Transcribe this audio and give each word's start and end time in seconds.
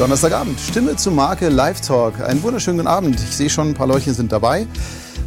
Donnerstagabend, 0.00 0.58
Stimme 0.58 0.96
zu 0.96 1.10
Marke, 1.10 1.50
Live 1.50 1.82
Talk. 1.82 2.22
Einen 2.22 2.42
wunderschönen 2.42 2.78
guten 2.78 2.88
Abend. 2.88 3.16
Ich 3.16 3.36
sehe 3.36 3.50
schon, 3.50 3.68
ein 3.68 3.74
paar 3.74 3.86
Leute 3.86 4.14
sind 4.14 4.32
dabei. 4.32 4.66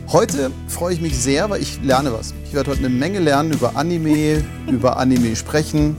Heute 0.07 0.49
freue 0.67 0.95
ich 0.95 0.99
mich 0.99 1.15
sehr, 1.15 1.51
weil 1.51 1.61
ich 1.61 1.79
lerne 1.83 2.11
was. 2.11 2.33
Ich 2.43 2.55
werde 2.55 2.71
heute 2.71 2.79
eine 2.79 2.89
Menge 2.89 3.19
lernen 3.19 3.51
über 3.51 3.75
Anime, 3.75 4.43
über 4.67 4.97
Anime 4.97 5.35
sprechen, 5.35 5.95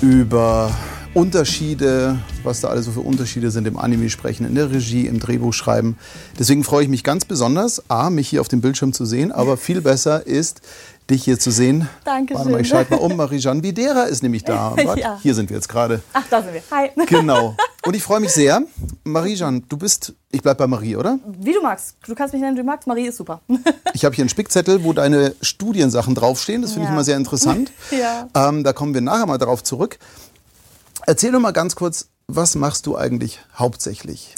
über 0.00 0.70
Unterschiede, 1.12 2.18
was 2.42 2.62
da 2.62 2.68
alles 2.68 2.86
so 2.86 2.92
für 2.92 3.00
Unterschiede 3.00 3.50
sind 3.50 3.66
im 3.66 3.76
Anime 3.76 4.08
sprechen, 4.08 4.46
in 4.46 4.54
der 4.54 4.70
Regie, 4.70 5.06
im 5.06 5.20
Drehbuch 5.20 5.52
schreiben. 5.52 5.98
Deswegen 6.38 6.64
freue 6.64 6.84
ich 6.84 6.88
mich 6.88 7.04
ganz 7.04 7.26
besonders, 7.26 7.90
A, 7.90 8.08
mich 8.08 8.28
hier 8.28 8.40
auf 8.40 8.48
dem 8.48 8.62
Bildschirm 8.62 8.94
zu 8.94 9.04
sehen, 9.04 9.30
aber 9.30 9.58
viel 9.58 9.82
besser 9.82 10.26
ist, 10.26 10.62
dich 11.10 11.24
hier 11.24 11.38
zu 11.38 11.50
sehen. 11.50 11.88
Danke 12.04 12.34
Warte 12.34 12.48
mal, 12.48 12.60
ich 12.60 12.68
schalte 12.68 12.92
mal 12.92 13.00
um. 13.00 13.16
Marie-Jeanne 13.16 13.62
Videra 13.62 14.04
ist 14.04 14.22
nämlich 14.22 14.44
da. 14.44 14.74
Ja. 14.96 15.18
Hier 15.22 15.34
sind 15.34 15.50
wir 15.50 15.56
jetzt 15.56 15.68
gerade. 15.68 16.02
Ach, 16.12 16.22
da 16.30 16.42
sind 16.42 16.54
wir. 16.54 16.62
Hi. 16.70 16.90
Genau. 17.06 17.56
Und 17.84 17.94
ich 17.94 18.02
freue 18.02 18.20
mich 18.20 18.30
sehr. 18.30 18.62
Marie-Jeanne, 19.04 19.62
du 19.68 19.76
bist, 19.76 20.14
ich 20.30 20.40
bleib 20.40 20.56
bei 20.58 20.66
Marie, 20.66 20.96
oder? 20.96 21.18
Wie 21.38 21.52
du 21.52 21.60
magst. 21.60 21.96
Du 22.06 22.14
kannst 22.14 22.32
mich 22.32 22.40
nennen, 22.42 22.56
wie 22.56 22.60
du 22.60 22.66
magst. 22.66 22.86
Marie 22.86 23.06
ist 23.06 23.16
super. 23.16 23.40
Ich 23.92 24.04
habe 24.04 24.14
hier 24.14 24.22
einen 24.22 24.28
Spickzettel, 24.28 24.82
wo 24.82 24.92
deine 24.92 25.34
Studiensachen 25.40 26.14
draufstehen. 26.16 26.62
Das 26.62 26.72
finde 26.72 26.84
ich 26.84 26.88
Ja. 26.88 26.94
immer 26.94 27.04
sehr 27.04 27.16
interessant. 27.16 27.70
Ja. 27.92 28.28
Ähm, 28.34 28.64
da 28.64 28.72
kommen 28.72 28.92
wir 28.94 29.00
nachher 29.02 29.26
mal 29.26 29.38
darauf 29.38 29.62
zurück. 29.62 29.98
Erzähl 31.06 31.30
doch 31.32 31.38
mal 31.40 31.52
ganz 31.52 31.76
kurz, 31.76 32.08
was 32.26 32.54
machst 32.56 32.86
du 32.86 32.96
eigentlich 32.96 33.40
hauptsächlich? 33.56 34.34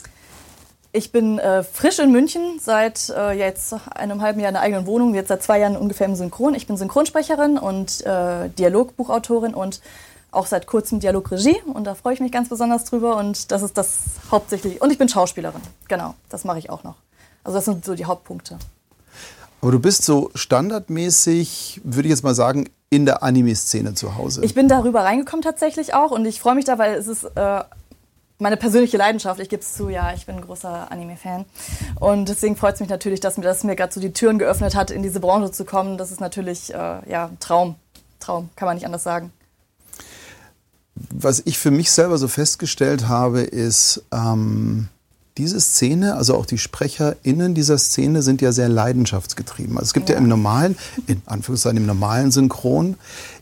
Ich 0.96 1.12
bin 1.12 1.38
äh, 1.38 1.62
frisch 1.62 1.98
in 1.98 2.10
München, 2.10 2.58
seit 2.58 3.10
äh, 3.10 3.32
jetzt 3.32 3.74
einem 3.94 4.22
halben 4.22 4.40
Jahr 4.40 4.48
in 4.48 4.54
der 4.54 4.62
eigenen 4.62 4.86
Wohnung, 4.86 5.14
jetzt 5.14 5.28
seit 5.28 5.42
zwei 5.42 5.58
Jahren 5.58 5.76
ungefähr 5.76 6.06
im 6.06 6.16
Synchron. 6.16 6.54
Ich 6.54 6.66
bin 6.66 6.78
Synchronsprecherin 6.78 7.58
und 7.58 8.00
äh, 8.06 8.48
Dialogbuchautorin 8.48 9.52
und 9.52 9.82
auch 10.30 10.46
seit 10.46 10.66
kurzem 10.66 10.98
Dialogregie. 10.98 11.60
Und 11.66 11.84
da 11.84 11.94
freue 11.94 12.14
ich 12.14 12.20
mich 12.20 12.32
ganz 12.32 12.48
besonders 12.48 12.84
drüber. 12.84 13.18
Und 13.18 13.52
das 13.52 13.60
ist 13.60 13.76
das 13.76 14.04
hauptsächlich. 14.30 14.80
Und 14.80 14.90
ich 14.90 14.96
bin 14.96 15.10
Schauspielerin. 15.10 15.60
Genau, 15.86 16.14
das 16.30 16.44
mache 16.44 16.60
ich 16.60 16.70
auch 16.70 16.82
noch. 16.82 16.94
Also 17.44 17.58
das 17.58 17.66
sind 17.66 17.84
so 17.84 17.94
die 17.94 18.06
Hauptpunkte. 18.06 18.58
Aber 19.60 19.72
du 19.72 19.78
bist 19.78 20.02
so 20.02 20.30
standardmäßig, 20.34 21.82
würde 21.84 22.08
ich 22.08 22.10
jetzt 22.10 22.24
mal 22.24 22.34
sagen, 22.34 22.70
in 22.88 23.04
der 23.04 23.22
Anime-Szene 23.22 23.92
zu 23.92 24.16
Hause. 24.16 24.42
Ich 24.44 24.54
bin 24.54 24.66
darüber 24.66 25.04
reingekommen 25.04 25.42
tatsächlich 25.42 25.92
auch 25.92 26.10
und 26.10 26.24
ich 26.24 26.40
freue 26.40 26.54
mich 26.54 26.64
da, 26.64 26.78
weil 26.78 26.94
es 26.94 27.06
ist 27.06 27.24
äh, 27.24 27.64
meine 28.38 28.56
persönliche 28.56 28.96
Leidenschaft. 28.96 29.40
Ich 29.40 29.48
gebe 29.48 29.62
es 29.62 29.74
zu, 29.74 29.88
ja, 29.88 30.12
ich 30.14 30.26
bin 30.26 30.36
ein 30.36 30.42
großer 30.42 30.90
Anime-Fan. 30.90 31.44
Und 31.98 32.28
deswegen 32.28 32.56
freut 32.56 32.74
es 32.74 32.80
mich 32.80 32.88
natürlich, 32.90 33.20
dass 33.20 33.36
mir 33.38 33.44
das 33.44 33.64
mir 33.64 33.76
gerade 33.76 33.92
so 33.92 34.00
die 34.00 34.12
Türen 34.12 34.38
geöffnet 34.38 34.74
hat, 34.74 34.90
in 34.90 35.02
diese 35.02 35.20
Branche 35.20 35.50
zu 35.52 35.64
kommen. 35.64 35.96
Das 35.98 36.10
ist 36.10 36.20
natürlich 36.20 36.72
äh, 36.74 36.76
ja, 37.10 37.26
ein 37.26 37.38
Traum. 37.40 37.76
Traum, 38.20 38.48
kann 38.56 38.66
man 38.66 38.76
nicht 38.76 38.86
anders 38.86 39.02
sagen. 39.04 39.32
was 41.10 41.42
ich 41.44 41.58
für 41.58 41.70
mich 41.70 41.90
selber 41.90 42.16
so 42.18 42.26
festgestellt 42.28 43.06
habe, 43.08 43.42
ist, 43.42 44.02
ähm, 44.12 44.88
diese 45.36 45.60
Szene, 45.60 46.14
also 46.16 46.34
auch 46.34 46.46
die 46.46 46.56
SprecherInnen 46.56 47.54
dieser 47.54 47.76
Szene 47.76 48.22
sind 48.22 48.40
ja 48.40 48.52
sehr 48.52 48.70
leidenschaftsgetrieben. 48.70 49.76
Also 49.76 49.88
es 49.88 49.92
gibt 49.92 50.08
ja, 50.08 50.14
Ja. 50.14 50.22
im 50.22 50.28
normalen, 50.28 50.78
in 51.06 51.20
Anführungszeichen 51.26 51.76
im 51.76 51.84
normalen 51.86 52.30
Synchron, 52.30 52.96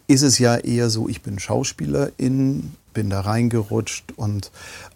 ist 0.09 0.23
es 0.23 0.41
ja 0.41 0.57
eher 0.57 0.91
so, 0.91 1.09
ich 1.09 1.23
bin 1.23 1.39
Schauspielerin, 1.39 2.73
bin 2.95 3.11
da 3.11 3.21
reingerutscht 3.21 4.13
und 4.17 4.51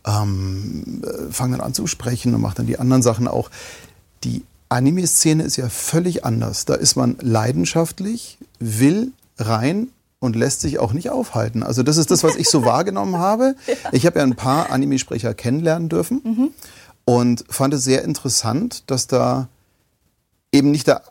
ähm, 0.06 1.02
äh, 1.04 1.32
fange 1.32 1.58
dann 1.58 1.66
an 1.66 1.74
zu 1.74 1.86
sprechen 1.86 2.34
und 2.34 2.40
mache 2.40 2.56
dann 2.56 2.66
die 2.66 2.78
anderen 2.78 3.02
Sachen 3.02 3.28
auch. 3.28 3.50
Die 4.24 4.44
Anime-Szene 4.68 5.42
ist 5.42 5.56
ja 5.56 5.68
völlig 5.68 6.24
anders. 6.24 6.64
Da 6.64 6.74
ist 6.74 6.96
man 6.96 7.16
leidenschaftlich, 7.20 8.38
will 8.58 9.12
rein 9.38 9.88
und 10.20 10.36
lässt 10.36 10.60
sich 10.60 10.78
auch 10.78 10.92
nicht 10.92 11.10
aufhalten. 11.10 11.62
Also 11.62 11.82
das 11.82 11.96
ist 11.96 12.10
das, 12.10 12.24
was 12.24 12.36
ich 12.36 12.48
so 12.48 12.64
wahrgenommen 12.64 13.16
habe. 13.16 13.54
Ich 13.92 14.06
habe 14.06 14.18
ja 14.18 14.24
ein 14.24 14.36
paar 14.36 14.70
Anime-Sprecher 14.70 15.34
kennenlernen 15.34 15.88
dürfen 15.88 16.52
und 17.04 17.44
fand 17.48 17.74
es 17.74 17.84
sehr 17.84 18.04
interessant, 18.04 18.84
dass 18.90 19.06
da 19.06 19.48
eben 20.52 20.70
nicht 20.70 20.86
der 20.86 21.02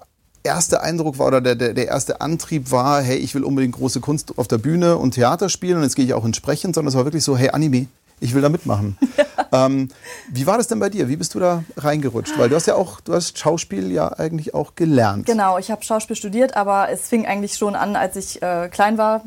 erste 0.44 0.82
Eindruck 0.82 1.20
war 1.20 1.28
oder 1.28 1.42
der, 1.42 1.56
der, 1.56 1.88
erste 1.88 2.22
Antrieb 2.22 2.72
war, 2.72 3.02
hey, 3.02 3.18
ich 3.18 3.36
will 3.36 3.44
unbedingt 3.44 3.76
große 3.76 4.00
Kunst 4.00 4.38
auf 4.38 4.48
der 4.48 4.58
Bühne 4.58 4.98
und 4.98 5.12
Theater 5.12 5.50
spielen 5.50 5.78
und 5.78 5.84
jetzt 5.84 5.96
gehe 5.96 6.06
ich 6.06 6.14
auch 6.14 6.26
ins 6.26 6.38
Sprechen, 6.38 6.74
sondern 6.74 6.90
es 6.90 6.96
war 6.96 7.06
wirklich 7.06 7.24
so, 7.24 7.38
hey, 7.38 7.50
Anime, 7.50 7.88
ich 8.20 8.34
will 8.34 8.42
da 8.42 8.50
mitmachen. 8.50 8.98
Ähm, 9.52 9.88
wie 10.30 10.46
war 10.46 10.58
das 10.58 10.68
denn 10.68 10.80
bei 10.80 10.90
dir? 10.90 11.08
Wie 11.08 11.16
bist 11.16 11.34
du 11.34 11.40
da 11.40 11.64
reingerutscht? 11.78 12.38
Weil 12.38 12.50
du 12.50 12.58
hast 12.58 12.66
ja 12.66 12.76
auch, 12.76 13.00
du 13.00 13.14
hast 13.14 13.40
Schauspiel 13.40 13.94
ja 13.94 14.12
eigentlich 14.20 14.54
auch 14.54 14.76
gelernt. 14.76 15.26
Genau, 15.26 15.58
ich 15.58 15.72
habe 15.72 15.86
Schauspiel 15.86 16.18
studiert, 16.18 16.58
aber 16.58 16.90
es 16.90 17.08
fing 17.08 17.26
eigentlich 17.26 17.56
schon 17.56 17.76
an, 17.76 17.96
als 17.96 18.18
ich 18.18 18.42
äh, 18.42 18.68
klein 18.68 18.98
war. 18.98 19.24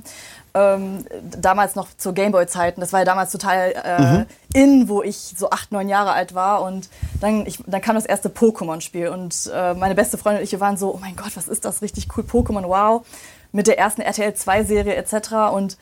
Ähm, 0.53 1.05
damals 1.23 1.77
noch 1.77 1.89
zu 1.97 2.13
Gameboy-Zeiten. 2.13 2.81
Das 2.81 2.93
war 2.93 3.01
ja 3.01 3.05
damals 3.05 3.31
total 3.31 4.27
äh, 4.55 4.59
in, 4.59 4.89
wo 4.89 5.03
ich 5.03 5.35
so 5.37 5.51
acht, 5.51 5.71
neun 5.71 5.89
Jahre 5.89 6.13
alt 6.13 6.35
war. 6.35 6.63
Und 6.63 6.89
dann, 7.21 7.47
ich, 7.47 7.63
dann 7.67 7.81
kam 7.81 7.95
das 7.95 8.07
erste 8.07 8.29
Pokémon-Spiel. 8.29 9.09
Und 9.09 9.51
äh, 9.55 9.75
meine 9.75 9.95
beste 9.95 10.19
Freundin 10.19 10.43
und 10.43 10.53
ich 10.53 10.61
waren 10.61 10.77
so, 10.77 10.95
oh 10.95 10.99
mein 11.01 11.17
Gott, 11.17 11.37
was 11.37 11.49
ist 11.49 11.65
das? 11.65 11.83
Richtig 11.83 12.09
cool, 12.17 12.25
Pokémon, 12.25 12.65
wow. 12.67 13.07
Mit 13.53 13.67
der 13.67 13.79
ersten 13.79 14.01
RTL 14.01 14.33
2-Serie 14.33 14.95
etc. 14.95 15.53
Und 15.53 15.77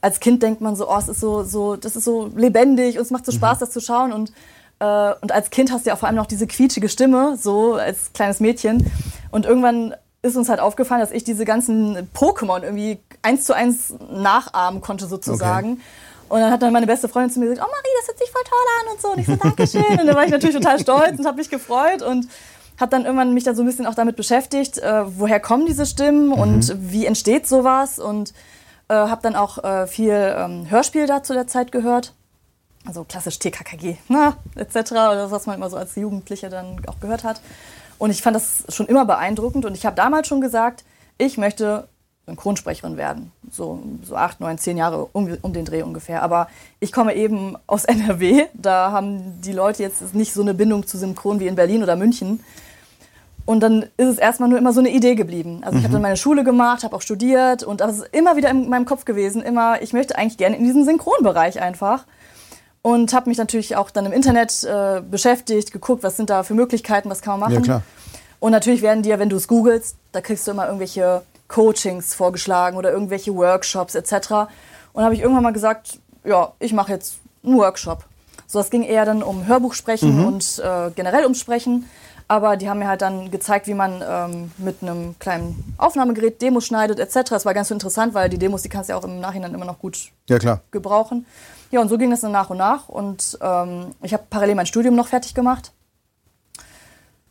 als 0.00 0.20
Kind 0.20 0.42
denkt 0.42 0.60
man 0.60 0.76
so, 0.76 0.88
oh, 0.88 0.98
es 0.98 1.08
ist 1.08 1.20
so, 1.20 1.42
so, 1.42 1.76
das 1.76 1.96
ist 1.96 2.04
so 2.04 2.30
lebendig 2.34 2.96
und 2.96 3.02
es 3.02 3.10
macht 3.10 3.26
so 3.26 3.32
Spaß, 3.32 3.58
das 3.58 3.70
zu 3.70 3.80
schauen. 3.80 4.12
Und 4.12 4.32
äh, 4.82 5.14
und 5.20 5.32
als 5.32 5.50
Kind 5.50 5.72
hast 5.72 5.86
du 5.86 5.90
ja 5.90 5.96
vor 5.96 6.08
allem 6.08 6.16
noch 6.16 6.26
diese 6.26 6.46
quietschige 6.46 6.88
Stimme, 6.88 7.36
so 7.40 7.74
als 7.74 8.12
kleines 8.12 8.40
Mädchen. 8.40 8.90
Und 9.30 9.46
irgendwann 9.46 9.94
ist 10.22 10.36
uns 10.36 10.48
halt 10.48 10.60
aufgefallen, 10.60 11.00
dass 11.00 11.12
ich 11.12 11.24
diese 11.24 11.44
ganzen 11.44 12.08
Pokémon 12.14 12.62
irgendwie 12.62 12.98
eins 13.22 13.44
zu 13.44 13.54
eins 13.54 13.94
nachahmen 14.10 14.80
konnte, 14.80 15.06
sozusagen. 15.06 15.80
Und 16.28 16.40
dann 16.40 16.50
hat 16.50 16.62
dann 16.62 16.72
meine 16.72 16.86
beste 16.86 17.08
Freundin 17.08 17.30
zu 17.30 17.40
mir 17.40 17.48
gesagt, 17.48 17.66
oh 17.66 17.70
Marie, 17.70 17.94
das 18.00 18.08
hört 18.08 18.18
sich 18.18 18.30
voll 18.30 18.42
toll 18.44 18.58
an 18.80 18.92
und 18.92 19.00
so. 19.00 19.08
Und 19.12 19.18
ich 19.18 19.26
so, 19.26 19.36
Dankeschön. 19.36 20.00
Und 20.00 20.06
dann 20.06 20.16
war 20.16 20.24
ich 20.24 20.30
natürlich 20.30 20.56
total 20.56 20.78
stolz 20.80 21.18
und 21.18 21.26
habe 21.26 21.36
mich 21.36 21.50
gefreut 21.50 22.02
und 22.02 22.26
habe 22.80 22.90
dann 22.90 23.04
irgendwann 23.04 23.34
mich 23.34 23.44
dann 23.44 23.54
so 23.54 23.62
ein 23.62 23.66
bisschen 23.66 23.86
auch 23.86 23.94
damit 23.94 24.16
beschäftigt, 24.16 24.78
äh, 24.78 25.04
woher 25.18 25.40
kommen 25.40 25.66
diese 25.66 25.84
Stimmen 25.86 26.32
und 26.32 26.74
wie 26.78 27.06
entsteht 27.06 27.46
sowas. 27.46 27.98
Und 27.98 28.32
äh, 28.88 28.94
habe 28.94 29.20
dann 29.22 29.36
auch 29.36 29.62
äh, 29.62 29.86
viel 29.86 30.34
ähm, 30.36 30.70
Hörspiel 30.70 31.06
da 31.06 31.22
zu 31.22 31.34
der 31.34 31.46
Zeit 31.46 31.70
gehört 31.70 32.14
also 32.84 33.04
klassisch 33.04 33.38
TKKG, 33.38 33.96
na, 34.08 34.36
etc. 34.56 34.92
oder 34.92 35.14
das, 35.14 35.30
was 35.30 35.46
man 35.46 35.56
immer 35.56 35.70
so 35.70 35.76
als 35.76 35.94
Jugendliche 35.94 36.48
dann 36.48 36.80
auch 36.86 37.00
gehört 37.00 37.24
hat. 37.24 37.40
Und 37.98 38.10
ich 38.10 38.22
fand 38.22 38.34
das 38.34 38.64
schon 38.68 38.86
immer 38.86 39.04
beeindruckend 39.04 39.64
und 39.64 39.76
ich 39.76 39.86
habe 39.86 39.94
damals 39.94 40.26
schon 40.26 40.40
gesagt, 40.40 40.84
ich 41.18 41.38
möchte 41.38 41.88
Synchronsprecherin 42.32 42.96
werden. 42.96 43.30
So, 43.50 43.82
so 44.02 44.16
acht, 44.16 44.40
neun, 44.40 44.58
zehn 44.58 44.76
Jahre 44.76 45.06
um, 45.12 45.36
um 45.42 45.52
den 45.52 45.64
Dreh 45.64 45.82
ungefähr. 45.82 46.22
Aber 46.22 46.48
ich 46.80 46.92
komme 46.92 47.14
eben 47.14 47.56
aus 47.66 47.84
NRW. 47.86 48.46
Da 48.54 48.90
haben 48.90 49.40
die 49.42 49.52
Leute 49.52 49.82
jetzt 49.82 50.14
nicht 50.14 50.32
so 50.32 50.40
eine 50.42 50.54
Bindung 50.54 50.86
zu 50.86 50.98
Synchron 50.98 51.40
wie 51.40 51.46
in 51.46 51.54
Berlin 51.54 51.82
oder 51.82 51.96
München. 51.96 52.40
Und 53.44 53.60
dann 53.60 53.82
ist 53.96 54.06
es 54.06 54.18
erstmal 54.18 54.48
nur 54.48 54.58
immer 54.58 54.72
so 54.72 54.80
eine 54.80 54.90
Idee 54.90 55.16
geblieben. 55.16 55.62
Also 55.64 55.76
ich 55.76 55.84
habe 55.84 55.92
dann 55.92 56.02
meine 56.02 56.16
Schule 56.16 56.44
gemacht, 56.44 56.84
habe 56.84 56.94
auch 56.94 57.02
studiert 57.02 57.64
und 57.64 57.80
das 57.80 57.98
ist 57.98 58.08
immer 58.12 58.36
wieder 58.36 58.48
in 58.50 58.68
meinem 58.68 58.84
Kopf 58.84 59.04
gewesen, 59.04 59.42
immer, 59.42 59.82
ich 59.82 59.92
möchte 59.92 60.16
eigentlich 60.16 60.38
gerne 60.38 60.56
in 60.56 60.62
diesen 60.62 60.84
Synchronbereich 60.84 61.60
einfach. 61.60 62.04
Und 62.82 63.12
habe 63.12 63.28
mich 63.28 63.38
natürlich 63.38 63.76
auch 63.76 63.90
dann 63.90 64.06
im 64.06 64.12
Internet 64.12 64.64
äh, 64.64 65.00
beschäftigt, 65.00 65.72
geguckt, 65.72 66.02
was 66.04 66.16
sind 66.16 66.30
da 66.30 66.44
für 66.44 66.54
Möglichkeiten, 66.54 67.10
was 67.10 67.20
kann 67.20 67.38
man 67.38 67.50
machen. 67.50 67.54
Ja, 67.54 67.60
klar. 67.60 67.82
Und 68.38 68.50
natürlich 68.50 68.82
werden 68.82 69.04
dir, 69.04 69.20
wenn 69.20 69.28
du 69.28 69.36
es 69.36 69.46
googelst, 69.46 69.96
da 70.10 70.20
kriegst 70.20 70.46
du 70.46 70.50
immer 70.50 70.66
irgendwelche 70.66 71.22
Coachings 71.52 72.14
vorgeschlagen 72.14 72.76
oder 72.76 72.90
irgendwelche 72.90 73.34
Workshops 73.34 73.94
etc. 73.94 74.48
Und 74.92 75.04
habe 75.04 75.14
ich 75.14 75.20
irgendwann 75.20 75.42
mal 75.42 75.52
gesagt, 75.52 75.98
ja, 76.24 76.52
ich 76.58 76.72
mache 76.72 76.92
jetzt 76.92 77.16
einen 77.44 77.56
Workshop. 77.58 78.04
So, 78.46 78.58
es 78.60 78.70
ging 78.70 78.82
eher 78.82 79.04
dann 79.04 79.22
um 79.22 79.46
Hörbuchsprechen 79.46 80.24
und 80.26 80.58
äh, 80.64 80.90
generell 80.94 81.22
ums 81.24 81.40
Sprechen. 81.40 81.88
Aber 82.28 82.56
die 82.56 82.68
haben 82.70 82.78
mir 82.78 82.88
halt 82.88 83.02
dann 83.02 83.30
gezeigt, 83.30 83.66
wie 83.66 83.74
man 83.74 84.02
ähm, 84.06 84.52
mit 84.56 84.76
einem 84.82 85.18
kleinen 85.18 85.74
Aufnahmegerät 85.76 86.40
Demos 86.40 86.64
schneidet 86.64 86.98
etc. 86.98 87.30
Das 87.30 87.44
war 87.44 87.52
ganz 87.52 87.68
so 87.68 87.74
interessant, 87.74 88.14
weil 88.14 88.30
die 88.30 88.38
Demos, 88.38 88.62
die 88.62 88.68
kannst 88.70 88.88
du 88.88 88.92
ja 88.94 88.98
auch 88.98 89.04
im 89.04 89.20
Nachhinein 89.20 89.52
immer 89.52 89.64
noch 89.66 89.78
gut 89.78 90.10
Ja, 90.28 90.38
klar. 90.38 90.60
gebrauchen. 90.70 91.26
Ja, 91.70 91.80
und 91.80 91.88
so 91.88 91.98
ging 91.98 92.10
das 92.10 92.20
dann 92.20 92.32
nach 92.32 92.48
und 92.50 92.58
nach. 92.58 92.88
Und 92.88 93.38
ähm, 93.42 93.94
ich 94.02 94.12
habe 94.14 94.24
parallel 94.30 94.54
mein 94.54 94.66
Studium 94.66 94.94
noch 94.94 95.08
fertig 95.08 95.34
gemacht. 95.34 95.72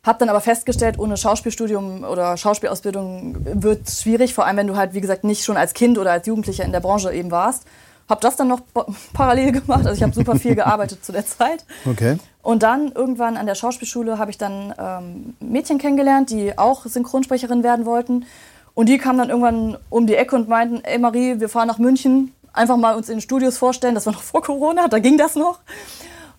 Habe 0.03 0.18
dann 0.19 0.30
aber 0.30 0.42
festgestellt, 0.42 0.98
ohne 0.98 1.15
Schauspielstudium 1.15 2.03
oder 2.03 2.36
Schauspielausbildung 2.36 3.36
wird 3.62 3.88
es 3.88 4.01
schwierig, 4.01 4.33
vor 4.33 4.45
allem 4.48 4.57
wenn 4.57 4.68
du 4.68 4.75
halt, 4.75 4.94
wie 4.95 5.01
gesagt, 5.01 5.24
nicht 5.24 5.44
schon 5.44 5.57
als 5.57 5.74
Kind 5.75 6.00
oder 6.00 6.12
als 6.12 6.25
Jugendlicher 6.25 6.65
in 6.65 6.71
der 6.71 6.80
Branche 6.80 7.13
eben 7.13 7.30
warst. 7.30 7.63
Habe 8.09 8.19
das 8.21 8.36
dann 8.36 8.48
noch 8.48 8.62
pa- 8.74 8.88
parallel 9.13 9.51
gemacht. 9.51 9.86
Also 9.86 9.92
ich 9.92 10.01
habe 10.03 10.13
super 10.13 10.36
viel 10.38 10.56
gearbeitet 10.56 11.06
zu 11.06 11.12
der 11.12 11.25
Zeit. 11.25 11.65
Okay. 11.86 12.18
Und 12.42 12.63
dann 12.63 12.92
irgendwann 12.92 13.38
an 13.38 13.45
der 13.45 13.53
Schauspielschule 13.56 14.18
habe 14.18 14.31
ich 14.31 14.39
dann 14.39 14.74
ähm, 14.80 15.33
Mädchen 15.39 15.77
kennengelernt, 15.77 16.31
die 16.31 16.57
auch 16.57 16.86
Synchronsprecherin 16.88 17.62
werden 17.63 17.86
wollten. 17.86 18.25
Und 18.74 18.89
die 18.89 18.97
kamen 18.97 19.19
dann 19.19 19.30
irgendwann 19.30 19.77
um 19.92 20.07
die 20.07 20.15
Ecke 20.15 20.36
und 20.36 20.50
meinten, 20.50 20.83
ey 20.83 20.97
Marie, 20.97 21.39
wir 21.39 21.47
fahren 21.50 21.68
nach 21.68 21.77
München, 21.77 22.33
einfach 22.54 22.77
mal 22.77 22.95
uns 22.95 23.07
in 23.09 23.18
den 23.18 23.21
Studios 23.21 23.57
vorstellen. 23.59 23.94
Das 23.94 24.07
war 24.07 24.13
noch 24.13 24.24
vor 24.24 24.42
Corona, 24.42 24.88
da 24.88 24.97
ging 24.97 25.18
das 25.19 25.36
noch. 25.36 25.59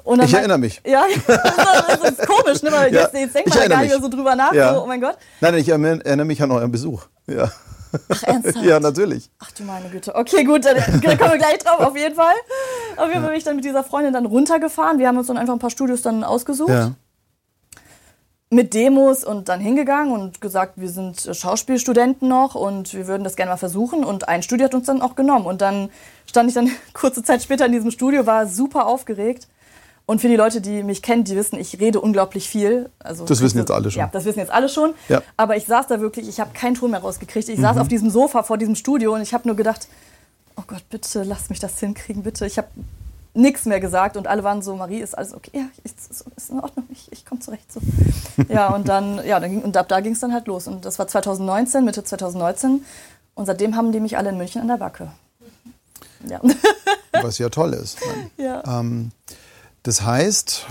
Ich 0.05 0.35
erinnere 0.35 0.59
mich. 0.59 0.81
Ja, 0.87 1.05
das 1.27 2.11
ist 2.11 2.27
komisch, 2.27 2.63
ne? 2.63 2.73
weil 2.73 2.93
Ja, 2.93 3.03
jetzt, 3.03 3.15
jetzt 3.15 3.35
denkt 3.35 3.51
man 3.51 3.59
da 3.59 3.69
gar 3.69 3.83
nicht 3.83 3.91
mehr 3.91 4.01
so 4.01 4.09
drüber 4.09 4.35
nach. 4.35 4.53
Ja. 4.53 4.75
So, 4.75 4.83
oh 4.83 4.87
mein 4.87 5.01
Gott. 5.01 5.17
Nein, 5.41 5.53
nein, 5.53 5.61
ich 5.61 5.69
erinnere 5.69 6.25
mich 6.25 6.43
an 6.43 6.51
euren 6.51 6.73
Besuch. 6.73 7.05
Ja. 7.27 7.51
Ach, 8.09 8.23
ernsthaft? 8.23 8.57
ja, 8.65 8.81
natürlich. 8.81 9.31
Ach 9.39 9.51
du 9.53 9.65
meine 9.65 9.89
Güte. 9.89 10.15
Okay, 10.15 10.45
gut, 10.45 10.65
dann 10.65 10.77
kommen 11.19 11.33
wir 11.33 11.39
gleich 11.39 11.59
drauf, 11.59 11.81
auf 11.81 11.97
jeden 11.97 12.15
Fall. 12.15 12.35
Auf 12.97 13.09
jeden 13.09 13.21
Fall 13.21 13.31
bin 13.31 13.39
ich 13.39 13.45
dann 13.45 13.57
mit 13.57 13.65
dieser 13.65 13.85
Freundin 13.85 14.13
dann 14.13 14.27
runtergefahren. 14.27 14.99
Wir 14.99 15.09
haben 15.09 15.19
uns 15.19 15.27
dann 15.27 15.37
einfach 15.37 15.55
ein 15.55 15.59
paar 15.59 15.71
Studios 15.71 16.03
dann 16.03 16.25
ausgesucht. 16.25 16.71
Ja. 16.71 16.93
Mit 18.51 18.75
Demos 18.75 19.25
und 19.25 19.49
dann 19.49 19.61
hingegangen 19.61 20.13
und 20.13 20.43
gesagt, 20.43 20.75
wir 20.77 20.91
sind 20.91 21.31
Schauspielstudenten 21.33 22.29
noch 22.29 22.55
und 22.55 22.93
wir 22.93 23.07
würden 23.07 23.25
das 23.25 23.37
gerne 23.37 23.51
mal 23.51 23.57
versuchen. 23.57 24.05
Und 24.05 24.29
ein 24.29 24.43
Studio 24.43 24.67
hat 24.67 24.75
uns 24.75 24.87
dann 24.87 25.01
auch 25.01 25.15
genommen. 25.15 25.47
Und 25.47 25.63
dann 25.63 25.89
stand 26.27 26.51
ich 26.51 26.55
dann 26.55 26.71
kurze 26.93 27.23
Zeit 27.23 27.43
später 27.43 27.65
in 27.65 27.73
diesem 27.73 27.91
Studio, 27.91 28.27
war 28.27 28.47
super 28.47 28.87
aufgeregt. 28.87 29.49
Und 30.05 30.21
für 30.21 30.29
die 30.29 30.37
Leute, 30.37 30.61
die 30.61 30.83
mich 30.83 31.01
kennen, 31.01 31.25
die 31.25 31.37
wissen, 31.37 31.59
ich 31.59 31.79
rede 31.81 32.01
unglaublich 32.01 32.49
viel. 32.49 32.91
Also 32.99 33.25
Das 33.25 33.41
wissen 33.41 33.59
jetzt 33.59 33.71
alle 33.71 33.91
schon. 33.91 34.01
Ja, 34.01 34.11
das 34.13 34.25
wissen 34.25 34.41
jetzt 34.41 34.51
alle 34.53 34.69
schon. 34.69 34.95
Ja. 35.09 35.23
Aber 35.37 35.57
ich 35.57 35.65
saß 35.67 35.87
da 35.87 36.01
wirklich, 36.01 36.29
ich 36.29 36.41
habe 36.41 36.53
keinen 36.53 36.75
Ton 36.75 36.91
mehr 36.91 37.01
rausgekriegt. 37.01 37.49
Ich 37.49 37.61
saß 37.61 37.77
auf 37.79 37.89
diesem 37.89 38.11
Sofa 38.11 38.43
vor 38.43 38.59
diesem 38.59 38.75
Studio 38.75 39.15
und 39.15 39.23
ich 39.23 39.33
habe 39.33 39.47
nur 39.47 39.57
gedacht, 39.57 39.89
oh 40.57 40.63
Gott, 40.67 40.83
bitte 40.91 41.23
lass 41.23 41.51
mich 41.51 41.61
das 41.61 41.79
hinkriegen, 41.79 42.23
bitte. 42.23 42.47
Ich 42.47 42.59
habe 42.59 42.69
nichts 43.35 43.65
mehr 43.65 43.81
gesagt 43.81 44.17
und 44.17 44.27
alle 44.27 44.45
waren 44.45 44.61
so, 44.61 44.77
Marie, 44.77 45.01
ist 45.01 45.17
alles 45.17 45.35
okay? 45.35 45.51
Ja, 45.55 45.65
ist, 45.85 46.11
ist, 46.11 46.25
ist 46.37 46.51
in 46.51 46.61
Ordnung, 46.61 46.87
ich, 46.91 47.11
ich 47.11 47.25
komme 47.25 47.41
zurecht. 47.41 47.73
So. 47.73 47.81
ja, 48.49 48.75
und 48.75 48.89
dann, 48.89 49.25
ja, 49.27 49.41
dann 49.41 49.51
ging, 49.51 49.63
und 49.63 49.77
ab 49.77 49.89
da 49.89 50.01
ging 50.01 50.13
es 50.13 50.21
dann 50.21 50.33
halt 50.33 50.47
los. 50.47 50.67
Und 50.67 50.85
das 50.85 50.99
war 50.99 51.07
2019, 51.09 51.85
Mitte 51.85 52.05
2019. 52.05 52.85
Und 53.35 53.47
seitdem 53.47 53.77
haben 53.77 53.93
die 53.93 54.01
mich 54.01 54.19
alle 54.19 54.31
in 54.31 54.37
München 54.37 54.61
an 54.61 54.69
der 54.69 54.77
Backe. 54.77 55.13
Ja. 56.29 56.41
Was 57.13 57.39
ja 57.39 57.49
toll 57.49 57.73
ist. 57.73 57.99
ja. 58.37 58.63
Ähm, 58.67 59.11
das 59.83 60.03
heißt, 60.03 60.67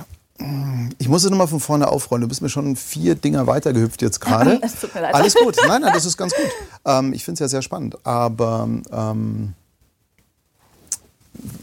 ich 0.97 1.07
muss 1.07 1.23
es 1.23 1.29
nochmal 1.29 1.47
von 1.47 1.59
vorne 1.59 1.87
aufrollen. 1.87 2.21
Du 2.21 2.27
bist 2.27 2.41
mir 2.41 2.49
schon 2.49 2.75
vier 2.75 3.13
Dinger 3.15 3.45
weitergehüpft 3.45 4.01
jetzt 4.01 4.19
gerade. 4.19 4.59
Es 4.63 4.79
tut 4.79 4.95
mir 4.95 5.01
leid. 5.01 5.13
Alles 5.13 5.35
gut. 5.35 5.55
Nein, 5.67 5.81
nein, 5.81 5.93
das 5.93 6.05
ist 6.05 6.17
ganz 6.17 6.33
gut. 6.33 6.49
Ähm, 6.85 7.13
ich 7.13 7.23
finde 7.23 7.35
es 7.35 7.39
ja 7.41 7.47
sehr 7.47 7.61
spannend. 7.61 7.97
Aber 8.05 8.67
ähm, 8.91 9.53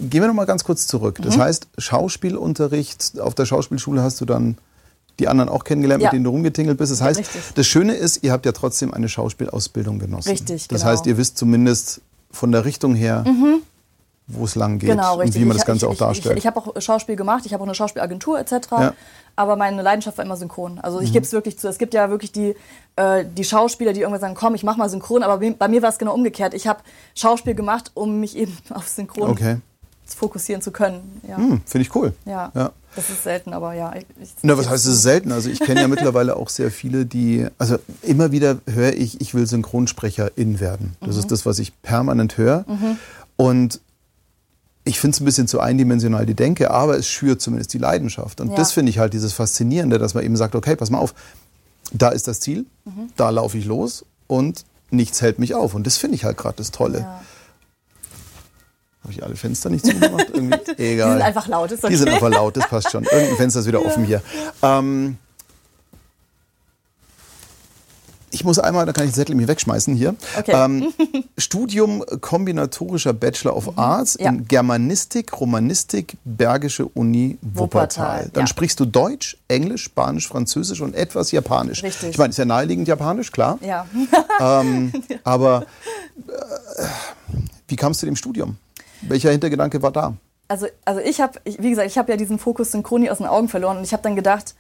gehen 0.00 0.22
wir 0.22 0.28
nochmal 0.28 0.46
ganz 0.46 0.64
kurz 0.64 0.86
zurück. 0.86 1.18
Das 1.22 1.36
Mhm. 1.36 1.40
heißt, 1.42 1.66
Schauspielunterricht, 1.78 3.20
auf 3.20 3.34
der 3.34 3.46
Schauspielschule 3.46 4.02
hast 4.02 4.20
du 4.20 4.24
dann 4.24 4.56
die 5.18 5.26
anderen 5.28 5.48
auch 5.48 5.64
kennengelernt, 5.64 6.02
Ja. 6.02 6.08
mit 6.08 6.12
denen 6.14 6.24
du 6.24 6.30
rumgetingelt 6.30 6.78
bist. 6.78 6.92
Das 6.92 7.00
heißt, 7.00 7.18
Richtig. 7.18 7.40
das 7.54 7.66
Schöne 7.66 7.94
ist, 7.94 8.22
ihr 8.22 8.30
habt 8.32 8.46
ja 8.46 8.52
trotzdem 8.52 8.94
eine 8.94 9.08
Schauspielausbildung 9.08 9.98
genossen. 9.98 10.28
Richtig, 10.30 10.68
Das 10.68 10.80
genau. 10.82 10.92
heißt, 10.92 11.06
ihr 11.06 11.16
wisst 11.16 11.36
zumindest 11.38 12.00
von 12.30 12.52
der 12.52 12.64
Richtung 12.64 12.94
her, 12.94 13.24
wo 14.28 14.44
es 14.44 14.54
lang 14.54 14.78
geht 14.78 14.90
Genau, 14.90 15.18
und 15.20 15.34
wie 15.34 15.44
man 15.44 15.56
das 15.56 15.66
Ganze 15.66 15.86
ich, 15.86 15.92
auch 15.92 15.96
darstellt. 15.96 16.36
Ich, 16.36 16.44
ich, 16.44 16.46
habe 16.46 16.58
auch 16.60 16.80
Schauspiel 16.80 17.16
gemacht, 17.16 17.44
ich 17.46 17.52
habe 17.54 17.62
auch 17.62 17.66
eine 17.66 17.74
Schauspielagentur 17.74 18.38
etc. 18.38 18.52
Ja. 18.72 18.94
Aber 19.36 19.56
meine 19.56 19.80
Leidenschaft 19.82 20.18
war 20.18 20.24
immer 20.24 20.36
synchron. 20.36 20.78
Also 20.80 20.98
Mhm. 20.98 21.04
ich 21.04 21.12
gebe 21.12 21.24
es 21.24 21.32
wirklich 21.32 21.58
zu. 21.58 21.68
Es 21.68 21.78
gibt 21.78 21.94
ja 21.94 22.10
wirklich 22.10 22.32
die, 22.32 22.54
äh, 22.96 23.24
die 23.24 23.44
Schauspieler, 23.44 23.92
die 23.92 24.00
irgendwann 24.00 24.20
sagen, 24.20 24.34
komm, 24.34 24.54
ich 24.54 24.64
mach 24.64 24.76
mal 24.76 24.88
synchron. 24.90 25.22
Aber 25.22 25.38
bei- 25.38 25.68
mir 25.68 25.80
war 25.82 25.88
es 25.90 25.98
genau 25.98 26.12
umgekehrt. 26.14 26.54
Ich 26.54 26.66
habe 26.66 26.80
Schauspiel 27.14 27.54
gemacht, 27.54 27.90
um 27.94 28.20
mich 28.20 28.36
eben 28.36 28.56
auf 28.74 28.88
synchron 28.88 29.30
okay. 29.30 29.56
fokussieren 30.06 30.60
zu 30.62 30.72
können. 30.72 31.20
Ja. 31.28 31.36
Hm, 31.36 31.60
Finde 31.64 31.86
ich 31.86 31.94
cool. 31.94 32.12
ja. 32.24 32.50
Ja. 32.54 32.72
Das 32.96 33.10
ist 33.10 33.22
selten, 33.22 33.52
aber 33.52 33.74
ja. 33.74 33.92
Na, 34.42 34.58
was 34.58 34.68
heißt 34.68 34.86
es 34.86 34.94
ist 34.94 35.02
selten? 35.02 35.30
Also 35.30 35.50
ich 35.50 35.60
kenne 35.60 35.82
ja 35.82 35.88
mittlerweile 35.94 36.34
auch 36.34 36.48
sehr 36.48 36.70
viele, 36.72 37.06
die, 37.06 37.46
also 37.58 37.76
immer 38.02 38.32
wieder 38.32 38.56
höre 38.68 38.94
ich, 38.94 39.20
ich 39.20 39.34
will 39.34 39.46
Synchronsprecherin 39.46 40.58
werden. 40.58 40.96
Das 41.00 41.14
Mhm. 41.14 41.20
ist 41.20 41.30
das, 41.30 41.46
was 41.46 41.60
ich 41.60 41.80
permanent 41.82 42.36
höre. 42.38 42.64
Und 43.36 43.80
ich 44.88 44.98
finde 44.98 45.14
es 45.14 45.20
ein 45.20 45.24
bisschen 45.24 45.46
zu 45.48 45.60
eindimensional, 45.60 46.24
die 46.26 46.34
Denke, 46.34 46.70
aber 46.70 46.96
es 46.96 47.06
schürt 47.08 47.40
zumindest 47.40 47.72
die 47.74 47.78
Leidenschaft. 47.78 48.40
Und 48.40 48.50
Ja. 48.50 48.56
das 48.56 48.72
finde 48.72 48.90
ich 48.90 48.98
halt 48.98 49.12
dieses 49.12 49.32
Faszinierende, 49.32 49.98
dass 49.98 50.14
man 50.14 50.24
eben 50.24 50.36
sagt, 50.36 50.54
okay, 50.54 50.76
pass 50.76 50.90
mal 50.90 50.98
auf, 50.98 51.14
da 51.92 52.08
ist 52.08 52.26
das 52.28 52.40
Ziel, 52.40 52.66
Mhm. 52.84 53.10
da 53.16 53.30
laufe 53.30 53.56
ich 53.58 53.64
los 53.66 54.04
und 54.26 54.64
nichts 54.90 55.20
hält 55.22 55.38
mich 55.38 55.54
auf. 55.54 55.74
Und 55.74 55.86
das 55.86 55.96
finde 55.98 56.16
ich 56.16 56.24
halt 56.24 56.36
gerade 56.36 56.56
das 56.56 56.70
Tolle. 56.70 57.00
Ja. 57.00 57.20
Habe 59.02 59.12
ich 59.12 59.22
alle 59.22 59.36
Fenster 59.36 59.70
nicht 59.70 59.86
zugemacht? 59.86 60.28
Irgendwie? 60.34 60.58
Die 60.76 60.82
Egal. 60.82 61.12
sind 61.12 61.22
einfach 61.22 61.46
laut, 61.48 61.70
ist 61.72 61.84
okay. 61.84 61.92
Die 61.92 61.96
sind 61.98 62.08
einfach 62.08 62.30
laut, 62.30 62.56
das 62.56 62.68
passt 62.68 62.90
schon. 62.90 63.04
Irgendein 63.04 63.36
Fenster 63.36 63.60
ist 63.60 63.66
wieder 63.66 63.84
offen 63.84 64.04
hier. 64.04 64.22
Ähm, 64.62 65.16
ich 68.30 68.44
muss 68.44 68.58
einmal, 68.58 68.86
da 68.86 68.92
kann 68.92 69.04
ich 69.04 69.10
den 69.12 69.14
Zettel 69.16 69.34
mir 69.34 69.48
wegschmeißen 69.48 69.94
hier. 69.94 70.14
Okay. 70.38 70.52
Ähm, 70.54 70.92
Studium 71.38 72.04
kombinatorischer 72.20 73.12
Bachelor 73.12 73.56
of 73.56 73.76
Arts 73.78 74.18
Mhm. 74.18 74.24
Ja. 74.24 74.30
in 74.30 74.48
Germanistik, 74.48 75.40
Romanistik, 75.40 76.16
Bergische 76.24 76.86
Uni 76.86 77.38
Wuppertal. 77.42 77.60
Wuppertal, 78.18 78.30
Dann 78.32 78.42
ja. 78.44 78.46
sprichst 78.46 78.78
du 78.80 78.84
Deutsch, 78.84 79.36
Englisch, 79.48 79.84
Spanisch, 79.84 80.28
Französisch 80.28 80.80
und 80.80 80.94
etwas 80.94 81.30
Japanisch. 81.32 81.82
Richtig. 81.82 82.10
Ich 82.10 82.18
meine, 82.18 82.30
ist 82.30 82.38
ja 82.38 82.44
naheliegend 82.44 82.88
Japanisch, 82.88 83.32
klar. 83.32 83.58
Ja. 83.62 83.86
Ähm, 84.40 84.92
aber 85.24 85.66
äh, 86.28 86.84
wie 87.66 87.76
kamst 87.76 88.00
du 88.02 88.06
dem 88.06 88.14
Studium? 88.16 88.56
Welcher 89.02 89.30
Hintergedanke 89.32 89.82
war 89.82 89.90
da? 89.90 90.14
Also, 90.46 90.66
also 90.84 91.00
ich 91.00 91.20
habe, 91.20 91.40
wie 91.44 91.70
gesagt, 91.70 91.88
ich 91.90 91.98
habe 91.98 92.10
ja 92.12 92.16
diesen 92.16 92.38
Fokus 92.38 92.70
Synchronie 92.72 93.10
aus 93.10 93.18
den 93.18 93.26
Augen 93.26 93.48
verloren 93.48 93.78
und 93.78 93.84
ich 93.84 93.92
habe 93.92 94.02
dann 94.02 94.16
gedacht, 94.16 94.54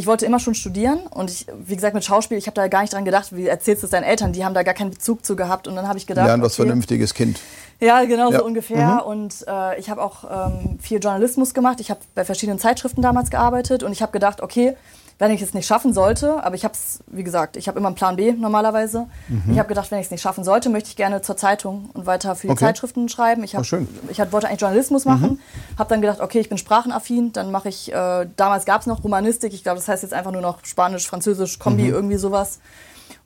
ich 0.00 0.06
wollte 0.06 0.24
immer 0.24 0.40
schon 0.40 0.54
studieren 0.54 1.00
und 1.10 1.30
ich, 1.30 1.46
wie 1.66 1.76
gesagt, 1.76 1.92
mit 1.94 2.02
Schauspiel, 2.02 2.38
ich 2.38 2.46
habe 2.46 2.54
da 2.54 2.68
gar 2.68 2.80
nicht 2.80 2.94
dran 2.94 3.04
gedacht, 3.04 3.36
wie 3.36 3.46
erzählst 3.46 3.82
du 3.82 3.86
es 3.86 3.90
deinen 3.90 4.04
Eltern, 4.04 4.32
die 4.32 4.46
haben 4.46 4.54
da 4.54 4.62
gar 4.62 4.72
keinen 4.72 4.90
Bezug 4.90 5.26
zu 5.26 5.36
gehabt 5.36 5.68
und 5.68 5.76
dann 5.76 5.86
habe 5.86 5.98
ich 5.98 6.06
gedacht, 6.06 6.26
Lernen 6.26 6.42
was 6.42 6.58
okay, 6.58 6.66
vernünftiges 6.68 7.12
Kind. 7.12 7.38
ja, 7.80 8.02
genau 8.06 8.32
Ja. 8.32 8.38
so 8.38 8.44
ungefähr. 8.46 9.04
Und 9.04 9.44
äh, 9.46 9.78
ich 9.78 9.90
habe 9.90 10.02
auch 10.02 10.24
ähm, 10.48 10.78
viel 10.80 11.00
Journalismus 11.00 11.52
gemacht. 11.52 11.80
Ich 11.80 11.90
habe 11.90 12.00
bei 12.14 12.24
verschiedenen 12.24 12.58
Zeitschriften 12.58 13.02
damals 13.02 13.30
gearbeitet 13.30 13.82
und 13.82 13.92
ich 13.92 14.00
habe 14.00 14.10
gedacht, 14.12 14.40
okay, 14.40 14.74
wenn 15.20 15.30
ich 15.30 15.42
es 15.42 15.54
nicht 15.54 15.66
schaffen 15.66 15.92
sollte, 15.92 16.42
aber 16.42 16.54
ich 16.56 16.64
habe 16.64 16.74
es, 16.74 16.98
wie 17.06 17.22
gesagt, 17.22 17.56
ich 17.56 17.68
habe 17.68 17.78
immer 17.78 17.88
einen 17.88 17.94
Plan 17.94 18.16
B 18.16 18.32
normalerweise. 18.32 19.06
Mhm. 19.28 19.52
Ich 19.52 19.58
habe 19.58 19.68
gedacht, 19.68 19.90
wenn 19.92 19.98
ich 20.00 20.06
es 20.06 20.10
nicht 20.10 20.22
schaffen 20.22 20.42
sollte, 20.44 20.70
möchte 20.70 20.88
ich 20.88 20.96
gerne 20.96 21.20
zur 21.22 21.36
Zeitung 21.36 21.90
und 21.92 22.06
weiter 22.06 22.34
für 22.34 22.46
die 22.48 22.52
Okay. 22.54 22.64
Zeitschriften 22.64 23.08
schreiben. 23.08 23.44
Ich, 23.44 23.54
hab, 23.54 23.60
Oh, 23.60 23.64
schön. 23.64 23.86
ich 24.08 24.18
hab, 24.18 24.32
wollte 24.32 24.48
eigentlich 24.48 24.62
Journalismus 24.62 25.04
machen, 25.04 25.38
habe 25.78 25.90
dann 25.90 26.00
gedacht, 26.00 26.20
okay, 26.20 26.40
ich 26.40 26.48
bin 26.48 26.56
sprachenaffin, 26.58 27.32
dann 27.32 27.50
mache 27.52 27.68
ich, 27.68 27.92
äh, 27.92 28.26
damals 28.36 28.64
gab 28.64 28.80
es 28.80 28.86
noch 28.86 29.04
Romanistik, 29.04 29.52
ich 29.52 29.62
glaube, 29.62 29.78
das 29.78 29.88
heißt 29.88 30.02
jetzt 30.02 30.14
einfach 30.14 30.32
nur 30.32 30.42
noch 30.42 30.64
Spanisch, 30.64 31.06
Französisch, 31.06 31.58
Kombi, 31.58 31.86
irgendwie 31.86 32.16
sowas. 32.16 32.58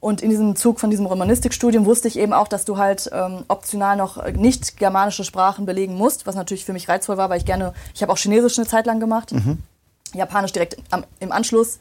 Und 0.00 0.20
in 0.20 0.28
diesem 0.30 0.56
Zug 0.56 0.80
von 0.80 0.90
diesem 0.90 1.06
Romanistikstudium 1.06 1.86
wusste 1.86 2.08
ich 2.08 2.18
eben 2.18 2.32
auch, 2.32 2.48
dass 2.48 2.64
du 2.66 2.76
halt 2.76 3.08
ähm, 3.12 3.44
optional 3.48 3.96
noch 3.96 4.18
äh, 4.18 4.32
nicht 4.32 4.76
germanische 4.76 5.24
Sprachen 5.24 5.64
belegen 5.64 5.94
musst, 5.94 6.26
was 6.26 6.34
natürlich 6.34 6.64
für 6.64 6.72
mich 6.74 6.88
reizvoll 6.88 7.16
war, 7.16 7.30
weil 7.30 7.38
ich 7.38 7.46
gerne, 7.46 7.72
ich 7.94 8.02
habe 8.02 8.12
auch 8.12 8.18
Chinesisch 8.18 8.58
eine 8.58 8.66
Zeit 8.66 8.84
lang 8.84 8.98
gemacht, 9.00 9.32
Japanisch 10.18 10.52
direkt 10.52 10.76
am, 10.90 11.04
im 11.20 11.32
Anschluss. 11.32 11.78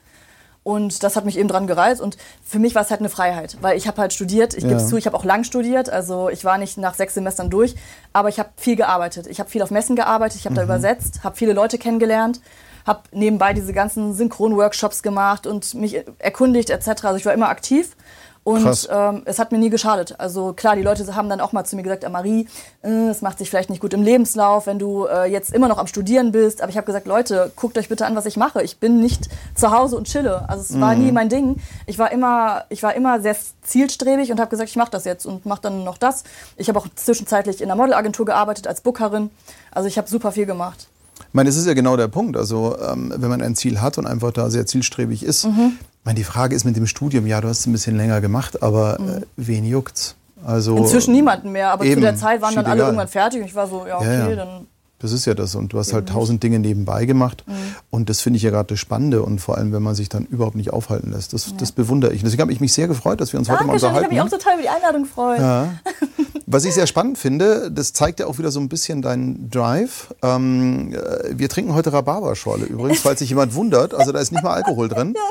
Und 0.63 1.03
das 1.03 1.17
hat 1.17 1.25
mich 1.25 1.37
eben 1.37 1.49
dran 1.49 1.67
gereizt. 1.67 1.99
Und 2.01 2.15
für 2.41 2.57
mich 2.57 2.73
war 2.73 2.83
es 2.83 2.89
halt 2.89 3.01
eine 3.01 3.09
Freiheit, 3.09 3.57
weil 3.59 3.77
ich 3.77 3.85
habe 3.85 3.99
halt 3.99 4.13
studiert. 4.13 4.53
Ich 4.53 4.63
gebe 4.63 4.75
es 4.75 4.83
Ja. 4.83 4.87
zu, 4.89 4.97
ich 4.97 5.05
habe 5.05 5.17
auch 5.17 5.25
lang 5.25 5.43
studiert. 5.43 5.89
Also 5.89 6.29
ich 6.29 6.45
war 6.45 6.57
nicht 6.57 6.77
nach 6.77 6.93
sechs 6.93 7.15
Semestern 7.15 7.49
durch, 7.49 7.75
aber 8.13 8.29
ich 8.29 8.39
habe 8.39 8.49
viel 8.55 8.77
gearbeitet. 8.77 9.27
Ich 9.27 9.39
habe 9.39 9.49
viel 9.49 9.61
auf 9.61 9.71
Messen 9.71 9.97
gearbeitet, 9.97 10.39
ich 10.39 10.45
habe 10.45 10.55
da 10.55 10.63
übersetzt, 10.63 11.23
habe 11.25 11.35
viele 11.35 11.51
Leute 11.51 11.77
kennengelernt, 11.77 12.39
habe 12.87 13.01
nebenbei 13.11 13.53
diese 13.53 13.73
ganzen 13.73 14.13
Synchron-Workshops 14.13 15.03
gemacht 15.03 15.47
und 15.47 15.73
mich 15.73 16.01
erkundigt 16.19 16.69
etc. 16.69 16.87
Also 17.05 17.15
ich 17.17 17.25
war 17.25 17.33
immer 17.33 17.49
aktiv. 17.49 17.97
Und 18.43 18.89
ähm, 18.91 19.21
es 19.25 19.39
hat 19.39 19.53
mir 19.53 19.57
nie 19.57 19.69
geschadet. 19.69 20.19
Also 20.19 20.51
klar, 20.51 20.75
die 20.75 20.81
Leute 20.81 21.15
haben 21.15 21.29
dann 21.29 21.39
auch 21.39 21.53
mal 21.53 21.63
zu 21.63 21.77
mir 21.77 21.83
gesagt, 21.83 22.03
ah, 22.03 22.09
Marie, 22.09 22.47
äh, 22.83 22.89
es 23.07 23.21
macht 23.21 23.37
sich 23.37 23.49
vielleicht 23.49 23.69
nicht 23.69 23.81
gut 23.81 23.93
im 23.93 24.03
Lebenslauf, 24.03 24.67
wenn 24.67 24.79
du 24.79 25.05
äh, 25.05 25.25
jetzt 25.31 25.53
immer 25.53 25.69
noch 25.69 25.77
am 25.77 25.87
Studieren 25.87 26.33
bist. 26.33 26.61
Aber 26.61 26.69
ich 26.69 26.75
habe 26.75 26.85
gesagt, 26.85 27.07
Leute, 27.07 27.51
guckt 27.55 27.77
euch 27.77 27.87
bitte 27.87 28.05
an, 28.05 28.17
was 28.17 28.25
ich 28.25 28.35
mache. 28.35 28.61
Ich 28.61 28.79
bin 28.79 28.99
nicht 28.99 29.29
zu 29.55 29.71
Hause 29.71 29.95
und 29.95 30.07
chille. 30.07 30.43
Also 30.49 30.61
es 30.61 30.79
war 30.79 30.93
nie 30.95 31.11
mein 31.13 31.29
Ding. 31.29 31.61
Ich 31.85 31.97
war 31.99 32.11
immer, 32.11 32.65
ich 32.67 32.83
war 32.83 32.93
immer 32.95 33.21
sehr 33.21 33.37
zielstrebig 33.61 34.29
und 34.31 34.41
habe 34.41 34.49
gesagt, 34.49 34.69
ich 34.69 34.75
mache 34.75 34.91
das 34.91 35.05
jetzt 35.05 35.25
und 35.25 35.45
mache 35.45 35.61
dann 35.61 35.85
noch 35.85 35.97
das. 35.97 36.25
Ich 36.57 36.67
habe 36.67 36.79
auch 36.79 36.87
zwischenzeitlich 36.95 37.61
in 37.61 37.71
einer 37.71 37.77
Modelagentur 37.77 38.25
gearbeitet 38.25 38.67
als 38.67 38.81
Bookerin. 38.81 39.31
Also 39.71 39.87
ich 39.87 39.97
habe 39.97 40.09
super 40.09 40.33
viel 40.33 40.45
gemacht. 40.45 40.87
Ich 41.33 41.35
meine, 41.35 41.49
das 41.49 41.57
ist 41.57 41.65
ja 41.65 41.73
genau 41.73 41.97
der 41.97 42.09
Punkt. 42.09 42.37
Also, 42.37 42.77
ähm, 42.79 43.11
wenn 43.17 43.27
man 43.27 43.41
ein 43.41 43.55
Ziel 43.55 43.81
hat 43.81 43.97
und 43.97 44.05
einfach 44.05 44.31
da 44.31 44.51
sehr 44.51 44.67
zielstrebig 44.67 45.23
ist. 45.23 45.45
Mhm. 45.47 45.71
Ich 45.79 46.05
meine, 46.05 46.15
die 46.15 46.23
Frage 46.23 46.55
ist 46.55 46.63
mit 46.63 46.75
dem 46.75 46.85
Studium, 46.85 47.25
ja, 47.25 47.41
du 47.41 47.47
hast 47.47 47.61
es 47.61 47.65
ein 47.65 47.71
bisschen 47.71 47.97
länger 47.97 48.21
gemacht, 48.21 48.61
aber 48.61 48.99
äh, 48.99 49.21
wen 49.35 49.65
juckt's? 49.65 50.13
Also, 50.45 50.73
Mhm. 50.75 50.83
Inzwischen 50.83 51.11
niemanden 51.11 51.51
mehr, 51.51 51.71
aber 51.71 51.85
Eben, 51.85 51.95
zu 51.95 52.01
der 52.01 52.15
Zeit 52.17 52.39
waren 52.43 52.53
dann 52.53 52.65
alle 52.65 52.75
egal. 52.75 52.87
irgendwann 52.89 53.07
fertig 53.07 53.41
und 53.41 53.47
ich 53.47 53.55
war 53.55 53.65
so, 53.67 53.83
ja, 53.87 53.97
okay, 53.97 54.05
Ja, 54.19 54.29
ja. 54.29 54.35
dann 54.35 54.67
Das 54.99 55.11
ist 55.11 55.25
ja 55.25 55.33
das. 55.33 55.55
Und 55.55 55.73
du 55.73 55.79
hast 55.79 55.91
halt 55.91 56.09
tausend 56.09 56.43
Dinge 56.43 56.59
nebenbei 56.59 57.05
gemacht. 57.05 57.43
Mhm. 57.45 57.53
Und 57.89 58.09
das 58.09 58.21
finde 58.21 58.37
ich 58.37 58.43
ja 58.43 58.51
gerade 58.51 58.67
das 58.69 58.79
Spannende. 58.79 59.21
Und 59.21 59.39
vor 59.39 59.57
allem, 59.57 59.73
wenn 59.73 59.83
man 59.83 59.95
sich 59.95 60.07
dann 60.07 60.25
überhaupt 60.25 60.55
nicht 60.55 60.71
aufhalten 60.71 61.11
lässt. 61.11 61.33
Das, 61.33 61.53
das 61.57 61.73
bewundere 61.73 62.13
ich. 62.13 62.23
Deswegen 62.23 62.41
habe 62.41 62.53
ich 62.53 62.61
mich 62.61 62.71
sehr 62.71 62.87
gefreut, 62.87 63.19
dass 63.19 63.33
wir 63.33 63.39
uns 63.39 63.49
heute 63.49 63.65
mal 63.65 63.73
Dankeschön, 63.73 63.89
ich 63.89 63.95
habe 63.95 64.05
unterhalten. 64.05 64.27
mich 64.27 64.33
auch 64.33 64.37
total 64.37 64.53
über 64.53 64.61
die 64.63 64.69
Einladung 64.69 65.03
gefreut. 65.03 65.39
Ja. 65.39 65.73
Was 66.45 66.65
ich 66.65 66.73
sehr 66.73 66.87
spannend 66.87 67.17
finde, 67.17 67.71
das 67.71 67.93
zeigt 67.93 68.19
ja 68.19 68.27
auch 68.27 68.37
wieder 68.37 68.51
so 68.51 68.59
ein 68.59 68.69
bisschen 68.69 69.01
deinen 69.01 69.49
Drive. 69.49 70.13
Ähm, 70.21 70.93
äh, 70.93 71.37
wir 71.37 71.49
trinken 71.49 71.73
heute 71.73 71.91
Rhabarberschorle 71.91 72.65
übrigens, 72.65 72.99
falls 72.99 73.19
sich 73.19 73.29
jemand 73.29 73.55
wundert. 73.55 73.93
Also 73.93 74.11
da 74.11 74.19
ist 74.19 74.31
nicht 74.31 74.43
mal 74.43 74.53
Alkohol 74.53 74.89
drin. 74.89 75.15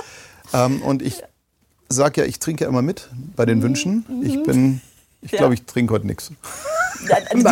Ähm, 0.54 0.82
und 0.82 1.00
ich 1.00 1.22
sage 1.88 2.20
ja, 2.20 2.26
ich 2.26 2.38
trinke 2.38 2.64
ja 2.64 2.68
immer 2.68 2.82
mit 2.82 3.08
bei 3.36 3.46
den 3.46 3.62
Wünschen. 3.62 4.04
Ich 4.22 4.42
bin, 4.42 4.82
ich 5.22 5.32
Ja. 5.32 5.38
glaube, 5.38 5.54
ich 5.54 5.64
trinke 5.64 5.94
heute 5.94 6.06
nichts. 6.06 6.30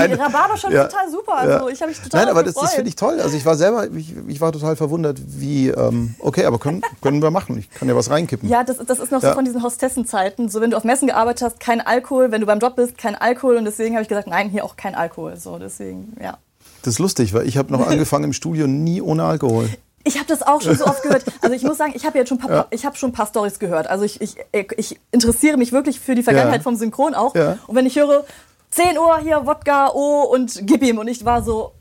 die. 0.09 0.15
Rhabarber 0.15 0.57
schon 0.57 0.73
ja. 0.73 0.85
total 0.87 1.11
super. 1.11 1.35
Also 1.35 1.69
ich 1.69 1.81
habe 1.81 1.91
mich 1.91 2.01
total 2.01 2.21
Nein, 2.21 2.31
aber 2.31 2.43
das, 2.43 2.55
das 2.55 2.75
finde 2.75 2.89
ich 2.89 2.97
toll. 2.97 3.21
Also 3.21 3.37
ich 3.37 3.45
war 3.45 3.57
selber, 3.57 3.89
ich, 3.91 4.15
ich 4.29 4.41
war 4.41 4.53
total 4.53 4.77
verwundert, 4.77 5.19
wie, 5.27 5.69
ähm, 5.69 6.15
okay, 6.19 6.45
aber 6.45 6.59
können, 6.59 6.83
können 7.01 7.23
wir 7.23 7.31
machen. 7.31 7.59
Ich 7.59 7.71
kann 7.71 7.89
ja 7.89 7.97
was 7.97 8.11
reinkippen. 8.11 8.49
Ja, 8.49 8.65
das, 8.65 8.79
das 8.79 8.99
ist 8.99 9.13
noch 9.13 9.23
ja. 9.23 9.31
so 9.31 9.35
von 9.35 9.45
diesen 9.45 9.63
Hostessenzeiten. 9.63 10.49
So, 10.49 10.61
wenn 10.61 10.71
du 10.71 10.77
auf 10.77 10.85
Messen 10.85 11.09
gearbeitet 11.09 11.43
hast, 11.43 11.61
kein 11.61 11.81
Alkohol. 11.81 12.31
Wenn 12.31 12.41
du 12.41 12.47
beim 12.47 12.59
Job 12.59 12.77
bist, 12.77 12.99
kein 12.99 13.15
Alkohol. 13.15 13.57
Und 13.57 13.65
deswegen 13.65 13.95
habe 13.95 14.03
ich 14.03 14.09
gesagt, 14.09 14.29
nein, 14.29 14.49
hier 14.51 14.65
auch 14.65 14.77
kein 14.77 14.95
Alkohol. 14.95 15.37
So, 15.37 15.59
deswegen, 15.59 16.17
ja. 16.23 16.39
Das 16.83 16.95
ist 16.95 16.99
lustig, 16.99 17.35
weil 17.35 17.47
ich 17.47 17.57
habe 17.57 17.73
noch 17.73 17.87
angefangen 17.87 18.25
im 18.25 18.33
Studio 18.33 18.67
nie 18.67 19.01
ohne 19.01 19.25
Alkohol. 19.25 19.69
Ich 20.05 20.17
habe 20.17 20.27
das 20.27 20.43
auch 20.43 20.63
schon 20.63 20.77
so 20.77 20.87
oft 20.87 21.03
gehört. 21.03 21.25
Also 21.43 21.55
ich 21.55 21.63
muss 21.63 21.77
sagen, 21.77 21.93
ich 21.95 22.07
habe 22.07 22.19
jetzt 22.19 22.29
schon 22.29 22.39
ein 22.39 22.47
paar, 22.47 22.51
ja. 22.51 22.67
ich 22.71 22.87
habe 22.87 22.97
schon 22.97 23.11
ein 23.11 23.13
paar 23.13 23.27
Stories 23.27 23.59
gehört. 23.59 23.87
Also 23.87 24.05
ich, 24.05 24.21
ich, 24.21 24.37
ich 24.77 24.99
interessiere 25.11 25.57
mich 25.57 25.73
wirklich 25.73 26.01
für 26.01 26.15
die 26.15 26.23
Vergangenheit 26.23 26.61
ja. 26.61 26.63
vom 26.63 26.77
Synchron 26.77 27.15
auch. 27.15 27.35
Ja. 27.35 27.59
Und 27.67 27.77
wenn 27.77 27.87
ich 27.87 27.97
höre 27.97 28.25
10 28.71 28.99
Uhr 28.99 29.19
hier 29.19 29.45
Wodka, 29.47 29.91
oh 29.93 30.23
und 30.23 30.61
gib 30.63 30.83
ihm 30.83 30.99
und 30.99 31.09
ich 31.09 31.25
war 31.25 31.43
so, 31.43 31.73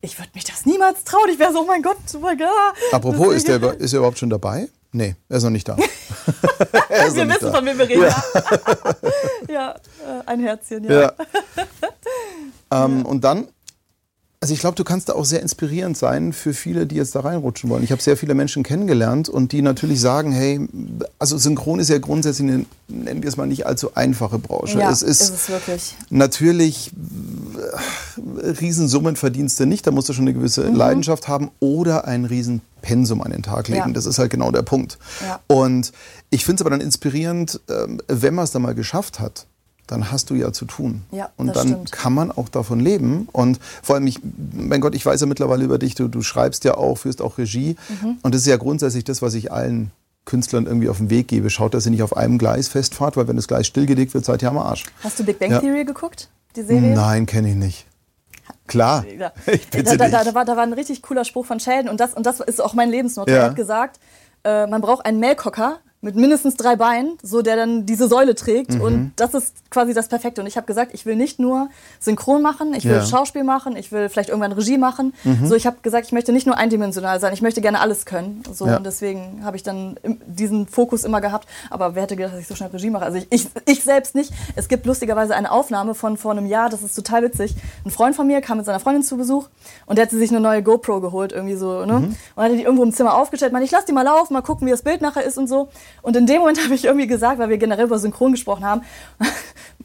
ich 0.00 0.18
würde 0.18 0.30
mich 0.34 0.44
das 0.44 0.66
niemals 0.66 1.04
trauen. 1.04 1.28
Ich 1.30 1.38
wäre 1.38 1.52
so, 1.52 1.60
oh 1.60 1.66
mein 1.66 1.82
Gott, 1.82 1.96
oh 2.14 2.18
mein 2.18 2.38
Gott. 2.38 2.48
Apropos, 2.92 3.34
ist, 3.34 3.48
der, 3.48 3.62
ist 3.80 3.92
er 3.92 3.98
überhaupt 3.98 4.18
schon 4.18 4.30
dabei? 4.30 4.68
Nee, 4.92 5.14
er 5.28 5.36
ist 5.36 5.42
noch 5.42 5.50
nicht 5.50 5.68
da. 5.68 5.76
wir 6.88 7.28
wissen, 7.28 7.28
da. 7.28 7.52
von 7.52 7.66
wem 7.66 7.78
wir 7.78 7.88
reden. 7.88 8.02
Ja, 8.02 8.22
ja 9.52 9.70
äh, 9.72 10.26
ein 10.26 10.40
Herzchen, 10.40 10.84
ja. 10.84 11.00
ja. 11.00 11.12
Ähm, 12.70 13.04
und 13.04 13.22
dann 13.22 13.48
also 14.40 14.52
ich 14.52 14.60
glaube, 14.60 14.76
du 14.76 14.84
kannst 14.84 15.08
da 15.08 15.14
auch 15.14 15.24
sehr 15.24 15.40
inspirierend 15.40 15.96
sein 15.96 16.32
für 16.32 16.52
viele, 16.52 16.86
die 16.86 16.96
jetzt 16.96 17.14
da 17.14 17.20
reinrutschen 17.20 17.70
wollen. 17.70 17.82
Ich 17.82 17.90
habe 17.90 18.02
sehr 18.02 18.16
viele 18.16 18.34
Menschen 18.34 18.62
kennengelernt 18.62 19.28
und 19.28 19.52
die 19.52 19.62
natürlich 19.62 20.00
sagen, 20.00 20.32
hey, 20.32 20.68
also 21.18 21.38
Synchron 21.38 21.80
ist 21.80 21.88
ja 21.88 21.98
grundsätzlich 21.98 22.48
eine, 22.48 22.66
nennen 22.88 23.22
wir 23.22 23.28
es 23.28 23.36
mal 23.36 23.46
nicht 23.46 23.66
allzu 23.66 23.94
einfache 23.94 24.38
Branche. 24.38 24.78
Ja, 24.78 24.90
es 24.90 25.02
ist, 25.02 25.22
ist 25.22 25.34
es 25.34 25.48
wirklich. 25.48 25.96
natürlich 26.10 26.92
äh, 27.56 28.50
Riesensummenverdienste 28.50 29.64
nicht, 29.64 29.86
da 29.86 29.90
musst 29.90 30.08
du 30.08 30.12
schon 30.12 30.24
eine 30.24 30.34
gewisse 30.34 30.64
mhm. 30.64 30.76
Leidenschaft 30.76 31.28
haben 31.28 31.50
oder 31.60 32.06
ein 32.06 32.26
Riesenpensum 32.26 33.22
an 33.22 33.32
den 33.32 33.42
Tag 33.42 33.68
legen. 33.68 33.88
Ja. 33.88 33.92
Das 33.92 34.04
ist 34.04 34.18
halt 34.18 34.30
genau 34.30 34.50
der 34.50 34.62
Punkt. 34.62 34.98
Ja. 35.22 35.40
Und 35.46 35.92
ich 36.28 36.44
finde 36.44 36.56
es 36.56 36.60
aber 36.60 36.70
dann 36.70 36.82
inspirierend, 36.82 37.60
ähm, 37.70 38.02
wenn 38.06 38.34
man 38.34 38.44
es 38.44 38.50
dann 38.50 38.62
mal 38.62 38.74
geschafft 38.74 39.18
hat 39.18 39.46
dann 39.86 40.10
hast 40.10 40.30
du 40.30 40.34
ja 40.34 40.52
zu 40.52 40.64
tun. 40.64 41.02
Ja, 41.12 41.30
und 41.36 41.54
dann 41.54 41.68
stimmt. 41.68 41.92
kann 41.92 42.12
man 42.12 42.32
auch 42.32 42.48
davon 42.48 42.80
leben. 42.80 43.28
Und 43.32 43.60
vor 43.82 43.96
allem, 43.96 44.06
ich, 44.06 44.20
mein 44.52 44.80
Gott, 44.80 44.94
ich 44.94 45.06
weiß 45.06 45.20
ja 45.20 45.26
mittlerweile 45.26 45.64
über 45.64 45.78
dich, 45.78 45.94
du, 45.94 46.08
du 46.08 46.22
schreibst 46.22 46.64
ja 46.64 46.76
auch, 46.76 46.98
führst 46.98 47.22
auch 47.22 47.38
Regie. 47.38 47.76
Mhm. 47.88 48.18
Und 48.22 48.34
das 48.34 48.42
ist 48.42 48.48
ja 48.48 48.56
grundsätzlich 48.56 49.04
das, 49.04 49.22
was 49.22 49.34
ich 49.34 49.52
allen 49.52 49.90
Künstlern 50.24 50.66
irgendwie 50.66 50.88
auf 50.88 50.98
den 50.98 51.08
Weg 51.08 51.28
gebe. 51.28 51.50
Schaut, 51.50 51.72
dass 51.72 51.86
ihr 51.86 51.92
nicht 51.92 52.02
auf 52.02 52.16
einem 52.16 52.36
Gleis 52.38 52.68
festfahrt, 52.68 53.16
weil 53.16 53.28
wenn 53.28 53.36
das 53.36 53.48
Gleis 53.48 53.66
stillgelegt 53.66 54.12
wird, 54.12 54.24
seid 54.24 54.42
ihr 54.42 54.50
am 54.50 54.58
Arsch. 54.58 54.84
Hast 55.02 55.18
du 55.18 55.24
Big 55.24 55.38
Bang 55.38 55.52
ja. 55.52 55.60
Theory 55.60 55.84
geguckt, 55.84 56.28
die 56.56 56.62
Serie? 56.62 56.94
Nein, 56.94 57.26
kenne 57.26 57.50
ich 57.50 57.56
nicht. 57.56 57.86
Klar. 58.66 59.04
Ich 59.46 59.68
bitte 59.68 59.96
da, 59.96 60.08
da, 60.08 60.24
da, 60.24 60.34
war, 60.34 60.44
da 60.44 60.56
war 60.56 60.64
ein 60.64 60.72
richtig 60.72 61.00
cooler 61.02 61.24
Spruch 61.24 61.46
von 61.46 61.60
Sheldon 61.60 61.88
und 61.88 62.00
das, 62.00 62.14
und 62.14 62.26
das 62.26 62.40
ist 62.40 62.60
auch 62.60 62.74
mein 62.74 62.90
Lebensmotto. 62.90 63.30
Ja. 63.30 63.38
Er 63.38 63.44
hat 63.44 63.56
gesagt, 63.56 64.00
äh, 64.44 64.66
man 64.66 64.80
braucht 64.80 65.06
einen 65.06 65.20
Melkhocker, 65.20 65.78
mit 66.06 66.14
mindestens 66.14 66.54
drei 66.54 66.76
Beinen, 66.76 67.18
so 67.20 67.42
der 67.42 67.56
dann 67.56 67.84
diese 67.84 68.06
Säule 68.06 68.36
trägt. 68.36 68.74
Mhm. 68.74 68.80
Und 68.80 69.12
das 69.16 69.34
ist 69.34 69.54
quasi 69.70 69.92
das 69.92 70.06
Perfekte. 70.06 70.40
Und 70.40 70.46
ich 70.46 70.56
habe 70.56 70.64
gesagt, 70.64 70.94
ich 70.94 71.04
will 71.04 71.16
nicht 71.16 71.40
nur 71.40 71.68
Synchron 71.98 72.42
machen, 72.42 72.74
ich 72.74 72.84
will 72.84 72.92
ja. 72.92 73.04
Schauspiel 73.04 73.42
machen, 73.42 73.76
ich 73.76 73.90
will 73.90 74.08
vielleicht 74.08 74.28
irgendwann 74.28 74.52
Regie 74.52 74.78
machen. 74.78 75.14
Mhm. 75.24 75.48
So, 75.48 75.56
ich 75.56 75.66
habe 75.66 75.78
gesagt, 75.82 76.06
ich 76.06 76.12
möchte 76.12 76.30
nicht 76.30 76.46
nur 76.46 76.56
eindimensional 76.56 77.18
sein, 77.18 77.32
ich 77.32 77.42
möchte 77.42 77.60
gerne 77.60 77.80
alles 77.80 78.06
können. 78.06 78.44
So, 78.52 78.68
ja. 78.68 78.76
und 78.76 78.86
deswegen 78.86 79.44
habe 79.44 79.56
ich 79.56 79.64
dann 79.64 79.98
diesen 80.26 80.68
Fokus 80.68 81.02
immer 81.02 81.20
gehabt. 81.20 81.48
Aber 81.70 81.96
wer 81.96 82.04
hätte 82.04 82.14
gedacht, 82.14 82.34
dass 82.34 82.40
ich 82.40 82.46
so 82.46 82.54
schnell 82.54 82.70
Regie 82.70 82.90
mache? 82.90 83.04
Also 83.04 83.18
ich, 83.18 83.26
ich, 83.30 83.48
ich 83.64 83.82
selbst 83.82 84.14
nicht. 84.14 84.32
Es 84.54 84.68
gibt 84.68 84.86
lustigerweise 84.86 85.34
eine 85.34 85.50
Aufnahme 85.50 85.96
von 85.96 86.16
vor 86.16 86.30
einem 86.30 86.46
Jahr, 86.46 86.70
das 86.70 86.84
ist 86.84 86.94
total 86.94 87.24
witzig. 87.24 87.56
Ein 87.84 87.90
Freund 87.90 88.14
von 88.14 88.28
mir 88.28 88.40
kam 88.42 88.58
mit 88.58 88.66
seiner 88.66 88.78
Freundin 88.78 89.02
zu 89.02 89.16
Besuch 89.16 89.48
und 89.86 89.98
der 89.98 90.04
hat 90.04 90.12
sich 90.12 90.30
eine 90.30 90.38
neue 90.38 90.62
GoPro 90.62 91.00
geholt, 91.00 91.32
irgendwie 91.32 91.56
so, 91.56 91.84
ne? 91.84 91.98
Mhm. 91.98 92.16
Und 92.36 92.44
hat 92.44 92.52
die 92.52 92.62
irgendwo 92.62 92.84
im 92.84 92.92
Zimmer 92.92 93.16
aufgestellt. 93.16 93.52
Man, 93.52 93.64
ich 93.64 93.72
lass 93.72 93.86
die 93.86 93.92
mal 93.92 94.02
laufen, 94.02 94.34
mal 94.34 94.42
gucken, 94.42 94.68
wie 94.68 94.70
das 94.70 94.82
Bild 94.82 95.00
nachher 95.00 95.24
ist 95.24 95.36
und 95.36 95.48
so. 95.48 95.68
Und 96.02 96.16
in 96.16 96.26
dem 96.26 96.40
Moment 96.40 96.62
habe 96.64 96.74
ich 96.74 96.84
irgendwie 96.84 97.06
gesagt, 97.06 97.38
weil 97.38 97.48
wir 97.48 97.58
generell 97.58 97.86
über 97.86 97.98
Synchron 97.98 98.32
gesprochen 98.32 98.64
haben, 98.64 98.82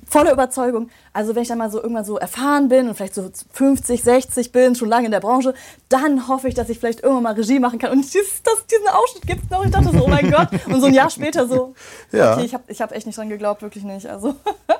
voller 0.06 0.34
Überzeugung. 0.34 0.90
Also 1.14 1.36
wenn 1.36 1.44
ich 1.44 1.48
dann 1.48 1.58
mal 1.58 1.72
so 1.72 1.82
irgendwann 1.82 2.06
so 2.06 2.18
erfahren 2.18 2.68
bin 2.68 2.88
und 2.88 2.96
vielleicht 2.96 3.16
so 3.16 3.30
50, 3.54 4.04
60 4.04 4.52
bin, 4.52 4.76
schon 4.76 4.90
lange 4.90 5.06
in 5.06 5.12
der 5.12 5.22
Branche, 5.22 5.54
dann 5.90 6.28
hoffe 6.28 6.48
ich, 6.48 6.54
dass 6.54 6.70
ich 6.70 6.80
vielleicht 6.80 7.02
irgendwann 7.02 7.24
mal 7.24 7.34
Regie 7.34 7.60
machen 7.60 7.80
kann. 7.80 7.92
Und 7.92 8.02
dieses, 8.02 8.44
das, 8.44 8.66
diesen 8.68 8.88
Ausschnitt 8.90 9.26
gibt 9.26 9.44
es 9.46 9.50
noch. 9.50 9.64
Ich 9.64 9.72
dachte 9.72 9.90
so, 9.92 10.04
oh 10.04 10.08
mein 10.08 10.30
Gott. 10.30 10.50
Und 10.68 10.82
so 10.82 10.88
ein 10.88 10.94
Jahr 10.94 11.10
später 11.10 11.48
so, 11.48 11.74
ja. 12.12 12.34
okay, 12.34 12.46
ich 12.46 12.54
habe 12.54 12.64
ich 12.68 12.82
hab 12.82 12.92
echt 12.92 13.06
nicht 13.06 13.18
dran 13.18 13.30
geglaubt, 13.30 13.62
wirklich 13.62 13.84
nicht. 13.84 14.08
Also 14.08 14.36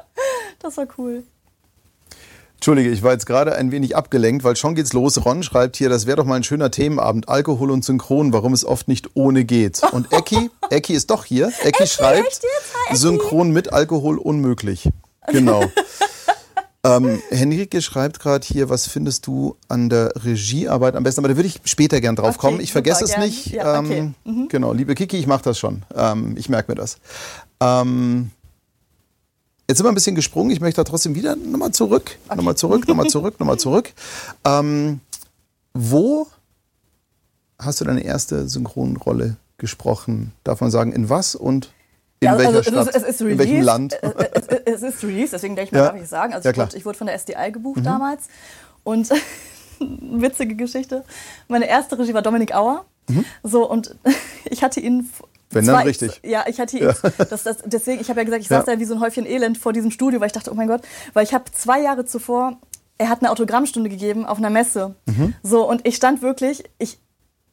das 0.60 0.78
war 0.78 0.88
cool. 0.98 1.24
Entschuldige, 2.62 2.92
ich 2.92 3.02
war 3.02 3.12
jetzt 3.12 3.26
gerade 3.26 3.56
ein 3.56 3.72
wenig 3.72 3.96
abgelenkt, 3.96 4.44
weil 4.44 4.56
schon 4.56 4.76
geht's 4.76 4.94
los. 4.94 5.26
Ron 5.26 5.42
schreibt 5.42 5.78
hier, 5.78 5.90
das 5.90 6.06
wäre 6.06 6.18
doch 6.18 6.26
mal 6.26 6.36
ein 6.36 6.44
schöner 6.44 6.70
Themenabend. 6.70 7.28
Alkohol 7.28 7.72
und 7.72 7.84
Synchron, 7.84 8.34
warum 8.34 8.54
es 8.54 8.64
oft 8.64 8.88
nicht 8.88 9.10
ohne 9.16 9.46
geht. 9.46 9.82
Und 9.92 10.14
Ecki, 10.14 10.52
Ecki 10.70 10.94
ist 10.94 11.10
doch 11.10 11.26
hier. 11.26 11.52
Ecki 11.64 11.88
schreibt, 11.88 12.40
Synchron 12.94 13.50
mit 13.50 13.74
Alkohol 13.74 14.20
unmöglich. 14.20 14.90
Genau. 15.30 15.64
ähm, 16.84 17.20
Henrike 17.32 17.82
schreibt 17.82 18.20
gerade 18.20 18.46
hier, 18.46 18.70
was 18.70 18.86
findest 18.86 19.26
du 19.26 19.58
an 19.68 19.90
der 19.90 20.14
Regiearbeit 20.24 20.96
am 20.96 21.02
besten? 21.02 21.22
Aber 21.22 21.30
da 21.30 21.38
würde 21.38 21.48
ich 21.48 21.62
später 21.66 22.00
gern 22.00 22.16
drauf 22.16 22.36
okay, 22.36 22.38
kommen. 22.38 22.60
Ich 22.60 22.74
vergesse 22.74 23.06
es 23.06 23.14
gern. 23.14 23.22
nicht. 23.22 23.48
Ja, 23.48 23.80
okay. 23.80 23.98
ähm, 23.98 24.14
mhm. 24.24 24.50
Genau, 24.50 24.72
liebe 24.72 24.94
Kiki, 24.94 25.18
ich 25.18 25.26
mache 25.26 25.46
das 25.46 25.58
schon. 25.58 25.82
Ähm, 25.96 26.36
ich 26.38 26.48
merke 26.48 26.72
mir 26.72 26.76
das. 26.76 27.00
Ähm, 27.60 28.30
Jetzt 29.72 29.78
sind 29.78 29.86
wir 29.86 29.92
ein 29.94 29.96
bisschen 29.96 30.16
gesprungen. 30.16 30.52
Ich 30.52 30.60
möchte 30.60 30.82
da 30.82 30.84
trotzdem 30.84 31.16
wieder 31.16 31.38
nochmal 31.38 31.72
zurück, 31.72 32.18
okay. 32.28 32.36
nochmal 32.36 32.58
zurück, 32.58 32.90
nochmal 32.90 33.08
zurück, 33.08 33.40
nochmal 33.40 33.58
zurück. 33.58 33.94
Ähm, 34.44 35.00
wo 35.74 36.28
hast 37.58 37.80
du 37.80 37.86
deine 37.86 38.04
erste 38.04 38.50
Synchronrolle 38.50 39.38
gesprochen? 39.58 40.34
Darf 40.44 40.60
man 40.60 40.72
sagen, 40.72 40.92
in 40.92 41.08
was 41.08 41.36
und 41.36 41.72
in 42.20 42.26
ja, 42.26 42.38
welcher 42.38 42.58
also, 42.58 42.70
Stadt? 42.70 42.96
Es 42.96 43.04
ist 43.04 43.22
released, 43.22 43.32
in 43.32 43.40
welchem 43.40 43.62
Land? 43.62 43.98
Es, 44.04 44.48
es, 44.66 44.82
ist 44.82 45.04
released, 45.06 45.32
deswegen 45.32 45.56
denke 45.56 45.68
ich 45.68 45.72
mal, 45.72 45.86
ja. 45.86 45.92
darf 45.94 46.02
ich 46.02 46.10
sagen. 46.10 46.34
Also 46.34 46.50
ja, 46.50 46.52
ich, 46.52 46.58
wurde, 46.60 46.78
ich, 46.78 46.86
wurde, 46.86 46.98
von 46.98 47.08
der 47.08 47.18
SDI 47.18 47.54
gebucht 47.54 47.80
mhm. 47.80 47.84
damals 47.84 48.28
und 48.84 49.08
witzige 49.80 50.56
Geschichte. 50.56 51.06
Meine 51.48 51.70
erste 51.70 51.98
Regie 51.98 52.14
war 52.14 52.22
Dominik 52.22 52.54
Auer. 52.54 52.84
Mhm. 53.08 53.24
So, 53.42 53.70
und 53.70 53.96
ich 54.44 54.64
hatte 54.64 54.82
ihn 54.82 55.10
wenn 55.52 55.66
dann 55.66 55.84
richtig. 55.84 56.22
Ja, 56.24 56.46
ich 56.48 56.60
hatte 56.60 56.80
ja. 56.80 56.94
das, 57.30 57.44
das, 57.44 57.58
deswegen, 57.66 58.02
ich 58.02 58.10
habe 58.10 58.20
ja 58.20 58.24
gesagt, 58.24 58.42
ich 58.42 58.48
saß 58.48 58.66
ja. 58.66 58.74
da 58.74 58.80
wie 58.80 58.86
so 58.86 58.96
ein 58.96 59.00
Häufchen 59.00 59.26
Elend 59.26 59.58
vor 59.58 59.74
diesem 59.74 59.92
Studio, 59.92 60.20
weil 60.20 60.28
ich 60.28 60.34
dachte, 60.34 60.52
oh 60.52 60.56
mein 60.56 60.68
Gott, 60.68 60.82
weil 61.14 61.24
ich 61.24 61.34
habe 61.34 61.46
zwei 61.52 61.82
Jahre 61.82 62.06
zuvor, 62.06 62.58
er 62.98 63.10
hat 63.10 63.22
eine 63.22 63.32
Autogrammstunde 63.32 63.90
gegeben 63.90 64.26
auf 64.26 64.38
einer 64.38 64.50
Messe. 64.50 64.96
Mhm. 65.06 65.34
So, 65.44 65.68
und 65.68 65.88
ich 65.88 65.96
stand 65.96 66.22
wirklich, 66.22 66.64
ich, 66.78 67.00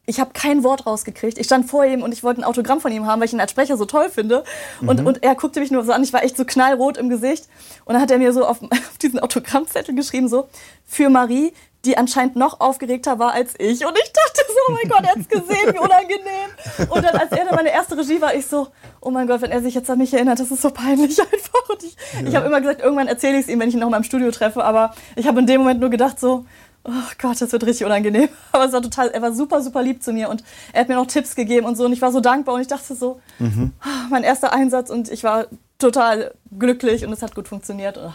ich 0.05 0.19
habe 0.19 0.31
kein 0.33 0.63
Wort 0.63 0.85
rausgekriegt. 0.85 1.37
Ich 1.37 1.45
stand 1.45 1.69
vor 1.69 1.85
ihm 1.85 2.01
und 2.01 2.11
ich 2.13 2.23
wollte 2.23 2.41
ein 2.41 2.43
Autogramm 2.43 2.81
von 2.81 2.91
ihm 2.91 3.05
haben, 3.05 3.19
weil 3.19 3.27
ich 3.27 3.33
ihn 3.33 3.39
als 3.39 3.51
Sprecher 3.51 3.77
so 3.77 3.85
toll 3.85 4.09
finde. 4.09 4.43
Und, 4.81 5.01
mhm. 5.01 5.07
und 5.07 5.23
er 5.23 5.35
guckte 5.35 5.59
mich 5.59 5.69
nur 5.69 5.83
so 5.83 5.91
an. 5.91 6.03
Ich 6.03 6.13
war 6.13 6.23
echt 6.23 6.35
so 6.35 6.45
knallrot 6.45 6.97
im 6.97 7.09
Gesicht. 7.09 7.47
Und 7.85 7.93
dann 7.93 8.01
hat 8.01 8.09
er 8.09 8.17
mir 8.17 8.33
so 8.33 8.45
auf, 8.45 8.61
auf 8.71 8.97
diesen 9.01 9.19
Autogrammzettel 9.19 9.95
geschrieben, 9.95 10.27
so, 10.27 10.49
für 10.85 11.09
Marie, 11.09 11.53
die 11.85 11.97
anscheinend 11.97 12.35
noch 12.35 12.59
aufgeregter 12.59 13.19
war 13.19 13.33
als 13.33 13.53
ich. 13.57 13.85
Und 13.85 13.97
ich 13.97 14.11
dachte 14.11 14.41
so, 14.47 14.59
oh 14.67 14.73
mein 14.73 14.89
Gott, 14.89 15.03
er 15.03 15.15
hat's 15.15 15.29
gesehen, 15.29 15.73
wie 15.73 15.79
unangenehm. 15.79 16.89
Und 16.89 17.03
dann, 17.03 17.15
als 17.15 17.31
er 17.31 17.45
dann 17.45 17.55
meine 17.55 17.71
erste 17.71 17.97
Regie 17.97 18.19
war, 18.19 18.35
ich 18.35 18.45
so, 18.47 18.67
oh 18.99 19.11
mein 19.11 19.27
Gott, 19.27 19.41
wenn 19.41 19.51
er 19.51 19.61
sich 19.61 19.75
jetzt 19.75 19.89
an 19.89 19.97
mich 19.97 20.13
erinnert, 20.13 20.39
das 20.39 20.51
ist 20.51 20.61
so 20.61 20.71
peinlich 20.71 21.19
einfach. 21.21 21.69
Und 21.69 21.83
ich, 21.83 21.95
ja. 22.13 22.27
ich 22.27 22.35
habe 22.35 22.47
immer 22.47 22.59
gesagt, 22.59 22.81
irgendwann 22.81 23.07
erzähle 23.07 23.37
ich 23.37 23.43
es 23.43 23.47
ihm, 23.47 23.59
wenn 23.59 23.69
ich 23.69 23.75
ihn 23.75 23.79
noch 23.79 23.89
mal 23.89 23.97
im 23.97 24.03
Studio 24.03 24.29
treffe. 24.31 24.63
Aber 24.63 24.93
ich 25.15 25.27
habe 25.27 25.39
in 25.39 25.47
dem 25.47 25.61
Moment 25.61 25.79
nur 25.79 25.89
gedacht 25.89 26.19
so, 26.19 26.45
oh 26.83 26.91
Gott, 27.17 27.39
das 27.39 27.51
wird 27.51 27.65
richtig 27.65 27.85
unangenehm. 27.85 28.29
Aber 28.51 28.65
es 28.65 28.73
war 28.73 28.81
total, 28.81 29.09
er 29.09 29.21
war 29.21 29.33
super, 29.33 29.61
super 29.61 29.81
lieb 29.81 30.03
zu 30.03 30.11
mir 30.11 30.29
und 30.29 30.43
er 30.73 30.81
hat 30.81 30.89
mir 30.89 30.95
noch 30.95 31.07
Tipps 31.07 31.35
gegeben 31.35 31.65
und 31.65 31.77
so. 31.77 31.85
Und 31.85 31.93
ich 31.93 32.01
war 32.01 32.11
so 32.11 32.19
dankbar 32.19 32.55
und 32.55 32.61
ich 32.61 32.67
dachte 32.67 32.93
so, 32.95 33.21
mhm. 33.39 33.71
oh, 33.83 34.09
mein 34.09 34.23
erster 34.23 34.51
Einsatz 34.51 34.89
und 34.89 35.09
ich 35.09 35.23
war 35.23 35.47
total 35.77 36.33
glücklich 36.57 37.05
und 37.05 37.13
es 37.13 37.21
hat 37.21 37.35
gut 37.35 37.47
funktioniert. 37.47 37.97
Oh. 37.97 38.11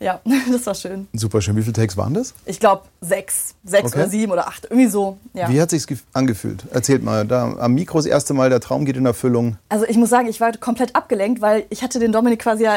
Ja, 0.00 0.20
das 0.52 0.66
war 0.66 0.74
schön. 0.74 1.08
Super 1.12 1.40
schön. 1.40 1.56
Wie 1.56 1.62
viele 1.62 1.72
Takes 1.72 1.96
waren 1.96 2.14
das? 2.14 2.34
Ich 2.46 2.60
glaube 2.60 2.82
sechs. 3.00 3.54
Sechs 3.64 3.92
okay. 3.92 4.00
oder 4.00 4.08
sieben 4.08 4.32
oder 4.32 4.46
acht. 4.46 4.64
Irgendwie 4.64 4.88
so. 4.88 5.18
Ja. 5.34 5.48
Wie 5.48 5.60
hat 5.60 5.72
es 5.72 5.82
sich 5.82 5.98
angefühlt? 6.12 6.64
Erzählt 6.72 7.02
mal. 7.02 7.26
Da 7.26 7.56
am 7.58 7.74
Mikro 7.74 7.98
das 7.98 8.06
erste 8.06 8.34
Mal, 8.34 8.48
der 8.50 8.60
Traum 8.60 8.84
geht 8.84 8.96
in 8.96 9.06
Erfüllung. 9.06 9.56
Also 9.68 9.86
ich 9.86 9.96
muss 9.96 10.10
sagen, 10.10 10.28
ich 10.28 10.40
war 10.40 10.52
komplett 10.52 10.94
abgelenkt, 10.94 11.40
weil 11.40 11.66
ich 11.70 11.82
hatte 11.82 11.98
den 11.98 12.12
Dominik 12.12 12.40
quasi 12.40 12.64
ja 12.64 12.76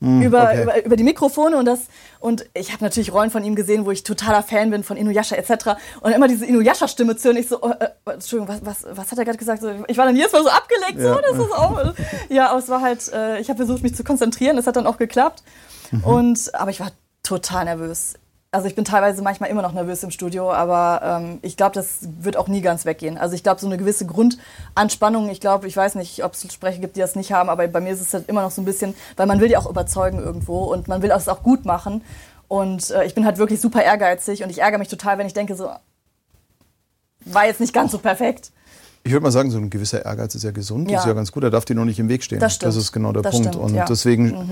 hm, 0.00 0.22
über, 0.22 0.44
okay. 0.44 0.62
über, 0.62 0.84
über, 0.86 0.96
die 0.96 1.04
Mikrofone 1.04 1.58
und 1.58 1.66
das 1.66 1.80
und 2.20 2.46
ich 2.54 2.72
habe 2.72 2.82
natürlich 2.82 3.12
Rollen 3.12 3.30
von 3.30 3.44
ihm 3.44 3.54
gesehen, 3.54 3.84
wo 3.84 3.90
ich 3.90 4.02
totaler 4.02 4.42
Fan 4.42 4.70
bin 4.70 4.82
von 4.82 4.96
Inuyasha 4.96 5.36
etc. 5.36 5.76
Und 6.00 6.12
immer 6.12 6.26
diese 6.26 6.46
Inuyasha-Stimme 6.46 7.16
zu 7.16 7.28
hören, 7.28 7.36
ich 7.36 7.48
so, 7.48 7.60
äh, 7.60 7.74
äh, 7.84 8.12
Entschuldigung, 8.12 8.48
was, 8.48 8.64
was, 8.64 8.96
was 8.96 9.10
hat 9.10 9.18
er 9.18 9.26
gerade 9.26 9.36
gesagt? 9.36 9.60
So, 9.60 9.70
ich 9.88 9.98
war 9.98 10.06
dann 10.06 10.16
jedes 10.16 10.32
Mal 10.32 10.42
so 10.42 10.48
abgelenkt, 10.48 11.00
ja. 11.00 11.14
so, 11.14 11.20
das 11.20 11.46
ist 11.46 11.52
auch, 11.52 11.94
ja, 12.30 12.48
aber 12.48 12.60
es 12.60 12.68
war 12.68 12.80
halt, 12.80 13.12
äh, 13.12 13.40
ich 13.40 13.50
habe 13.50 13.58
versucht, 13.58 13.82
mich 13.82 13.94
zu 13.94 14.02
konzentrieren, 14.02 14.56
es 14.56 14.66
hat 14.66 14.76
dann 14.76 14.86
auch 14.86 14.96
geklappt. 14.96 15.42
Mhm. 15.90 16.04
Und, 16.04 16.54
aber 16.54 16.70
ich 16.70 16.80
war 16.80 16.90
total 17.22 17.66
nervös. 17.66 18.14
Also 18.52 18.66
ich 18.66 18.74
bin 18.74 18.84
teilweise 18.84 19.22
manchmal 19.22 19.48
immer 19.48 19.62
noch 19.62 19.72
nervös 19.72 20.02
im 20.02 20.10
Studio, 20.10 20.52
aber 20.52 21.02
ähm, 21.04 21.38
ich 21.42 21.56
glaube, 21.56 21.72
das 21.72 21.98
wird 22.18 22.36
auch 22.36 22.48
nie 22.48 22.62
ganz 22.62 22.84
weggehen. 22.84 23.16
Also 23.16 23.36
ich 23.36 23.44
glaube, 23.44 23.60
so 23.60 23.66
eine 23.66 23.76
gewisse 23.76 24.06
Grundanspannung, 24.06 25.30
ich 25.30 25.40
glaube, 25.40 25.68
ich 25.68 25.76
weiß 25.76 25.94
nicht, 25.94 26.24
ob 26.24 26.32
es 26.32 26.52
Sprecher 26.52 26.80
gibt, 26.80 26.96
die 26.96 27.00
das 27.00 27.14
nicht 27.14 27.32
haben, 27.32 27.48
aber 27.48 27.68
bei 27.68 27.80
mir 27.80 27.92
ist 27.92 28.00
es 28.00 28.12
halt 28.12 28.28
immer 28.28 28.42
noch 28.42 28.50
so 28.50 28.60
ein 28.60 28.64
bisschen, 28.64 28.96
weil 29.16 29.26
man 29.26 29.38
will 29.40 29.50
ja 29.50 29.60
auch 29.60 29.70
überzeugen 29.70 30.18
irgendwo 30.18 30.64
und 30.64 30.88
man 30.88 31.00
will 31.00 31.10
das 31.10 31.28
auch 31.28 31.44
gut 31.44 31.64
machen. 31.64 32.02
Und 32.48 32.90
äh, 32.90 33.04
ich 33.04 33.14
bin 33.14 33.24
halt 33.24 33.38
wirklich 33.38 33.60
super 33.60 33.84
ehrgeizig 33.84 34.42
und 34.42 34.50
ich 34.50 34.58
ärgere 34.58 34.80
mich 34.80 34.88
total, 34.88 35.18
wenn 35.18 35.28
ich 35.28 35.34
denke, 35.34 35.54
so 35.54 35.70
war 37.24 37.46
jetzt 37.46 37.60
nicht 37.60 37.72
ganz 37.72 37.92
so 37.92 37.98
perfekt. 37.98 38.50
Ich 39.02 39.12
würde 39.12 39.22
mal 39.22 39.30
sagen, 39.32 39.50
so 39.50 39.56
ein 39.58 39.70
gewisser 39.70 40.04
Ehrgeiz 40.04 40.34
ist 40.34 40.42
ja 40.44 40.50
gesund, 40.50 40.90
Ja. 40.90 40.96
das 40.96 41.04
ist 41.04 41.08
ja 41.08 41.14
ganz 41.14 41.32
gut, 41.32 41.42
er 41.42 41.50
darf 41.50 41.64
dir 41.64 41.74
noch 41.74 41.86
nicht 41.86 41.98
im 41.98 42.08
Weg 42.10 42.22
stehen. 42.22 42.38
Das 42.38 42.54
stimmt. 42.56 42.76
ist 42.76 42.92
genau 42.92 43.12
der 43.12 43.22
Das 43.22 43.32
Punkt. 43.32 43.48
stimmt, 43.48 43.64
und 43.64 43.74
ja. 43.74 43.84
Mhm. 43.84 43.88
deswegen, 43.88 44.50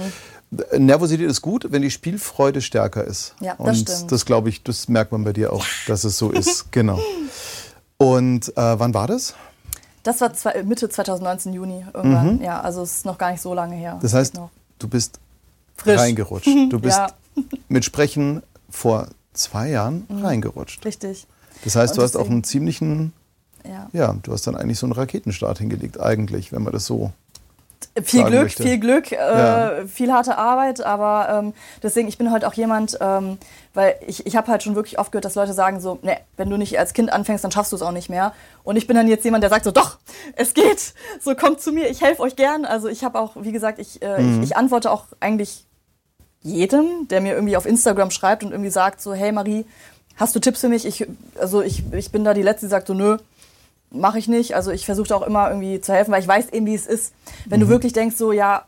Nervosität 0.78 1.28
ist 1.28 1.42
gut, 1.42 1.66
wenn 1.70 1.82
die 1.82 1.90
Spielfreude 1.90 2.62
stärker 2.62 3.04
ist. 3.04 3.34
Ja, 3.40 3.56
das 3.58 3.66
und 3.80 3.88
stimmt. 3.90 4.12
das 4.12 4.24
glaube 4.24 4.48
ich, 4.48 4.62
das 4.62 4.88
merkt 4.88 5.12
man 5.12 5.24
bei 5.24 5.32
dir 5.34 5.52
auch, 5.52 5.64
dass 5.86 6.04
es 6.04 6.16
so 6.16 6.30
ist. 6.32 6.72
genau. 6.72 6.98
Und 7.98 8.48
äh, 8.56 8.78
wann 8.78 8.94
war 8.94 9.06
das? 9.06 9.34
Das 10.02 10.20
war 10.22 10.32
zwei, 10.32 10.62
Mitte 10.62 10.88
2019, 10.88 11.52
Juni 11.52 11.84
irgendwann. 11.92 12.40
Ja, 12.40 12.60
also 12.60 12.82
es 12.82 12.98
ist 12.98 13.04
noch 13.04 13.18
gar 13.18 13.32
nicht 13.32 13.42
so 13.42 13.52
lange 13.52 13.74
her. 13.76 13.96
Mhm. 13.96 14.00
Das 14.00 14.14
heißt, 14.14 14.34
noch 14.34 14.50
du 14.78 14.88
bist 14.88 15.18
frisch. 15.76 15.98
reingerutscht. 16.00 16.48
Du 16.70 16.78
bist 16.80 16.96
Ja. 16.96 17.08
mit 17.68 17.84
Sprechen 17.84 18.42
vor 18.70 19.08
zwei 19.34 19.68
Jahren 19.70 20.06
reingerutscht. 20.10 20.84
Richtig. 20.86 21.26
Das 21.64 21.76
heißt, 21.76 21.92
Und 21.92 21.98
du 21.98 22.02
hast 22.02 22.16
auch 22.16 22.20
deswegen- 22.20 22.34
einen 22.36 22.44
ziemlichen, 22.44 23.12
Ja. 23.68 23.88
ja, 23.92 24.16
du 24.22 24.32
hast 24.32 24.46
dann 24.46 24.56
eigentlich 24.56 24.78
so 24.78 24.86
einen 24.86 24.92
Raketenstart 24.94 25.58
hingelegt, 25.58 26.00
eigentlich, 26.00 26.52
wenn 26.52 26.62
man 26.62 26.72
das 26.72 26.86
so. 26.86 27.12
Viel 28.02 28.24
Glück, 28.24 28.42
möchte. 28.44 28.62
viel 28.62 28.78
Glück, 28.78 29.10
äh, 29.12 29.16
Ja. 29.16 29.72
viel 29.86 30.12
harte 30.12 30.38
Arbeit, 30.38 30.80
aber 30.84 31.28
ähm, 31.30 31.52
deswegen, 31.82 32.06
ich 32.08 32.16
bin 32.16 32.30
halt 32.30 32.44
auch 32.44 32.54
jemand, 32.54 32.96
ähm, 33.00 33.38
weil 33.74 33.96
ich, 34.06 34.24
ich 34.26 34.36
habe 34.36 34.48
halt 34.48 34.62
schon 34.62 34.74
wirklich 34.76 34.98
oft 35.00 35.10
gehört, 35.12 35.24
dass 35.24 35.34
Leute 35.34 35.52
sagen 35.52 35.80
so, 35.80 35.98
ne, 36.02 36.16
wenn 36.36 36.48
du 36.48 36.56
nicht 36.56 36.78
als 36.78 36.92
Kind 36.92 37.12
anfängst, 37.12 37.42
dann 37.44 37.50
schaffst 37.50 37.72
du 37.72 37.76
es 37.76 37.82
auch 37.82 37.90
nicht 37.92 38.08
mehr. 38.08 38.32
Und 38.64 38.76
ich 38.76 38.86
bin 38.86 38.96
dann 38.96 39.08
jetzt 39.08 39.24
jemand, 39.24 39.42
der 39.42 39.50
sagt 39.50 39.64
so, 39.64 39.70
doch, 39.72 39.98
es 40.36 40.54
geht, 40.54 40.94
so 41.20 41.34
kommt 41.34 41.60
zu 41.60 41.72
mir, 41.72 41.88
ich 41.88 42.00
helfe 42.00 42.22
euch 42.22 42.36
gern. 42.36 42.64
Also 42.64 42.88
ich 42.88 43.02
habe 43.04 43.18
auch, 43.18 43.32
wie 43.36 43.52
gesagt, 43.52 43.78
ich, 43.80 44.00
äh, 44.02 44.20
Mhm. 44.22 44.42
ich, 44.42 44.50
ich 44.50 44.56
antworte 44.56 44.90
auch 44.92 45.04
eigentlich 45.20 45.64
jedem, 46.42 47.08
der 47.08 47.20
mir 47.20 47.34
irgendwie 47.34 47.56
auf 47.56 47.66
Instagram 47.66 48.10
schreibt 48.10 48.44
und 48.44 48.52
irgendwie 48.52 48.70
sagt 48.70 49.00
so, 49.00 49.12
hey 49.12 49.32
Marie, 49.32 49.64
hast 50.16 50.34
du 50.36 50.40
Tipps 50.40 50.60
für 50.60 50.68
mich? 50.68 50.84
Ich, 50.86 51.06
also 51.38 51.62
ich, 51.62 51.82
ich 51.92 52.10
bin 52.12 52.24
da 52.24 52.32
die 52.34 52.42
Letzte, 52.42 52.66
die 52.66 52.70
sagt 52.70 52.86
so, 52.86 52.94
nö, 52.94 53.18
mache 53.90 54.18
ich 54.18 54.28
nicht. 54.28 54.54
Also 54.54 54.70
ich 54.70 54.84
versuche 54.86 55.14
auch 55.14 55.22
immer 55.22 55.48
irgendwie 55.48 55.80
zu 55.80 55.92
helfen, 55.92 56.12
weil 56.12 56.20
ich 56.22 56.28
weiß 56.28 56.50
eben, 56.50 56.66
wie 56.66 56.74
es 56.74 56.86
ist. 56.86 57.12
Wenn 57.46 57.60
du 57.60 57.68
wirklich 57.68 57.92
denkst, 57.92 58.16
so, 58.16 58.32
ja, 58.32 58.64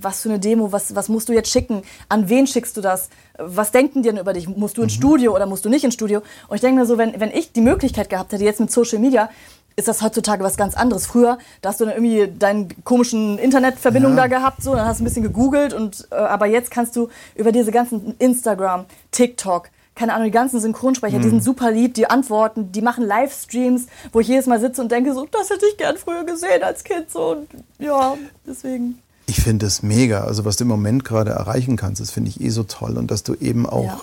was 0.00 0.22
für 0.22 0.28
eine 0.28 0.40
Demo, 0.40 0.72
was, 0.72 0.94
was 0.96 1.08
musst 1.08 1.28
du 1.28 1.32
jetzt 1.32 1.50
schicken? 1.50 1.82
An 2.08 2.28
wen 2.28 2.46
schickst 2.48 2.76
du 2.76 2.80
das? 2.80 3.10
Was 3.38 3.70
denken 3.70 4.02
die 4.02 4.08
denn 4.08 4.18
über 4.18 4.32
dich? 4.32 4.48
Musst 4.48 4.76
du 4.76 4.82
ins 4.82 4.92
Studio 4.92 5.34
oder 5.34 5.46
musst 5.46 5.64
du 5.64 5.68
nicht 5.68 5.84
ins 5.84 5.94
Studio? 5.94 6.20
Und 6.48 6.56
ich 6.56 6.60
denke 6.60 6.80
mir 6.80 6.86
so, 6.86 6.98
wenn, 6.98 7.20
wenn 7.20 7.30
ich 7.30 7.52
die 7.52 7.60
Möglichkeit 7.60 8.10
gehabt 8.10 8.32
hätte, 8.32 8.42
jetzt 8.44 8.58
mit 8.58 8.72
Social 8.72 8.98
Media, 8.98 9.30
ist 9.76 9.86
das 9.86 10.02
heutzutage 10.02 10.42
was 10.42 10.56
ganz 10.56 10.74
anderes. 10.74 11.06
Früher, 11.06 11.38
da 11.62 11.68
hast 11.68 11.80
du 11.80 11.84
dann 11.84 11.94
irgendwie 11.94 12.36
deine 12.36 12.66
komischen 12.82 13.38
Internetverbindungen 13.38 14.16
Ja. 14.18 14.24
da 14.24 14.28
gehabt, 14.38 14.60
so, 14.60 14.74
dann 14.74 14.84
hast 14.84 14.98
du 14.98 15.04
ein 15.04 15.06
bisschen 15.06 15.22
gegoogelt 15.22 15.72
und 15.72 16.08
äh, 16.10 16.16
aber 16.16 16.46
jetzt 16.46 16.72
kannst 16.72 16.96
du 16.96 17.08
über 17.36 17.52
diese 17.52 17.70
ganzen 17.70 18.16
Instagram, 18.18 18.86
TikTok, 19.12 19.68
keine 19.98 20.14
Ahnung, 20.14 20.26
die 20.26 20.30
ganzen 20.30 20.60
Synchronsprecher, 20.60 21.18
die 21.18 21.28
sind 21.28 21.42
super 21.42 21.72
lieb, 21.72 21.94
die 21.94 22.08
antworten, 22.08 22.70
die 22.70 22.82
machen 22.82 23.04
Livestreams, 23.04 23.86
wo 24.12 24.20
ich 24.20 24.28
jedes 24.28 24.46
Mal 24.46 24.60
sitze 24.60 24.80
und 24.80 24.92
denke 24.92 25.12
so, 25.12 25.26
das 25.26 25.50
hätte 25.50 25.66
ich 25.66 25.76
gern 25.76 25.96
früher 25.96 26.24
gesehen 26.24 26.62
als 26.62 26.84
Kind 26.84 27.10
so 27.10 27.32
und 27.32 27.48
ja, 27.80 28.16
deswegen. 28.46 29.00
Ich 29.26 29.40
finde 29.40 29.66
es 29.66 29.82
mega. 29.82 30.22
Also 30.24 30.44
was 30.44 30.56
du 30.56 30.64
im 30.64 30.68
Moment 30.68 31.04
gerade 31.04 31.32
erreichen 31.32 31.76
kannst, 31.76 32.00
das 32.00 32.12
finde 32.12 32.30
ich 32.30 32.40
eh 32.40 32.48
so 32.50 32.62
toll. 32.62 32.96
Und 32.96 33.10
dass 33.10 33.24
du 33.24 33.34
eben 33.34 33.66
auch 33.66 33.84
Ja. 33.84 34.00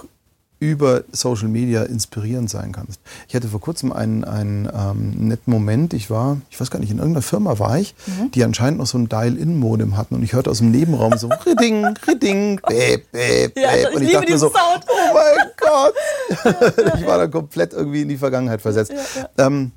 Über 0.60 1.04
Social 1.12 1.48
Media 1.50 1.84
inspirierend 1.84 2.50
sein 2.50 2.72
kannst. 2.72 3.00
Ich 3.28 3.36
hatte 3.36 3.48
vor 3.50 3.60
kurzem 3.60 3.92
einen, 3.92 4.24
einen 4.24 4.70
ähm, 4.74 5.28
netten 5.28 5.52
Moment. 5.52 5.94
Ich 5.94 6.10
war, 6.10 6.38
ich 6.50 6.60
weiß 6.60 6.72
gar 6.72 6.80
nicht, 6.80 6.92
in 6.92 6.98
irgendeiner 6.98 7.22
Firma 7.22 7.60
war 7.60 7.78
ich, 7.78 7.94
Mhm. 8.08 8.32
die 8.32 8.44
anscheinend 8.44 8.80
noch 8.80 8.86
so 8.88 8.98
ein 8.98 9.10
Dial-In-Modem 9.10 9.98
hatten. 9.98 10.16
Und 10.16 10.24
ich 10.24 10.34
hörte 10.34 10.50
aus 10.50 10.60
dem 10.60 10.72
Nebenraum 10.72 11.18
so 11.18 11.28
Ridding, 11.46 11.86
Ridding, 12.08 12.60
bäb, 12.68 13.12
bäb, 13.12 13.58
Ja, 13.58 13.72
bäb. 13.72 13.90
ich 13.90 13.96
Und 13.96 14.02
ich 14.04 14.12
dachte 14.14 14.32
mir 14.32 14.38
so, 14.38 14.50
Sound. 14.50 14.86
oh 14.88 15.14
mein 15.14 15.50
Gott. 15.58 16.96
ich 17.00 17.06
war 17.06 17.18
da 17.18 17.28
komplett 17.28 17.74
irgendwie 17.74 18.02
in 18.04 18.10
die 18.10 18.18
Vergangenheit 18.18 18.62
versetzt. 18.62 18.94
Ja, 19.38 19.48
Ähm, 19.48 19.72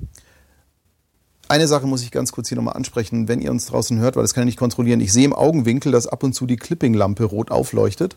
eine 1.48 1.66
Sache 1.66 1.86
muss 1.86 2.02
ich 2.02 2.10
ganz 2.10 2.32
kurz 2.32 2.48
hier 2.48 2.56
nochmal 2.56 2.76
ansprechen, 2.76 3.28
wenn 3.28 3.40
ihr 3.40 3.50
uns 3.50 3.66
draußen 3.66 3.98
hört, 3.98 4.16
weil 4.16 4.22
das 4.22 4.34
kann 4.34 4.42
ich 4.42 4.46
nicht 4.46 4.58
kontrollieren. 4.58 5.00
Ich 5.00 5.12
sehe 5.12 5.24
im 5.24 5.32
Augenwinkel, 5.32 5.92
dass 5.92 6.06
ab 6.06 6.22
und 6.22 6.34
zu 6.34 6.46
die 6.46 6.56
Clipping-Lampe 6.56 7.24
rot 7.24 7.50
aufleuchtet. 7.50 8.16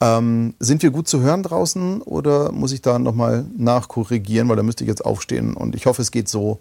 Ähm, 0.00 0.54
sind 0.58 0.82
wir 0.82 0.90
gut 0.90 1.08
zu 1.08 1.20
hören 1.20 1.42
draußen 1.42 2.02
oder 2.02 2.52
muss 2.52 2.72
ich 2.72 2.82
da 2.82 2.98
nochmal 2.98 3.44
nachkorrigieren, 3.56 4.48
weil 4.48 4.56
da 4.56 4.62
müsste 4.62 4.84
ich 4.84 4.88
jetzt 4.88 5.04
aufstehen 5.04 5.54
und 5.54 5.74
ich 5.74 5.86
hoffe, 5.86 6.02
es 6.02 6.10
geht 6.10 6.28
so. 6.28 6.58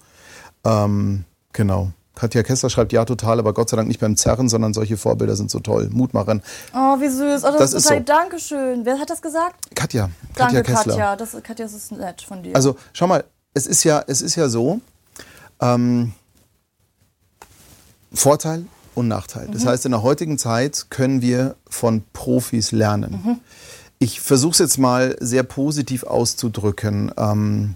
Ähm, 0.64 1.26
genau. 1.54 1.92
Katja 2.14 2.44
Kessler 2.44 2.70
schreibt 2.70 2.94
ja 2.94 3.06
total, 3.06 3.40
aber 3.40 3.54
Gott 3.54 3.70
sei 3.70 3.78
Dank 3.78 3.88
nicht 3.88 4.00
beim 4.00 4.16
Zerren, 4.18 4.50
sondern 4.50 4.74
solche 4.74 4.98
Vorbilder 4.98 5.36
sind 5.36 5.50
so 5.50 5.60
toll. 5.60 5.90
Mut 5.92 6.14
machen. 6.14 6.44
Oh, 6.74 7.00
wie 7.00 7.08
süß. 7.08 7.44
Oh, 7.44 7.48
das, 7.52 7.58
Das 7.58 7.74
ist 7.74 7.78
ist 7.78 7.88
total, 7.88 8.00
so. 8.00 8.04
Dankeschön. 8.06 8.86
Wer 8.86 9.00
hat 9.00 9.10
das 9.10 9.22
gesagt? 9.22 9.56
Katja, 9.74 10.10
Katja 10.36 10.62
Danke, 10.62 10.64
Kessler. 10.64 10.94
Katja. 10.94 11.16
Das, 11.16 11.32
Katja, 11.42 11.66
das 11.66 11.74
ist 11.74 11.92
nett 11.94 12.22
von 12.22 12.44
dir. 12.44 12.56
Also 12.56 12.76
schau 12.94 13.08
mal, 13.08 13.24
es 13.54 13.66
ist 13.66 13.84
ja, 13.84 14.04
es 14.06 14.22
ist 14.22 14.36
ja 14.36 14.50
so, 14.50 14.82
ähm, 15.62 16.14
Vorteil 18.14 18.66
und 18.96 19.08
Nachteil. 19.08 19.48
Das 19.52 19.66
heißt, 19.66 19.86
in 19.86 19.92
der 19.92 20.04
heutigen 20.04 20.38
Zeit 20.38 20.88
können 20.90 21.22
wir 21.22 21.56
von 21.70 22.04
Profis 22.14 22.72
lernen. 22.72 23.40
Ich 24.00 24.20
versuche 24.20 24.52
es 24.52 24.60
jetzt 24.60 24.78
mal 24.78 25.16
sehr 25.20 25.44
positiv 25.44 26.04
auszudrücken. 26.04 27.12
Ähm, 27.18 27.76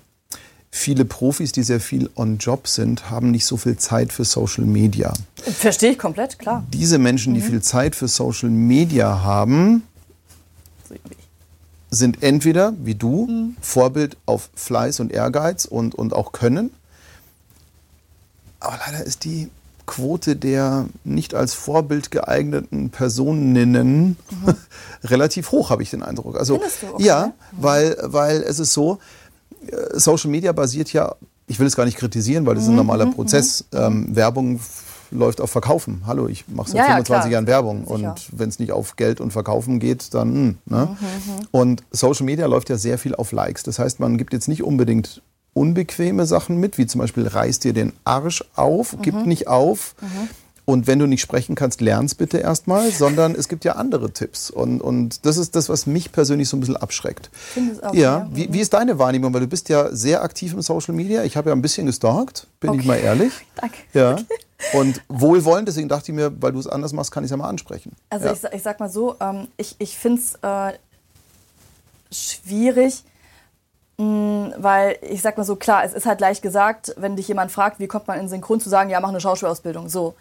viele 0.72 1.06
Profis, 1.06 1.52
die 1.52 1.64
sehr 1.64 1.80
viel 1.80 2.10
on 2.16 2.38
Job 2.38 2.68
sind, 2.68 3.10
haben 3.10 3.32
nicht 3.32 3.46
so 3.46 3.58
viel 3.58 3.78
Zeit 3.78 4.12
für 4.12 4.26
Social 4.26 4.66
Media. 4.66 5.14
Verstehe 5.44 5.92
ich 5.92 6.00
komplett, 6.00 6.38
klar. 6.38 6.66
Diese 6.74 6.98
Menschen, 6.98 7.34
die 7.34 7.42
viel 7.42 7.62
Zeit 7.62 7.96
für 7.96 8.08
Social 8.08 8.50
Media 8.50 9.24
haben, 9.24 9.84
sind 11.92 12.24
entweder, 12.24 12.74
wie 12.84 12.96
du, 12.96 13.54
Vorbild 13.62 14.18
auf 14.26 14.50
Fleiß 14.56 15.00
und 15.00 15.14
Ehrgeiz 15.14 15.66
und, 15.66 15.96
und 15.96 16.14
auch 16.14 16.34
Können. 16.34 16.72
Aber 18.66 18.80
leider 18.86 19.04
ist 19.06 19.24
die 19.24 19.50
Quote 19.86 20.36
der 20.36 20.86
nicht 21.04 21.36
als 21.36 21.54
Vorbild 21.54 22.10
geeigneten 22.10 22.90
Personinnen 22.90 24.18
relativ 25.04 25.52
hoch, 25.52 25.70
habe 25.70 25.84
ich 25.84 25.92
den 25.92 26.02
Eindruck. 26.04 26.38
Also? 26.38 26.56
Okay. 26.56 26.68
Ja, 27.04 27.34
weil, 27.52 27.96
weil 28.02 28.42
es 28.42 28.60
ist 28.60 28.74
so, 28.74 28.98
äh, 29.68 30.00
Social 30.00 30.32
Media 30.32 30.52
basiert 30.54 30.92
ja, 30.94 31.16
ich 31.48 31.60
will 31.60 31.68
es 31.68 31.76
gar 31.76 31.86
nicht 31.86 31.98
kritisieren, 31.98 32.46
weil 32.48 32.56
das 32.56 32.64
ist 32.64 32.70
Mhm, 32.70 32.74
ein 32.76 32.78
normaler 32.78 33.06
Prozess. 33.08 33.66
Ähm, 33.74 34.16
Werbung 34.16 34.60
läuft 35.12 35.40
auf 35.40 35.52
Verkaufen. 35.52 36.02
Hallo, 36.08 36.28
ich 36.28 36.46
mache 36.48 36.70
seit 36.72 36.78
Ja, 36.78 36.82
ja, 36.84 36.88
25 36.96 37.06
klar. 37.06 37.32
Jahren 37.32 37.46
Werbung 37.48 37.82
Sicher. 37.86 37.94
und 37.94 38.40
wenn 38.40 38.50
es 38.50 38.58
nicht 38.58 38.72
auf 38.72 38.96
Geld 38.96 39.22
und 39.22 39.32
Verkaufen 39.32 39.80
geht, 39.80 40.16
dann. 40.16 40.30
hm, 40.34 40.44
Mhm, 40.46 40.58
Ne? 40.66 40.98
Und 41.52 41.84
Social 41.92 42.26
Media 42.26 42.48
läuft 42.48 42.70
ja 42.72 42.78
sehr 42.78 42.98
viel 42.98 43.14
auf 43.14 43.32
Likes. 43.32 43.62
Das 43.62 43.78
heißt, 43.78 44.00
man 44.00 44.18
gibt 44.18 44.34
jetzt 44.34 44.48
nicht 44.48 44.64
unbedingt 44.64 45.22
unbequeme 45.56 46.26
Sachen 46.28 46.60
mit, 46.60 46.78
wie 46.78 46.86
zum 46.86 47.00
Beispiel 47.00 47.28
reiß 47.28 47.60
dir 47.60 47.74
den 47.74 47.94
Arsch 48.04 48.44
auf, 48.56 48.98
gib 49.02 49.16
Mhm. 49.16 49.24
nicht 49.24 49.48
auf. 49.48 49.96
Und 50.66 50.88
wenn 50.88 50.98
du 51.00 51.06
nicht 51.06 51.22
sprechen 51.22 51.54
kannst, 51.56 51.80
lern's 51.80 52.14
bitte 52.16 52.40
erstmal, 52.40 52.92
sondern 52.92 53.36
es 53.36 53.48
gibt 53.48 53.64
ja 53.66 53.74
andere 53.74 54.12
Tipps. 54.12 54.50
Und, 54.50 54.82
und 54.82 55.24
das 55.26 55.38
ist 55.38 55.56
das, 55.56 55.70
was 55.70 55.86
mich 55.86 56.12
persönlich 56.12 56.50
so 56.50 56.58
ein 56.58 56.60
bisschen 56.60 56.76
abschreckt. 56.76 57.30
Auch, 57.84 57.94
ja, 57.94 58.02
ja. 58.02 58.30
wie, 58.34 58.52
wie 58.52 58.60
ist 58.60 58.74
deine 58.74 58.98
Wahrnehmung? 59.00 59.32
Weil 59.34 59.42
du 59.42 59.48
bist 59.48 59.70
ja 59.70 59.96
sehr 59.96 60.24
aktiv 60.24 60.54
im 60.54 60.62
Social 60.62 60.94
Media. 60.96 61.24
Ich 61.24 61.38
habe 61.38 61.50
ja 61.52 61.56
ein 61.56 61.62
bisschen 61.62 61.86
gestalkt, 61.86 62.48
bin 62.60 62.74
ich 62.74 62.80
Okay. 62.80 62.88
mal 62.88 62.96
ehrlich. 62.98 63.32
Danke. 63.56 63.78
Ja. 63.94 64.16
Und 64.74 65.02
wohlwollend, 65.08 65.68
deswegen 65.68 65.88
dachte 65.88 66.12
ich 66.12 66.16
mir, 66.16 66.34
weil 66.42 66.52
du 66.52 66.60
es 66.60 66.66
anders 66.68 66.94
machst, 66.94 67.12
kann 67.12 67.24
ich 67.24 67.28
es 67.28 67.32
ja 67.32 67.38
mal 67.38 67.48
ansprechen. 67.48 67.92
Also 68.10 68.26
ja. 68.26 68.34
ich, 68.34 68.44
ich 68.56 68.64
sag 68.64 68.80
mal 68.80 68.90
so, 68.90 69.16
ähm, 69.22 69.48
ich, 69.58 69.76
ich 69.78 69.96
finde 69.96 70.20
es 70.22 70.34
äh, 70.42 70.74
schwierig, 72.12 73.04
weil 73.98 74.98
ich 75.02 75.22
sag 75.22 75.38
mal 75.38 75.44
so, 75.44 75.56
klar, 75.56 75.84
es 75.84 75.94
ist 75.94 76.06
halt 76.06 76.20
leicht 76.20 76.42
gesagt, 76.42 76.94
wenn 76.98 77.16
dich 77.16 77.28
jemand 77.28 77.52
fragt, 77.52 77.80
wie 77.80 77.88
kommt 77.88 78.08
man 78.08 78.20
in 78.20 78.28
Synchron, 78.28 78.60
zu 78.60 78.70
sagen, 78.70 78.90
ja, 78.90 79.00
mach 79.00 79.10
eine 79.10 79.22
Schauspielausbildung, 79.22 79.90
so. 79.90 80.16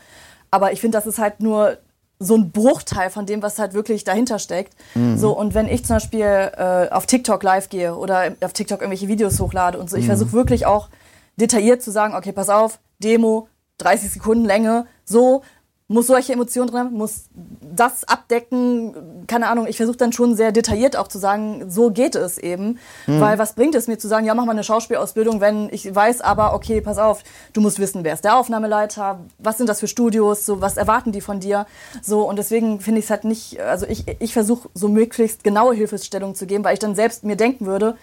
Aber 0.51 0.73
ich 0.73 0.81
finde, 0.81 0.97
das 0.99 1.07
ist 1.07 1.19
halt 1.19 1.41
nur 1.41 1.79
so 2.21 2.37
ein 2.37 2.53
Bruchteil 2.53 3.11
von 3.11 3.27
dem, 3.27 3.43
was 3.43 3.59
halt 3.59 3.75
wirklich 3.75 4.05
dahinter 4.05 4.39
steckt. 4.39 4.75
So, 5.17 5.37
und 5.37 5.55
wenn 5.55 5.69
ich 5.69 5.85
zum 5.85 5.97
Beispiel 5.97 6.25
äh, 6.57 6.89
auf 6.91 7.07
TikTok 7.07 7.43
live 7.43 7.69
gehe 7.69 7.97
oder 7.97 8.33
auf 8.43 8.53
TikTok 8.53 8.81
irgendwelche 8.81 9.09
Videos 9.09 9.41
hochlade 9.41 9.79
und 9.79 9.91
so, 9.91 9.97
ich 9.97 10.07
versuche 10.07 10.33
wirklich 10.33 10.65
auch 10.67 10.89
detailliert 11.37 11.83
zu 11.83 11.91
sagen, 11.91 12.15
okay, 12.15 12.31
pass 12.33 12.49
auf, 12.49 12.79
Demo, 13.01 13.49
30 13.79 14.13
Sekunden 14.13 14.45
Länge, 14.45 14.87
so, 15.05 15.43
muss 15.87 16.07
solche 16.07 16.33
Emotionen 16.33 16.71
drin 16.71 16.81
haben, 16.81 16.95
muss 16.95 17.27
das 17.61 18.05
abdecken, 18.09 19.27
keine 19.27 19.49
Ahnung, 19.49 19.67
ich 19.67 19.77
versuche 19.77 19.99
dann 19.99 20.13
schon 20.13 20.35
sehr 20.35 20.51
detailliert 20.51 20.97
auch 20.97 21.09
zu 21.09 21.19
sagen, 21.19 21.71
so 21.71 21.91
geht 21.91 22.15
es 22.15 22.39
eben, 22.39 22.79
weil 23.07 23.39
was 23.39 23.53
bringt 23.53 23.75
es 23.75 23.87
mir 23.87 23.99
zu 23.99 24.09
sagen, 24.09 24.25
ja, 24.25 24.35
mach 24.35 24.47
mal 24.47 24.53
eine 24.53 24.65
Schauspielausbildung, 24.65 25.43
wenn 25.43 25.69
ich 25.71 25.95
weiß 25.95 26.23
aber, 26.23 26.55
okay, 26.55 26.81
pass 26.81 26.97
auf, 26.97 27.23
du 27.53 27.61
musst 27.61 27.79
wissen, 27.79 28.03
wer 28.03 28.15
ist 28.15 28.25
der 28.25 28.39
Aufnahmeleiter, 28.39 29.21
was 29.39 29.59
sind 29.59 29.69
das 29.69 29.81
für 29.81 29.89
Studios, 29.89 30.47
so, 30.47 30.63
was 30.63 30.79
erwarten 30.79 31.13
die 31.13 31.21
von 31.21 31.41
dir, 31.41 31.67
so, 32.01 32.27
und 32.27 32.37
deswegen 32.37 32.81
finde 32.81 33.01
ich 33.01 33.05
es 33.05 33.11
halt 33.11 33.25
nicht, 33.25 33.61
also 33.61 33.85
ich, 33.87 34.05
ich 34.21 34.33
versuche 34.33 34.71
so 34.73 34.89
möglichst 34.89 35.45
genaue 35.45 35.75
Hilfestellung 35.75 36.35
zu 36.35 36.47
geben, 36.47 36.65
weil 36.65 36.75
ich 36.75 36.81
dann 36.81 36.95
selbst 36.95 37.25
mir 37.25 37.37
denken 37.37 37.67
würde, 37.67 37.99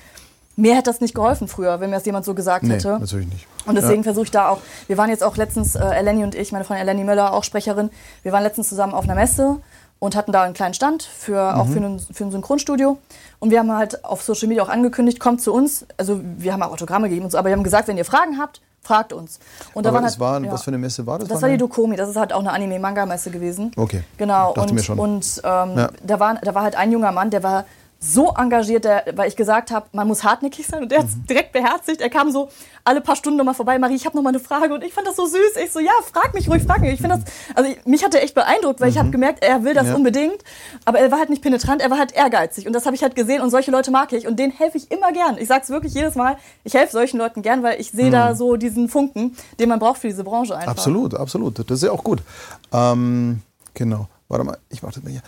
mir 0.61 0.75
hätte 0.75 0.89
das 0.91 1.01
nicht 1.01 1.13
geholfen 1.15 1.47
früher, 1.47 1.79
wenn 1.79 1.89
mir 1.89 1.95
das 1.97 2.05
jemand 2.05 2.23
so 2.25 2.33
gesagt 2.33 2.63
nee, 2.63 2.75
hätte. 2.75 2.99
natürlich 2.99 3.27
nicht. 3.27 3.47
Und 3.65 3.75
deswegen 3.75 4.03
versuche 4.03 4.25
ich 4.25 4.31
da 4.31 4.49
auch, 4.49 4.59
wir 4.87 4.97
waren 4.97 5.09
jetzt 5.09 5.23
auch 5.23 5.35
letztens, 5.37 5.75
äh, 5.75 5.79
Eleni 5.83 6.23
und 6.23 6.35
ich, 6.35 6.51
meine 6.51 6.63
Freundin 6.65 6.87
Eleni 6.87 7.03
Müller, 7.03 7.33
auch 7.33 7.43
Sprecherin, 7.43 7.89
wir 8.23 8.31
waren 8.31 8.43
letztens 8.43 8.69
zusammen 8.69 8.93
auf 8.93 9.03
einer 9.03 9.15
Messe 9.15 9.57
und 9.99 10.15
hatten 10.15 10.31
da 10.31 10.41
einen 10.43 10.53
kleinen 10.53 10.73
Stand 10.73 11.03
für 11.03 11.55
auch 11.55 11.67
für 11.67 11.79
ein, 11.79 11.99
für 11.99 12.23
ein 12.25 12.31
Synchronstudio. 12.31 12.97
Und 13.39 13.51
wir 13.51 13.59
haben 13.59 13.71
halt 13.71 14.03
auf 14.03 14.21
Social 14.23 14.47
Media 14.47 14.63
auch 14.63 14.69
angekündigt, 14.69 15.19
kommt 15.19 15.41
zu 15.41 15.53
uns. 15.53 15.85
Also 15.97 16.19
wir 16.37 16.53
haben 16.53 16.63
auch 16.63 16.71
Autogramme 16.71 17.07
gegeben 17.09 17.25
und 17.25 17.31
so, 17.31 17.37
aber 17.37 17.49
wir 17.49 17.55
haben 17.55 17.63
gesagt, 17.63 17.87
wenn 17.87 17.97
ihr 17.97 18.05
Fragen 18.05 18.39
habt, 18.39 18.61
fragt 18.83 19.13
uns. 19.13 19.39
Und 19.75 19.85
Aber 19.85 19.95
waren 19.97 20.03
das 20.03 20.13
halt- 20.13 20.19
war, 20.21 20.43
ja. 20.43 20.51
was 20.51 20.63
für 20.63 20.69
eine 20.71 20.79
Messe 20.79 21.05
war 21.05 21.19
das? 21.19 21.27
Das 21.27 21.39
war 21.43 21.49
die 21.49 21.57
Dokomi, 21.57 21.95
das 21.97 22.09
ist 22.09 22.15
halt 22.15 22.33
auch 22.33 22.39
eine 22.39 22.51
Anime-Manga-Messe 22.51 23.29
gewesen. 23.29 23.71
Okay. 23.75 24.03
Genau. 24.17 24.53
Dachte 24.53 24.69
und 24.69 24.73
mir 24.75 24.81
schon. 24.83 24.97
und 24.99 25.41
ähm, 25.43 25.77
Ja. 25.77 25.89
da, 26.03 26.19
war, 26.19 26.35
da 26.41 26.55
war 26.55 26.63
halt 26.63 26.75
ein 26.75 26.91
junger 26.91 27.11
Mann, 27.11 27.29
der 27.29 27.43
war 27.43 27.65
so 28.03 28.33
engagiert, 28.35 28.83
der, 28.83 29.03
weil 29.15 29.27
ich 29.27 29.35
gesagt 29.35 29.69
habe, 29.69 29.85
man 29.91 30.07
muss 30.07 30.23
hartnäckig 30.23 30.65
sein. 30.65 30.81
Und 30.81 30.91
der 30.91 30.99
hat 30.99 31.05
Mhm. 31.05 31.11
es 31.21 31.27
direkt 31.27 31.51
beherzigt. 31.51 32.01
Er 32.01 32.09
kam 32.09 32.31
so 32.31 32.49
alle 32.83 32.99
paar 32.99 33.15
Stunden 33.15 33.37
nochmal 33.37 33.53
vorbei. 33.53 33.77
Marie, 33.77 33.93
ich 33.93 34.07
habe 34.07 34.17
noch 34.17 34.23
mal 34.23 34.29
eine 34.29 34.39
Frage. 34.39 34.73
Und 34.73 34.83
ich 34.83 34.91
fand 34.91 35.05
das 35.05 35.15
so 35.15 35.27
süß. 35.27 35.55
Ich 35.63 35.71
so, 35.71 35.79
ja, 35.79 35.91
frag 36.11 36.33
mich 36.33 36.49
ruhig, 36.49 36.63
frag 36.63 36.81
mich. 36.81 36.93
Ich 36.93 36.99
finde 36.99 37.17
das, 37.19 37.25
also 37.55 37.69
ich, 37.69 37.85
mich 37.85 38.03
hat 38.03 38.15
er 38.15 38.23
echt 38.23 38.33
beeindruckt, 38.33 38.81
weil 38.81 38.89
ich 38.89 38.97
habe 38.97 39.11
gemerkt, 39.11 39.43
er 39.43 39.63
will 39.63 39.75
das 39.75 39.83
Mhm. 39.83 39.89
Ja. 39.89 39.95
unbedingt. 39.97 40.43
Aber 40.83 40.97
er 40.99 41.11
war 41.11 41.19
halt 41.19 41.29
nicht 41.29 41.43
penetrant, 41.43 41.79
er 41.79 41.91
war 41.91 41.99
halt 41.99 42.11
ehrgeizig. 42.13 42.65
Und 42.65 42.73
das 42.73 42.87
habe 42.87 42.95
ich 42.95 43.03
halt 43.03 43.13
gesehen. 43.15 43.39
Und 43.39 43.51
solche 43.51 43.69
Leute 43.69 43.91
mag 43.91 44.11
ich. 44.13 44.25
Und 44.25 44.39
denen 44.39 44.51
helfe 44.51 44.79
ich 44.79 44.89
immer 44.89 45.11
gern. 45.11 45.37
Ich 45.37 45.47
sage 45.47 45.61
es 45.63 45.69
wirklich 45.69 45.93
jedes 45.93 46.15
Mal. 46.15 46.37
Ich 46.63 46.73
helfe 46.73 46.93
solchen 46.93 47.19
Leuten 47.19 47.43
gern, 47.43 47.61
weil 47.61 47.79
ich 47.79 47.91
sehe 47.91 48.09
da 48.09 48.33
so 48.33 48.55
diesen 48.55 48.89
Funken, 48.89 49.37
den 49.59 49.69
man 49.69 49.77
braucht 49.77 49.99
für 50.01 50.07
diese 50.07 50.23
Branche 50.23 50.55
einfach. 50.55 50.65
Mhm. 50.73 50.77
Absolut, 50.79 51.13
absolut. 51.13 51.59
Das 51.59 51.69
ist 51.77 51.83
ja 51.83 51.91
auch 51.91 52.03
gut. 52.03 52.23
Ähm, 52.73 53.43
genau. 53.75 54.07
Warte 54.27 54.43
mal, 54.43 54.57
ich 54.69 54.81
warte 54.81 55.01
mal 55.01 55.11
hier. 55.11 55.21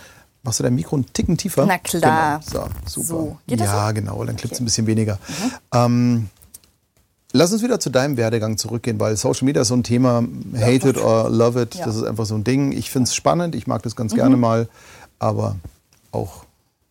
Machst 0.43 0.59
du 0.59 0.63
dein 0.63 0.75
Mikro 0.75 0.97
einen 0.97 1.05
Ticken 1.13 1.37
tiefer? 1.37 1.65
Na 1.65 1.77
klar. 1.77 2.41
Genau. 2.51 2.65
So, 2.85 3.01
super. 3.01 3.07
So. 3.07 3.37
Geht 3.47 3.59
das 3.61 3.67
ja, 3.67 3.87
so? 3.87 3.93
genau, 3.93 4.23
dann 4.25 4.35
klippt 4.35 4.53
es 4.53 4.59
Okay. 4.59 4.61
Mhm. 4.61 4.63
ein 4.63 4.65
bisschen 4.65 4.87
weniger. 4.87 5.19
Ähm, 5.73 6.27
lass 7.31 7.53
uns 7.53 7.63
wieder 7.63 7.79
zu 7.79 7.89
deinem 7.89 8.17
Werdegang 8.17 8.57
zurückgehen, 8.57 8.99
weil 8.99 9.15
Social 9.15 9.45
Media 9.45 9.61
ist 9.61 9.69
so 9.69 9.73
ein 9.75 9.83
Thema, 9.83 10.21
hate 10.57 10.89
it 10.89 10.97
or 10.97 11.29
love 11.29 11.61
it, 11.61 11.75
Ja. 11.75 11.81
Mhm. 11.81 11.89
das 11.89 11.95
ist 11.95 12.03
einfach 12.03 12.25
so 12.25 12.35
ein 12.35 12.43
Ding. 12.43 12.73
Ich 12.73 12.91
finde 12.91 13.07
es 13.07 13.15
spannend, 13.15 13.55
ich 13.55 13.67
mag 13.67 13.83
das 13.83 13.95
ganz 13.95 14.13
gerne 14.13 14.35
mal, 14.35 14.67
aber 15.17 15.55
auch, 16.11 16.43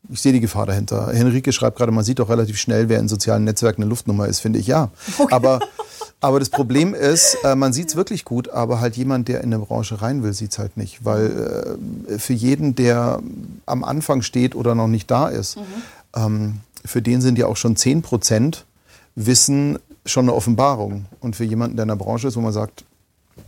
ich 0.09 0.21
sehe 0.23 0.33
die 0.33 0.41
Gefahr 0.41 0.65
dahinter. 0.65 1.11
Henrike 1.13 1.53
schreibt 1.53 1.77
gerade, 1.77 1.93
man 1.93 2.05
sieht 2.05 2.21
doch 2.21 2.31
relativ 2.31 2.59
schnell, 2.59 2.89
wer 2.89 2.99
in 3.01 3.09
sozialen 3.09 3.45
Netzwerken 3.45 3.83
eine 3.83 3.89
Luftnummer 3.91 4.27
ist, 4.29 4.41
finde 4.41 4.59
ich, 4.61 4.67
ja. 4.67 4.91
Aber, 5.31 5.61
aber 6.23 6.39
das 6.39 6.51
Problem 6.51 6.95
ist, 6.95 7.37
äh, 7.43 7.57
man 7.57 7.73
sieht 7.73 7.89
es 7.89 7.97
wirklich 7.97 8.25
gut, 8.25 8.49
aber 8.49 8.81
halt 8.81 8.97
jemand, 8.97 9.27
der 9.27 9.41
in 9.41 9.53
eine 9.53 9.59
Branche 9.59 10.01
rein 10.01 10.23
will, 10.23 10.33
sieht 10.33 10.53
es 10.53 10.59
halt 10.59 10.77
nicht. 10.77 11.05
Weil 11.05 11.77
äh, 12.09 12.19
für 12.19 12.33
jeden, 12.33 12.77
der 12.77 13.21
am 13.67 13.83
Anfang 13.83 14.23
steht 14.23 14.55
oder 14.55 14.77
noch 14.77 14.87
nicht 14.87 15.11
da 15.11 15.29
ist, 15.29 15.59
ähm, 16.15 16.61
für 16.85 17.03
den 17.03 17.21
sind 17.21 17.39
ja 17.39 17.47
auch 17.47 17.57
schon 17.57 17.75
10 17.75 18.03
Prozent 18.03 18.67
Wissen 19.17 19.81
schon 20.07 20.27
eine 20.27 20.35
Offenbarung. 20.35 21.07
Und 21.19 21.35
für 21.35 21.45
jemanden, 21.45 21.77
der 21.77 21.83
in 21.83 21.89
der 21.89 21.97
Branche 21.97 22.29
ist, 22.29 22.37
wo 22.37 22.41
man 22.41 22.53
sagt, 22.53 22.85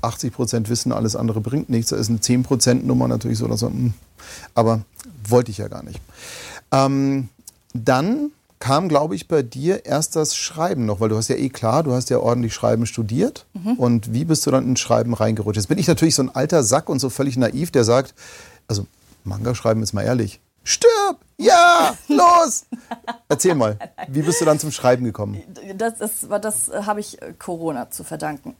80 0.03 0.33
Prozent 0.33 0.69
Wissen, 0.69 0.91
alles 0.91 1.15
andere 1.15 1.41
bringt 1.41 1.71
nichts, 1.71 1.91
da 1.91 1.97
ist 1.97 2.09
eine 2.09 2.21
10 2.21 2.43
Prozent 2.43 2.85
Nummer 2.85 3.07
natürlich 3.07 3.39
so 3.39 3.45
oder 3.45 3.57
so. 3.57 3.69
hm. 3.69 3.95
Aber 4.55 4.81
wollte 5.29 5.53
ich 5.53 5.59
ja 5.59 5.69
gar 5.69 5.85
nicht. 5.85 6.01
Ähm, 6.73 7.29
dann 7.73 8.33
kam, 8.65 8.89
glaube 8.89 9.15
ich, 9.15 9.29
bei 9.29 9.43
dir 9.43 9.85
erst 9.85 10.17
das 10.17 10.35
Schreiben 10.35 10.87
noch, 10.87 10.99
weil 11.01 11.11
du 11.11 11.17
hast 11.19 11.29
ja 11.29 11.37
eh 11.37 11.51
klar, 11.51 11.83
du 11.83 11.93
hast 11.93 12.09
ja 12.09 12.19
ordentlich 12.19 12.55
Schreiben 12.55 12.87
studiert. 12.87 13.45
Und 13.77 14.15
wie 14.15 14.25
bist 14.25 14.47
du 14.47 14.51
dann 14.51 14.65
ins 14.67 14.81
Schreiben 14.81 15.13
reingerutscht? 15.13 15.57
Jetzt 15.57 15.67
bin 15.69 15.77
ich 15.77 15.87
natürlich 15.87 16.15
so 16.15 16.23
ein 16.23 16.35
alter 16.35 16.63
Sack 16.63 16.89
und 16.89 16.99
so 16.99 17.11
völlig 17.11 17.37
naiv, 17.37 17.71
der 17.73 17.85
sagt, 17.85 18.15
also 18.67 18.87
Manga 19.23 19.55
schreiben 19.55 19.83
ist 19.83 19.93
mal 19.93 20.01
ehrlich. 20.03 20.41
Stirb! 20.63 21.19
Ja! 21.37 21.95
Los! 22.09 22.65
Erzähl 23.29 23.55
mal, 23.55 23.79
wie 24.09 24.23
bist 24.23 24.41
du 24.41 24.47
dann 24.47 24.59
zum 24.59 24.71
Schreiben 24.73 25.05
gekommen? 25.05 25.43
Das, 25.77 26.31
war- 26.31 26.41
das 26.41 26.71
äh, 26.71 26.83
habe 26.87 27.01
ich 27.01 27.21
äh, 27.21 27.35
Corona 27.39 27.91
zu 27.91 28.03
verdanken. 28.03 28.55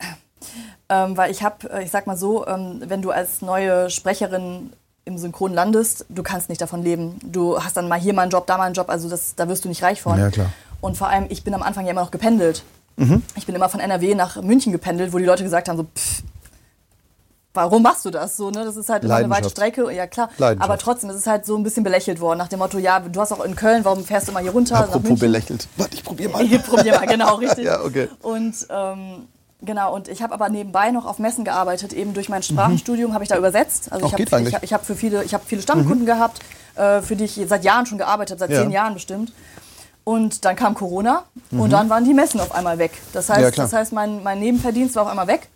Ähm, 0.91 1.17
weil 1.17 1.31
ich 1.31 1.43
habe, 1.43 1.71
äh, 1.73 1.83
ich 1.85 1.91
sag 1.91 2.07
mal 2.07 2.19
so, 2.19 2.47
ähm, 2.47 2.83
wenn 2.87 3.01
du 3.01 3.11
als 3.11 3.41
neue 3.41 3.89
Sprecherin 3.89 4.75
im 5.05 5.19
Synchron 5.19 5.53
landest, 5.53 6.07
du 6.09 6.23
kannst 6.23 6.49
nicht 6.49 6.61
davon 6.61 6.83
leben. 6.83 7.19
Du 7.23 7.63
hast 7.63 7.77
dann 7.77 7.89
mal 7.89 8.01
hier 8.01 8.15
mal 8.15 8.23
einen 8.23 8.31
Job, 8.31 8.47
da 8.47 8.57
mal 8.57 8.65
einen 8.65 8.75
Job, 8.75 8.89
also 8.89 9.09
das, 9.09 9.35
da 9.35 9.49
wirst 9.49 9.65
du 9.65 9.69
nicht 9.69 9.83
reich 9.83 10.01
von. 10.01 10.19
Ja, 10.19 10.31
klar. 10.31 10.51
Und 10.81 10.97
vor 10.97 11.09
allem, 11.09 11.27
ich 11.29 11.45
bin 11.45 11.55
am 11.55 11.63
Anfang 11.63 11.85
ja 11.85 11.93
immer 11.93 12.03
noch 12.03 12.11
gependelt. 12.11 12.63
Mhm. 12.97 13.23
Ich 13.37 13.47
bin 13.47 13.55
immer 13.55 13.69
von 13.69 13.81
NRW 13.81 14.15
nach 14.15 14.41
München 14.41 14.73
gependelt, 14.73 15.13
wo 15.13 15.19
die 15.19 15.25
Leute 15.25 15.43
gesagt 15.43 15.69
haben, 15.69 15.77
so, 15.77 15.85
pff, 15.85 16.23
warum 17.55 17.83
machst 17.83 18.05
du 18.05 18.11
das 18.11 18.37
so? 18.37 18.51
Ne? 18.51 18.65
Das 18.65 18.77
ist 18.77 18.89
halt 18.89 19.09
eine 19.09 19.31
weite. 19.31 19.49
Strecke, 19.49 19.91
ja 19.93 20.07
klar. 20.07 20.29
Aber 20.59 20.77
trotzdem, 20.79 21.11
es 21.11 21.17
ist 21.17 21.27
halt 21.27 21.47
so 21.47 21.57
ein 21.57 21.63
bisschen 21.63 21.85
belächelt 21.85 22.21
worden, 22.21 22.39
nach 22.39 22.49
dem 22.49 22.59
Motto, 22.59 22.79
ja, 22.79 23.01
du 23.01 23.21
hast 23.21 23.33
auch 23.33 23.45
in 23.45 23.57
Köln, 23.57 23.85
warum 23.85 24.05
fährst 24.05 24.29
du 24.29 24.33
immer 24.33 24.41
hier 24.41 24.53
runter? 24.53 24.77
Apropos 24.77 25.19
belächelt. 25.19 25.69
Warte, 25.77 25.95
ich 25.95 26.05
probiere 26.05 26.33
mal. 26.33 26.45
Ich 26.55 26.63
probier 26.63 26.93
mal, 26.95 27.07
genau, 27.07 27.35
richtig. 27.37 27.65
Ja, 27.65 27.83
okay. 27.83 28.09
Und 28.23 28.55
ähm, 28.71 29.29
genau, 29.67 29.95
und 29.95 30.09
ich 30.09 30.23
habe 30.23 30.33
aber 30.35 30.49
nebenbei 30.49 30.91
noch 30.91 31.07
auf 31.07 31.19
Messen 31.19 31.45
gearbeitet, 31.45 31.93
eben 31.93 32.15
durch 32.15 32.29
mein 32.29 32.43
Sprachenstudium 32.43 33.13
habe 33.15 33.25
ich 33.25 33.29
da 33.29 33.37
übersetzt. 33.37 33.91
Also 33.93 34.07
Auch 34.07 34.19
ich 34.19 34.27
habe 34.27 34.49
ich 34.49 34.57
ich 34.63 34.73
hab 34.73 34.85
für 34.87 34.95
viele, 34.97 35.25
ich 35.25 35.35
habe 35.35 35.45
viele 35.47 35.63
Stammkunden 35.63 36.07
gehabt, 36.07 36.41
äh, 36.77 37.01
für 37.03 37.17
die 37.17 37.25
ich 37.25 37.41
seit 37.47 37.65
Jahren 37.65 37.87
schon 37.87 37.99
gearbeitet 37.99 38.33
habe, 38.41 38.41
seit 38.41 38.51
Ja. 38.51 38.63
zehn 38.63 38.71
Jahren 38.71 38.95
bestimmt. 38.95 39.33
Und 40.05 40.45
dann 40.45 40.55
kam 40.55 40.75
Corona 40.75 41.25
und 41.51 41.73
dann 41.73 41.89
waren 41.89 42.05
die 42.05 42.13
Messen 42.13 42.39
auf 42.41 42.53
einmal 42.55 42.79
weg. 42.79 42.93
Das 43.15 43.31
heißt, 43.31 43.41
Ja, 43.41 43.51
das 43.51 43.73
heißt 43.73 43.93
mein, 43.93 44.23
mein 44.23 44.39
Nebenverdienst 44.39 44.95
war 44.97 45.05
auf 45.05 45.09
einmal 45.09 45.27
weg. 45.27 45.49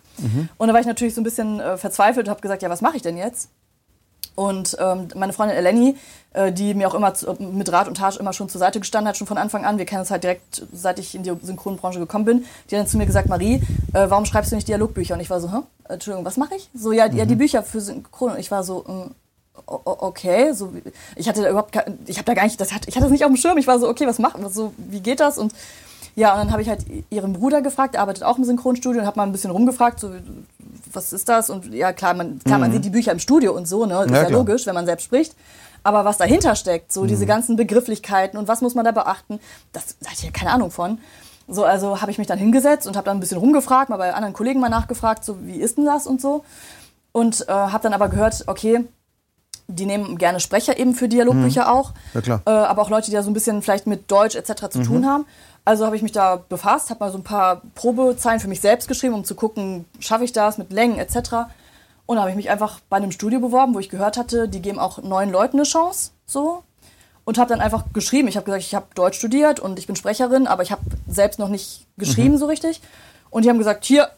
Und 0.57 0.67
da 0.67 0.73
war 0.73 0.81
ich 0.81 0.87
natürlich 0.87 1.13
so 1.15 1.21
ein 1.21 1.23
bisschen 1.23 1.59
äh, 1.59 1.77
verzweifelt 1.77 2.27
und 2.27 2.31
habe 2.31 2.41
gesagt, 2.41 2.61
ja, 2.61 2.69
was 2.69 2.81
mache 2.81 2.97
ich 2.97 3.01
denn 3.01 3.15
jetzt? 3.15 3.49
Und 4.39 4.77
ähm, 4.79 5.09
meine 5.15 5.33
Freundin 5.33 5.57
Eleni, 5.57 5.97
äh, 6.31 6.53
die 6.53 6.73
mir 6.73 6.87
auch 6.87 6.93
immer 6.93 7.13
zu, 7.13 7.33
mit 7.39 7.69
Rat 7.73 7.89
und 7.89 7.95
Tat 7.97 8.15
immer 8.15 8.31
schon 8.31 8.47
zur 8.47 8.59
Seite 8.59 8.79
gestanden 8.79 9.09
hat, 9.09 9.17
schon 9.17 9.27
von 9.27 9.37
Anfang 9.37 9.65
an, 9.65 9.77
wir 9.77 9.85
kennen 9.85 9.99
uns 9.99 10.11
halt 10.11 10.23
direkt, 10.23 10.65
seit 10.71 10.97
ich 10.97 11.13
in 11.13 11.23
die 11.23 11.33
Synchronbranche 11.41 11.99
gekommen 11.99 12.23
bin, 12.23 12.45
die 12.69 12.75
hat 12.75 12.83
dann 12.83 12.87
zu 12.87 12.97
mir 12.97 13.05
gesagt, 13.05 13.27
Marie, 13.27 13.55
äh, 13.93 14.09
warum 14.09 14.23
schreibst 14.23 14.51
du 14.51 14.55
nicht 14.55 14.69
Dialogbücher? 14.69 15.15
Und 15.15 15.19
ich 15.19 15.29
war 15.29 15.41
so, 15.41 15.51
Hä? 15.51 15.57
Entschuldigung, 15.89 16.23
was 16.23 16.37
mache 16.37 16.55
ich? 16.55 16.69
So, 16.73 16.93
ja, 16.93 17.07
ja, 17.07 17.25
die 17.25 17.35
Bücher 17.35 17.63
für 17.63 17.81
Synchron. 17.81 18.31
Und 18.31 18.39
ich 18.39 18.49
war 18.49 18.63
so, 18.63 18.85
o- 19.67 19.81
o- 19.83 19.97
okay, 20.07 20.53
so, 20.53 20.71
ich 21.17 21.27
hatte 21.27 21.41
da 21.41 21.49
überhaupt, 21.49 21.75
ich 22.05 22.15
habe 22.17 22.25
da 22.25 22.33
gar 22.33 22.43
nicht, 22.43 22.61
das 22.61 22.71
hat, 22.73 22.87
ich 22.87 22.95
hatte 22.95 23.05
das 23.05 23.11
nicht 23.11 23.25
auf 23.25 23.31
dem 23.31 23.35
Schirm. 23.37 23.57
Ich 23.57 23.67
war 23.67 23.77
so, 23.77 23.89
okay, 23.89 24.07
was 24.07 24.19
machen 24.19 24.41
wir 24.41 24.49
so, 24.49 24.71
wie 24.77 25.01
geht 25.01 25.19
das? 25.19 25.37
Und 25.37 25.51
ja, 26.19 26.33
und 26.33 26.39
dann 26.39 26.51
habe 26.51 26.61
ich 26.61 26.69
halt 26.69 26.85
ihren 27.09 27.33
Bruder 27.33 27.61
gefragt, 27.61 27.93
der 27.95 28.01
arbeitet 28.01 28.23
auch 28.23 28.37
im 28.37 28.43
Synchronstudio 28.43 29.01
und 29.01 29.07
habe 29.07 29.17
mal 29.17 29.23
ein 29.25 29.31
bisschen 29.31 29.51
rumgefragt, 29.51 29.99
so, 29.99 30.11
was 30.91 31.13
ist 31.13 31.29
das? 31.29 31.49
Und 31.49 31.73
ja, 31.73 31.93
klar, 31.93 32.13
man, 32.13 32.39
klar, 32.39 32.59
man 32.59 32.71
sieht 32.71 32.83
die 32.85 32.89
Bücher 32.89 33.11
im 33.11 33.19
Studio 33.19 33.53
und 33.53 33.67
so, 33.67 33.85
ne? 33.85 33.93
Das 33.93 34.05
ist 34.05 34.09
Mhm. 34.09 34.13
Ja, 34.15 34.21
ja, 34.21 34.27
klar. 34.27 34.39
logisch, 34.39 34.65
wenn 34.65 34.75
man 34.75 34.85
selbst 34.85 35.03
spricht. 35.05 35.35
Aber 35.83 36.03
was 36.03 36.17
dahinter 36.17 36.55
steckt, 36.55 36.91
so 36.91 37.03
Mhm. 37.03 37.07
diese 37.07 37.25
ganzen 37.25 37.55
Begrifflichkeiten 37.55 38.37
und 38.37 38.47
was 38.47 38.61
muss 38.61 38.75
man 38.75 38.83
da 38.85 38.91
beachten, 38.91 39.39
das 39.71 39.95
da 39.99 40.07
hatte 40.09 40.19
ich 40.19 40.25
ja 40.25 40.31
keine 40.31 40.51
Ahnung 40.51 40.71
von. 40.71 40.99
So, 41.47 41.63
also 41.63 42.01
habe 42.01 42.11
ich 42.11 42.17
mich 42.17 42.27
dann 42.27 42.37
hingesetzt 42.37 42.85
und 42.85 42.95
habe 42.97 43.05
dann 43.05 43.17
ein 43.17 43.19
bisschen 43.21 43.37
rumgefragt, 43.39 43.89
mal 43.89 43.97
bei 43.97 44.13
anderen 44.13 44.33
Kollegen 44.33 44.59
mal 44.59 44.69
nachgefragt, 44.69 45.23
so 45.23 45.37
wie 45.45 45.55
ist 45.61 45.77
denn 45.77 45.85
das 45.85 46.05
und 46.05 46.21
so. 46.21 46.43
Und 47.11 47.47
äh, 47.47 47.51
habe 47.51 47.81
dann 47.81 47.93
aber 47.93 48.09
gehört, 48.09 48.43
okay, 48.47 48.85
die 49.67 49.85
nehmen 49.85 50.17
gerne 50.17 50.39
Sprecher 50.39 50.77
eben 50.79 50.93
für 50.95 51.07
Dialogbücher 51.07 51.71
auch. 51.71 51.91
Mhm. 51.91 51.95
Ja, 52.15 52.21
klar. 52.21 52.41
Äh, 52.45 52.49
aber 52.51 52.81
auch 52.81 52.89
Leute, 52.89 53.07
die 53.11 53.15
da 53.15 53.23
so 53.23 53.29
ein 53.29 53.33
bisschen 53.33 53.61
vielleicht 53.61 53.87
mit 53.87 54.09
Deutsch 54.11 54.35
etc. 54.35 54.69
zu 54.69 54.81
tun 54.83 55.05
haben. 55.07 55.25
Also 55.69 55.85
habe 55.85 55.95
ich 55.95 56.01
mich 56.01 56.13
da 56.13 56.37
befasst, 56.37 56.89
habe 56.89 57.01
mal 57.01 57.11
so 57.11 57.19
ein 57.19 57.23
paar 57.23 57.61
Probezeilen 57.75 58.39
für 58.39 58.47
mich 58.47 58.59
selbst 58.59 58.87
geschrieben, 58.87 59.13
um 59.13 59.23
zu 59.23 59.35
gucken, 59.35 59.85
schaffe 59.99 60.23
ich 60.23 60.31
das 60.31 60.57
mit 60.57 60.73
Längen 60.73 60.97
etc. 60.97 61.45
Und 62.07 62.15
da 62.15 62.21
habe 62.21 62.31
ich 62.31 62.35
mich 62.35 62.49
einfach 62.49 62.79
bei 62.89 62.97
einem 62.97 63.11
Studio 63.11 63.39
beworben, 63.39 63.75
wo 63.75 63.79
ich 63.79 63.89
gehört 63.89 64.17
hatte, 64.17 64.49
die 64.49 64.63
geben 64.63 64.79
auch 64.79 65.03
neuen 65.03 65.29
Leuten 65.29 65.57
eine 65.57 65.67
Chance. 65.67 66.09
So. 66.25 66.63
Und 67.23 67.37
habe 67.37 67.49
dann 67.49 67.61
einfach 67.61 67.83
geschrieben. 67.93 68.27
Ich 68.27 68.35
habe 68.35 68.45
gesagt, 68.45 68.63
ich 68.63 68.73
habe 68.73 68.87
Deutsch 68.95 69.19
studiert 69.19 69.59
und 69.59 69.77
ich 69.77 69.85
bin 69.85 69.95
Sprecherin, 69.95 70.47
aber 70.47 70.63
ich 70.63 70.71
habe 70.71 70.81
selbst 71.07 71.37
noch 71.37 71.49
nicht 71.49 71.85
geschrieben 71.99 72.39
so 72.39 72.47
richtig. 72.47 72.81
Und 73.29 73.45
die 73.45 73.49
haben 73.49 73.59
gesagt, 73.59 73.85
hier, 73.85 74.09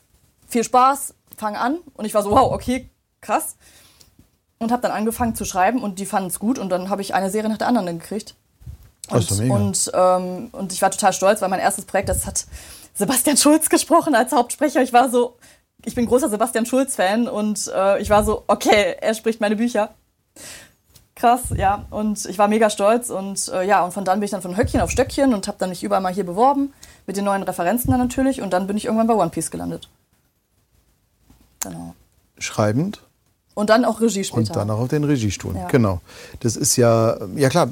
viel 0.47 0.63
Spaß, 0.63 1.15
fang 1.35 1.57
an. 1.57 1.79
Und 1.95 2.05
ich 2.05 2.13
war 2.13 2.23
so, 2.23 2.31
wow, 2.31 2.53
okay, 2.53 2.89
krass. 3.19 3.57
Und 4.57 4.71
habe 4.71 4.83
dann 4.83 4.91
angefangen 4.91 5.35
zu 5.35 5.43
schreiben 5.43 5.83
und 5.83 5.99
die 5.99 6.05
fanden 6.05 6.29
es 6.29 6.39
gut. 6.39 6.59
Und 6.59 6.69
dann 6.69 6.89
habe 6.89 7.01
ich 7.01 7.13
eine 7.13 7.29
Serie 7.29 7.49
nach 7.49 7.57
der 7.57 7.67
anderen 7.67 7.99
gekriegt. 7.99 8.35
Mega. 9.13 9.53
Und, 9.53 9.91
ähm, 9.93 10.49
und 10.51 10.73
ich 10.73 10.81
war 10.81 10.91
total 10.91 11.13
stolz, 11.13 11.41
weil 11.41 11.49
mein 11.49 11.59
erstes 11.59 11.85
Projekt, 11.85 12.09
das 12.09 12.25
hat 12.25 12.45
Sebastian 12.93 13.37
Schulz 13.37 13.69
gesprochen 13.69 14.15
als 14.15 14.31
Hauptsprecher. 14.31 14.81
Ich 14.81 14.93
war 14.93 15.09
so, 15.09 15.35
ich 15.85 15.95
bin 15.95 16.05
großer 16.05 16.29
Sebastian 16.29 16.65
Schulz-Fan 16.65 17.27
und 17.27 17.71
äh, 17.73 18.01
ich 18.01 18.09
war 18.09 18.23
so, 18.23 18.43
okay, 18.47 18.95
er 18.99 19.13
spricht 19.13 19.41
meine 19.41 19.55
Bücher. 19.55 19.89
Krass, 21.15 21.41
ja. 21.55 21.85
Und 21.89 22.25
ich 22.25 22.37
war 22.37 22.47
mega 22.47 22.69
stolz 22.69 23.09
und 23.09 23.47
äh, 23.49 23.63
ja, 23.63 23.83
und 23.83 23.93
von 23.93 24.05
dann 24.05 24.19
bin 24.19 24.25
ich 24.25 24.31
dann 24.31 24.41
von 24.41 24.57
Höckchen 24.57 24.81
auf 24.81 24.89
Stöckchen 24.91 25.33
und 25.33 25.47
habe 25.47 25.57
dann 25.59 25.69
mich 25.69 25.83
überall 25.83 26.01
mal 26.01 26.13
hier 26.13 26.23
beworben, 26.25 26.73
mit 27.05 27.17
den 27.17 27.25
neuen 27.25 27.43
Referenzen 27.43 27.91
dann 27.91 27.99
natürlich 27.99 28.41
und 28.41 28.53
dann 28.53 28.67
bin 28.67 28.77
ich 28.77 28.85
irgendwann 28.85 29.07
bei 29.07 29.13
One 29.13 29.29
Piece 29.29 29.51
gelandet. 29.51 29.89
Genau. 31.61 31.93
Schreibend 32.39 33.01
Und 33.53 33.69
dann 33.69 33.85
auch 33.85 34.01
Regie 34.01 34.23
später. 34.23 34.39
und 34.39 34.55
dann 34.55 34.69
auch 34.71 34.79
auf 34.79 34.87
den 34.87 35.03
Regiestuhl. 35.03 35.55
Ja. 35.55 35.67
Genau. 35.67 36.01
Das 36.39 36.55
ist 36.55 36.75
ja, 36.75 37.17
ja 37.35 37.49
klar, 37.49 37.69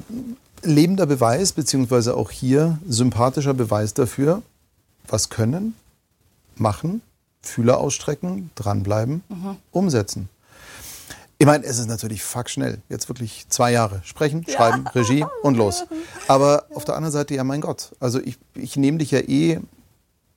lebender 0.64 1.06
Beweis, 1.06 1.54
beziehungsweise 1.54 2.16
auch 2.16 2.32
hier 2.32 2.80
sympathischer 2.88 3.54
Beweis 3.54 3.94
dafür, 3.94 4.42
was 5.08 5.30
können, 5.30 5.76
machen, 6.56 7.02
Fühler 7.42 7.80
ausstrecken, 7.80 8.52
dranbleiben, 8.56 9.24
Mhm. 9.30 9.58
umsetzen. 9.72 10.30
Ich 11.38 11.46
meine, 11.46 11.64
es 11.64 11.80
ist 11.80 11.88
natürlich 11.88 12.22
fuck 12.22 12.50
schnell. 12.50 12.80
Jetzt 12.90 13.08
wirklich 13.08 13.46
zwei 13.48 13.72
Jahre. 13.72 14.02
Sprechen, 14.04 14.46
schreiben, 14.46 14.86
Regie 14.88 15.26
und 15.42 15.56
los. 15.56 15.86
Aber 16.28 16.66
auf 16.76 16.84
der 16.84 16.96
anderen 16.98 17.14
Seite, 17.14 17.34
ja, 17.34 17.46
mein 17.46 17.62
Gott. 17.62 17.92
Also 18.02 18.20
ich, 18.20 18.38
ich 18.56 18.76
nehme 18.76 18.98
dich 18.98 19.12
ja 19.12 19.20
eh 19.20 19.62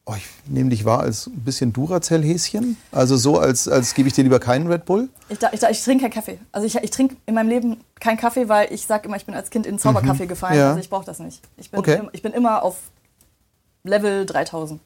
oh, 0.07 0.15
ich 0.17 0.25
nehme 0.47 0.71
dich 0.71 0.85
wahr 0.85 1.01
als 1.01 1.27
ein 1.27 1.41
bisschen 1.45 1.73
Duracell-Häschen. 1.73 2.77
Also 2.91 3.17
so, 3.17 3.39
als, 3.39 3.69
als 3.69 3.95
gebe 3.95 4.09
ich 4.09 4.15
dir 4.15 4.25
lieber 4.25 4.41
keinen 4.41 4.67
Red 4.67 4.85
Bull. 4.85 5.09
Ich, 5.29 5.39
ich, 5.53 5.63
ich 5.63 5.85
trinke 5.85 6.03
keinen 6.03 6.13
Kaffee. 6.13 6.39
Also 6.51 6.67
ich, 6.67 6.77
ich 6.77 6.91
trinke 6.91 7.17
in 7.27 7.35
meinem 7.35 7.49
Leben 7.49 7.77
keinen 8.01 8.17
Kaffee, 8.17 8.49
weil 8.49 8.73
ich 8.73 8.87
sage 8.87 9.07
immer, 9.07 9.17
ich 9.17 9.27
bin 9.27 9.35
als 9.35 9.51
Kind 9.51 9.67
in 9.67 9.79
Zauberkaffee 9.79 10.25
mhm. 10.25 10.29
gefallen. 10.29 10.59
Ja. 10.59 10.69
Also 10.71 10.81
ich 10.81 10.91
brauche 10.91 11.05
das 11.05 11.19
nicht. 11.19 11.41
Ich 11.57 11.71
bin, 11.71 11.81
okay. 11.81 12.03
ich 12.13 12.23
bin 12.23 12.33
immer 12.33 12.63
auf 12.63 12.77
Level 13.85 14.27
3000. 14.27 14.81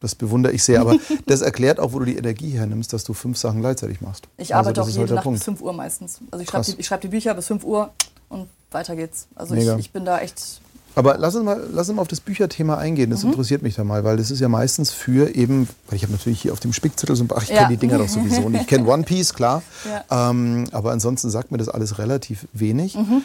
Das 0.00 0.14
bewundere 0.14 0.52
ich 0.52 0.64
sehr, 0.64 0.80
aber 0.80 0.96
das 1.26 1.42
erklärt 1.42 1.78
auch, 1.78 1.92
wo 1.92 1.98
du 1.98 2.06
die 2.06 2.16
Energie 2.16 2.50
hernimmst, 2.52 2.92
dass 2.92 3.04
du 3.04 3.12
fünf 3.12 3.36
Sachen 3.36 3.60
gleichzeitig 3.60 4.00
machst. 4.00 4.28
Ich 4.38 4.54
also 4.54 4.68
arbeite 4.68 4.82
auch 4.82 4.88
jede 4.88 5.00
halt 5.00 5.10
Nacht 5.10 5.24
Punkt. 5.24 5.38
bis 5.38 5.44
5 5.44 5.60
Uhr 5.60 5.72
meistens. 5.74 6.20
Also 6.30 6.42
ich 6.42 6.48
schreibe 6.48 6.64
die, 6.64 6.82
schreib 6.82 7.00
die, 7.02 7.08
Bücher 7.08 7.34
bis 7.34 7.46
5 7.48 7.64
Uhr 7.64 7.90
und 8.30 8.48
weiter 8.70 8.96
geht's. 8.96 9.28
Also 9.34 9.54
ich, 9.54 9.68
ich, 9.78 9.90
bin 9.90 10.06
da 10.06 10.18
echt 10.20 10.62
aber 10.94 11.18
lass 11.18 11.34
uns 11.34 11.44
mal, 11.44 11.60
lass 11.72 11.88
uns 11.88 11.96
mal 11.96 12.02
auf 12.02 12.08
das 12.08 12.20
Bücherthema 12.20 12.76
eingehen. 12.76 13.10
Das 13.10 13.22
mhm. 13.22 13.30
interessiert 13.30 13.62
mich 13.62 13.74
da 13.74 13.84
mal, 13.84 14.04
weil 14.04 14.16
das 14.16 14.30
ist 14.30 14.40
ja 14.40 14.48
meistens 14.48 14.92
für 14.92 15.34
eben, 15.34 15.68
weil 15.88 15.96
ich 15.96 16.02
habe 16.02 16.12
natürlich 16.12 16.40
hier 16.40 16.52
auf 16.52 16.60
dem 16.60 16.72
Spickzettel 16.72 17.16
so 17.16 17.24
ein 17.24 17.28
ach, 17.34 17.42
ich 17.42 17.50
ja. 17.50 17.58
kenne 17.58 17.68
die 17.68 17.76
Dinger 17.76 17.98
doch 17.98 18.08
sowieso 18.08 18.48
nicht. 18.48 18.62
Ich 18.62 18.66
kenne 18.66 18.88
One 18.88 19.04
Piece, 19.04 19.34
klar. 19.34 19.62
Ja. 19.84 20.30
Ähm, 20.30 20.66
aber 20.72 20.92
ansonsten 20.92 21.30
sagt 21.30 21.52
mir 21.52 21.58
das 21.58 21.68
alles 21.68 21.98
relativ 21.98 22.48
wenig. 22.52 22.96
Mhm. 22.96 23.22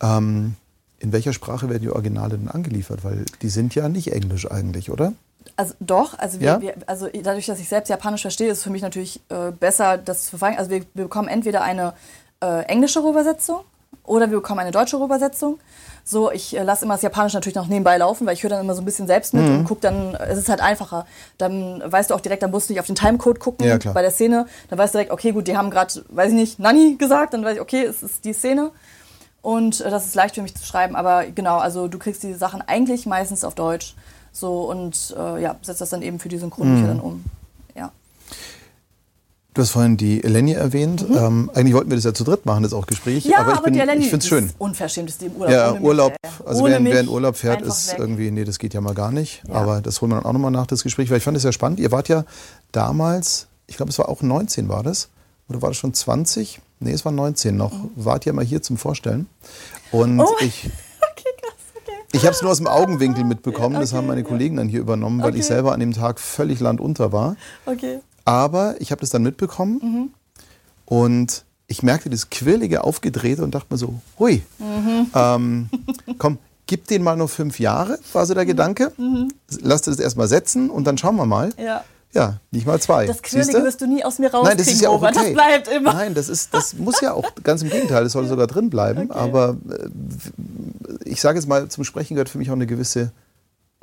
Ähm, 0.00 0.54
in 1.00 1.12
welcher 1.12 1.32
Sprache 1.32 1.68
werden 1.68 1.82
die 1.82 1.90
Originale 1.90 2.38
denn 2.38 2.48
angeliefert? 2.48 3.04
Weil 3.04 3.24
die 3.42 3.48
sind 3.48 3.74
ja 3.74 3.88
nicht 3.88 4.12
Englisch 4.12 4.50
eigentlich, 4.50 4.90
oder? 4.90 5.12
Also 5.56 5.74
doch, 5.80 6.18
also, 6.18 6.40
wir, 6.40 6.46
ja? 6.46 6.60
wir, 6.60 6.74
also 6.86 7.08
dadurch, 7.22 7.46
dass 7.46 7.58
ich 7.58 7.68
selbst 7.68 7.88
Japanisch 7.88 8.22
verstehe, 8.22 8.50
ist 8.50 8.58
es 8.58 8.64
für 8.64 8.70
mich 8.70 8.82
natürlich 8.82 9.20
äh, 9.28 9.50
besser, 9.50 9.98
das 9.98 10.24
zu 10.24 10.30
verfolgen. 10.30 10.58
Also 10.58 10.70
wir, 10.70 10.82
wir 10.94 11.04
bekommen 11.04 11.28
entweder 11.28 11.62
eine 11.62 11.94
äh, 12.40 12.62
englische 12.64 13.00
Übersetzung 13.00 13.60
oder 14.04 14.30
wir 14.30 14.38
bekommen 14.38 14.60
eine 14.60 14.70
deutsche 14.70 14.96
Übersetzung. 14.96 15.58
So, 16.10 16.32
ich 16.32 16.56
äh, 16.56 16.62
lasse 16.62 16.86
immer 16.86 16.94
das 16.94 17.02
Japanisch 17.02 17.34
natürlich 17.34 17.54
noch 17.54 17.66
nebenbei 17.66 17.98
laufen, 17.98 18.26
weil 18.26 18.32
ich 18.32 18.42
höre 18.42 18.48
dann 18.48 18.62
immer 18.62 18.74
so 18.74 18.80
ein 18.80 18.86
bisschen 18.86 19.06
selbst 19.06 19.34
mit 19.34 19.44
mhm. 19.44 19.58
und 19.58 19.64
gucke 19.64 19.82
dann, 19.82 20.14
es 20.14 20.38
ist 20.38 20.48
halt 20.48 20.62
einfacher. 20.62 21.04
Dann 21.36 21.82
weißt 21.84 22.08
du 22.08 22.14
auch 22.14 22.22
direkt, 22.22 22.42
dann 22.42 22.50
musst 22.50 22.70
du 22.70 22.72
nicht 22.72 22.80
auf 22.80 22.86
den 22.86 22.94
Timecode 22.94 23.38
gucken 23.38 23.66
ja, 23.66 23.76
bei 23.92 24.00
der 24.00 24.10
Szene. 24.10 24.46
Dann 24.70 24.78
weißt 24.78 24.94
du 24.94 24.98
direkt, 24.98 25.12
okay, 25.12 25.32
gut, 25.32 25.48
die 25.48 25.58
haben 25.58 25.68
gerade, 25.68 25.92
weiß 26.08 26.30
ich 26.30 26.34
nicht, 26.34 26.58
Nani 26.58 26.96
gesagt, 26.96 27.34
dann 27.34 27.44
weiß 27.44 27.56
ich, 27.56 27.60
okay, 27.60 27.84
es 27.84 28.02
ist 28.02 28.24
die 28.24 28.32
Szene. 28.32 28.70
Und 29.42 29.82
äh, 29.82 29.90
das 29.90 30.06
ist 30.06 30.14
leicht 30.14 30.36
für 30.36 30.40
mich 30.40 30.54
zu 30.54 30.64
schreiben. 30.64 30.96
Aber 30.96 31.26
genau, 31.26 31.58
also 31.58 31.88
du 31.88 31.98
kriegst 31.98 32.22
die 32.22 32.32
Sachen 32.32 32.62
eigentlich 32.62 33.04
meistens 33.04 33.44
auf 33.44 33.54
Deutsch. 33.54 33.94
So 34.32 34.62
und 34.62 35.14
äh, 35.14 35.42
ja, 35.42 35.56
setzt 35.60 35.82
das 35.82 35.90
dann 35.90 36.00
eben 36.00 36.20
für 36.20 36.30
die 36.30 36.38
Synchronbücher 36.38 36.84
mhm. 36.84 36.86
dann 36.86 37.00
um. 37.00 37.24
Du 39.58 39.62
hast 39.62 39.72
vorhin 39.72 39.96
die 39.96 40.22
Eleni 40.22 40.52
erwähnt. 40.52 41.10
Mhm. 41.10 41.16
Ähm, 41.16 41.50
eigentlich 41.52 41.74
wollten 41.74 41.90
wir 41.90 41.96
das 41.96 42.04
ja 42.04 42.14
zu 42.14 42.22
dritt 42.22 42.46
machen, 42.46 42.62
das 42.62 42.72
auch 42.72 42.86
Gespräch. 42.86 43.24
Ja, 43.24 43.38
aber 43.38 43.54
ich, 43.54 43.82
aber 43.82 43.96
ich 43.96 44.08
finde 44.08 44.18
es 44.18 44.28
schön. 44.28 44.52
Unverschämt 44.56 45.08
ist 45.08 45.20
die 45.20 45.26
im 45.26 45.32
Urlaub. 45.32 45.50
Ja, 45.52 45.72
Urlaub. 45.72 46.14
Also 46.46 46.64
wer, 46.64 46.84
wer, 46.84 47.00
in 47.00 47.08
Urlaub 47.08 47.34
fährt, 47.34 47.62
ist 47.62 47.90
weg. 47.90 47.98
irgendwie, 47.98 48.30
nee, 48.30 48.44
das 48.44 48.60
geht 48.60 48.72
ja 48.72 48.80
mal 48.80 48.94
gar 48.94 49.10
nicht. 49.10 49.42
Ja. 49.48 49.54
Aber 49.54 49.80
das 49.80 50.00
holen 50.00 50.12
wir 50.12 50.14
dann 50.14 50.26
auch 50.26 50.32
nochmal 50.32 50.52
nach, 50.52 50.68
das 50.68 50.84
Gespräch, 50.84 51.10
weil 51.10 51.16
ich 51.16 51.24
fand 51.24 51.36
es 51.36 51.42
ja 51.42 51.50
spannend. 51.50 51.80
Ihr 51.80 51.90
wart 51.90 52.08
ja 52.08 52.24
damals, 52.70 53.48
ich 53.66 53.76
glaube, 53.76 53.90
es 53.90 53.98
war 53.98 54.08
auch 54.08 54.22
19 54.22 54.68
war 54.68 54.84
das. 54.84 55.08
Oder 55.48 55.60
war 55.60 55.70
das 55.70 55.76
schon 55.76 55.92
20? 55.92 56.60
Nee, 56.78 56.92
es 56.92 57.04
war 57.04 57.10
19 57.10 57.56
noch. 57.56 57.72
Mhm. 57.72 57.90
Wart 57.96 58.26
ja 58.26 58.32
mal 58.32 58.44
hier 58.44 58.62
zum 58.62 58.76
Vorstellen. 58.76 59.26
Und 59.90 60.20
oh. 60.20 60.36
ich. 60.38 60.70
Ich 62.12 62.22
habe 62.22 62.32
es 62.32 62.40
nur 62.40 62.50
aus 62.50 62.56
dem 62.56 62.66
Augenwinkel 62.66 63.22
mitbekommen. 63.22 63.76
Okay, 63.76 63.82
das 63.82 63.92
haben 63.92 64.06
meine 64.06 64.24
Kollegen 64.24 64.56
dann 64.56 64.66
hier 64.66 64.80
übernommen, 64.80 65.20
weil 65.20 65.28
okay. 65.28 65.40
ich 65.40 65.44
selber 65.44 65.72
an 65.74 65.80
dem 65.80 65.92
Tag 65.92 66.18
völlig 66.18 66.58
landunter 66.58 67.12
war. 67.12 67.36
Okay. 67.66 67.98
Aber 68.28 68.74
ich 68.78 68.90
habe 68.90 69.00
das 69.00 69.08
dann 69.08 69.22
mitbekommen 69.22 69.80
mhm. 69.82 70.10
und 70.84 71.44
ich 71.66 71.82
merkte 71.82 72.10
das 72.10 72.28
quirlige 72.28 72.84
Aufgedrehte 72.84 73.42
und 73.42 73.54
dachte 73.54 73.68
mir 73.70 73.78
so, 73.78 73.94
hui, 74.18 74.42
mhm. 74.58 75.06
ähm, 75.14 75.70
komm, 76.18 76.36
gib 76.66 76.86
den 76.88 77.02
mal 77.02 77.16
nur 77.16 77.30
fünf 77.30 77.58
Jahre, 77.58 77.98
war 78.12 78.26
so 78.26 78.34
der 78.34 78.44
mhm. 78.44 78.48
Gedanke. 78.48 78.92
Mhm. 78.98 79.32
Lass 79.62 79.80
das 79.80 79.98
erstmal 79.98 80.28
setzen 80.28 80.68
und 80.68 80.84
dann 80.84 80.98
schauen 80.98 81.16
wir 81.16 81.24
mal. 81.24 81.54
Ja. 81.56 81.84
Ja, 82.12 82.38
nicht 82.50 82.66
mal 82.66 82.78
zwei. 82.80 83.06
Das 83.06 83.22
Quirlige 83.22 83.64
wirst 83.64 83.80
du 83.80 83.86
nie 83.86 84.04
aus 84.04 84.18
mir 84.18 84.30
rauskriegen, 84.30 84.48
Nein, 84.48 84.58
das 84.58 84.66
ist 84.74 84.82
ja 84.82 84.90
auch 84.90 85.02
okay. 85.02 85.12
Das 85.14 85.32
bleibt 85.32 85.68
immer. 85.68 85.94
Nein, 85.94 86.14
das, 86.14 86.28
ist, 86.28 86.52
das 86.52 86.74
muss 86.74 87.00
ja 87.00 87.14
auch, 87.14 87.30
ganz 87.42 87.62
im 87.62 87.70
Gegenteil, 87.70 88.04
das 88.04 88.12
soll 88.12 88.26
sogar 88.26 88.46
drin 88.46 88.68
bleiben. 88.68 89.10
Okay. 89.10 89.18
Aber 89.18 89.56
äh, 89.70 91.08
ich 91.08 91.22
sage 91.22 91.38
jetzt 91.38 91.48
mal, 91.48 91.68
zum 91.68 91.84
Sprechen 91.84 92.14
gehört 92.14 92.28
für 92.28 92.38
mich 92.38 92.50
auch 92.50 92.54
eine 92.54 92.66
gewisse 92.66 93.10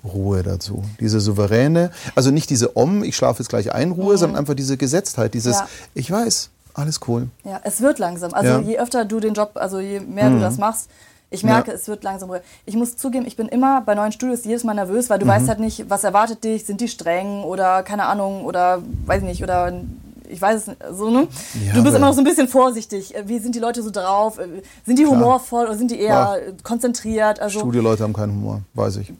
Ruhe 0.05 0.43
dazu. 0.43 0.83
Diese 0.99 1.19
souveräne, 1.19 1.91
also 2.15 2.31
nicht 2.31 2.49
diese 2.49 2.75
Om, 2.77 3.03
ich 3.03 3.15
schlafe 3.15 3.41
jetzt 3.41 3.49
gleich 3.49 3.73
ein, 3.73 3.91
Ruhe, 3.91 4.13
mhm. 4.13 4.17
sondern 4.17 4.39
einfach 4.39 4.53
diese 4.53 4.77
Gesetztheit, 4.77 5.33
dieses, 5.33 5.55
ja. 5.57 5.67
ich 5.93 6.09
weiß, 6.09 6.49
alles 6.73 6.99
cool. 7.07 7.29
Ja, 7.43 7.59
es 7.63 7.81
wird 7.81 7.99
langsam. 7.99 8.33
Also 8.33 8.49
ja. 8.49 8.59
je 8.59 8.79
öfter 8.79 9.05
du 9.05 9.19
den 9.19 9.33
Job, 9.33 9.51
also 9.55 9.79
je 9.79 9.99
mehr 9.99 10.29
mhm. 10.29 10.35
du 10.35 10.39
das 10.41 10.57
machst, 10.57 10.89
ich 11.31 11.43
merke, 11.43 11.71
ja. 11.71 11.75
es 11.75 11.87
wird 11.87 12.03
langsam 12.03 12.29
ruhig. 12.29 12.41
Ich 12.65 12.75
muss 12.75 12.97
zugeben, 12.97 13.25
ich 13.25 13.35
bin 13.35 13.47
immer 13.47 13.81
bei 13.81 13.95
neuen 13.95 14.11
Studios 14.11 14.45
jedes 14.45 14.63
Mal 14.63 14.73
nervös, 14.73 15.09
weil 15.09 15.19
du 15.19 15.25
mhm. 15.25 15.29
weißt 15.29 15.47
halt 15.47 15.59
nicht, 15.59 15.89
was 15.89 16.03
erwartet 16.03 16.43
dich, 16.43 16.65
sind 16.65 16.81
die 16.81 16.87
streng 16.87 17.43
oder 17.43 17.83
keine 17.83 18.05
Ahnung 18.05 18.45
oder 18.45 18.81
weiß 19.05 19.23
nicht 19.23 19.43
oder 19.43 19.73
ich 20.27 20.41
weiß 20.41 20.61
es 20.61 20.67
nicht, 20.67 20.79
so, 20.91 21.09
ne? 21.09 21.27
Ja, 21.65 21.73
du 21.73 21.83
bist 21.83 21.95
immer 21.95 22.07
noch 22.07 22.13
so 22.13 22.21
ein 22.21 22.25
bisschen 22.25 22.47
vorsichtig. 22.47 23.13
Wie 23.25 23.39
sind 23.39 23.53
die 23.53 23.59
Leute 23.59 23.83
so 23.83 23.91
drauf? 23.91 24.39
Sind 24.85 24.99
die 24.99 25.05
humorvoll 25.05 25.65
oder 25.65 25.77
sind 25.77 25.91
die 25.91 25.99
eher 25.99 26.41
ja. 26.45 26.53
konzentriert? 26.63 27.39
Also, 27.39 27.59
Studioleute 27.59 28.03
haben 28.03 28.13
keinen 28.13 28.33
Humor, 28.33 28.61
weiß 28.73 28.97
ich. 28.97 29.13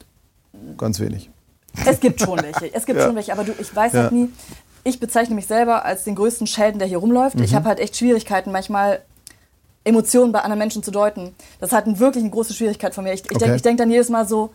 Ganz 0.77 0.99
wenig. 0.99 1.29
Es 1.85 1.99
gibt 1.99 2.21
schon 2.21 2.39
welche. 2.43 2.73
Es 2.73 2.85
gibt 2.85 2.99
ja. 2.99 3.05
schon 3.05 3.15
welche, 3.15 3.33
aber 3.33 3.43
du, 3.43 3.53
ich 3.59 3.75
weiß 3.75 3.93
ja. 3.93 4.03
halt 4.03 4.11
nie. 4.11 4.29
Ich 4.83 4.99
bezeichne 4.99 5.35
mich 5.35 5.47
selber 5.47 5.83
als 5.83 6.03
den 6.03 6.15
größten 6.15 6.45
Schelden, 6.47 6.79
der 6.79 6.87
hier 6.87 6.99
rumläuft. 6.99 7.37
Mhm. 7.37 7.43
Ich 7.43 7.55
habe 7.55 7.67
halt 7.67 7.79
echt 7.79 7.97
Schwierigkeiten, 7.97 8.51
manchmal 8.51 9.01
Emotionen 9.83 10.31
bei 10.31 10.39
anderen 10.39 10.59
Menschen 10.59 10.83
zu 10.83 10.91
deuten. 10.91 11.35
Das 11.59 11.69
ist 11.69 11.73
halt 11.73 11.99
wirklich 11.99 12.23
eine 12.23 12.31
große 12.31 12.53
Schwierigkeit 12.53 12.93
von 12.93 13.03
mir. 13.03 13.13
Ich, 13.13 13.21
ich 13.25 13.35
okay. 13.35 13.45
denke 13.45 13.61
denk 13.61 13.77
dann 13.79 13.91
jedes 13.91 14.09
Mal 14.09 14.27
so, 14.27 14.53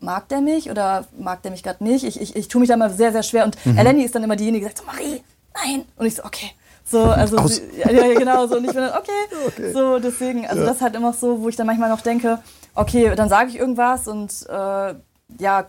mag 0.00 0.28
der 0.28 0.40
mich 0.40 0.70
oder 0.70 1.06
mag 1.18 1.42
der 1.42 1.50
mich 1.50 1.62
gerade 1.62 1.82
nicht? 1.84 2.04
Ich, 2.04 2.20
ich, 2.20 2.36
ich 2.36 2.48
tue 2.48 2.60
mich 2.60 2.68
da 2.68 2.76
mal 2.76 2.90
sehr, 2.90 3.12
sehr 3.12 3.22
schwer. 3.22 3.44
Und 3.44 3.56
mhm. 3.64 3.78
Eleni 3.78 4.02
ist 4.02 4.14
dann 4.14 4.24
immer 4.24 4.36
diejenige, 4.36 4.66
die 4.66 4.74
sagt 4.74 4.78
so, 4.78 4.84
Marie, 4.84 5.22
nein. 5.54 5.84
Und 5.96 6.06
ich 6.06 6.16
so, 6.16 6.24
okay. 6.24 6.50
So, 6.84 7.04
also, 7.04 7.46
sie, 7.46 7.62
ja, 7.78 8.14
genau, 8.14 8.46
so. 8.46 8.56
Und 8.56 8.64
ich 8.64 8.72
bin 8.72 8.82
dann, 8.82 8.98
okay. 8.98 9.10
okay. 9.46 9.72
So, 9.72 9.98
deswegen, 9.98 10.46
also 10.46 10.60
ja. 10.60 10.66
das 10.66 10.76
ist 10.76 10.82
halt 10.82 10.96
immer 10.96 11.12
so, 11.12 11.40
wo 11.40 11.48
ich 11.48 11.56
dann 11.56 11.66
manchmal 11.66 11.88
noch 11.88 12.00
denke, 12.00 12.38
okay, 12.74 13.14
dann 13.14 13.28
sage 13.28 13.50
ich 13.50 13.58
irgendwas 13.58 14.08
und 14.08 14.46
äh, 14.48 14.94
ja, 15.38 15.64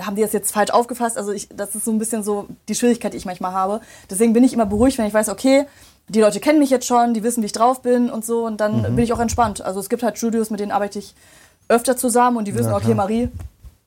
haben 0.00 0.16
die 0.16 0.22
das 0.22 0.32
jetzt 0.32 0.52
falsch 0.52 0.70
aufgefasst? 0.70 1.16
Also 1.16 1.32
ich, 1.32 1.48
das 1.54 1.74
ist 1.74 1.84
so 1.84 1.92
ein 1.92 1.98
bisschen 1.98 2.22
so 2.22 2.48
die 2.68 2.74
Schwierigkeit, 2.74 3.12
die 3.12 3.18
ich 3.18 3.26
manchmal 3.26 3.52
habe. 3.52 3.80
Deswegen 4.10 4.32
bin 4.32 4.42
ich 4.42 4.52
immer 4.52 4.66
beruhigt, 4.66 4.98
wenn 4.98 5.06
ich 5.06 5.14
weiß, 5.14 5.28
okay, 5.28 5.66
die 6.08 6.20
Leute 6.20 6.40
kennen 6.40 6.58
mich 6.58 6.70
jetzt 6.70 6.86
schon, 6.86 7.14
die 7.14 7.22
wissen, 7.22 7.42
wie 7.42 7.46
ich 7.46 7.52
drauf 7.52 7.82
bin 7.82 8.10
und 8.10 8.24
so 8.24 8.44
und 8.44 8.60
dann 8.60 8.78
mhm. 8.78 8.96
bin 8.96 9.04
ich 9.04 9.12
auch 9.12 9.20
entspannt. 9.20 9.62
Also 9.62 9.80
es 9.80 9.88
gibt 9.88 10.02
halt 10.02 10.18
Studios, 10.18 10.50
mit 10.50 10.60
denen 10.60 10.72
arbeite 10.72 10.98
ich 10.98 11.14
öfter 11.68 11.96
zusammen 11.96 12.36
und 12.36 12.46
die 12.46 12.54
wissen, 12.54 12.70
ja, 12.70 12.76
okay, 12.76 12.94
Marie, 12.94 13.30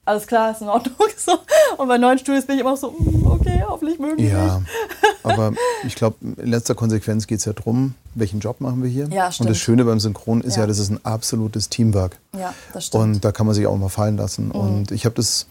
alles 0.07 0.25
klar, 0.25 0.51
ist 0.51 0.61
in 0.61 0.69
Ordnung. 0.69 0.95
So. 1.17 1.39
Und 1.77 1.89
bei 1.89 1.97
neuen 1.97 2.17
Studios 2.19 2.45
bin 2.45 2.55
ich 2.55 2.61
immer 2.61 2.77
so, 2.77 2.91
mm, 2.91 3.25
okay, 3.27 3.63
hoffentlich 3.67 3.99
mögen 3.99 4.17
die 4.17 4.27
Ja, 4.27 4.61
aber 5.23 5.51
ich 5.85 5.95
glaube, 5.95 6.15
in 6.21 6.47
letzter 6.47 6.73
Konsequenz 6.73 7.27
geht 7.27 7.39
es 7.39 7.45
ja 7.45 7.51
darum, 7.51 7.95
welchen 8.13 8.39
Job 8.39 8.61
machen 8.61 8.81
wir 8.81 8.89
hier. 8.89 9.09
Ja, 9.09 9.29
stimmt. 9.29 9.47
Und 9.47 9.49
das 9.49 9.57
Schöne 9.57 9.83
beim 9.83 9.99
Synchron 9.99 10.39
ist 10.41 10.55
ja, 10.55 10.61
ja 10.61 10.67
das 10.67 10.79
ist 10.79 10.89
ein 10.89 11.03
absolutes 11.03 11.67
Teamwork. 11.67 12.17
Ja, 12.37 12.53
das 12.71 12.85
stimmt. 12.85 13.03
Und 13.03 13.25
da 13.25 13.33
kann 13.33 13.45
man 13.45 13.55
sich 13.55 13.67
auch 13.67 13.75
mal 13.75 13.89
fallen 13.89 14.15
lassen. 14.15 14.49
Mhm. 14.49 14.51
Und 14.51 14.91
ich 14.91 15.03
habe 15.05 15.15
das 15.15 15.47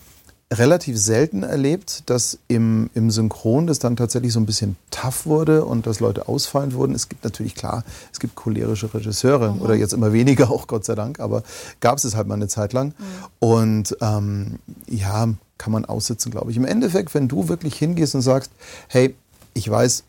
relativ 0.52 0.96
selten 0.96 1.42
erlebt, 1.42 2.04
dass 2.06 2.38
im, 2.46 2.88
im 2.94 3.10
Synchron 3.10 3.66
das 3.66 3.80
dann 3.80 3.96
tatsächlich 3.96 4.32
so 4.32 4.38
ein 4.38 4.46
bisschen 4.46 4.76
tough 4.92 5.26
wurde 5.26 5.64
und 5.64 5.86
dass 5.86 5.98
Leute 5.98 6.28
ausfallend 6.28 6.74
wurden. 6.74 6.94
Es 6.94 7.08
gibt 7.08 7.24
natürlich, 7.24 7.56
klar, 7.56 7.84
es 8.12 8.20
gibt 8.20 8.36
cholerische 8.36 8.92
Regisseure 8.94 9.54
mhm. 9.54 9.62
oder 9.62 9.74
jetzt 9.74 9.92
immer 9.92 10.12
weniger 10.12 10.50
auch, 10.50 10.68
Gott 10.68 10.84
sei 10.84 10.94
Dank, 10.94 11.18
aber 11.18 11.42
gab 11.80 11.98
es 11.98 12.04
es 12.04 12.14
halt 12.14 12.28
mal 12.28 12.34
eine 12.34 12.48
Zeit 12.48 12.72
lang. 12.72 12.88
Mhm. 12.88 13.04
Und 13.40 13.96
ähm, 14.00 14.58
ja, 14.86 15.28
kann 15.58 15.72
man 15.72 15.84
aussitzen, 15.84 16.30
glaube 16.30 16.52
ich. 16.52 16.56
Im 16.56 16.64
Endeffekt, 16.64 17.14
wenn 17.14 17.26
du 17.26 17.48
wirklich 17.48 17.74
hingehst 17.76 18.14
und 18.14 18.22
sagst, 18.22 18.52
hey, 18.88 19.16
ich 19.54 19.68
weiß, 19.68 20.04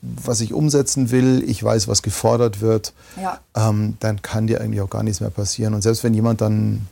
was 0.00 0.40
ich 0.40 0.54
umsetzen 0.54 1.10
will, 1.10 1.44
ich 1.46 1.62
weiß, 1.62 1.88
was 1.88 2.02
gefordert 2.02 2.60
wird, 2.60 2.94
ja. 3.20 3.40
ähm, 3.54 3.96
dann 4.00 4.22
kann 4.22 4.46
dir 4.46 4.60
eigentlich 4.60 4.80
auch 4.80 4.90
gar 4.90 5.02
nichts 5.02 5.20
mehr 5.20 5.30
passieren. 5.30 5.74
Und 5.74 5.82
selbst 5.82 6.04
wenn 6.04 6.14
jemand 6.14 6.40
dann 6.40 6.86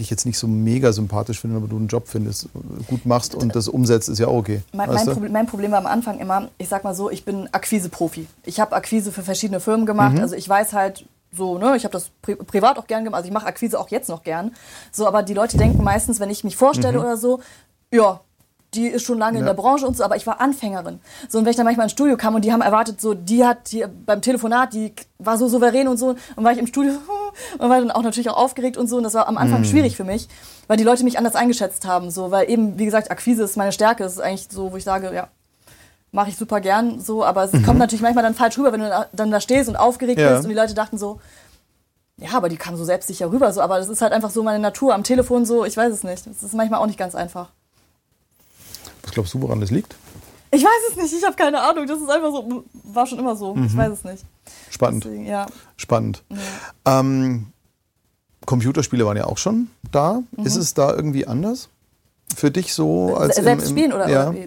dich 0.00 0.10
jetzt 0.10 0.26
nicht 0.26 0.38
so 0.38 0.46
mega 0.46 0.92
sympathisch 0.92 1.40
finden, 1.40 1.56
aber 1.56 1.68
du 1.68 1.76
einen 1.76 1.88
Job 1.88 2.08
findest, 2.08 2.48
gut 2.88 3.06
machst 3.06 3.34
und 3.34 3.54
das 3.54 3.68
umsetzt, 3.68 4.08
ist 4.08 4.18
ja 4.18 4.26
auch 4.26 4.38
okay. 4.38 4.62
Mein, 4.72 4.92
mein, 4.92 5.06
Problem, 5.06 5.32
mein, 5.32 5.46
Problem, 5.46 5.70
war 5.70 5.78
am 5.78 5.86
Anfang 5.86 6.18
immer, 6.18 6.48
ich 6.58 6.68
sag 6.68 6.84
mal 6.84 6.94
so, 6.94 7.10
ich 7.10 7.24
bin 7.24 7.48
Akquise-Profi. 7.52 8.26
Ich 8.44 8.58
habe 8.58 8.74
Akquise 8.74 9.12
für 9.12 9.22
verschiedene 9.22 9.60
Firmen 9.60 9.86
gemacht. 9.86 10.14
Mhm. 10.14 10.20
Also 10.20 10.34
ich 10.34 10.48
weiß 10.48 10.72
halt, 10.72 11.04
so, 11.32 11.58
ne, 11.58 11.76
ich 11.76 11.84
habe 11.84 11.92
das 11.92 12.10
pri 12.22 12.34
privat 12.34 12.78
auch 12.78 12.86
gern 12.86 13.04
gemacht, 13.04 13.18
also 13.18 13.28
ich 13.28 13.32
mache 13.32 13.46
Akquise 13.46 13.78
auch 13.78 13.88
jetzt 13.88 14.08
noch 14.08 14.24
gern. 14.24 14.52
So, 14.90 15.06
aber 15.06 15.22
die 15.22 15.34
Leute 15.34 15.56
denken 15.56 15.84
meistens, 15.84 16.18
wenn 16.18 16.30
ich 16.30 16.42
mich 16.42 16.56
vorstelle 16.56 16.98
mhm. 16.98 17.04
oder 17.04 17.16
so, 17.16 17.40
ja, 17.92 18.20
die 18.74 18.86
ist 18.86 19.04
schon 19.04 19.18
lange 19.18 19.34
ja. 19.34 19.40
in 19.40 19.46
der 19.46 19.54
Branche 19.54 19.86
und 19.86 19.96
so, 19.96 20.04
aber 20.04 20.16
ich 20.16 20.26
war 20.26 20.40
Anfängerin. 20.40 21.00
So, 21.28 21.38
und 21.38 21.44
wenn 21.44 21.50
ich 21.50 21.56
dann 21.56 21.64
manchmal 21.64 21.86
ins 21.86 21.92
Studio 21.92 22.16
kam 22.16 22.34
und 22.34 22.44
die 22.44 22.52
haben 22.52 22.60
erwartet, 22.60 23.00
so, 23.00 23.14
die 23.14 23.44
hat 23.44 23.72
die, 23.72 23.84
beim 24.06 24.22
Telefonat, 24.22 24.72
die 24.72 24.94
war 25.18 25.38
so 25.38 25.48
souverän 25.48 25.88
und 25.88 25.96
so, 25.96 26.14
und 26.36 26.44
war 26.44 26.52
ich 26.52 26.58
im 26.58 26.66
Studio 26.66 26.92
und 27.58 27.68
war 27.68 27.80
dann 27.80 27.90
auch 27.90 28.02
natürlich 28.02 28.30
auch 28.30 28.36
aufgeregt 28.36 28.76
und 28.76 28.88
so, 28.88 28.96
und 28.96 29.02
das 29.02 29.14
war 29.14 29.28
am 29.28 29.38
Anfang 29.38 29.62
mm. 29.62 29.64
schwierig 29.64 29.96
für 29.96 30.04
mich, 30.04 30.28
weil 30.68 30.76
die 30.76 30.84
Leute 30.84 31.04
mich 31.04 31.18
anders 31.18 31.34
eingeschätzt 31.34 31.86
haben, 31.86 32.10
so, 32.10 32.30
weil 32.30 32.48
eben, 32.48 32.78
wie 32.78 32.84
gesagt, 32.84 33.10
Akquise 33.10 33.42
ist 33.42 33.56
meine 33.56 33.72
Stärke, 33.72 34.04
das 34.04 34.14
ist 34.14 34.20
eigentlich 34.20 34.48
so, 34.50 34.72
wo 34.72 34.76
ich 34.76 34.84
sage, 34.84 35.12
ja, 35.12 35.28
mache 36.12 36.30
ich 36.30 36.36
super 36.36 36.60
gern, 36.60 37.00
so, 37.00 37.24
aber 37.24 37.44
es 37.44 37.52
mhm. 37.52 37.64
kommt 37.64 37.78
natürlich 37.78 38.02
manchmal 38.02 38.24
dann 38.24 38.34
falsch 38.34 38.58
rüber, 38.58 38.72
wenn 38.72 38.80
du 38.80 39.08
dann 39.12 39.30
da 39.30 39.40
stehst 39.40 39.68
und 39.68 39.76
aufgeregt 39.76 40.20
ja. 40.20 40.32
bist 40.32 40.44
und 40.44 40.50
die 40.50 40.56
Leute 40.56 40.74
dachten 40.74 40.98
so, 40.98 41.20
ja, 42.20 42.32
aber 42.34 42.48
die 42.48 42.56
kam 42.56 42.76
so 42.76 42.84
selbstsicher 42.84 43.30
rüber, 43.30 43.52
so, 43.52 43.60
aber 43.62 43.78
das 43.78 43.88
ist 43.88 44.02
halt 44.02 44.12
einfach 44.12 44.30
so 44.30 44.42
meine 44.42 44.58
Natur 44.58 44.94
am 44.94 45.04
Telefon 45.04 45.46
so, 45.46 45.64
ich 45.64 45.76
weiß 45.76 45.92
es 45.92 46.04
nicht. 46.04 46.26
Das 46.26 46.42
ist 46.42 46.54
manchmal 46.54 46.80
auch 46.80 46.86
nicht 46.86 46.98
ganz 46.98 47.14
einfach. 47.14 47.50
Was 49.10 49.14
glaubst 49.14 49.34
du, 49.34 49.40
woran 49.42 49.60
das 49.60 49.72
liegt? 49.72 49.96
Ich 50.52 50.62
weiß 50.62 50.70
es 50.90 50.96
nicht, 50.96 51.12
ich 51.12 51.24
habe 51.24 51.34
keine 51.34 51.60
Ahnung. 51.60 51.84
Das 51.88 52.00
ist 52.00 52.08
einfach 52.08 52.30
so, 52.30 52.62
war 52.84 53.06
schon 53.08 53.18
immer 53.18 53.34
so. 53.34 53.56
Ich 53.66 53.76
weiß 53.76 53.90
es 53.92 54.04
nicht. 54.04 54.24
Spannend. 54.70 55.04
Deswegen, 55.04 55.26
ja. 55.26 55.46
Spannend. 55.76 56.22
Ähm, 56.86 57.48
Computerspiele 58.46 59.04
waren 59.04 59.16
ja 59.16 59.24
auch 59.26 59.38
schon 59.38 59.68
da. 59.90 60.22
Ist 60.44 60.54
es 60.54 60.74
da 60.74 60.94
irgendwie 60.94 61.26
anders? 61.26 61.70
Für 62.36 62.52
dich 62.52 62.72
so 62.72 63.16
als 63.16 63.36
im- 63.38 63.44
Selbst 63.44 63.70
im, 63.70 63.76
spielen 63.76 63.92
oder, 63.92 64.08
ja. 64.08 64.30
oder? 64.30 64.38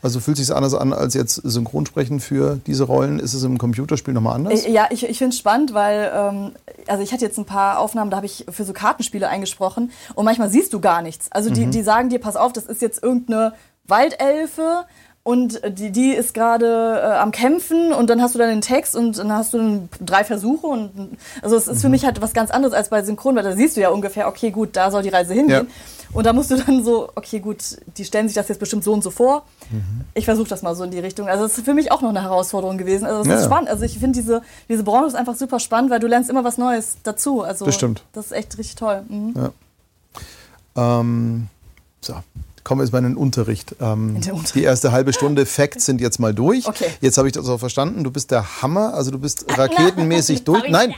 Also 0.00 0.20
fühlt 0.20 0.36
sich 0.36 0.54
anders 0.54 0.74
an 0.74 0.92
als 0.92 1.14
jetzt 1.14 1.34
Synchronsprechen 1.34 2.20
für 2.20 2.60
diese 2.68 2.84
Rollen? 2.84 3.18
Ist 3.18 3.34
es 3.34 3.42
im 3.42 3.58
Computerspiel 3.58 4.14
nochmal 4.14 4.36
anders? 4.36 4.64
Äh, 4.64 4.70
Ja, 4.70 4.86
ich, 4.90 5.04
ich 5.08 5.18
finde 5.18 5.32
es 5.34 5.38
spannend, 5.40 5.74
weil 5.74 6.12
ähm, 6.14 6.52
also 6.86 7.02
ich 7.02 7.12
hatte 7.12 7.24
jetzt 7.24 7.36
ein 7.36 7.46
paar 7.46 7.80
Aufnahmen, 7.80 8.08
da 8.12 8.18
habe 8.18 8.26
ich 8.26 8.46
für 8.48 8.62
so 8.64 8.72
Kartenspiele 8.72 9.28
eingesprochen 9.28 9.90
und 10.14 10.24
manchmal 10.24 10.50
siehst 10.50 10.72
du 10.72 10.78
gar 10.80 11.02
nichts. 11.02 11.26
Also 11.32 11.50
die, 11.50 11.66
die 11.66 11.82
sagen 11.82 12.10
dir, 12.10 12.20
pass 12.20 12.36
auf, 12.36 12.52
das 12.52 12.66
ist 12.66 12.80
jetzt 12.80 13.02
irgendeine 13.02 13.54
Waldelfe 13.88 14.84
und 15.24 15.60
die, 15.78 15.90
die 15.90 16.12
ist 16.14 16.32
gerade 16.32 17.00
äh, 17.02 17.16
am 17.16 17.32
Kämpfen 17.32 17.92
und 17.92 18.08
dann 18.08 18.22
hast 18.22 18.34
du 18.34 18.38
dann 18.38 18.48
den 18.48 18.60
Text 18.62 18.96
und 18.96 19.18
dann 19.18 19.32
hast 19.32 19.52
du 19.52 19.58
dann 19.58 19.88
drei 20.00 20.24
Versuche 20.24 20.66
und 20.66 21.16
also 21.42 21.56
es 21.56 21.68
ist 21.68 21.82
für 21.82 21.88
mich 21.90 22.04
halt 22.06 22.22
was 22.22 22.32
ganz 22.32 22.50
anderes 22.50 22.72
als 22.74 22.88
bei 22.88 23.02
Synchron, 23.02 23.36
weil 23.36 23.42
da 23.42 23.52
siehst 23.52 23.76
du 23.76 23.80
ja 23.80 23.90
ungefähr, 23.90 24.28
okay, 24.28 24.50
gut, 24.50 24.70
da 24.76 24.90
soll 24.90 25.02
die 25.02 25.08
Reise 25.10 25.34
hingehen. 25.34 25.66
Ja. 25.66 25.72
Und 26.14 26.24
da 26.24 26.32
musst 26.32 26.50
du 26.50 26.56
dann 26.56 26.82
so, 26.82 27.10
okay, 27.16 27.38
gut, 27.40 27.58
die 27.98 28.04
stellen 28.06 28.28
sich 28.28 28.34
das 28.34 28.48
jetzt 28.48 28.58
bestimmt 28.58 28.82
so 28.82 28.94
und 28.94 29.02
so 29.04 29.10
vor. 29.10 29.42
Ich 30.14 30.24
versuche 30.24 30.48
das 30.48 30.62
mal 30.62 30.74
so 30.74 30.82
in 30.84 30.90
die 30.90 30.98
Richtung. 31.00 31.28
Also 31.28 31.44
es 31.44 31.58
ist 31.58 31.66
für 31.66 31.74
mich 31.74 31.92
auch 31.92 32.00
noch 32.00 32.08
eine 32.08 32.22
Herausforderung 32.22 32.78
gewesen. 32.78 33.04
Also 33.04 33.20
es 33.20 33.26
Ja. 33.26 33.34
ist 33.34 33.44
spannend. 33.44 33.68
Also 33.68 33.84
ich 33.84 33.98
finde 33.98 34.18
diese, 34.18 34.40
diese 34.70 34.84
Branche 34.84 35.08
ist 35.08 35.14
einfach 35.16 35.34
super 35.36 35.60
spannend, 35.60 35.90
weil 35.90 36.00
du 36.00 36.06
lernst 36.06 36.30
immer 36.30 36.44
was 36.44 36.56
Neues 36.56 36.96
dazu. 37.02 37.42
Also 37.42 37.66
Das 37.66 37.74
stimmt. 37.74 38.04
Das 38.14 38.24
ist 38.24 38.32
echt 38.32 38.56
richtig 38.56 38.76
toll. 38.76 39.02
Mhm. 39.06 39.50
Ähm, 40.76 41.48
so, 42.00 42.14
kommen 42.68 42.80
wir 42.80 42.84
jetzt 42.84 42.92
mal 42.92 42.98
in 42.98 43.04
den 43.04 43.16
Unterricht. 43.16 43.74
Ähm, 43.80 44.16
In 44.16 44.20
den 44.20 44.32
Unterricht. 44.32 44.54
Die 44.54 44.62
erste 44.62 44.92
halbe 44.92 45.14
Stunde 45.14 45.46
Facts 45.46 45.86
sind 45.86 46.02
jetzt 46.02 46.20
mal 46.20 46.34
durch. 46.34 46.68
Okay. 46.68 46.84
Jetzt 47.00 47.16
habe 47.16 47.26
ich 47.26 47.32
das 47.32 47.48
auch 47.48 47.56
verstanden. 47.56 48.04
Du 48.04 48.10
bist 48.10 48.30
der 48.30 48.60
Hammer, 48.60 48.92
also 48.92 49.10
du 49.10 49.18
bist 49.18 49.46
raketenmäßig 49.56 50.44
durch. 50.44 50.64
Nein, 50.68 50.94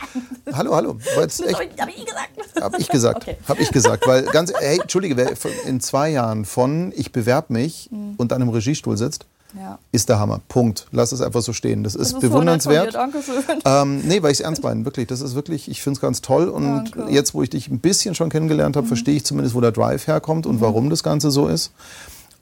hallo, 0.53 0.75
hallo. 0.75 0.97
War 1.15 1.23
jetzt 1.23 1.41
echt, 1.47 1.55
Hab 1.57 1.89
ich, 1.89 2.05
gesagt. 2.05 2.61
Hab 2.61 2.79
ich 2.79 2.89
gesagt. 2.89 3.23
Okay. 3.23 3.37
Hab 3.47 3.61
ich 3.61 3.71
gesagt. 3.71 4.05
Weil 4.09 4.25
ganz, 4.25 4.53
hey, 4.59 4.81
Entschuldige, 4.81 5.17
wer 5.17 5.31
in 5.65 5.81
zwei 5.81 6.11
Jahren 6.11 6.45
von 6.45 6.93
ich 6.97 7.13
bewerbe 7.13 7.53
mich 7.53 7.89
Mhm. 7.93 8.15
und 8.17 8.33
dann 8.33 8.43
im 8.43 8.49
Regiestuhl 8.49 8.97
sitzt, 8.97 9.27
Ja. 9.59 9.79
ist 9.93 10.09
der 10.09 10.19
Hammer. 10.19 10.41
Punkt. 10.49 10.87
Lass 10.93 11.13
es 11.13 11.21
einfach 11.21 11.43
so 11.43 11.53
stehen. 11.53 11.83
Das 11.85 11.95
ist, 11.95 12.01
Das 12.01 12.09
ist 12.09 12.15
so 12.15 12.21
bewundernswert. 12.21 12.97
Ähm, 13.65 14.01
nee, 14.07 14.23
weil 14.23 14.31
ich 14.33 14.39
es 14.39 14.45
ernst 14.45 14.63
meine, 14.63 14.85
wirklich. 14.85 15.07
Das 15.09 15.21
ist 15.21 15.35
wirklich, 15.35 15.69
ich 15.71 15.83
finde 15.83 15.97
es 15.97 16.01
ganz 16.01 16.21
toll. 16.21 16.49
Und 16.49 16.93
Danke. 16.95 17.07
jetzt, 17.13 17.35
wo 17.35 17.43
ich 17.43 17.51
dich 17.51 17.69
ein 17.69 17.79
bisschen 17.81 18.15
schon 18.15 18.29
kennengelernt 18.31 18.77
habe, 18.77 18.87
verstehe 18.87 19.17
ich 19.17 19.25
zumindest, 19.25 19.55
wo 19.55 19.61
der 19.61 19.73
Drive 19.73 20.07
herkommt 20.07 20.47
und 20.47 20.61
warum 20.61 20.91
das 20.91 21.03
Ganze 21.03 21.31
so 21.31 21.49
ist. 21.49 21.73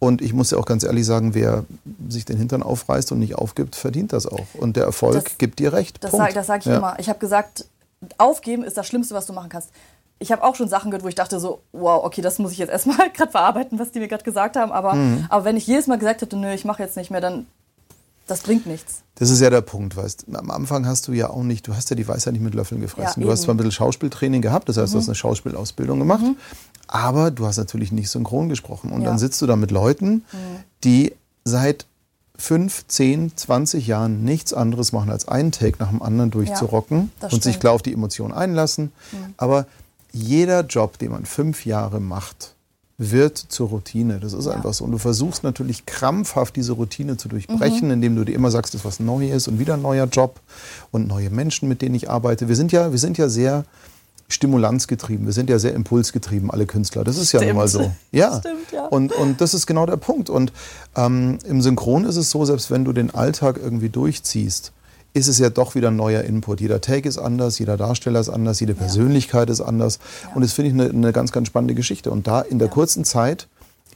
Und 0.00 0.22
ich 0.22 0.32
muss 0.32 0.50
ja 0.52 0.58
auch 0.58 0.64
ganz 0.66 0.84
ehrlich 0.84 1.04
sagen, 1.06 1.34
wer 1.34 1.64
sich 2.08 2.24
den 2.24 2.36
Hintern 2.36 2.62
aufreißt 2.62 3.10
und 3.12 3.18
nicht 3.18 3.34
aufgibt, 3.34 3.74
verdient 3.74 4.12
das 4.12 4.26
auch. 4.26 4.46
Und 4.54 4.76
der 4.76 4.84
Erfolg 4.84 5.24
Das- 5.24 5.38
gibt 5.38 5.58
dir 5.58 5.72
recht. 5.72 6.02
Das 6.04 6.12
sage 6.12 6.40
sag 6.44 6.60
ich 6.60 6.66
Ja. 6.66 6.76
immer. 6.76 6.96
Ich 7.00 7.08
habe 7.08 7.18
gesagt, 7.18 7.64
aufgeben 8.16 8.62
ist 8.62 8.76
das 8.76 8.86
Schlimmste, 8.86 9.14
was 9.14 9.26
du 9.26 9.32
machen 9.32 9.48
kannst. 9.48 9.70
Ich 10.20 10.32
habe 10.32 10.42
auch 10.42 10.54
schon 10.56 10.68
Sachen 10.68 10.90
gehört, 10.90 11.04
wo 11.04 11.08
ich 11.08 11.14
dachte 11.14 11.38
so, 11.38 11.60
wow, 11.72 12.02
okay, 12.04 12.20
das 12.22 12.38
muss 12.38 12.52
ich 12.52 12.58
jetzt 12.58 12.70
erstmal 12.70 13.10
gerade 13.14 13.30
verarbeiten, 13.30 13.78
was 13.78 13.92
die 13.92 14.00
mir 14.00 14.08
gerade 14.08 14.24
gesagt 14.24 14.56
haben. 14.56 14.72
Aber, 14.72 14.94
Mhm. 14.94 15.26
aber 15.28 15.44
wenn 15.44 15.56
ich 15.56 15.66
jedes 15.66 15.86
Mal 15.86 15.98
gesagt 15.98 16.22
hätte, 16.22 16.36
nö, 16.36 16.52
ich 16.52 16.64
mache 16.64 16.82
jetzt 16.82 16.96
nicht 16.96 17.10
mehr, 17.10 17.20
dann 17.20 17.46
das 18.26 18.40
bringt 18.42 18.66
nichts. 18.66 19.02
Das 19.14 19.30
ist 19.30 19.40
ja 19.40 19.48
der 19.48 19.62
Punkt, 19.62 19.96
weißt 19.96 20.26
Am 20.34 20.50
Anfang 20.50 20.86
hast 20.86 21.08
du 21.08 21.12
ja 21.12 21.30
auch 21.30 21.42
nicht, 21.44 21.66
du 21.66 21.74
hast 21.74 21.88
ja 21.88 21.96
die 21.96 22.06
Weisheit 22.06 22.34
nicht 22.34 22.42
mit 22.42 22.54
Löffeln 22.54 22.80
gefressen. 22.80 23.22
Ja, 23.22 23.26
du 23.26 23.32
hast. 23.32 23.40
Mhm. 23.40 23.44
zwar 23.44 23.54
ein 23.54 23.56
bisschen 23.56 23.72
Schauspieltraining 23.72 24.42
gehabt, 24.42 24.68
das 24.68 24.76
heißt, 24.76 24.92
du 24.92 24.98
hast 24.98 25.08
eine 25.08 25.14
Schauspielausbildung 25.14 25.98
gemacht, 25.98 26.24
aber 26.88 27.30
du 27.30 27.46
hast 27.46 27.56
natürlich 27.56 27.90
nicht 27.90 28.10
synchron 28.10 28.48
gesprochen. 28.50 28.88
Und 28.90 28.96
Ja. 29.00 29.06
Mhm. 29.08 29.12
dann 29.12 29.18
sitzt 29.18 29.40
du 29.40 29.46
da 29.46 29.56
mit 29.56 29.70
Leuten, 29.70 30.24
die 30.84 31.14
seit 31.44 31.86
fünf, 32.36 32.86
zehn, 32.86 33.32
20 33.36 33.86
Jahren 33.86 34.22
nichts 34.24 34.52
anderes 34.52 34.92
machen, 34.92 35.10
als 35.10 35.26
einen 35.26 35.50
Take 35.50 35.76
nach 35.80 35.88
dem 35.88 36.02
anderen 36.02 36.30
durchzurocken 36.30 37.10
das 37.20 37.32
und 37.32 37.42
sich 37.42 37.54
stimmt. 37.54 37.60
klar 37.62 37.72
auf 37.72 37.82
die 37.82 37.92
Emotionen 37.94 38.32
einlassen. 38.34 38.92
Aber 39.38 39.66
jeder 40.12 40.60
Job, 40.64 40.98
den 40.98 41.12
man 41.12 41.24
fünf 41.26 41.66
Jahre 41.66 42.00
macht, 42.00 42.54
wird 43.00 43.38
zur 43.38 43.68
Routine. 43.68 44.18
Das 44.18 44.32
ist 44.32 44.46
Ja. 44.46 44.52
einfach 44.52 44.74
so. 44.74 44.84
Und 44.84 44.90
du 44.90 44.98
versuchst 44.98 45.44
natürlich 45.44 45.86
krampfhaft 45.86 46.56
diese 46.56 46.72
Routine 46.72 47.16
zu 47.16 47.28
Mhm. 47.28 47.30
durchbrechen, 47.30 47.90
indem 47.92 48.16
du 48.16 48.24
dir 48.24 48.34
immer 48.34 48.50
sagst, 48.50 48.74
dass 48.74 48.84
was 48.84 48.98
neu 48.98 49.30
ist 49.30 49.46
und 49.46 49.58
wieder 49.60 49.74
ein 49.74 49.82
neuer 49.82 50.06
Job 50.06 50.40
und 50.90 51.06
neue 51.06 51.30
Menschen, 51.30 51.68
mit 51.68 51.80
denen 51.80 51.94
ich 51.94 52.10
arbeite. 52.10 52.48
Wir 52.48 52.56
sind 52.56 52.72
ja, 52.72 52.90
wir 52.90 52.98
sind 52.98 53.16
ja 53.16 53.28
sehr 53.28 53.64
stimulanzgetrieben, 54.30 55.24
wir 55.26 55.32
sind 55.32 55.48
ja 55.48 55.58
sehr 55.58 55.74
impulsgetrieben, 55.74 56.50
alle 56.50 56.66
Künstler. 56.66 57.02
Das 57.04 57.16
ist 57.16 57.32
ja 57.32 57.40
nun 57.42 57.56
mal 57.56 57.68
so. 57.68 57.78
Stimmt. 57.80 57.94
Ja. 58.12 58.38
Stimmt, 58.40 58.72
ja. 58.72 58.86
Und, 58.86 59.12
und 59.12 59.40
das 59.40 59.54
ist 59.54 59.66
genau 59.66 59.86
der 59.86 59.96
Punkt. 59.96 60.28
Und 60.28 60.52
ähm, 60.96 61.38
im 61.46 61.62
Synchron 61.62 62.04
ist 62.04 62.16
es 62.16 62.30
so, 62.30 62.44
selbst 62.44 62.70
wenn 62.70 62.84
du 62.84 62.92
den 62.92 63.14
Alltag 63.14 63.58
irgendwie 63.62 63.88
durchziehst, 63.88 64.72
ist 65.18 65.28
es 65.28 65.38
ja 65.38 65.50
doch 65.50 65.74
wieder 65.74 65.88
ein 65.88 65.96
neuer 65.96 66.22
Input. 66.22 66.60
Jeder 66.60 66.80
Take 66.80 67.08
ist 67.08 67.18
anders, 67.18 67.58
jeder 67.58 67.76
Darsteller 67.76 68.20
ist 68.20 68.28
anders, 68.28 68.60
jede 68.60 68.74
Persönlichkeit 68.74 69.50
ist 69.50 69.60
anders. 69.60 69.98
Und 70.34 70.42
das 70.42 70.52
finde 70.52 70.70
ich 70.70 70.74
eine, 70.74 70.90
eine 70.90 71.12
ganz, 71.12 71.32
ganz 71.32 71.48
spannende 71.48 71.74
Geschichte. 71.74 72.10
Und 72.10 72.26
da 72.26 72.40
in 72.40 72.58
der 72.58 72.68
Ja. 72.68 72.74
kurzen 72.74 73.04
Zeit 73.04 73.48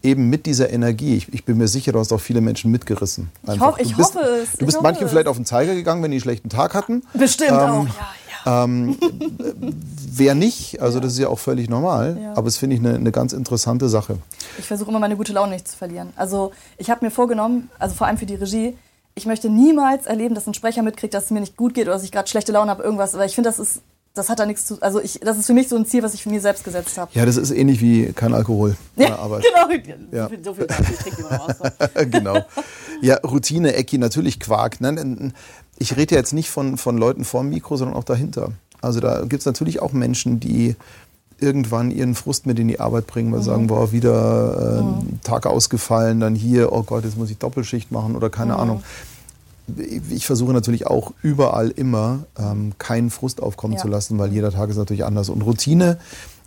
eben 0.03 0.29
mit 0.29 0.47
dieser 0.47 0.71
Energie, 0.71 1.15
ich, 1.17 1.33
ich 1.33 1.45
bin 1.45 1.59
mir 1.59 1.69
sicher, 1.69 1.93
du 1.93 1.99
hast 2.01 2.13
auch 2.13 2.21
viele 2.21 2.41
Menschen 2.41 2.71
mitgerissen. 2.73 3.31
Einfach. 3.47 3.79
ich 3.79 3.93
du 3.93 3.97
bist, 3.99 4.15
hoffe 4.17 4.25
es, 4.43 4.53
Du 4.53 4.59
ich 4.61 4.67
bist 4.67 4.83
manchen 4.83 5.05
es. 5.05 5.11
vielleicht 5.11 5.29
auf 5.29 5.37
den 5.37 5.45
Zeiger 5.47 5.75
gegangen, 5.75 6.03
wenn 6.03 6.11
die 6.11 6.17
einen 6.17 6.23
schlechten 6.23 6.49
Tag 6.49 6.75
hatten. 6.75 7.03
Bestimmt 7.15 7.51
Ähm, 7.53 7.57
auch, 7.57 7.87
ja, 7.87 7.93
ja. 8.45 8.67
Wer 10.15 10.35
nicht, 10.35 10.81
also 10.83 11.01
das 11.01 11.13
ist 11.13 11.19
ja 11.21 11.29
auch 11.29 11.39
völlig 11.39 11.71
normal. 11.71 12.19
Ja. 12.21 12.33
Aber 12.33 12.43
das 12.47 12.57
finde 12.57 12.77
ich 12.77 12.83
eine, 12.85 12.95
eine 12.97 13.13
ganz 13.13 13.33
interessante 13.33 13.89
Sache. 13.89 14.19
Ich 14.59 14.67
versuche 14.67 14.91
immer 14.91 14.99
meine 14.99 15.17
gute 15.17 15.33
Laune 15.33 15.53
nicht 15.53 15.69
zu 15.69 15.77
verlieren. 15.77 16.09
Also 16.17 16.53
ich 16.77 16.91
habe 16.91 17.05
mir 17.05 17.11
vorgenommen, 17.11 17.71
also 17.79 17.95
vor 17.95 18.07
allem 18.07 18.19
für 18.19 18.27
die 18.27 18.35
Regie, 18.35 18.77
ich 19.15 19.27
möchte 19.27 19.51
niemals 19.51 20.07
erleben, 20.07 20.35
dass 20.35 20.47
ein 20.47 20.55
Sprecher 20.55 20.83
mitkriegt, 20.83 21.15
dass 21.15 21.25
es 21.25 21.31
mir 21.31 21.41
nicht 21.41 21.57
gut 21.57 21.75
geht 21.75 21.85
oder 21.85 21.95
dass 21.95 22.05
ich 22.05 22.13
gerade 22.13 22.29
schlechte 22.29 22.53
Laune 22.53 22.71
habe, 22.71 22.83
irgendwas. 22.83 23.15
Weil 23.15 23.27
ich 23.27 23.35
finde, 23.35 23.51
das 23.51 23.59
ist, 23.59 23.83
das 24.15 24.29
hat 24.29 24.39
da 24.39 24.47
nichts 24.47 24.67
zu. 24.67 24.81
Also 24.81 25.01
ich, 25.01 25.21
das 25.21 25.39
ist 25.39 25.47
für 25.47 25.55
mich 25.55 25.69
so 25.69 25.77
ein 25.77 25.87
Ziel, 25.87 26.03
was 26.03 26.15
ich 26.15 26.23
für 26.23 26.31
mir 26.31 26.41
selbst 26.41 26.65
gesetzt 26.65 26.97
habe. 26.99 27.11
Ja, 27.15 27.27
das 27.27 27.37
ist 27.37 27.51
ähnlich 27.51 27.81
wie 27.81 28.13
kein 28.13 28.33
Alkohol 28.35 28.77
bei 28.97 29.07
der 29.07 29.19
Arbeit. 29.19 29.45
genau. 29.85 30.07
Ja. 30.11 30.25
So 30.25 30.29
viel, 30.29 30.45
so 30.45 30.55
viel 30.55 30.67
ich 30.91 30.99
trinke 30.99 31.23
mal 31.23 31.37
raus. 31.37 31.57
genau. 32.11 32.39
Ja, 33.01 33.17
Routine, 33.17 33.75
Ecki, 33.75 33.99
natürlich 33.99 34.41
Quark. 34.41 34.81
Nein, 34.81 35.35
ich 35.79 35.97
rede 35.97 36.15
ja 36.15 36.21
jetzt 36.21 36.33
nicht 36.33 36.51
von, 36.51 36.79
von 36.79 36.97
Leuten 36.97 37.25
vor 37.25 37.43
dem 37.43 37.51
Mikro, 37.51 37.77
sondern 37.77 37.97
auch 37.97 38.05
dahinter. 38.05 38.53
Also 38.81 39.01
da 39.01 39.21
gibt 39.21 39.41
es 39.41 39.47
natürlich 39.47 39.81
auch 39.81 39.93
Menschen, 39.93 40.41
die 40.41 40.75
irgendwann 41.43 41.91
ihren 41.91 42.15
Frust 42.15 42.47
mit 42.47 42.59
in 42.59 42.69
die 42.69 42.81
Arbeit 42.81 43.07
bringen, 43.07 43.33
weil 43.33 43.41
sie 43.41 43.47
sagen, 43.47 43.67
boah, 43.67 43.93
wieder 43.93 44.79
äh, 44.79 44.81
ein 44.81 45.21
Tag 45.23 45.47
ausgefallen, 45.47 46.21
dann 46.21 46.35
hier, 46.35 46.73
oh 46.73 46.83
Gott, 46.85 47.05
jetzt 47.05 47.19
muss 47.19 47.31
ich 47.31 47.39
Doppelschicht 47.39 47.91
machen 47.91 48.15
oder 48.17 48.31
keine 48.31 48.57
Ahnung. 48.57 48.83
Ich 50.11 50.27
versuche 50.27 50.53
natürlich 50.53 50.87
auch 50.87 51.13
überall 51.23 51.71
immer 51.71 52.21
ähm, 52.39 52.73
keinen 52.79 53.11
Frust 53.11 53.43
aufkommen 53.43 53.75
Ja. 53.75 53.81
zu 53.81 53.89
lassen, 53.89 54.19
weil 54.19 54.33
jeder 54.33 54.51
Tag 54.51 54.71
ist 54.71 54.77
natürlich 54.77 55.05
anders. 55.05 55.29
Und 55.29 55.43
Routine 55.43 55.99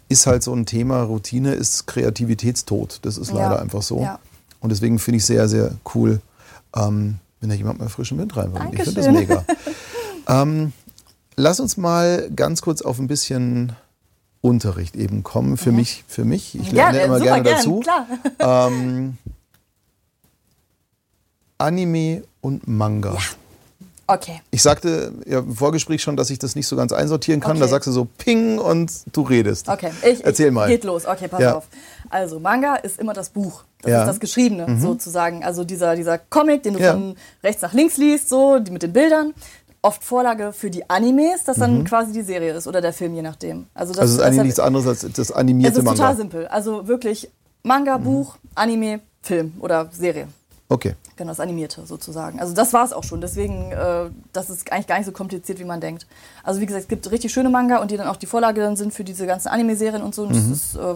ist 0.09 0.27
halt 0.27 0.43
so 0.43 0.53
ein 0.53 0.65
Thema. 0.65 1.03
Routine 1.03 1.53
ist 1.53 1.87
Kreativitätstod. 1.87 2.99
Das 3.03 3.17
ist 3.17 3.29
Ja. 3.29 3.35
leider 3.35 3.61
einfach 3.61 3.81
so. 3.81 4.01
Ja. 4.01 4.19
Und 4.59 4.69
deswegen 4.71 4.99
finde 4.99 5.17
ich 5.17 5.25
sehr, 5.25 5.47
sehr 5.47 5.71
cool, 5.93 6.19
ähm, 6.75 7.15
wenn 7.39 7.49
da 7.49 7.55
jemand 7.55 7.79
mal 7.79 7.89
frischen 7.89 8.17
Wind 8.17 8.35
reinbringt. 8.35 8.73
Ich 8.73 8.83
finde 8.83 9.01
das 9.01 9.11
mega. 9.11 9.45
ähm, 10.27 10.73
lass 11.35 11.59
uns 11.59 11.77
mal 11.77 12.29
ganz 12.35 12.61
kurz 12.61 12.81
auf 12.81 12.99
ein 12.99 13.07
bisschen 13.07 13.71
Unterricht 14.45 14.95
eben 14.95 15.23
kommen. 15.23 15.57
Für 15.57 15.71
mich, 15.71 16.03
für 16.07 16.23
mich. 16.25 16.55
Ich 16.55 16.71
lerne 16.71 16.97
Gerne, 16.99 17.05
immer 17.05 17.17
super, 17.19 17.25
gerne 17.31 17.43
gern, 17.43 17.55
dazu. 17.55 17.79
klar. 17.79 18.07
Ähm, 18.69 19.17
Anime 21.57 22.23
und 22.41 22.67
Manga. 22.67 23.17
Okay. 24.07 24.39
Ich 24.51 24.61
sagte 24.61 25.13
ja, 25.25 25.39
im 25.39 25.55
Vorgespräch 25.55 26.01
schon, 26.03 26.15
dass 26.15 26.29
ich 26.29 26.37
das 26.37 26.55
nicht 26.55 26.67
so 26.67 26.75
ganz 26.75 26.91
einsortieren 26.91 27.41
kann. 27.41 27.57
Da 27.57 27.63
Okay. 27.65 27.71
sagst 27.71 27.87
du 27.87 27.91
so 27.91 28.05
Ping 28.05 28.59
und 28.59 28.91
du 29.13 29.21
redest. 29.23 29.67
Okay, 29.67 29.89
ich, 30.07 30.23
Erzähl 30.23 30.47
ich, 30.47 30.53
mal. 30.53 30.67
Geht 30.67 30.83
los, 30.83 31.07
okay, 31.07 31.27
pass 31.27 31.41
Ja. 31.41 31.55
auf. 31.55 31.67
Also, 32.11 32.39
Manga 32.39 32.75
ist 32.75 32.99
immer 32.99 33.13
das 33.13 33.29
Buch. 33.29 33.63
Das 33.81 33.89
Ja. 33.91 33.97
Mhm. 33.97 34.03
ist 34.03 34.07
das 34.09 34.19
Geschriebene, 34.19 34.79
sozusagen. 34.79 35.43
Also 35.43 35.63
dieser, 35.63 35.95
dieser 35.95 36.19
Comic, 36.19 36.61
den 36.61 36.73
du 36.75 36.79
Ja. 36.81 36.91
von 36.93 37.15
rechts 37.43 37.63
nach 37.63 37.73
links 37.73 37.97
liest, 37.97 38.29
so, 38.29 38.59
die 38.59 38.69
mit 38.71 38.83
den 38.83 38.93
Bildern. 38.93 39.33
Oft 39.85 40.03
Vorlage 40.03 40.51
für 40.51 40.69
die 40.71 40.89
Animes, 40.89 41.43
das 41.43 41.57
dann 41.57 41.83
quasi 41.83 42.11
die 42.11 42.23
Serie 42.23 42.53
ist 42.53 42.67
oder 42.67 42.81
der 42.81 42.91
Film, 42.93 43.13
je 43.13 43.21
nachdem. 43.21 43.67
Also, 43.73 43.93
das, 43.93 43.97
Mhm. 43.97 44.01
Also 44.01 44.13
es 44.13 44.19
ist 44.19 44.25
eigentlich 44.25 44.43
nichts 44.45 44.59
anderes 44.59 44.87
als 44.87 45.01
das 45.01 45.17
Es 45.17 45.31
animierte 45.31 45.77
ist 45.79 45.85
Manga. 45.85 45.97
total 45.97 46.17
simpel. 46.17 46.47
Also 46.47 46.87
wirklich 46.87 47.29
Manga, 47.63 47.97
Buch, 47.97 48.37
Anime, 48.55 49.01
Film 49.21 49.53
oder 49.59 49.87
Serie. 49.91 50.27
Okay. 50.69 50.95
Genau, 51.15 51.29
das 51.31 51.39
Animierte 51.39 51.85
sozusagen. 51.85 52.39
Also 52.39 52.53
das 52.55 52.73
war 52.73 52.83
es 52.83 52.91
auch 52.93 53.03
schon. 53.03 53.21
Deswegen, 53.21 53.71
äh, 53.71 54.09
das 54.33 54.49
ist 54.49 54.71
eigentlich 54.71 54.87
gar 54.87 54.97
nicht 54.97 55.05
so 55.05 55.11
kompliziert, 55.11 55.59
wie 55.59 55.63
man 55.65 55.79
denkt. 55.79 56.07
Also 56.43 56.59
wie 56.61 56.65
gesagt, 56.65 56.83
es 56.83 56.87
gibt 56.89 57.09
richtig 57.11 57.31
schöne 57.31 57.49
Manga 57.49 57.77
und 57.77 57.91
die 57.91 57.97
dann 57.97 58.07
auch 58.07 58.15
die 58.17 58.25
Vorlage 58.25 58.61
dann 58.61 58.75
sind 58.75 58.91
für 58.93 59.03
diese 59.03 59.27
ganzen 59.27 59.49
Anime-Serien 59.49 60.01
und 60.01 60.15
so. 60.15 60.23
Und 60.23 60.31
Mhm. 60.47 60.51
ist, 60.53 60.75
äh, 60.75 60.95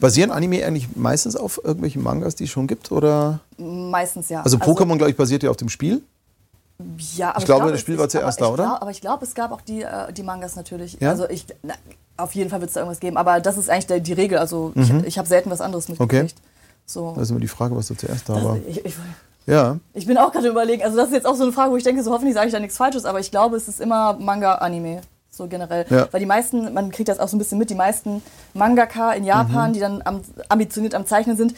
Basieren 0.00 0.32
Anime 0.32 0.64
eigentlich 0.66 0.96
meistens 0.96 1.36
auf 1.36 1.60
irgendwelchen 1.62 2.02
Mangas, 2.02 2.34
die 2.34 2.44
es 2.44 2.50
schon 2.50 2.66
gibt? 2.66 2.90
Oder? 2.90 3.38
meistens 3.58 4.28
ja. 4.28 4.42
Also 4.42 4.56
Pokémon, 4.58 4.96
glaube 4.96 5.10
ich, 5.10 5.16
basiert 5.16 5.44
ja 5.44 5.50
auf 5.50 5.56
dem 5.56 5.68
Spiel. 5.68 6.02
Ja, 7.16 7.30
aber 7.30 7.38
ich 7.38 7.44
glaube, 7.44 7.60
glaub, 7.62 7.72
das 7.72 7.80
Spiel 7.80 7.98
war 7.98 8.08
zuerst 8.08 8.40
da, 8.40 8.48
oder? 8.48 8.64
Glaub, 8.64 8.82
aber 8.82 8.90
ich 8.90 9.00
glaube, 9.00 9.24
es 9.24 9.34
gab 9.34 9.52
auch 9.52 9.60
die, 9.60 9.82
äh, 9.82 10.12
die 10.12 10.22
Mangas 10.22 10.56
natürlich. 10.56 10.98
Ja? 11.00 11.10
Also 11.10 11.28
ich, 11.28 11.46
na, 11.62 11.74
auf 12.16 12.34
jeden 12.34 12.50
Fall 12.50 12.60
wird 12.60 12.68
es 12.68 12.74
da 12.74 12.80
irgendwas 12.80 13.00
geben. 13.00 13.16
Aber 13.16 13.40
das 13.40 13.56
ist 13.56 13.70
eigentlich 13.70 13.86
der, 13.86 14.00
die 14.00 14.12
Regel. 14.12 14.38
Also 14.38 14.72
ich, 14.74 14.90
ich 15.04 15.18
habe 15.18 15.28
selten 15.28 15.50
was 15.50 15.60
anderes 15.60 15.88
Mhm. 15.88 15.96
Okay. 15.98 16.22
mitgekriegt. 16.22 16.36
So. 16.86 17.12
Das 17.14 17.24
ist 17.24 17.30
immer 17.30 17.40
die 17.40 17.48
Frage, 17.48 17.76
was 17.76 17.88
du 17.88 17.94
zuerst 17.94 18.28
da 18.28 18.34
war. 18.34 18.58
Ich, 18.68 18.84
ich, 18.84 18.94
ja. 19.46 19.78
Ich 19.94 20.06
bin 20.06 20.18
auch 20.18 20.32
gerade 20.32 20.48
überlegen, 20.48 20.82
also 20.82 20.96
das 20.96 21.08
ist 21.08 21.14
jetzt 21.14 21.26
auch 21.26 21.34
so 21.34 21.42
eine 21.42 21.52
Frage, 21.52 21.72
wo 21.72 21.76
ich 21.76 21.84
denke, 21.84 22.02
so 22.02 22.12
hoffentlich 22.12 22.34
sage 22.34 22.46
ich 22.46 22.52
da 22.52 22.60
nichts 22.60 22.76
Falsches, 22.76 23.04
aber 23.04 23.20
ich 23.20 23.30
glaube, 23.30 23.56
es 23.56 23.68
ist 23.68 23.80
immer 23.80 24.14
Manga, 24.14 24.56
Anime 24.56 25.00
so 25.30 25.48
generell. 25.48 25.86
Ja. 25.88 26.08
Weil 26.10 26.20
die 26.20 26.26
meisten, 26.26 26.74
man 26.74 26.90
kriegt 26.90 27.08
das 27.08 27.18
auch 27.18 27.28
so 27.28 27.36
ein 27.36 27.38
bisschen 27.38 27.58
mit, 27.58 27.70
die 27.70 27.74
meisten 27.74 28.22
Mangaka 28.52 29.12
in 29.12 29.24
Japan, 29.24 29.70
mhm. 29.70 29.74
die 29.74 29.80
dann 29.80 30.02
am, 30.04 30.20
ambitioniert 30.48 30.94
am 30.94 31.06
Zeichnen 31.06 31.36
sind, 31.36 31.54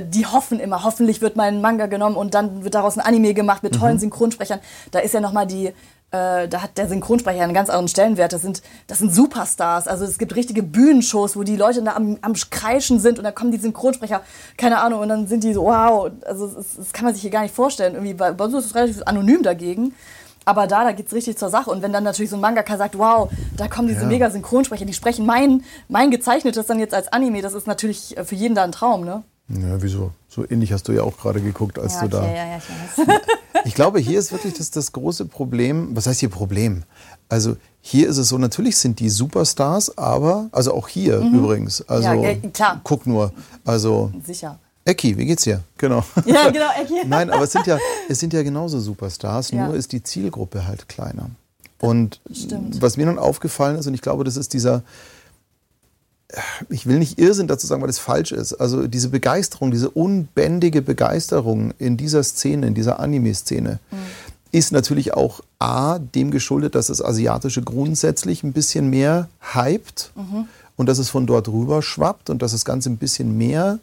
die 0.00 0.26
hoffen 0.26 0.60
immer, 0.60 0.84
hoffentlich 0.84 1.20
wird 1.20 1.36
mein 1.36 1.60
Manga 1.60 1.86
genommen 1.86 2.16
und 2.16 2.34
dann 2.34 2.64
wird 2.64 2.74
daraus 2.74 2.96
ein 2.96 3.04
Anime 3.04 3.34
gemacht 3.34 3.62
mit 3.62 3.74
tollen 3.74 3.96
mhm. 3.96 4.00
Synchronsprechern. 4.00 4.60
Da 4.90 5.00
ist 5.00 5.12
ja 5.12 5.20
nochmal 5.20 5.46
die, 5.46 5.72
äh, 6.12 6.46
da 6.46 6.62
hat 6.62 6.78
der 6.78 6.88
Synchronsprecher 6.88 7.42
einen 7.42 7.54
ganz 7.54 7.68
anderen 7.68 7.88
Stellenwert. 7.88 8.32
Das 8.32 8.42
sind, 8.42 8.62
das 8.86 8.98
sind 8.98 9.12
Superstars. 9.14 9.88
Also 9.88 10.04
es 10.04 10.18
gibt 10.18 10.36
richtige 10.36 10.62
Bühnenshows, 10.62 11.36
wo 11.36 11.42
die 11.42 11.56
Leute 11.56 11.82
da 11.82 11.94
am, 11.94 12.18
am 12.20 12.34
Kreischen 12.50 13.00
sind 13.00 13.18
und 13.18 13.24
dann 13.24 13.34
kommen 13.34 13.50
die 13.50 13.58
Synchronsprecher, 13.58 14.20
keine 14.56 14.80
Ahnung, 14.80 15.00
und 15.00 15.08
dann 15.08 15.26
sind 15.26 15.42
die 15.42 15.52
so, 15.52 15.64
wow, 15.64 16.10
also 16.24 16.46
das, 16.48 16.76
das 16.76 16.92
kann 16.92 17.04
man 17.04 17.14
sich 17.14 17.22
hier 17.22 17.30
gar 17.30 17.42
nicht 17.42 17.54
vorstellen. 17.54 17.94
Irgendwie, 17.94 18.14
bei, 18.14 18.32
bei 18.32 18.44
uns 18.44 18.54
ist 18.54 18.66
es 18.66 18.74
relativ 18.74 19.02
anonym 19.06 19.42
dagegen. 19.42 19.94
Aber 20.44 20.66
da, 20.66 20.84
da 20.84 20.92
geht 20.92 21.06
es 21.06 21.12
richtig 21.12 21.38
zur 21.38 21.50
Sache. 21.50 21.70
Und 21.70 21.82
wenn 21.82 21.92
dann 21.92 22.04
natürlich 22.04 22.30
so 22.30 22.36
ein 22.36 22.40
Mangaka 22.40 22.76
sagt, 22.76 22.98
wow, 22.98 23.30
da 23.56 23.68
kommen 23.68 23.88
diese 23.88 24.02
ja. 24.02 24.06
mega 24.06 24.30
Synchronsprecher, 24.30 24.84
die 24.84 24.92
sprechen 24.92 25.24
mein, 25.24 25.64
mein 25.88 26.10
gezeichnetes 26.10 26.66
dann 26.66 26.78
jetzt 26.78 26.94
als 26.94 27.08
Anime, 27.12 27.42
das 27.42 27.54
ist 27.54 27.66
natürlich 27.66 28.16
äh, 28.16 28.24
für 28.24 28.34
jeden 28.34 28.54
da 28.54 28.64
ein 28.64 28.72
Traum, 28.72 29.04
ne? 29.04 29.22
Ja, 29.48 29.82
wieso? 29.82 30.12
So 30.28 30.48
ähnlich 30.48 30.72
hast 30.72 30.88
du 30.88 30.92
ja 30.92 31.02
auch 31.02 31.16
gerade 31.18 31.40
geguckt, 31.40 31.78
als 31.78 31.94
ja, 31.94 32.02
du 32.02 32.08
da. 32.08 32.26
Ja, 32.26 32.46
ja, 32.46 32.56
ich, 32.56 33.06
weiß. 33.06 33.18
ich 33.64 33.74
glaube, 33.74 33.98
hier 33.98 34.18
ist 34.18 34.32
wirklich 34.32 34.54
das, 34.54 34.70
das 34.70 34.92
große 34.92 35.26
Problem. 35.26 35.94
Was 35.94 36.06
heißt 36.06 36.20
hier 36.20 36.30
Problem? 36.30 36.84
Also 37.28 37.56
hier 37.80 38.08
ist 38.08 38.18
es 38.18 38.28
so, 38.28 38.38
natürlich 38.38 38.76
sind 38.76 39.00
die 39.00 39.10
Superstars, 39.10 39.98
aber, 39.98 40.48
also 40.52 40.72
auch 40.72 40.88
hier 40.88 41.20
mhm. 41.20 41.34
übrigens. 41.34 41.82
Also 41.82 42.12
ja, 42.12 42.34
klar. 42.34 42.80
guck 42.84 43.06
nur. 43.06 43.32
Also. 43.64 44.12
Sicher. 44.24 44.58
Ecki, 44.84 45.16
wie 45.16 45.26
geht's 45.26 45.44
dir? 45.44 45.62
Genau. 45.78 46.04
Ja, 46.24 46.50
genau, 46.50 46.70
Ecki. 46.80 46.94
Nein, 47.06 47.30
aber 47.30 47.44
es 47.44 47.52
sind 47.52 47.66
ja, 47.66 47.78
es 48.08 48.18
sind 48.18 48.32
ja 48.32 48.42
genauso 48.42 48.80
Superstars, 48.80 49.50
ja. 49.50 49.66
nur 49.66 49.76
ist 49.76 49.92
die 49.92 50.02
Zielgruppe 50.02 50.66
halt 50.66 50.88
kleiner. 50.88 51.30
Und 51.80 52.20
Stimmt. 52.32 52.80
was 52.80 52.96
mir 52.96 53.06
nun 53.06 53.18
aufgefallen 53.18 53.76
ist, 53.76 53.86
und 53.86 53.94
ich 53.94 54.02
glaube, 54.02 54.24
das 54.24 54.36
ist 54.36 54.52
dieser, 54.54 54.82
ich 56.68 56.86
will 56.86 56.98
nicht 56.98 57.18
Irrsinn 57.18 57.46
dazu 57.46 57.66
sagen, 57.66 57.82
weil 57.82 57.88
das 57.88 57.98
falsch 57.98 58.32
ist. 58.32 58.54
Also 58.54 58.86
diese 58.86 59.08
Begeisterung, 59.08 59.70
diese 59.70 59.90
unbändige 59.90 60.82
Begeisterung 60.82 61.72
in 61.78 61.96
dieser 61.96 62.22
Szene, 62.22 62.66
in 62.66 62.74
dieser 62.74 63.00
Anime-Szene, 63.00 63.78
mhm. 63.90 63.96
ist 64.50 64.72
natürlich 64.72 65.14
auch 65.14 65.40
A, 65.58 65.98
dem 65.98 66.30
geschuldet, 66.30 66.74
dass 66.74 66.86
das 66.86 67.04
Asiatische 67.04 67.62
grundsätzlich 67.62 68.42
ein 68.42 68.52
bisschen 68.52 68.90
mehr 68.90 69.28
hypt 69.54 70.12
mhm. 70.14 70.46
und 70.76 70.86
dass 70.86 70.98
es 70.98 71.10
von 71.10 71.26
dort 71.26 71.48
rüber 71.48 71.82
schwappt 71.82 72.30
und 72.30 72.42
dass 72.42 72.52
das 72.52 72.64
Ganze 72.64 72.90
ein 72.90 72.96
bisschen 72.96 73.36
mehr 73.36 73.78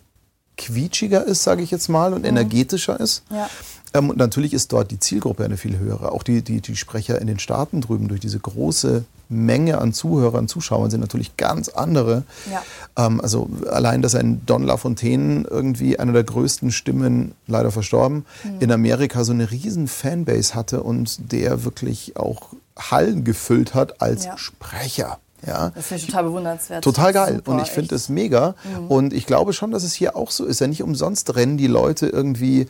quietschiger 0.58 1.26
ist, 1.26 1.43
sage 1.43 1.62
ich 1.64 1.72
jetzt 1.72 1.88
mal, 1.88 2.14
und 2.14 2.22
mhm. 2.22 2.30
energetischer 2.30 3.00
ist. 3.00 3.24
Ja. 3.32 3.50
Ähm, 3.93 4.09
und 4.09 4.17
natürlich 4.17 4.53
ist 4.53 4.71
dort 4.71 4.91
die 4.91 4.99
Zielgruppe 4.99 5.43
eine 5.43 5.57
viel 5.57 5.77
höhere. 5.77 6.11
Auch 6.11 6.23
die, 6.23 6.41
die, 6.41 6.61
die 6.61 6.75
Sprecher 6.75 7.19
in 7.19 7.27
den 7.27 7.39
Staaten 7.39 7.81
drüben 7.81 8.07
durch 8.07 8.19
diese 8.19 8.39
große 8.39 9.03
Menge 9.29 9.77
an 9.77 9.93
Zuhörern, 9.93 10.47
Zuschauern 10.47 10.89
sind 10.89 11.01
natürlich 11.01 11.37
ganz 11.37 11.69
andere. 11.69 12.23
Ja. 12.51 12.63
Ähm, 12.97 13.21
also 13.21 13.49
allein, 13.69 14.01
dass 14.01 14.15
ein 14.15 14.45
Don 14.45 14.63
LaFontaine 14.63 15.45
irgendwie 15.47 15.99
einer 15.99 16.13
der 16.13 16.23
größten 16.23 16.71
Stimmen, 16.71 17.33
leider 17.47 17.71
verstorben, 17.71 18.25
mhm. 18.43 18.59
in 18.59 18.71
Amerika 18.71 19.23
so 19.23 19.31
eine 19.31 19.51
riesen 19.51 19.87
Fanbase 19.87 20.55
hatte 20.55 20.81
und 20.81 21.31
der 21.31 21.63
wirklich 21.63 22.17
auch 22.17 22.53
Hallen 22.77 23.23
gefüllt 23.23 23.75
hat 23.75 24.01
als 24.01 24.25
ja. 24.25 24.37
Sprecher. 24.37 25.19
Ja. 25.45 25.69
Das 25.69 25.87
finde 25.87 26.01
ich 26.01 26.07
total 26.07 26.23
bewundernswert. 26.25 26.83
Total 26.83 27.13
geil. 27.13 27.35
Super, 27.37 27.51
und 27.51 27.61
ich 27.61 27.69
finde 27.69 27.95
es 27.95 28.09
mega. 28.09 28.55
Mhm. 28.63 28.87
Und 28.87 29.13
ich 29.13 29.25
glaube 29.25 29.53
schon, 29.53 29.71
dass 29.71 29.83
es 29.83 29.93
hier 29.93 30.15
auch 30.15 30.31
so 30.31 30.45
ist. 30.45 30.59
Ja, 30.59 30.67
nicht 30.67 30.83
umsonst 30.83 31.35
rennen 31.35 31.57
die 31.57 31.67
Leute 31.67 32.07
irgendwie 32.07 32.67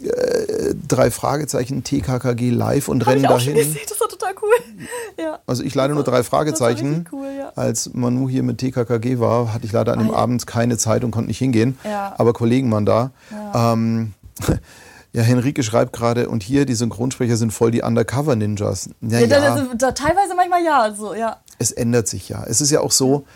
äh, 0.00 0.74
drei 0.86 1.10
Fragezeichen 1.10 1.82
TKKG 1.82 2.50
live 2.50 2.88
und 2.88 3.02
Hab 3.02 3.12
rennen 3.12 3.24
ich 3.24 3.28
auch 3.28 3.38
dahin. 3.38 3.56
Schon 3.56 3.64
gesehen. 3.64 3.80
Das 3.88 4.00
war 4.00 4.08
total 4.08 4.34
cool. 4.42 4.48
Ja. 5.20 5.40
Also 5.48 5.64
ich 5.64 5.74
leider 5.74 5.94
nur 5.94 6.04
drei 6.04 6.22
Fragezeichen. 6.22 7.04
Cool, 7.10 7.26
ja. 7.36 7.52
Als 7.56 7.92
Manu 7.92 8.28
hier 8.28 8.44
mit 8.44 8.58
TKKG 8.58 9.18
war, 9.18 9.52
hatte 9.52 9.66
ich 9.66 9.72
leider 9.72 9.92
an 9.92 9.98
dem 9.98 10.12
ah, 10.12 10.18
Abend 10.18 10.46
keine 10.46 10.78
Zeit 10.78 11.02
und 11.02 11.10
konnte 11.10 11.26
nicht 11.26 11.38
hingehen. 11.38 11.76
Ja. 11.82 12.14
Aber 12.18 12.32
Kollegen 12.32 12.70
waren 12.70 12.86
da. 12.86 13.10
Ja. 13.32 13.72
Ähm, 13.72 14.14
ja, 15.12 15.22
Henrike 15.22 15.64
schreibt 15.64 15.92
gerade, 15.92 16.28
und 16.28 16.44
hier 16.44 16.66
die 16.66 16.74
Synchronsprecher 16.74 17.36
sind 17.36 17.52
voll 17.52 17.72
die 17.72 17.82
Undercover-Ninjas. 17.82 18.90
Ja, 19.00 19.18
ja, 19.18 19.26
ja. 19.26 19.66
Da, 19.76 19.90
teilweise 19.90 20.36
manchmal 20.36 20.62
ja, 20.64 20.82
also, 20.82 21.14
ja. 21.14 21.38
Es 21.58 21.72
ändert 21.72 22.06
sich 22.06 22.28
ja. 22.28 22.44
Es 22.46 22.60
ist 22.60 22.70
ja 22.70 22.80
auch 22.80 22.92
so, 22.92 23.26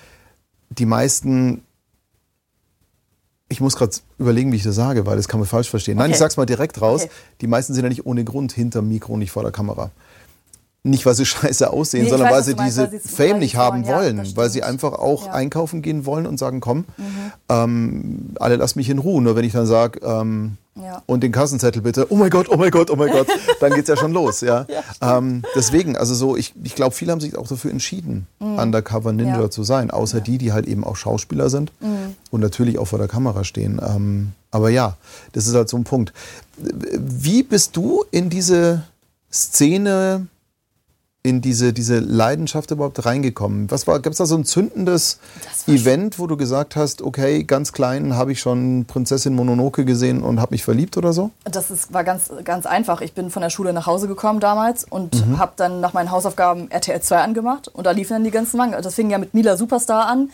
die 0.71 0.87
meisten 0.87 1.65
ich 3.53 3.61
muss 3.61 3.77
gerade 3.77 3.93
überlegen, 4.19 4.51
wie 4.53 4.57
ich 4.57 4.63
das 4.63 4.75
sage, 4.75 5.07
weil 5.07 5.17
das 5.17 5.29
kann 5.29 5.39
man 5.39 5.49
falsch 5.49 5.71
verstehen. 5.71 5.95
Okay. 5.95 6.03
Nein, 6.03 6.11
ich 6.11 6.19
sag's 6.19 6.37
mal 6.37 6.47
direkt 6.47 6.81
raus. 6.81 7.03
Okay. 7.05 7.13
Die 7.41 7.47
meisten 7.47 7.75
sind 7.75 7.85
ja 7.85 7.89
nicht 7.89 8.07
ohne 8.07 8.25
Grund 8.25 8.53
hinterm 8.53 8.89
Mikro 8.89 9.13
und 9.13 9.21
nicht 9.21 9.31
vor 9.31 9.43
der 9.43 9.53
Kamera. 9.53 9.91
Nicht, 10.85 11.07
weil 11.07 11.15
sie 11.15 11.27
scheiße 11.27 11.71
aussehen, 11.71 12.05
nee, 12.05 12.11
sondern 12.11 12.29
weiß, 12.29 12.35
weil 12.35 12.43
sie 12.43 12.55
diese 12.55 12.89
meinst, 12.89 13.11
Fame 13.11 13.39
nicht 13.39 13.57
haben 13.57 13.87
wollen, 13.87 14.25
ja, 14.25 14.37
weil 14.37 14.51
sie 14.51 14.63
einfach 14.63 14.95
auch 14.95 15.27
ja. 15.27 15.33
einkaufen 15.33 15.81
gehen 15.81 16.07
wollen 16.07 16.27
und 16.27 16.39
sagen, 16.39 16.61
komm, 16.61 16.79
mhm. 16.97 17.33
ähm, 17.49 18.31
alle 18.41 18.57
lass 18.57 18.75
mich 18.75 18.89
in 18.91 18.99
Ruhe. 18.99 19.23
Nur 19.23 19.37
wenn 19.37 19.45
ich 19.45 19.53
dann 19.53 19.67
sage, 19.67 20.01
ähm, 20.05 20.57
ja. 20.75 21.03
und 21.07 21.23
den 21.23 21.31
Kassenzettel 21.31 21.83
bitte, 21.83 22.11
oh 22.11 22.17
mein 22.17 22.31
Gott, 22.31 22.49
oh 22.49 22.57
mein 22.57 22.73
Gott, 22.73 22.91
oh 22.91 22.97
mein 22.97 23.13
Gott, 23.13 23.29
dann 23.61 23.75
geht's 23.75 23.89
ja 23.89 23.97
schon 23.97 24.13
los. 24.13 24.41
Ja? 24.41 24.67
ähm, 25.01 25.43
deswegen, 25.55 25.97
also 25.97 26.15
so, 26.15 26.37
ich, 26.37 26.53
ich 26.65 26.75
glaube, 26.75 26.97
viele 26.97 27.13
haben 27.13 27.21
sich 27.21 27.37
auch 27.39 27.47
dafür 27.47 27.71
entschieden, 27.71 28.27
mhm. 28.41 28.59
Undercover 28.59 29.13
Ninja 29.13 29.51
zu 29.51 29.63
sein, 29.63 29.93
außer 29.93 30.21
die, 30.21 30.39
die 30.39 30.53
halt 30.53 30.67
eben 30.67 30.83
auch 30.83 30.97
Schauspieler 30.97 31.49
sind 31.49 31.71
mhm. 31.81 32.17
und 32.33 32.41
natürlich 32.41 32.79
auch 32.79 32.87
vor 32.87 32.99
der 32.99 33.09
Kamera 33.09 33.45
stehen. 33.45 33.81
Ähm, 33.85 34.33
aber 34.51 34.71
ja, 34.71 34.97
das 35.33 35.47
ist 35.47 35.55
halt 35.55 35.69
so 35.69 35.77
ein 35.77 35.85
Punkt. 35.85 36.13
Wie 36.57 37.45
bist 37.45 37.77
du 37.77 38.05
in 38.11 38.31
diese 38.31 38.83
Szene 39.33 40.27
in 41.25 41.41
diese, 41.41 41.73
diese 41.73 42.01
Leidenschaft 42.01 42.73
überhaupt 42.73 43.05
reingekommen? 43.05 43.71
Was 43.71 43.87
war, 43.87 44.01
gab 44.01 44.13
es 44.13 44.19
da 44.19 44.27
so 44.27 44.37
ein 44.37 44.45
zündendes 44.45 45.21
Event, 45.69 46.19
wo 46.19 46.27
du 46.27 46.37
gesagt 46.37 46.75
hast, 46.75 47.01
okay, 47.01 47.45
ganz 47.45 47.73
klein 47.73 48.17
habe 48.17 48.33
ich 48.33 48.41
schon 48.41 48.87
Prinzessin 48.87 49.35
Mononoke 49.35 49.85
gesehen 49.85 50.23
und 50.23 50.41
habe 50.41 50.55
mich 50.55 50.65
verliebt 50.65 50.97
oder 50.97 51.13
so? 51.13 51.31
Das 51.45 51.71
ist, 51.71 51.93
war 51.93 52.03
ganz, 52.03 52.31
ganz 52.43 52.67
einfach. 52.67 53.03
Ich 53.03 53.13
bin 53.13 53.31
von 53.31 53.43
der 53.43 53.51
Schule 53.51 53.73
nach 53.73 53.87
Hause 53.87 54.09
gekommen 54.09 54.41
damals 54.41 54.85
und 54.85 55.27
mhm. 55.27 55.39
habe 55.39 55.53
dann 55.55 55.81
nach 55.81 55.93
meinen 55.93 56.11
Hausaufgaben 56.11 56.71
RTL 56.73 57.01
2 57.01 57.19
angemacht 57.19 57.69
und 57.69 57.87
da 57.87 57.93
liefen 57.93 58.15
dann 58.15 58.25
die 58.25 58.33
ganzen 58.33 58.57
Manga. 58.57 58.81
Das 58.81 58.97
fing 58.97 59.09
ja 59.09 59.19
mit 59.19 59.33
Mila 59.33 59.57
Superstar 59.57 60.09
an. 60.09 60.31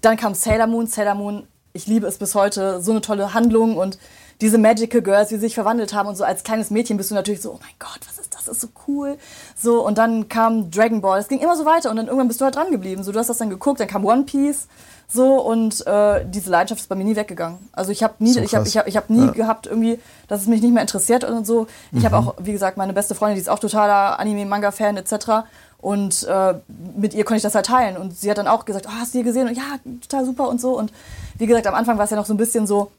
Dann 0.00 0.16
kam 0.16 0.34
Sailor 0.34 0.66
Moon. 0.66 0.88
Sailor 0.88 1.14
Moon, 1.14 1.44
ich 1.72 1.86
liebe 1.86 2.08
es 2.08 2.18
bis 2.18 2.34
heute, 2.34 2.82
so 2.82 2.90
eine 2.90 3.00
tolle 3.00 3.32
Handlung 3.32 3.76
und 3.76 3.96
diese 4.40 4.58
Magical 4.58 5.02
Girls, 5.02 5.28
die 5.28 5.36
sich 5.36 5.54
verwandelt 5.54 5.94
haben 5.94 6.08
und 6.08 6.16
so 6.16 6.24
als 6.24 6.42
kleines 6.42 6.70
Mädchen 6.70 6.96
bist 6.96 7.10
du 7.10 7.14
natürlich 7.14 7.42
so, 7.42 7.52
oh 7.52 7.58
mein 7.60 7.74
Gott, 7.78 8.00
was 8.06 8.18
ist 8.18 8.34
das, 8.34 8.44
das 8.44 8.56
ist 8.56 8.60
so 8.60 8.68
cool. 8.88 9.18
So, 9.56 9.84
und 9.84 9.98
dann 9.98 10.28
kam 10.28 10.70
Dragon 10.70 11.00
Ball, 11.00 11.20
es 11.20 11.28
ging 11.28 11.40
immer 11.40 11.56
so 11.56 11.64
weiter 11.64 11.90
und 11.90 11.96
dann 11.96 12.06
irgendwann 12.06 12.28
bist 12.28 12.40
du 12.40 12.44
halt 12.44 12.56
dran 12.56 12.70
geblieben. 12.70 13.02
So, 13.02 13.12
du 13.12 13.18
hast 13.18 13.28
das 13.28 13.38
dann 13.38 13.50
geguckt, 13.50 13.80
dann 13.80 13.88
kam 13.88 14.04
One 14.04 14.24
Piece, 14.24 14.66
so, 15.12 15.40
und 15.42 15.84
äh, 15.88 16.24
diese 16.24 16.50
Leidenschaft 16.50 16.82
ist 16.82 16.88
bei 16.88 16.94
mir 16.94 17.02
nie 17.02 17.16
weggegangen. 17.16 17.58
Also 17.72 17.90
ich 17.90 18.04
habe 18.04 18.14
nie, 18.20 18.32
so 18.32 18.40
ich 18.40 18.54
habe 18.54 18.68
ich 18.68 18.78
hab, 18.78 18.86
ich 18.86 18.96
hab 18.96 19.10
nie 19.10 19.26
ja. 19.26 19.32
gehabt 19.32 19.66
irgendwie, 19.66 19.98
dass 20.28 20.42
es 20.42 20.46
mich 20.46 20.62
nicht 20.62 20.72
mehr 20.72 20.82
interessiert 20.82 21.24
und 21.24 21.44
so. 21.44 21.66
Ich 21.90 22.00
mhm. 22.00 22.04
habe 22.04 22.16
auch, 22.16 22.34
wie 22.38 22.52
gesagt, 22.52 22.76
meine 22.76 22.92
beste 22.92 23.16
Freundin, 23.16 23.34
die 23.34 23.40
ist 23.40 23.48
auch 23.48 23.58
totaler 23.58 24.20
Anime-Manga-Fan 24.20 24.96
etc., 24.96 25.44
und 25.82 26.24
äh, 26.24 26.54
mit 26.94 27.14
ihr 27.14 27.24
konnte 27.24 27.38
ich 27.38 27.42
das 27.42 27.54
halt 27.54 27.64
teilen. 27.64 27.96
Und 27.96 28.14
sie 28.14 28.30
hat 28.30 28.36
dann 28.36 28.46
auch 28.46 28.66
gesagt, 28.66 28.84
oh, 28.86 28.92
hast 28.92 29.14
du 29.14 29.18
die 29.18 29.24
gesehen? 29.24 29.48
Und 29.48 29.56
ja, 29.56 29.62
total 30.02 30.26
super 30.26 30.48
und 30.48 30.60
so. 30.60 30.76
Und 30.78 30.92
wie 31.38 31.46
gesagt, 31.46 31.66
am 31.66 31.74
Anfang 31.74 31.96
war 31.96 32.04
es 32.04 32.10
ja 32.10 32.18
noch 32.18 32.26
so 32.26 32.34
ein 32.34 32.36
bisschen 32.36 32.66
so, 32.66 32.90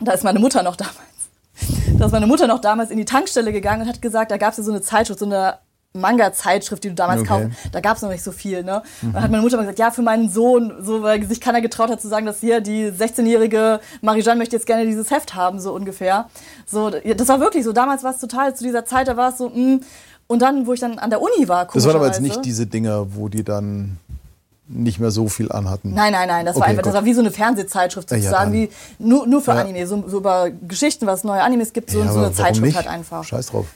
da 0.00 0.12
ist 0.12 0.24
meine 0.24 0.38
Mutter 0.38 0.62
noch 0.62 0.76
damals. 0.76 0.96
Da 1.98 2.06
ist 2.06 2.12
meine 2.12 2.26
Mutter 2.26 2.46
noch 2.46 2.60
damals 2.60 2.90
in 2.90 2.98
die 2.98 3.04
Tankstelle 3.04 3.52
gegangen 3.52 3.82
und 3.82 3.88
hat 3.88 4.00
gesagt, 4.00 4.30
da 4.30 4.36
gab 4.36 4.52
es 4.52 4.58
ja 4.58 4.64
so 4.64 4.70
eine 4.70 4.80
Zeitschrift, 4.80 5.18
so 5.18 5.26
eine 5.26 5.58
Manga-Zeitschrift, 5.94 6.84
die 6.84 6.90
du 6.90 6.94
damals 6.94 7.22
okay. 7.22 7.28
kaufst. 7.28 7.50
Da 7.72 7.80
gab 7.80 7.96
es 7.96 8.02
noch 8.02 8.10
nicht 8.10 8.22
so 8.22 8.30
viel. 8.30 8.62
Ne? 8.62 8.82
Mhm. 9.02 9.12
Dann 9.12 9.22
hat 9.22 9.30
meine 9.30 9.42
Mutter 9.42 9.56
mal 9.56 9.62
gesagt, 9.62 9.78
ja, 9.78 9.90
für 9.90 10.02
meinen 10.02 10.28
Sohn, 10.28 10.72
so, 10.80 11.02
weil 11.02 11.24
sich 11.26 11.40
keiner 11.40 11.60
getraut 11.60 11.90
hat 11.90 12.00
zu 12.00 12.08
sagen, 12.08 12.26
dass 12.26 12.40
hier 12.40 12.60
die 12.60 12.90
16-jährige 12.90 13.80
Marijanne 14.02 14.38
möchte 14.38 14.54
jetzt 14.56 14.66
gerne 14.66 14.86
dieses 14.86 15.10
Heft 15.10 15.34
haben, 15.34 15.60
so 15.60 15.72
ungefähr. 15.74 16.28
So, 16.66 16.90
das 16.90 17.28
war 17.28 17.40
wirklich 17.40 17.64
so. 17.64 17.72
Damals 17.72 18.04
war 18.04 18.12
es 18.12 18.18
total, 18.20 18.54
zu 18.54 18.64
dieser 18.64 18.84
Zeit, 18.84 19.08
da 19.08 19.16
war 19.16 19.30
es 19.30 19.38
so, 19.38 19.48
mh. 19.48 19.56
Mm. 19.56 19.80
Und 20.30 20.42
dann, 20.42 20.66
wo 20.66 20.74
ich 20.74 20.80
dann 20.80 20.98
an 20.98 21.08
der 21.08 21.22
Uni 21.22 21.48
war, 21.48 21.66
Das 21.72 21.86
waren 21.86 21.96
aber 21.96 22.06
jetzt 22.06 22.20
nicht 22.20 22.44
diese 22.44 22.66
Dinger, 22.66 23.14
wo 23.14 23.30
die 23.30 23.44
dann 23.44 23.96
nicht 24.68 25.00
mehr 25.00 25.10
so 25.10 25.28
viel 25.28 25.50
anhatten. 25.50 25.94
Nein, 25.94 26.12
nein, 26.12 26.28
nein, 26.28 26.46
das 26.46 26.56
okay, 26.56 26.62
war 26.62 26.68
einfach, 26.68 26.82
das 26.82 26.94
war 26.94 27.04
wie 27.04 27.14
so 27.14 27.20
eine 27.20 27.30
Fernsehzeitschrift 27.30 28.08
sozusagen, 28.08 28.54
ja, 28.54 28.60
wie 28.60 28.70
nur, 28.98 29.26
nur 29.26 29.40
für 29.40 29.52
ja. 29.52 29.60
Anime, 29.60 29.86
so, 29.86 30.04
so, 30.06 30.18
über 30.18 30.50
Geschichten, 30.50 31.06
was 31.06 31.24
neue 31.24 31.42
Animes 31.42 31.72
gibt, 31.72 31.90
so, 31.90 32.00
ja, 32.00 32.12
so 32.12 32.18
eine 32.18 32.32
Zeitschrift 32.32 32.66
nicht? 32.66 32.76
halt 32.76 32.86
einfach. 32.86 33.24
Scheiß 33.24 33.46
drauf. 33.48 33.66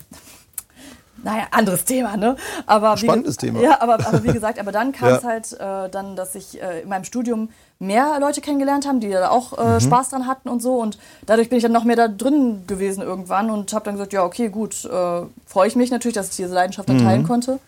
Naja, 1.25 1.45
anderes 1.53 1.85
Thema, 1.85 2.17
ne? 2.17 2.37
Aber 2.67 2.97
Spannendes 2.97 3.37
wie, 3.37 3.47
Thema. 3.47 3.61
Ja, 3.61 3.81
aber, 3.81 3.95
aber 4.07 4.25
wie 4.25 4.33
gesagt, 4.33 4.59
aber 4.59 4.73
dann 4.73 4.93
kam 4.93 5.15
es 5.15 5.25
halt 5.25 5.53
äh, 5.53 5.89
dann, 5.89 6.17
dass 6.17 6.35
ich 6.35 6.61
äh, 6.61 6.81
in 6.81 6.89
meinem 6.89 7.05
Studium 7.05 7.49
mehr 7.79 8.19
Leute 8.21 8.41
kennengelernt 8.41 8.87
haben, 8.87 9.01
die 9.01 9.09
da 9.09 9.31
auch 9.31 9.57
äh, 9.57 9.75
mhm. 9.75 9.81
Spaß 9.81 10.11
dran 10.11 10.27
hatten 10.27 10.49
und 10.49 10.61
so. 10.61 10.75
Und 10.75 10.99
dadurch 11.27 11.49
bin 11.49 11.59
ich 11.59 11.63
dann 11.63 11.73
noch 11.73 11.85
mehr 11.85 11.97
da 11.97 12.09
drin 12.09 12.65
gewesen 12.67 13.03
irgendwann 13.03 13.51
und 13.51 13.73
habe 13.73 13.85
dann 13.85 13.95
gesagt, 13.95 14.13
ja, 14.13 14.25
okay, 14.25 14.49
gut, 14.49 14.85
äh, 14.85 15.23
freue 15.47 15.69
ich 15.69 15.77
mich 15.77 15.91
natürlich, 15.91 16.15
dass 16.15 16.31
ich 16.31 16.37
diese 16.37 16.55
Leidenschaft 16.55 16.89
dann 16.89 16.97
mhm. 16.97 17.05
teilen 17.05 17.27
konnte. 17.27 17.61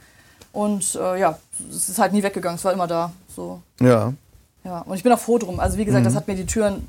Und 0.55 0.95
äh, 0.95 1.21
ja, 1.21 1.39
es 1.69 1.89
ist 1.89 1.99
halt 1.99 2.13
nie 2.13 2.23
weggegangen, 2.23 2.57
es 2.57 2.65
war 2.65 2.73
immer 2.73 2.87
da. 2.87 3.13
So. 3.35 3.61
Ja. 3.81 4.13
Ja, 4.63 4.79
und 4.81 4.97
ich 4.97 5.03
bin 5.03 5.13
auch 5.13 5.19
froh 5.19 5.37
drum. 5.37 5.61
Also 5.61 5.77
wie 5.77 5.85
gesagt, 5.85 6.03
mhm. 6.03 6.07
das 6.07 6.15
hat 6.15 6.29
mir 6.29 6.37
die 6.37 6.47
Türen 6.47 6.87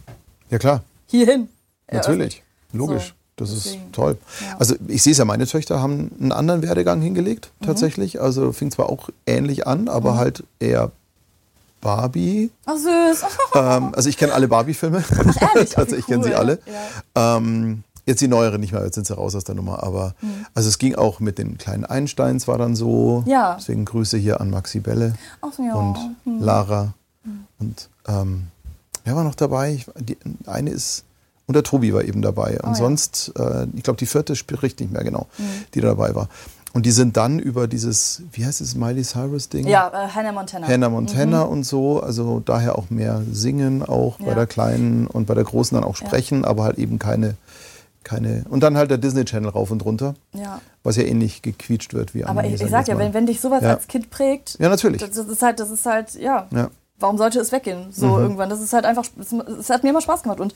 ja, 0.50 0.60
klar. 0.60 0.82
hierhin. 1.08 1.50
Natürlich, 1.92 2.44
logisch. 2.72 3.08
So. 3.08 3.14
Das 3.38 3.50
Deswegen. 3.54 3.88
ist 3.88 3.94
toll. 3.94 4.18
Ja. 4.40 4.58
Also 4.60 4.76
ich 4.88 5.04
sehe 5.04 5.12
es 5.12 5.18
ja, 5.18 5.26
meine 5.26 5.46
Töchter 5.46 5.82
haben 5.82 6.10
einen 6.22 6.32
anderen 6.32 6.62
Werdegang 6.62 7.02
hingelegt, 7.02 7.52
mhm. 7.60 7.66
tatsächlich. 7.66 8.22
Also 8.22 8.54
fing 8.54 8.72
zwar 8.72 8.90
auch 8.90 9.10
ähnlich 9.26 9.68
an, 9.68 9.90
aber 9.90 10.14
mhm. 10.14 10.18
halt 10.18 10.44
eher 10.60 10.92
Barbie. 11.82 12.52
Ach 12.66 12.78
süß. 12.78 13.26
Ähm, 13.56 13.94
also 13.96 14.10
ich 14.10 14.18
kenne 14.18 14.34
alle 14.34 14.48
Barbie-Filme. 14.48 15.04
Tatsächlich, 15.04 16.00
ich 16.00 16.06
kenne 16.06 16.24
sie 16.24 16.34
alle. 16.34 16.60
Ja. 17.16 17.38
Ähm, 17.38 17.84
jetzt 18.06 18.22
die 18.22 18.28
neueren 18.28 18.62
nicht 18.62 18.74
mehr, 18.74 18.84
jetzt 18.84 18.96
sind 18.96 19.08
sie 19.08 19.16
raus 19.16 19.36
aus 19.36 19.44
der 19.44 19.56
Nummer. 19.56 19.84
Aber 19.84 20.16
mhm. 20.22 20.46
also 20.54 20.70
es 20.70 20.78
ging 20.78 20.96
auch 20.96 21.20
mit 21.20 21.38
den 21.38 21.58
kleinen 21.58 21.86
Einsteins 21.86 22.48
war 22.48 22.58
dann 22.58 22.76
so. 22.76 23.24
Ja. 23.26 23.56
Deswegen 23.60 23.86
Grüße 23.86 24.18
hier 24.18 24.42
an 24.42 24.50
Maxi 24.50 24.80
Belle 24.80 25.16
Ach, 25.42 25.58
ja. 25.60 25.74
und 25.74 25.98
mhm. 26.26 26.42
Lara. 26.42 26.94
Mhm. 27.24 27.48
Und 27.60 27.90
ähm, 28.08 28.48
wer 29.04 29.16
war 29.16 29.24
noch 29.24 29.36
dabei? 29.36 29.74
Ich, 29.74 29.86
die, 30.00 30.18
eine 30.46 30.70
ist 30.70 31.06
und 31.48 31.54
der 31.54 31.64
Tobi 31.64 31.94
war 31.94 32.04
eben 32.04 32.22
dabei. 32.22 32.60
Und 32.62 32.72
oh, 32.72 32.76
sonst, 32.76 33.34
ja. 33.38 33.62
äh, 33.62 33.68
ich 33.76 33.84
glaube, 33.84 33.98
die 33.98 34.06
vierte 34.06 34.36
spricht 34.36 34.80
nicht 34.80 34.92
mehr 34.92 35.04
genau, 35.04 35.28
mhm. 35.38 35.44
die 35.74 35.82
da 35.82 35.90
dabei 35.90 36.16
war. 36.16 36.30
Und 36.74 36.86
die 36.86 36.92
sind 36.92 37.16
dann 37.16 37.40
über 37.40 37.70
dieses, 37.70 38.24
wie 38.34 38.46
heißt 38.46 38.60
es, 38.60 38.76
Miley 38.76 39.04
Cyrus 39.04 39.48
Ding? 39.48 39.66
Ja, 39.66 39.88
äh, 39.88 40.10
Hannah 40.10 40.34
Montana. 40.34 40.68
Hannah 40.68 40.90
Montana 40.90 41.46
mhm. 41.46 41.52
und 41.52 41.64
so. 41.64 42.02
Also 42.02 42.42
daher 42.44 42.78
auch 42.78 42.90
mehr 42.90 43.22
singen, 43.32 43.82
auch 43.82 44.20
ja. 44.20 44.26
bei 44.26 44.34
der 44.34 44.46
Kleinen 44.46 45.08
und 45.08 45.26
bei 45.26 45.36
der 45.36 45.46
Großen 45.46 45.76
dann 45.76 45.86
auch 45.86 45.96
sprechen, 45.96 46.42
ja. 46.42 46.48
aber 46.50 46.64
halt 46.64 46.78
eben 46.78 47.00
keine, 47.00 47.36
keine. 48.06 48.46
Und 48.50 48.62
dann 48.62 48.78
halt 48.78 48.90
der 48.90 48.98
Disney 48.98 49.26
Channel 49.26 49.50
rauf 49.50 49.72
und 49.72 49.84
runter. 49.84 50.14
Ja. 50.32 50.62
Was 50.84 50.96
ja 50.96 51.04
ähnlich 51.04 51.42
gequietscht 51.42 51.94
wird 51.94 52.14
wie 52.14 52.24
Aber 52.24 52.46
ich, 52.46 52.62
ich 52.62 52.70
sag 52.70 52.88
ja, 52.88 52.98
wenn, 52.98 53.14
wenn 53.14 53.26
dich 53.26 53.42
sowas 53.42 53.64
als 53.64 53.88
Kind 53.88 54.10
prägt. 54.10 54.58
Ja, 54.60 54.70
natürlich. 54.70 55.02
Das, 55.02 55.12
das, 55.12 55.28
ist 55.28 55.42
halt, 55.42 55.60
das 55.60 55.70
ist 55.72 55.86
halt, 55.86 56.14
ja. 56.16 56.48
ja 56.52 56.70
warum 57.00 57.18
sollte 57.18 57.40
es 57.40 57.52
weggehen? 57.52 57.92
So 57.92 58.08
mhm. 58.08 58.22
irgendwann. 58.22 58.50
Das 58.50 58.62
ist 58.62 58.74
halt 58.74 58.86
einfach, 58.86 59.06
es 59.60 59.70
hat 59.70 59.84
mir 59.84 59.90
immer 59.90 60.02
Spaß 60.02 60.24
gemacht. 60.24 60.40
Und 60.40 60.54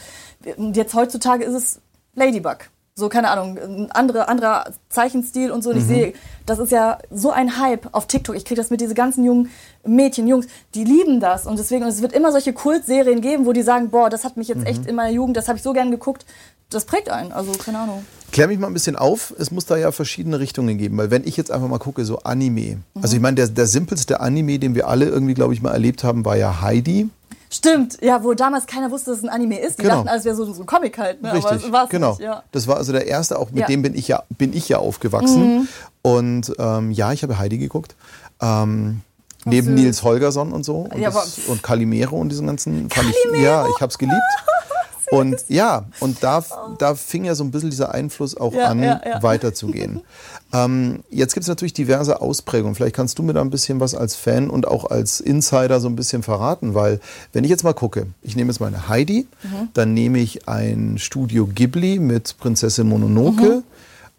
jetzt 0.76 0.93
heutzutage 0.93 1.43
ist 1.43 1.54
es 1.54 1.82
Ladybug. 2.16 2.70
So, 2.95 3.08
keine 3.08 3.30
Ahnung, 3.30 3.58
ein 3.58 3.91
andere, 3.91 4.28
anderer 4.28 4.66
Zeichenstil 4.89 5.52
und 5.52 5.64
so. 5.64 5.70
Und 5.70 5.78
mhm. 5.78 5.82
ich 5.82 5.88
sehe, 5.88 6.14
das 6.45 6.60
ist 6.60 6.72
ja 6.72 6.97
so 7.10 7.32
ein 7.32 7.58
Hype 7.58 7.88
auf 7.93 8.08
TikTok. 8.08 8.36
Ich 8.36 8.43
kriege 8.43 8.60
das 8.60 8.72
mit 8.72 8.82
diesen 8.82 8.93
ganzen 8.93 9.24
jungen 9.24 9.50
Mädchen, 9.86 10.28
Jungs, 10.28 10.47
die 10.76 10.84
lieben 10.84 11.22
das. 11.22 11.45
Und 11.45 11.58
deswegen, 11.58 11.84
und 11.84 11.89
es 11.89 12.02
wird 12.02 12.12
immer 12.12 12.32
solche 12.34 12.52
Kultserien 12.52 13.22
geben, 13.22 13.45
wo 13.45 13.54
die 13.54 13.62
sagen, 13.62 13.89
boah, 13.89 14.10
das 14.10 14.26
hat 14.26 14.36
mich 14.36 14.50
jetzt 14.50 14.62
mhm. 14.62 14.66
echt 14.66 14.86
in 14.86 14.95
meiner 14.95 15.12
Jugend, 15.12 15.38
das 15.38 15.47
habe 15.47 15.58
ich 15.58 15.64
so 15.64 15.72
gern 15.72 15.91
geguckt. 15.91 16.26
Das 16.70 16.86
prägt 16.86 17.09
einen. 17.09 17.32
Also, 17.32 17.51
keine 17.53 17.80
Ahnung. 17.80 18.05
Klär 18.32 18.47
mich 18.47 18.59
mal 18.59 18.67
ein 18.67 18.74
bisschen 18.74 18.95
auf. 18.95 19.34
Es 19.39 19.49
muss 19.49 19.65
da 19.65 19.76
ja 19.76 19.91
verschiedene 19.91 20.39
Richtungen 20.39 20.78
geben. 20.78 20.97
Weil 20.97 21.09
wenn 21.09 21.26
ich 21.26 21.36
jetzt 21.36 21.49
einfach 21.51 21.67
mal 21.67 21.80
gucke, 21.80 22.05
so 22.05 22.20
Anime. 22.20 22.76
Mhm. 22.93 23.01
Also 23.01 23.15
ich 23.15 23.22
meine, 23.22 23.36
der, 23.36 23.47
der 23.47 23.65
simpelste 23.65 24.20
Anime, 24.20 24.59
den 24.59 24.76
wir 24.76 24.88
alle 24.88 25.05
irgendwie, 25.05 25.34
glaube 25.34 25.53
ich, 25.53 25.61
mal 25.61 25.72
erlebt 25.72 26.03
haben, 26.03 26.26
war 26.26 26.38
ja 26.38 26.61
Heidi. 26.61 27.09
Stimmt, 27.51 27.97
ja, 28.01 28.24
wo 28.24 28.36
damals 28.36 28.67
keiner 28.67 28.91
wusste, 28.91 29.09
dass 29.09 29.20
es 29.20 29.24
ein 29.24 29.30
Anime 29.30 29.59
ist. 29.59 29.80
Die 29.80 29.84
genau. 29.84 30.03
dachten, 30.03 30.15
es 30.15 30.26
wäre 30.26 30.36
so, 30.36 30.53
so 30.53 30.61
ein 30.61 30.67
Comic 30.67 30.99
halt. 30.99 31.24
Ne? 31.24 31.34
Richtig, 31.34 31.65
Aber 31.65 31.88
genau. 31.88 32.11
Nicht, 32.11 32.22
ja. 32.22 32.43
Das 32.51 32.67
war 32.67 32.78
also 32.78 32.91
der 32.91 33.07
erste, 33.07 33.39
auch 33.39 33.49
mit 33.49 33.61
ja. 33.61 33.65
dem 33.65 33.82
bin 33.82 33.95
ich 33.95 34.07
ja, 34.07 34.22
bin 34.38 34.53
ich 34.53 34.70
ja 34.70 34.78
aufgewachsen. 34.78 35.57
Mhm. 35.57 35.67
Und 36.03 36.53
ähm, 36.59 36.91
ja, 36.91 37.11
ich 37.11 37.24
habe 37.24 37.39
Heidi 37.39 37.57
geguckt. 37.57 37.95
Ähm, 38.39 39.01
neben. 39.45 39.74
Nils 39.74 40.03
Holgersson 40.03 40.51
und 40.53 40.63
so. 40.63 40.82
Und, 40.82 40.99
ja, 40.99 41.09
das, 41.09 41.39
und 41.47 41.63
Calimero 41.63 42.17
und 42.17 42.30
diesen 42.30 42.45
ganzen. 42.45 42.88
Calimero? 42.88 43.34
Ich, 43.34 43.41
ja, 43.41 43.65
ich 43.67 43.82
habe 43.82 43.89
es 43.89 43.97
geliebt. 43.97 44.15
Und 45.12 45.45
ja, 45.47 45.86
und 46.00 46.24
da, 46.24 46.43
da 46.78 46.95
fing 46.95 47.26
ja 47.26 47.34
so 47.34 47.43
ein 47.43 47.52
bisschen 47.52 47.70
dieser 47.70 47.93
Einfluss 47.93 48.38
auch 48.38 48.54
ja, 48.54 48.66
an, 48.66 48.84
ja, 48.84 49.02
ja. 49.04 49.24
weiterzugehen. 49.24 50.02
ähm, 50.54 51.00
jetzt 51.10 51.34
gibt 51.34 51.43
es 51.43 51.47
natürlich 51.47 51.74
diverse 51.74 52.22
Ausprägungen. 52.22 52.76
Vielleicht 52.76 52.95
kannst 52.95 53.18
du 53.18 53.24
mir 53.24 53.34
da 53.34 53.41
ein 53.41 53.50
bisschen 53.50 53.80
was 53.80 53.95
als 53.95 54.16
Fan 54.16 54.50
und 54.50 54.68
auch 54.68 54.86
als 54.86 55.20
Insider 55.20 55.80
so 55.80 55.88
ein 55.88 55.95
bisschen 55.95 56.22
verraten, 56.22 56.76
weil 56.76 57.00
wenn 57.34 57.43
ich 57.43 57.50
jetzt 57.50 57.64
mal 57.64 57.74
gucke, 57.74 58.08
ich 58.22 58.36
nehme 58.36 58.52
jetzt 58.52 58.60
meine 58.60 58.88
Heidi, 58.88 59.28
mhm. 59.43 59.70
dann 59.74 59.93
nehme 59.93 60.20
ich 60.20 60.47
ein 60.47 60.97
Studio 60.97 61.47
Ghibli 61.47 62.00
mit 62.00 62.38
Prinzessin 62.38 62.88
Mononoke. 62.88 63.64
Mhm. 63.64 63.64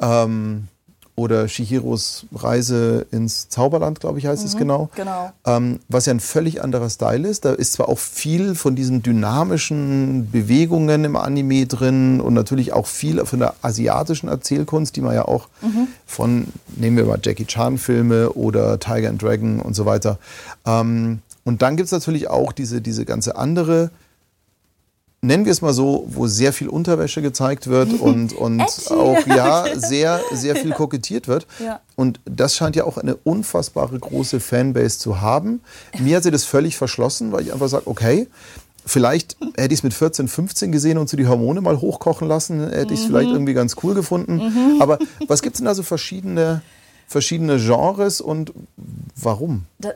Ähm, 0.00 0.68
oder 1.16 1.48
Shihiros 1.48 2.26
Reise 2.34 3.06
ins 3.10 3.48
Zauberland, 3.48 4.00
glaube 4.00 4.18
ich, 4.18 4.26
heißt 4.26 4.42
mhm, 4.42 4.48
es 4.48 4.56
genau. 4.56 4.90
genau. 4.94 5.32
Ähm, 5.44 5.80
was 5.88 6.06
ja 6.06 6.14
ein 6.14 6.20
völlig 6.20 6.62
anderer 6.62 6.88
Style 6.88 7.28
ist. 7.28 7.44
Da 7.44 7.52
ist 7.52 7.74
zwar 7.74 7.88
auch 7.88 7.98
viel 7.98 8.54
von 8.54 8.74
diesen 8.74 9.02
dynamischen 9.02 10.30
Bewegungen 10.30 11.04
im 11.04 11.16
Anime 11.16 11.66
drin 11.66 12.20
und 12.20 12.34
natürlich 12.34 12.72
auch 12.72 12.86
viel 12.86 13.24
von 13.26 13.40
der 13.40 13.54
asiatischen 13.62 14.28
Erzählkunst, 14.28 14.96
die 14.96 15.00
man 15.00 15.14
ja 15.14 15.26
auch 15.26 15.48
mhm. 15.60 15.88
von, 16.06 16.48
nehmen 16.76 16.96
wir 16.96 17.04
mal 17.04 17.20
Jackie 17.22 17.46
Chan-Filme 17.46 18.30
oder 18.32 18.78
Tiger 18.78 19.08
and 19.08 19.22
Dragon 19.22 19.60
und 19.60 19.74
so 19.74 19.86
weiter. 19.86 20.18
Ähm, 20.66 21.20
und 21.44 21.62
dann 21.62 21.76
gibt 21.76 21.86
es 21.86 21.92
natürlich 21.92 22.28
auch 22.28 22.52
diese, 22.52 22.80
diese 22.80 23.04
ganze 23.04 23.36
andere 23.36 23.90
nennen 25.22 25.44
wir 25.44 25.52
es 25.52 25.60
mal 25.60 25.72
so, 25.72 26.06
wo 26.08 26.26
sehr 26.26 26.52
viel 26.52 26.68
Unterwäsche 26.68 27.22
gezeigt 27.22 27.66
wird 27.66 27.92
und, 28.00 28.32
und 28.32 28.62
auch 28.90 29.26
ja 29.26 29.66
sehr, 29.76 30.20
sehr 30.32 30.56
viel 30.56 30.72
kokettiert 30.72 31.28
wird. 31.28 31.46
Ja. 31.58 31.80
Und 31.96 32.20
das 32.24 32.56
scheint 32.56 32.76
ja 32.76 32.84
auch 32.84 32.96
eine 32.96 33.16
unfassbare 33.16 33.98
große 33.98 34.40
Fanbase 34.40 34.98
zu 34.98 35.20
haben. 35.20 35.60
Mir 35.98 36.16
hat 36.16 36.22
sie 36.22 36.30
das 36.30 36.44
völlig 36.44 36.76
verschlossen, 36.76 37.32
weil 37.32 37.42
ich 37.42 37.52
einfach 37.52 37.68
sage, 37.68 37.86
okay, 37.86 38.28
vielleicht 38.86 39.36
hätte 39.56 39.74
ich 39.74 39.80
es 39.80 39.82
mit 39.82 39.92
14, 39.92 40.28
15 40.28 40.72
gesehen 40.72 40.98
und 40.98 41.08
so 41.08 41.16
die 41.16 41.26
Hormone 41.26 41.60
mal 41.60 41.80
hochkochen 41.80 42.26
lassen, 42.26 42.70
hätte 42.70 42.94
ich 42.94 43.00
es 43.00 43.06
mhm. 43.06 43.10
vielleicht 43.10 43.30
irgendwie 43.30 43.54
ganz 43.54 43.76
cool 43.82 43.94
gefunden. 43.94 44.36
Mhm. 44.36 44.80
Aber 44.80 44.98
was 45.28 45.42
gibt 45.42 45.54
es 45.54 45.58
denn 45.58 45.66
da 45.66 45.74
so 45.74 45.82
verschiedene 45.82 46.62
verschiedene 47.10 47.56
Genres 47.56 48.20
und 48.20 48.52
warum? 49.16 49.64
Da, 49.78 49.90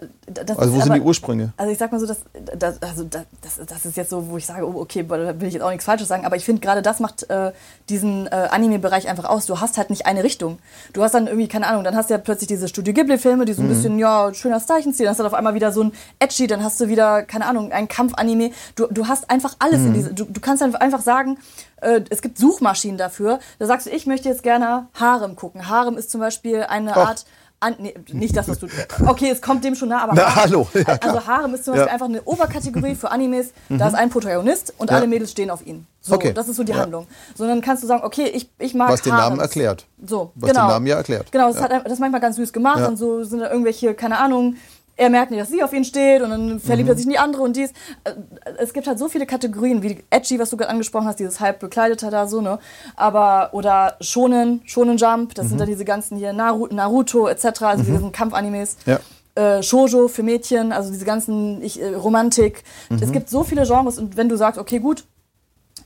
also 0.57 0.73
wo 0.73 0.81
sind 0.81 0.91
aber, 0.91 0.95
die 0.99 1.01
Ursprünge? 1.01 1.53
Also 1.57 1.71
ich 1.71 1.79
sag 1.79 1.93
mal 1.93 2.01
so, 2.01 2.07
das, 2.07 2.23
das, 2.59 2.83
also 2.83 3.05
das, 3.05 3.25
das 3.65 3.87
ist 3.87 3.97
jetzt 3.97 4.11
so, 4.11 4.29
wo 4.29 4.37
ich 4.37 4.45
sage, 4.45 4.67
oh, 4.67 4.81
okay, 4.81 5.05
da 5.09 5.41
will 5.41 5.47
ich 5.47 5.55
jetzt 5.55 5.62
auch 5.62 5.71
nichts 5.71 5.85
Falsches 5.85 6.09
sagen, 6.09 6.27
aber 6.27 6.35
ich 6.35 6.45
finde 6.45 6.61
gerade 6.61 6.83
das 6.83 6.99
macht 6.99 7.31
äh, 7.31 7.53
diesen 7.89 8.27
äh, 8.27 8.49
Anime-Bereich 8.51 9.07
einfach 9.07 9.27
aus. 9.27 9.47
Du 9.47 9.61
hast 9.61 9.79
halt 9.79 9.91
nicht 9.91 10.07
eine 10.07 10.25
Richtung. 10.25 10.59
Du 10.93 11.05
hast 11.05 11.15
dann 11.15 11.29
irgendwie, 11.29 11.47
keine 11.47 11.69
Ahnung, 11.69 11.85
dann 11.85 11.95
hast 11.95 12.11
du 12.11 12.15
ja 12.15 12.19
plötzlich 12.19 12.49
diese 12.49 12.67
Studio 12.67 12.93
Ghibli-Filme, 12.93 13.45
die 13.45 13.53
so 13.53 13.62
ein 13.62 13.67
mhm. 13.67 13.75
bisschen, 13.75 13.99
ja, 14.01 14.35
schöner 14.35 14.59
Zeichenstil, 14.59 15.05
dann 15.05 15.12
hast 15.12 15.21
du 15.21 15.25
auf 15.25 15.35
einmal 15.35 15.55
wieder 15.55 15.71
so 15.71 15.85
ein 15.85 15.93
Edgy, 16.19 16.49
dann 16.49 16.65
hast 16.65 16.81
du 16.81 16.89
wieder, 16.89 17.23
keine 17.23 17.47
Ahnung, 17.47 17.71
ein 17.71 17.87
Kampf-Anime. 17.87 18.51
Du, 18.75 18.89
du 18.91 19.07
hast 19.07 19.31
einfach 19.31 19.55
alles 19.61 19.83
mhm. 19.83 19.87
in 19.87 19.95
diese, 19.95 20.15
du, 20.15 20.25
du 20.25 20.41
kannst 20.41 20.62
dann 20.62 20.75
einfach 20.75 21.03
sagen, 21.03 21.39
äh, 21.81 22.01
es 22.11 22.22
gibt 22.22 22.39
Suchmaschinen 22.39 22.99
dafür. 22.99 23.39
Da 23.59 23.66
sagst 23.66 23.87
du, 23.87 23.91
ich 23.91 24.07
möchte 24.07 24.29
jetzt 24.29 24.43
gerne 24.43 24.89
Harem 24.95 25.37
gucken. 25.37 25.68
Harem 25.68 25.97
ist 25.97 26.11
zum 26.11 26.20
Beispiel 26.20 26.62
eine 26.62 26.93
Och. 26.93 26.97
Art. 26.97 27.25
An, 27.61 27.77
nee, 27.79 27.95
nicht 28.12 28.37
das, 28.37 28.47
was 28.49 28.59
du. 28.59 28.66
Okay, 29.07 29.31
es 29.31 29.41
kommt 29.41 29.64
dem 29.64 29.75
schon 29.75 29.89
nah, 29.89 30.03
aber. 30.03 30.12
Na, 30.14 30.37
hallo. 30.37 30.68
Ja, 30.75 30.99
also 31.01 31.27
Harem 31.27 31.55
ist 31.55 31.64
zum 31.64 31.72
Beispiel 31.72 31.87
ja. 31.87 31.93
einfach 31.95 32.07
eine 32.07 32.22
Oberkategorie 32.22 32.95
für 32.95 33.11
Animes. 33.11 33.53
Mhm. 33.68 33.79
Da 33.79 33.89
ist 33.89 33.95
ein 33.95 34.11
Protagonist 34.11 34.75
und 34.77 34.91
ja. 34.91 34.97
alle 34.97 35.07
Mädels 35.07 35.31
stehen 35.31 35.51
auf 35.51 35.64
ihn. 35.64 35.87
So, 36.03 36.16
okay. 36.16 36.35
das 36.35 36.49
ist 36.49 36.57
so 36.57 36.64
die 36.64 36.75
Handlung. 36.75 37.07
So, 37.35 37.47
dann 37.47 37.62
kannst 37.62 37.83
du 37.83 37.87
sagen, 37.87 38.03
okay, 38.05 38.27
ich, 38.27 38.51
ich 38.59 38.75
mag 38.75 38.91
Was 38.91 39.01
den 39.01 39.14
Namen 39.14 39.41
erklärt. 39.41 39.87
So, 40.05 40.33
Was 40.35 40.51
genau. 40.51 40.66
den 40.66 40.68
Namen 40.68 40.87
ja 40.87 40.97
erklärt. 40.97 41.33
Genau, 41.33 41.51
das, 41.51 41.62
hat, 41.62 41.70
das 41.87 41.99
manchmal 41.99 42.20
ganz 42.20 42.37
süß 42.37 42.53
gemacht 42.53 42.87
und 42.87 42.99
so 42.99 43.25
sind 43.25 43.41
da 43.41 43.51
irgendwelche, 43.51 43.95
keine 43.95 44.18
Ahnung, 44.18 44.57
er 44.97 45.11
merkt 45.11 45.30
nicht, 45.30 45.40
dass 45.40 45.49
sie 45.49 45.62
auf 45.62 45.72
ihn 45.72 45.84
steht 45.84 46.22
und 46.22 46.30
dann 46.30 46.61
verliebt 46.61 46.86
mhm. 46.86 46.92
er 46.92 46.97
sich 46.97 47.07
in 47.07 47.11
die 47.11 47.18
andere 47.18 47.42
und 47.42 47.57
dies. 47.57 47.70
Äh, 48.05 48.12
es 48.59 48.72
gibt 48.72 48.86
halt 48.86 48.99
so 48.99 49.09
viele 49.09 49.26
Kategorien, 49.26 49.82
wie 49.82 50.05
Edgy, 50.11 50.38
was 50.38 50.51
du 50.51 50.57
gerade 50.57 50.70
angesprochen 50.70 51.07
hast, 51.07 51.18
dieses 51.18 51.40
halb 51.40 51.59
bekleidete 51.61 52.11
da 52.11 52.26
so, 52.26 52.40
ne? 52.40 52.59
Aber, 52.97 53.51
oder 53.53 53.97
Shonen, 54.01 54.62
Shonen 54.64 54.97
Jump, 54.97 55.34
das 55.34 55.47
mhm. 55.47 55.49
sind 55.51 55.61
dann 55.61 55.68
diese 55.68 55.84
ganzen 55.84 56.16
hier 56.16 56.32
Naruto 56.32 57.28
etc., 57.28 57.62
also 57.62 57.84
mhm. 57.84 57.92
diesen 57.92 58.12
Kampfanimes. 58.12 58.76
Ja. 58.86 59.01
Äh, 59.34 59.64
Shoujo 59.64 60.07
für 60.07 60.22
Mädchen, 60.22 60.70
also 60.70 60.92
diese 60.92 61.05
ganzen 61.05 61.61
ich, 61.61 61.82
äh, 61.82 61.95
Romantik. 61.95 62.62
Mhm. 62.88 62.99
Es 63.03 63.11
gibt 63.11 63.28
so 63.28 63.42
viele 63.42 63.66
Genres 63.66 63.99
und 63.99 64.16
wenn 64.16 64.28
du 64.28 64.36
sagst, 64.36 64.61
okay, 64.61 64.78
gut, 64.78 65.05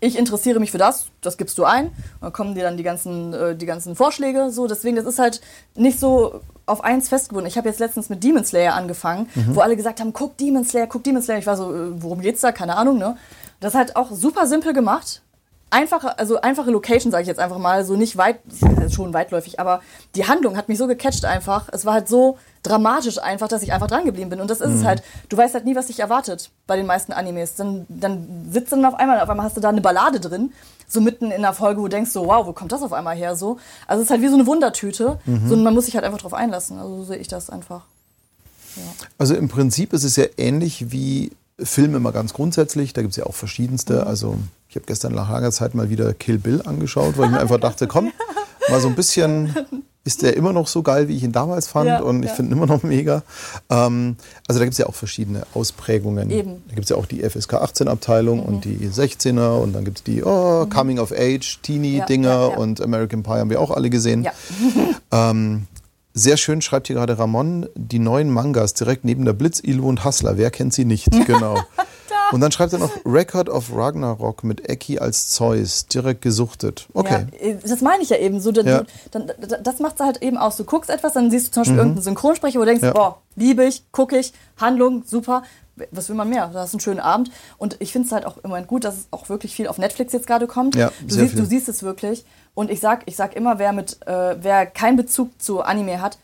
ich 0.00 0.18
interessiere 0.18 0.60
mich 0.60 0.70
für 0.70 0.78
das, 0.78 1.06
das 1.20 1.36
gibst 1.36 1.58
du 1.58 1.64
ein, 1.64 1.86
und 1.86 1.94
dann 2.22 2.32
kommen 2.32 2.54
dir 2.54 2.64
dann 2.64 2.76
die 2.76 2.82
ganzen, 2.82 3.32
äh, 3.32 3.56
die 3.56 3.66
ganzen 3.66 3.96
Vorschläge, 3.96 4.50
so, 4.50 4.66
deswegen, 4.66 4.96
das 4.96 5.06
ist 5.06 5.18
halt 5.18 5.40
nicht 5.74 5.98
so 5.98 6.40
auf 6.66 6.84
eins 6.84 7.08
festgebunden. 7.08 7.48
Ich 7.48 7.56
habe 7.56 7.68
jetzt 7.68 7.80
letztens 7.80 8.08
mit 8.08 8.22
Demon 8.22 8.44
Slayer 8.44 8.74
angefangen, 8.74 9.28
mhm. 9.34 9.56
wo 9.56 9.60
alle 9.60 9.76
gesagt 9.76 10.00
haben, 10.00 10.12
guck 10.12 10.36
Demon 10.36 10.64
Slayer, 10.64 10.86
guck 10.86 11.02
Demon 11.02 11.22
Slayer. 11.22 11.38
Ich 11.38 11.46
war 11.46 11.56
so, 11.56 11.74
äh, 11.74 12.02
worum 12.02 12.20
geht's 12.20 12.42
da? 12.42 12.52
Keine 12.52 12.76
Ahnung, 12.76 12.98
ne? 12.98 13.16
Das 13.60 13.72
ist 13.72 13.78
halt 13.78 13.96
auch 13.96 14.10
super 14.12 14.46
simpel 14.46 14.72
gemacht. 14.72 15.22
Einfache, 15.70 16.18
also 16.18 16.40
einfache 16.40 16.70
Location, 16.70 17.12
sage 17.12 17.22
ich 17.22 17.28
jetzt 17.28 17.40
einfach 17.40 17.58
mal, 17.58 17.84
so 17.84 17.96
nicht 17.96 18.16
weit, 18.16 18.40
schon 18.90 19.12
weitläufig, 19.12 19.60
aber 19.60 19.80
die 20.14 20.26
Handlung 20.26 20.56
hat 20.56 20.68
mich 20.68 20.78
so 20.78 20.86
gecatcht 20.86 21.24
einfach. 21.24 21.68
Es 21.72 21.84
war 21.84 21.94
halt 21.94 22.08
so 22.08 22.38
dramatisch 22.62 23.18
einfach, 23.18 23.48
dass 23.48 23.62
ich 23.62 23.72
einfach 23.72 23.86
dran 23.86 24.04
geblieben 24.04 24.30
bin. 24.30 24.40
Und 24.40 24.50
das 24.50 24.60
ist 24.60 24.70
mhm. 24.70 24.76
es 24.76 24.84
halt. 24.84 25.02
Du 25.28 25.36
weißt 25.36 25.54
halt 25.54 25.64
nie, 25.64 25.76
was 25.76 25.86
dich 25.86 26.00
erwartet 26.00 26.50
bei 26.66 26.76
den 26.76 26.86
meisten 26.86 27.12
Animes. 27.12 27.54
Dann, 27.54 27.86
dann 27.88 28.48
sitzt 28.50 28.72
du 28.72 28.76
dann 28.76 28.86
auf 28.86 28.94
einmal, 28.94 29.20
auf 29.20 29.28
einmal 29.28 29.44
hast 29.44 29.56
du 29.56 29.60
da 29.60 29.68
eine 29.68 29.80
Ballade 29.80 30.20
drin 30.20 30.52
so 30.88 31.00
mitten 31.00 31.30
in 31.30 31.42
der 31.42 31.52
Folge, 31.52 31.80
wo 31.80 31.84
du 31.84 31.90
denkst 31.90 32.10
so, 32.10 32.26
wow, 32.26 32.46
wo 32.46 32.52
kommt 32.52 32.72
das 32.72 32.82
auf 32.82 32.92
einmal 32.92 33.14
her 33.14 33.36
so? 33.36 33.58
Also 33.86 34.00
es 34.00 34.06
ist 34.06 34.10
halt 34.10 34.22
wie 34.22 34.28
so 34.28 34.34
eine 34.34 34.46
Wundertüte. 34.46 35.18
Mhm. 35.26 35.48
So, 35.48 35.56
man 35.56 35.74
muss 35.74 35.84
sich 35.84 35.94
halt 35.94 36.04
einfach 36.04 36.18
drauf 36.18 36.34
einlassen. 36.34 36.78
Also 36.78 36.96
so 36.96 37.04
sehe 37.04 37.18
ich 37.18 37.28
das 37.28 37.50
einfach. 37.50 37.82
Ja. 38.76 38.82
Also 39.18 39.34
im 39.34 39.48
Prinzip 39.48 39.92
ist 39.92 40.04
es 40.04 40.16
ja 40.16 40.24
ähnlich 40.38 40.90
wie 40.90 41.32
Filme 41.60 42.00
mal 42.00 42.12
ganz 42.12 42.32
grundsätzlich. 42.32 42.92
Da 42.92 43.02
gibt 43.02 43.12
es 43.12 43.16
ja 43.16 43.26
auch 43.26 43.34
verschiedenste. 43.34 43.94
Mhm. 43.94 44.06
Also 44.06 44.38
ich 44.68 44.76
habe 44.76 44.86
gestern 44.86 45.14
nach 45.14 45.30
langer 45.30 45.50
Zeit 45.50 45.74
mal 45.74 45.90
wieder 45.90 46.14
Kill 46.14 46.38
Bill 46.38 46.62
angeschaut, 46.64 47.18
weil 47.18 47.26
ich 47.26 47.32
mir 47.32 47.40
einfach 47.40 47.60
dachte, 47.60 47.86
komm, 47.86 48.12
mal 48.70 48.80
so 48.80 48.88
ein 48.88 48.94
bisschen 48.94 49.54
ist 50.08 50.22
der 50.22 50.36
immer 50.38 50.54
noch 50.54 50.68
so 50.68 50.82
geil, 50.82 51.08
wie 51.08 51.16
ich 51.16 51.22
ihn 51.22 51.32
damals 51.32 51.68
fand 51.68 51.86
Ja, 51.86 52.00
und 52.00 52.22
ich 52.22 52.30
ja. 52.30 52.34
finde 52.34 52.52
ihn 52.54 52.56
immer 52.56 52.66
noch 52.66 52.82
mega. 52.82 53.22
Ähm, 53.68 54.16
also 54.46 54.58
da 54.58 54.64
gibt 54.64 54.72
es 54.72 54.78
ja 54.78 54.86
auch 54.86 54.94
verschiedene 54.94 55.42
Ausprägungen. 55.52 56.30
Eben. 56.30 56.52
Mhm. 56.52 56.62
Da 56.68 56.74
gibt 56.74 56.84
es 56.84 56.88
ja 56.88 56.96
auch 56.96 57.04
die 57.04 57.20
FSK 57.28 57.54
18 57.54 57.88
Abteilung 57.88 58.42
und 58.42 58.64
die 58.64 58.88
16er 58.88 59.58
und 59.58 59.74
dann 59.74 59.84
gibt 59.84 59.98
es 59.98 60.04
die 60.04 60.24
oh, 60.24 60.64
Coming 60.66 60.98
of 60.98 61.12
Age, 61.12 61.60
Teenie-Dinger 61.62 62.28
Ja, 62.28 62.46
und 62.46 62.80
American 62.80 63.22
Pie 63.22 63.32
haben 63.32 63.50
wir 63.50 63.60
auch 63.60 63.70
alle 63.70 63.90
gesehen. 63.90 64.24
Ja. 64.24 64.32
Ähm, 65.10 65.66
sehr 66.18 66.36
schön 66.36 66.60
schreibt 66.60 66.88
hier 66.88 66.96
gerade 66.96 67.18
Ramon, 67.18 67.68
die 67.74 67.98
neuen 67.98 68.30
Mangas 68.30 68.74
direkt 68.74 69.04
neben 69.04 69.24
der 69.24 69.32
Blitz, 69.32 69.60
Ilu 69.60 69.88
und 69.88 70.04
Hustler. 70.04 70.36
Wer 70.36 70.50
kennt 70.50 70.72
sie 70.74 70.84
nicht? 70.84 71.08
Genau. 71.26 71.58
und 72.32 72.40
dann 72.40 72.52
schreibt 72.52 72.72
er 72.72 72.78
noch 72.78 72.90
Record 73.06 73.48
of 73.48 73.74
Ragnarok 73.74 74.44
mit 74.44 74.68
Eki 74.68 74.98
als 74.98 75.28
Zeus, 75.30 75.86
direkt 75.86 76.20
gesuchtet. 76.22 76.86
Okay. 76.94 77.26
Ja, 77.42 77.54
das 77.66 77.80
meine 77.80 78.02
ich 78.02 78.10
ja 78.10 78.16
eben 78.18 78.40
so. 78.40 78.50
Du, 78.52 78.62
Ja. 78.62 78.82
dann, 79.10 79.30
das 79.62 79.78
macht 79.78 80.00
es 80.00 80.04
halt 80.06 80.22
eben 80.22 80.36
aus. 80.36 80.56
Du 80.56 80.64
guckst 80.64 80.90
etwas, 80.90 81.12
dann 81.14 81.30
siehst 81.30 81.48
du 81.48 81.52
zum 81.52 81.60
Beispiel 81.62 81.78
irgendeinen 81.78 82.02
Synchronsprecher, 82.02 82.56
wo 82.58 82.64
du 82.64 82.66
denkst, 82.66 82.82
Mhm. 82.82 82.88
Ja. 82.88 82.92
boah, 82.94 83.18
liebe 83.36 83.64
ich, 83.64 83.84
gucke 83.92 84.18
ich, 84.18 84.32
Handlung, 84.58 85.02
super. 85.06 85.42
Was 85.90 86.08
will 86.08 86.16
man 86.16 86.28
mehr? 86.28 86.48
Du 86.48 86.58
hast 86.58 86.72
einen 86.74 86.80
schönen 86.80 87.00
Abend. 87.00 87.30
Und 87.58 87.76
ich 87.80 87.92
finde 87.92 88.06
es 88.06 88.12
halt 88.12 88.26
auch 88.26 88.38
im 88.38 88.50
Moment 88.50 88.66
gut, 88.68 88.84
dass 88.84 88.96
es 88.96 89.08
auch 89.10 89.28
wirklich 89.28 89.54
viel 89.54 89.68
auf 89.68 89.78
Netflix 89.78 90.12
jetzt 90.12 90.26
gerade 90.26 90.46
kommt. 90.46 90.74
Ja, 90.76 90.90
du, 91.06 91.14
siehst, 91.14 91.32
viel. 91.32 91.40
du 91.40 91.46
siehst 91.46 91.68
es 91.68 91.82
wirklich. 91.82 92.24
Und 92.54 92.70
ich 92.70 92.80
sag, 92.80 93.02
ich 93.06 93.16
sag 93.16 93.34
immer, 93.36 93.58
wer 93.58 93.72
mit, 93.72 93.98
äh, 94.06 94.36
wer 94.42 94.66
keinen 94.66 94.96
Bezug 94.96 95.30
zu 95.40 95.60
Anime 95.62 96.00
hat, 96.00 96.18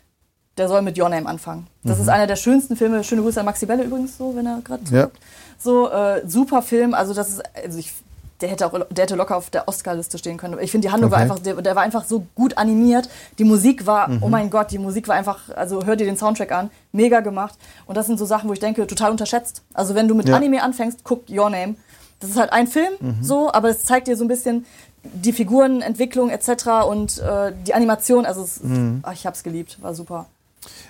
der 0.57 0.67
soll 0.69 0.81
mit 0.81 0.97
Your 0.97 1.09
Name 1.09 1.27
anfangen. 1.27 1.67
Das 1.83 1.97
Mhm. 1.97 2.03
ist 2.03 2.09
einer 2.09 2.27
der 2.27 2.35
schönsten 2.37 2.75
Filme. 2.77 3.03
Schöne 3.03 3.21
Grüße 3.21 3.39
an 3.39 3.45
Maxi 3.45 3.65
Belle 3.65 3.83
übrigens, 3.83 4.17
so, 4.17 4.35
wenn 4.35 4.45
er 4.45 4.61
gerade 4.63 4.83
Ja. 4.89 5.09
So, 5.57 5.89
äh, 5.89 6.21
super 6.27 6.61
Film. 6.61 6.93
Also, 6.93 7.13
das 7.13 7.29
ist, 7.29 7.43
also 7.55 7.77
ich, 7.77 7.93
der 8.41 8.49
hätte 8.49 8.65
auch, 8.67 8.73
der 8.89 9.03
hätte 9.03 9.15
locker 9.15 9.37
auf 9.37 9.49
der 9.49 9.67
Oscar-Liste 9.67 10.17
stehen 10.17 10.37
können. 10.37 10.57
Ich 10.59 10.71
finde, 10.71 10.87
die 10.87 10.91
Handlung 10.91 11.09
war 11.11 11.19
Okay. 11.19 11.23
einfach, 11.31 11.39
der, 11.39 11.61
der 11.61 11.75
war 11.75 11.83
einfach 11.83 12.03
so 12.05 12.25
gut 12.35 12.57
animiert. 12.57 13.09
Die 13.39 13.43
Musik 13.45 13.85
war, 13.85 14.09
Mhm. 14.09 14.17
oh 14.23 14.27
mein 14.29 14.49
Gott, 14.49 14.71
die 14.71 14.77
Musik 14.77 15.07
war 15.07 15.15
einfach, 15.15 15.49
also 15.55 15.85
hör 15.85 15.95
dir 15.95 16.05
den 16.05 16.17
Soundtrack 16.17 16.51
an, 16.51 16.69
mega 16.91 17.21
gemacht. 17.21 17.57
Und 17.85 17.95
das 17.95 18.07
sind 18.07 18.17
so 18.19 18.25
Sachen, 18.25 18.49
wo 18.49 18.53
ich 18.53 18.59
denke, 18.59 18.85
total 18.87 19.11
unterschätzt. 19.11 19.61
Also, 19.73 19.95
wenn 19.95 20.07
du 20.07 20.15
mit 20.15 20.27
Ja. 20.27 20.35
Anime 20.35 20.61
anfängst, 20.63 20.99
guck 21.03 21.29
Your 21.29 21.49
Name. 21.49 21.75
Das 22.19 22.29
ist 22.29 22.37
halt 22.37 22.51
ein 22.53 22.67
Film, 22.67 22.93
Mhm. 22.99 23.23
so, 23.23 23.51
aber 23.51 23.69
es 23.69 23.83
zeigt 23.83 24.07
dir 24.07 24.17
so 24.17 24.23
ein 24.23 24.27
bisschen 24.29 24.65
die 25.03 25.33
Figurenentwicklung 25.33 26.29
etc. 26.29 26.85
und 26.87 27.19
äh, 27.19 27.53
die 27.65 27.73
Animation. 27.73 28.25
Also, 28.25 28.41
es, 28.43 28.61
Mhm. 28.63 28.99
ach, 29.03 29.13
ich 29.13 29.25
hab's 29.25 29.43
geliebt, 29.43 29.77
war 29.81 29.93
super. 29.93 30.25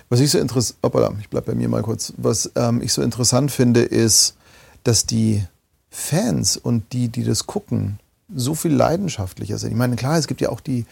Was 0.08 0.20
ich 0.20 0.30
so 0.30 0.38
interessant, 0.38 0.78
ich 1.20 1.28
bleib 1.28 1.44
bei 1.46 1.54
mir 1.54 1.68
mal 1.68 1.82
kurz. 1.82 2.12
Was 2.16 2.50
ähm, 2.56 2.80
ich 2.80 2.92
so 2.92 3.02
interessant 3.02 3.50
finde, 3.52 3.82
ist, 3.82 4.34
dass 4.84 5.04
die 5.04 5.44
Fans 5.96 6.58
und 6.58 6.92
die, 6.92 7.08
die 7.08 7.24
das 7.24 7.46
gucken, 7.46 7.98
so 8.34 8.54
viel 8.54 8.72
leidenschaftlicher 8.72 9.56
sind. 9.56 9.70
Ich 9.70 9.76
meine, 9.76 9.96
klar, 9.96 10.18
es 10.18 10.26
gibt 10.26 10.42
ja 10.42 10.50
auch 10.50 10.60
die, 10.60 10.84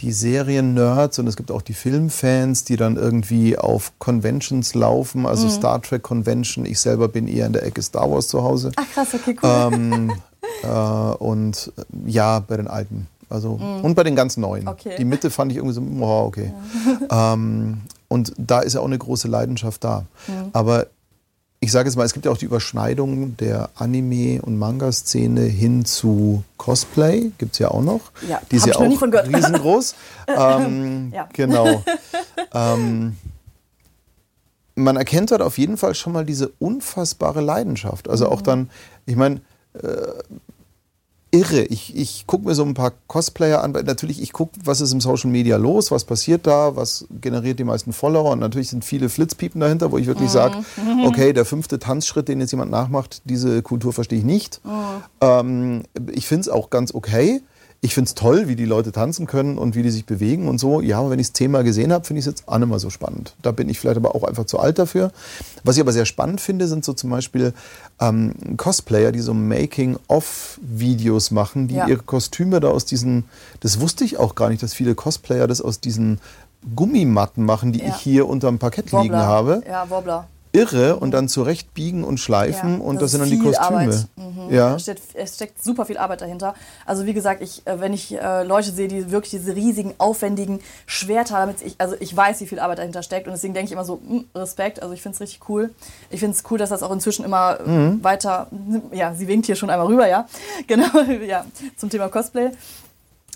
die 0.00 0.12
Serien-Nerds 0.12 1.18
und 1.18 1.26
es 1.26 1.36
gibt 1.36 1.50
auch 1.50 1.62
die 1.62 1.74
Filmfans, 1.74 2.64
die 2.64 2.76
dann 2.76 2.96
irgendwie 2.96 3.58
auf 3.58 3.92
Conventions 3.98 4.74
laufen, 4.74 5.26
also 5.26 5.48
Star 5.48 5.82
Trek 5.82 6.02
Convention. 6.02 6.64
Ich 6.64 6.78
selber 6.78 7.08
bin 7.08 7.26
eher 7.26 7.46
in 7.46 7.52
der 7.52 7.64
Ecke 7.64 7.82
Star 7.82 8.08
Wars 8.08 8.28
zu 8.28 8.42
Hause. 8.44 8.70
Ach 8.76 8.88
krass, 8.94 9.08
okay, 9.14 9.36
cool. 9.42 9.50
Ähm, 9.72 10.12
äh, 10.62 10.68
und 10.68 11.72
äh, 11.76 12.10
ja, 12.10 12.38
bei 12.38 12.56
den 12.56 12.68
alten. 12.68 13.08
Also, 13.28 13.58
Und 13.82 13.94
bei 13.94 14.04
den 14.04 14.14
ganz 14.14 14.36
neuen. 14.36 14.64
Mhm. 14.64 14.68
Okay. 14.68 14.94
Die 14.98 15.06
Mitte 15.06 15.30
fand 15.30 15.50
ich 15.50 15.58
irgendwie 15.58 15.74
so, 15.74 15.80
oh, 15.80 16.26
okay. 16.26 16.52
Ähm, 17.10 17.80
und 18.08 18.32
da 18.36 18.60
ist 18.60 18.74
ja 18.74 18.80
auch 18.80 18.86
eine 18.86 18.98
große 18.98 19.26
Leidenschaft 19.26 19.82
da. 19.82 20.04
Mhm. 20.28 20.50
Aber 20.52 20.86
ich 21.64 21.70
sage 21.70 21.88
jetzt 21.88 21.94
mal, 21.94 22.04
es 22.04 22.12
gibt 22.12 22.26
ja 22.26 22.32
auch 22.32 22.36
die 22.36 22.44
Überschneidung 22.46 23.36
der 23.36 23.70
Anime- 23.76 24.42
und 24.42 24.58
Manga-Szene 24.58 25.42
hin 25.42 25.84
zu 25.84 26.42
Cosplay. 26.56 27.30
Gibt 27.38 27.52
es 27.52 27.60
ja 27.60 27.68
auch 27.70 27.82
noch. 27.82 28.00
Ja, 28.28 28.40
die 28.50 28.56
ist 28.56 28.66
ja 28.66 28.74
auch 28.74 28.80
riesengroß. 28.80 29.94
ähm, 30.26 31.12
Ja. 31.14 31.28
Genau. 31.32 31.84
ähm, 32.52 33.16
man 34.74 34.96
erkennt 34.96 35.30
dort 35.30 35.40
auf 35.40 35.56
jeden 35.56 35.76
Fall 35.76 35.94
schon 35.94 36.12
mal 36.12 36.24
diese 36.24 36.50
unfassbare 36.58 37.40
Leidenschaft. 37.40 38.08
Also 38.10 38.26
Mhm. 38.26 38.32
auch 38.32 38.42
dann, 38.42 38.70
ich 39.06 39.14
meine, 39.14 39.40
äh, 39.74 39.88
irre. 41.32 41.62
Ich, 41.64 41.96
ich 41.96 42.26
gucke 42.26 42.46
mir 42.46 42.54
so 42.54 42.62
ein 42.62 42.74
paar 42.74 42.92
Cosplayer 43.08 43.64
an. 43.64 43.74
weil 43.74 43.82
Natürlich, 43.82 44.22
ich 44.22 44.32
gucke, 44.32 44.52
was 44.64 44.80
ist 44.80 44.92
im 44.92 45.00
Social 45.00 45.30
Media 45.30 45.56
los, 45.56 45.90
was 45.90 46.04
passiert 46.04 46.46
da, 46.46 46.76
was 46.76 47.06
generiert 47.20 47.58
die 47.58 47.64
meisten 47.64 47.92
Follower. 47.92 48.30
Und 48.32 48.38
natürlich 48.38 48.68
sind 48.68 48.84
viele 48.84 49.08
Flitzpiepen 49.08 49.60
dahinter, 49.60 49.90
wo 49.90 49.98
ich 49.98 50.06
wirklich 50.06 50.30
sage, 50.30 50.58
okay, 51.06 51.32
der 51.32 51.44
fünfte 51.44 51.78
Tanzschritt, 51.78 52.28
den 52.28 52.40
jetzt 52.40 52.52
jemand 52.52 52.70
nachmacht, 52.70 53.22
diese 53.24 53.62
Kultur 53.62 53.92
verstehe 53.92 54.18
ich 54.18 54.24
nicht. 54.24 54.60
Ähm, 55.20 55.82
ich 56.12 56.26
finde 56.26 56.42
es 56.42 56.48
auch 56.48 56.70
ganz 56.70 56.94
okay. 56.94 57.40
Ich 57.84 57.94
finde 57.94 58.06
es 58.06 58.14
toll, 58.14 58.46
wie 58.46 58.54
die 58.54 58.64
Leute 58.64 58.92
tanzen 58.92 59.26
können 59.26 59.58
und 59.58 59.74
wie 59.74 59.82
die 59.82 59.90
sich 59.90 60.06
bewegen 60.06 60.46
und 60.46 60.58
so. 60.58 60.80
Ja, 60.80 61.00
aber 61.00 61.10
wenn 61.10 61.18
ich 61.18 61.26
es 61.26 61.32
zehnmal 61.32 61.64
gesehen 61.64 61.92
habe, 61.92 62.04
finde 62.04 62.20
ich 62.20 62.26
es 62.26 62.30
jetzt 62.32 62.46
auch 62.48 62.56
nicht 62.58 62.68
mehr 62.68 62.78
so 62.78 62.90
spannend. 62.90 63.34
Da 63.42 63.50
bin 63.50 63.68
ich 63.68 63.80
vielleicht 63.80 63.96
aber 63.96 64.14
auch 64.14 64.22
einfach 64.22 64.44
zu 64.44 64.60
alt 64.60 64.78
dafür. 64.78 65.10
Was 65.64 65.74
ich 65.76 65.80
aber 65.82 65.90
sehr 65.92 66.04
spannend 66.06 66.40
finde, 66.40 66.68
sind 66.68 66.84
so 66.84 66.92
zum 66.92 67.10
Beispiel 67.10 67.52
ähm, 68.00 68.34
Cosplayer, 68.56 69.10
die 69.10 69.18
so 69.18 69.34
Making-of-Videos 69.34 71.30
machen, 71.32 71.66
die 71.68 71.74
Ja. 71.74 71.88
ihre 71.88 72.02
Kostüme 72.02 72.60
da 72.60 72.68
aus 72.68 72.84
diesen, 72.84 73.24
das 73.60 73.80
wusste 73.80 74.04
ich 74.04 74.16
auch 74.16 74.34
gar 74.36 74.48
nicht, 74.48 74.62
dass 74.62 74.74
viele 74.74 74.94
Cosplayer 74.94 75.48
das 75.48 75.60
aus 75.60 75.80
diesen 75.80 76.20
Gummimatten 76.76 77.44
machen, 77.44 77.72
die 77.72 77.80
Ja. 77.80 77.88
ich 77.88 77.96
hier 77.96 78.28
unterm 78.28 78.58
Parkett 78.60 78.86
liegen 78.92 78.96
Wobbler. 79.04 79.26
habe. 79.26 79.62
Ja, 79.68 79.90
Wobbler. 79.90 80.28
Irre 80.54 80.96
und 80.96 81.12
dann 81.12 81.28
zurecht 81.28 81.72
biegen 81.72 82.04
und 82.04 82.18
schleifen 82.20 82.78
Ja, 82.78 82.84
und 82.84 82.96
das 82.96 83.04
das 83.04 83.10
sind 83.12 83.20
dann 83.20 83.30
die 83.30 83.38
Kostüme. 83.38 83.66
Arbeit. 83.80 84.06
Mhm. 84.16 84.54
Ja. 84.54 84.74
Es, 84.76 84.82
steckt, 84.82 85.00
es 85.14 85.34
steckt 85.36 85.62
super 85.64 85.86
viel 85.86 85.96
Arbeit 85.96 86.20
dahinter. 86.20 86.54
Also 86.84 87.06
wie 87.06 87.14
gesagt, 87.14 87.42
ich, 87.42 87.66
äh, 87.66 87.80
wenn 87.80 87.94
ich 87.94 88.12
äh, 88.20 88.42
Leute 88.42 88.70
sehe, 88.70 88.86
die 88.88 89.10
wirklich 89.10 89.30
diese 89.30 89.56
riesigen, 89.56 89.94
aufwendigen 89.96 90.60
Schwerter, 90.84 91.36
damit 91.38 91.62
ich, 91.62 91.74
also 91.78 91.94
ich 92.00 92.14
weiß, 92.14 92.40
wie 92.42 92.46
viel 92.46 92.58
Arbeit 92.60 92.78
dahinter 92.78 93.02
steckt 93.02 93.26
und 93.26 93.32
deswegen 93.32 93.54
denke 93.54 93.66
ich 93.68 93.72
immer 93.72 93.84
so, 93.86 94.00
mh, 94.06 94.24
Respekt, 94.34 94.82
also 94.82 94.92
ich 94.92 95.00
finde 95.00 95.14
es 95.16 95.20
richtig 95.22 95.48
cool. 95.48 95.70
Ich 96.10 96.20
finde 96.20 96.36
es 96.36 96.44
cool, 96.50 96.58
dass 96.58 96.68
das 96.68 96.82
auch 96.82 96.92
inzwischen 96.92 97.24
immer 97.24 97.58
äh, 97.60 97.68
Mhm. 97.68 98.04
weiter, 98.04 98.48
ja, 98.92 99.14
sie 99.14 99.28
winkt 99.28 99.46
hier 99.46 99.56
schon 99.56 99.70
einmal 99.70 99.86
rüber, 99.86 100.06
ja, 100.06 100.26
genau, 100.66 101.00
ja, 101.26 101.46
zum 101.78 101.88
Thema 101.88 102.08
Cosplay. 102.08 102.50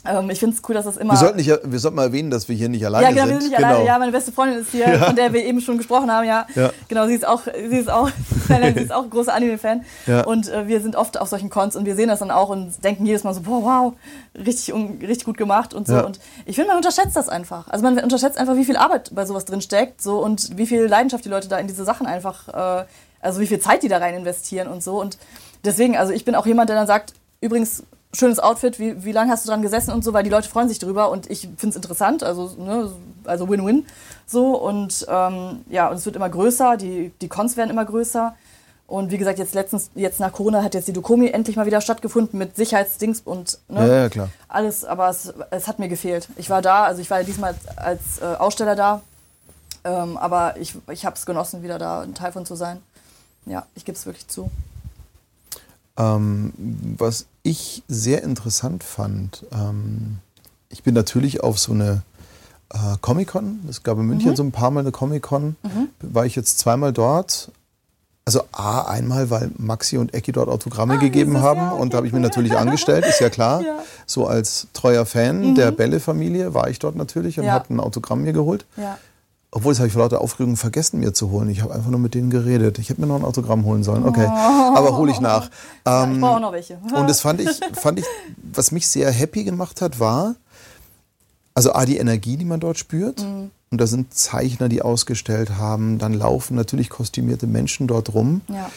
Ähm, 0.09 0.31
ich 0.31 0.39
finde 0.39 0.57
es 0.57 0.63
cool, 0.69 0.75
dass 0.75 0.85
das 0.85 0.97
immer... 0.97 1.15
Wir 1.15 1.19
sollten, 1.19 1.37
nicht, 1.37 1.49
wir 1.65 1.79
sollten 1.79 1.97
mal 1.97 2.05
erwähnen, 2.05 2.31
dass 2.31 2.49
wir 2.49 2.57
hier 2.57 2.69
nicht 2.69 2.85
alleine 2.87 3.05
Ja, 3.05 3.11
genau, 3.11 3.23
sind. 3.27 3.35
wir 3.35 3.41
sind 3.43 3.51
nicht 3.51 3.65
alleine. 3.65 3.87
Ja, 3.87 3.99
meine 3.99 4.13
beste 4.13 4.33
Freundin 4.33 4.61
ist 4.61 4.71
hier, 4.71 4.99
von 4.99 5.17
der 5.17 5.33
wir 5.33 5.45
eben 5.45 5.61
schon 5.61 5.79
gesprochen 5.79 6.11
haben. 6.11 6.27
Ja, 6.27 6.47
Ja. 6.55 6.71
genau. 6.89 7.07
Sie 7.07 7.15
ist 7.15 7.27
auch, 7.27 7.43
sie 7.45 7.77
ist 7.77 7.91
auch, 7.91 8.09
sie 8.49 8.81
ist 8.81 8.93
auch 8.93 9.05
ein 9.05 9.11
großer 9.11 9.35
Anime-Fan. 9.35 9.85
Ja. 10.07 10.25
Und 10.25 10.49
äh, 10.49 10.67
wir 10.69 10.81
sind 10.81 10.97
oft 10.97 11.21
auf 11.21 11.29
solchen 11.29 11.51
Cons 11.51 11.77
und 11.77 11.85
wir 11.87 11.95
sehen 11.97 12.09
das 12.09 12.19
dann 12.21 12.31
auch 12.31 12.49
und 12.49 12.83
denken 12.85 13.07
jedes 13.07 13.25
Mal 13.25 13.35
so, 13.35 13.41
boah, 13.43 13.63
wow, 13.63 13.93
richtig, 14.37 14.73
un- 14.73 14.99
richtig 15.01 15.25
gut 15.25 15.37
gemacht 15.37 15.75
und 15.75 15.87
so. 15.87 15.95
Ja. 15.95 16.01
Und 16.05 16.19
ich 16.45 16.55
finde, 16.57 16.69
man 16.69 16.77
unterschätzt 16.77 17.17
das 17.17 17.29
einfach. 17.29 17.69
Also 17.69 17.83
man 17.85 17.99
unterschätzt 17.99 18.39
einfach, 18.39 18.57
wie 18.57 18.65
viel 18.65 18.77
Arbeit 18.77 19.11
bei 19.15 19.25
sowas 19.27 19.45
drin 19.45 19.61
steckt, 19.61 20.01
so 20.03 20.19
und 20.23 20.57
wie 20.57 20.67
viel 20.67 20.87
Leidenschaft 20.87 21.25
die 21.25 21.29
Leute 21.29 21.49
da 21.49 21.59
in 21.59 21.67
diese 21.67 21.85
Sachen 21.85 22.07
einfach, 22.07 22.49
äh, 22.83 22.85
also 23.21 23.41
wie 23.41 23.47
viel 23.47 23.59
Zeit 23.61 23.83
die 23.83 23.89
da 23.89 23.99
rein 23.99 24.15
investieren 24.15 24.69
und 24.69 24.83
so. 24.83 25.01
Und 25.01 25.19
deswegen, 25.65 25.97
also 25.97 26.13
ich 26.13 26.25
bin 26.25 26.35
auch 26.35 26.47
jemand, 26.47 26.69
der 26.69 26.77
dann 26.77 26.87
sagt, 26.87 27.15
übrigens 27.41 27.83
schönes 28.17 28.39
Outfit, 28.39 28.79
wie, 28.79 29.05
wie 29.05 29.13
lange 29.13 29.31
hast 29.31 29.45
du 29.45 29.51
dran 29.51 29.63
gesessen 29.63 29.93
und 29.93 30.03
so, 30.03 30.13
weil 30.13 30.25
die 30.25 30.31
Leute 30.31 30.49
freuen 30.49 30.69
sich 30.69 30.79
drüber 30.79 31.11
und 31.11 31.31
ich 31.31 31.43
finde 31.43 31.69
es 31.69 31.77
interessant, 31.77 32.23
also, 32.25 32.51
ne, 32.59 32.91
also 33.25 33.49
Win-Win. 33.49 33.87
So 34.27 34.57
und 34.57 35.07
ähm, 35.09 35.61
ja, 35.71 35.89
und 35.89 35.97
es 35.97 36.07
wird 36.07 36.17
immer 36.17 36.29
größer, 36.29 36.77
die, 36.77 37.13
die 37.21 37.29
Cons 37.29 37.57
werden 37.57 37.71
immer 37.71 37.85
größer. 37.85 38.35
Und 38.89 39.11
wie 39.11 39.19
gesagt, 39.19 39.41
jetzt 39.41 39.55
letztens, 39.55 39.91
jetzt 39.97 40.21
nach 40.21 40.33
Corona 40.33 40.63
hat 40.63 40.75
jetzt 40.75 40.87
die 40.87 40.93
Dokomi 40.93 41.29
endlich 41.29 41.57
mal 41.57 41.67
wieder 41.67 41.81
stattgefunden 41.81 42.39
mit 42.39 42.55
Sicherheitsdings 42.55 43.21
und 43.25 43.59
ne, 43.69 43.81
Ja, 43.87 43.95
ja, 44.03 44.09
klar. 44.09 44.29
alles, 44.49 44.85
aber 44.85 45.09
es, 45.09 45.33
es 45.51 45.67
hat 45.67 45.81
mir 45.81 45.89
gefehlt. 45.89 46.29
Ich 46.37 46.51
war 46.51 46.63
da, 46.63 46.85
also 46.85 47.01
ich 47.03 47.11
war 47.11 47.23
diesmal 47.25 47.55
als, 47.55 47.79
als 47.79 48.01
äh, 48.23 48.37
Aussteller 48.37 48.77
da, 48.77 49.03
ähm, 49.85 50.17
aber 50.17 50.57
ich, 50.59 50.75
ich 50.91 51.05
habe 51.05 51.17
es 51.17 51.27
genossen, 51.27 51.65
wieder 51.65 51.79
da 51.79 52.03
ein 52.03 52.15
Teil 52.15 52.31
von 52.31 52.47
zu 52.47 52.55
sein. 52.55 52.81
Ja, 53.45 53.67
ich 53.75 53.85
gebe 53.85 53.97
es 53.99 54.07
wirklich 54.07 54.29
zu. 54.29 54.51
Ähm, 55.99 56.53
was 56.99 57.27
ich 57.43 57.83
sehr 57.89 58.23
interessant 58.23 58.85
fand, 58.85 59.45
ähm, 59.53 60.19
ich 60.69 60.83
bin 60.83 60.95
natürlich 60.95 61.43
auf 61.43 61.59
so 61.59 61.73
eine 61.73 62.03
äh, 62.73 62.97
Comic-Con, 63.01 63.61
es 63.71 63.83
gab 63.83 63.99
in 63.99 64.07
München 64.07 64.37
so 64.37 64.43
ein 64.43 64.53
paar 64.53 64.71
Mal 64.71 64.81
eine 64.81 64.93
Comic-Con, 64.93 65.57
war 66.01 66.27
ich 66.27 66.37
jetzt 66.37 66.59
zweimal 66.59 66.93
dort. 66.93 67.51
Also 68.29 68.43
A, 68.51 68.81
einmal, 68.83 69.31
weil 69.31 69.53
Maxi 69.57 69.99
und 69.99 70.13
Ecki 70.13 70.33
dort 70.33 70.49
Autogramme 70.49 70.99
gegeben 70.99 71.35
süß, 71.35 71.41
haben 71.43 71.61
ja, 71.61 71.71
und 71.71 71.79
okay, 71.83 71.89
da 71.91 71.97
habe 71.99 72.07
ich 72.09 72.13
mir 72.13 72.19
natürlich 72.19 72.57
angestellt, 72.57 73.07
ist 73.07 73.21
ja 73.21 73.31
klar. 73.31 73.61
Ja. 73.65 73.79
So 74.05 74.27
als 74.27 74.67
treuer 74.73 75.07
Fan 75.07 75.55
der 75.55 75.71
Bälle-Familie 75.71 76.53
war 76.53 76.69
ich 76.69 76.81
dort 76.81 76.97
natürlich 76.97 77.39
und 77.39 77.45
Ja. 77.47 77.53
habe 77.53 77.73
ein 77.73 77.79
Autogramm 77.79 78.23
mir 78.23 78.33
geholt. 78.33 78.67
Obwohl, 79.53 79.73
das 79.73 79.79
habe 79.79 79.87
ich 79.87 79.93
vor 79.95 80.03
lauter 80.03 80.21
Aufregung 80.21 80.57
vergessen, 80.57 81.01
mir 81.01 81.15
zu 81.15 81.31
holen. 81.31 81.49
Ich 81.49 81.63
habe 81.63 81.73
einfach 81.73 81.91
nur 81.91 82.01
mit 82.01 82.15
denen 82.15 82.31
geredet. 82.31 82.79
Ich 82.79 82.91
hätte 82.91 83.01
mir 83.01 83.07
noch 83.07 83.17
ein 83.17 83.25
Autogramm 83.25 83.65
holen 83.65 83.85
sollen. 83.85 84.05
Okay, 84.05 84.27
aber 84.27 84.97
hole 84.97 85.11
ich 85.11 85.21
nach. 85.21 85.51
Ähm, 85.87 86.15
ich 86.15 86.21
brauche 86.21 86.37
auch 86.37 86.41
noch 86.41 86.53
welche. 86.53 86.79
und 86.95 87.09
das 87.09 87.21
fand 87.21 87.41
ich, 87.41 87.61
fand 87.73 88.01
ich, 88.01 88.05
was 88.53 88.73
mich 88.73 88.89
sehr 88.89 89.11
happy 89.11 89.45
gemacht 89.45 89.81
hat, 89.81 89.99
war, 90.01 90.35
also 91.55 91.73
A, 91.73 91.87
die 91.87 91.97
Energie, 91.97 92.37
die 92.37 92.45
man 92.45 92.61
dort 92.61 92.79
spürt. 92.79 93.23
Mhm. 93.23 93.51
Und 93.71 93.81
da 93.81 93.87
sind 93.87 94.15
Zeichner, 94.15 94.69
die 94.69 94.83
ausgestellt 94.83 95.57
haben. 95.59 95.99
Dann 95.99 96.13
laufen 96.15 96.55
natürlich 96.55 96.89
kostümierte 96.91 97.47
Menschen 97.47 97.87
dort 97.87 98.15
rum. 98.15 98.43
ja. 98.49 98.71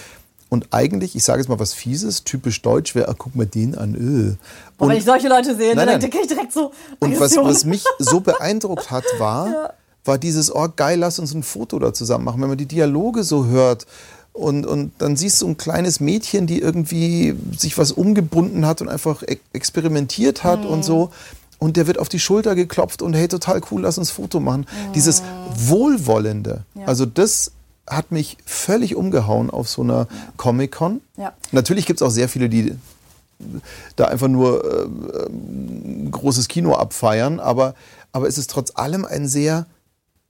und 0.49 0.67
eigentlich, 0.71 1.15
ich 1.15 1.23
sage 1.23 1.39
jetzt 1.39 1.49
mal 1.49 1.59
was 1.59 1.73
Fieses, 1.73 2.23
typisch 2.23 2.61
deutsch 2.61 2.95
wäre, 2.95 3.07
ah, 3.09 3.15
guck 3.17 3.35
mal 3.35 3.45
den 3.45 3.77
an. 3.77 3.95
Öh. 3.95 4.35
Und 4.77 4.89
wenn 4.89 4.97
ich 4.97 5.05
solche 5.05 5.27
Leute 5.27 5.55
sehe, 5.55 5.75
nein, 5.75 5.87
dann 5.87 5.99
kriege 5.99 6.21
ich 6.21 6.27
direkt 6.27 6.53
so. 6.53 6.71
Und 6.99 7.11
was, 7.19 7.33
Aggression. 7.33 7.45
was 7.45 7.65
mich 7.65 7.83
so 7.99 8.19
beeindruckt 8.21 8.89
hat, 8.89 9.03
war, 9.19 9.47
Ja. 9.53 9.73
War 10.09 10.17
dieses, 10.17 10.53
oh 10.53 10.67
geil, 10.75 10.99
lass 10.99 11.19
uns 11.19 11.33
ein 11.33 11.43
Foto 11.43 11.79
da 11.79 11.93
zusammen 11.93 12.25
machen. 12.25 12.41
Wenn 12.41 12.49
man 12.49 12.57
die 12.57 12.65
Dialoge 12.65 13.23
so 13.23 13.45
hört 13.45 13.85
und, 14.33 14.65
und 14.65 14.91
dann 14.97 15.15
siehst 15.15 15.41
du 15.41 15.47
ein 15.47 15.55
kleines 15.55 16.01
Mädchen, 16.01 16.47
die 16.47 16.59
irgendwie 16.59 17.35
sich 17.57 17.77
was 17.77 17.93
umgebunden 17.93 18.65
hat 18.65 18.81
und 18.81 18.89
einfach 18.89 19.23
e 19.23 19.37
experimentiert 19.53 20.43
hat 20.43 20.65
und 20.65 20.83
so. 20.83 21.11
Und 21.59 21.77
der 21.77 21.87
wird 21.87 21.99
auf 21.99 22.09
die 22.09 22.19
Schulter 22.19 22.55
geklopft 22.55 23.01
und 23.01 23.13
hey, 23.13 23.27
total 23.27 23.61
cool, 23.69 23.81
lass 23.81 23.97
uns 23.97 24.11
ein 24.11 24.15
Foto 24.15 24.39
machen. 24.39 24.65
Dieses 24.95 25.21
Wohlwollende, 25.55 26.63
Ja. 26.73 26.85
also 26.85 27.05
das 27.05 27.51
hat 27.87 28.11
mich 28.11 28.37
völlig 28.45 28.95
umgehauen 28.95 29.49
auf 29.49 29.67
so 29.69 29.81
einer 29.81 30.07
Comic-Con. 30.37 31.01
Ja. 31.17 31.33
Natürlich 31.51 31.85
gibt 31.85 32.01
es 32.01 32.07
auch 32.07 32.11
sehr 32.11 32.29
viele, 32.29 32.49
die 32.49 32.75
da 33.95 34.05
einfach 34.05 34.27
nur 34.27 34.63
äh, 34.63 35.17
äh, 35.23 36.09
großes 36.11 36.47
Kino 36.47 36.75
abfeiern, 36.75 37.39
aber, 37.39 37.73
aber 38.11 38.27
es 38.27 38.37
ist 38.37 38.49
trotz 38.49 38.71
allem 38.75 39.05
ein 39.05 39.27
sehr 39.27 39.65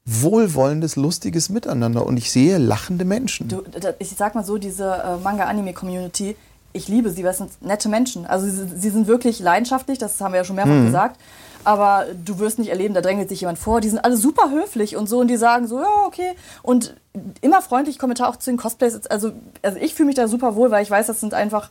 wohlwollendes, 0.10 0.96
lustiges 0.96 1.50
Miteinander 1.50 2.06
und 2.06 2.18
ich 2.18 2.32
sehe 2.32 2.58
lachende 2.58 3.06
Menschen. 3.06 3.48
Du, 3.48 3.64
ich 4.00 4.10
sag 4.10 4.36
mal 4.36 4.44
so, 4.44 4.58
diese 4.58 4.86
äh, 4.86 5.18
Manga-Anime-Community, 5.24 6.36
ich 6.74 6.88
liebe 6.88 7.10
sie, 7.10 7.24
weil 7.24 7.32
es 7.32 7.38
sind 7.38 7.62
nette 7.62 7.90
Menschen. 7.90 8.26
Also 8.26 8.48
sie, 8.48 8.68
sie 8.78 8.90
sind 8.90 9.08
wirklich 9.08 9.40
leidenschaftlich, 9.40 9.98
das 9.98 10.20
haben 10.22 10.34
wir 10.34 10.40
ja 10.40 10.44
schon 10.44 10.56
mehrfach 10.56 10.86
gesagt. 10.86 11.20
Aber 11.66 12.06
du 12.24 12.40
wirst 12.40 12.58
nicht 12.58 12.70
erleben, 12.70 12.94
da 12.94 13.02
drängelt 13.02 13.28
sich 13.28 13.42
jemand 13.42 13.60
vor. 13.60 13.82
Die 13.82 13.90
sind 13.90 14.00
alle 14.00 14.16
super 14.16 14.50
höflich 14.50 14.96
und 14.96 15.10
so 15.10 15.20
und 15.20 15.28
die 15.28 15.36
sagen 15.36 15.68
so, 15.68 15.80
ja, 15.80 16.06
okay. 16.06 16.32
Und 16.64 16.96
immer 17.42 17.62
freundlich 17.62 18.00
Kommentar 18.00 18.30
auch 18.30 18.38
zu 18.38 18.50
den 18.50 18.58
Cosplays. 18.58 19.08
Also, 19.08 19.32
also 19.62 19.78
ich 19.80 19.94
fühle 19.94 20.08
mich 20.08 20.16
da 20.16 20.28
super 20.28 20.56
wohl, 20.56 20.72
weil 20.72 20.84
ich 20.84 20.90
weiß, 20.90 21.08
das 21.08 21.20
sind 21.20 21.34
einfach 21.34 21.70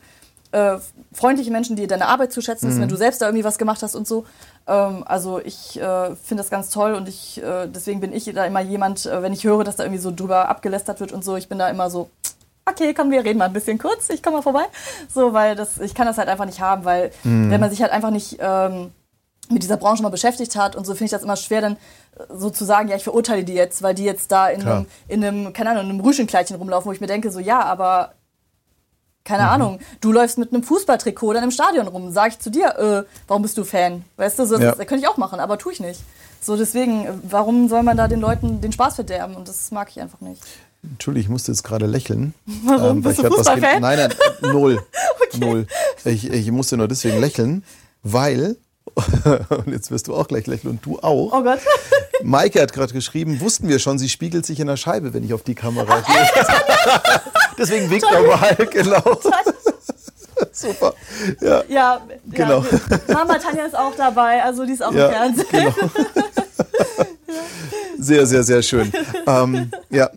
äh, 0.51 0.77
freundliche 1.13 1.51
Menschen, 1.51 1.75
die 1.75 1.87
deine 1.87 2.07
Arbeit 2.07 2.31
zu 2.33 2.41
schätzen 2.41 2.69
wissen, 2.69 2.81
wenn 2.81 2.89
du 2.89 2.97
selbst 2.97 3.21
da 3.21 3.27
irgendwie 3.27 3.43
was 3.43 3.57
gemacht 3.57 3.81
hast 3.81 3.95
und 3.95 4.07
so. 4.07 4.25
Ähm, 4.69 5.03
also 5.05 5.39
ich 5.39 5.79
äh, 5.81 6.15
finde 6.15 6.43
das 6.43 6.49
ganz 6.49 6.69
toll 6.69 6.93
und 6.93 7.09
ich 7.09 7.41
äh, 7.41 7.67
deswegen 7.67 7.99
bin 7.99 8.13
ich 8.13 8.25
da 8.25 8.45
immer 8.45 8.61
jemand, 8.61 9.05
äh, 9.05 9.21
wenn 9.23 9.33
ich 9.33 9.43
höre, 9.43 9.63
dass 9.63 9.75
da 9.75 9.83
irgendwie 9.83 10.01
so 10.01 10.11
drüber 10.15 10.47
abgelästert 10.47 10.99
wird 10.99 11.11
und 11.11 11.25
so, 11.25 11.35
ich 11.35 11.49
bin 11.49 11.57
da 11.57 11.67
immer 11.69 11.89
so, 11.89 12.09
okay, 12.65 12.93
komm, 12.93 13.09
wir 13.11 13.25
reden 13.25 13.39
mal 13.39 13.45
ein 13.45 13.53
bisschen 13.53 13.79
kurz, 13.79 14.09
ich 14.09 14.21
komme 14.21 14.37
mal 14.37 14.43
vorbei. 14.43 14.65
So, 15.13 15.33
weil 15.33 15.55
das, 15.55 15.79
ich 15.79 15.95
kann 15.95 16.05
das 16.05 16.19
halt 16.19 16.29
einfach 16.29 16.45
nicht 16.45 16.61
haben, 16.61 16.85
weil 16.85 17.11
wenn 17.23 17.59
man 17.59 17.71
sich 17.71 17.81
halt 17.81 17.91
einfach 17.91 18.11
nicht 18.11 18.37
ähm, 18.39 18.91
mit 19.49 19.63
dieser 19.63 19.77
Branche 19.77 20.03
mal 20.03 20.09
beschäftigt 20.09 20.55
hat 20.55 20.75
und 20.75 20.85
so 20.85 20.93
finde 20.93 21.05
ich 21.05 21.11
das 21.11 21.23
immer 21.23 21.35
schwer, 21.35 21.61
dann 21.61 21.73
äh, 21.73 21.77
so 22.33 22.49
zu 22.49 22.65
sagen, 22.65 22.87
ja, 22.87 22.95
ich 22.95 23.03
verurteile 23.03 23.43
die 23.43 23.53
jetzt, 23.53 23.81
weil 23.81 23.95
die 23.95 24.03
jetzt 24.03 24.31
da 24.31 24.47
in 24.47 24.61
Klar. 24.61 24.77
einem, 24.77 24.85
in 25.07 25.25
einem, 25.25 25.53
keine 25.53 25.71
Ahnung, 25.71 25.85
in 25.85 25.89
einem 25.89 25.99
Rüschenkleidchen 26.01 26.55
rumlaufen, 26.55 26.87
wo 26.87 26.93
ich 26.93 27.01
mir 27.01 27.07
denke, 27.07 27.31
so, 27.31 27.39
ja, 27.39 27.61
aber 27.61 28.13
keine 29.25 29.49
Ahnung, 29.49 29.79
du 30.01 30.11
läufst 30.11 30.37
mit 30.37 30.51
einem 30.53 30.63
Fußballtrikot 30.63 31.33
dann 31.33 31.43
im 31.43 31.51
Stadion 31.51 31.87
rum, 31.87 32.11
sag 32.11 32.29
ich 32.29 32.39
zu 32.39 32.49
dir, 32.49 32.75
äh, 32.77 33.03
warum 33.27 33.43
bist 33.43 33.57
du 33.57 33.63
Fan? 33.63 34.03
Weißt 34.17 34.39
du, 34.39 34.45
so, 34.45 34.55
Ja. 34.55 34.69
das, 34.69 34.77
das 34.77 34.87
könnte 34.87 35.03
ich 35.03 35.07
auch 35.07 35.17
machen, 35.17 35.39
aber 35.39 35.57
tue 35.57 35.73
ich 35.73 35.79
nicht. 35.79 35.99
So, 36.41 36.55
deswegen, 36.57 37.05
äh, 37.05 37.11
warum 37.23 37.67
soll 37.69 37.83
man 37.83 37.97
da 37.97 38.07
den 38.07 38.19
Leuten 38.21 38.61
den 38.61 38.71
Spaß 38.71 38.95
verderben? 38.95 39.35
Und 39.35 39.47
das 39.47 39.71
mag 39.71 39.89
ich 39.89 39.99
einfach 40.01 40.21
nicht. 40.21 40.41
Entschuldigung, 40.81 41.23
ich 41.25 41.29
musste 41.29 41.51
jetzt 41.51 41.63
gerade 41.63 41.85
lächeln. 41.85 42.33
Warum? 42.63 43.03
weil 43.03 43.11
Bist 43.11 43.19
ich 43.23 43.29
du 43.29 43.35
Fußballfan? 43.35 43.81
Nein, 43.81 43.99
nein, 43.99 44.13
null. 44.53 44.81
Null. 45.37 45.67
Ich, 46.05 46.27
ich 46.31 46.49
musste 46.51 46.75
nur 46.77 46.87
deswegen 46.87 47.19
lächeln, 47.19 47.63
weil, 48.01 48.55
und 49.49 49.67
jetzt 49.67 49.91
wirst 49.91 50.07
du 50.07 50.15
auch 50.15 50.27
gleich 50.27 50.47
lächeln 50.47 50.71
und 50.71 50.85
du 50.85 50.97
auch. 50.99 51.31
Oh 51.33 51.43
Gott. 51.43 51.59
Maike 52.23 52.61
hat 52.61 52.73
gerade 52.73 52.93
geschrieben, 52.93 53.39
wussten 53.41 53.67
wir 53.67 53.77
schon, 53.79 53.99
sie 53.99 54.09
spiegelt 54.09 54.45
sich 54.45 54.59
in 54.59 54.67
der 54.67 54.77
Scheibe, 54.77 55.13
wenn 55.13 55.23
ich 55.23 55.33
auf 55.33 55.43
die 55.43 55.53
Kamera 55.55 55.99
gehe. 55.99 56.27
Deswegen 57.59 57.89
winkt 57.91 58.05
nochmal, 58.11 58.55
genau. 58.71 59.01
Super. 60.51 60.93
Ja, 61.41 61.63
Ja, 61.67 62.01
Genau. 62.31 62.63
ja, 62.63 63.13
Mama 63.13 63.37
Tanja 63.37 63.65
ist 63.65 63.77
auch 63.77 63.93
dabei, 63.95 64.41
also 64.43 64.65
die 64.65 64.73
ist 64.73 64.81
auch 64.83 64.93
Ja, 64.93 65.07
im 65.25 65.35
Fernsehen. 65.35 65.45
genau. 65.51 65.73
Sehr, 68.01 68.25
sehr, 68.25 68.43
sehr 68.43 68.61
schön. 68.61 68.91
Ähm, 69.27 69.69
ja. 69.89 70.09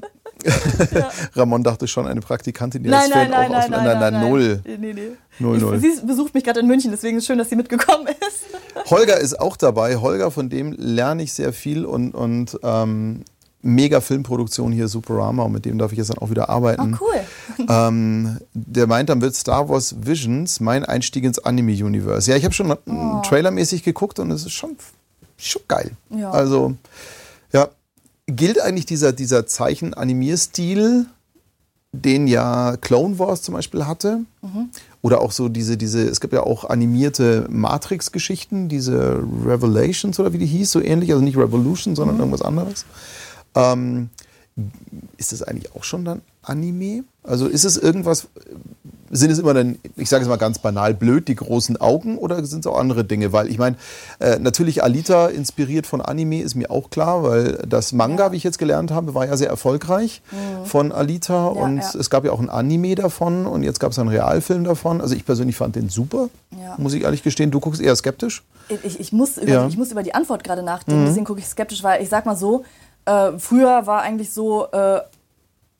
Ramon 1.34 1.62
dachte 1.64 1.86
schon, 1.88 2.06
eine 2.06 2.20
Praktikantin, 2.20 2.82
die 2.84 2.88
Nein, 2.90 3.00
als 3.02 3.10
nein, 3.10 3.20
Fan 3.22 3.30
nein, 3.30 3.44
auch 3.46 3.50
nein, 3.50 3.62
aus. 3.64 3.70
nein, 3.70 3.98
nein, 3.98 4.12
nein, 4.14 4.28
null. 4.30 4.62
Nee, 4.64 4.76
nee. 4.94 5.08
Null, 5.38 5.58
null. 5.58 5.78
Sie 5.80 6.00
besucht 6.06 6.34
mich 6.34 6.44
gerade 6.44 6.60
in 6.60 6.66
München, 6.68 6.90
deswegen 6.92 7.16
ist 7.18 7.24
es 7.24 7.26
schön, 7.26 7.38
dass 7.38 7.48
sie 7.50 7.56
mitgekommen 7.56 8.06
ist. 8.06 8.90
Holger 8.90 9.18
ist 9.18 9.38
auch 9.40 9.56
dabei. 9.56 9.96
Holger, 9.96 10.30
von 10.30 10.48
dem 10.48 10.72
lerne 10.78 11.22
ich 11.24 11.32
sehr 11.32 11.52
viel 11.52 11.84
und, 11.84 12.12
und 12.14 12.58
ähm, 12.62 13.24
mega 13.62 14.00
Filmproduktion 14.00 14.72
hier, 14.72 14.88
Superama, 14.88 15.44
und 15.44 15.52
mit 15.52 15.64
dem 15.64 15.78
darf 15.78 15.92
ich 15.92 15.98
jetzt 15.98 16.10
dann 16.10 16.18
auch 16.18 16.30
wieder 16.30 16.46
Oh, 16.48 16.52
arbeiten. 16.52 16.98
cool. 17.00 17.20
Ähm, 17.68 18.38
der 18.54 18.86
meint, 18.86 19.08
dann 19.08 19.20
wird 19.20 19.34
Star 19.34 19.68
Wars 19.68 19.94
Visions 20.04 20.58
mein 20.60 20.84
Einstieg 20.84 21.22
ins 21.24 21.38
Anime-Universe. 21.38 22.30
Ja, 22.30 22.36
ich 22.36 22.44
habe 22.44 22.54
schon 22.54 22.72
Oh. 22.72 23.22
trailermäßig 23.24 23.82
geguckt 23.82 24.18
und 24.18 24.30
es 24.30 24.42
ist 24.46 24.52
schon, 24.52 24.76
schon 25.36 25.62
geil. 25.68 25.92
Ja. 26.10 26.30
Also, 26.30 26.74
ja, 27.52 27.68
gilt 28.26 28.60
eigentlich 28.60 28.86
dieser, 28.86 29.12
dieser 29.12 29.46
Zeichen-Animierstil, 29.46 31.06
den 31.92 32.26
ja 32.26 32.76
Clone 32.80 33.18
Wars 33.18 33.42
zum 33.42 33.54
Beispiel 33.54 33.86
hatte? 33.86 34.20
Mhm. 34.40 34.70
Oder 35.02 35.20
auch 35.20 35.30
so 35.32 35.48
diese, 35.48 35.76
diese, 35.76 36.02
es 36.08 36.20
gibt 36.20 36.32
ja 36.32 36.42
auch 36.42 36.64
animierte 36.64 37.46
Matrix-Geschichten, 37.50 38.68
diese 38.68 39.22
Revelations 39.44 40.18
oder 40.18 40.32
wie 40.32 40.38
die 40.38 40.46
hieß, 40.46 40.70
so 40.72 40.80
ähnlich, 40.80 41.12
also 41.12 41.22
nicht 41.22 41.36
Revolution, 41.36 41.92
Mhm. 41.92 41.96
sondern 41.96 42.18
irgendwas 42.18 42.42
anderes. 42.42 42.86
Ähm, 43.54 44.10
ist 45.16 45.32
das 45.32 45.42
eigentlich 45.42 45.74
auch 45.74 45.82
schon 45.84 46.04
dann 46.04 46.20
Anime? 46.42 47.04
Also 47.22 47.46
ist 47.46 47.64
es 47.64 47.76
irgendwas, 47.78 48.26
sind 49.10 49.30
es 49.30 49.38
immer 49.38 49.54
dann, 49.54 49.78
ich 49.96 50.10
sage 50.10 50.24
es 50.24 50.28
mal 50.28 50.36
ganz 50.36 50.58
banal, 50.58 50.92
blöd, 50.92 51.28
die 51.28 51.36
großen 51.36 51.80
Augen 51.80 52.18
oder 52.18 52.44
sind 52.44 52.60
es 52.60 52.66
auch 52.66 52.76
andere 52.78 53.04
Dinge? 53.04 53.32
Weil 53.32 53.48
ich 53.48 53.56
meine, 53.58 53.76
äh, 54.18 54.38
natürlich 54.38 54.82
Alita 54.82 55.28
inspiriert 55.28 55.86
von 55.86 56.02
Anime 56.02 56.42
ist 56.42 56.54
mir 56.54 56.70
auch 56.70 56.90
klar, 56.90 57.22
weil 57.22 57.64
das 57.66 57.92
Manga, 57.92 58.32
wie 58.32 58.36
ich 58.36 58.42
jetzt 58.44 58.58
gelernt 58.58 58.90
habe, 58.90 59.14
war 59.14 59.24
ja 59.26 59.36
sehr 59.38 59.48
erfolgreich 59.48 60.20
von 60.64 60.92
Alita 60.92 61.46
und 61.46 61.74
Mhm. 61.76 61.80
ja. 61.80 61.92
es 61.98 62.10
gab 62.10 62.24
ja 62.26 62.32
auch 62.32 62.40
ein 62.40 62.50
Anime 62.50 62.94
davon 62.94 63.46
und 63.46 63.62
jetzt 63.62 63.80
gab 63.80 63.92
es 63.92 63.98
einen 63.98 64.08
Realfilm 64.10 64.64
davon. 64.64 65.00
Also 65.00 65.14
ich 65.14 65.24
persönlich 65.24 65.56
fand 65.56 65.76
den 65.76 65.88
super, 65.88 66.28
Ja. 66.50 66.74
muss 66.76 66.92
ich 66.92 67.04
ehrlich 67.04 67.22
gestehen. 67.22 67.50
Du 67.50 67.60
guckst 67.60 67.80
eher 67.80 67.96
skeptisch. 67.96 68.42
Ich, 68.68 68.98
ich, 69.00 69.12
muss 69.12 69.38
über, 69.38 69.48
Ja. 69.50 69.62
Mhm. 69.62 69.68
ich 69.70 69.76
muss 69.78 69.90
über 69.92 70.02
die 70.02 70.14
Antwort 70.14 70.44
gerade 70.44 70.62
nachdenken, 70.62 71.04
deswegen 71.06 71.24
gucke 71.24 71.40
ich 71.40 71.46
skeptisch, 71.46 71.82
weil 71.82 72.02
ich 72.02 72.08
sag 72.08 72.26
mal 72.26 72.36
so, 72.36 72.64
äh, 73.04 73.38
früher 73.38 73.86
war 73.86 74.02
eigentlich 74.02 74.32
so 74.32 74.70
äh, 74.70 75.00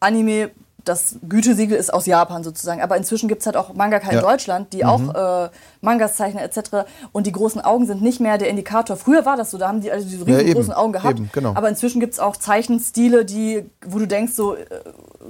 Anime, 0.01 0.51
das 0.85 1.17
Gütesiegel 1.29 1.77
ist 1.77 1.93
aus 1.93 2.07
Japan 2.07 2.43
sozusagen, 2.45 2.81
aber 2.83 2.97
inzwischen 2.97 3.29
gibt 3.29 3.41
es 3.43 3.47
halt 3.47 3.57
auch 3.57 3.75
Mangaka 3.75 4.09
in 4.09 4.15
Ja. 4.17 4.21
Mhm. 4.21 4.25
Deutschland, 4.27 4.73
die 4.73 4.85
auch 4.85 5.15
äh, 5.47 5.49
Mangas 5.81 6.15
zeichnen 6.17 6.43
etc. 6.45 6.87
Und 7.13 7.27
die 7.27 7.33
großen 7.33 7.61
Augen 7.61 7.87
sind 7.87 8.03
nicht 8.03 8.21
mehr 8.21 8.39
der 8.39 8.49
Indikator. 8.49 8.97
Früher 8.97 9.25
war 9.25 9.37
das 9.37 9.51
so, 9.51 9.59
da 9.59 9.69
haben 9.69 9.81
die 9.81 9.91
also 9.93 10.07
diese 10.09 10.25
Ja, 10.29 10.37
riesengroßen 10.39 10.71
eben. 10.71 10.79
Augen 10.79 10.93
gehabt. 10.93 11.19
Eben, 11.19 11.31
genau. 11.33 11.53
Aber 11.55 11.69
inzwischen 11.69 12.01
gibt 12.01 12.15
es 12.15 12.21
auch 12.21 12.37
Zeichenstile, 12.37 13.25
die, 13.25 13.65
wo 13.87 13.99
du 13.99 14.07
denkst 14.07 14.33
so, 14.35 14.55
äh, 14.57 14.67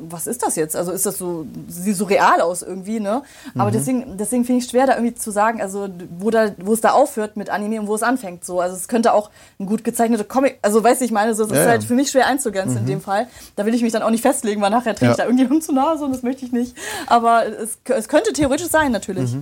was 0.09 0.27
ist 0.27 0.43
das 0.43 0.57
jetzt? 0.57 0.75
Also 0.75 0.91
ist 0.93 1.05
das 1.07 1.19
so, 1.19 1.45
sieht 1.69 1.97
so 1.97 2.05
real 2.07 2.41
aus 2.41 2.63
irgendwie, 2.63 2.99
ne? 2.99 3.23
Aber 3.55 3.69
Mhm. 3.69 3.73
deswegen, 3.75 4.17
deswegen 4.17 4.45
finde 4.45 4.63
ich 4.63 4.71
schwer, 4.71 4.87
da 4.87 4.95
irgendwie 4.95 5.15
zu 5.15 5.31
sagen, 5.31 5.61
also 5.61 5.89
wo, 6.19 6.31
da, 6.31 6.51
wo 6.59 6.73
es 6.73 6.81
da 6.81 6.93
aufhört 6.93 7.37
mit 7.37 7.51
Anime 7.51 7.79
und 7.81 7.87
wo 7.89 7.95
es 7.95 8.03
anfängt. 8.03 8.45
So. 8.45 8.61
Also 8.61 8.75
es 8.77 8.89
könnte 8.89 9.13
auch 9.13 9.31
ein 9.61 9.67
gut 9.67 9.85
gezeichneter 9.85 10.25
Comic, 10.25 10.59
also 10.63 10.83
weiß 10.83 11.01
ich 11.03 11.11
meine, 11.13 11.35
so, 11.35 11.45
das 11.45 11.53
Ja, 11.53 11.59
ist 11.59 11.65
ja. 11.67 11.71
halt 11.73 11.85
für 11.85 11.95
mich 11.95 12.11
schwer 12.11 12.27
einzugrenzen 12.27 12.79
in 12.79 12.87
dem 12.87 13.01
Fall. 13.03 13.27
Da 13.57 13.67
will 13.67 13.75
ich 13.75 13.83
mich 13.83 13.93
dann 13.93 14.03
auch 14.03 14.11
nicht 14.11 14.23
festlegen, 14.23 14.61
weil 14.63 14.71
nachher 14.71 14.95
trinke 14.95 15.13
ich 15.13 15.19
Ja. 15.19 15.25
da 15.25 15.31
irgendjemandem 15.43 15.61
zu 15.63 15.73
Nase 15.73 16.05
und 16.05 16.13
das 16.13 16.23
möchte 16.23 16.45
ich 16.45 16.53
nicht. 16.53 16.75
Aber 17.07 17.45
es, 17.47 17.79
es 17.85 18.09
könnte 18.09 18.33
theoretisch 18.33 18.69
sein, 18.69 18.93
natürlich. 18.93 19.35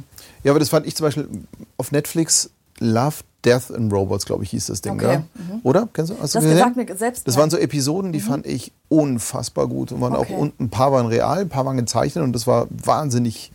Ja, 0.44 0.52
aber 0.52 0.58
das 0.60 0.68
fand 0.68 0.86
ich 0.86 0.96
zum 0.96 1.04
Beispiel 1.06 1.28
auf 1.76 1.92
Netflix 1.92 2.50
Love, 2.78 3.16
Death 3.44 3.70
and 3.74 3.92
Robots, 3.92 4.24
glaube 4.26 4.42
ich, 4.44 4.50
hieß 4.50 4.66
das 4.66 4.80
Ding. 4.80 4.94
Okay. 4.94 5.12
Ja? 5.14 5.22
Oder? 5.62 5.88
Kennst 5.92 6.10
du? 6.12 6.14
Hast 6.20 6.34
du 6.34 6.38
Das 6.38 6.44
gesehen? 6.44 6.56
gesagt 6.58 6.76
mir 6.76 6.96
selbst. 6.96 7.28
Das 7.28 7.36
waren 7.36 7.50
so 7.50 7.56
Episoden, 7.58 8.12
die 8.12 8.20
fand 8.20 8.46
ich 8.46 8.72
unfassbar 8.88 9.66
gut. 9.66 9.92
Und 9.92 10.00
waren 10.00 10.14
Okay. 10.14 10.34
auch 10.34 10.38
und 10.38 10.58
ein 10.60 10.70
paar 10.70 10.90
waren 10.92 11.06
real, 11.06 11.40
ein 11.40 11.48
paar 11.50 11.64
waren 11.66 11.76
gezeichnet 11.76 12.24
und 12.24 12.32
das 12.32 12.46
war 12.46 12.66
wahnsinnig 12.70 13.52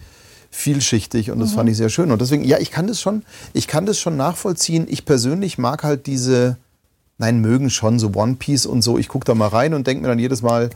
vielschichtig 0.52 1.32
und 1.32 1.39
das 1.39 1.52
Mhm. 1.52 1.56
fand 1.56 1.70
ich 1.70 1.78
sehr 1.78 1.89
schön. 1.89 2.12
Und 2.12 2.22
deswegen, 2.22 2.43
ja, 2.43 2.58
ich 2.60 2.72
kann 2.72 2.88
das 2.88 3.02
schon, 3.02 3.24
ich 3.54 3.68
kann 3.68 3.86
das 3.86 4.00
schon 4.00 4.16
nachvollziehen. 4.16 4.86
Ich 4.89 5.06
persönlich 5.06 5.58
mag 5.58 5.84
halt 5.84 6.06
diese, 6.06 6.58
nein, 7.18 7.39
mögen 7.41 7.70
schon 7.70 8.00
so 8.00 8.12
One 8.16 8.36
Piece 8.36 8.66
und 8.66 8.82
so. 8.82 8.98
Ich 8.98 9.08
gucke 9.08 9.26
da 9.26 9.36
mal 9.36 9.48
rein 9.50 9.74
und 9.74 9.86
denke 9.88 10.02
mir 10.04 10.08
dann 10.10 10.20
jedes 10.20 10.41
Mal, 10.41 10.70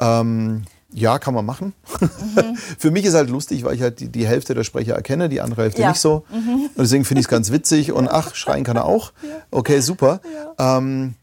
ähm, 0.00 0.62
ja, 0.92 1.18
kann 1.18 1.34
man 1.34 1.44
machen. 1.44 1.72
Mhm. 2.00 2.56
Für 2.78 2.90
mich 2.90 3.04
ist 3.04 3.14
halt 3.14 3.28
lustig, 3.30 3.64
weil 3.64 3.74
ich 3.74 3.82
halt 3.82 4.00
die, 4.00 4.08
die 4.08 4.26
Hälfte 4.26 4.54
der 4.54 4.64
Sprecher 4.64 4.94
erkenne, 4.94 5.28
die 5.28 5.40
andere 5.40 5.62
Hälfte 5.62 5.82
Ja. 5.82 5.88
Mhm. 5.88 5.92
nicht 5.92 6.00
so. 6.00 6.24
Und 6.32 6.70
deswegen 6.78 7.04
finde 7.04 7.20
ich 7.20 7.26
es 7.26 7.30
ganz 7.30 7.50
witzig 7.52 7.92
und 7.92 8.08
ach, 8.08 8.34
schreien 8.34 8.64
kann 8.64 8.76
er 8.76 8.84
auch. 8.84 9.12
Okay, 9.50 9.80
super. 9.80 10.20
Ähm, 10.58 11.14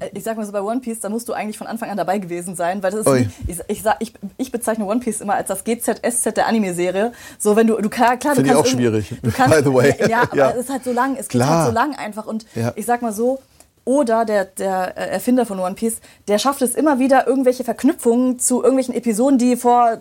Äh, 0.00 0.08
ich 0.14 0.24
sag 0.24 0.36
mal 0.36 0.44
so 0.44 0.50
bei 0.50 0.60
One 0.60 0.80
Piece, 0.80 0.98
da 1.00 1.08
musst 1.08 1.28
du 1.28 1.32
eigentlich 1.34 1.56
von 1.56 1.68
Anfang 1.68 1.88
an 1.88 1.96
dabei 1.96 2.18
gewesen 2.18 2.56
sein, 2.56 2.82
weil 2.82 2.90
das 2.90 3.06
ist, 3.06 3.28
ich, 3.46 3.60
ich, 3.68 3.82
sag, 3.82 3.96
ich, 4.00 4.12
ich 4.38 4.50
bezeichne 4.50 4.84
One 4.86 4.98
Piece 4.98 5.20
immer 5.20 5.34
als 5.34 5.46
das 5.46 5.62
GZSZ 5.62 6.34
der 6.36 6.48
Anime-Serie. 6.48 7.12
So, 7.38 7.54
wenn 7.54 7.68
du, 7.68 7.76
du 7.80 7.88
klar, 7.88 8.16
klar, 8.16 8.34
Finde 8.34 8.50
ich 8.50 8.56
auch 8.56 8.66
schwierig, 8.66 9.14
Du 9.22 9.30
kannst, 9.36 9.56
by 9.56 9.62
the 9.62 9.72
way. 9.72 9.94
Ja, 10.10 10.22
aber 10.22 10.36
Ja. 10.36 10.50
es 10.50 10.56
ist 10.64 10.70
halt 10.70 10.82
so 10.82 10.92
lang, 10.92 11.14
es 11.16 11.28
geht 11.28 11.40
Klar. 11.40 11.58
halt 11.58 11.66
so 11.68 11.72
lang 11.74 11.94
einfach 11.94 12.26
und 12.26 12.44
Ja. 12.56 12.72
ich 12.74 12.86
sag 12.86 13.02
mal 13.02 13.12
so, 13.12 13.38
oder 13.84 14.24
der, 14.24 14.44
der 14.46 14.96
äh, 14.96 15.10
Erfinder 15.10 15.46
von 15.46 15.58
One 15.58 15.74
Piece, 15.74 16.00
der 16.28 16.38
schafft 16.38 16.62
es 16.62 16.74
immer 16.74 16.98
wieder, 16.98 17.26
irgendwelche 17.26 17.64
Verknüpfungen 17.64 18.38
zu 18.38 18.62
irgendwelchen 18.62 18.94
Episoden, 18.94 19.38
die 19.38 19.56
vor 19.56 19.98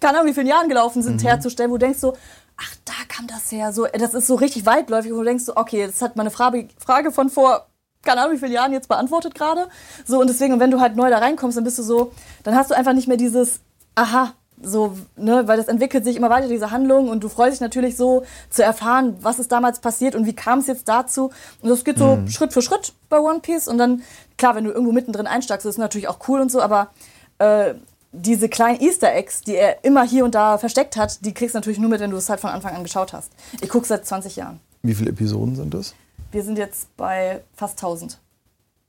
keine 0.00 0.18
Ahnung, 0.18 0.30
wie 0.30 0.34
vielen 0.34 0.46
Jahren 0.46 0.68
gelaufen 0.68 1.02
sind, 1.02 1.22
mhm. 1.22 1.26
herzustellen, 1.26 1.70
wo 1.70 1.76
du 1.76 1.86
denkst 1.86 1.98
so, 1.98 2.16
ach, 2.56 2.74
da 2.84 2.92
kam 3.08 3.26
das 3.26 3.50
her. 3.50 3.72
So, 3.72 3.86
das 3.86 4.14
ist 4.14 4.26
so 4.26 4.36
richtig 4.36 4.64
weitläufig, 4.64 5.12
wo 5.12 5.18
du 5.18 5.24
denkst 5.24 5.44
so, 5.44 5.56
okay, 5.56 5.86
das 5.86 6.00
hat 6.02 6.16
meine 6.16 6.30
Frage, 6.30 6.68
Frage 6.78 7.10
von 7.10 7.30
vor 7.30 7.66
keine 8.02 8.22
Ahnung, 8.22 8.36
wie 8.36 8.38
viele 8.38 8.52
Jahren 8.52 8.72
jetzt 8.72 8.88
beantwortet 8.88 9.34
gerade. 9.34 9.68
So, 10.06 10.20
und 10.20 10.28
deswegen, 10.28 10.60
wenn 10.60 10.70
du 10.70 10.80
halt 10.80 10.96
neu 10.96 11.10
da 11.10 11.18
reinkommst, 11.18 11.56
dann 11.56 11.64
bist 11.64 11.78
du 11.78 11.82
so, 11.82 12.12
dann 12.44 12.54
hast 12.54 12.70
du 12.70 12.76
einfach 12.76 12.92
nicht 12.92 13.08
mehr 13.08 13.16
dieses, 13.16 13.60
aha, 13.96 14.34
so, 14.62 14.96
ne, 15.16 15.46
weil 15.46 15.56
das 15.56 15.68
entwickelt 15.68 16.04
sich 16.04 16.16
immer 16.16 16.30
weiter, 16.30 16.48
diese 16.48 16.70
Handlung, 16.70 17.08
und 17.08 17.22
du 17.22 17.28
freust 17.28 17.54
dich 17.54 17.60
natürlich 17.60 17.96
so 17.96 18.24
zu 18.50 18.62
erfahren, 18.62 19.16
was 19.20 19.38
ist 19.38 19.52
damals 19.52 19.80
passiert 19.80 20.14
und 20.14 20.26
wie 20.26 20.34
kam 20.34 20.58
es 20.60 20.66
jetzt 20.66 20.88
dazu. 20.88 21.30
Und 21.62 21.68
das 21.70 21.84
geht 21.84 21.98
so 21.98 22.16
mhm. 22.16 22.28
Schritt 22.28 22.52
für 22.52 22.62
Schritt 22.62 22.92
bei 23.08 23.18
One 23.18 23.40
Piece. 23.40 23.68
Und 23.68 23.78
dann, 23.78 24.02
klar, 24.36 24.54
wenn 24.54 24.64
du 24.64 24.70
irgendwo 24.70 24.92
mittendrin 24.92 25.26
einsteigst, 25.26 25.66
ist 25.66 25.78
natürlich 25.78 26.08
auch 26.08 26.18
cool 26.28 26.40
und 26.40 26.50
so, 26.50 26.60
aber 26.60 26.90
äh, 27.38 27.74
diese 28.12 28.48
kleinen 28.48 28.80
Easter 28.80 29.12
Eggs, 29.14 29.42
die 29.42 29.56
er 29.56 29.84
immer 29.84 30.02
hier 30.02 30.24
und 30.24 30.34
da 30.34 30.58
versteckt 30.58 30.96
hat, 30.96 31.24
die 31.24 31.34
kriegst 31.34 31.54
du 31.54 31.58
natürlich 31.58 31.78
nur 31.78 31.90
mit, 31.90 32.00
wenn 32.00 32.10
du 32.10 32.16
es 32.16 32.28
halt 32.28 32.40
von 32.40 32.50
Anfang 32.50 32.74
an 32.74 32.82
geschaut 32.82 33.12
hast. 33.12 33.32
Ich 33.60 33.68
gucke 33.68 33.86
seit 33.86 34.06
20 34.06 34.36
Jahren. 34.36 34.60
Wie 34.82 34.94
viele 34.94 35.10
Episoden 35.10 35.56
sind 35.56 35.74
das? 35.74 35.94
Wir 36.30 36.42
sind 36.42 36.58
jetzt 36.58 36.94
bei 36.96 37.42
fast 37.54 37.78
1000. 37.78 38.18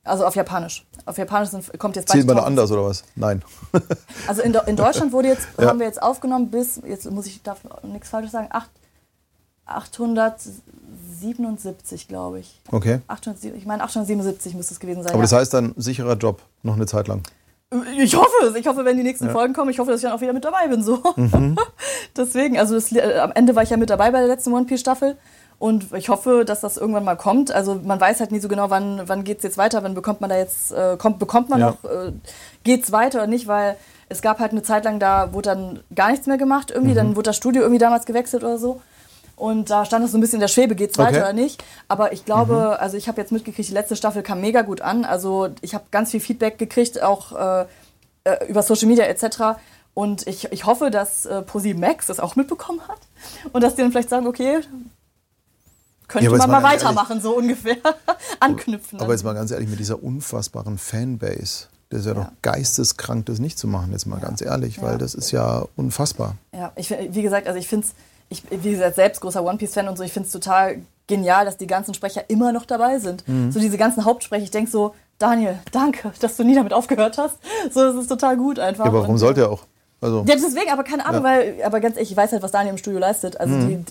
Also 0.09 0.25
auf 0.25 0.35
Japanisch. 0.35 0.85
Auf 1.05 1.17
Japanisch 1.17 1.49
sind, 1.49 1.79
kommt 1.79 1.95
jetzt. 1.95 2.09
Zählt 2.09 2.27
man 2.27 2.35
da 2.37 2.43
anders 2.43 2.71
oder 2.71 2.85
was? 2.85 3.03
Nein. 3.15 3.43
also 4.27 4.41
in, 4.41 4.53
in 4.53 4.75
Deutschland 4.75 5.11
wurde 5.11 5.27
jetzt, 5.29 5.47
ja. 5.57 5.67
haben 5.67 5.79
wir 5.79 5.85
jetzt 5.85 6.01
aufgenommen 6.01 6.49
bis, 6.51 6.81
jetzt 6.85 7.09
muss 7.11 7.27
ich, 7.27 7.43
darf 7.43 7.59
nichts 7.83 8.09
Falsches 8.09 8.31
sagen, 8.31 8.47
8, 8.51 8.69
877, 9.65 12.07
glaube 12.07 12.39
ich. 12.39 12.59
Okay. 12.71 13.01
800, 13.07 13.43
ich 13.55 13.65
meine 13.65 13.83
877 13.83 14.55
müsste 14.55 14.73
es 14.73 14.79
gewesen 14.79 15.03
sein. 15.03 15.11
Aber 15.11 15.19
ja. 15.19 15.23
das 15.23 15.33
heißt 15.33 15.53
dann 15.53 15.73
sicherer 15.77 16.15
Job, 16.15 16.41
noch 16.63 16.75
eine 16.75 16.87
Zeit 16.87 17.07
lang. 17.07 17.21
Ich 17.97 18.15
hoffe 18.15 18.47
es. 18.47 18.55
Ich 18.55 18.65
hoffe, 18.65 18.83
wenn 18.83 18.97
die 18.97 19.03
nächsten 19.03 19.27
ja. 19.27 19.31
Folgen 19.31 19.53
kommen, 19.53 19.69
ich 19.69 19.77
hoffe, 19.77 19.91
dass 19.91 19.99
ich 19.99 20.03
dann 20.03 20.13
auch 20.17 20.21
wieder 20.21 20.33
mit 20.33 20.43
dabei 20.43 20.67
bin. 20.67 20.81
So. 20.81 21.03
Mhm. 21.15 21.55
Deswegen, 22.17 22.57
also 22.57 22.73
das, 22.73 22.91
äh, 22.91 23.19
am 23.19 23.31
Ende 23.33 23.55
war 23.55 23.61
ich 23.61 23.69
ja 23.69 23.77
mit 23.77 23.91
dabei 23.91 24.09
bei 24.09 24.17
der 24.19 24.27
letzten 24.27 24.51
One 24.53 24.65
Piece 24.65 24.81
Staffel. 24.81 25.17
Und 25.59 25.93
ich 25.93 26.07
hoffe, 26.07 26.45
dass 26.45 26.61
das 26.61 26.77
irgendwann 26.77 27.03
mal 27.03 27.17
kommt. 27.17 27.51
Also 27.51 27.75
man 27.75 27.99
weiß 27.99 28.21
halt 28.21 28.31
nie 28.31 28.39
so 28.39 28.47
genau, 28.47 28.69
wann, 28.69 29.01
wann 29.07 29.25
geht 29.25 29.37
es 29.37 29.43
jetzt 29.43 29.57
weiter, 29.57 29.83
wann 29.83 29.93
bekommt 29.93 30.21
man 30.21 30.29
da 30.29 30.37
jetzt, 30.37 30.71
äh, 30.71 30.95
kommt, 30.97 31.19
bekommt 31.19 31.49
man 31.49 31.59
ja. 31.59 31.67
noch, 31.71 31.83
äh, 31.83 32.13
geht 32.63 32.83
es 32.83 32.93
weiter 32.93 33.19
oder 33.19 33.27
nicht, 33.27 33.47
weil 33.47 33.75
es 34.07 34.21
gab 34.21 34.39
halt 34.39 34.53
eine 34.53 34.63
Zeit 34.63 34.85
lang, 34.85 34.99
da 34.99 35.33
wurde 35.33 35.49
dann 35.49 35.79
gar 35.93 36.11
nichts 36.11 36.27
mehr 36.27 36.37
gemacht 36.37 36.71
irgendwie, 36.71 36.93
mhm. 36.93 36.97
dann 36.97 37.15
wurde 37.17 37.29
das 37.29 37.37
Studio 37.37 37.61
irgendwie 37.61 37.79
damals 37.79 38.05
gewechselt 38.05 38.43
oder 38.43 38.57
so. 38.57 38.81
Und 39.35 39.69
da 39.69 39.85
stand 39.85 40.03
es 40.03 40.11
so 40.11 40.17
ein 40.17 40.21
bisschen 40.21 40.37
in 40.37 40.41
der 40.41 40.47
Schwebe, 40.49 40.75
geht 40.75 40.91
es 40.91 40.97
weiter 40.97 41.09
okay. 41.09 41.19
oder 41.19 41.33
nicht. 41.33 41.63
Aber 41.87 42.11
ich 42.13 42.25
glaube, 42.25 42.53
mhm. 42.53 42.81
also 42.81 42.97
ich 42.97 43.07
habe 43.07 43.19
jetzt 43.19 43.31
mitgekriegt, 43.31 43.69
die 43.69 43.73
letzte 43.73 43.95
Staffel 43.95 44.21
kam 44.23 44.41
mega 44.41 44.63
gut 44.63 44.81
an. 44.81 45.05
Also 45.05 45.49
ich 45.61 45.73
habe 45.73 45.85
ganz 45.91 46.11
viel 46.11 46.19
Feedback 46.19 46.57
gekriegt, 46.57 47.01
auch 47.01 47.31
äh, 47.31 47.65
äh 48.25 48.47
über 48.47 48.63
Social 48.63 48.87
Media 48.87 49.05
etc. 49.05 49.59
Und 49.93 50.27
ich, 50.27 50.51
ich 50.51 50.65
hoffe, 50.65 50.91
dass 50.91 51.25
äh, 51.25 51.41
Posi 51.41 51.73
Max 51.73 52.07
das 52.07 52.19
auch 52.19 52.35
mitbekommen 52.35 52.81
hat. 52.87 52.99
Und 53.53 53.61
dass 53.61 53.75
die 53.75 53.81
dann 53.81 53.91
vielleicht 53.91 54.09
sagen, 54.09 54.27
okay, 54.27 54.59
könnte 56.09 56.29
ja, 56.29 56.37
man 56.37 56.49
mal 56.49 56.63
weitermachen, 56.63 57.11
ehrlich, 57.11 57.23
so 57.23 57.37
ungefähr. 57.37 57.77
Anknüpfen. 58.39 58.99
Aber 58.99 59.13
jetzt 59.13 59.23
mal 59.23 59.33
ganz 59.33 59.51
ehrlich, 59.51 59.69
mit 59.69 59.79
dieser 59.79 60.03
unfassbaren 60.03 60.77
Fanbase, 60.77 61.67
das 61.89 62.01
ist 62.01 62.05
ja, 62.05 62.13
ja. 62.13 62.23
doch 62.23 62.31
geisteskrank, 62.41 63.25
das 63.27 63.39
nicht 63.39 63.57
zu 63.57 63.67
machen, 63.67 63.91
jetzt 63.91 64.05
mal 64.05 64.19
ja. 64.19 64.27
ganz 64.27 64.41
ehrlich, 64.41 64.81
weil 64.81 64.97
das 64.97 65.15
ist 65.15 65.31
ja 65.31 65.65
unfassbar. 65.75 66.35
Ja, 66.51 66.71
ich, 66.75 66.89
wie 66.89 67.21
gesagt, 67.21 67.47
also 67.47 67.57
ich 67.57 67.67
finde 67.67 67.87
es, 67.87 67.93
ich, 68.29 68.43
wie 68.63 68.71
gesagt, 68.71 68.95
selbst 68.95 69.21
großer 69.21 69.43
One 69.43 69.57
Piece-Fan 69.57 69.87
und 69.87 69.97
so, 69.97 70.03
ich 70.03 70.11
finde 70.11 70.27
es 70.27 70.33
total 70.33 70.81
genial, 71.07 71.45
dass 71.45 71.57
die 71.57 71.67
ganzen 71.67 71.93
Sprecher 71.93 72.29
immer 72.29 72.51
noch 72.51 72.65
dabei 72.65 72.99
sind. 72.99 73.27
Mhm. 73.27 73.51
So 73.51 73.59
diese 73.59 73.77
ganzen 73.77 74.05
Hauptsprecher, 74.05 74.43
ich 74.43 74.51
denke 74.51 74.69
so, 74.69 74.93
Daniel, 75.17 75.59
danke, 75.71 76.11
dass 76.21 76.37
du 76.37 76.43
nie 76.43 76.55
damit 76.55 76.73
aufgehört 76.73 77.17
hast. 77.17 77.37
So, 77.71 77.81
das 77.83 77.95
ist 77.95 78.07
total 78.07 78.37
gut 78.37 78.59
einfach. 78.59 78.85
Ja, 78.85 78.91
aber 78.91 79.01
warum 79.01 79.15
und, 79.15 79.17
sollte 79.17 79.41
er 79.41 79.51
auch? 79.51 79.63
Also, 80.01 80.23
ja, 80.25 80.35
deswegen, 80.35 80.71
aber 80.71 80.83
keine 80.83 81.05
Ahnung, 81.05 81.23
weil, 81.23 81.61
aber 81.63 81.81
ganz 81.81 81.95
ehrlich, 81.97 82.11
ich 82.11 82.17
weiß 82.17 82.31
halt, 82.31 82.41
was 82.41 82.51
Daniel 82.51 82.71
im 82.71 82.77
Studio 82.77 82.99
leistet. 82.99 83.37
Also 83.37 83.53
mhm. 83.55 83.67
die, 83.67 83.85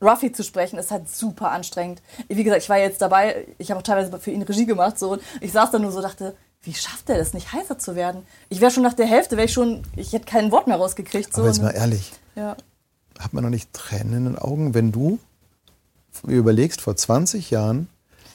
Ruffy 0.00 0.32
zu 0.32 0.42
sprechen, 0.42 0.78
ist 0.78 0.90
halt 0.90 1.08
super 1.08 1.50
anstrengend. 1.50 2.02
Wie 2.28 2.44
gesagt, 2.44 2.62
ich 2.62 2.68
war 2.68 2.78
jetzt 2.78 3.00
dabei, 3.00 3.46
ich 3.58 3.70
habe 3.70 3.78
auch 3.80 3.84
teilweise 3.84 4.18
für 4.18 4.30
ihn 4.30 4.42
Regie 4.42 4.66
gemacht, 4.66 4.98
so, 4.98 5.12
und 5.12 5.22
ich 5.40 5.52
saß 5.52 5.70
da 5.70 5.78
nur 5.78 5.92
so, 5.92 6.02
dachte, 6.02 6.36
wie 6.62 6.74
schafft 6.74 7.08
er 7.08 7.18
das 7.18 7.32
nicht, 7.32 7.52
heißer 7.52 7.78
zu 7.78 7.94
werden? 7.94 8.26
Ich 8.48 8.60
wäre 8.60 8.70
schon 8.70 8.82
nach 8.82 8.92
der 8.92 9.06
Hälfte, 9.06 9.36
wäre 9.36 9.46
ich 9.46 9.52
schon, 9.52 9.82
ich 9.94 10.12
hätte 10.12 10.26
kein 10.26 10.50
Wort 10.50 10.66
mehr 10.66 10.76
rausgekriegt. 10.76 11.32
So, 11.32 11.42
Aber 11.42 11.48
jetzt 11.48 11.62
mal 11.62 11.70
ehrlich, 11.70 12.12
ja. 12.34 12.56
hat 13.18 13.32
man 13.32 13.44
noch 13.44 13.50
nicht 13.50 13.72
Tränen 13.72 14.14
in 14.14 14.24
den 14.24 14.38
Augen, 14.38 14.74
wenn 14.74 14.92
du 14.92 15.18
überlegst, 16.26 16.80
vor 16.80 16.96
20 16.96 17.50
Jahren 17.50 17.88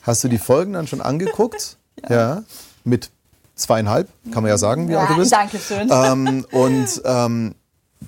hast 0.03 0.23
du 0.23 0.27
die 0.27 0.37
Folgen 0.37 0.73
dann 0.73 0.87
schon 0.87 1.01
angeguckt, 1.01 1.77
ja. 2.09 2.09
ja. 2.09 2.43
mit 2.83 3.11
zweieinhalb, 3.55 4.07
kann 4.31 4.43
man 4.43 4.49
ja 4.49 4.57
sagen, 4.57 4.87
wie 4.87 4.93
ja, 4.93 5.01
alt 5.01 5.09
du 5.09 5.15
bist. 5.17 5.31
Danke 5.31 5.59
schön. 5.59 5.89
Ähm, 5.91 6.45
und 6.51 7.01
ähm, 7.05 7.55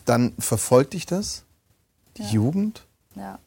dann 0.05 0.33
verfolgt 0.39 0.93
dich 0.93 1.05
das, 1.05 1.43
die 2.17 2.23
ja. 2.23 2.29
Jugend, 2.29 2.85
ja 3.15 3.39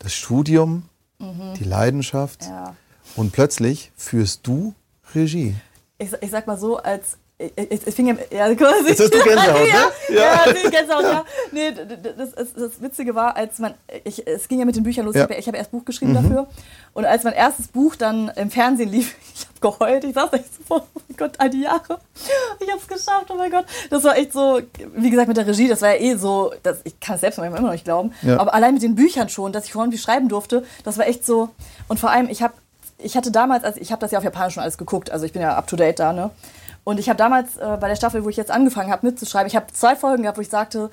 das 0.00 0.12
Studium, 0.12 0.82
mhm. 1.20 1.54
die 1.54 1.64
Leidenschaft 1.64 2.44
ja. 2.44 2.74
und 3.14 3.30
plötzlich 3.32 3.92
führst 3.94 4.46
du 4.46 4.74
Regie. 5.14 5.54
Ich, 5.98 6.12
ich 6.20 6.30
sag 6.30 6.48
mal 6.48 6.58
so, 6.58 6.78
als 6.78 7.18
es, 7.56 7.84
es 7.86 7.94
fing 7.94 8.06
ja, 8.08 8.14
ja 8.30 8.54
quasi. 8.54 8.88
Jetzt 8.88 9.00
hast 9.00 9.14
du 9.14 9.22
Gänsehaut, 9.22 9.66
ja, 9.66 9.86
ne? 9.86 9.92
Ja, 10.10 10.22
ja 10.22 10.52
nee, 10.52 10.70
Gänsehaut, 10.70 11.04
ja. 11.04 11.24
Nee, 11.52 11.72
das, 11.72 12.32
das, 12.34 12.54
das, 12.54 12.82
Witzige 12.82 13.14
war, 13.14 13.36
als 13.36 13.58
man, 13.58 13.74
ich, 14.04 14.26
es 14.26 14.46
ging 14.46 14.58
ja 14.58 14.64
mit 14.64 14.76
den 14.76 14.82
Büchern 14.82 15.06
los, 15.06 15.14
ja. 15.14 15.28
ich 15.30 15.46
habe 15.46 15.56
erst 15.56 15.70
Buch 15.70 15.84
geschrieben 15.84 16.12
mhm. 16.12 16.22
dafür. 16.22 16.46
Und 16.92 17.04
als 17.04 17.24
mein 17.24 17.32
erstes 17.32 17.68
Buch 17.68 17.96
dann 17.96 18.30
im 18.36 18.50
Fernsehen 18.50 18.90
lief, 18.90 19.14
ich 19.34 19.46
habe 19.46 19.78
geheult, 19.78 20.04
ich 20.04 20.14
saß 20.14 20.32
echt 20.34 20.68
so, 20.68 20.76
oh 20.76 20.82
mein 20.94 21.16
Gott, 21.16 21.32
all 21.38 21.50
die 21.50 21.62
Jahre, 21.62 22.00
ich 22.60 22.68
habe 22.68 22.80
es 22.80 22.86
geschafft, 22.86 23.26
oh 23.30 23.34
mein 23.36 23.50
Gott. 23.50 23.64
Das 23.88 24.04
war 24.04 24.16
echt 24.18 24.32
so, 24.32 24.60
wie 24.94 25.10
gesagt, 25.10 25.28
mit 25.28 25.36
der 25.36 25.46
Regie, 25.46 25.68
das 25.68 25.82
war 25.82 25.94
ja 25.94 26.00
eh 26.00 26.16
so, 26.16 26.52
das, 26.62 26.80
ich 26.84 27.00
kann 27.00 27.14
es 27.14 27.22
selbst 27.22 27.38
immer 27.38 27.60
noch 27.60 27.72
nicht 27.72 27.84
glauben, 27.84 28.12
ja. 28.22 28.38
aber 28.38 28.52
allein 28.54 28.74
mit 28.74 28.82
den 28.82 28.94
Büchern 28.94 29.28
schon, 29.28 29.52
dass 29.52 29.64
ich 29.64 29.72
vorhin 29.72 29.92
wie 29.92 29.98
schreiben 29.98 30.28
durfte, 30.28 30.64
das 30.84 30.98
war 30.98 31.06
echt 31.06 31.24
so, 31.24 31.50
und 31.88 31.98
vor 31.98 32.10
allem, 32.10 32.28
ich 32.28 32.42
habe 32.42 32.54
ich 33.02 33.16
hatte 33.16 33.30
damals, 33.30 33.64
also 33.64 33.80
ich 33.80 33.92
habe 33.92 34.00
das 34.00 34.10
ja 34.10 34.18
auf 34.18 34.24
Japanisch 34.24 34.54
schon 34.54 34.62
alles 34.62 34.76
geguckt, 34.76 35.10
also 35.10 35.24
ich 35.24 35.32
bin 35.32 35.40
ja 35.40 35.56
up 35.56 35.66
to 35.66 35.76
date 35.76 35.98
da, 35.98 36.12
ne? 36.12 36.30
Und 36.84 36.98
ich 36.98 37.08
habe 37.08 37.16
damals 37.16 37.56
äh, 37.56 37.76
bei 37.80 37.88
der 37.88 37.96
Staffel, 37.96 38.24
wo 38.24 38.28
ich 38.28 38.36
jetzt 38.36 38.50
angefangen 38.50 38.90
habe 38.90 39.06
mitzuschreiben, 39.06 39.46
ich 39.46 39.56
habe 39.56 39.72
zwei 39.72 39.96
Folgen 39.96 40.22
gehabt, 40.22 40.38
wo 40.38 40.42
ich 40.42 40.48
sagte, 40.48 40.90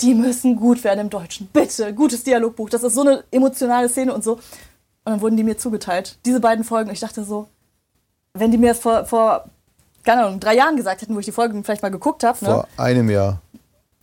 die 0.00 0.14
müssen 0.14 0.56
gut 0.56 0.82
werden 0.84 1.00
im 1.00 1.10
Deutschen. 1.10 1.48
Bitte, 1.52 1.92
gutes 1.94 2.24
Dialogbuch. 2.24 2.70
Das 2.70 2.82
ist 2.82 2.94
so 2.94 3.02
eine 3.02 3.24
emotionale 3.30 3.88
Szene 3.88 4.14
und 4.14 4.24
so. 4.24 4.34
Und 4.34 4.42
dann 5.04 5.20
wurden 5.20 5.36
die 5.36 5.44
mir 5.44 5.58
zugeteilt. 5.58 6.18
Diese 6.24 6.40
beiden 6.40 6.64
Folgen. 6.64 6.90
Ich 6.90 7.00
dachte 7.00 7.24
so, 7.24 7.48
wenn 8.34 8.50
die 8.50 8.58
mir 8.58 8.68
das 8.68 8.80
vor, 8.80 9.04
vor 9.04 9.44
keine 10.04 10.24
Ahnung, 10.24 10.40
drei 10.40 10.54
Jahren 10.56 10.76
gesagt 10.76 11.02
hätten, 11.02 11.14
wo 11.14 11.18
ich 11.18 11.26
die 11.26 11.32
Folgen 11.32 11.62
vielleicht 11.64 11.82
mal 11.82 11.90
geguckt 11.90 12.24
habe. 12.24 12.38
Ne? 12.42 12.50
Vor 12.50 12.68
einem 12.76 13.10
Jahr. 13.10 13.40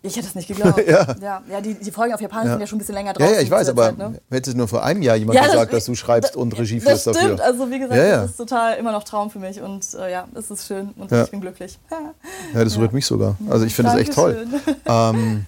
Ich 0.08 0.16
hätte 0.16 0.28
es 0.28 0.36
nicht 0.36 0.48
geglaubt. 0.48 0.78
ja. 0.88 1.16
ja. 1.22 1.42
Ja, 1.50 1.62
die, 1.62 1.74
die 1.74 1.92
Folgen 1.92 2.14
auf 2.14 2.22
Japanisch 2.22 2.46
ja. 2.46 2.52
sind 2.54 2.62
ja 2.62 2.68
schon 2.68 2.78
ein 2.78 2.80
bisschen 2.80 2.96
länger 2.96 3.14
drauf. 3.14 3.28
Ja, 3.28 3.36
ja, 3.36 3.42
ich 3.42 3.52
weiß, 3.52 3.70
aber 3.70 3.84
Zeit, 3.84 3.98
ne? 3.98 4.20
hättest 4.30 4.58
nur 4.58 4.68
vor 4.68 4.84
einem 4.84 5.02
Jahr 5.02 5.16
jemand 5.16 5.36
ja, 5.38 5.46
gesagt, 5.46 5.74
das, 5.74 5.80
dass 5.80 5.86
du 5.86 5.96
schreibst 5.96 6.32
das, 6.32 6.36
und 6.38 6.58
Regie 6.58 6.80
führst 6.80 7.08
dafür. 7.08 7.22
Das 7.22 7.24
stimmt, 7.24 7.42
also 7.42 7.70
wie 7.70 7.80
gesagt, 7.80 8.00
das 8.00 8.30
ist 8.32 8.38
total 8.38 8.78
immer 8.78 8.92
noch 8.92 9.04
Traum 9.04 9.30
für 9.30 9.40
mich 9.40 9.62
und 9.62 9.86
äh, 10.00 10.12
ja, 10.12 10.28
es 10.36 10.50
ist 10.50 10.68
schön 10.68 10.90
und 10.98 11.12
ich 11.12 11.30
bin 11.30 11.42
glücklich. 11.42 11.78
ja, 12.54 12.64
das 12.64 12.78
rührt 12.78 12.94
mich 12.94 13.06
sogar. 13.06 13.36
Also 13.50 13.66
ich 13.66 13.76
finde 13.76 13.92
das 13.92 14.00
echt 14.00 14.14
toll. 14.14 14.48
Ähm, 14.86 15.46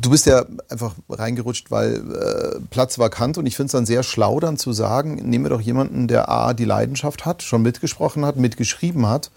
du 0.00 0.10
bist 0.10 0.26
ja 0.26 0.44
einfach 0.68 0.94
reingerutscht, 1.08 1.70
weil 1.70 1.96
äh, 1.96 2.60
Platz 2.70 2.98
vakant 2.98 3.38
und 3.38 3.46
ich 3.46 3.56
finde 3.56 3.66
es 3.66 3.72
dann 3.72 3.86
sehr 3.86 4.02
schlau, 4.02 4.40
dann 4.40 4.56
zu 4.56 4.72
sagen, 4.72 5.16
nehmen 5.16 5.44
wir 5.44 5.50
doch 5.50 5.60
jemanden, 5.60 6.08
der 6.08 6.28
A, 6.28 6.54
die 6.54 6.64
Leidenschaft 6.64 7.26
hat, 7.26 7.42
schon 7.42 7.62
mitgesprochen 7.62 8.24
hat, 8.24 8.36
mitgeschrieben 8.36 9.06
hat 9.06 9.30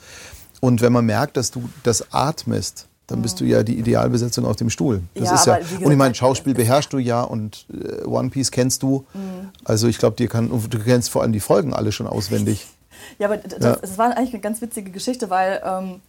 und 0.61 0.81
wenn 0.81 0.93
man 0.93 1.05
merkt, 1.05 1.37
dass 1.37 1.51
du 1.51 1.69
das 1.83 2.13
atmest, 2.13 2.87
dann 3.11 3.21
bist 3.21 3.39
du 3.41 3.45
ja 3.45 3.61
die 3.61 3.77
Idealbesetzung 3.77 4.45
auf 4.45 4.55
dem 4.55 4.69
Stuhl. 4.69 5.01
Das 5.15 5.29
ja, 5.29 5.35
ist 5.35 5.45
ja. 5.45 5.57
Gesagt, 5.57 5.83
und 5.83 5.91
ich 5.91 5.97
meine, 5.97 6.15
Schauspiel 6.15 6.53
beherrschst 6.53 6.93
du 6.93 6.97
ja 6.97 7.21
und 7.21 7.65
äh, 7.71 8.05
One 8.05 8.29
Piece 8.29 8.51
kennst 8.51 8.83
du. 8.83 9.05
Mhm. 9.13 9.49
Also 9.65 9.87
ich 9.87 9.97
glaube, 9.97 10.15
dir 10.15 10.29
kann 10.29 10.49
du 10.49 10.79
kennst 10.79 11.09
vor 11.09 11.21
allem 11.21 11.33
die 11.33 11.39
Folgen 11.39 11.73
alle 11.73 11.91
schon 11.91 12.07
auswendig. 12.07 12.67
Ja, 13.17 13.27
aber 13.27 13.37
das, 13.37 13.63
ja. 13.63 13.75
das 13.75 13.97
war 13.97 14.15
eigentlich 14.15 14.33
eine 14.33 14.41
ganz 14.41 14.61
witzige 14.61 14.91
Geschichte, 14.91 15.31
weil 15.31 15.59
ähm, 15.65 16.01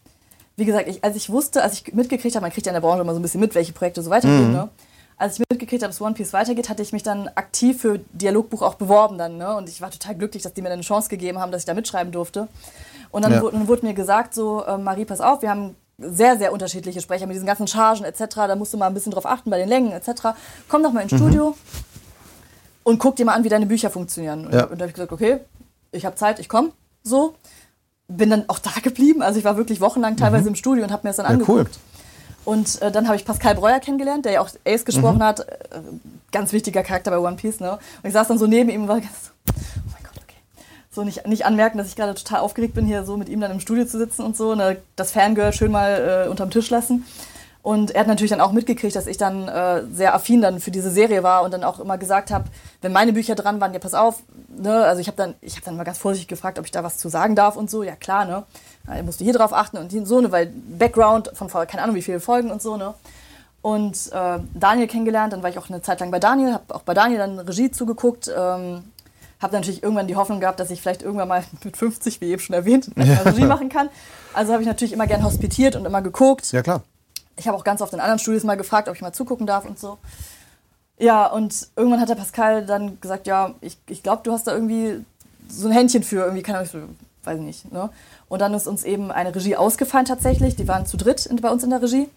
wie 0.57 0.67
gesagt, 0.67 0.89
ich, 0.89 1.03
als 1.03 1.17
ich 1.17 1.31
wusste, 1.31 1.63
als 1.63 1.75
ich 1.75 1.95
mitgekriegt 1.95 2.35
habe, 2.35 2.43
man 2.43 2.53
kriegt 2.53 2.67
ja 2.67 2.71
in 2.71 2.75
der 2.75 2.83
Branche 2.83 3.01
immer 3.01 3.15
so 3.15 3.19
ein 3.19 3.23
bisschen 3.23 3.41
mit, 3.41 3.55
welche 3.55 3.73
Projekte 3.73 4.03
so 4.03 4.11
weitergehen. 4.11 4.49
Mhm. 4.49 4.53
Ne? 4.53 4.69
Als 5.17 5.39
ich 5.39 5.45
mitgekriegt 5.49 5.83
habe, 5.83 5.91
dass 5.91 6.01
One 6.01 6.15
Piece 6.15 6.33
weitergeht, 6.33 6.69
hatte 6.69 6.83
ich 6.83 6.93
mich 6.93 7.03
dann 7.03 7.29
aktiv 7.35 7.81
für 7.81 8.01
Dialogbuch 8.13 8.61
auch 8.61 8.75
beworben 8.75 9.17
dann. 9.17 9.39
Ne? 9.39 9.57
Und 9.57 9.69
ich 9.69 9.81
war 9.81 9.91
total 9.91 10.15
glücklich, 10.15 10.43
dass 10.43 10.53
die 10.53 10.61
mir 10.61 10.69
dann 10.69 10.79
eine 10.79 10.83
Chance 10.83 11.09
gegeben 11.09 11.39
haben, 11.39 11.51
dass 11.51 11.63
ich 11.63 11.67
da 11.67 11.75
mitschreiben 11.75 12.13
durfte. 12.13 12.49
Und 13.11 13.25
dann, 13.25 13.33
ja. 13.33 13.43
wurde, 13.43 13.57
dann 13.57 13.69
wurde 13.69 13.87
mir 13.87 13.95
gesagt, 13.95 14.35
so, 14.35 14.65
äh, 14.65 14.77
Marie, 14.77 15.05
pass 15.05 15.21
auf, 15.21 15.43
wir 15.43 15.51
haben 15.51 15.77
sehr, 15.99 16.39
sehr 16.39 16.53
unterschiedliche 16.53 17.01
Sprecher 17.01 17.27
mit 17.27 17.35
diesen 17.35 17.47
ganzen 17.47 17.67
Chargen 17.67 18.05
etc. 18.05 18.23
Da 18.35 18.57
musst 18.57 18.73
du 18.73 18.79
mal 18.79 18.87
ein 18.87 18.95
bisschen 18.95 19.13
drauf 19.13 19.27
achten 19.27 19.51
bei 19.51 19.59
den 19.59 19.69
Längen 19.69 19.93
etc. 19.93 20.29
Komm 20.69 20.83
doch 20.83 20.93
mal 20.93 21.01
ins 21.01 21.13
mhm. 21.13 21.19
Studio 21.19 21.57
und 22.83 22.99
guck 22.99 23.17
dir 23.17 23.25
mal 23.25 23.35
an, 23.35 23.45
wie 23.45 23.49
deine 23.49 23.67
Bücher 23.67 23.91
funktionieren. 23.91 24.49
Ja. 24.53 24.65
Und 24.65 24.79
da 24.79 24.85
habe 24.85 24.89
ich 24.89 24.95
gesagt, 24.95 25.13
okay, 25.13 25.41
ich 25.93 26.05
habe 26.05 26.17
Zeit, 26.17 26.39
ich 26.39 26.49
komme. 26.49 26.73
So. 27.03 27.35
Bin 28.09 28.31
dann 28.31 28.49
auch 28.49 28.59
da 28.59 28.71
geblieben. 28.83 29.23
Also 29.23 29.39
ich 29.39 29.45
war 29.45 29.57
wirklich 29.57 29.81
wochenlang 29.81 30.17
teilweise 30.17 30.45
mhm. 30.45 30.49
im 30.49 30.55
Studio 30.57 30.85
und 30.85 30.91
habe 30.91 31.07
mir 31.07 31.11
das 31.11 31.17
dann 31.17 31.27
ja, 31.27 31.33
angeguckt. 31.33 31.71
Cool. 31.77 31.93
Und 32.45 32.83
äh, 32.83 32.91
dann 32.91 33.07
habe 33.07 33.17
ich 33.17 33.25
Pascal 33.25 33.55
Breuer 33.55 33.79
kennengelernt, 33.79 34.25
der 34.25 34.33
ja 34.33 34.41
auch 34.41 34.49
Ace 34.67 34.85
gesprochen 34.85 35.19
mhm. 35.19 35.23
hat. 35.23 35.41
Äh, 35.41 35.81
ganz 36.33 36.53
wichtiger 36.53 36.83
Charakter 36.83 37.11
bei 37.11 37.19
One 37.19 37.37
Piece. 37.37 37.61
Ne? 37.61 37.73
Und 37.73 38.09
ich 38.09 38.13
saß 38.13 38.29
dann 38.29 38.39
so 38.39 38.47
neben 38.47 38.69
ihm 38.71 38.83
und 38.83 38.89
war 38.89 39.01
ganz 39.01 39.31
so, 40.93 41.05
nicht, 41.05 41.27
nicht 41.27 41.47
anmerken, 41.47 41.79
dass 41.79 41.89
ich 41.89 41.97
gerade 41.97 42.15
total 42.15 42.41
aufgeregt 42.41 42.75
bin, 42.75 42.85
hier 42.85 43.05
so 43.05 43.17
mit 43.17 43.29
ihm 43.29 43.41
dann 43.41 43.51
im 43.51 43.61
Studio 43.61 43.87
zu 43.87 43.99
sitzen 43.99 44.23
und 44.23 44.37
so, 44.37 44.55
ne, 44.55 44.77
das 44.95 45.11
Fangirl 45.11 45.53
schön 45.53 45.73
mal 45.73 46.25
äh, 46.27 46.29
unterm 46.29 46.51
Tisch 46.51 46.69
lassen. 46.71 47.07
Und 47.63 47.93
er 47.93 48.01
hat 48.01 48.09
natürlich 48.09 48.31
dann 48.31 48.41
auch 48.41 48.53
mitgekriegt, 48.53 48.95
dass 48.95 49.07
ich 49.07 49.17
dann 49.17 49.47
äh, 49.49 49.85
sehr 49.93 50.15
affin 50.15 50.43
dann 50.43 50.59
für 50.59 50.73
diese 50.73 50.91
Serie 50.91 51.23
war 51.23 51.45
und 51.45 51.55
dann 51.55 51.63
auch 51.63 51.79
immer 51.79 51.97
gesagt 51.97 52.33
habe, 52.33 52.45
wenn 52.83 52.93
meine 52.93 53.13
Bücher 53.13 53.37
dran 53.37 53.61
waren, 53.61 53.73
ja 53.73 53.79
pass 53.79 53.95
auf, 53.95 54.23
ne, 54.49 54.85
also 54.85 55.01
ich 55.01 55.07
habe 55.07 55.17
dann, 55.17 55.35
ich 55.41 55.61
dann 55.63 55.77
mal 55.77 55.85
ganz 55.85 55.99
vorsichtig 55.99 56.29
gefragt, 56.29 56.59
ob 56.59 56.65
ich 56.67 56.73
da 56.73 56.83
was 56.85 56.99
zu 56.99 57.09
sagen 57.09 57.37
darf 57.37 57.57
und 57.57 57.71
so, 57.71 57.83
ja 57.83 57.95
klar, 57.95 58.25
ne, 58.25 58.43
er 58.87 59.03
musste 59.05 59.25
hier 59.25 59.33
drauf 59.33 59.53
achten 59.53 59.79
und 59.79 59.91
so, 60.07 60.21
ne, 60.21 60.33
weil 60.33 60.53
Background 60.53 61.31
von 61.35 61.49
keine 61.49 61.83
Ahnung 61.83 61.95
wie 61.95 62.03
viele 62.03 62.21
Folgen 62.21 62.51
und 62.51 62.61
so, 62.61 62.77
ne. 62.77 62.95
Und 63.63 64.11
äh, 64.13 64.41
Daniel 64.55 64.89
kennengelernt, 64.89 65.33
dann 65.33 65.45
war 65.45 65.49
ich 65.49 65.57
auch 65.57 65.71
eine 65.71 65.81
Zeit 65.81 66.01
lang 66.01 66.11
bei 66.11 66.19
Daniel, 66.19 66.55
habe 66.55 66.75
auch 66.75 66.83
bei 66.83 66.95
Daniel 66.95 67.19
dann 67.19 67.39
Regie 67.39 67.71
zugeguckt, 67.71 68.29
ähm, 68.37 68.83
habe 69.43 69.55
natürlich 69.55 69.83
irgendwann 69.83 70.07
die 70.07 70.17
Hoffnung 70.17 70.41
gehabt, 70.41 70.61
dass 70.61 70.71
ich 70.71 70.81
vielleicht 70.81 71.03
irgendwann 71.03 71.29
mal 71.29 71.45
mit 71.65 71.77
50, 71.77 72.21
wie 72.21 72.31
eben 72.31 72.41
schon 72.41 72.55
erwähnt, 72.55 72.91
Regie 72.97 73.45
machen 73.45 73.69
kann. 73.69 73.89
Also 74.33 74.53
habe 74.53 74.63
ich 74.63 74.69
natürlich 74.69 74.93
immer 74.93 75.07
gern 75.07 75.25
hospitiert 75.25 75.77
und 75.77 75.85
immer 75.85 76.03
geguckt. 76.03 76.53
Ja 76.53 76.63
klar. 76.63 76.83
Ich 77.37 77.49
habe 77.49 77.57
auch 77.57 77.65
ganz 77.65 77.81
oft 77.81 77.93
in 77.93 78.01
anderen 78.01 78.19
Studios 78.19 78.45
mal 78.45 78.57
gefragt, 78.57 78.89
ob 78.89 78.95
ich 78.95 79.03
mal 79.03 79.13
zugucken 79.13 79.47
darf 79.47 79.65
und 79.65 79.79
so. 79.79 79.99
Ja, 80.99 81.27
und 81.27 81.69
irgendwann 81.75 82.01
hat 82.01 82.09
der 82.09 82.15
Pascal 82.15 82.65
dann 82.65 83.01
gesagt, 83.01 83.27
ja, 83.27 83.55
ich, 83.61 83.79
ich 83.89 84.03
glaube, 84.03 84.23
du 84.23 84.33
hast 84.33 84.47
da 84.47 84.53
irgendwie 84.53 85.05
so 85.49 85.67
ein 85.67 85.73
Händchen 85.73 86.03
für, 86.03 86.25
irgendwie, 86.25 86.43
kann 86.43 86.63
ich, 86.63 86.73
weiß 87.25 87.39
ich 87.39 87.45
nicht. 87.45 87.73
Ne? 87.73 87.91
Und 88.29 88.41
dann 88.41 88.55
ist 88.55 88.67
uns 88.67 88.85
eben 88.85 89.11
eine 89.11 89.35
Regie 89.35 89.57
ausgefallen 89.57 90.07
tatsächlich. 90.07 90.57
Die 90.57 90.69
waren 90.69 90.87
zu 90.87 90.97
dritt 90.97 91.27
in, 91.27 91.37
bei 91.37 91.51
uns 91.51 91.65
in 91.65 91.71
der 91.71 91.83
Regie. 91.83 92.09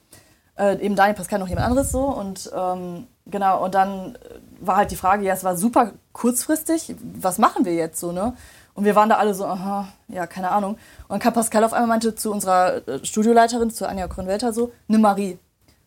Äh, 0.57 0.79
eben 0.85 0.95
Daniel 0.95 1.15
Pascal 1.15 1.39
noch 1.39 1.47
jemand 1.47 1.67
anderes 1.67 1.91
so. 1.91 2.03
Und 2.03 2.51
ähm, 2.55 3.07
genau, 3.25 3.63
und 3.63 3.73
dann 3.73 4.17
war 4.59 4.77
halt 4.77 4.91
die 4.91 4.95
Frage, 4.95 5.25
ja, 5.25 5.33
es 5.33 5.43
war 5.43 5.55
super 5.55 5.91
kurzfristig, 6.13 6.95
was 7.19 7.37
machen 7.37 7.65
wir 7.65 7.73
jetzt 7.73 7.99
so, 7.99 8.11
ne? 8.11 8.33
Und 8.73 8.83
wir 8.83 8.95
waren 8.95 9.07
da 9.07 9.15
alle 9.15 9.33
so, 9.33 9.45
aha, 9.45 9.87
ja, 10.09 10.27
keine 10.27 10.51
Ahnung. 10.51 10.73
Und 10.73 11.09
dann 11.09 11.19
kam 11.19 11.33
Pascal 11.33 11.63
auf 11.63 11.71
einmal 11.71 11.87
meinte 11.87 12.13
zu 12.13 12.31
unserer 12.31 12.85
äh, 12.87 13.05
Studioleiterin, 13.05 13.71
zu 13.71 13.87
Anja 13.87 14.07
Kronwelter 14.07 14.51
so, 14.51 14.73
ne 14.87 14.97
Marie. 14.97 15.39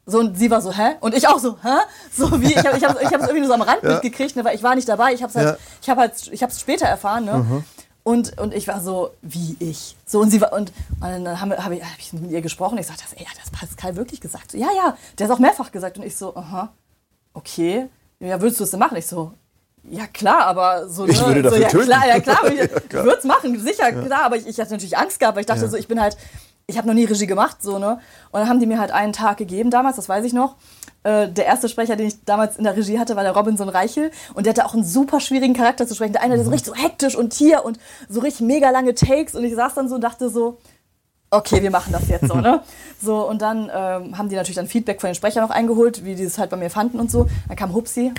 So, 0.06 0.20
und 0.20 0.38
sie 0.38 0.50
war 0.50 0.62
so, 0.62 0.72
hä? 0.72 0.96
Und 1.00 1.14
ich 1.14 1.28
auch 1.28 1.38
so, 1.38 1.58
hä? 1.62 1.76
So 2.10 2.40
wie, 2.40 2.54
ich 2.54 2.66
habe 2.66 2.78
ich 2.78 2.84
hab, 2.84 2.98
ich 2.98 3.12
irgendwie 3.12 3.40
nur 3.40 3.48
so 3.48 3.52
am 3.52 3.60
Rand 3.60 3.82
ja. 3.82 3.92
mitgekriegt, 3.92 4.36
ne, 4.36 4.44
weil 4.44 4.54
ich 4.54 4.62
war 4.62 4.74
nicht 4.74 4.88
dabei. 4.88 5.12
Ich 5.12 5.22
habe 5.22 5.28
es 5.28 5.36
halt, 5.36 5.48
ja. 5.48 5.56
ich 5.82 5.90
hab 5.90 5.98
halt, 5.98 6.28
ich 6.32 6.42
hab's 6.42 6.60
später 6.60 6.86
erfahren, 6.86 7.26
ne? 7.26 7.38
Mhm. 7.38 7.64
Und, 8.04 8.40
und 8.40 8.54
ich 8.54 8.66
war 8.66 8.80
so, 8.80 9.10
wie 9.20 9.54
ich. 9.60 9.94
So, 10.06 10.20
und 10.20 10.30
sie 10.30 10.40
war, 10.40 10.54
und, 10.54 10.72
und 11.02 11.24
dann 11.24 11.42
habe 11.42 11.62
hab 11.62 11.70
ich, 11.72 11.82
hab 11.82 11.98
ich 11.98 12.10
mit 12.14 12.30
ihr 12.30 12.40
gesprochen. 12.40 12.78
Ich 12.78 12.86
sagte, 12.86 13.04
ey, 13.16 13.26
hat 13.26 13.36
das 13.38 13.50
Pascal 13.50 13.96
wirklich 13.96 14.22
gesagt? 14.22 14.52
So, 14.52 14.56
ja, 14.56 14.68
ja, 14.74 14.96
der 15.18 15.28
hat 15.28 15.34
auch 15.36 15.40
mehrfach 15.40 15.70
gesagt. 15.72 15.98
Und 15.98 16.04
ich 16.04 16.16
so, 16.16 16.34
aha, 16.34 16.70
okay. 17.34 17.90
Ja, 18.20 18.40
würdest 18.40 18.60
du 18.60 18.64
es 18.64 18.70
denn 18.70 18.80
machen? 18.80 18.96
Ich 18.96 19.06
so, 19.06 19.32
ja 19.84 20.06
klar, 20.06 20.46
aber 20.46 20.88
so. 20.88 21.06
Ich 21.06 21.20
ne, 21.20 21.26
würde 21.26 21.42
dafür 21.42 21.58
so, 21.58 21.62
ja, 21.62 21.68
töten. 21.68 21.86
Klar, 21.86 22.08
ja 22.08 22.20
klar, 22.20 22.46
ich, 22.46 22.60
ich 22.60 22.92
würde 22.92 23.18
es 23.18 23.24
machen, 23.24 23.58
sicher, 23.60 23.90
ja. 23.90 24.02
klar, 24.02 24.22
aber 24.24 24.36
ich, 24.36 24.46
ich 24.46 24.58
hatte 24.58 24.72
natürlich 24.72 24.98
Angst 24.98 25.20
gehabt, 25.20 25.36
weil 25.36 25.42
ich 25.42 25.46
dachte 25.46 25.62
ja. 25.62 25.68
so, 25.68 25.76
ich 25.76 25.88
bin 25.88 26.00
halt, 26.00 26.16
ich 26.66 26.76
habe 26.76 26.86
noch 26.86 26.94
nie 26.94 27.04
Regie 27.04 27.26
gemacht, 27.26 27.62
so, 27.62 27.78
ne? 27.78 28.00
Und 28.30 28.40
dann 28.40 28.48
haben 28.48 28.60
die 28.60 28.66
mir 28.66 28.78
halt 28.78 28.90
einen 28.90 29.12
Tag 29.12 29.38
gegeben 29.38 29.70
damals, 29.70 29.96
das 29.96 30.08
weiß 30.08 30.24
ich 30.24 30.32
noch. 30.32 30.56
Äh, 31.04 31.28
der 31.28 31.46
erste 31.46 31.68
Sprecher, 31.68 31.96
den 31.96 32.08
ich 32.08 32.24
damals 32.24 32.56
in 32.58 32.64
der 32.64 32.76
Regie 32.76 32.98
hatte, 32.98 33.16
war 33.16 33.22
der 33.22 33.32
Robinson 33.32 33.68
Reichel. 33.68 34.10
Und 34.34 34.44
der 34.44 34.52
hatte 34.52 34.66
auch 34.66 34.74
einen 34.74 34.84
super 34.84 35.20
schwierigen 35.20 35.54
Charakter 35.54 35.86
zu 35.86 35.94
sprechen. 35.94 36.12
Der 36.12 36.22
eine, 36.22 36.34
der 36.34 36.44
so 36.44 36.50
mhm. 36.50 36.54
richtig 36.54 36.74
so 36.74 36.82
hektisch 36.82 37.16
und 37.16 37.32
hier 37.32 37.64
und 37.64 37.78
so 38.08 38.20
richtig 38.20 38.46
mega 38.46 38.68
lange 38.70 38.94
Takes. 38.94 39.34
Und 39.34 39.44
ich 39.44 39.54
saß 39.54 39.74
dann 39.74 39.88
so 39.88 39.94
und 39.94 40.02
dachte 40.02 40.28
so, 40.28 40.58
okay, 41.30 41.62
wir 41.62 41.70
machen 41.70 41.92
das 41.92 42.08
jetzt 42.08 42.26
so, 42.28 42.34
ne? 42.34 42.62
So, 43.01 43.28
und 43.28 43.42
dann 43.42 43.70
ähm, 43.72 44.18
haben 44.18 44.28
die 44.28 44.36
natürlich 44.36 44.57
dann 44.57 44.66
Feedback 44.66 45.01
von 45.01 45.09
den 45.09 45.14
Sprechern 45.14 45.42
noch 45.42 45.51
eingeholt, 45.51 46.05
wie 46.05 46.14
die 46.14 46.24
es 46.24 46.38
halt 46.38 46.51
bei 46.51 46.57
mir 46.57 46.70
fanden 46.70 46.99
und 46.99 47.11
so. 47.11 47.28
Dann 47.46 47.57
kam 47.57 47.72
Hupsi, 47.72 48.12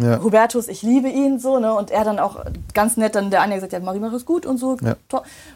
ja. 0.00 0.20
Hubertus, 0.22 0.68
ich 0.68 0.82
liebe 0.82 1.08
ihn 1.08 1.38
so, 1.38 1.58
ne? 1.58 1.74
Und 1.74 1.90
er 1.90 2.04
dann 2.04 2.18
auch 2.18 2.44
ganz 2.74 2.96
nett, 2.96 3.14
dann 3.14 3.30
der 3.30 3.42
eine 3.42 3.54
gesagt, 3.54 3.72
ja, 3.72 3.80
Marie 3.80 3.98
macht 3.98 4.14
es 4.14 4.24
gut 4.24 4.46
und 4.46 4.58
so. 4.58 4.76
Ja. 4.80 4.96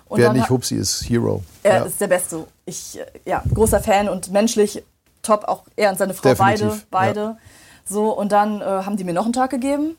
Und 0.08 0.18
Wer 0.18 0.32
nicht 0.32 0.50
Hupsi 0.50 0.76
ist 0.76 1.08
Hero. 1.08 1.42
Er 1.62 1.78
ja. 1.78 1.84
ist 1.84 2.00
der 2.00 2.08
Beste. 2.08 2.46
Ich, 2.66 2.98
äh, 2.98 3.06
ja, 3.24 3.42
großer 3.52 3.80
Fan 3.80 4.08
und 4.08 4.30
menschlich 4.30 4.82
top, 5.22 5.44
auch 5.44 5.64
er 5.74 5.90
und 5.90 5.98
seine 5.98 6.14
Frau 6.14 6.30
Definitiv. 6.30 6.86
beide, 6.90 7.14
beide. 7.14 7.36
So, 7.84 8.10
und 8.16 8.32
dann 8.32 8.60
äh, 8.60 8.64
haben 8.64 8.96
die 8.96 9.04
mir 9.04 9.14
noch 9.14 9.24
einen 9.24 9.32
Tag 9.32 9.50
gegeben 9.50 9.96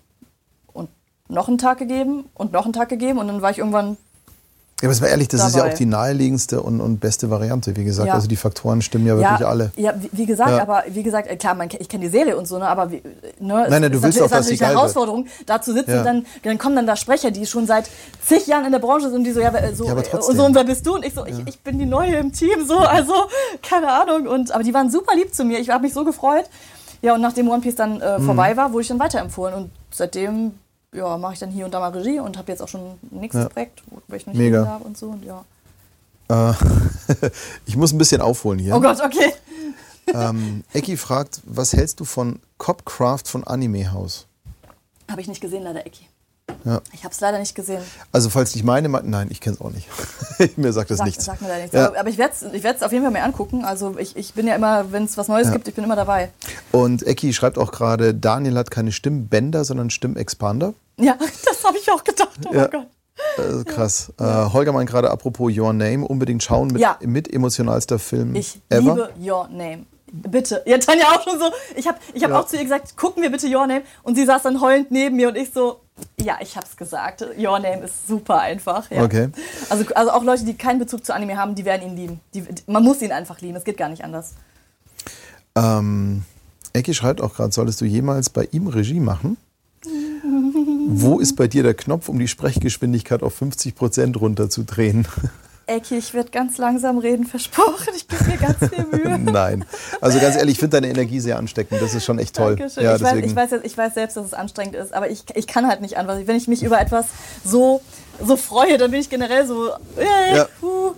und 0.74 0.90
noch 1.30 1.48
einen 1.48 1.58
Tag 1.58 1.80
gegeben 1.80 2.26
und 2.34 2.52
noch 2.52 2.66
einen 2.66 2.74
Tag 2.74 2.90
gegeben 2.90 3.18
und 3.18 3.28
dann 3.28 3.42
war 3.42 3.52
ich 3.52 3.58
irgendwann 3.58 3.98
ja, 4.82 4.88
aber 4.88 4.92
es 4.92 5.02
war 5.02 5.10
ehrlich, 5.10 5.28
das 5.28 5.40
dabei. 5.40 5.50
ist 5.50 5.56
ja 5.56 5.66
auch 5.66 5.78
die 5.78 5.86
naheliegendste 5.88 6.62
und, 6.62 6.82
und 6.82 7.00
beste 7.00 7.32
Variante, 7.32 7.76
wie 7.76 7.84
gesagt. 7.84 8.10
Ja. 8.10 8.14
Also 8.14 8.28
die 8.28 8.36
Faktoren 8.36 8.84
stimmen 8.84 9.08
ja 9.08 9.18
wirklich 9.18 9.40
ja, 9.40 9.48
alle. 9.48 9.72
Ja, 9.76 9.96
wie, 10.00 10.10
wie 10.12 10.26
gesagt, 10.28 10.52
ja. 10.52 10.62
aber 10.62 10.84
wie 10.90 11.02
gesagt, 11.02 11.28
äh, 11.28 11.36
klar, 11.36 11.56
man, 11.56 11.68
ich 11.80 11.90
kenne 11.90 12.06
die 12.06 12.12
Serie 12.12 12.38
und 12.38 12.48
so, 12.48 12.60
ne, 12.60 12.68
aber 12.68 12.92
wie, 12.92 13.02
ne, 13.40 13.66
nein, 13.70 13.82
nein, 13.82 13.92
du 13.92 14.04
willst 14.04 14.22
auch, 14.22 14.30
dass 14.30 14.46
sie 14.46 14.56
geil 14.56 14.76
Herausforderung, 14.76 15.26
wird. 15.26 15.50
da 15.50 15.60
zu 15.62 15.74
sitzen, 15.74 16.04
dann, 16.04 16.26
dann 16.44 16.58
kommen 16.60 16.76
dann 16.76 16.86
da 16.86 16.96
Sprecher, 16.96 17.32
die 17.32 17.48
schon 17.48 17.66
seit 17.66 17.90
zig 18.24 18.46
Jahren 18.46 18.66
in 18.66 18.72
der 18.72 18.78
Branche 18.78 19.10
sind, 19.10 19.24
die 19.24 19.32
so, 19.32 19.40
ja, 19.40 19.52
so, 19.74 19.86
ja, 19.86 19.94
aber 19.94 20.04
trotzdem. 20.04 20.30
und 20.30 20.38
so, 20.38 20.46
und 20.46 20.54
wer 20.54 20.64
bist 20.64 20.86
du? 20.86 20.94
Und 20.94 21.04
ich 21.04 21.16
so, 21.16 21.26
ich, 21.26 21.36
ich 21.48 21.60
bin 21.62 21.80
die 21.80 21.88
Neue 21.88 22.16
im 22.18 22.32
Team, 22.32 22.68
so, 22.68 22.78
also, 22.78 23.14
keine 23.64 23.92
Ahnung. 23.92 24.28
Und, 24.28 24.52
aber 24.52 24.64
die 24.64 24.76
waren 24.76 24.92
super 24.92 25.16
lieb 25.16 25.34
zu 25.34 25.44
mir, 25.44 25.58
ich 25.58 25.72
habe 25.72 25.84
mich 25.84 25.94
so 25.94 26.06
gefreut. 26.06 26.46
Ja, 27.02 27.16
und 27.16 27.22
nachdem 27.22 27.50
One 27.50 27.62
Piece 27.62 27.76
dann 27.76 28.00
äh, 28.00 28.20
mhm. 28.20 28.26
vorbei 28.26 28.56
war, 28.58 28.74
wurde 28.74 28.82
ich 28.82 28.88
dann 28.88 29.00
weiterempfohlen 29.00 29.56
und 29.56 29.72
seitdem 29.92 30.54
ja, 30.94 31.18
mache 31.18 31.34
ich 31.34 31.40
dann 31.40 31.52
hier 31.52 31.66
und 31.66 31.74
da 31.74 31.80
mal 31.80 31.92
Regie 31.92 32.20
und 32.20 32.38
habe 32.38 32.52
jetzt 32.52 32.62
auch 32.62 32.68
schon 32.68 32.82
ein 32.82 33.00
nächstes 33.12 33.44
ja. 33.44 33.50
Projekt, 33.50 33.84
wo 34.08 34.16
ich 34.16 34.26
noch 34.26 34.34
nicht 34.34 34.56
habe 34.56 34.84
und 34.84 34.98
so. 34.98 35.10
Und 35.10 35.24
ja. 35.26 35.46
Äh, 36.30 36.54
ich 37.66 37.76
muss 37.76 37.92
ein 37.92 37.98
bisschen 37.98 38.22
aufholen 38.22 38.60
hier. 38.60 38.76
Oh 38.76 38.80
Gott, 38.80 39.00
okay. 39.02 39.34
ähm, 40.14 40.64
Eki 40.74 40.98
fragt, 40.98 41.42
was 41.46 41.74
hältst 41.74 42.00
du 42.00 42.06
von 42.06 42.40
Copcraft 42.58 43.24
von 43.26 43.44
Anime 43.46 43.92
House? 43.92 44.28
Habe 45.10 45.22
ich 45.22 45.28
nicht 45.28 45.42
gesehen, 45.42 45.64
leider, 45.64 45.86
Eki. 45.86 46.07
Ja. 46.68 46.82
Ich 46.94 47.04
habe 47.04 47.14
es 47.14 47.20
leider 47.22 47.40
nicht 47.40 47.56
gesehen. 47.56 47.82
Also 48.12 48.30
falls 48.30 48.52
dich 48.52 48.64
meine, 48.64 48.90
nein, 48.90 49.28
ich 49.30 49.40
kenne 49.40 49.56
es 49.56 49.62
auch 49.62 49.72
nicht. 49.72 49.88
mir 50.58 50.74
sagt 50.74 50.90
das 50.92 50.98
sag, 50.98 51.06
nichts. 51.06 51.26
Sagt 51.26 51.42
mir 51.42 51.48
da 51.48 51.58
nichts. 51.58 51.74
Ja. 51.74 51.94
Aber 51.98 52.10
ich 52.10 52.18
werde 52.18 52.34
es 52.34 52.44
ich 52.54 52.84
auf 52.84 52.92
jeden 52.92 53.04
Fall 53.04 53.12
mal 53.12 53.22
angucken. 53.22 53.64
Also 53.64 53.98
ich, 53.98 54.18
ich 54.18 54.34
bin 54.34 54.48
ja 54.48 54.56
immer, 54.56 54.92
wenn 54.92 55.06
es 55.06 55.18
was 55.18 55.28
Neues 55.28 55.48
ja. 55.48 55.54
gibt, 55.54 55.68
ich 55.68 55.76
bin 55.76 55.84
immer 55.84 55.96
dabei. 55.96 56.30
Und 56.72 57.08
Eki 57.08 57.34
schreibt 57.34 57.58
auch 57.58 57.72
gerade, 57.72 58.14
Daniel 58.14 58.58
hat 58.58 58.72
keine 58.72 58.92
Stimmbänder, 58.92 59.64
sondern 59.64 59.90
Stimmexpander. 59.90 60.74
Ja, 61.00 61.18
das 61.46 61.64
habe 61.64 61.78
ich 61.78 61.90
auch 61.92 62.04
gedacht. 62.04 62.40
Oh 62.48 62.54
mein 62.54 62.70
Gott. 62.70 62.88
Äh, 63.38 63.64
krass. 63.64 64.12
Ja. 64.20 64.48
Äh, 64.48 64.54
Holger 64.54 64.74
meint 64.74 64.90
gerade, 64.90 65.10
apropos 65.10 65.52
Your 65.56 65.74
Name, 65.74 66.06
unbedingt 66.06 66.44
schauen 66.44 66.68
mit, 66.68 66.82
ja. 66.82 66.98
mit 67.02 67.34
emotionalster 67.34 68.00
Film 68.00 68.36
ich 68.36 68.62
ever. 68.70 68.80
Ich 68.80 68.86
liebe 68.86 69.32
Your 69.32 69.48
Name. 69.50 69.86
Bitte. 70.12 70.64
Ja, 70.66 70.78
Tanja 70.78 71.06
auch 71.08 71.24
schon 71.24 71.38
so. 71.38 71.52
Ich 71.76 71.88
habe 71.88 71.98
ich 72.14 72.24
hab 72.24 72.32
ja. 72.32 72.40
auch 72.40 72.48
zu 72.48 72.56
ihr 72.56 72.64
gesagt, 72.64 72.96
gucken 72.96 73.24
wir 73.24 73.30
bitte 73.30 73.48
Your 73.48 73.68
Name. 73.68 73.84
Und 74.04 74.16
sie 74.16 74.26
saß 74.26 74.44
dann 74.44 74.62
heulend 74.62 74.92
neben 74.92 75.16
mir 75.16 75.30
und 75.30 75.36
ich 75.36 75.52
so, 75.54 75.82
ja, 76.20 76.38
ich 76.42 76.56
hab's 76.56 76.76
gesagt. 76.78 77.22
Your 77.38 77.60
Name 77.60 77.84
ist 77.84 78.08
super 78.08 78.40
einfach. 78.40 78.90
Ja. 78.92 79.04
Okay. 79.04 79.30
Also, 79.70 79.86
also 79.96 80.12
auch 80.12 80.24
Leute, 80.24 80.46
die 80.46 80.56
keinen 80.56 80.80
Bezug 80.80 81.06
zu 81.06 81.14
Anime 81.14 81.38
haben, 81.38 81.56
die 81.56 81.66
werden 81.66 81.90
ihn 81.90 81.96
lieben. 81.96 82.20
Die, 82.34 82.44
man 82.68 82.84
muss 82.84 83.02
ihn 83.02 83.12
einfach 83.12 83.42
lieben. 83.42 83.56
Es 83.56 83.64
geht 83.64 83.78
gar 83.78 83.90
nicht 83.90 84.04
anders. 84.04 84.34
Ähm, 85.56 86.24
Ecki 86.74 86.94
schreibt 86.94 87.22
auch 87.22 87.34
gerade, 87.34 87.52
solltest 87.52 87.82
du 87.82 87.86
jemals 87.86 88.30
bei 88.30 88.48
ihm 88.52 88.68
Regie 88.68 89.00
machen? 89.00 89.38
Wo 90.90 91.20
ist 91.20 91.36
bei 91.36 91.48
dir 91.48 91.64
der 91.64 91.74
Knopf, 91.74 92.10
um 92.10 92.20
die 92.20 92.28
Sprechgeschwindigkeit 92.28 93.24
auf 93.24 93.34
50 93.36 93.76
Prozent 93.76 94.20
runterzudrehen? 94.20 95.08
Ecki, 95.68 95.98
ich 95.98 96.14
werde 96.14 96.32
ganz 96.32 96.58
langsam 96.58 96.98
reden, 96.98 97.26
versprochen. 97.26 97.94
Ich 97.94 98.08
gebe 98.08 98.24
mir 98.24 98.38
ganz 98.38 98.58
viel 98.58 98.86
Mühe. 98.92 99.20
Nein. 99.20 99.66
Also 100.00 100.20
ganz 100.20 100.38
ehrlich, 100.38 100.54
ich 100.54 100.60
finde 100.60 100.78
deine 100.78 100.90
Energie 100.90 101.20
sehr 101.20 101.38
ansteckend. 101.38 101.82
Das 101.82 101.94
ist 101.94 102.06
schon 102.06 102.20
echt 102.20 102.36
toll. 102.36 102.56
Dankeschön. 102.56 102.84
Ja, 102.84 102.96
ich, 102.96 103.02
weiß, 103.02 103.18
ich, 103.18 103.36
weiß, 103.36 103.52
ich 103.64 103.78
weiß 103.78 103.94
selbst, 103.94 104.16
dass 104.16 104.26
es 104.26 104.34
anstrengend 104.34 104.76
ist, 104.76 104.94
aber 104.94 105.10
ich, 105.10 105.26
ich 105.36 105.46
kann 105.46 105.68
halt 105.68 105.82
nicht 105.82 105.98
anders. 105.98 106.26
Wenn 106.26 106.38
ich 106.38 106.48
mich 106.48 106.64
über 106.64 106.80
etwas 106.80 107.08
so, 107.44 107.82
so 108.24 108.38
freue, 108.38 108.78
dann 108.78 108.92
bin 108.92 109.02
ich 109.02 109.10
generell 109.10 109.46
so, 109.46 109.72
äh, 109.98 110.38
ja. 110.38 110.48
uh, 110.62 110.94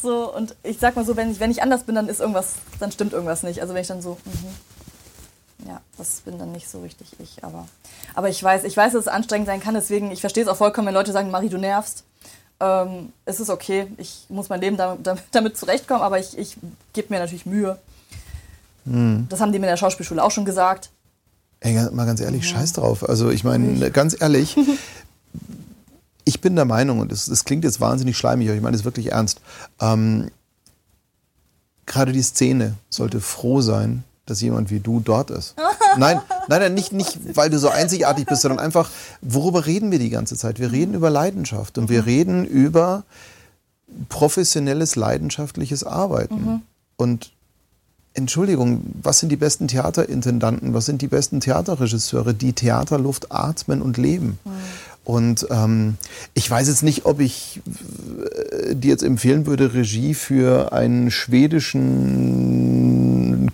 so. 0.00 0.32
Und 0.32 0.54
ich 0.62 0.78
sag 0.78 0.94
mal 0.94 1.04
so, 1.04 1.16
wenn 1.16 1.32
ich, 1.32 1.40
wenn 1.40 1.50
ich 1.50 1.62
anders 1.62 1.82
bin, 1.82 1.96
dann 1.96 2.08
ist 2.08 2.20
irgendwas, 2.20 2.54
dann 2.78 2.92
stimmt 2.92 3.12
irgendwas 3.12 3.42
nicht. 3.42 3.60
Also 3.60 3.74
wenn 3.74 3.82
ich 3.82 3.88
dann 3.88 4.00
so, 4.00 4.16
mhm. 4.24 5.68
ja, 5.68 5.80
das 5.98 6.20
bin 6.20 6.38
dann 6.38 6.52
nicht 6.52 6.68
so 6.70 6.82
richtig 6.82 7.08
ich. 7.18 7.42
Aber, 7.42 7.66
aber 8.14 8.28
ich 8.28 8.40
weiß, 8.40 8.62
ich 8.62 8.76
weiß, 8.76 8.92
dass 8.92 9.02
es 9.02 9.08
anstrengend 9.08 9.48
sein 9.48 9.60
kann. 9.60 9.74
Deswegen, 9.74 10.12
ich 10.12 10.20
verstehe 10.20 10.44
es 10.44 10.48
auch 10.48 10.56
vollkommen, 10.56 10.86
wenn 10.86 10.94
Leute 10.94 11.10
sagen, 11.10 11.32
Marie, 11.32 11.48
du 11.48 11.58
nervst 11.58 12.04
ähm, 12.64 13.12
es 13.26 13.40
ist 13.40 13.50
okay, 13.50 13.88
ich 13.98 14.24
muss 14.28 14.48
mein 14.48 14.60
Leben 14.60 14.76
damit, 14.76 15.06
damit 15.32 15.56
zurechtkommen, 15.56 16.02
aber 16.02 16.18
ich, 16.18 16.36
ich 16.38 16.56
gebe 16.92 17.12
mir 17.12 17.20
natürlich 17.20 17.46
Mühe. 17.46 17.78
Mhm. 18.84 19.26
Das 19.28 19.40
haben 19.40 19.52
die 19.52 19.58
mir 19.58 19.66
in 19.66 19.72
der 19.72 19.76
Schauspielschule 19.76 20.22
auch 20.22 20.30
schon 20.30 20.44
gesagt. 20.44 20.90
Ey, 21.60 21.74
mal 21.92 22.06
ganz 22.06 22.20
ehrlich, 22.20 22.44
ja. 22.44 22.56
scheiß 22.56 22.74
drauf. 22.74 23.08
Also 23.08 23.30
ich 23.30 23.44
meine, 23.44 23.90
ganz 23.90 24.20
ehrlich, 24.20 24.56
ich 26.24 26.40
bin 26.40 26.56
der 26.56 26.64
Meinung, 26.64 27.00
und 27.00 27.12
das, 27.12 27.44
klingt 27.44 27.64
jetzt 27.64 27.80
wahnsinnig 27.80 28.16
schleimig, 28.16 28.48
aber 28.48 28.56
ich 28.56 28.62
meine 28.62 28.76
es 28.76 28.84
wirklich 28.84 29.12
ernst, 29.12 29.40
ähm, 29.80 30.30
gerade 31.86 32.12
die 32.12 32.22
Szene 32.22 32.74
sollte 32.88 33.20
froh 33.20 33.60
sein, 33.60 34.04
dass 34.26 34.40
jemand 34.40 34.70
wie 34.70 34.80
du 34.80 35.00
dort 35.00 35.30
ist. 35.30 35.54
Nein, 35.96 36.20
nein, 36.48 36.60
nein, 36.60 36.74
nicht, 36.74 36.92
nicht, 36.92 37.36
weil 37.36 37.50
du 37.50 37.58
so 37.58 37.68
einzigartig 37.68 38.26
bist, 38.26 38.42
sondern 38.42 38.58
einfach, 38.58 38.90
worüber 39.20 39.64
reden 39.64 39.92
wir 39.92 40.00
die 40.00 40.10
ganze 40.10 40.36
Zeit? 40.36 40.58
Wir 40.58 40.72
reden 40.72 40.92
über 40.94 41.08
Leidenschaft 41.08 41.78
und 41.78 41.88
wir 41.88 42.00
mhm. 42.00 42.04
reden 42.04 42.44
über 42.44 43.04
professionelles, 44.08 44.96
leidenschaftliches 44.96 45.84
Arbeiten. 45.84 46.34
Mhm. 46.34 46.62
Und 46.96 47.30
Entschuldigung, 48.12 48.82
was 49.02 49.20
sind 49.20 49.28
die 49.28 49.36
besten 49.36 49.68
Theaterintendanten, 49.68 50.74
was 50.74 50.86
sind 50.86 51.00
die 51.00 51.08
besten 51.08 51.40
Theaterregisseure, 51.40 52.34
die 52.34 52.52
Theaterluft 52.52 53.30
atmen 53.30 53.82
und 53.82 53.96
leben? 53.96 54.38
Mhm. 54.44 54.50
Und 55.04 55.46
ähm, 55.50 55.96
ich 56.32 56.50
weiß 56.50 56.66
jetzt 56.68 56.82
nicht, 56.82 57.04
ob 57.04 57.20
ich 57.20 57.60
äh, 58.50 58.74
dir 58.74 58.88
jetzt 58.88 59.02
empfehlen 59.02 59.46
würde, 59.46 59.74
Regie 59.74 60.14
für 60.14 60.72
einen 60.72 61.10
schwedischen 61.10 62.73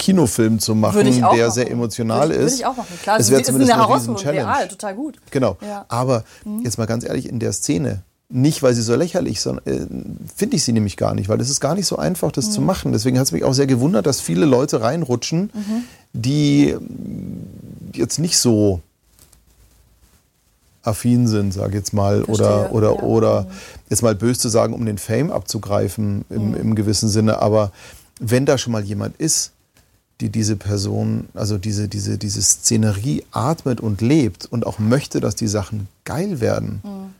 Kinofilm 0.00 0.58
zu 0.58 0.74
machen, 0.74 1.04
der 1.04 1.20
machen. 1.20 1.50
sehr 1.50 1.70
emotional 1.70 2.30
würde, 2.30 2.34
ist. 2.34 2.40
Würde 2.40 2.54
ich 2.54 2.66
auch 2.66 2.76
machen. 2.76 2.98
Klar, 3.02 3.20
es 3.20 3.30
wäre 3.30 3.42
zumindest 3.42 3.72
eine, 3.72 3.82
eine 3.82 3.90
Herausforderung, 3.90 4.30
real, 4.30 4.68
total 4.68 4.94
gut. 4.94 5.18
Genau. 5.30 5.58
Ja. 5.60 5.84
Aber 5.88 6.24
mhm. 6.44 6.62
jetzt 6.64 6.78
mal 6.78 6.86
ganz 6.86 7.04
ehrlich, 7.04 7.28
in 7.28 7.38
der 7.38 7.52
Szene, 7.52 8.02
nicht, 8.30 8.62
weil 8.62 8.74
sie 8.74 8.80
so 8.80 8.94
lächerlich, 8.94 9.40
sondern 9.40 9.66
äh, 9.66 9.86
finde 10.34 10.56
ich 10.56 10.64
sie 10.64 10.72
nämlich 10.72 10.96
gar 10.96 11.14
nicht, 11.14 11.28
weil 11.28 11.38
es 11.40 11.50
ist 11.50 11.60
gar 11.60 11.74
nicht 11.74 11.86
so 11.86 11.96
einfach, 11.96 12.32
das 12.32 12.46
mhm. 12.46 12.52
zu 12.52 12.60
machen. 12.62 12.92
Deswegen 12.92 13.18
hat 13.18 13.26
es 13.26 13.32
mich 13.32 13.44
auch 13.44 13.52
sehr 13.52 13.66
gewundert, 13.66 14.06
dass 14.06 14.22
viele 14.22 14.46
Leute 14.46 14.80
reinrutschen, 14.80 15.50
mhm. 15.52 15.84
die 16.14 16.74
jetzt 17.92 18.18
nicht 18.18 18.38
so 18.38 18.80
affin 20.82 21.28
sind, 21.28 21.52
sage 21.52 21.70
ich 21.70 21.74
jetzt 21.74 21.92
mal, 21.92 22.24
Verstehe, 22.24 22.46
oder, 22.46 22.72
oder, 22.72 22.94
ja. 22.94 23.02
oder 23.02 23.46
jetzt 23.90 24.02
mal 24.02 24.14
böse 24.14 24.40
zu 24.40 24.48
sagen, 24.48 24.72
um 24.72 24.86
den 24.86 24.96
Fame 24.96 25.30
abzugreifen 25.30 26.24
im, 26.30 26.52
mhm. 26.52 26.54
im 26.54 26.74
gewissen 26.74 27.10
Sinne. 27.10 27.42
Aber 27.42 27.70
wenn 28.18 28.46
da 28.46 28.56
schon 28.56 28.72
mal 28.72 28.82
jemand 28.82 29.16
ist, 29.18 29.52
die 30.20 30.28
diese 30.28 30.56
Person, 30.56 31.28
also 31.34 31.58
diese, 31.58 31.88
diese, 31.88 32.18
diese 32.18 32.42
Szenerie 32.42 33.24
atmet 33.32 33.80
und 33.80 34.00
lebt 34.00 34.46
und 34.46 34.66
auch 34.66 34.78
möchte, 34.78 35.20
dass 35.20 35.34
die 35.34 35.48
Sachen 35.48 35.88
geil 36.04 36.40
werden, 36.40 36.80
mhm. 36.82 37.14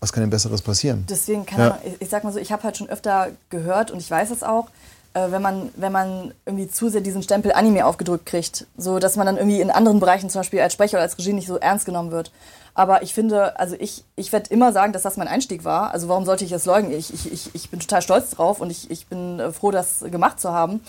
was 0.00 0.12
kann 0.12 0.22
denn 0.22 0.30
Besseres 0.30 0.62
passieren? 0.62 1.04
Deswegen 1.08 1.46
kann 1.46 1.58
ja. 1.58 1.78
ich, 1.84 2.00
ich 2.00 2.08
sag 2.08 2.24
mal 2.24 2.32
so, 2.32 2.38
ich 2.38 2.52
habe 2.52 2.62
halt 2.62 2.76
schon 2.76 2.88
öfter 2.88 3.28
gehört 3.50 3.90
und 3.90 4.00
ich 4.00 4.10
weiß 4.10 4.30
es 4.30 4.42
auch, 4.42 4.68
äh, 5.14 5.30
wenn 5.30 5.42
man, 5.42 5.70
wenn 5.76 5.92
man 5.92 6.32
irgendwie 6.46 6.68
zu 6.68 6.88
sehr 6.88 7.02
diesen 7.02 7.22
Stempel 7.22 7.52
Anime 7.52 7.84
aufgedrückt 7.84 8.26
kriegt. 8.26 8.66
So, 8.76 8.98
dass 8.98 9.16
man 9.16 9.26
dann 9.26 9.36
irgendwie 9.36 9.60
in 9.60 9.70
anderen 9.70 10.00
Bereichen 10.00 10.30
zum 10.30 10.40
Beispiel 10.40 10.60
als 10.60 10.72
Sprecher 10.72 10.96
oder 10.96 11.02
als 11.02 11.18
Regie 11.18 11.32
nicht 11.32 11.46
so 11.46 11.56
ernst 11.56 11.84
genommen 11.84 12.10
wird. 12.10 12.32
Aber 12.74 13.02
ich 13.02 13.12
finde, 13.12 13.58
also 13.58 13.76
ich, 13.78 14.04
ich 14.16 14.32
werde 14.32 14.48
immer 14.48 14.72
sagen, 14.72 14.94
dass 14.94 15.02
das 15.02 15.18
mein 15.18 15.28
Einstieg 15.28 15.64
war. 15.64 15.92
Also 15.92 16.08
warum 16.08 16.24
sollte 16.24 16.44
ich 16.44 16.52
es 16.52 16.64
leugnen? 16.64 16.92
Ich, 16.92 17.12
ich, 17.12 17.30
ich, 17.30 17.54
ich 17.54 17.70
bin 17.70 17.80
total 17.80 18.00
stolz 18.00 18.30
drauf 18.30 18.60
und 18.60 18.70
ich, 18.70 18.90
ich 18.90 19.06
bin 19.06 19.38
äh, 19.40 19.52
froh, 19.52 19.70
das 19.70 20.00
gemacht 20.10 20.40
zu 20.40 20.52
haben. 20.52 20.80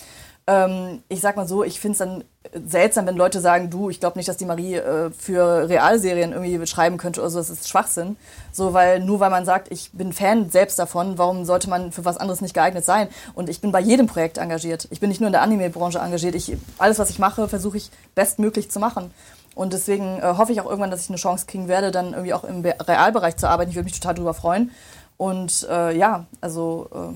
Ähm, 0.46 1.04
ich 1.08 1.22
sag 1.22 1.38
mal 1.38 1.48
so, 1.48 1.64
ich 1.64 1.80
finde 1.80 1.94
es 1.94 2.00
dann 2.00 2.24
seltsam, 2.68 3.06
wenn 3.08 3.16
Leute 3.16 3.40
sagen, 3.40 3.70
du, 3.70 3.90
ich 3.90 4.00
glaube 4.00 4.20
nicht, 4.20 4.28
dass 4.28 4.38
die 4.38 4.46
Marie 4.46 4.76
äh, 4.76 5.10
für 5.12 5.70
Realserien 5.70 6.34
irgendwie 6.34 6.66
schreiben 6.68 6.98
könnte 6.98 7.22
oder 7.22 7.30
so, 7.30 7.38
das 7.38 7.50
ist 7.50 7.70
Schwachsinn. 7.70 8.18
So, 8.52 8.74
weil 8.74 9.00
nur 9.00 9.20
weil 9.22 9.30
man 9.30 9.46
sagt, 9.46 9.72
ich 9.72 9.92
bin 9.94 10.12
Fan 10.12 10.50
selbst 10.50 10.78
davon, 10.78 11.18
warum 11.18 11.46
sollte 11.46 11.70
man 11.70 11.92
für 11.92 12.04
was 12.04 12.18
anderes 12.18 12.42
nicht 12.42 12.54
geeignet 12.54 12.84
sein? 12.84 13.08
Und 13.34 13.50
ich 13.50 13.62
bin 13.62 13.72
bei 13.72 13.80
jedem 13.80 14.08
Projekt 14.08 14.38
engagiert. 14.38 14.88
Ich 14.92 15.00
bin 15.00 15.10
nicht 15.10 15.22
nur 15.22 15.28
in 15.28 15.34
der 15.34 15.42
Anime-Branche 15.42 16.00
engagiert. 16.00 16.36
Ich, 16.36 16.56
alles, 16.78 17.00
was 17.00 17.10
ich 17.10 17.20
mache, 17.20 17.48
versuche 17.48 17.78
ich 17.78 17.90
bestmöglich 18.14 18.70
zu 18.70 18.80
machen. 18.80 19.12
Und 19.56 19.72
deswegen 19.72 20.20
äh, 20.20 20.34
hoffe 20.38 20.52
ich 20.52 20.60
auch 20.60 20.66
irgendwann, 20.66 20.92
dass 20.92 21.04
ich 21.04 21.10
eine 21.10 21.18
Chance 21.18 21.46
kriegen 21.46 21.68
werde, 21.68 21.92
dann 21.92 22.12
irgendwie 22.12 22.34
auch 22.34 22.44
im 22.44 22.62
Realbereich 22.66 23.38
zu 23.38 23.48
arbeiten. 23.48 23.70
Ich 23.70 23.76
würde 23.76 23.86
mich 23.86 24.00
total 24.00 24.16
darüber 24.16 24.34
freuen. 24.34 24.72
Und 25.18 25.66
äh, 25.70 25.96
ja, 25.96 26.26
also 26.42 26.90
äh, 26.94 27.14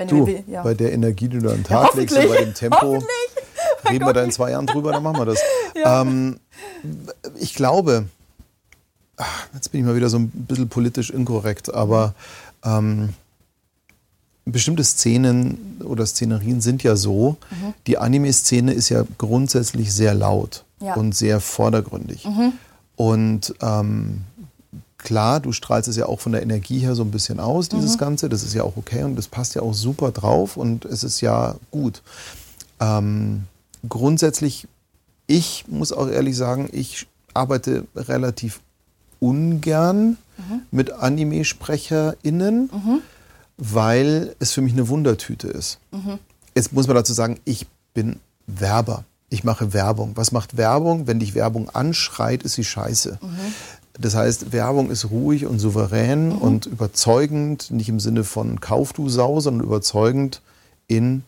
wenn 0.00 0.08
du, 0.08 0.26
will, 0.26 0.44
ja. 0.46 0.62
bei 0.62 0.74
der 0.74 0.92
Energie, 0.92 1.28
die 1.28 1.38
du 1.38 1.50
an 1.50 1.56
den 1.56 1.64
Tag 1.64 1.90
ja, 1.94 2.00
legst 2.00 2.16
und 2.16 2.28
bei 2.28 2.36
dem 2.38 2.54
Tempo, 2.54 3.02
reden 3.90 4.06
wir 4.06 4.12
da 4.12 4.24
in 4.24 4.32
zwei 4.32 4.50
Jahren 4.52 4.66
drüber, 4.66 4.92
dann 4.92 5.02
machen 5.02 5.18
wir 5.18 5.26
das. 5.26 5.38
Ja. 5.74 6.02
Ähm, 6.02 6.40
ich 7.38 7.54
glaube, 7.54 8.06
ach, 9.16 9.48
jetzt 9.54 9.70
bin 9.70 9.80
ich 9.80 9.86
mal 9.86 9.94
wieder 9.94 10.08
so 10.08 10.18
ein 10.18 10.30
bisschen 10.30 10.68
politisch 10.68 11.10
inkorrekt, 11.10 11.72
aber 11.72 12.14
ähm, 12.64 13.10
bestimmte 14.46 14.84
Szenen 14.84 15.78
oder 15.84 16.06
Szenerien 16.06 16.60
sind 16.60 16.82
ja 16.82 16.96
so, 16.96 17.36
mhm. 17.50 17.74
die 17.86 17.98
Anime-Szene 17.98 18.72
ist 18.72 18.88
ja 18.88 19.04
grundsätzlich 19.18 19.92
sehr 19.92 20.14
laut 20.14 20.64
und 20.96 21.14
sehr 21.14 21.40
vordergründig. 21.40 22.24
Mhm. 22.24 22.52
Und 22.96 23.54
ähm, 23.60 24.22
klar, 25.02 25.40
du 25.40 25.52
strahlst 25.52 25.88
es 25.88 25.96
ja 25.96 26.06
auch 26.06 26.20
von 26.20 26.32
der 26.32 26.42
Energie 26.42 26.78
her 26.78 26.94
so 26.94 27.02
ein 27.02 27.10
bisschen 27.10 27.40
aus, 27.40 27.68
dieses 27.68 27.94
mhm. 27.94 27.98
Ganze. 27.98 28.28
Das 28.28 28.42
ist 28.42 28.54
ja 28.54 28.62
auch 28.62 28.76
okay 28.76 29.02
und 29.02 29.16
das 29.16 29.28
passt 29.28 29.54
ja 29.54 29.62
auch 29.62 29.74
super 29.74 30.10
drauf 30.10 30.56
und 30.56 30.84
es 30.84 31.04
ist 31.04 31.20
ja 31.20 31.56
gut. 31.70 32.02
Ähm, 32.80 33.44
grundsätzlich, 33.88 34.66
ich 35.26 35.64
muss 35.68 35.92
auch 35.92 36.08
ehrlich 36.08 36.36
sagen, 36.36 36.68
ich 36.72 37.06
arbeite 37.34 37.86
relativ 37.96 38.60
ungern 39.20 40.16
mhm. 40.38 40.62
mit 40.70 40.92
Anime-SprecherInnen, 40.92 42.70
mhm. 42.72 43.02
weil 43.56 44.34
es 44.38 44.52
für 44.52 44.62
mich 44.62 44.72
eine 44.72 44.88
Wundertüte 44.88 45.48
ist. 45.48 45.78
Mhm. 45.92 46.18
Jetzt 46.54 46.72
muss 46.72 46.86
man 46.86 46.96
dazu 46.96 47.12
sagen, 47.12 47.38
ich 47.44 47.66
bin 47.94 48.18
Werber. 48.46 49.04
Ich 49.28 49.44
mache 49.44 49.72
Werbung. 49.72 50.12
Was 50.16 50.32
macht 50.32 50.56
Werbung? 50.56 51.06
Wenn 51.06 51.20
dich 51.20 51.36
Werbung 51.36 51.70
anschreit, 51.70 52.42
ist 52.42 52.54
sie 52.54 52.64
scheiße. 52.64 53.20
Das 54.00 54.14
heißt, 54.14 54.52
Werbung 54.52 54.90
ist 54.90 55.10
ruhig 55.10 55.44
und 55.46 55.58
souverän 55.58 56.28
mhm. 56.28 56.38
und 56.38 56.66
überzeugend, 56.66 57.70
nicht 57.70 57.88
im 57.88 58.00
Sinne 58.00 58.24
von 58.24 58.60
Kauf 58.60 58.92
du 58.92 59.08
Sau, 59.08 59.40
sondern 59.40 59.66
überzeugend 59.66 60.40
in 60.88 61.22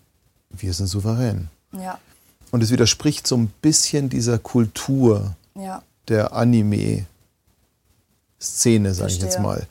wir 0.51 0.73
sind 0.73 0.87
souverän. 0.87 1.49
Ja. 1.73 1.99
Und 2.51 2.63
es 2.63 2.71
widerspricht 2.71 3.27
so 3.27 3.37
ein 3.37 3.53
bisschen 3.63 4.09
dieser 4.11 4.39
Kultur 4.39 5.35
ja. 5.55 5.83
der 6.09 6.33
Anime-Szene, 6.35 7.07
sage 8.95 9.13
ich 9.13 9.21
jetzt 9.21 9.41
mal. 9.41 9.67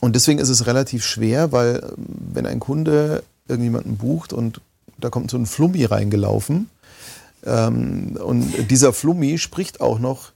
Und 0.00 0.16
deswegen 0.16 0.40
ist 0.40 0.48
es 0.48 0.66
relativ 0.66 1.04
schwer, 1.04 1.52
weil 1.52 1.92
wenn 1.96 2.46
ein 2.46 2.60
Kunde 2.60 3.22
irgendjemanden 3.48 3.96
bucht 3.96 4.32
und 4.32 4.60
da 4.98 5.10
kommt 5.10 5.30
so 5.30 5.36
ein 5.36 5.46
Flummi 5.46 5.84
reingelaufen 5.84 6.68
ähm, 7.44 8.18
und 8.22 8.70
dieser 8.70 8.92
Flummi 8.92 9.38
spricht 9.38 9.80
auch 9.80 9.98
noch 9.98 10.32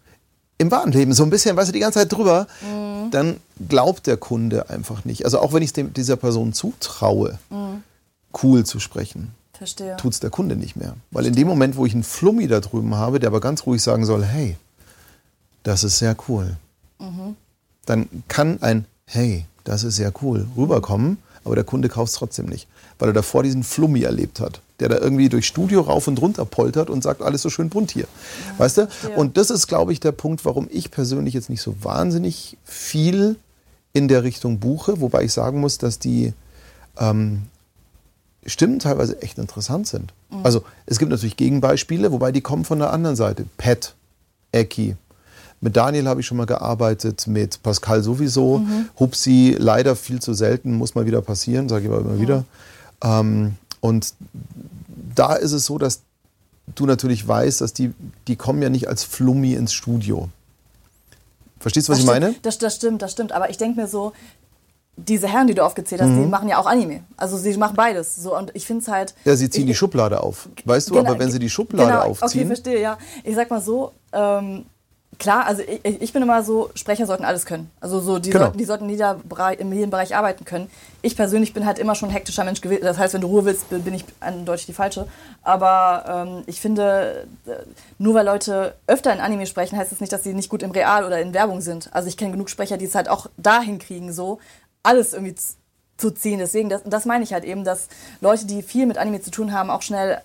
im 0.58 0.70
wahren 0.70 0.92
Leben 0.92 1.12
so 1.12 1.22
ein 1.22 1.30
bisschen, 1.30 1.56
weißt 1.56 1.68
du, 1.68 1.72
die 1.72 1.78
ganze 1.78 2.00
Zeit 2.00 2.12
drüber, 2.12 2.46
mhm. 2.60 3.10
dann 3.10 3.36
glaubt 3.68 4.06
der 4.06 4.16
Kunde 4.16 4.68
einfach 4.70 5.04
nicht. 5.04 5.24
Also 5.24 5.38
auch 5.40 5.52
wenn 5.52 5.62
ich 5.62 5.76
es 5.76 5.84
dieser 5.94 6.16
Person 6.16 6.52
zutraue, 6.52 7.38
mhm. 7.50 7.82
cool 8.42 8.64
zu 8.64 8.80
sprechen, 8.80 9.32
tut 9.96 10.12
es 10.12 10.20
der 10.20 10.30
Kunde 10.30 10.56
nicht 10.56 10.76
mehr. 10.76 10.94
Weil 11.10 11.26
in 11.26 11.34
dem 11.34 11.48
Moment, 11.48 11.76
wo 11.76 11.86
ich 11.86 11.94
einen 11.94 12.02
Flummi 12.02 12.48
da 12.48 12.60
drüben 12.60 12.94
habe, 12.94 13.20
der 13.20 13.28
aber 13.28 13.40
ganz 13.40 13.66
ruhig 13.66 13.82
sagen 13.82 14.04
soll, 14.04 14.24
hey, 14.24 14.56
das 15.62 15.84
ist 15.84 15.98
sehr 15.98 16.16
cool, 16.28 16.56
mhm. 16.98 17.36
dann 17.86 18.08
kann 18.28 18.60
ein 18.60 18.84
Hey, 19.10 19.46
das 19.64 19.84
ist 19.84 19.96
sehr 19.96 20.12
cool 20.20 20.46
rüberkommen, 20.54 21.16
aber 21.42 21.54
der 21.54 21.64
Kunde 21.64 21.88
kauft 21.88 22.12
es 22.12 22.18
trotzdem 22.18 22.44
nicht, 22.44 22.68
weil 22.98 23.10
er 23.10 23.14
davor 23.14 23.42
diesen 23.42 23.64
Flummi 23.64 24.02
erlebt 24.02 24.40
hat 24.40 24.60
der 24.80 24.88
da 24.88 24.98
irgendwie 24.98 25.28
durchs 25.28 25.46
Studio 25.46 25.80
rauf 25.80 26.06
und 26.06 26.20
runter 26.20 26.44
poltert 26.44 26.90
und 26.90 27.02
sagt, 27.02 27.22
alles 27.22 27.42
so 27.42 27.50
schön 27.50 27.68
bunt 27.68 27.90
hier. 27.90 28.04
Ja, 28.04 28.58
weißt 28.58 28.78
du? 28.78 28.80
Ja. 28.82 29.16
Und 29.16 29.36
das 29.36 29.50
ist, 29.50 29.66
glaube 29.66 29.92
ich, 29.92 30.00
der 30.00 30.12
Punkt, 30.12 30.44
warum 30.44 30.68
ich 30.70 30.90
persönlich 30.90 31.34
jetzt 31.34 31.50
nicht 31.50 31.62
so 31.62 31.74
wahnsinnig 31.82 32.56
viel 32.64 33.36
in 33.92 34.08
der 34.08 34.22
Richtung 34.22 34.60
buche, 34.60 35.00
wobei 35.00 35.24
ich 35.24 35.32
sagen 35.32 35.60
muss, 35.60 35.78
dass 35.78 35.98
die 35.98 36.32
ähm, 36.98 37.42
Stimmen 38.46 38.78
teilweise 38.78 39.20
echt 39.20 39.38
interessant 39.38 39.88
sind. 39.88 40.12
Mhm. 40.30 40.44
Also 40.44 40.62
es 40.86 40.98
gibt 40.98 41.10
natürlich 41.10 41.36
Gegenbeispiele, 41.36 42.12
wobei 42.12 42.30
die 42.30 42.40
kommen 42.40 42.64
von 42.64 42.78
der 42.78 42.92
anderen 42.92 43.16
Seite. 43.16 43.46
Pat, 43.56 43.94
Eki. 44.52 44.94
Mit 45.60 45.76
Daniel 45.76 46.06
habe 46.06 46.20
ich 46.20 46.26
schon 46.26 46.36
mal 46.36 46.46
gearbeitet, 46.46 47.26
mit 47.26 47.64
Pascal 47.64 48.04
sowieso. 48.04 48.58
Mhm. 48.58 48.88
Hupsi 49.00 49.56
leider 49.58 49.96
viel 49.96 50.20
zu 50.22 50.34
selten, 50.34 50.74
muss 50.74 50.94
mal 50.94 51.04
wieder 51.04 51.20
passieren, 51.20 51.68
sage 51.68 51.86
ich 51.86 51.90
aber 51.90 52.00
immer 52.00 52.14
mhm. 52.14 52.20
wieder. 52.20 52.44
Ähm, 53.02 53.54
und 53.80 54.14
da 55.14 55.34
ist 55.34 55.52
es 55.52 55.66
so, 55.66 55.78
dass 55.78 56.02
du 56.74 56.86
natürlich 56.86 57.26
weißt, 57.26 57.60
dass 57.60 57.72
die, 57.72 57.92
die 58.26 58.36
kommen 58.36 58.62
ja 58.62 58.68
nicht 58.68 58.88
als 58.88 59.04
Flummi 59.04 59.54
ins 59.54 59.72
Studio. 59.72 60.28
Verstehst 61.60 61.88
du, 61.88 61.92
was 61.92 61.98
das 61.98 62.04
ich 62.04 62.10
stimmt, 62.10 62.24
meine? 62.24 62.34
Das, 62.42 62.58
das 62.58 62.76
stimmt, 62.76 63.02
das 63.02 63.12
stimmt. 63.12 63.32
Aber 63.32 63.50
ich 63.50 63.56
denke 63.56 63.80
mir 63.80 63.88
so, 63.88 64.12
diese 64.96 65.28
Herren, 65.28 65.46
die 65.46 65.54
du 65.54 65.64
aufgezählt 65.64 66.00
hast, 66.00 66.08
mhm. 66.08 66.22
die 66.24 66.28
machen 66.28 66.48
ja 66.48 66.58
auch 66.58 66.66
Anime. 66.66 67.04
Also 67.16 67.36
sie 67.36 67.56
machen 67.56 67.76
beides. 67.76 68.16
So, 68.16 68.36
und 68.36 68.50
ich 68.54 68.66
finde 68.66 68.82
es 68.82 68.88
halt. 68.88 69.14
Ja, 69.24 69.36
sie 69.36 69.48
ziehen 69.48 69.62
ich, 69.62 69.68
die 69.68 69.74
Schublade 69.74 70.20
auf. 70.20 70.48
Weißt 70.64 70.90
du, 70.90 70.94
genau, 70.94 71.10
aber 71.10 71.18
wenn 71.18 71.30
sie 71.30 71.38
die 71.38 71.50
Schublade 71.50 71.90
genau, 71.90 72.02
aufziehen. 72.02 72.42
Okay, 72.42 72.46
verstehe, 72.46 72.80
ja. 72.80 72.98
Ich 73.24 73.34
sag 73.34 73.50
mal 73.50 73.60
so, 73.60 73.92
ähm, 74.12 74.66
Klar, 75.18 75.46
also 75.46 75.62
ich, 75.62 76.00
ich, 76.00 76.12
bin 76.12 76.22
immer 76.22 76.44
so, 76.44 76.70
Sprecher 76.74 77.04
sollten 77.04 77.24
alles 77.24 77.44
können. 77.44 77.72
Also 77.80 77.98
so, 77.98 78.20
die, 78.20 78.30
genau. 78.30 78.44
sollten, 78.44 78.58
die 78.58 78.64
sollten 78.64 78.84
in, 78.84 78.90
jeder 78.90 79.14
Bereich, 79.14 79.58
in 79.58 79.72
jedem 79.72 79.90
Bereich 79.90 80.14
arbeiten 80.14 80.44
können. 80.44 80.70
Ich 81.02 81.16
persönlich 81.16 81.52
bin 81.52 81.66
halt 81.66 81.80
immer 81.80 81.96
schon 81.96 82.10
ein 82.10 82.12
hektischer 82.12 82.44
Mensch 82.44 82.60
gewesen. 82.60 82.84
Das 82.84 82.98
heißt, 82.98 83.14
wenn 83.14 83.22
du 83.22 83.26
Ruhe 83.26 83.44
willst, 83.44 83.68
bin 83.68 83.94
ich 83.94 84.04
eindeutig 84.20 84.66
die 84.66 84.72
Falsche. 84.72 85.08
Aber 85.42 86.04
ähm, 86.28 86.44
ich 86.46 86.60
finde, 86.60 87.26
äh, 87.46 87.50
nur 87.98 88.14
weil 88.14 88.26
Leute 88.26 88.76
öfter 88.86 89.12
in 89.12 89.18
Anime 89.18 89.46
sprechen, 89.46 89.76
heißt 89.76 89.90
das 89.90 90.00
nicht, 90.00 90.12
dass 90.12 90.22
sie 90.22 90.34
nicht 90.34 90.50
gut 90.50 90.62
im 90.62 90.70
Real 90.70 91.04
oder 91.04 91.20
in 91.20 91.34
Werbung 91.34 91.62
sind. 91.62 91.90
Also 91.92 92.08
ich 92.08 92.16
kenne 92.16 92.30
genug 92.30 92.48
Sprecher, 92.48 92.76
die 92.76 92.84
es 92.84 92.94
halt 92.94 93.08
auch 93.08 93.26
dahin 93.36 93.80
kriegen, 93.80 94.12
so 94.12 94.38
alles 94.84 95.14
irgendwie 95.14 95.34
zu 95.96 96.12
ziehen. 96.12 96.38
Deswegen, 96.38 96.68
das, 96.68 96.82
das 96.84 97.06
meine 97.06 97.24
ich 97.24 97.32
halt 97.32 97.42
eben, 97.42 97.64
dass 97.64 97.88
Leute, 98.20 98.46
die 98.46 98.62
viel 98.62 98.86
mit 98.86 98.98
Anime 98.98 99.20
zu 99.20 99.32
tun 99.32 99.52
haben, 99.52 99.68
auch 99.68 99.82
schnell 99.82 100.18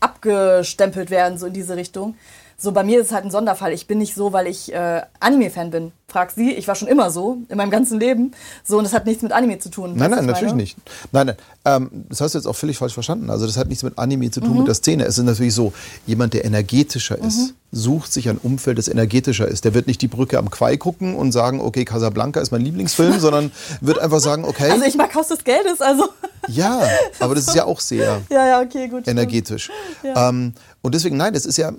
abgestempelt 0.00 1.10
werden, 1.10 1.38
so 1.38 1.46
in 1.46 1.52
diese 1.52 1.76
Richtung. 1.76 2.16
So 2.62 2.70
bei 2.72 2.84
mir 2.84 3.00
ist 3.00 3.08
es 3.08 3.12
halt 3.12 3.24
ein 3.24 3.30
Sonderfall. 3.30 3.72
Ich 3.72 3.88
bin 3.88 3.98
nicht 3.98 4.14
so, 4.14 4.32
weil 4.32 4.46
ich 4.46 4.72
äh, 4.72 5.02
Anime-Fan 5.18 5.70
bin. 5.70 5.92
Frag 6.12 6.30
sie, 6.30 6.50
ich 6.52 6.68
war 6.68 6.74
schon 6.74 6.88
immer 6.88 7.10
so, 7.10 7.38
in 7.48 7.56
meinem 7.56 7.70
ganzen 7.70 7.98
Leben. 7.98 8.32
So, 8.64 8.76
und 8.76 8.84
das 8.84 8.92
hat 8.92 9.06
nichts 9.06 9.22
mit 9.22 9.32
Anime 9.32 9.58
zu 9.58 9.70
tun. 9.70 9.94
Nein, 9.96 10.10
nein, 10.10 10.26
natürlich 10.26 10.52
nicht. 10.54 10.76
Nein, 11.10 11.28
nein. 11.28 11.36
Ähm, 11.64 11.90
das 12.10 12.20
hast 12.20 12.34
du 12.34 12.38
jetzt 12.38 12.46
auch 12.46 12.56
völlig 12.56 12.76
falsch 12.76 12.92
verstanden. 12.92 13.30
Also 13.30 13.46
das 13.46 13.56
hat 13.56 13.68
nichts 13.68 13.82
mit 13.82 13.96
Anime 13.98 14.30
zu 14.30 14.40
Mhm. 14.40 14.44
tun, 14.44 14.58
mit 14.58 14.66
der 14.68 14.74
Szene. 14.74 15.04
Es 15.06 15.16
ist 15.16 15.24
natürlich 15.24 15.54
so, 15.54 15.72
jemand, 16.06 16.34
der 16.34 16.44
energetischer 16.44 17.16
ist, 17.18 17.54
sucht 17.74 18.12
sich 18.12 18.28
ein 18.28 18.36
Umfeld, 18.36 18.76
das 18.76 18.88
energetischer 18.88 19.48
ist. 19.48 19.64
Der 19.64 19.72
wird 19.72 19.86
nicht 19.86 20.02
die 20.02 20.08
Brücke 20.08 20.36
am 20.38 20.50
Quai 20.50 20.76
gucken 20.76 21.14
und 21.14 21.32
sagen, 21.32 21.60
okay, 21.62 21.86
Casablanca 21.86 22.40
ist 22.40 22.50
mein 22.50 22.60
Lieblingsfilm, 22.60 23.18
sondern 23.20 23.50
wird 23.80 23.98
einfach 23.98 24.20
sagen, 24.20 24.44
okay, 24.44 24.70
Also 24.70 24.84
ich 24.84 24.96
mag 24.96 25.14
Haus 25.14 25.28
des 25.28 25.42
Geldes, 25.44 25.80
also. 25.80 26.08
ja, 26.48 26.82
aber 27.20 27.34
das 27.34 27.46
ist 27.48 27.54
ja 27.54 27.64
auch 27.64 27.80
sehr 27.80 28.20
ja, 28.28 28.46
ja, 28.46 28.60
okay, 28.60 28.88
gut. 28.88 29.08
energetisch. 29.08 29.70
Ja. 30.02 30.28
Ähm, 30.28 30.52
und 30.82 30.94
deswegen, 30.94 31.16
nein, 31.16 31.32
das 31.32 31.46
ist 31.46 31.56
ja, 31.58 31.70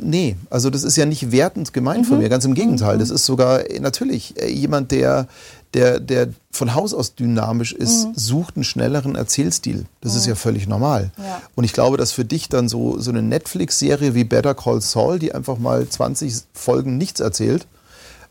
nee, 0.00 0.36
also 0.48 0.70
das 0.70 0.84
ist 0.84 0.96
ja 0.96 1.04
nicht 1.04 1.32
wertend 1.32 1.72
gemeint 1.72 2.06
von 2.06 2.18
mir, 2.18 2.28
ganz 2.28 2.44
im 2.44 2.54
Gegenteil. 2.54 2.96
Das 2.98 3.10
ist 3.10 3.26
sogar 3.26 3.49
äh, 3.58 3.80
natürlich 3.80 4.40
äh, 4.40 4.50
jemand, 4.50 4.90
der, 4.90 5.28
der, 5.74 6.00
der 6.00 6.28
von 6.50 6.74
Haus 6.74 6.94
aus 6.94 7.14
dynamisch 7.14 7.72
ist, 7.72 8.08
sucht 8.14 8.56
einen 8.56 8.64
schnelleren 8.64 9.14
Erzählstil. 9.14 9.86
Das 10.00 10.14
ist 10.14 10.26
ja 10.26 10.34
völlig 10.34 10.66
normal. 10.66 11.12
Ja. 11.16 11.42
Und 11.54 11.64
ich 11.64 11.72
glaube, 11.72 11.96
dass 11.96 12.12
für 12.12 12.24
dich 12.24 12.48
dann 12.48 12.68
so, 12.68 12.98
so 12.98 13.10
eine 13.10 13.22
Netflix-Serie 13.22 14.14
wie 14.14 14.24
Better 14.24 14.54
Call 14.54 14.80
Saul, 14.80 15.18
die 15.18 15.32
einfach 15.32 15.58
mal 15.58 15.88
20 15.88 16.34
Folgen 16.52 16.98
nichts 16.98 17.20
erzählt, 17.20 17.66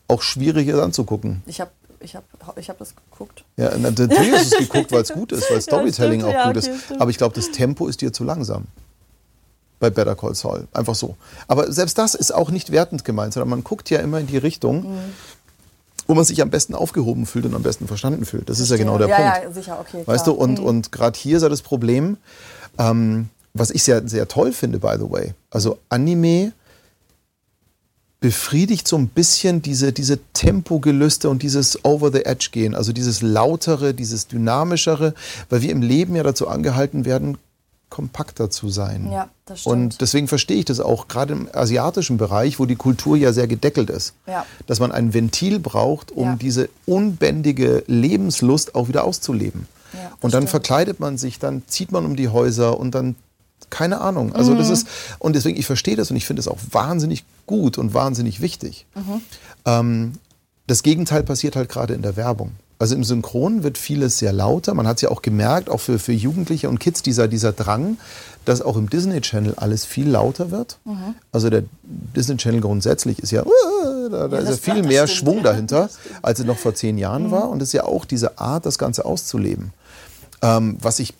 auch 0.07 0.21
schwierig 0.21 0.67
ist 0.67 0.79
anzugucken. 0.79 1.43
Ich 1.45 1.61
habe 1.61 1.71
ich 2.01 2.15
hab, 2.15 2.23
ich 2.57 2.69
hab 2.69 2.77
das 2.77 2.93
geguckt. 2.95 3.43
Ja, 3.57 3.71
na, 3.77 3.91
natürlich 3.91 4.31
hast 4.31 4.53
du 4.53 4.57
es 4.57 4.69
geguckt, 4.69 4.91
weil 4.91 5.01
es 5.01 5.13
gut 5.13 5.31
ist, 5.31 5.49
weil 5.51 5.61
Storytelling 5.61 6.21
stimmt, 6.21 6.33
auch 6.33 6.37
ja, 6.37 6.47
gut 6.47 6.57
okay, 6.57 6.71
ist. 6.71 6.83
stimmt. 6.85 7.01
Aber 7.01 7.11
ich 7.11 7.17
glaube, 7.17 7.35
das 7.35 7.51
Tempo 7.51 7.87
ist 7.87 8.01
dir 8.01 8.13
zu 8.13 8.23
langsam. 8.23 8.65
Bei 9.80 9.89
Better 9.89 10.15
Call 10.15 10.35
Saul. 10.35 10.68
Einfach 10.73 10.95
so. 10.95 11.15
Aber 11.47 11.72
selbst 11.72 11.97
das 11.97 12.14
ist 12.15 12.34
auch 12.34 12.51
nicht 12.51 12.72
wertend 12.72 13.06
gemeint, 13.06 13.34
sondern 13.34 13.49
man 13.49 13.64
guckt 13.64 13.89
ja 13.89 13.99
immer 13.99 14.19
in 14.19 14.27
die 14.27 14.38
Richtung, 14.38 14.81
Mhm. 14.84 14.99
wo 16.07 16.15
man 16.15 16.26
sich 16.26 16.41
am 16.41 16.49
besten 16.49 16.76
aufgehoben 16.76 17.26
fühlt 17.26 17.45
und 17.45 17.56
am 17.56 17.64
besten 17.64 17.88
verstanden 17.88 18.26
fühlt. 18.26 18.49
Das 18.49 18.60
ist 18.60 18.69
ja 18.72 18.77
genau 18.77 18.97
der 18.97 19.07
ja, 19.07 19.15
Punkt. 19.15 19.43
Ja, 19.43 19.51
sicher, 19.51 19.80
okay. 19.80 20.03
Weißt 20.06 20.26
klar. 20.26 20.35
du, 20.35 20.41
und, 20.41 20.60
Mhm. 20.60 20.65
und 20.65 20.91
gerade 20.91 21.18
hier 21.18 21.38
ist 21.38 21.43
ja 21.43 21.49
das 21.49 21.61
Problem, 21.61 22.18
ähm, 22.77 23.30
was 23.53 23.72
ich 23.72 23.84
sehr, 23.84 24.07
sehr 24.07 24.27
toll 24.27 24.51
finde, 24.51 24.80
by 24.80 24.95
the 24.97 25.10
way. 25.10 25.34
Also 25.49 25.80
Anime 25.89 26.51
befriedigt 28.19 28.85
so 28.88 28.97
ein 28.97 29.07
bisschen 29.07 29.61
diese, 29.61 29.93
diese 29.93 30.19
Tempogelüste 30.34 31.30
und 31.30 31.41
dieses 31.41 31.85
Over 31.85 32.11
the 32.11 32.26
Edge 32.26 32.49
gehen, 32.51 32.76
also 32.76 32.91
dieses 32.91 33.22
lautere, 33.22 33.93
dieses 33.93 34.27
dynamischere, 34.27 35.14
weil 35.49 35.61
wir 35.61 35.72
im 35.72 35.81
Leben 35.81 36.15
ja 36.18 36.23
dazu 36.23 36.47
angehalten 36.49 37.06
werden, 37.06 37.38
kompakter 37.89 38.49
zu 38.49 38.69
sein. 38.69 39.09
Ja, 39.11 39.29
das 39.45 39.61
stimmt. 39.61 39.73
Und 39.75 40.01
deswegen 40.01 40.27
verstehe 40.27 40.57
ich 40.57 40.65
das 40.65 40.79
auch, 40.79 41.07
gerade 41.07 41.33
im 41.33 41.49
asiatischen 41.53 42.17
Bereich, 42.17 42.59
wo 42.59 42.65
die 42.65 42.75
Kultur 42.75 43.17
ja 43.17 43.33
sehr 43.33 43.47
gedeckelt 43.47 43.89
ist, 43.89 44.13
Ja. 44.27 44.45
dass 44.67 44.79
man 44.79 44.91
ein 44.91 45.13
Ventil 45.13 45.59
braucht, 45.59 46.11
um 46.11 46.23
Ja. 46.25 46.35
diese 46.35 46.69
unbändige 46.85 47.83
Lebenslust 47.87 48.75
auch 48.75 48.87
wieder 48.87 49.03
auszuleben. 49.03 49.67
Ja, 49.93 50.11
und 50.21 50.33
dann 50.35 50.41
stimmt. 50.43 50.49
verkleidet 50.51 50.99
man 50.99 51.17
sich, 51.17 51.39
dann 51.39 51.63
zieht 51.67 51.91
man 51.91 52.05
um 52.05 52.15
die 52.15 52.27
Häuser 52.29 52.79
und 52.79 52.93
dann 52.93 53.15
keine 53.71 54.01
Ahnung. 54.01 54.33
Also 54.35 54.53
Mhm. 54.53 54.57
das 54.59 54.69
ist 54.69 54.87
und 55.19 55.35
deswegen 55.35 55.57
ich 55.59 55.65
verstehe 55.65 55.95
das 55.95 56.09
und 56.11 56.17
ich 56.17 56.25
finde 56.25 56.39
es 56.39 56.47
auch 56.47 56.57
wahnsinnig 56.71 57.23
gut 57.47 57.77
und 57.77 57.93
wahnsinnig 57.93 58.39
wichtig. 58.41 58.85
Mhm. 58.95 59.21
Ähm, 59.65 60.13
das 60.67 60.83
Gegenteil 60.83 61.23
passiert 61.23 61.55
halt 61.55 61.69
gerade 61.69 61.93
in 61.95 62.01
der 62.03 62.15
Werbung. 62.15 62.51
Also 62.81 62.95
im 62.95 63.03
Synchron 63.03 63.64
wird 63.64 63.77
vieles 63.77 64.19
sehr 64.19 64.31
lauter. 64.31 64.73
Man 64.73 64.88
hat 64.88 64.97
es 64.97 65.01
ja 65.01 65.10
auch 65.10 65.22
gemerkt, 65.22 65.69
auch 65.69 65.81
für, 65.81 65.99
für 65.99 66.14
Jugendliche 66.14 66.69
und 66.69 66.80
Kids, 66.80 67.03
dieser, 67.03 67.27
dieser 67.27 67.51
Drang, 67.51 67.97
dass 68.45 68.61
auch 68.61 68.77
im 68.77 68.89
Disney 68.89 69.19
Channel 69.19 69.53
alles 69.57 69.84
viel 69.84 70.07
lauter 70.07 70.49
wird. 70.49 70.80
Mhm. 70.85 71.15
Also 71.34 71.49
der 71.49 71.64
Disney 71.84 72.38
Channel 72.38 72.61
grundsätzlich 72.61 73.19
ist 73.19 73.31
ja, 73.31 73.45
uh, 73.45 74.10
da, 74.10 74.30
da 74.30 74.38
ist 74.38 74.49
ja 74.49 74.56
viel 74.56 74.84
mehr 74.84 75.07
stimmt, 75.07 75.19
Schwung 75.19 75.38
ja, 75.38 75.43
dahinter, 75.43 75.89
als 76.22 76.39
es 76.39 76.45
noch 76.45 76.57
vor 76.57 76.73
zehn 76.73 76.97
Jahren 76.97 77.31
war. 77.31 77.49
Und 77.49 77.61
es 77.61 77.69
ist 77.69 77.73
ja 77.73 77.84
auch 77.84 78.06
diese 78.06 78.39
Art, 78.39 78.65
das 78.65 78.77
Ganze 78.77 79.03
auszuleben. 79.03 79.73
Ähm, 80.41 80.77
was 80.80 80.99
ich 80.99 81.15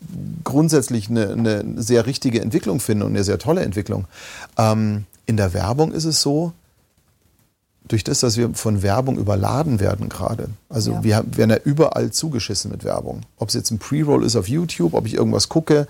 grundsätzlich 0.46 1.10
eine, 1.10 1.34
eine 1.34 1.66
sehr 1.76 2.06
richtige 2.06 2.42
Entwicklung 2.42 2.80
finde 2.80 3.06
und 3.06 3.12
eine 3.12 3.26
sehr 3.26 3.38
tolle 3.38 3.64
Entwicklung. 3.64 4.06
Ähm, 4.58 5.04
in 5.26 5.36
der 5.36 5.54
Werbung 5.54 5.92
ist 5.92 6.06
es 6.06 6.22
so, 6.22 6.54
durch 7.90 8.04
das, 8.06 8.22
dass 8.22 8.38
wir 8.38 8.52
von 8.54 8.82
Werbung 8.82 9.18
überladen 9.18 9.80
werden 9.80 10.08
gerade. 10.10 10.48
Also 10.70 10.92
Ja. 10.92 11.04
wir 11.04 11.24
werden 11.36 11.50
ja 11.52 11.58
überall 11.66 12.12
zugeschissen 12.12 12.72
mit 12.72 12.84
Werbung. 12.86 13.22
Ob 13.38 13.50
es 13.50 13.56
jetzt 13.56 13.72
ein 13.72 13.80
Pre-Roll 13.80 14.24
ist 14.24 14.36
auf 14.38 14.48
YouTube, 14.48 14.94
ob 14.94 15.06
ich 15.06 15.16
irgendwas 15.16 15.50
gucke. 15.50 15.88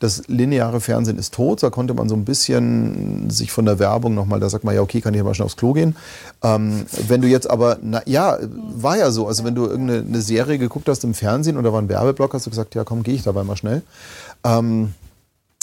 Das 0.00 0.22
lineare 0.26 0.80
Fernsehen 0.80 1.18
ist 1.18 1.32
tot. 1.34 1.62
Da 1.62 1.70
konnte 1.70 1.94
man 1.94 2.08
so 2.08 2.16
ein 2.16 2.24
bisschen 2.24 3.30
sich 3.30 3.52
von 3.52 3.64
der 3.64 3.78
Werbung 3.78 4.14
nochmal, 4.14 4.40
da 4.40 4.48
sagt 4.50 4.64
man 4.64 4.74
ja, 4.74 4.80
okay, 4.82 5.00
kann 5.00 5.14
ich 5.14 5.20
aber 5.20 5.34
schnell 5.34 5.46
aufs 5.46 5.56
Klo 5.56 5.72
gehen. 5.72 5.96
Ähm, 6.42 6.84
wenn 7.08 7.20
du 7.22 7.28
jetzt 7.28 7.48
aber, 7.48 7.78
na, 7.80 8.02
ja, 8.04 8.36
war 8.74 8.98
ja 8.98 9.10
so. 9.10 9.28
Also 9.28 9.44
wenn 9.44 9.54
du 9.54 9.66
irgendeine 9.66 10.00
eine 10.06 10.20
Serie 10.20 10.58
geguckt 10.58 10.88
hast 10.88 11.04
im 11.04 11.14
Fernsehen 11.14 11.56
und 11.56 11.64
da 11.64 11.72
war 11.72 11.80
ein 11.80 11.88
Werbeblock, 11.88 12.34
hast 12.34 12.46
du 12.46 12.50
gesagt, 12.50 12.74
ja 12.74 12.84
komm, 12.84 13.02
gehe 13.02 13.14
ich 13.14 13.22
dabei 13.22 13.44
mal 13.44 13.56
schnell. 13.56 13.82
Ähm, 14.42 14.94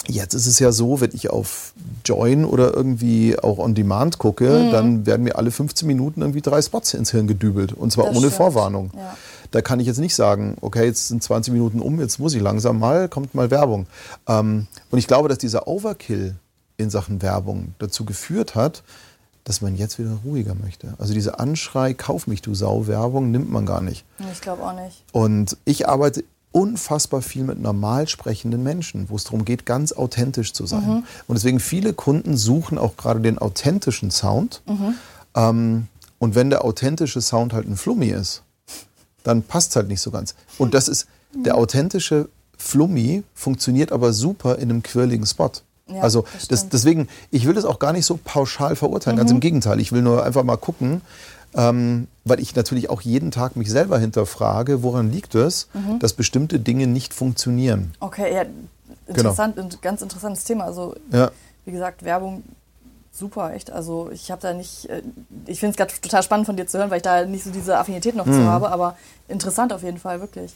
Jetzt 0.07 0.34
ist 0.34 0.48
es 0.48 0.57
ja 0.60 0.72
so, 0.72 0.99
wenn 0.99 1.11
ich 1.14 1.30
auf 1.30 1.73
Join 2.06 2.44
oder 2.44 2.73
irgendwie 2.73 3.38
auch 3.38 3.60
on 3.60 3.76
Demand 3.76 4.18
gucke, 4.18 4.49
Mhm. 4.68 4.72
dann 4.72 5.06
werden 5.06 5.23
mir 5.23 5.38
alle 5.38 5.52
15 5.52 5.88
Minuten 5.88 6.22
irgendwie 6.22 6.41
drei 6.41 6.61
Spots 6.61 6.94
ins 6.95 7.11
Hirn 7.11 7.28
gedübelt. 7.28 7.72
Und 7.73 7.91
zwar 7.91 8.06
Das 8.06 8.14
ohne 8.18 8.28
stimmt. 8.28 8.34
Vorwarnung. 8.36 8.91
Ja. 8.95 9.15
Da 9.52 9.61
kann 9.61 9.80
ich 9.80 9.88
jetzt 9.88 9.99
nicht 9.99 10.15
sagen, 10.15 10.57
okay, 10.61 10.86
jetzt 10.86 11.10
sind 11.10 11.22
20 11.22 11.53
Minuten 11.53 11.80
um, 11.82 11.99
jetzt 11.99 12.19
muss 12.19 12.34
ich 12.34 12.41
langsam 12.41 12.80
mal, 12.80 13.10
kommt 13.10 13.36
mal 13.36 13.52
Werbung. 13.52 13.86
Ähm, 14.28 14.68
und 14.90 14.98
ich 14.99 15.07
glaube, 15.07 15.30
dass 15.30 15.38
dieser 15.38 15.68
Overkill 15.68 16.36
in 16.78 16.90
Sachen 16.90 17.22
Werbung 17.22 17.76
dazu 17.78 18.03
geführt 18.06 18.56
hat, 18.56 18.82
dass 19.44 19.61
man 19.61 19.76
jetzt 19.76 19.99
wieder 19.99 20.18
ruhiger 20.23 20.56
möchte. 20.56 20.94
Also 20.99 21.14
diese 21.14 21.40
Anschrei, 21.40 21.94
kauf 21.94 22.28
mich 22.28 22.41
du 22.41 22.53
Sau, 22.56 22.88
Werbung 22.88 23.32
nimmt 23.32 23.52
man 23.52 23.65
gar 23.65 23.82
nicht. 23.82 24.06
Ich 24.32 24.41
glaube 24.41 24.64
auch 24.64 24.73
nicht. 24.73 25.03
Und 25.11 25.57
ich 25.65 25.88
arbeite 25.88 26.23
unfassbar 26.52 27.22
viel 27.22 27.44
mit 27.44 27.60
normal 27.60 28.07
sprechenden 28.07 28.61
Menschen, 28.64 29.10
wo 29.10 29.15
es 29.15 29.23
darum 29.23 29.45
geht, 29.45 29.65
ganz 29.65 29.94
authentisch 29.94 30.53
zu 30.53 30.65
sein. 30.65 31.03
Und 31.28 31.36
deswegen 31.36 31.60
viele 31.60 31.94
Kunden 31.94 32.36
suchen 32.38 32.78
auch 32.78 32.98
gerade 32.98 33.22
den 33.22 33.38
authentischen 33.38 34.11
Sound. 34.11 34.61
Ähm, 35.36 35.88
und 36.19 36.36
wenn 36.36 36.49
der 36.49 36.64
authentische 36.65 37.22
Sound 37.22 37.53
halt 37.53 37.68
ein 37.68 37.78
Flummi 37.78 38.07
ist, 38.07 38.44
dann 39.23 39.44
passt 39.44 39.72
es 39.72 39.76
halt 39.76 39.88
nicht 39.88 40.02
so 40.02 40.11
ganz. 40.11 40.36
Und 40.57 40.73
das 40.73 40.88
ist, 40.88 41.07
der 41.34 41.56
authentische 41.56 42.30
Flummi 42.57 43.23
funktioniert 43.34 43.91
aber 43.91 44.14
super 44.14 44.57
in 44.57 44.69
einem 44.69 44.84
quirligen 44.84 45.26
Spot. 45.26 45.52
Ja, 45.88 46.02
also 46.02 46.26
das 46.34 46.48
das, 46.48 46.69
deswegen, 46.69 47.07
ich 47.32 47.45
will 47.45 47.53
das 47.53 47.65
auch 47.65 47.80
gar 47.80 47.91
nicht 47.91 48.06
so 48.06 48.19
pauschal 48.23 48.76
verurteilen, 48.76 49.18
ganz 49.18 49.32
im 49.32 49.40
Gegenteil. 49.40 49.80
Ich 49.80 49.91
will 49.91 50.02
nur 50.02 50.23
einfach 50.23 50.44
mal 50.44 50.57
gucken, 50.57 51.02
ähm, 51.56 52.07
weil 52.26 52.40
ich 52.40 52.56
natürlich 52.56 52.90
auch 52.90 53.02
jeden 53.02 53.32
Tag 53.32 53.56
mich 53.56 53.69
selber 53.69 53.99
hinterfrage, 53.99 54.84
woran 54.84 55.11
liegt 55.11 55.36
es, 55.36 55.68
dass 55.99 56.14
bestimmte 56.14 56.60
Dinge 56.60 56.88
nicht 56.88 57.14
funktionieren. 57.14 57.94
Okay, 57.99 58.34
ja, 58.34 58.44
interessant, 59.07 59.57
ein 59.60 59.69
ganz 59.82 60.02
interessantes 60.02 60.44
Thema. 60.44 60.65
Also, 60.65 60.95
Genau. 61.10 61.23
Ja. 61.26 61.32
wie 61.65 61.72
gesagt, 61.72 62.03
Werbung 62.03 62.44
super, 63.14 63.53
echt. 63.53 63.72
Also, 63.72 64.10
ich 64.14 64.32
habe 64.32 64.41
da 64.41 64.53
nicht, 64.53 64.90
äh, 64.90 65.02
ich 65.45 65.60
finde 65.60 65.72
es 65.72 65.78
gerade 65.78 65.94
total 66.02 66.23
spannend 66.23 66.45
von 66.45 66.56
dir 66.56 66.65
zu 66.68 66.78
hören, 66.78 66.90
weil 66.90 66.98
ich 66.98 67.03
da 67.03 67.26
nicht 67.26 67.44
so 67.44 67.52
diese 67.52 67.78
Affinität 67.78 68.15
noch 68.15 68.26
Mhm. 68.26 68.34
zu 68.34 68.44
habe, 68.45 68.72
aber 68.72 68.95
interessant 69.28 69.73
auf 69.73 69.84
jeden 69.84 69.98
Fall, 69.99 70.22
wirklich. 70.22 70.53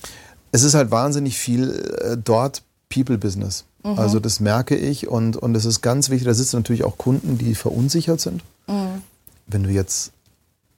es 0.52 0.64
ist 0.64 0.74
halt 0.74 0.90
wahnsinnig 0.90 1.38
viel 1.38 1.72
äh, 2.02 2.16
dort 2.16 2.62
People-Business. 2.90 3.66
Mhm. 3.84 4.00
Also 4.00 4.22
das 4.22 4.40
merke 4.40 4.76
ich 4.78 5.08
und, 5.10 5.36
und 5.36 5.54
es 5.56 5.66
ist 5.66 5.82
ganz 5.82 6.10
wichtig, 6.10 6.26
da 6.28 6.34
sitzen 6.34 6.56
natürlich 6.58 6.86
auch 6.86 6.98
Kunden, 6.98 7.38
die 7.38 7.56
verunsichert 7.56 8.22
sind. 8.22 8.42
Mhm. 8.68 9.02
Wenn 9.48 9.64
du 9.64 9.70
jetzt 9.70 10.12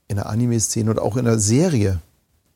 in 0.07 0.15
der 0.15 0.27
Anime-Szene 0.27 0.91
oder 0.91 1.03
auch 1.03 1.17
in 1.17 1.25
der 1.25 1.39
Serie 1.39 1.99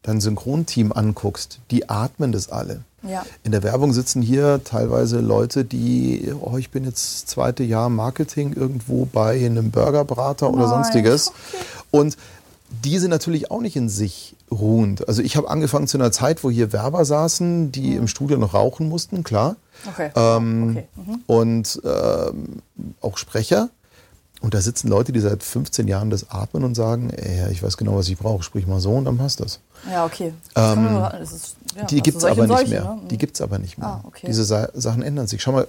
dein 0.03 0.19
Synchronteam 0.19 0.91
anguckst, 0.91 1.59
die 1.69 1.89
atmen 1.89 2.31
das 2.31 2.49
alle. 2.49 2.81
Ja. 3.03 3.23
In 3.43 3.51
der 3.51 3.63
Werbung 3.63 3.93
sitzen 3.93 4.21
hier 4.21 4.61
teilweise 4.63 5.19
Leute, 5.19 5.65
die, 5.65 6.31
oh, 6.39 6.57
ich 6.57 6.69
bin 6.69 6.85
jetzt 6.85 7.29
zweite 7.29 7.63
Jahr 7.63 7.89
Marketing 7.89 8.53
irgendwo 8.53 9.05
bei 9.05 9.43
einem 9.43 9.71
Burgerbrater 9.71 10.51
oder 10.51 10.67
sonstiges. 10.67 11.27
okay. 11.27 11.65
Und 11.91 12.17
die 12.83 12.99
sind 12.99 13.09
natürlich 13.09 13.51
auch 13.51 13.61
nicht 13.61 13.75
in 13.75 13.89
sich 13.89 14.35
ruhend. 14.49 15.07
Also 15.07 15.21
ich 15.21 15.35
habe 15.35 15.49
angefangen 15.49 15.87
zu 15.87 15.97
einer 15.97 16.11
Zeit, 16.11 16.43
wo 16.43 16.49
hier 16.49 16.71
Werber 16.71 17.05
saßen, 17.05 17.71
die 17.71 17.95
im 17.95 18.07
Studio 18.07 18.37
noch 18.37 18.53
rauchen 18.53 18.87
mussten, 18.87 19.23
klar. 19.23 19.55
Okay. 19.87 20.11
Ähm, 20.15 20.69
okay. 20.71 20.87
Mhm. 20.95 21.19
Und 21.27 21.81
ähm, 21.83 22.61
auch 23.01 23.17
Sprecher. 23.17 23.69
Und 24.41 24.53
da 24.55 24.61
sitzen 24.61 24.87
Leute, 24.89 25.11
die 25.11 25.19
seit 25.19 25.43
15 25.43 25.87
Jahren 25.87 26.09
das 26.09 26.29
atmen 26.31 26.63
und 26.63 26.73
sagen, 26.75 27.11
ey, 27.11 27.51
ich 27.51 27.61
weiß 27.61 27.77
genau, 27.77 27.95
was 27.95 28.09
ich 28.09 28.17
brauche, 28.17 28.41
sprich 28.43 28.65
mal 28.67 28.79
so 28.79 28.91
und 28.93 29.05
dann 29.05 29.17
passt 29.17 29.39
das. 29.39 29.59
Ja, 29.89 30.03
okay. 30.05 30.25
Ähm, 30.25 30.33
Das 30.55 30.73
kann 30.73 30.93
man- 30.93 31.11
das 31.11 31.31
ist, 31.31 31.55
ja, 31.75 31.83
Die 31.85 31.95
also 31.95 32.03
gibt 32.03 32.17
es 32.17 32.23
aber 32.25 32.41
und 32.41 32.47
nicht 32.49 32.57
solche, 32.57 32.71
mehr. 32.71 32.83
ne? 32.83 32.99
Mhm. 33.03 33.07
Die 33.07 33.17
gibt 33.19 33.35
es 33.35 33.41
aber 33.41 33.59
nicht 33.59 33.77
mehr. 33.77 34.03
Diese 34.25 34.43
Sa 34.43 34.69
Sachen 34.73 35.03
ändern 35.03 35.27
sich. 35.27 35.41
Schau 35.43 35.51
mal, 35.51 35.67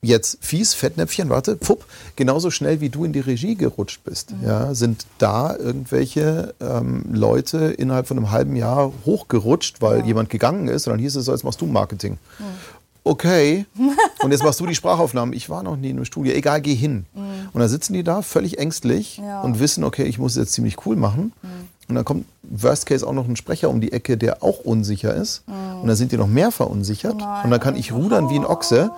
jetzt 0.00 0.38
fies, 0.40 0.74
Fettnäpfchen, 0.74 1.28
warte, 1.28 1.56
pupp, 1.56 1.84
genauso 2.14 2.50
schnell 2.52 2.80
wie 2.80 2.88
du 2.88 3.04
in 3.04 3.12
die 3.12 3.18
Regie 3.20 3.56
gerutscht 3.56 4.04
bist, 4.04 4.30
Mhm. 4.30 4.46
ja, 4.46 4.74
sind 4.74 5.06
da 5.18 5.56
irgendwelche 5.56 6.54
ähm, 6.60 7.04
Leute 7.12 7.58
innerhalb 7.72 8.06
von 8.06 8.16
einem 8.16 8.30
halben 8.30 8.54
Jahr 8.56 8.92
hochgerutscht, 9.06 9.80
weil 9.82 10.00
Ja. 10.00 10.04
jemand 10.04 10.30
gegangen 10.30 10.68
ist 10.68 10.86
und 10.86 10.92
dann 10.92 11.00
hieß 11.00 11.16
es 11.16 11.24
so, 11.24 11.32
jetzt 11.32 11.42
machst 11.44 11.60
du 11.60 11.66
Marketing. 11.66 12.18
Mhm. 13.08 13.12
okay, 13.12 13.66
und 14.22 14.30
jetzt 14.30 14.42
machst 14.44 14.60
du 14.60 14.66
die 14.66 14.74
Sprachaufnahmen. 14.74 15.34
Ich 15.34 15.48
war 15.50 15.62
noch 15.62 15.76
nie 15.76 15.90
in 15.90 15.96
einem 15.96 16.04
Studio. 16.04 16.32
Egal, 16.32 16.60
geh 16.60 16.74
hin. 16.74 17.06
Und 17.52 17.60
dann 17.60 17.68
sitzen 17.68 17.92
die 17.94 18.02
da 18.04 18.22
völlig 18.22 18.58
ängstlich 18.58 19.18
Mhm. 19.18 19.24
Ja. 19.24 19.40
und 19.42 19.58
wissen, 19.60 19.84
okay, 19.84 20.04
ich 20.04 20.18
muss 20.18 20.32
es 20.32 20.38
jetzt 20.38 20.52
ziemlich 20.52 20.84
cool 20.86 20.96
machen. 20.96 21.32
Und 21.88 21.94
dann 21.94 22.04
kommt 22.04 22.26
Worst 22.42 22.84
Case 22.84 23.06
auch 23.06 23.14
noch 23.14 23.26
ein 23.26 23.36
Sprecher 23.36 23.70
um 23.70 23.80
die 23.80 23.92
Ecke, 23.92 24.18
der 24.18 24.42
auch 24.42 24.58
unsicher 24.60 25.14
ist. 25.14 25.42
Und 25.46 25.86
dann 25.88 25.96
sind 25.96 26.12
die 26.12 26.18
noch 26.18 26.26
mehr 26.26 26.50
verunsichert. 26.50 27.14
Mhm. 27.14 27.20
Nein. 27.20 27.44
Und 27.44 27.50
dann 27.50 27.60
kann 27.60 27.76
ich 27.76 27.92
rudern 27.92 28.28
wie 28.28 28.34
ein 28.36 28.44
Ochse. 28.44 28.90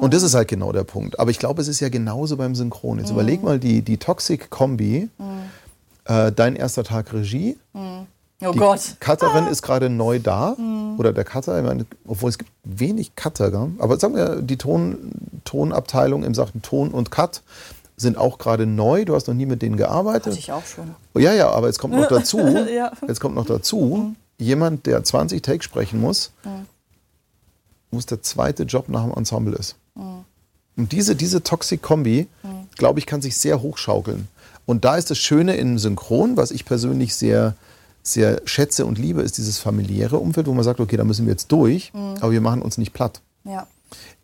Und 0.00 0.12
das 0.12 0.22
ist 0.22 0.34
halt 0.34 0.48
genau 0.48 0.70
der 0.72 0.84
Punkt. 0.84 1.18
Aber 1.18 1.30
ich 1.30 1.38
glaube, 1.38 1.62
es 1.62 1.68
ist 1.68 1.80
ja 1.80 1.88
genauso 1.88 2.36
beim 2.36 2.54
Synchron. 2.54 2.96
Mhm. 2.96 2.98
Jetzt 3.00 3.10
überleg 3.10 3.42
mal 3.42 3.58
die, 3.58 3.80
die 3.82 3.96
Toxic-Kombi. 3.96 5.08
Äh, 6.06 6.32
dein 6.32 6.54
erster 6.54 6.84
Tag 6.84 7.14
Regie. 7.14 7.56
Oh 8.46 8.52
Die 8.52 8.58
Gott. 8.58 8.96
Cutterin 9.00 9.46
ist 9.46 9.62
gerade 9.62 9.88
neu 9.90 10.18
da. 10.18 10.56
Oder 10.98 11.12
der 11.12 11.24
Cutter, 11.24 11.58
ich 11.58 11.64
meine, 11.64 11.86
obwohl 12.06 12.30
es 12.30 12.38
gibt 12.38 12.50
wenig 12.64 13.14
Cutter. 13.16 13.50
Gell? 13.50 13.70
Aber 13.78 13.98
sagen 13.98 14.14
wir, 14.14 14.42
die 14.42 14.56
Ton, 14.56 15.12
Tonabteilung 15.44 16.24
im 16.24 16.34
Sachen 16.34 16.62
Ton 16.62 16.90
und 16.90 17.10
Cut 17.10 17.42
sind 17.96 18.16
auch 18.18 18.38
gerade 18.38 18.66
neu. 18.66 19.04
Du 19.04 19.14
hast 19.14 19.28
noch 19.28 19.34
nie 19.34 19.46
mit 19.46 19.62
denen 19.62 19.76
gearbeitet. 19.76 20.26
Hatte 20.32 20.38
ich 20.38 20.52
auch 20.52 20.64
schon. 20.66 20.94
Ja, 21.16 21.32
ja, 21.32 21.50
aber 21.50 21.68
jetzt 21.68 21.78
kommt 21.78 21.94
noch 21.94 22.08
dazu, 22.08 22.38
Ja. 22.74 22.92
jetzt 23.06 23.20
kommt 23.20 23.34
noch 23.36 23.46
dazu, 23.46 24.14
jemand, 24.38 24.86
der 24.86 25.02
20 25.04 25.42
Takes 25.42 25.64
sprechen 25.64 26.00
muss, 26.00 26.32
wo 27.90 27.98
es 27.98 28.06
der 28.06 28.20
zweite 28.22 28.64
Job 28.64 28.88
nach 28.88 29.04
dem 29.04 29.12
Ensemble 29.12 29.54
ist. 29.56 29.76
Und 30.76 30.90
diese, 30.90 31.14
diese 31.14 31.42
Toxic-Kombi, 31.44 32.26
glaube 32.76 32.98
ich, 32.98 33.06
kann 33.06 33.22
sich 33.22 33.36
sehr 33.36 33.62
hochschaukeln. 33.62 34.26
Und 34.66 34.84
da 34.84 34.96
ist 34.96 35.10
das 35.10 35.18
Schöne 35.18 35.56
im 35.56 35.78
Synchron, 35.78 36.36
was 36.36 36.50
ich 36.50 36.64
persönlich 36.64 37.14
sehr, 37.14 37.54
sehr 38.06 38.40
schätze 38.44 38.86
und 38.86 38.98
liebe, 38.98 39.22
ist 39.22 39.38
dieses 39.38 39.58
familiäre 39.58 40.18
Umfeld, 40.18 40.46
wo 40.46 40.52
man 40.54 40.62
sagt, 40.62 40.78
okay, 40.78 40.96
da 40.96 41.04
müssen 41.04 41.26
wir 41.26 41.32
jetzt 41.32 41.50
durch, 41.50 41.90
aber 42.20 42.30
wir 42.30 42.40
machen 42.40 42.62
uns 42.62 42.78
nicht 42.78 42.92
platt. 42.92 43.20
Ja. 43.44 43.66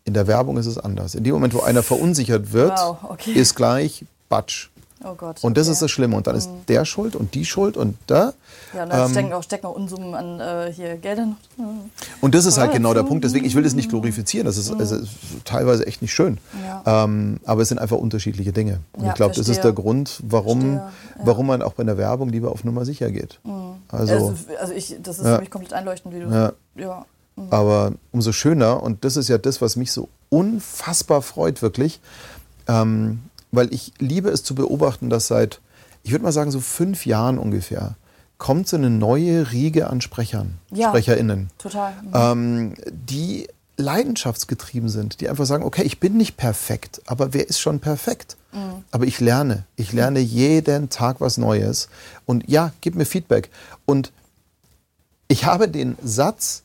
In 0.05 0.13
der 0.13 0.27
Werbung 0.27 0.57
ist 0.57 0.65
es 0.67 0.77
anders. 0.77 1.15
In 1.15 1.23
dem 1.23 1.33
Moment, 1.33 1.53
wo 1.53 1.61
einer 1.61 1.83
verunsichert 1.83 2.53
wird, 2.53 2.71
Wow, 2.77 2.97
okay. 3.09 3.33
ist 3.33 3.55
gleich 3.55 4.05
Batsch. 4.29 4.69
Oh 5.03 5.15
Gott. 5.15 5.43
Und 5.43 5.57
das 5.57 5.67
okay. 5.67 5.73
ist 5.73 5.81
das 5.81 5.91
Schlimme. 5.91 6.15
Und 6.15 6.27
dann 6.27 6.35
ist 6.35 6.49
der 6.67 6.85
schuld 6.85 7.15
und 7.15 7.33
die 7.33 7.45
schuld 7.45 7.75
und 7.77 7.97
da. 8.07 8.33
Ja, 8.73 8.83
und 8.83 8.89
da 8.89 9.05
ähm, 9.05 9.11
stecken 9.11 9.33
auch, 9.33 9.43
stecken 9.43 9.65
auch 9.65 9.75
Unsummen 9.75 10.13
an 10.13 10.39
äh, 10.39 10.71
hier 10.71 10.97
Geldern 10.97 11.37
noch. 11.57 11.65
Und 12.21 12.35
das 12.35 12.45
ist 12.45 12.57
halt 12.57 12.71
genau 12.71 12.93
der 12.93 13.03
Punkt. 13.03 13.23
Deswegen, 13.23 13.45
ich 13.45 13.55
will 13.55 13.63
das 13.63 13.73
nicht 13.73 13.89
glorifizieren. 13.89 14.45
Das 14.45 14.57
ist, 14.57 14.69
es 14.69 14.91
ist 14.91 15.09
teilweise 15.45 15.87
echt 15.87 16.01
nicht 16.01 16.13
schön. 16.13 16.37
Ja. 16.63 17.05
Ähm, 17.05 17.39
aber 17.45 17.61
es 17.63 17.69
sind 17.69 17.79
einfach 17.79 17.97
unterschiedliche 17.97 18.51
Dinge. 18.53 18.79
Und 18.93 19.03
Ja, 19.03 19.09
ich 19.09 19.15
glaube, 19.15 19.35
das 19.35 19.49
ist 19.49 19.63
der 19.63 19.73
Grund, 19.73 20.21
warum, 20.23 20.75
ja. 20.75 20.91
warum 21.23 21.47
man 21.47 21.61
auch 21.61 21.73
bei 21.73 21.83
der 21.83 21.97
Werbung 21.97 22.29
lieber 22.29 22.51
auf 22.51 22.63
Nummer 22.63 22.85
sicher 22.85 23.11
geht. 23.11 23.39
Also, 23.89 24.13
Also, 24.13 24.35
also 24.59 24.73
ich, 24.73 24.95
das 25.01 25.19
ist 25.19 25.25
für 25.25 25.39
mich 25.39 25.49
komplett 25.49 25.73
einleuchtend, 25.73 26.13
wie 26.13 26.19
du 26.19 26.27
Ja. 26.27 26.53
ja. 26.75 27.05
aber 27.49 27.93
umso 28.11 28.31
schöner, 28.31 28.83
und 28.83 29.03
das 29.03 29.17
ist 29.17 29.29
ja 29.29 29.37
das, 29.37 29.61
was 29.61 29.75
mich 29.75 29.91
so 29.91 30.09
unfassbar 30.29 31.21
freut, 31.21 31.61
wirklich, 31.61 31.99
ähm, 32.67 33.21
weil 33.51 33.73
ich 33.73 33.93
liebe 33.99 34.29
es 34.29 34.43
zu 34.43 34.55
beobachten, 34.55 35.09
dass 35.09 35.27
seit, 35.27 35.59
ich 36.03 36.11
würde 36.11 36.23
mal 36.23 36.31
sagen, 36.31 36.51
so 36.51 36.59
fünf 36.59 37.05
Jahren 37.05 37.37
ungefähr, 37.37 37.95
kommt 38.37 38.67
so 38.67 38.77
eine 38.77 38.89
neue 38.89 39.51
Riege 39.51 39.87
an 39.89 40.01
Sprechern, 40.01 40.57
Ja. 40.71 40.89
SprecherInnen. 40.89 41.49
Total. 41.57 41.93
Mhm. 42.01 42.09
ähm, 42.13 42.73
die 42.91 43.47
leidenschaftsgetrieben 43.77 44.89
sind, 44.89 45.21
die 45.21 45.29
einfach 45.29 45.45
sagen, 45.45 45.63
okay, 45.63 45.83
ich 45.83 45.99
bin 45.99 46.17
nicht 46.17 46.37
perfekt, 46.37 47.01
aber 47.05 47.33
wer 47.33 47.47
ist 47.47 47.59
schon 47.59 47.79
perfekt? 47.79 48.37
Aber 48.91 49.05
ich 49.05 49.21
lerne. 49.21 49.63
Ich 49.77 49.93
lerne 49.93 50.19
jeden 50.19 50.89
Tag 50.89 51.21
was 51.21 51.37
Neues. 51.37 51.87
Und 52.25 52.49
ja, 52.49 52.73
gib 52.81 52.95
mir 52.95 53.05
Feedback. 53.05 53.49
Und 53.85 54.11
ich 55.29 55.45
habe 55.45 55.69
den 55.69 55.97
Satz, 56.03 56.63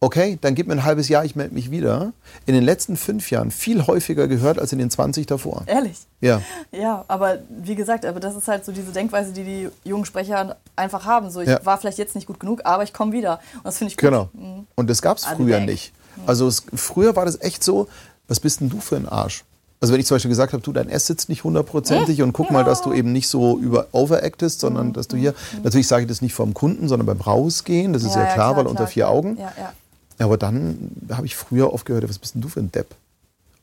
okay, 0.00 0.38
dann 0.40 0.54
gib 0.54 0.66
mir 0.66 0.74
ein 0.74 0.84
halbes 0.84 1.08
Jahr, 1.08 1.24
ich 1.24 1.36
melde 1.36 1.54
mich 1.54 1.70
wieder, 1.70 2.12
in 2.44 2.54
den 2.54 2.64
letzten 2.64 2.96
fünf 2.96 3.30
Jahren 3.30 3.50
viel 3.50 3.86
häufiger 3.86 4.28
gehört 4.28 4.58
als 4.58 4.72
in 4.72 4.78
den 4.78 4.90
20 4.90 5.26
davor. 5.26 5.62
Ehrlich. 5.66 5.96
Ja. 6.20 6.42
Ja, 6.72 7.04
aber 7.08 7.38
wie 7.48 7.74
gesagt, 7.74 8.04
aber 8.04 8.20
das 8.20 8.36
ist 8.36 8.48
halt 8.48 8.64
so 8.64 8.72
diese 8.72 8.92
Denkweise, 8.92 9.32
die 9.32 9.44
die 9.44 9.68
jungen 9.84 10.04
Sprecher 10.04 10.56
einfach 10.76 11.04
haben. 11.06 11.30
So, 11.30 11.40
ich 11.40 11.48
Ja. 11.48 11.64
war 11.64 11.78
vielleicht 11.78 11.98
jetzt 11.98 12.14
nicht 12.14 12.26
gut 12.26 12.40
genug, 12.40 12.60
aber 12.64 12.82
ich 12.82 12.92
komme 12.92 13.12
wieder. 13.12 13.40
Und 13.54 13.64
das 13.64 13.78
finde 13.78 13.90
ich 13.92 13.96
gut. 13.96 14.08
Genau. 14.10 14.28
Und 14.74 14.90
das 14.90 15.02
gab 15.02 15.16
es 15.18 15.24
früher 15.24 15.58
weg. 15.58 15.66
nicht. 15.66 15.92
Also 16.26 16.46
es, 16.46 16.62
früher 16.74 17.14
war 17.16 17.24
das 17.26 17.40
echt 17.40 17.62
so, 17.64 17.88
was 18.28 18.40
bist 18.40 18.60
denn 18.60 18.68
du 18.68 18.80
für 18.80 18.96
ein 18.96 19.08
Arsch? 19.08 19.44
Also 19.78 19.92
wenn 19.92 20.00
ich 20.00 20.06
zum 20.06 20.14
Beispiel 20.14 20.30
gesagt 20.30 20.54
habe, 20.54 20.62
du, 20.62 20.72
dein 20.72 20.88
S 20.88 21.06
sitzt 21.06 21.28
nicht 21.28 21.44
hundertprozentig 21.44 22.22
und 22.22 22.32
guck 22.32 22.50
mal, 22.50 22.64
dass 22.64 22.80
du 22.80 22.94
eben 22.94 23.12
nicht 23.12 23.28
so 23.28 23.58
über 23.58 23.88
overactest, 23.92 24.60
sondern 24.60 24.94
dass 24.94 25.06
du 25.06 25.18
hier, 25.18 25.34
natürlich 25.62 25.86
sage 25.86 26.02
ich 26.04 26.08
das 26.08 26.22
nicht 26.22 26.32
vom 26.32 26.54
Kunden, 26.54 26.88
sondern 26.88 27.04
beim 27.06 27.20
Rausgehen, 27.20 27.92
das 27.92 28.02
ist 28.02 28.14
ja, 28.14 28.24
klar, 28.32 28.56
weil 28.56 28.66
unter 28.66 28.86
vier 28.86 29.04
klar. 29.04 29.14
Augen. 29.14 29.36
Ja, 29.36 29.52
ja. 29.58 29.72
Aber 30.18 30.36
dann 30.38 30.90
habe 31.10 31.26
ich 31.26 31.36
früher 31.36 31.72
oft 31.72 31.84
gehört, 31.86 32.08
was 32.08 32.18
bist 32.18 32.34
denn 32.34 32.42
du 32.42 32.48
für 32.48 32.60
ein 32.60 32.72
Depp? 32.72 32.94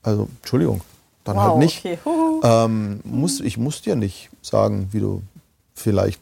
Also, 0.03 0.27
Entschuldigung, 0.41 0.81
dann 1.23 1.35
Wow, 1.37 1.43
halt 1.43 1.57
nicht. 1.59 1.79
okay. 1.79 1.97
Ähm, 2.43 2.99
muss, 3.03 3.39
ich 3.39 3.57
muss 3.57 3.81
dir 3.81 3.95
nicht 3.95 4.29
sagen, 4.41 4.89
wie 4.91 4.99
du 4.99 5.21
vielleicht 5.73 6.19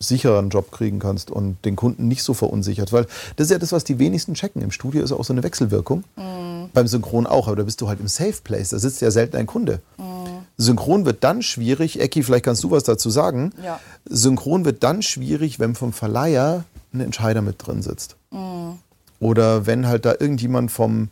sicherer 0.00 0.38
einen 0.38 0.50
Job 0.50 0.70
kriegen 0.72 0.98
kannst 0.98 1.30
und 1.30 1.64
den 1.64 1.76
Kunden 1.76 2.08
nicht 2.08 2.22
so 2.22 2.34
verunsichert. 2.34 2.92
Weil 2.92 3.06
das 3.36 3.46
ist 3.46 3.50
ja 3.50 3.58
das, 3.58 3.72
was 3.72 3.84
die 3.84 3.98
wenigsten 3.98 4.34
checken. 4.34 4.60
Im 4.62 4.70
Studio 4.70 5.02
ist 5.02 5.12
auch 5.12 5.24
so 5.24 5.32
eine 5.32 5.42
Wechselwirkung. 5.42 6.04
Beim 6.72 6.86
Synchron 6.88 7.26
auch, 7.26 7.46
aber 7.46 7.56
da 7.56 7.62
bist 7.62 7.80
du 7.80 7.88
halt 7.88 8.00
im 8.00 8.08
Safe 8.08 8.34
Place. 8.42 8.70
Da 8.70 8.78
sitzt 8.78 9.00
ja 9.00 9.10
selten 9.10 9.36
ein 9.36 9.46
Kunde. 9.46 9.80
Synchron 10.56 11.04
wird 11.04 11.24
dann 11.24 11.42
schwierig, 11.42 12.00
Ecki, 12.00 12.22
vielleicht 12.22 12.44
kannst 12.44 12.62
du 12.64 12.70
was 12.70 12.84
dazu 12.84 13.10
sagen. 13.10 13.52
Ja. 13.62 13.80
Synchron 14.04 14.64
wird 14.64 14.82
dann 14.82 15.02
schwierig, 15.02 15.58
wenn 15.58 15.74
vom 15.74 15.92
Verleiher 15.92 16.64
ein 16.92 17.00
Entscheider 17.00 17.42
mit 17.42 17.64
drin 17.66 17.82
sitzt. 17.82 18.16
Oder 19.24 19.64
wenn 19.64 19.86
halt 19.86 20.04
da 20.04 20.10
irgendjemand 20.10 20.70
vom 20.70 21.08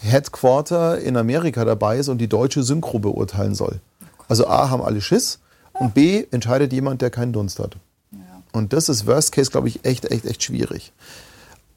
Headquarter 0.00 0.98
in 0.98 1.16
Amerika 1.16 1.64
dabei 1.64 1.98
ist 1.98 2.08
und 2.08 2.18
die 2.18 2.26
deutsche 2.26 2.64
Synchro 2.64 2.98
beurteilen 2.98 3.54
soll. 3.54 3.78
Also 4.26 4.48
A, 4.48 4.70
haben 4.70 4.82
alle 4.82 5.00
Schiss 5.00 5.38
und 5.72 5.94
B, 5.94 6.26
entscheidet 6.32 6.72
jemand, 6.72 7.00
der 7.00 7.10
keinen 7.10 7.32
Dunst 7.32 7.60
hat. 7.60 7.76
Und 8.50 8.72
das 8.72 8.88
ist 8.88 9.06
Worst 9.06 9.30
Case, 9.30 9.52
glaube 9.52 9.68
ich, 9.68 9.84
echt, 9.84 10.04
echt, 10.06 10.24
echt 10.24 10.42
schwierig. 10.42 10.92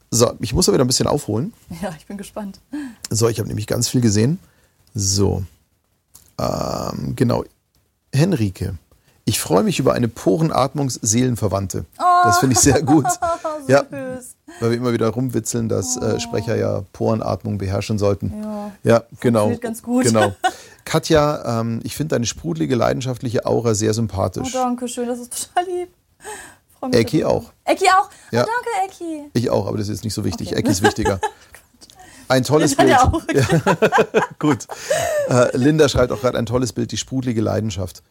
So, 0.10 0.34
ich 0.40 0.52
muss 0.52 0.68
aber 0.68 0.78
wieder 0.78 0.84
ein 0.84 0.88
bisschen 0.88 1.06
aufholen. 1.06 1.54
ja, 1.80 1.94
ich 1.96 2.08
bin 2.08 2.18
gespannt. 2.18 2.60
So, 3.12 3.30
ich 3.30 3.38
habe 3.38 3.48
nämlich 3.48 3.68
ganz 3.68 3.88
viel 3.88 4.02
gesehen. 4.02 4.40
So, 4.96 5.44
ähm, 6.40 7.16
genau. 7.16 7.44
Henrike, 8.12 8.80
ich 9.26 9.40
freue 9.40 9.62
mich 9.62 9.78
über 9.78 9.94
eine 9.94 10.08
Porenatmungs-Seelenverwandte. 10.08 11.86
Das 12.24 12.40
finde 12.40 12.54
ich 12.54 12.62
sehr 12.62 12.82
gut. 12.82 13.06
ja, 13.68 13.84
Süß. 13.84 14.37
Weil 14.60 14.72
wir 14.72 14.78
immer 14.78 14.94
wieder 14.94 15.10
rumwitzeln, 15.10 15.70
dass 15.70 15.98
äh, 15.98 16.20
Sprecher 16.20 16.56
ja 16.56 16.84
Porenatmung 16.94 17.58
beherrschen 17.58 17.98
sollten. 18.00 18.34
Ja. 18.44 18.72
Ja, 18.84 19.04
genau. 19.20 19.56
Ganz 19.58 19.82
gut. 19.84 20.04
Genau. 20.06 20.34
Katja, 20.86 21.60
ähm, 21.60 21.80
ich 21.84 21.96
finde 21.96 22.16
deine 22.16 22.26
sprudelige, 22.26 22.76
leidenschaftliche 22.76 23.46
Aura 23.46 23.74
sehr 23.74 23.90
Oh, 23.90 23.94
sympathisch. 23.94 24.52
danke 24.54 24.88
schön, 24.88 25.08
das 25.08 25.20
ist 25.20 25.50
total 25.54 25.66
lieb. 25.70 25.90
Ecki 26.92 27.26
auch. 27.26 27.52
Ecki 27.66 27.86
auch? 27.90 28.10
Ja. 28.32 28.44
Oh, 28.44 28.48
danke, 28.48 28.94
Ecki. 28.94 29.30
Ich 29.34 29.50
auch, 29.50 29.68
aber 29.68 29.78
das 29.78 29.88
ist 29.88 29.96
jetzt 29.96 30.04
nicht 30.04 30.14
so 30.14 30.24
wichtig. 30.24 30.50
Okay. 30.50 30.60
Ecki 30.60 30.70
ist 30.72 30.84
wichtiger. 30.84 31.20
Ein 32.30 32.44
tolles 32.44 32.76
Bild. 32.76 32.90
ja 32.90 33.04
auch. 33.04 33.22
Gut. 34.40 34.68
Äh, 35.30 35.56
Linda 35.58 35.88
schreibt 35.90 36.12
auch 36.12 36.20
gerade 36.20 36.38
ein 36.38 36.46
tolles 36.46 36.74
Bild, 36.74 36.92
die 36.92 36.98
sprudelige 36.98 37.40
Leidenschaft. 37.40 38.04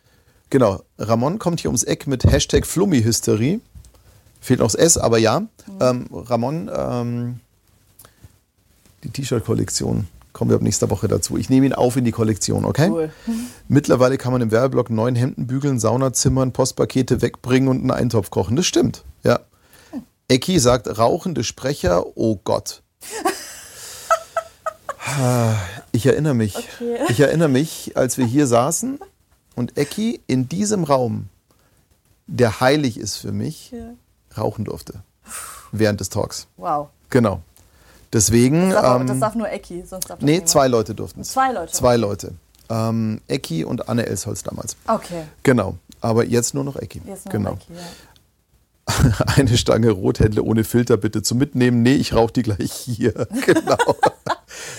Genau. 0.48 0.82
Ramon 0.98 1.38
kommt 1.38 1.60
hier 1.60 1.68
ums 1.68 1.82
Eck 1.82 2.06
mit 2.06 2.24
Hashtag 2.24 2.66
Flummi-Hysterie. 2.66 3.60
Fehlt 4.46 4.60
noch 4.60 4.66
das 4.66 4.76
S, 4.76 4.96
aber 4.96 5.18
ja. 5.18 5.42
Ähm, 5.80 6.06
Ramon, 6.12 6.70
ähm, 6.72 7.40
die 9.02 9.10
T-Shirt-Kollektion. 9.10 10.06
Kommen 10.32 10.50
wir 10.52 10.54
ab 10.54 10.62
nächster 10.62 10.88
Woche 10.88 11.08
dazu. 11.08 11.36
Ich 11.36 11.50
nehme 11.50 11.66
ihn 11.66 11.72
auf 11.72 11.96
in 11.96 12.04
die 12.04 12.12
Kollektion, 12.12 12.64
okay? 12.64 12.88
Cool. 12.88 13.10
Mittlerweile 13.66 14.18
kann 14.18 14.30
man 14.30 14.42
im 14.42 14.52
Werbeblock 14.52 14.88
neun 14.90 15.16
Hemden 15.16 15.48
bügeln, 15.48 15.80
Sauna 15.80 16.12
zimmern, 16.12 16.52
Postpakete 16.52 17.22
wegbringen 17.22 17.68
und 17.68 17.80
einen 17.80 17.90
Eintopf 17.90 18.30
kochen. 18.30 18.54
Das 18.54 18.66
stimmt, 18.66 19.02
ja. 19.24 19.40
Ecki 20.28 20.60
sagt, 20.60 20.96
rauchende 20.96 21.42
Sprecher, 21.42 22.16
oh 22.16 22.38
Gott. 22.44 22.82
Ich 25.92 26.04
erinnere 26.04 26.34
mich. 26.34 26.56
Okay. 26.56 26.98
Ich 27.08 27.20
erinnere 27.20 27.48
mich, 27.48 27.96
als 27.96 28.18
wir 28.18 28.26
hier 28.26 28.46
saßen 28.46 28.98
und 29.54 29.76
Ecki 29.78 30.20
in 30.26 30.48
diesem 30.48 30.84
Raum, 30.84 31.28
der 32.26 32.60
heilig 32.60 32.98
ist 32.98 33.16
für 33.16 33.32
mich, 33.32 33.70
Ja. 33.72 33.94
Rauchen 34.38 34.64
durfte. 34.64 34.94
Während 35.72 36.00
des 36.00 36.08
Talks. 36.08 36.46
Wow. 36.56 36.88
Genau. 37.10 37.40
Deswegen. 38.12 38.70
Das 38.70 38.82
darf, 38.82 39.00
ähm, 39.00 39.06
das 39.06 39.18
darf 39.20 39.34
nur 39.34 39.50
Ecki, 39.50 39.84
sonst 39.86 40.08
darf 40.08 40.18
das 40.18 40.24
nee, 40.24 40.32
niemand. 40.32 40.48
zwei 40.48 40.68
Leute 40.68 40.94
durften 40.94 41.20
es. 41.20 41.32
Zwei 41.32 41.52
Leute? 41.52 41.72
Zwei 41.72 41.96
Leute. 41.96 42.32
Ähm, 42.68 43.20
Ecki 43.28 43.64
und 43.64 43.88
Anne 43.88 44.06
Elsholz 44.06 44.42
damals. 44.42 44.76
Okay. 44.86 45.24
Genau. 45.42 45.76
Aber 46.00 46.24
jetzt 46.24 46.54
nur 46.54 46.64
noch 46.64 46.76
Ecki. 46.76 47.00
Jetzt 47.06 47.26
nur 47.26 47.32
genau. 47.32 47.52
Ecki, 47.54 47.72
ja. 47.74 47.82
Eine 49.36 49.56
Stange 49.58 49.90
Rothändle 49.90 50.42
ohne 50.42 50.62
Filter 50.64 50.96
bitte 50.96 51.22
zum 51.22 51.38
Mitnehmen. 51.38 51.82
Nee, 51.82 51.94
ich 51.94 52.14
rauche 52.14 52.32
die 52.32 52.42
gleich 52.42 52.72
hier. 52.72 53.12
Genau. 53.46 53.76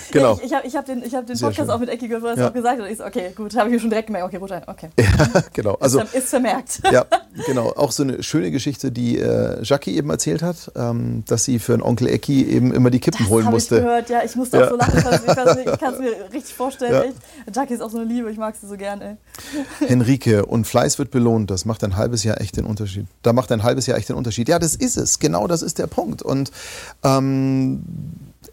genau. 0.12 0.38
Ja, 0.44 0.44
ich 0.44 0.48
ich 0.48 0.54
habe 0.54 0.66
ich 0.66 0.76
hab 0.76 0.86
den, 0.86 1.02
ich 1.02 1.14
hab 1.14 1.26
den 1.26 1.38
Podcast 1.38 1.70
auch 1.70 1.78
mit 1.78 1.88
Ecki 1.88 2.08
gehört, 2.08 2.38
ja. 2.38 2.48
auch 2.48 2.52
gesagt. 2.52 2.80
Und 2.80 2.86
ich 2.86 2.98
so, 2.98 3.04
okay, 3.04 3.32
gut, 3.34 3.56
habe 3.56 3.68
ich 3.68 3.74
mir 3.74 3.80
schon 3.80 3.90
direkt 3.90 4.06
gemerkt, 4.06 4.26
okay, 4.26 4.36
Rotwein, 4.36 4.62
okay. 4.66 4.88
Ja, 4.98 5.42
genau. 5.52 5.74
Also, 5.80 6.00
ist, 6.00 6.14
ist 6.14 6.28
vermerkt. 6.30 6.80
Ja, 6.90 7.04
genau. 7.46 7.72
Auch 7.74 7.92
so 7.92 8.02
eine 8.02 8.22
schöne 8.22 8.50
Geschichte, 8.50 8.90
die 8.90 9.18
äh, 9.18 9.62
Jackie 9.62 9.94
eben 9.96 10.08
erzählt 10.08 10.42
hat, 10.42 10.72
ähm, 10.74 11.22
dass 11.26 11.44
sie 11.44 11.58
für 11.58 11.74
einen 11.74 11.82
Onkel 11.82 12.08
Ecki 12.08 12.44
eben 12.44 12.72
immer 12.72 12.90
die 12.90 12.98
Kippen 12.98 13.24
das 13.24 13.28
holen 13.28 13.46
musste. 13.46 13.76
Ich 13.76 13.82
gehört, 13.82 14.10
ja. 14.10 14.22
Ich 14.24 14.34
musste 14.36 14.64
auch 14.64 14.70
so 14.70 14.76
lachen. 14.76 14.96
Ich 14.96 15.78
kann 15.78 15.92
es 15.92 16.00
mir 16.00 16.12
richtig 16.32 16.54
vorstellen. 16.54 17.10
Echt. 17.10 17.56
Jackie 17.56 17.74
ist 17.74 17.82
auch 17.82 17.90
so 17.90 17.98
eine 17.98 18.06
Liebe, 18.06 18.30
ich 18.30 18.38
mag 18.38 18.56
sie 18.56 18.66
so 18.66 18.76
gerne. 18.76 19.18
Henrike, 19.86 20.46
und 20.46 20.66
Fleiß 20.66 20.98
wird 20.98 21.10
belohnt. 21.10 21.50
Das 21.50 21.64
macht 21.64 21.84
ein 21.84 21.96
halbes 21.96 22.24
Jahr 22.24 22.40
echt 22.40 22.56
den 22.56 22.64
Unterschied. 22.64 23.06
Da 23.22 23.32
macht 23.32 23.52
ein 23.52 23.62
halbes 23.62 23.86
Jahr 23.86 23.98
echt 23.98 24.08
den 24.08 24.16
Unterschied. 24.16 24.48
Ja, 24.48 24.58
das 24.58 24.74
ist 24.74 24.96
es. 24.96 25.18
Genau 25.18 25.46
das 25.46 25.62
ist 25.62 25.78
der 25.78 25.86
Punkt. 25.86 26.22
Und 26.22 26.50
ähm, 27.04 27.82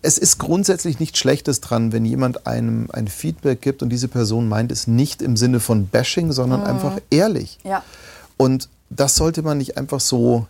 es 0.06 0.20
ist 0.20 0.38
grundsätzlich 0.38 1.00
nichts 1.00 1.18
Schlechtes 1.18 1.62
dran, 1.62 1.92
wenn 1.92 2.06
jemand 2.06 2.46
einem 2.46 2.90
ein 2.94 3.08
Feedback 3.08 3.62
gibt 3.62 3.82
und 3.82 3.90
diese 3.90 4.08
Person 4.08 4.48
meint 4.48 4.72
es 4.72 4.86
nicht 4.86 5.24
im 5.24 5.36
Sinne 5.36 5.60
von 5.60 5.88
Bashing, 5.88 6.32
sondern 6.32 6.62
mhm. 6.62 6.68
einfach 6.68 7.00
ehrlich. 7.10 7.58
Ja. 7.64 7.84
Und 8.38 8.70
das 8.92 9.16
sollte 9.16 9.42
man 9.42 9.58
nicht 9.58 9.78
einfach 9.78 10.00
so 10.00 10.46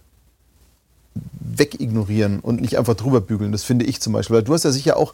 wegignorieren 1.39 2.41
und 2.41 2.59
nicht 2.59 2.77
einfach 2.77 2.95
drüber 2.95 3.21
bügeln. 3.21 3.53
Das 3.53 3.63
finde 3.63 3.85
ich 3.85 4.01
zum 4.01 4.11
Beispiel. 4.11 4.35
Weil 4.35 4.43
du 4.43 4.53
hast 4.53 4.65
ja 4.65 4.71
sicher 4.71 4.97
auch. 4.97 5.13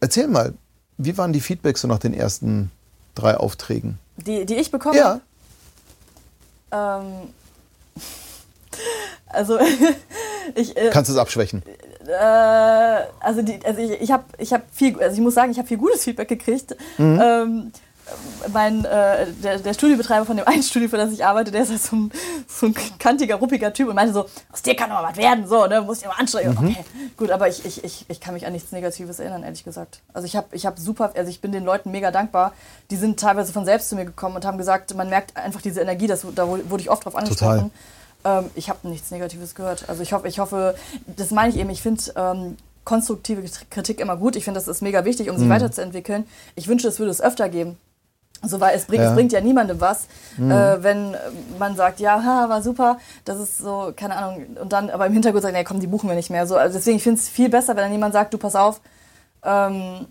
Erzähl 0.00 0.28
mal, 0.28 0.54
wie 0.96 1.18
waren 1.18 1.34
die 1.34 1.40
Feedbacks 1.40 1.82
so 1.82 1.88
nach 1.88 1.98
den 1.98 2.14
ersten 2.14 2.70
drei 3.14 3.36
Aufträgen? 3.36 3.98
Die, 4.16 4.46
die 4.46 4.54
ich 4.54 4.70
bekomme? 4.70 4.96
Ja. 4.96 5.20
Ähm, 6.72 7.28
also 9.26 9.58
ich. 10.54 10.74
Äh, 10.74 10.88
Kannst 10.90 11.10
du 11.10 11.12
es 11.12 11.18
abschwächen? 11.18 11.62
Äh, 12.08 13.04
also, 13.20 13.42
die, 13.42 13.60
also 13.64 13.80
ich, 13.80 14.00
ich 14.00 14.10
habe 14.10 14.24
ich 14.38 14.52
hab 14.52 14.62
viel, 14.72 15.00
also 15.00 15.14
ich 15.14 15.20
muss 15.20 15.34
sagen, 15.34 15.52
ich 15.52 15.58
habe 15.58 15.68
viel 15.68 15.78
gutes 15.78 16.04
Feedback 16.04 16.28
gekriegt. 16.28 16.74
Mhm. 16.96 17.20
Ähm, 17.22 17.72
mein, 18.52 18.84
äh, 18.84 19.26
der, 19.42 19.58
der 19.58 19.74
Studiobetreiber 19.74 20.24
von 20.24 20.36
dem 20.36 20.46
einen 20.48 20.62
Studio, 20.62 20.88
für 20.88 20.96
das 20.96 21.12
ich 21.12 21.24
arbeite, 21.24 21.50
der 21.50 21.62
ist 21.62 21.70
halt 21.70 21.82
so 21.82 21.96
ein, 21.96 22.12
so 22.46 22.66
ein 22.66 22.74
kantiger, 22.98 23.36
ruppiger 23.36 23.72
Typ 23.72 23.88
und 23.88 23.94
meinte 23.94 24.14
so, 24.14 24.26
aus 24.50 24.62
dir 24.62 24.74
kann 24.74 24.88
doch 24.90 25.02
mal 25.02 25.10
was 25.10 25.16
werden, 25.16 25.46
so, 25.46 25.66
ne, 25.66 25.82
musst 25.82 26.00
dich 26.00 26.08
mal 26.08 26.14
anstrengen. 26.14 26.56
Mhm. 26.58 26.68
Okay, 26.68 26.84
gut, 27.16 27.30
aber 27.30 27.48
ich, 27.48 27.64
ich, 27.64 27.84
ich, 27.84 28.06
ich 28.08 28.20
kann 28.20 28.34
mich 28.34 28.46
an 28.46 28.52
nichts 28.52 28.72
Negatives 28.72 29.18
erinnern, 29.18 29.42
ehrlich 29.42 29.64
gesagt. 29.64 30.00
Also 30.14 30.26
ich 30.26 30.36
habe 30.36 30.48
ich 30.52 30.66
hab 30.66 30.78
super, 30.78 31.12
also 31.14 31.30
ich 31.30 31.40
bin 31.40 31.52
den 31.52 31.64
Leuten 31.64 31.90
mega 31.90 32.10
dankbar. 32.10 32.52
Die 32.90 32.96
sind 32.96 33.20
teilweise 33.20 33.52
von 33.52 33.64
selbst 33.64 33.90
zu 33.90 33.96
mir 33.96 34.04
gekommen 34.04 34.36
und 34.36 34.44
haben 34.44 34.58
gesagt, 34.58 34.94
man 34.94 35.10
merkt 35.10 35.36
einfach 35.36 35.60
diese 35.60 35.80
Energie, 35.80 36.06
das, 36.06 36.26
da 36.34 36.48
wurde 36.48 36.80
ich 36.80 36.90
oft 36.90 37.04
drauf 37.04 37.16
angesprochen. 37.16 37.70
Ähm, 38.24 38.50
ich 38.54 38.68
habe 38.68 38.88
nichts 38.88 39.10
Negatives 39.10 39.54
gehört. 39.54 39.88
Also 39.88 40.02
ich 40.02 40.12
hoffe, 40.12 40.28
ich 40.28 40.38
hoffe, 40.38 40.74
das 41.06 41.30
meine 41.30 41.50
ich 41.50 41.58
eben, 41.58 41.70
ich 41.70 41.82
finde 41.82 42.02
ähm, 42.16 42.56
konstruktive 42.84 43.42
Kritik 43.70 44.00
immer 44.00 44.16
gut. 44.16 44.36
Ich 44.36 44.44
finde, 44.44 44.58
das 44.58 44.68
ist 44.68 44.80
mega 44.80 45.04
wichtig, 45.04 45.28
um 45.30 45.36
sich 45.36 45.46
mhm. 45.46 45.52
weiterzuentwickeln. 45.52 46.26
Ich 46.54 46.68
wünsche, 46.68 46.88
es 46.88 46.98
würde 46.98 47.10
es 47.10 47.20
öfter 47.20 47.48
geben. 47.48 47.76
So, 48.42 48.60
weil 48.60 48.76
es 48.76 48.84
bringt, 48.84 49.02
ja. 49.02 49.08
es 49.08 49.14
bringt 49.14 49.32
ja 49.32 49.40
niemandem 49.40 49.80
was, 49.80 50.06
mhm. 50.36 50.50
äh, 50.52 50.82
wenn 50.82 51.16
man 51.58 51.74
sagt, 51.74 51.98
ja, 51.98 52.22
ha, 52.22 52.48
war 52.48 52.62
super, 52.62 52.98
das 53.24 53.40
ist 53.40 53.58
so, 53.58 53.92
keine 53.96 54.16
Ahnung, 54.16 54.46
und 54.60 54.72
dann 54.72 54.90
aber 54.90 55.06
im 55.06 55.12
Hintergrund 55.12 55.42
sagt, 55.42 55.54
nee, 55.54 55.64
komm, 55.64 55.80
die 55.80 55.88
buchen 55.88 56.08
wir 56.08 56.14
nicht 56.14 56.30
mehr. 56.30 56.46
So, 56.46 56.56
also 56.56 56.78
deswegen, 56.78 56.98
ich 56.98 57.02
finde 57.02 57.20
es 57.20 57.28
viel 57.28 57.48
besser, 57.48 57.74
wenn 57.74 57.82
dann 57.82 57.90
jemand 57.90 58.12
sagt, 58.14 58.32
du 58.32 58.38
pass 58.38 58.54
auf, 58.54 58.80
ähm, 59.42 60.06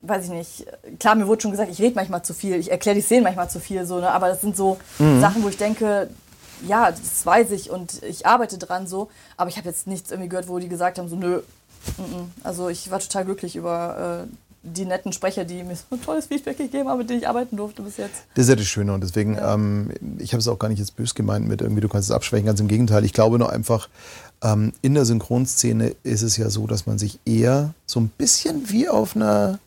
weiß 0.00 0.24
ich 0.24 0.30
nicht, 0.30 0.66
klar, 0.98 1.14
mir 1.14 1.26
wurde 1.26 1.42
schon 1.42 1.50
gesagt, 1.50 1.70
ich 1.70 1.80
rede 1.80 1.94
manchmal 1.94 2.22
zu 2.22 2.32
viel, 2.32 2.54
ich 2.54 2.70
erkläre 2.70 2.94
die 2.94 3.02
Szenen 3.02 3.24
manchmal 3.24 3.50
zu 3.50 3.60
viel, 3.60 3.84
so, 3.84 4.00
ne, 4.00 4.10
aber 4.10 4.28
das 4.28 4.40
sind 4.40 4.56
so 4.56 4.78
mhm. 4.98 5.20
Sachen, 5.20 5.42
wo 5.42 5.48
ich 5.48 5.58
denke, 5.58 6.08
ja, 6.66 6.90
das 6.90 7.24
weiß 7.24 7.50
ich 7.52 7.70
und 7.70 8.02
ich 8.02 8.26
arbeite 8.26 8.58
dran 8.58 8.86
so, 8.86 9.10
aber 9.36 9.50
ich 9.50 9.56
habe 9.56 9.68
jetzt 9.68 9.86
nichts 9.86 10.10
irgendwie 10.10 10.28
gehört, 10.28 10.48
wo 10.48 10.58
die 10.58 10.68
gesagt 10.68 10.98
haben, 10.98 11.08
so, 11.08 11.16
nö, 11.16 11.42
also 12.42 12.68
ich 12.68 12.90
war 12.90 12.98
total 12.98 13.24
glücklich 13.24 13.56
über 13.56 14.26
äh, 14.26 14.34
die 14.62 14.84
netten 14.84 15.12
Sprecher, 15.12 15.44
die 15.44 15.62
mir 15.62 15.76
so 15.76 15.84
ein 15.92 16.02
tolles 16.02 16.26
Feedback 16.26 16.58
gegeben 16.58 16.88
haben, 16.88 16.98
mit 16.98 17.08
denen 17.08 17.20
ich 17.20 17.28
arbeiten 17.28 17.56
durfte 17.56 17.82
bis 17.82 17.96
jetzt. 17.96 18.24
Das 18.34 18.44
ist 18.44 18.48
ja 18.48 18.56
das 18.56 18.66
Schöne 18.66 18.92
und 18.92 19.02
deswegen, 19.02 19.34
ja. 19.34 19.54
ähm, 19.54 19.90
ich 20.18 20.32
habe 20.32 20.40
es 20.40 20.48
auch 20.48 20.58
gar 20.58 20.68
nicht 20.68 20.78
jetzt 20.78 20.96
bös 20.96 21.14
gemeint 21.14 21.46
mit 21.46 21.60
irgendwie, 21.60 21.80
du 21.80 21.88
kannst 21.88 22.10
es 22.10 22.14
abschwächen, 22.14 22.46
ganz 22.46 22.60
im 22.60 22.68
Gegenteil. 22.68 23.04
Ich 23.04 23.12
glaube 23.12 23.38
nur 23.38 23.50
einfach, 23.50 23.88
ähm, 24.42 24.72
in 24.82 24.94
der 24.94 25.04
Synchronszene 25.04 25.94
ist 26.02 26.22
es 26.22 26.36
ja 26.36 26.50
so, 26.50 26.66
dass 26.66 26.86
man 26.86 26.98
sich 26.98 27.18
eher 27.24 27.74
so 27.86 28.00
ein 28.00 28.08
bisschen 28.08 28.68
wie 28.68 28.88
auf 28.88 29.16
einer 29.16 29.58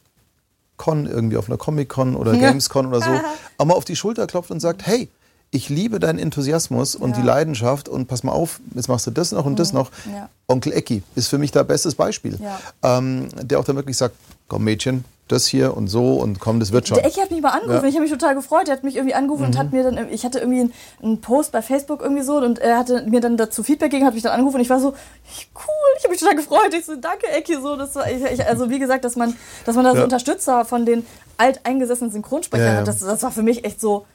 Con, 0.78 1.06
irgendwie 1.06 1.38
auf 1.38 1.48
einer 1.48 1.58
Comic-Con 1.58 2.16
oder 2.16 2.36
Gamescon 2.36 2.88
oder 2.88 3.02
so, 3.02 3.12
auch 3.58 3.66
mal 3.66 3.76
auf 3.76 3.86
die 3.86 3.96
Schulter 3.96 4.26
klopft 4.28 4.52
und 4.52 4.60
sagt, 4.60 4.86
hey, 4.86 5.10
ich 5.52 5.68
liebe 5.68 6.00
deinen 6.00 6.18
Enthusiasmus 6.18 6.96
und 6.96 7.12
ja. 7.12 7.18
die 7.18 7.28
Leidenschaft 7.28 7.90
und 7.90 8.08
pass 8.08 8.24
mal 8.24 8.32
auf, 8.32 8.62
jetzt 8.74 8.88
machst 8.88 9.06
du 9.06 9.12
das 9.12 9.34
noch 9.34 9.46
und 9.46 9.60
das 9.60 9.74
mhm. 9.74 9.80
noch. 9.80 9.92
Ja. 10.12 10.30
Onkel 10.48 10.72
Ecki 10.72 11.04
ist 11.16 11.28
für 11.28 11.38
mich 11.38 11.52
da 11.52 11.64
bestes 11.64 11.96
Beispiel, 11.96 12.40
ja. 12.42 12.60
ähm, 12.98 13.28
der 13.42 13.60
auch 13.60 13.66
dann 13.66 13.76
wirklich 13.76 13.98
sagt, 13.98 14.16
komm 14.48 14.64
Mädchen, 14.64 15.04
das 15.28 15.46
hier 15.46 15.76
und 15.76 15.88
so 15.88 16.16
und 16.16 16.40
komm, 16.40 16.62
das 16.62 16.72
wird 16.72 16.88
schon. 16.88 16.96
Der 16.96 17.06
Ecki 17.06 17.20
hat 17.20 17.32
mich 17.32 17.42
mal 17.42 17.50
angerufen, 17.50 17.86
ich 17.86 17.96
habe 17.96 18.04
mich 18.04 18.12
total 18.12 18.34
gefreut, 18.36 18.68
der 18.68 18.76
hat 18.76 18.84
mich 18.86 18.96
irgendwie 18.96 19.14
angerufen 19.14 19.44
mhm. 19.44 19.50
und 19.50 19.58
hat 19.58 19.74
mir 19.74 19.84
dann, 19.84 20.10
ich 20.10 20.24
hatte 20.24 20.40
irgendwie 20.40 20.72
einen, 21.02 21.20
Post 21.20 21.52
bei 21.52 21.62
Facebook 21.62 22.02
irgendwie 22.02 22.24
so 22.24 22.38
und 22.38 22.60
er 22.60 22.78
hatte 22.78 23.06
mir 23.08 23.20
dann 23.20 23.36
dazu 23.36 23.62
Feedback 23.62 23.92
gegeben, 23.92 24.08
hat 24.08 24.14
mich 24.14 24.24
dann 24.24 24.34
angerufen 24.34 24.56
und 24.56 24.62
ich 24.62 24.70
war 24.70 24.80
so, 24.80 24.90
cool, 24.90 25.90
ich 25.98 26.04
habe 26.04 26.12
mich 26.12 26.20
total 26.20 26.36
gefreut, 26.36 26.74
ich 26.74 26.86
so, 26.86 26.96
danke 26.96 27.28
Ecki, 27.28 27.56
so, 27.62 27.76
das 27.76 27.96
war, 27.96 28.10
ich, 28.10 28.24
ich, 28.24 28.46
also 28.46 28.70
wie 28.70 28.80
gesagt, 28.80 29.04
dass 29.04 29.18
man, 29.18 29.36
dass 29.66 29.76
man 29.76 29.84
da 29.84 29.96
so 29.96 30.04
Unterstützer 30.04 30.64
von 30.64 30.86
den 30.86 31.06
alteingesessenen 31.38 32.12
Synchronsprechern 32.12 32.78
hat, 32.78 32.88
das, 32.88 33.00
das 33.00 33.24
war 33.24 33.32
für 33.32 33.44
mich 33.44 33.66
echt 33.66 33.82
so, 33.82 34.06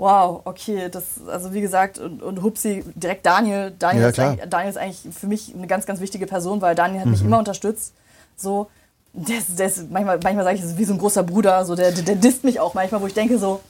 wow, 0.00 0.40
okay, 0.46 0.88
das, 0.90 1.04
also 1.28 1.52
wie 1.52 1.60
gesagt, 1.60 1.98
und, 1.98 2.22
und 2.22 2.42
Hupsi, 2.42 2.82
direkt 2.94 3.26
Daniel. 3.26 3.70
Daniel, 3.78 4.04
ja, 4.04 4.08
ist 4.08 4.40
Daniel 4.48 4.70
ist 4.70 4.78
eigentlich 4.78 5.14
für 5.14 5.26
mich 5.26 5.54
eine 5.54 5.66
ganz, 5.66 5.84
ganz 5.84 6.00
wichtige 6.00 6.26
Person, 6.26 6.62
weil 6.62 6.74
Daniel 6.74 7.00
hat 7.00 7.06
mhm. 7.06 7.12
mich 7.12 7.22
immer 7.22 7.38
unterstützt. 7.38 7.92
So, 8.34 8.68
der 9.12 9.36
ist, 9.36 9.58
der 9.58 9.66
ist 9.66 9.90
manchmal, 9.90 10.18
manchmal 10.22 10.44
sage 10.44 10.56
ich, 10.56 10.62
das 10.62 10.70
ist 10.72 10.78
wie 10.78 10.86
so 10.86 10.94
ein 10.94 10.98
großer 10.98 11.22
Bruder, 11.22 11.66
so, 11.66 11.76
der, 11.76 11.92
der, 11.92 12.02
der 12.02 12.14
disst 12.14 12.44
mich 12.44 12.58
auch 12.58 12.72
manchmal, 12.72 13.02
wo 13.02 13.06
ich 13.06 13.14
denke 13.14 13.38
so, 13.38 13.60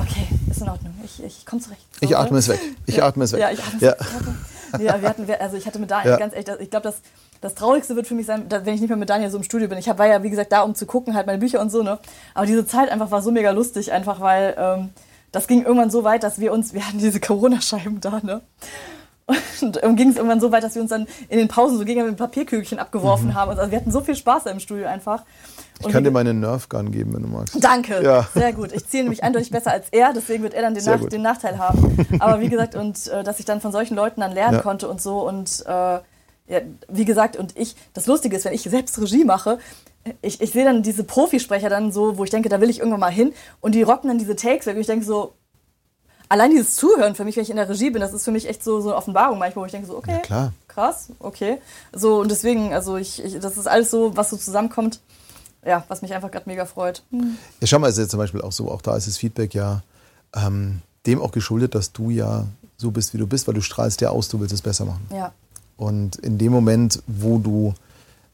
okay, 0.00 0.26
ist 0.50 0.60
in 0.60 0.68
Ordnung, 0.68 0.92
ich, 1.04 1.22
ich 1.22 1.46
komme 1.46 1.62
zurecht. 1.62 1.86
So, 1.92 2.04
ich 2.04 2.16
atme 2.16 2.32
ne? 2.32 2.38
es 2.40 2.48
weg, 2.48 2.60
ich 2.86 2.96
ja. 2.96 3.06
atme 3.06 3.22
es 3.22 3.32
weg. 3.32 3.40
Ja, 3.40 3.50
ich 3.52 3.60
atme 3.60 3.76
es 3.76 3.82
ja. 3.82 3.90
weg. 3.90 4.84
Ja, 4.84 5.00
wir 5.00 5.08
hatten, 5.08 5.26
also 5.38 5.56
ich 5.56 5.66
hatte 5.66 5.78
mit 5.78 5.90
Daniel 5.90 6.16
ganz 6.16 6.34
echt, 6.34 6.50
ich 6.58 6.68
glaube, 6.68 6.82
das, 6.82 6.96
das 7.40 7.54
Traurigste 7.54 7.94
wird 7.94 8.08
für 8.08 8.14
mich 8.14 8.26
sein, 8.26 8.44
wenn 8.50 8.74
ich 8.74 8.80
nicht 8.80 8.90
mehr 8.90 8.98
mit 8.98 9.08
Daniel 9.08 9.30
so 9.30 9.38
im 9.38 9.44
Studio 9.44 9.68
bin. 9.68 9.78
Ich 9.78 9.86
war 9.86 10.06
ja, 10.06 10.22
wie 10.22 10.30
gesagt, 10.30 10.50
da, 10.50 10.62
um 10.62 10.74
zu 10.74 10.84
gucken, 10.84 11.14
halt 11.14 11.26
meine 11.26 11.38
Bücher 11.38 11.60
und 11.60 11.70
so, 11.70 11.82
ne? 11.82 11.98
Aber 12.34 12.44
diese 12.44 12.66
Zeit 12.66 12.90
einfach 12.90 13.10
war 13.10 13.22
so 13.22 13.30
mega 13.30 13.52
lustig, 13.52 13.92
einfach 13.92 14.20
weil, 14.20 14.54
ähm, 14.58 14.90
das 15.32 15.46
ging 15.46 15.62
irgendwann 15.62 15.90
so 15.90 16.04
weit, 16.04 16.22
dass 16.22 16.40
wir 16.40 16.52
uns, 16.52 16.72
wir 16.72 16.86
hatten 16.86 16.98
diese 16.98 17.20
Corona-Scheiben 17.20 18.00
da, 18.00 18.20
ne? 18.22 18.42
Und 19.60 19.82
ähm, 19.82 19.96
ging 19.96 20.08
es 20.08 20.16
irgendwann 20.16 20.40
so 20.40 20.52
weit, 20.52 20.64
dass 20.64 20.74
wir 20.74 20.80
uns 20.80 20.90
dann 20.90 21.06
in 21.28 21.38
den 21.38 21.48
Pausen 21.48 21.76
so 21.76 21.84
gegen 21.84 22.00
ein 22.00 22.16
Papierkügelchen 22.16 22.78
abgeworfen 22.78 23.28
mhm. 23.28 23.34
haben. 23.34 23.50
Also 23.50 23.70
wir 23.70 23.78
hatten 23.78 23.90
so 23.90 24.00
viel 24.00 24.16
Spaß 24.16 24.44
da 24.44 24.50
im 24.50 24.60
Studio 24.60 24.86
einfach. 24.86 25.24
Und 25.80 25.88
ich 25.88 25.92
kann 25.92 26.02
dir 26.02 26.10
meine 26.10 26.32
Nerf 26.32 26.70
Gun 26.70 26.90
geben, 26.90 27.14
wenn 27.14 27.22
du 27.22 27.28
magst. 27.28 27.54
Danke. 27.62 28.02
Ja. 28.02 28.26
Sehr 28.34 28.54
gut. 28.54 28.72
Ich 28.72 28.88
ziehe 28.88 29.02
nämlich 29.02 29.22
eindeutig 29.22 29.50
besser 29.50 29.70
als 29.70 29.88
er, 29.90 30.14
deswegen 30.14 30.42
wird 30.42 30.54
er 30.54 30.62
dann 30.62 30.74
den, 30.74 30.84
Nach 30.84 31.04
den 31.04 31.22
Nachteil 31.22 31.58
haben. 31.58 32.06
Aber 32.20 32.40
wie 32.40 32.48
gesagt, 32.48 32.74
und 32.74 33.06
äh, 33.08 33.22
dass 33.22 33.38
ich 33.38 33.44
dann 33.44 33.60
von 33.60 33.70
solchen 33.70 33.96
Leuten 33.96 34.22
dann 34.22 34.32
lernen 34.32 34.56
ja. 34.56 34.62
konnte 34.62 34.88
und 34.88 35.02
so. 35.02 35.28
Und 35.28 35.62
äh, 35.66 35.70
ja, 35.70 36.60
wie 36.88 37.04
gesagt, 37.04 37.36
und 37.36 37.54
ich, 37.58 37.76
das 37.92 38.06
Lustige 38.06 38.34
ist, 38.34 38.46
wenn 38.46 38.54
ich 38.54 38.62
selbst 38.62 38.98
Regie 38.98 39.24
mache, 39.24 39.58
ich, 40.22 40.40
ich 40.40 40.52
sehe 40.52 40.64
dann 40.64 40.82
diese 40.82 41.04
Profisprecher 41.04 41.68
dann 41.68 41.92
so, 41.92 42.18
wo 42.18 42.24
ich 42.24 42.30
denke, 42.30 42.48
da 42.48 42.60
will 42.60 42.70
ich 42.70 42.78
irgendwann 42.78 43.00
mal 43.00 43.12
hin 43.12 43.32
und 43.60 43.74
die 43.74 43.82
rocken 43.82 44.08
dann 44.08 44.18
diese 44.18 44.36
Takes 44.36 44.66
weg 44.66 44.74
und 44.74 44.80
ich 44.80 44.86
denke 44.86 45.04
so, 45.04 45.34
allein 46.28 46.50
dieses 46.50 46.76
Zuhören 46.76 47.14
für 47.14 47.24
mich, 47.24 47.36
wenn 47.36 47.42
ich 47.42 47.50
in 47.50 47.56
der 47.56 47.68
Regie 47.68 47.90
bin, 47.90 48.00
das 48.00 48.12
ist 48.12 48.24
für 48.24 48.30
mich 48.30 48.48
echt 48.48 48.62
so, 48.62 48.80
so 48.80 48.88
eine 48.88 48.96
Offenbarung 48.96 49.38
manchmal, 49.38 49.62
wo 49.62 49.66
ich 49.66 49.72
denke 49.72 49.86
so, 49.86 49.96
okay, 49.96 50.20
ja, 50.28 50.52
krass, 50.68 51.08
okay. 51.18 51.58
So 51.92 52.20
und 52.20 52.30
deswegen, 52.30 52.74
also 52.74 52.96
ich, 52.96 53.22
ich, 53.24 53.38
das 53.38 53.56
ist 53.56 53.66
alles 53.66 53.90
so, 53.90 54.16
was 54.16 54.30
so 54.30 54.36
zusammenkommt, 54.36 55.00
ja, 55.64 55.84
was 55.88 56.02
mich 56.02 56.14
einfach 56.14 56.30
gerade 56.30 56.48
mega 56.48 56.66
freut. 56.66 57.02
Hm. 57.10 57.36
Ja, 57.60 57.66
schau 57.66 57.78
mal, 57.78 57.88
ist 57.88 57.98
jetzt 57.98 58.10
zum 58.10 58.18
Beispiel 58.18 58.42
auch 58.42 58.52
so, 58.52 58.70
auch 58.70 58.82
da 58.82 58.96
ist 58.96 59.06
das 59.06 59.16
Feedback 59.16 59.54
ja 59.54 59.82
ähm, 60.34 60.82
dem 61.06 61.20
auch 61.20 61.32
geschuldet, 61.32 61.74
dass 61.74 61.92
du 61.92 62.10
ja 62.10 62.46
so 62.76 62.90
bist, 62.90 63.14
wie 63.14 63.18
du 63.18 63.26
bist, 63.26 63.46
weil 63.46 63.54
du 63.54 63.60
strahlst 63.60 64.00
ja 64.00 64.10
aus, 64.10 64.28
du 64.28 64.40
willst 64.40 64.54
es 64.54 64.62
besser 64.62 64.84
machen. 64.84 65.06
Ja. 65.10 65.32
Und 65.76 66.16
in 66.16 66.38
dem 66.38 66.52
Moment, 66.52 67.02
wo 67.06 67.38
du 67.38 67.74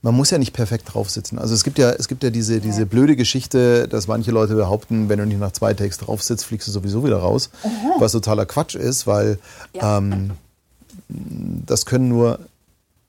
man 0.05 0.15
muss 0.15 0.29
ja 0.29 0.37
nicht 0.37 0.53
perfekt 0.53 0.93
drauf 0.93 1.09
sitzen. 1.09 1.39
Also 1.39 1.55
es 1.55 1.65
gibt 1.65 1.79
ja, 1.79 1.91
es 1.91 2.09
gibt 2.09 2.23
ja 2.23 2.29
diese, 2.29 2.61
diese 2.61 2.85
blöde 2.85 3.17
Geschichte, 3.17 3.89
dass 3.89 4.07
manche 4.07 4.33
Leute 4.33 4.55
behaupten, 4.55 5.09
wenn 5.09 5.19
du 5.19 5.25
nicht 5.25 5.41
nach 5.41 5.53
zwei 5.53 5.73
Takes 5.73 5.97
drauf 5.97 6.23
sitzt, 6.23 6.45
fliegst 6.45 6.69
du 6.69 6.73
sowieso 6.73 7.07
wieder 7.07 7.17
raus. 7.17 7.49
Aha. 7.63 7.95
Was 8.01 8.13
totaler 8.13 8.45
Quatsch 8.45 8.75
ist, 8.75 9.07
weil 9.07 9.39
ja. 9.73 9.97
ähm, 9.97 10.33
das 11.09 11.87
können 11.87 12.09
nur 12.09 12.39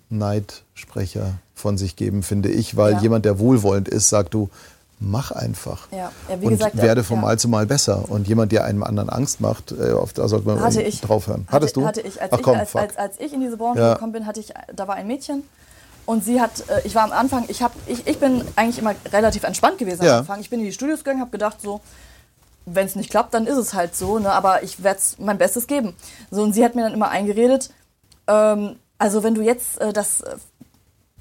Neidsprecher 0.10 1.34
von 1.54 1.78
sich 1.78 1.98
geben, 1.98 2.24
finde 2.24 2.50
ich, 2.50 2.78
weil 2.78 2.94
ja. 2.94 3.02
jemand, 3.02 3.26
der 3.26 3.40
wohlwollend 3.40 3.90
ist, 3.90 4.08
sagt 4.08 4.34
du, 4.34 4.50
mach 5.02 5.32
einfach. 5.32 5.92
Ja. 5.92 6.14
Ja, 6.30 6.36
und 6.36 6.48
gesagt, 6.48 6.78
werde 6.78 7.04
von 7.04 7.20
Mal 7.20 7.38
zu 7.38 7.50
Mal 7.50 7.66
besser. 7.66 8.10
Und 8.10 8.30
jemand, 8.30 8.54
der 8.54 8.64
einem 8.64 8.84
anderen 8.84 9.10
Angst 9.10 9.42
macht, 9.42 9.74
äh, 9.74 9.94
da 10.14 10.30
sollte 10.30 10.48
man 10.48 10.62
hatte 10.62 10.82
drauf 11.02 11.28
hören. 11.28 11.46
Hattest 11.52 11.76
du? 11.76 11.86
Hatte 11.86 12.00
ich. 12.00 12.22
Als, 12.22 12.32
Ach, 12.32 12.40
komm, 12.42 12.54
ich, 12.54 12.60
als, 12.62 12.76
als, 12.78 12.96
als, 12.96 13.20
ich 13.20 13.34
in 13.34 13.42
diese 13.42 13.58
Branche 13.58 13.82
gekommen 13.82 14.14
bin, 14.14 14.26
hatte 14.26 14.40
ich, 14.40 14.54
da 14.74 14.88
war 14.88 14.96
ein 14.96 15.08
Mädchen, 15.08 15.44
und 16.06 16.24
sie 16.24 16.42
hat, 16.42 16.68
äh, 16.70 16.82
ich 16.84 16.96
war 16.96 17.04
am 17.04 17.12
Anfang, 17.12 17.46
ich, 17.48 17.62
hab, 17.62 17.74
ich, 17.88 18.06
ich 18.08 18.20
bin 18.20 18.44
eigentlich 18.56 18.80
immer 18.80 18.96
relativ 19.12 19.44
entspannt 19.44 19.78
gewesen 19.78 20.02
am 20.08 20.20
Anfang. 20.20 20.40
Ich 20.40 20.50
bin 20.50 20.60
in 20.60 20.66
die 20.66 20.74
Studios 20.74 21.00
gegangen, 21.00 21.22
habe 21.22 21.32
gedacht 21.32 21.62
so, 21.62 21.82
wenn 22.66 22.86
es 22.86 22.96
nicht 22.96 23.10
klappt, 23.10 23.34
dann 23.34 23.48
ist 23.48 23.58
es 23.58 23.74
halt 23.74 23.96
so, 23.96 24.20
ne? 24.20 24.32
aber 24.32 24.64
ich 24.64 24.84
werde 24.84 25.00
mein 25.20 25.38
Bestes 25.38 25.68
geben. 25.68 25.96
So, 26.32 26.42
und 26.42 26.54
sie 26.54 26.64
hat 26.64 26.76
mir 26.76 26.84
dann 26.84 26.94
immer 26.94 27.10
eingeredet, 27.10 27.70
ähm, 28.28 28.78
also 28.98 29.24
wenn 29.24 29.36
du 29.36 29.42
jetzt 29.42 29.80
äh, 29.80 29.94
das 29.94 30.24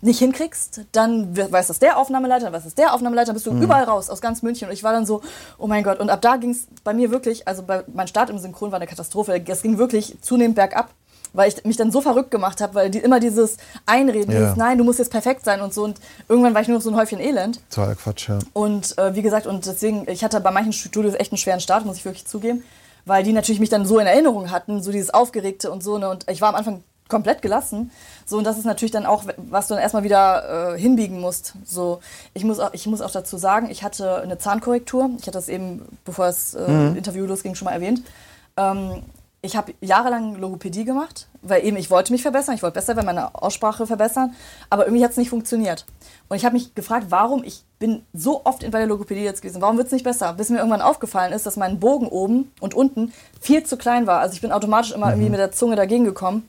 nicht 0.05 0.19
hinkriegst, 0.19 0.82
dann 0.93 1.35
weiß 1.36 1.69
das 1.69 1.78
der 1.78 1.98
Aufnahmeleiter, 1.98 2.44
dann 2.44 2.52
weiß 2.52 2.65
das 2.65 2.74
der 2.74 2.93
Aufnahmeleiter, 2.93 3.28
dann 3.28 3.35
bist 3.35 3.47
du 3.47 3.52
mhm. 3.52 3.62
überall 3.62 3.85
raus, 3.85 4.11
aus 4.11 4.20
ganz 4.20 4.43
München. 4.43 4.69
Und 4.69 4.74
ich 4.74 4.85
war 4.85 4.93
dann 4.93 5.06
so, 5.06 5.23
oh 5.56 5.66
mein 5.66 5.82
Gott. 5.82 5.98
Und 5.98 6.11
ab 6.11 6.20
da 6.20 6.36
ging 6.36 6.51
es 6.51 6.66
bei 6.85 6.93
mir 6.93 7.11
wirklich, 7.11 7.48
also 7.48 7.62
bei, 7.62 7.85
mein 7.93 8.06
Start 8.06 8.28
im 8.28 8.39
Synchron 8.39 8.70
war 8.70 8.77
eine 8.77 8.86
Katastrophe. 8.86 9.43
Es 9.47 9.62
ging 9.62 9.78
wirklich 9.78 10.19
zunehmend 10.20 10.56
bergab, 10.56 10.90
weil 11.35 11.48
ich 11.48 11.62
mich 11.65 11.77
dann 11.77 11.90
so 11.90 12.01
verrückt 12.01 12.31
gemacht 12.31 12.62
habe, 12.62 12.74
weil 12.74 12.90
die, 12.90 13.01
immer 13.01 13.20
dieses 13.20 13.59
Einreden, 13.85 14.32
ja. 14.32 14.40
dieses 14.40 14.56
Nein, 14.56 14.78
du 14.78 14.85
musst 14.85 14.98
jetzt 14.98 15.11
perfekt 15.11 15.44
sein 15.44 15.61
und 15.61 15.74
so. 15.74 15.85
Und 15.85 16.01
irgendwann 16.28 16.55
war 16.55 16.62
ich 16.62 16.69
nur 16.69 16.78
noch 16.78 16.82
so 16.82 16.90
ein 16.90 16.97
Häufchen 16.97 17.20
Elend. 17.20 17.61
Total 17.70 17.94
Quatsch, 17.97 18.28
ja. 18.28 18.39
Und 18.55 18.97
äh, 18.97 19.15
wie 19.15 19.23
gesagt, 19.23 19.47
und 19.47 19.66
deswegen, 19.66 20.09
ich 20.09 20.24
hatte 20.24 20.40
bei 20.40 20.51
manchen 20.51 20.73
Studios 20.73 21.15
echt 21.15 21.32
einen 21.32 21.39
schweren 21.39 21.61
Start, 21.61 21.85
muss 21.85 21.97
ich 21.97 22.05
wirklich 22.05 22.24
zugeben. 22.24 22.65
Weil 23.05 23.23
die 23.23 23.32
natürlich 23.32 23.61
mich 23.61 23.69
dann 23.69 23.85
so 23.85 23.98
in 23.98 24.06
Erinnerung 24.06 24.51
hatten, 24.51 24.82
so 24.82 24.90
dieses 24.90 25.12
Aufgeregte 25.12 25.70
und 25.70 25.82
so. 25.82 25.98
Ne? 25.98 26.09
Und 26.09 26.24
ich 26.31 26.40
war 26.40 26.48
am 26.48 26.55
Anfang 26.55 26.82
komplett 27.09 27.43
gelassen. 27.43 27.90
So, 28.24 28.39
und 28.39 28.44
das 28.44 28.56
ist 28.56 28.65
natürlich 28.65 28.93
dann 28.93 29.05
auch, 29.05 29.24
was 29.36 29.69
du 29.69 29.74
dann 29.74 29.82
erstmal 29.82 30.05
wieder 30.05 30.74
äh, 30.74 30.78
hinbiegen 30.78 31.20
musst. 31.20 31.55
So, 31.65 32.01
ich 32.32 32.44
muss, 32.44 32.61
auch, 32.61 32.73
ich 32.73 32.86
muss 32.86 33.02
auch 33.02 33.11
dazu 33.11 33.36
sagen, 33.36 33.69
ich 33.70 33.82
hatte 33.82 34.23
eine 34.23 34.39
Zahnkorrektur. 34.39 35.11
Ich 35.19 35.27
hatte 35.27 35.32
das 35.32 35.48
eben, 35.48 35.82
bevor 36.05 36.27
das 36.27 36.55
äh, 36.55 36.66
mhm. 36.66 36.97
Interview 36.97 37.27
losging, 37.27 37.55
schon 37.55 37.66
mal 37.66 37.73
erwähnt. 37.73 38.02
Ähm, 38.56 39.02
ich 39.45 39.57
habe 39.57 39.75
jahrelang 39.83 40.37
Logopädie 40.37 40.87
gemacht, 40.87 41.29
weil 41.43 41.65
eben 41.66 41.77
ich 41.77 41.91
wollte 41.91 42.12
mich 42.12 42.23
verbessern, 42.23 42.55
ich 42.55 42.62
wollte 42.62 42.75
besser 42.75 42.97
werden, 42.97 43.05
meine 43.05 43.35
Aussprache 43.35 43.87
verbessern, 43.87 44.35
aber 44.71 44.87
irgendwie 44.87 45.05
hat 45.05 45.11
es 45.11 45.19
nicht 45.19 45.29
funktioniert. 45.29 45.85
Und 46.31 46.39
ich 46.39 46.47
habe 46.47 46.55
mich 46.55 46.75
gefragt, 46.75 47.09
warum 47.11 47.45
ich 47.45 47.62
bin 47.79 48.07
so 48.15 48.47
oft 48.47 48.62
in 48.62 48.71
bei 48.71 48.79
der 48.79 48.87
Logopädie 48.87 49.23
jetzt 49.23 49.43
gewesen, 49.43 49.61
warum 49.61 49.77
wird 49.77 49.89
es 49.89 49.93
nicht 49.93 50.05
besser? 50.05 50.33
Bis 50.33 50.49
mir 50.49 50.57
irgendwann 50.57 50.81
aufgefallen 50.81 51.35
ist, 51.35 51.45
dass 51.45 51.59
mein 51.59 51.79
Bogen 51.79 52.09
oben 52.09 52.53
und 52.61 52.73
unten 52.73 53.12
viel 53.39 53.62
zu 53.65 53.77
klein 53.77 54.07
war. 54.07 54.21
Also 54.21 54.35
ich 54.35 54.41
bin 54.41 54.51
automatisch 54.51 54.93
immer 54.93 55.07
mhm. 55.07 55.12
irgendwie 55.12 55.31
mit 55.31 55.41
der 55.41 55.53
Zunge 55.53 55.77
dagegen 55.77 56.07
gekommen. 56.07 56.49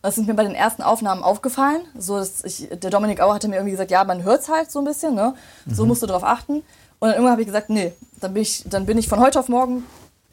Das 0.00 0.16
ist 0.16 0.26
mir 0.26 0.32
bei 0.32 0.44
den 0.44 0.54
ersten 0.54 0.82
Aufnahmen 0.82 1.22
aufgefallen. 1.22 1.82
So, 1.98 2.16
dass 2.16 2.42
ich, 2.44 2.70
der 2.70 2.88
Dominik 2.88 3.20
Auer 3.20 3.34
hatte 3.34 3.48
mir 3.48 3.56
irgendwie 3.56 3.72
gesagt, 3.72 3.90
ja, 3.90 4.04
man 4.04 4.22
hört 4.22 4.40
es 4.40 4.48
halt 4.48 4.70
so 4.70 4.78
ein 4.78 4.86
bisschen, 4.86 5.14
ne? 5.14 5.34
So 5.66 5.82
mhm. 5.82 5.88
musst 5.88 6.02
du 6.02 6.06
darauf 6.06 6.24
achten. 6.24 6.54
Und 6.54 7.08
dann 7.08 7.10
irgendwann 7.10 7.32
habe 7.32 7.42
ich 7.42 7.46
gesagt, 7.46 7.68
nee, 7.68 7.92
dann 8.20 8.32
bin 8.32 8.42
ich, 8.42 8.64
dann 8.66 8.86
bin 8.86 8.96
ich 8.96 9.08
von 9.08 9.20
heute 9.20 9.38
auf 9.38 9.48
morgen 9.48 9.84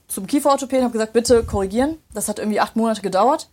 zum 0.07 0.27
Kieferorthopäden, 0.27 0.83
habe 0.83 0.93
gesagt, 0.93 1.13
bitte 1.13 1.43
korrigieren. 1.43 1.97
Das 2.13 2.27
hat 2.27 2.39
irgendwie 2.39 2.59
acht 2.59 2.75
Monate 2.75 3.01
gedauert. 3.01 3.49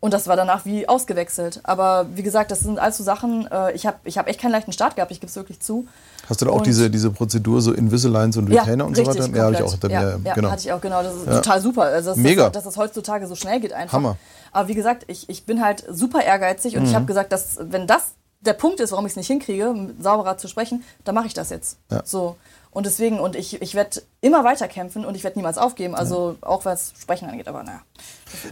Und 0.00 0.12
das 0.12 0.26
war 0.26 0.34
danach 0.34 0.64
wie 0.64 0.88
ausgewechselt. 0.88 1.60
Aber 1.62 2.06
wie 2.16 2.24
gesagt, 2.24 2.50
das 2.50 2.58
sind 2.58 2.80
alles 2.80 2.96
so 2.96 3.04
Sachen, 3.04 3.48
äh, 3.52 3.70
ich 3.72 3.86
habe 3.86 3.98
ich 4.02 4.18
hab 4.18 4.26
echt 4.26 4.40
keinen 4.40 4.50
leichten 4.50 4.72
Start 4.72 4.96
gehabt, 4.96 5.12
ich 5.12 5.20
gebe 5.20 5.30
es 5.30 5.36
wirklich 5.36 5.60
zu. 5.60 5.86
Hast 6.28 6.40
du 6.40 6.46
da 6.46 6.50
auch 6.50 6.62
diese, 6.62 6.90
diese 6.90 7.10
Prozedur, 7.10 7.62
so 7.62 7.72
Invisaligns 7.72 8.36
und 8.36 8.48
Retainer 8.48 8.82
ja, 8.82 8.88
und 8.88 8.96
so 8.96 9.06
weiter? 9.06 9.20
Komplett. 9.20 9.36
Ja, 9.36 9.44
habe 9.44 9.54
ich 9.54 9.62
auch. 9.62 9.90
Ja, 9.90 10.18
mir, 10.18 10.20
ja, 10.24 10.34
genau. 10.34 10.50
hatte 10.50 10.62
ich 10.62 10.72
auch, 10.72 10.80
genau. 10.80 11.04
Das 11.04 11.14
ist 11.14 11.26
ja. 11.26 11.36
total 11.36 11.60
super. 11.60 11.82
Also 11.82 12.10
das, 12.10 12.18
Mega. 12.18 12.44
Dass, 12.44 12.52
dass 12.52 12.74
das 12.74 12.76
heutzutage 12.78 13.28
so 13.28 13.36
schnell 13.36 13.60
geht 13.60 13.72
einfach. 13.72 13.92
Hammer. 13.92 14.16
Aber 14.50 14.66
wie 14.66 14.74
gesagt, 14.74 15.04
ich, 15.06 15.28
ich 15.28 15.46
bin 15.46 15.64
halt 15.64 15.84
super 15.88 16.20
ehrgeizig 16.24 16.76
und 16.76 16.82
mhm. 16.82 16.88
ich 16.88 16.94
habe 16.96 17.06
gesagt, 17.06 17.30
dass 17.30 17.58
wenn 17.60 17.86
das 17.86 18.14
der 18.40 18.54
Punkt 18.54 18.80
ist, 18.80 18.90
warum 18.90 19.06
ich 19.06 19.12
es 19.12 19.16
nicht 19.16 19.28
hinkriege, 19.28 19.72
sauberer 20.00 20.36
zu 20.36 20.48
sprechen, 20.48 20.82
dann 21.04 21.14
mache 21.14 21.28
ich 21.28 21.34
das 21.34 21.50
jetzt. 21.50 21.78
Ja. 21.92 22.02
So. 22.04 22.36
Und 22.72 22.86
deswegen, 22.86 23.20
und 23.20 23.36
ich, 23.36 23.60
ich 23.60 23.74
werde 23.74 24.02
immer 24.22 24.44
weiter 24.44 24.66
kämpfen 24.66 25.04
und 25.04 25.14
ich 25.14 25.24
werde 25.24 25.38
niemals 25.38 25.58
aufgeben, 25.58 25.94
also 25.94 26.36
ja. 26.40 26.48
auch 26.48 26.64
was 26.64 26.94
Sprechen 26.98 27.28
angeht, 27.28 27.46
aber 27.46 27.62
naja. 27.62 27.82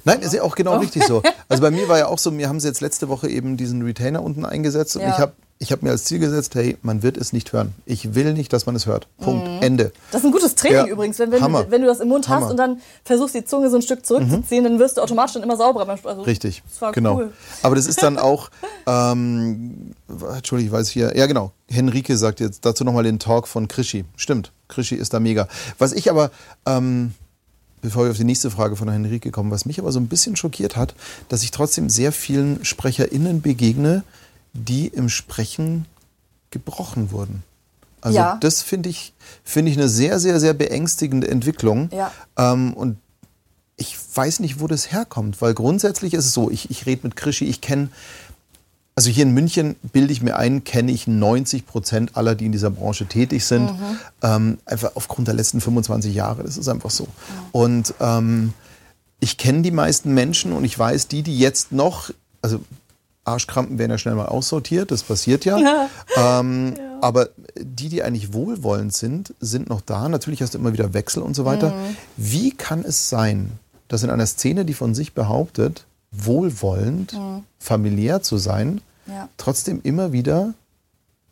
Nein, 0.04 0.20
ist 0.20 0.34
ja 0.34 0.42
auch 0.42 0.56
genau 0.56 0.74
oh. 0.74 0.78
richtig 0.78 1.04
so. 1.04 1.22
Also 1.48 1.62
bei 1.62 1.70
mir 1.70 1.88
war 1.88 1.98
ja 1.98 2.06
auch 2.06 2.18
so, 2.18 2.30
mir 2.30 2.48
haben 2.48 2.60
sie 2.60 2.68
jetzt 2.68 2.80
letzte 2.80 3.08
Woche 3.08 3.28
eben 3.28 3.56
diesen 3.56 3.82
Retainer 3.82 4.22
unten 4.22 4.44
eingesetzt 4.44 4.94
und 4.94 5.02
ja. 5.02 5.08
ich 5.08 5.18
habe 5.18 5.32
ich 5.62 5.72
habe 5.72 5.84
mir 5.84 5.92
als 5.92 6.04
Ziel 6.04 6.18
gesetzt, 6.18 6.54
hey, 6.54 6.78
man 6.80 7.02
wird 7.02 7.18
es 7.18 7.34
nicht 7.34 7.52
hören. 7.52 7.74
Ich 7.84 8.14
will 8.14 8.32
nicht, 8.32 8.50
dass 8.50 8.64
man 8.64 8.74
es 8.74 8.86
hört. 8.86 9.06
Punkt. 9.18 9.46
Mhm. 9.46 9.58
Ende. 9.60 9.92
Das 10.10 10.22
ist 10.22 10.26
ein 10.26 10.32
gutes 10.32 10.54
Training 10.54 10.86
ja. 10.86 10.86
übrigens. 10.86 11.18
Wenn, 11.18 11.30
wenn, 11.30 11.40
du, 11.40 11.70
wenn, 11.70 11.82
du 11.82 11.86
das 11.86 12.00
im 12.00 12.08
Mund 12.08 12.28
Hammer. 12.28 12.46
hast 12.46 12.50
und 12.50 12.56
dann 12.56 12.80
versuchst, 13.04 13.34
die 13.34 13.44
Zunge 13.44 13.68
so 13.68 13.76
ein 13.76 13.82
Stück 13.82 14.06
zurückzuziehen, 14.06 14.64
mhm. 14.64 14.68
dann 14.68 14.78
wirst 14.78 14.96
du 14.96 15.02
automatisch 15.02 15.34
dann 15.34 15.42
immer 15.42 15.58
sauberer. 15.58 15.98
Also, 16.02 16.22
Richtig. 16.22 16.62
genau. 16.92 17.16
Cool. 17.16 17.32
Aber 17.62 17.76
das 17.76 17.86
ist 17.86 18.02
dann 18.02 18.16
auch, 18.18 18.50
ähm, 18.86 19.92
Entschuldigung, 20.08 20.72
ich 20.72 20.72
weiß 20.72 20.88
hier, 20.88 21.14
ja 21.14 21.26
genau, 21.26 21.52
Henrike 21.68 22.16
sagt 22.16 22.40
jetzt 22.40 22.64
dazu 22.64 22.82
nochmal 22.82 23.04
den 23.04 23.18
Talk 23.18 23.46
von 23.46 23.68
Krischi. 23.68 24.06
Stimmt, 24.16 24.52
Krischi 24.68 24.94
ist 24.94 25.12
da 25.12 25.20
mega. 25.20 25.46
Was 25.76 25.92
ich 25.92 26.08
aber, 26.08 26.30
ähm, 26.64 27.12
bevor 27.82 28.04
wir 28.04 28.12
auf 28.12 28.16
die 28.16 28.24
nächste 28.24 28.50
Frage 28.50 28.76
von 28.76 28.88
Henrike 28.88 29.30
kommen, 29.30 29.50
was 29.50 29.66
mich 29.66 29.78
aber 29.78 29.92
so 29.92 30.00
ein 30.00 30.08
bisschen 30.08 30.36
schockiert 30.36 30.76
hat, 30.76 30.94
dass 31.28 31.42
ich 31.42 31.50
trotzdem 31.50 31.90
sehr 31.90 32.12
vielen 32.12 32.64
SprecherInnen 32.64 33.42
begegne, 33.42 34.04
die 34.52 34.88
im 34.88 35.08
Sprechen 35.08 35.86
gebrochen 36.50 37.10
wurden. 37.12 37.42
Also 38.00 38.18
ja. 38.18 38.38
das 38.40 38.62
finde 38.62 38.88
ich, 38.88 39.12
find 39.44 39.68
ich 39.68 39.76
eine 39.76 39.88
sehr, 39.88 40.18
sehr, 40.18 40.40
sehr 40.40 40.54
beängstigende 40.54 41.28
Entwicklung. 41.28 41.90
Ja. 41.92 42.12
Ähm, 42.36 42.72
und 42.74 42.96
ich 43.76 43.96
weiß 44.14 44.40
nicht, 44.40 44.60
wo 44.60 44.66
das 44.66 44.92
herkommt, 44.92 45.40
weil 45.40 45.54
grundsätzlich 45.54 46.14
ist 46.14 46.26
es 46.26 46.32
so, 46.32 46.50
ich, 46.50 46.70
ich 46.70 46.86
rede 46.86 47.02
mit 47.04 47.16
Krischi, 47.16 47.46
ich 47.46 47.60
kenne, 47.60 47.88
also 48.94 49.10
hier 49.10 49.22
in 49.22 49.32
München 49.32 49.76
bilde 49.82 50.12
ich 50.12 50.20
mir 50.20 50.36
ein, 50.36 50.64
kenne 50.64 50.92
ich 50.92 51.06
90 51.06 51.66
Prozent 51.66 52.16
aller, 52.16 52.34
die 52.34 52.46
in 52.46 52.52
dieser 52.52 52.70
Branche 52.70 53.06
tätig 53.06 53.44
sind, 53.46 53.72
mhm. 53.72 53.98
ähm, 54.22 54.58
einfach 54.66 54.92
aufgrund 54.96 55.28
der 55.28 55.34
letzten 55.34 55.60
25 55.60 56.14
Jahre, 56.14 56.42
das 56.42 56.58
ist 56.58 56.68
einfach 56.68 56.90
so. 56.90 57.04
Mhm. 57.04 57.08
Und 57.52 57.94
ähm, 58.00 58.52
ich 59.20 59.38
kenne 59.38 59.62
die 59.62 59.70
meisten 59.70 60.12
Menschen 60.12 60.52
und 60.52 60.64
ich 60.64 60.78
weiß, 60.78 61.08
die, 61.08 61.22
die 61.22 61.38
jetzt 61.38 61.72
noch, 61.72 62.10
also 62.42 62.60
Arschkrampen 63.30 63.78
werden 63.78 63.90
ja 63.90 63.98
schnell 63.98 64.14
mal 64.14 64.26
aussortiert, 64.26 64.90
das 64.90 65.02
passiert 65.02 65.44
ja. 65.46 65.88
ähm, 66.16 66.74
ja. 66.76 66.98
Aber 67.00 67.30
die, 67.58 67.88
die 67.88 68.02
eigentlich 68.02 68.32
wohlwollend 68.32 68.92
sind, 68.92 69.34
sind 69.40 69.68
noch 69.68 69.80
da. 69.80 70.08
Natürlich 70.08 70.42
hast 70.42 70.54
du 70.54 70.58
immer 70.58 70.72
wieder 70.72 70.92
Wechsel 70.92 71.22
und 71.22 71.34
so 71.34 71.44
weiter. 71.44 71.70
Mhm. 71.70 71.96
Wie 72.16 72.50
kann 72.50 72.84
es 72.84 73.08
sein, 73.08 73.52
dass 73.88 74.02
in 74.02 74.10
einer 74.10 74.26
Szene, 74.26 74.64
die 74.64 74.74
von 74.74 74.94
sich 74.94 75.14
behauptet, 75.14 75.86
wohlwollend, 76.12 77.14
mhm. 77.14 77.44
familiär 77.58 78.22
zu 78.22 78.36
sein, 78.36 78.80
ja. 79.06 79.28
trotzdem 79.36 79.80
immer 79.82 80.12
wieder 80.12 80.54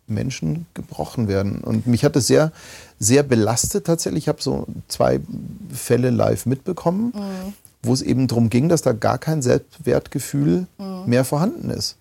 Menschen 0.06 0.66
gebrochen 0.72 1.28
werden. 1.28 1.58
Und 1.58 1.86
mich 1.86 2.04
hat 2.04 2.16
es 2.16 2.26
sehr, 2.26 2.50
sehr 2.98 3.22
belastet 3.22 3.86
tatsächlich. 3.86 4.24
Ich 4.24 4.28
habe 4.28 4.42
so 4.42 4.66
zwei 4.88 5.20
Fälle 5.72 6.10
live 6.10 6.46
mitbekommen. 6.46 7.12
Mhm 7.14 7.52
wo 7.88 7.92
es 7.92 8.02
eben 8.02 8.28
darum 8.28 8.50
ging, 8.50 8.68
dass 8.68 8.82
da 8.82 8.92
gar 8.92 9.18
kein 9.18 9.42
Selbstwertgefühl 9.42 10.66
mhm. 10.78 11.02
mehr 11.06 11.24
vorhanden 11.24 11.70
ist. 11.70 11.96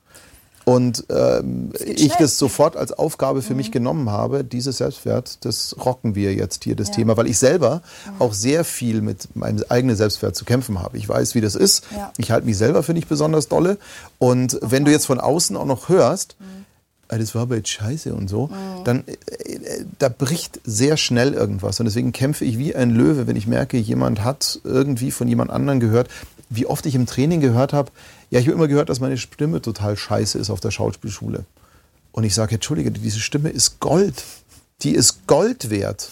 Und 0.67 1.05
ähm, 1.09 1.71
ich 1.85 2.13
das 2.15 2.37
sofort 2.37 2.75
als 2.75 2.91
Aufgabe 2.91 3.41
für 3.41 3.53
mhm. 3.53 3.57
mich 3.57 3.71
genommen 3.71 4.09
habe, 4.09 4.43
dieses 4.43 4.79
Selbstwert, 4.79 5.45
das 5.45 5.77
rocken 5.79 6.13
wir 6.13 6.33
jetzt 6.33 6.65
hier, 6.65 6.75
das 6.75 6.89
ja. 6.89 6.95
Thema, 6.95 7.15
weil 7.15 7.27
ich 7.27 7.37
selber 7.39 7.81
mhm. 8.05 8.21
auch 8.21 8.33
sehr 8.33 8.65
viel 8.65 9.01
mit 9.01 9.33
meinem 9.33 9.63
eigenen 9.69 9.95
Selbstwert 9.95 10.35
zu 10.35 10.43
kämpfen 10.43 10.79
habe. 10.79 10.97
Ich 10.97 11.07
weiß, 11.07 11.35
wie 11.35 11.41
das 11.41 11.55
ist. 11.55 11.85
Ja. 11.95 12.11
Ich 12.17 12.31
halte 12.31 12.45
mich 12.45 12.57
selber 12.57 12.83
für 12.83 12.93
nicht 12.93 13.07
besonders 13.07 13.47
dolle. 13.47 13.77
Und 14.19 14.59
Ach, 14.61 14.71
wenn 14.71 14.83
du 14.83 14.91
jetzt 14.91 15.05
von 15.05 15.21
außen 15.21 15.55
auch 15.55 15.65
noch 15.65 15.87
hörst, 15.87 16.35
mhm. 16.37 16.56
Ah, 17.09 17.17
das 17.17 17.35
war 17.35 17.43
aber 17.43 17.55
jetzt 17.55 17.69
scheiße 17.69 18.13
und 18.13 18.27
so, 18.27 18.47
mhm. 18.47 18.83
dann 18.83 19.03
äh, 19.07 19.53
äh, 19.53 19.85
da 19.97 20.09
bricht 20.09 20.59
sehr 20.65 20.97
schnell 20.97 21.33
irgendwas. 21.33 21.79
Und 21.79 21.85
deswegen 21.85 22.11
kämpfe 22.11 22.43
ich 22.43 22.57
wie 22.57 22.75
ein 22.75 22.89
Löwe, 22.89 23.27
wenn 23.27 23.37
ich 23.37 23.47
merke, 23.47 23.77
jemand 23.77 24.23
hat 24.23 24.59
irgendwie 24.63 25.11
von 25.11 25.27
jemand 25.27 25.49
anderem 25.49 25.79
gehört. 25.79 26.09
Wie 26.49 26.65
oft 26.65 26.85
ich 26.85 26.95
im 26.95 27.05
Training 27.05 27.39
gehört 27.39 27.71
habe, 27.71 27.91
ja, 28.29 28.39
ich 28.39 28.47
habe 28.47 28.55
immer 28.55 28.67
gehört, 28.67 28.89
dass 28.89 28.99
meine 28.99 29.17
Stimme 29.17 29.61
total 29.61 29.95
scheiße 29.95 30.37
ist 30.37 30.49
auf 30.49 30.59
der 30.59 30.71
Schauspielschule. 30.71 31.45
Und 32.11 32.23
ich 32.23 32.33
sage, 32.33 32.55
Entschuldige, 32.55 32.91
diese 32.91 33.19
Stimme 33.19 33.49
ist 33.49 33.79
Gold. 33.79 34.23
Die 34.81 34.91
ist 34.91 35.27
Gold 35.27 35.69
wert. 35.69 36.09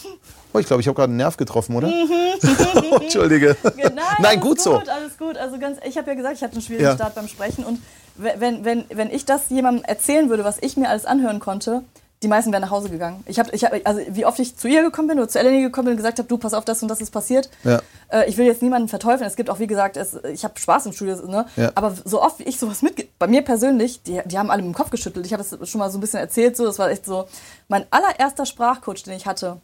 Oh, 0.53 0.59
ich 0.59 0.67
glaube, 0.67 0.81
ich 0.81 0.87
habe 0.87 0.95
gerade 0.95 1.09
einen 1.09 1.17
Nerv 1.17 1.35
getroffen, 1.35 1.75
oder? 1.75 1.87
Mhm. 1.87 3.01
Entschuldige. 3.01 3.57
Nein, 3.75 3.99
Nein 4.19 4.39
gut, 4.39 4.51
gut, 4.51 4.61
so. 4.61 4.77
Alles 4.77 5.17
gut. 5.17 5.37
Also 5.37 5.59
ganz, 5.59 5.79
ich 5.85 5.97
habe 5.97 6.09
ja 6.11 6.15
gesagt, 6.15 6.37
ich 6.37 6.43
hatte 6.43 6.53
einen 6.53 6.61
schwierigen 6.61 6.87
ja. 6.87 6.95
Start 6.95 7.15
beim 7.15 7.27
Sprechen. 7.27 7.65
Und 7.65 7.79
wenn, 8.17 8.63
wenn, 8.65 8.85
wenn 8.89 9.11
ich 9.11 9.25
das 9.25 9.49
jemandem 9.49 9.83
erzählen 9.83 10.29
würde, 10.29 10.43
was 10.43 10.57
ich 10.61 10.77
mir 10.77 10.89
alles 10.89 11.05
anhören 11.05 11.39
konnte, 11.39 11.83
die 12.23 12.27
meisten 12.29 12.51
wären 12.51 12.61
nach 12.61 12.71
Hause 12.71 12.89
gegangen. 12.89 13.23
Ich 13.27 13.39
habe, 13.39 13.51
ich 13.51 13.63
hab, 13.63 13.73
also 13.83 14.01
wie 14.09 14.25
oft 14.25 14.39
ich 14.39 14.55
zu 14.55 14.67
ihr 14.67 14.81
gekommen 14.81 15.09
bin 15.09 15.19
oder 15.19 15.27
zu 15.27 15.37
Eleni 15.37 15.61
gekommen 15.61 15.85
bin 15.85 15.91
und 15.93 15.97
gesagt 15.97 16.17
habe, 16.17 16.27
du 16.27 16.37
pass 16.37 16.53
auf, 16.53 16.65
das 16.65 16.81
und 16.81 16.87
das 16.87 17.01
ist 17.01 17.11
passiert. 17.11 17.49
Ja. 17.63 17.81
Äh, 18.09 18.29
ich 18.29 18.37
will 18.37 18.45
jetzt 18.45 18.61
niemanden 18.61 18.87
verteufeln. 18.87 19.27
Es 19.27 19.35
gibt 19.35 19.49
auch, 19.49 19.59
wie 19.59 19.67
gesagt, 19.67 19.97
es, 19.97 20.17
ich 20.31 20.43
habe 20.43 20.57
Spaß 20.57 20.87
im 20.87 20.93
Studio. 20.93 21.17
Ne? 21.27 21.45
Ja. 21.55 21.71
Aber 21.75 21.93
so 22.03 22.21
oft 22.21 22.39
wie 22.39 22.43
ich 22.43 22.57
sowas 22.57 22.81
mit, 22.81 23.19
bei 23.19 23.27
mir 23.27 23.43
persönlich, 23.43 24.01
die, 24.03 24.21
die 24.25 24.39
haben 24.39 24.49
alle 24.49 24.63
mit 24.63 24.73
dem 24.73 24.75
Kopf 24.75 24.89
geschüttelt. 24.89 25.25
Ich 25.25 25.33
habe 25.33 25.43
das 25.43 25.69
schon 25.69 25.79
mal 25.79 25.91
so 25.91 25.97
ein 25.97 26.01
bisschen 26.01 26.19
erzählt. 26.19 26.57
So, 26.57 26.65
das 26.65 26.79
war 26.79 26.89
echt 26.89 27.05
so 27.05 27.27
mein 27.67 27.85
allererster 27.91 28.45
Sprachcoach, 28.45 29.03
den 29.03 29.13
ich 29.13 29.27
hatte 29.27 29.59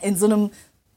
in 0.00 0.16
so 0.16 0.26
einem 0.26 0.50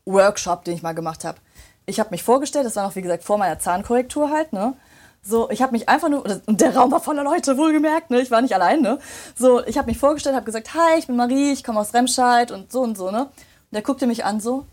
Workshop, 0.05 0.65
den 0.65 0.75
ich 0.75 0.83
mal 0.83 0.93
gemacht 0.93 1.23
habe. 1.23 1.37
Ich 1.85 1.99
habe 1.99 2.11
mich 2.11 2.21
vorgestellt, 2.21 2.65
das 2.65 2.75
war 2.75 2.83
noch 2.83 2.95
wie 2.95 3.01
gesagt 3.01 3.23
vor 3.23 3.37
meiner 3.37 3.57
Zahnkorrektur 3.59 4.29
halt, 4.29 4.53
ne? 4.53 4.73
So, 5.23 5.51
ich 5.51 5.61
habe 5.61 5.73
mich 5.73 5.87
einfach 5.87 6.09
nur, 6.09 6.25
und 6.47 6.61
der 6.61 6.75
Raum 6.75 6.91
war 6.91 6.99
voller 6.99 7.23
Leute, 7.23 7.55
wohlgemerkt, 7.57 8.09
ne? 8.09 8.21
Ich 8.21 8.31
war 8.31 8.41
nicht 8.41 8.55
allein, 8.55 8.81
ne? 8.81 8.97
So, 9.35 9.63
ich 9.65 9.77
habe 9.77 9.87
mich 9.87 9.99
vorgestellt, 9.99 10.35
habe 10.35 10.45
gesagt, 10.45 10.73
hi, 10.73 10.97
ich 10.97 11.05
bin 11.05 11.15
Marie, 11.15 11.51
ich 11.51 11.63
komme 11.63 11.79
aus 11.79 11.93
Remscheid 11.93 12.51
und 12.51 12.71
so 12.71 12.81
und 12.81 12.97
so, 12.97 13.11
ne? 13.11 13.25
Und 13.25 13.31
der 13.71 13.83
guckte 13.83 14.07
mich 14.07 14.25
an 14.25 14.39
so, 14.39 14.65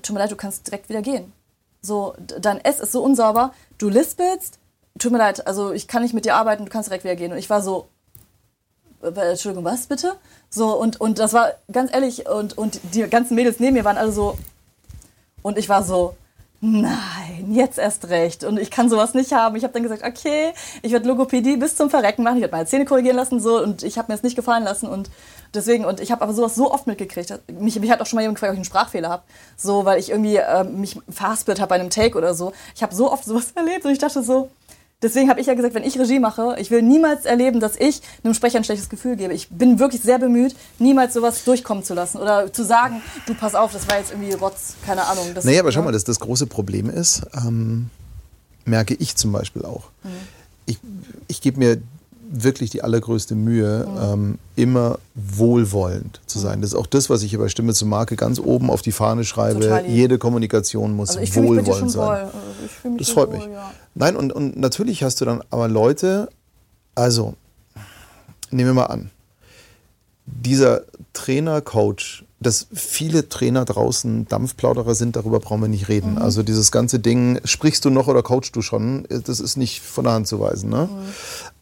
tut 0.00 0.14
mir 0.14 0.20
leid, 0.20 0.30
du 0.30 0.36
kannst 0.36 0.66
direkt 0.66 0.88
wieder 0.88 1.02
gehen. 1.02 1.32
So, 1.82 2.14
dein 2.18 2.64
S 2.64 2.80
ist 2.80 2.92
so 2.92 3.02
unsauber, 3.02 3.52
du 3.76 3.90
lispelst, 3.90 4.58
tut 4.98 5.12
mir 5.12 5.18
leid, 5.18 5.46
also 5.46 5.72
ich 5.72 5.86
kann 5.86 6.02
nicht 6.02 6.14
mit 6.14 6.24
dir 6.24 6.36
arbeiten, 6.36 6.64
du 6.64 6.70
kannst 6.70 6.88
direkt 6.88 7.04
wieder 7.04 7.16
gehen. 7.16 7.32
Und 7.32 7.38
ich 7.38 7.50
war 7.50 7.60
so, 7.60 7.88
äh, 9.02 9.08
Entschuldigung, 9.08 9.64
was 9.64 9.86
bitte? 9.86 10.14
So, 10.48 10.78
und, 10.78 10.98
und 10.98 11.18
das 11.18 11.34
war 11.34 11.52
ganz 11.70 11.92
ehrlich, 11.92 12.26
und, 12.26 12.56
und 12.56 12.80
die 12.94 13.02
ganzen 13.02 13.34
Mädels 13.34 13.60
neben 13.60 13.74
mir 13.74 13.84
waren 13.84 13.98
alle 13.98 14.12
so, 14.12 14.38
und 15.42 15.58
ich 15.58 15.68
war 15.68 15.82
so, 15.82 16.16
nein, 16.64 17.48
jetzt 17.50 17.76
erst 17.76 18.08
recht. 18.08 18.44
Und 18.44 18.56
ich 18.56 18.70
kann 18.70 18.88
sowas 18.88 19.14
nicht 19.14 19.32
haben. 19.32 19.56
Ich 19.56 19.64
habe 19.64 19.72
dann 19.72 19.82
gesagt, 19.82 20.04
okay, 20.04 20.52
ich 20.82 20.92
werde 20.92 21.08
Logopädie 21.08 21.56
bis 21.56 21.74
zum 21.74 21.90
Verrecken 21.90 22.22
machen. 22.22 22.36
Ich 22.36 22.42
werde 22.42 22.54
meine 22.54 22.66
Zähne 22.66 22.84
korrigieren 22.84 23.16
lassen 23.16 23.40
so 23.40 23.60
und 23.60 23.82
ich 23.82 23.98
habe 23.98 24.10
mir 24.10 24.14
das 24.14 24.22
nicht 24.22 24.36
gefallen 24.36 24.62
lassen 24.62 24.88
und 24.88 25.10
deswegen 25.54 25.84
und 25.84 25.98
ich 25.98 26.12
habe 26.12 26.22
aber 26.22 26.32
sowas 26.32 26.54
so 26.54 26.72
oft 26.72 26.86
mitgekriegt. 26.86 27.34
Mich, 27.58 27.78
mich 27.80 27.90
hat 27.90 28.00
auch 28.00 28.06
schon 28.06 28.16
mal 28.16 28.22
jemand 28.22 28.36
gefragt, 28.36 28.50
ob 28.50 28.54
ich 28.54 28.58
einen 28.58 28.64
Sprachfehler 28.64 29.08
habe, 29.08 29.24
so 29.56 29.84
weil 29.84 29.98
ich 29.98 30.10
irgendwie 30.10 30.36
äh, 30.36 30.62
mich 30.62 30.98
verhaspelt 31.08 31.58
habe 31.58 31.70
bei 31.70 31.74
einem 31.74 31.90
Take 31.90 32.16
oder 32.16 32.32
so. 32.32 32.52
Ich 32.76 32.82
habe 32.84 32.94
so 32.94 33.10
oft 33.12 33.24
sowas 33.24 33.50
erlebt 33.56 33.84
und 33.84 33.90
ich 33.90 33.98
dachte 33.98 34.22
so, 34.22 34.48
Deswegen 35.02 35.28
habe 35.28 35.40
ich 35.40 35.46
ja 35.48 35.54
gesagt, 35.54 35.74
wenn 35.74 35.82
ich 35.82 35.98
Regie 35.98 36.20
mache, 36.20 36.56
ich 36.58 36.70
will 36.70 36.80
niemals 36.80 37.24
erleben, 37.24 37.58
dass 37.58 37.76
ich 37.76 38.02
einem 38.22 38.34
Sprecher 38.34 38.58
ein 38.58 38.64
schlechtes 38.64 38.88
Gefühl 38.88 39.16
gebe. 39.16 39.34
Ich 39.34 39.48
bin 39.48 39.78
wirklich 39.78 40.00
sehr 40.00 40.18
bemüht, 40.18 40.54
niemals 40.78 41.14
sowas 41.14 41.42
durchkommen 41.44 41.82
zu 41.82 41.94
lassen 41.94 42.18
oder 42.18 42.52
zu 42.52 42.64
sagen, 42.64 43.02
du 43.26 43.34
pass 43.34 43.54
auf, 43.54 43.72
das 43.72 43.88
war 43.88 43.98
jetzt 43.98 44.12
irgendwie 44.12 44.32
Rotz, 44.32 44.74
keine 44.86 45.04
Ahnung. 45.06 45.26
Das, 45.34 45.44
naja, 45.44 45.60
aber 45.60 45.72
schau 45.72 45.82
mal, 45.82 45.92
das, 45.92 46.04
das 46.04 46.20
große 46.20 46.46
Problem 46.46 46.88
ist, 46.88 47.22
ähm, 47.34 47.90
merke 48.64 48.94
ich 48.94 49.16
zum 49.16 49.32
Beispiel 49.32 49.64
auch. 49.64 49.90
Mhm. 50.04 50.10
Ich, 50.66 50.78
ich 51.26 51.40
gebe 51.40 51.58
mir 51.58 51.82
wirklich 52.32 52.70
die 52.70 52.82
allergrößte 52.82 53.34
Mühe, 53.34 53.86
mhm. 53.86 53.98
ähm, 54.02 54.38
immer 54.56 54.98
wohlwollend 55.14 56.20
zu 56.26 56.38
sein. 56.38 56.62
Das 56.62 56.70
ist 56.70 56.76
auch 56.76 56.86
das, 56.86 57.10
was 57.10 57.22
ich 57.22 57.30
hier 57.30 57.38
bei 57.38 57.48
Stimme 57.48 57.74
zur 57.74 57.88
Marke 57.88 58.16
ganz 58.16 58.38
oben 58.38 58.70
auf 58.70 58.80
die 58.80 58.92
Fahne 58.92 59.24
schreibe. 59.24 59.84
Jede 59.86 60.18
Kommunikation 60.18 60.96
muss 60.96 61.16
also 61.16 61.42
wohlwollend 61.42 61.90
sein. 61.90 62.00
Wohl. 62.00 62.14
Also 62.14 62.96
das 62.98 63.10
freut 63.10 63.28
wohl, 63.28 63.36
mich. 63.36 63.46
Ja. 63.46 63.72
Nein, 63.94 64.16
und, 64.16 64.32
und 64.32 64.56
natürlich 64.56 65.02
hast 65.02 65.20
du 65.20 65.24
dann 65.24 65.42
aber 65.50 65.68
Leute, 65.68 66.28
also 66.94 67.34
nehmen 68.50 68.70
wir 68.70 68.74
mal 68.74 68.86
an, 68.86 69.10
dieser 70.26 70.82
Trainer, 71.12 71.60
Coach, 71.60 72.24
dass 72.40 72.66
viele 72.72 73.28
Trainer 73.28 73.64
draußen 73.64 74.26
Dampfplauderer 74.28 74.94
sind, 74.94 75.16
darüber 75.16 75.40
brauchen 75.40 75.60
wir 75.60 75.68
nicht 75.68 75.88
reden. 75.88 76.12
Mhm. 76.12 76.18
Also 76.18 76.42
dieses 76.42 76.72
ganze 76.72 76.98
Ding, 76.98 77.40
sprichst 77.44 77.84
du 77.84 77.90
noch 77.90 78.08
oder 78.08 78.22
coachst 78.22 78.56
du 78.56 78.62
schon, 78.62 79.06
das 79.08 79.40
ist 79.40 79.56
nicht 79.56 79.80
von 79.80 80.04
der 80.04 80.14
Hand 80.14 80.26
zu 80.26 80.40
weisen. 80.40 80.70
Ne? 80.70 80.88
Mhm. 80.90 80.98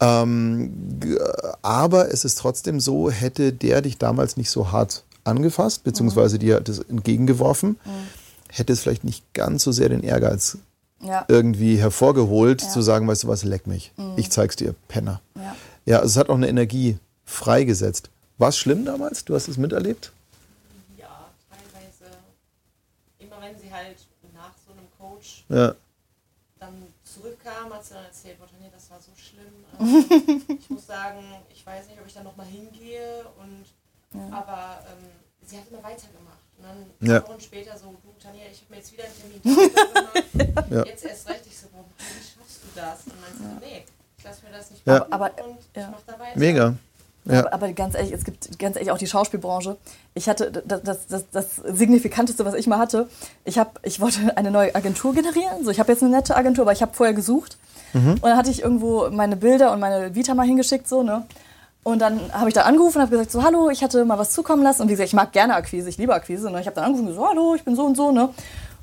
Ähm, 0.00 1.18
aber 1.62 2.12
es 2.12 2.24
ist 2.24 2.38
trotzdem 2.38 2.80
so, 2.80 3.10
hätte 3.10 3.52
der 3.52 3.82
dich 3.82 3.98
damals 3.98 4.36
nicht 4.36 4.50
so 4.50 4.72
hart 4.72 5.04
angefasst, 5.24 5.84
beziehungsweise 5.84 6.36
mhm. 6.36 6.40
dir 6.40 6.60
das 6.60 6.78
entgegengeworfen, 6.78 7.70
mhm. 7.70 7.90
hätte 8.48 8.72
es 8.72 8.80
vielleicht 8.80 9.04
nicht 9.04 9.34
ganz 9.34 9.64
so 9.64 9.72
sehr 9.72 9.88
den 9.88 10.02
Ehrgeiz 10.02 10.58
ja. 11.02 11.24
irgendwie 11.28 11.76
hervorgeholt, 11.76 12.62
ja. 12.62 12.68
zu 12.68 12.82
sagen, 12.82 13.06
weißt 13.08 13.24
du 13.24 13.28
was, 13.28 13.44
leck 13.44 13.66
mich. 13.66 13.92
Mhm. 13.96 14.14
Ich 14.16 14.30
zeig's 14.30 14.56
dir, 14.56 14.74
Penner. 14.88 15.20
Ja. 15.34 15.56
ja, 15.86 15.96
also 15.98 16.08
es 16.08 16.16
hat 16.16 16.28
auch 16.28 16.36
eine 16.36 16.48
Energie 16.48 16.98
freigesetzt. 17.24 18.10
War 18.38 18.48
es 18.48 18.58
schlimm 18.58 18.84
damals? 18.84 19.24
Du 19.24 19.34
hast 19.34 19.48
es 19.48 19.56
miterlebt? 19.56 20.12
Ja, 20.96 21.28
teilweise. 21.50 22.16
Immer 23.18 23.40
wenn 23.40 23.58
sie 23.58 23.72
halt 23.72 23.98
nach 24.34 24.52
so 24.66 24.72
einem 24.72 24.88
Coach 24.98 25.44
ja. 25.48 25.74
dann 26.58 26.74
zurückkam, 27.04 27.72
hat 27.72 27.84
sie 27.84 27.94
dann 27.94 28.04
erzählt, 28.04 28.38
boah, 28.38 28.46
nee, 28.60 28.70
das 28.72 28.90
war 28.90 28.98
so 29.00 29.12
schlimm. 29.16 29.46
Also, 29.78 30.54
ich 30.54 30.70
muss 30.70 30.86
sagen, 30.86 31.22
ich 31.52 31.64
weiß 31.64 31.88
nicht, 31.88 32.00
ob 32.00 32.06
ich 32.06 32.14
da 32.14 32.22
nochmal 32.22 32.46
hingehe. 32.46 33.26
Und, 33.38 33.66
ja. 34.18 34.36
Aber 34.36 34.84
ähm, 34.88 35.10
sie 35.46 35.58
hat 35.58 35.68
immer 35.70 35.82
weitergemacht. 35.82 36.40
Und 36.58 36.64
dann 36.64 37.08
ja. 37.08 37.26
Wochen 37.28 37.40
später 37.40 37.76
so, 37.76 37.94
du 38.02 38.09
Tanja, 38.30 38.44
ich 38.50 38.60
habe 38.60 38.70
mir 38.70 38.76
jetzt 38.76 38.92
wieder 38.92 39.04
einen 39.04 39.14
Termin 39.18 40.44
gemacht. 40.44 40.70
ja. 40.70 40.84
Jetzt 40.84 41.04
erst 41.04 41.28
recht. 41.28 41.40
Ich 41.46 41.58
so, 41.58 41.66
boah, 41.72 41.84
wie 41.98 42.04
schaffst 42.04 42.60
du 42.62 42.68
das? 42.74 43.04
Und 43.06 43.14
dann 43.22 43.38
so, 43.38 43.66
nee, 43.66 43.84
ich 44.18 44.24
lasse 44.24 44.44
mir 44.44 44.56
das 44.56 44.70
nicht 44.70 44.86
ja. 44.86 45.06
aber, 45.10 45.30
und 45.44 45.58
ich 45.58 45.82
mach 45.90 46.00
da 46.06 46.18
weiter. 46.18 46.38
Mega. 46.38 46.74
Ja. 47.26 47.40
Aber, 47.40 47.52
aber, 47.52 47.72
ganz 47.72 47.94
ehrlich, 47.94 48.12
es 48.12 48.24
gibt 48.24 48.58
ganz 48.58 48.76
ehrlich 48.76 48.90
auch 48.90 48.98
die 48.98 49.06
Schauspielbranche. 49.06 49.76
Ich 50.14 50.28
hatte 50.28 50.50
das, 50.50 50.82
das, 50.82 51.06
das, 51.06 51.30
das 51.30 51.56
Signifikanteste, 51.56 52.44
was 52.44 52.54
ich 52.54 52.66
mal 52.66 52.78
hatte. 52.78 53.08
Ich, 53.44 53.58
hab, 53.58 53.78
ich 53.84 54.00
wollte 54.00 54.36
eine 54.36 54.50
neue 54.50 54.74
Agentur 54.74 55.14
generieren. 55.14 55.64
So, 55.64 55.70
ich 55.70 55.80
habe 55.80 55.92
jetzt 55.92 56.02
eine 56.02 56.16
nette 56.16 56.36
Agentur, 56.36 56.62
aber 56.62 56.72
ich 56.72 56.82
habe 56.82 56.94
vorher 56.94 57.14
gesucht. 57.14 57.58
Mhm. 57.92 58.12
Und 58.12 58.22
dann 58.22 58.36
hatte 58.36 58.50
ich 58.50 58.62
irgendwo 58.62 59.10
meine 59.10 59.36
Bilder 59.36 59.72
und 59.72 59.80
meine 59.80 60.14
Vita 60.14 60.34
mal 60.34 60.46
hingeschickt. 60.46 60.88
So, 60.88 61.02
ne? 61.02 61.26
Und 61.82 62.00
dann 62.00 62.20
habe 62.32 62.48
ich 62.48 62.54
da 62.54 62.62
angerufen 62.62 62.98
und 62.98 63.02
habe 63.02 63.10
gesagt, 63.10 63.30
so, 63.30 63.42
hallo, 63.42 63.70
ich 63.70 63.82
hatte 63.82 64.04
mal 64.04 64.18
was 64.18 64.30
zukommen 64.30 64.62
lassen. 64.62 64.82
Und 64.82 64.88
wie 64.88 64.92
gesagt, 64.92 65.08
ich 65.08 65.14
mag 65.14 65.32
gerne 65.32 65.54
Akquise, 65.54 65.88
ich 65.88 65.96
liebe 65.96 66.14
Akquise. 66.14 66.50
Ne? 66.50 66.60
Ich 66.60 66.66
habe 66.66 66.74
dann 66.74 66.84
angerufen 66.84 67.08
und 67.08 67.14
so, 67.14 67.26
hallo, 67.26 67.54
ich 67.54 67.64
bin 67.64 67.74
so 67.74 67.84
und 67.84 67.96
so. 67.96 68.12
Ne? 68.12 68.28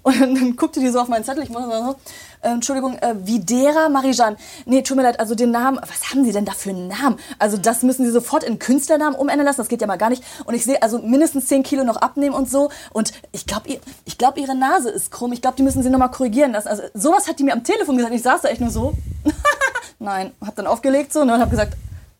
Und 0.07 0.19
dann 0.21 0.55
guckte 0.55 0.79
die 0.79 0.87
so 0.87 1.01
auf 1.01 1.09
meinen 1.09 1.25
Zettel, 1.25 1.43
ich 1.43 1.49
muss 1.49 1.63
so, 1.63 1.95
äh, 2.41 2.47
Entschuldigung, 2.47 2.97
äh, 2.99 3.13
Videra 3.23 3.89
Marijan. 3.89 4.37
Nee, 4.65 4.81
tut 4.81 4.95
mir 4.95 5.03
leid, 5.03 5.19
also 5.19 5.35
den 5.35 5.51
Namen, 5.51 5.79
was 5.81 6.09
haben 6.09 6.23
Sie 6.23 6.31
denn 6.31 6.45
da 6.45 6.53
für 6.53 6.69
einen 6.69 6.87
Namen? 6.87 7.17
Also 7.39 7.57
das 7.57 7.83
müssen 7.83 8.05
Sie 8.05 8.11
sofort 8.11 8.45
in 8.45 8.57
Künstlernamen 8.57 9.15
umändern 9.15 9.45
lassen, 9.45 9.57
das 9.57 9.67
geht 9.67 9.81
ja 9.81 9.87
mal 9.87 9.97
gar 9.97 10.09
nicht. 10.09 10.23
Und 10.45 10.53
ich 10.53 10.63
sehe 10.63 10.81
also 10.81 10.99
mindestens 10.99 11.47
10 11.47 11.63
Kilo 11.63 11.83
noch 11.83 11.97
abnehmen 11.97 12.35
und 12.35 12.49
so. 12.49 12.69
Und 12.93 13.11
ich 13.33 13.45
glaube, 13.45 13.81
ich 14.05 14.17
glaub, 14.17 14.37
Ihre 14.37 14.55
Nase 14.55 14.89
ist 14.89 15.11
krumm. 15.11 15.33
Ich 15.33 15.41
glaube, 15.41 15.57
die 15.57 15.63
müssen 15.63 15.83
Sie 15.83 15.89
nochmal 15.89 16.09
korrigieren 16.11 16.53
lassen. 16.53 16.69
Also 16.69 16.83
sowas 16.93 17.27
hat 17.27 17.37
die 17.39 17.43
mir 17.43 17.53
am 17.53 17.65
Telefon 17.65 17.97
gesagt. 17.97 18.15
Ich 18.15 18.23
saß 18.23 18.41
da 18.41 18.47
echt 18.47 18.61
nur 18.61 18.69
so. 18.69 18.93
Nein, 19.99 20.31
hab 20.45 20.55
dann 20.55 20.67
aufgelegt 20.67 21.11
so 21.11 21.25
ne, 21.25 21.33
und 21.33 21.41
hab 21.41 21.49
gesagt, 21.49 21.73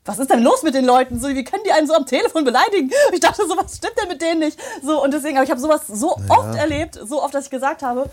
was 0.08 0.20
ist 0.20 0.30
denn 0.30 0.42
los 0.42 0.64
mit 0.64 0.74
den 0.74 0.86
Leuten? 0.86 1.20
So, 1.20 1.28
wie 1.28 1.44
können 1.44 1.64
die 1.66 1.72
einen 1.72 1.88
so 1.88 1.94
am 1.94 2.06
Telefon 2.06 2.44
beleidigen? 2.44 2.90
Ich 3.14 3.20
dachte 3.20 3.44
so, 3.48 3.56
was 3.58 3.76
stimmt 3.76 3.94
denn 4.02 4.08
mit 4.08 4.22
denen 4.22 4.40
nicht? 4.40 4.58
So, 4.84 5.04
und 5.04 5.14
deswegen, 5.14 5.38
aber 5.38 5.44
ich 5.44 5.52
habe 5.52 5.60
sowas 5.60 5.82
so 5.88 6.16
ja. 6.18 6.38
oft 6.38 6.58
erlebt, 6.58 7.00
so 7.06 7.22
oft, 7.22 7.34
dass 7.34 7.46
ich 7.46 7.52
gesagt 7.52 7.84
habe, 7.84 8.10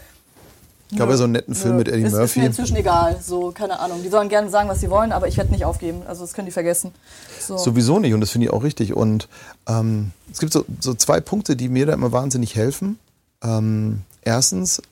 ich 0.90 1.00
habe 1.00 1.10
ja 1.10 1.16
so 1.16 1.24
einen 1.24 1.32
netten 1.32 1.54
Film 1.54 1.76
mit 1.76 1.88
Eddie 1.88 2.02
ist, 2.02 2.12
Murphy. 2.12 2.24
Ist 2.24 2.36
mir 2.36 2.46
inzwischen 2.46 2.76
egal, 2.76 3.18
so, 3.20 3.50
keine 3.50 3.80
Ahnung. 3.80 4.02
Die 4.02 4.08
sollen 4.08 4.28
gerne 4.28 4.48
sagen, 4.50 4.68
was 4.68 4.80
sie 4.80 4.90
wollen, 4.90 5.10
aber 5.12 5.26
ich 5.26 5.36
werde 5.36 5.50
nicht 5.50 5.64
aufgeben. 5.64 6.02
Also 6.06 6.22
das 6.22 6.34
können 6.34 6.46
die 6.46 6.52
vergessen. 6.52 6.92
So. 7.40 7.56
Sowieso 7.56 7.98
nicht 7.98 8.14
und 8.14 8.20
das 8.20 8.30
finde 8.30 8.46
ich 8.46 8.52
auch 8.52 8.62
richtig. 8.62 8.94
Und 8.94 9.28
ähm, 9.66 10.12
es 10.30 10.38
gibt 10.38 10.52
so, 10.52 10.64
so 10.80 10.94
zwei 10.94 11.20
Punkte, 11.20 11.56
die 11.56 11.68
mir 11.68 11.86
da 11.86 11.94
immer 11.94 12.12
wahnsinnig 12.12 12.54
helfen. 12.54 12.98
Ähm, 13.42 14.02
erstens, 14.22 14.82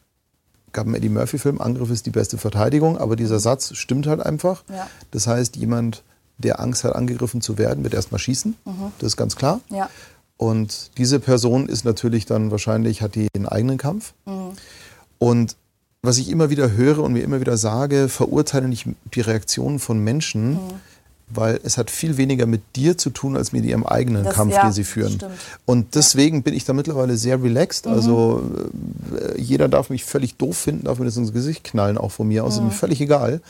gab 0.73 0.87
einen 0.87 0.97
Eddie 0.97 1.09
Murphy-Film, 1.09 1.61
Angriff 1.61 1.91
ist 1.91 2.07
die 2.07 2.11
beste 2.11 2.37
Verteidigung, 2.37 2.99
aber 2.99 3.15
dieser 3.15 3.39
Satz 3.39 3.77
stimmt 3.77 4.07
halt 4.07 4.24
einfach. 4.24 4.65
Ja. 4.70 4.89
Das 5.12 5.27
heißt, 5.27 5.57
jemand 5.57 6.03
der 6.43 6.60
Angst 6.60 6.85
hat, 6.85 6.94
angegriffen 6.94 7.40
zu 7.40 7.59
werden, 7.59 7.85
wird 7.85 7.94
erstmal 7.94 8.19
schießen. 8.19 8.56
Mhm. 8.64 8.93
Das 8.98 9.09
ist 9.09 9.16
ganz 9.16 9.36
klar. 9.36 9.60
Ja. 9.70 9.89
Und 10.36 10.90
diese 10.98 11.20
Person 11.20 11.69
ist 11.69 11.85
natürlich 11.85 12.27
dann 12.27 12.51
wahrscheinlich, 12.51 13.01
hat 13.01 13.14
die 13.14 13.28
einen 13.35 13.47
eigenen 13.47 13.78
Kampf. 13.78 14.12
Mhm. 14.27 14.52
Und 15.19 15.56
was 16.02 16.19
ich 16.19 16.28
immer 16.31 16.51
wieder 16.51 16.73
höre 16.73 16.98
und 16.98 17.12
mir 17.12 17.23
immer 17.23 17.40
wieder 17.40 17.56
sage, 17.56 18.09
verurteile 18.09 18.66
nicht 18.66 18.86
die 19.14 19.20
Reaktionen 19.20 19.78
von 19.78 20.01
Menschen, 20.01 20.55
mhm. 20.55 20.59
weil 21.28 21.60
es 21.62 21.78
hat 21.78 21.93
viel 21.93 22.16
weniger 22.16 22.47
mit 22.47 22.62
dir 22.74 22.98
zu 22.98 23.10
tun, 23.10 23.36
als 23.36 23.52
mit 23.52 23.64
ihrem 23.64 23.86
eigenen 23.86 24.24
das, 24.24 24.35
Kampf, 24.35 24.55
ja, 24.55 24.62
den 24.62 24.73
sie 24.73 24.82
führen. 24.82 25.16
Und 25.64 25.94
deswegen 25.94 26.39
ja. 26.39 26.43
bin 26.43 26.55
ich 26.55 26.64
da 26.64 26.73
mittlerweile 26.73 27.16
sehr 27.16 27.40
relaxed. 27.40 27.86
Mhm. 27.86 27.93
Also 27.93 28.43
äh, 29.16 29.40
jeder 29.40 29.69
darf 29.69 29.90
mich 29.90 30.05
völlig 30.05 30.35
doof 30.39 30.56
finden, 30.56 30.86
darf 30.86 30.98
mir 30.98 31.05
das 31.05 31.16
ins 31.16 31.32
Gesicht 31.32 31.62
knallen, 31.62 31.97
auch 31.97 32.10
von 32.10 32.27
mir 32.27 32.44
aus, 32.44 32.59
mhm. 32.59 32.66
ist 32.66 32.73
mir 32.73 32.78
völlig 32.78 33.01
egal. 33.01 33.40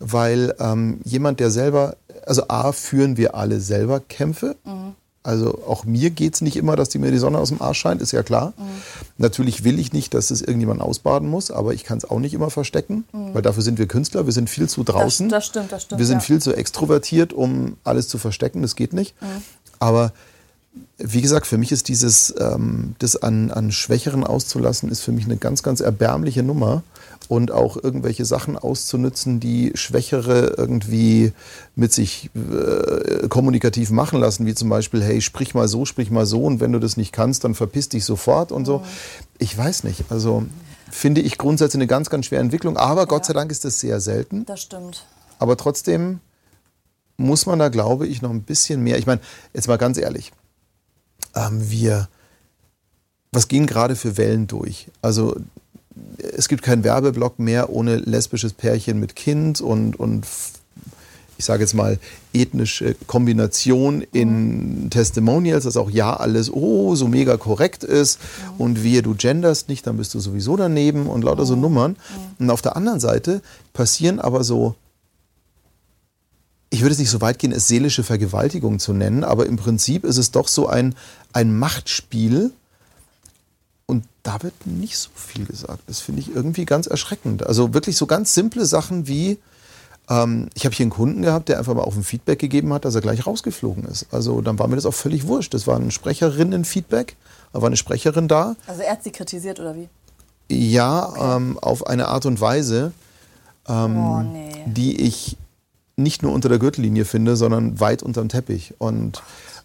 Weil 0.00 0.54
ähm, 0.60 1.00
jemand, 1.04 1.40
der 1.40 1.50
selber 1.50 1.96
also 2.28 2.44
A, 2.48 2.72
führen 2.72 3.16
wir 3.16 3.34
alle 3.34 3.60
selber 3.60 4.00
Kämpfe. 4.00 4.56
Mhm. 4.64 4.94
Also 5.22 5.62
auch 5.66 5.84
mir 5.84 6.10
geht 6.10 6.34
es 6.34 6.40
nicht 6.40 6.56
immer, 6.56 6.76
dass 6.76 6.88
die 6.88 6.98
mir 6.98 7.10
die 7.10 7.18
Sonne 7.18 7.38
aus 7.38 7.48
dem 7.48 7.60
Arsch 7.60 7.80
scheint, 7.80 8.00
ist 8.00 8.12
ja 8.12 8.22
klar. 8.22 8.54
Mhm. 8.56 8.62
Natürlich 9.18 9.64
will 9.64 9.78
ich 9.78 9.92
nicht, 9.92 10.14
dass 10.14 10.30
es 10.30 10.40
irgendjemand 10.40 10.80
ausbaden 10.80 11.28
muss, 11.28 11.50
aber 11.50 11.74
ich 11.74 11.84
kann 11.84 11.98
es 11.98 12.04
auch 12.04 12.18
nicht 12.18 12.34
immer 12.34 12.50
verstecken, 12.50 13.04
mhm. 13.12 13.34
weil 13.34 13.42
dafür 13.42 13.62
sind 13.62 13.78
wir 13.78 13.86
Künstler, 13.88 14.26
wir 14.26 14.32
sind 14.32 14.48
viel 14.48 14.68
zu 14.68 14.84
draußen. 14.84 15.28
Das, 15.28 15.38
das 15.38 15.46
stimmt, 15.46 15.72
das 15.72 15.82
stimmt. 15.82 15.98
Wir 15.98 16.06
sind 16.06 16.18
ja. 16.18 16.20
viel 16.20 16.40
zu 16.40 16.54
extrovertiert, 16.54 17.32
um 17.32 17.76
alles 17.84 18.08
zu 18.08 18.16
verstecken, 18.18 18.62
das 18.62 18.76
geht 18.76 18.92
nicht. 18.92 19.20
Mhm. 19.20 19.42
Aber 19.80 20.12
wie 20.98 21.20
gesagt, 21.20 21.46
für 21.46 21.58
mich 21.58 21.72
ist 21.72 21.88
dieses, 21.88 22.34
ähm, 22.38 22.94
das 22.98 23.16
an, 23.16 23.50
an 23.50 23.72
Schwächeren 23.72 24.24
auszulassen, 24.24 24.88
ist 24.88 25.00
für 25.00 25.12
mich 25.12 25.24
eine 25.24 25.36
ganz, 25.36 25.62
ganz 25.62 25.80
erbärmliche 25.80 26.42
Nummer. 26.42 26.82
Und 27.28 27.50
auch 27.52 27.76
irgendwelche 27.76 28.24
Sachen 28.24 28.56
auszunützen, 28.56 29.38
die 29.38 29.72
Schwächere 29.74 30.54
irgendwie 30.56 31.32
mit 31.76 31.92
sich 31.92 32.30
äh, 32.34 33.28
kommunikativ 33.28 33.90
machen 33.90 34.18
lassen, 34.18 34.46
wie 34.46 34.54
zum 34.54 34.70
Beispiel, 34.70 35.02
hey, 35.02 35.20
sprich 35.20 35.54
mal 35.54 35.68
so, 35.68 35.84
sprich 35.84 36.10
mal 36.10 36.24
so 36.24 36.42
und 36.44 36.60
wenn 36.60 36.72
du 36.72 36.78
das 36.78 36.96
nicht 36.96 37.12
kannst, 37.12 37.44
dann 37.44 37.54
verpiss 37.54 37.90
dich 37.90 38.06
sofort 38.06 38.50
und 38.50 38.64
so. 38.64 38.78
Mhm. 38.78 38.84
Ich 39.38 39.56
weiß 39.56 39.84
nicht. 39.84 40.06
Also 40.08 40.46
finde 40.90 41.20
ich 41.20 41.36
grundsätzlich 41.36 41.80
eine 41.80 41.86
ganz, 41.86 42.08
ganz 42.08 42.26
schwere 42.26 42.40
Entwicklung. 42.40 42.78
Aber 42.78 43.02
ja. 43.02 43.06
Gott 43.06 43.26
sei 43.26 43.34
Dank 43.34 43.50
ist 43.50 43.64
das 43.66 43.78
sehr 43.78 44.00
selten. 44.00 44.46
Das 44.46 44.62
stimmt. 44.62 45.04
Aber 45.38 45.58
trotzdem 45.58 46.20
muss 47.18 47.44
man 47.44 47.58
da, 47.58 47.68
glaube 47.68 48.06
ich, 48.06 48.22
noch 48.22 48.30
ein 48.30 48.42
bisschen 48.42 48.82
mehr. 48.82 48.96
Ich 48.96 49.06
meine, 49.06 49.20
jetzt 49.52 49.68
mal 49.68 49.76
ganz 49.76 49.98
ehrlich 49.98 50.32
ähm, 51.34 51.70
wir, 51.70 52.08
was 53.32 53.48
ging 53.48 53.66
gerade 53.66 53.96
für 53.96 54.16
Wellen 54.16 54.46
durch? 54.46 54.88
Also 55.02 55.36
es 56.18 56.48
gibt 56.48 56.62
keinen 56.62 56.84
Werbeblock 56.84 57.38
mehr 57.38 57.70
ohne 57.70 57.96
lesbisches 57.96 58.52
Pärchen 58.52 58.98
mit 59.00 59.16
Kind 59.16 59.60
und, 59.60 59.98
und 59.98 60.26
ich 61.36 61.44
sage 61.44 61.62
jetzt 61.62 61.74
mal, 61.74 61.98
ethnische 62.32 62.96
Kombination 63.06 64.02
in 64.12 64.84
mhm. 64.84 64.90
Testimonials, 64.90 65.64
dass 65.64 65.76
auch 65.76 65.90
ja 65.90 66.16
alles 66.16 66.52
oh 66.52 66.96
so 66.96 67.06
mega 67.06 67.36
korrekt 67.36 67.84
ist 67.84 68.18
mhm. 68.20 68.60
und 68.60 68.82
wie 68.82 69.00
du 69.02 69.14
genderst 69.14 69.68
nicht, 69.68 69.86
dann 69.86 69.96
bist 69.96 70.14
du 70.14 70.20
sowieso 70.20 70.56
daneben 70.56 71.06
und 71.06 71.22
lauter 71.22 71.46
so 71.46 71.54
mhm. 71.54 71.62
Nummern. 71.62 71.90
Mhm. 71.92 72.44
Und 72.44 72.50
auf 72.50 72.62
der 72.62 72.76
anderen 72.76 73.00
Seite 73.00 73.40
passieren 73.72 74.18
aber 74.18 74.42
so 74.42 74.74
ich 76.70 76.82
würde 76.82 76.92
es 76.92 76.98
nicht 76.98 77.10
so 77.10 77.20
weit 77.20 77.38
gehen, 77.38 77.52
es 77.52 77.68
seelische 77.68 78.02
Vergewaltigung 78.02 78.78
zu 78.78 78.92
nennen, 78.92 79.24
aber 79.24 79.46
im 79.46 79.56
Prinzip 79.56 80.04
ist 80.04 80.18
es 80.18 80.30
doch 80.30 80.48
so 80.48 80.66
ein, 80.66 80.94
ein 81.32 81.56
Machtspiel. 81.56 82.52
Und 83.90 84.04
da 84.22 84.42
wird 84.42 84.66
nicht 84.66 84.98
so 84.98 85.08
viel 85.14 85.46
gesagt. 85.46 85.80
Das 85.86 86.00
finde 86.00 86.20
ich 86.20 86.34
irgendwie 86.34 86.66
ganz 86.66 86.86
erschreckend. 86.86 87.46
Also 87.46 87.72
wirklich 87.72 87.96
so 87.96 88.06
ganz 88.06 88.34
simple 88.34 88.66
Sachen 88.66 89.08
wie, 89.08 89.38
ähm, 90.10 90.50
ich 90.52 90.66
habe 90.66 90.74
hier 90.74 90.84
einen 90.84 90.90
Kunden 90.90 91.22
gehabt, 91.22 91.48
der 91.48 91.58
einfach 91.58 91.72
mal 91.72 91.80
auf 91.80 91.96
ein 91.96 92.04
Feedback 92.04 92.38
gegeben 92.38 92.74
hat, 92.74 92.84
dass 92.84 92.94
er 92.94 93.00
gleich 93.00 93.26
rausgeflogen 93.26 93.84
ist. 93.86 94.04
Also 94.10 94.42
dann 94.42 94.58
war 94.58 94.68
mir 94.68 94.76
das 94.76 94.84
auch 94.84 94.92
völlig 94.92 95.26
wurscht. 95.26 95.54
Das 95.54 95.66
war 95.66 95.76
ein 95.76 95.90
Sprecherinnen-Feedback, 95.90 97.16
da 97.54 97.62
war 97.62 97.68
eine 97.68 97.78
Sprecherin 97.78 98.28
da. 98.28 98.56
Also 98.66 98.82
er 98.82 98.92
hat 98.92 99.02
sie 99.02 99.10
kritisiert 99.10 99.58
oder 99.58 99.74
wie? 99.74 99.88
Ja, 100.50 101.08
okay. 101.08 101.36
ähm, 101.36 101.58
auf 101.58 101.86
eine 101.86 102.08
Art 102.08 102.26
und 102.26 102.42
Weise, 102.42 102.92
ähm, 103.66 103.96
oh, 103.96 104.20
nee. 104.20 104.64
die 104.66 105.00
ich 105.00 105.38
nicht 105.96 106.22
nur 106.22 106.32
unter 106.32 106.50
der 106.50 106.58
Gürtellinie 106.58 107.06
finde, 107.06 107.36
sondern 107.36 107.80
weit 107.80 108.02
unterm 108.02 108.28
Teppich. 108.28 108.74
Und 108.76 109.22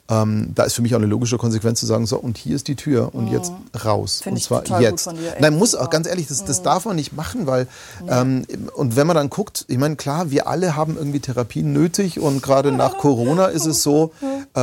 ähm, 0.09 0.51
da 0.53 0.63
ist 0.63 0.73
für 0.73 0.81
mich 0.81 0.93
auch 0.93 0.99
eine 0.99 1.07
logische 1.07 1.37
Konsequenz 1.37 1.79
zu 1.79 1.85
sagen, 1.85 2.05
so, 2.05 2.17
und 2.17 2.37
hier 2.37 2.57
ist 2.57 2.67
die 2.67 2.75
Tür 2.75 3.11
und 3.13 3.25
mhm. 3.25 3.31
jetzt 3.31 3.53
raus. 3.85 4.19
Find 4.21 4.35
und 4.35 4.41
zwar 4.41 4.81
jetzt. 4.81 5.07
Dir. 5.07 5.35
Nein, 5.39 5.57
muss 5.57 5.75
auch, 5.75 5.89
ganz 5.89 6.07
ehrlich, 6.07 6.27
das, 6.27 6.43
das 6.43 6.59
mhm. 6.59 6.63
darf 6.63 6.85
man 6.85 6.97
nicht 6.97 7.13
machen, 7.13 7.47
weil, 7.47 7.67
ähm, 8.09 8.45
und 8.75 8.97
wenn 8.97 9.07
man 9.07 9.15
dann 9.15 9.29
guckt, 9.29 9.63
ich 9.69 9.77
meine, 9.77 9.95
klar, 9.95 10.29
wir 10.29 10.47
alle 10.47 10.75
haben 10.75 10.97
irgendwie 10.97 11.21
Therapien 11.21 11.71
nötig 11.71 12.19
und 12.19 12.43
gerade 12.43 12.73
nach 12.73 12.97
Corona 12.97 13.45
ist 13.45 13.65
es 13.65 13.81
so, 13.81 14.11
äh, 14.55 14.61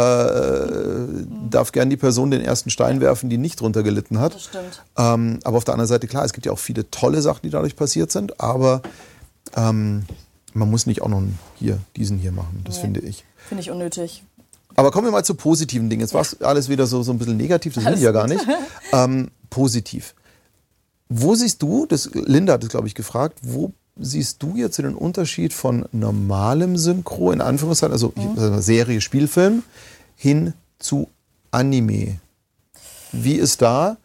darf 1.49 1.73
gern 1.73 1.89
die 1.89 1.97
Person 1.97 2.31
den 2.31 2.43
ersten 2.43 2.69
Stein 2.69 3.01
werfen, 3.01 3.31
die 3.31 3.39
nicht 3.39 3.61
drunter 3.61 3.83
gelitten 3.83 4.19
hat. 4.19 4.35
Das 4.35 4.45
stimmt. 4.45 4.83
Ähm, 4.99 5.39
aber 5.45 5.57
auf 5.57 5.65
der 5.65 5.73
anderen 5.73 5.89
Seite, 5.89 6.07
klar, 6.07 6.25
es 6.27 6.35
gibt 6.35 6.45
ja 6.45 6.53
auch 6.53 6.59
viele 6.59 6.91
tolle 6.91 7.23
Sachen, 7.23 7.41
die 7.45 7.51
dadurch 7.51 7.77
passiert 7.77 8.13
sind, 8.13 8.41
aber 8.41 8.83
ähm, 9.57 10.05
man 10.53 10.71
muss 10.71 10.87
nicht 10.87 11.01
auch 11.01 11.09
noch 11.09 11.23
hier, 11.57 11.79
diesen 11.97 12.19
hier 12.19 12.33
machen, 12.33 12.63
das 12.65 12.77
Nee. 12.77 12.83
finde 12.83 13.01
ich. 13.01 13.25
Finde 13.49 13.63
ich 13.63 13.71
unnötig. 13.71 14.25
Aber 14.81 14.91
kommen 14.91 15.09
wir 15.09 15.13
mal 15.13 15.23
zu 15.23 15.35
positiven 15.35 15.91
Dingen. 15.91 16.01
Jetzt 16.01 16.15
war 16.15 16.23
es 16.23 16.41
alles 16.41 16.71
wieder 16.71 16.87
so, 16.87 17.03
so 17.03 17.13
ein 17.13 17.19
bisschen 17.19 17.37
negativ, 17.37 17.75
das 17.75 17.85
will 17.85 17.93
ich 17.93 18.01
ja 18.01 18.13
gar 18.13 18.27
nicht. 18.27 18.47
Ähm, 18.93 19.29
positiv. 19.51 20.15
Wo 21.11 21.35
siehst 21.35 21.61
du, 21.61 21.85
das, 21.87 22.11
Linda 22.15 22.55
hat 22.55 22.65
es, 22.65 22.71
glaube 22.71 22.89
ich, 22.89 22.95
gefragt, 22.95 23.39
wo 23.43 23.73
siehst 23.97 24.43
du 24.43 24.57
jetzt 24.57 24.79
den 24.79 24.95
Unterschied 24.95 25.53
von 25.53 25.85
normalem 25.93 26.79
Synchro, 26.79 27.31
in 27.31 27.43
Anführungszeichen, 27.43 27.93
also 27.93 28.13
mal 28.17 28.63
Serie, 28.63 29.03
Spielfilm, 29.03 29.65
hin 30.17 30.55
zu 30.79 31.09
Anime? 31.51 32.19
Wie 33.13 33.35
ist 33.35 33.61
da 33.61 33.99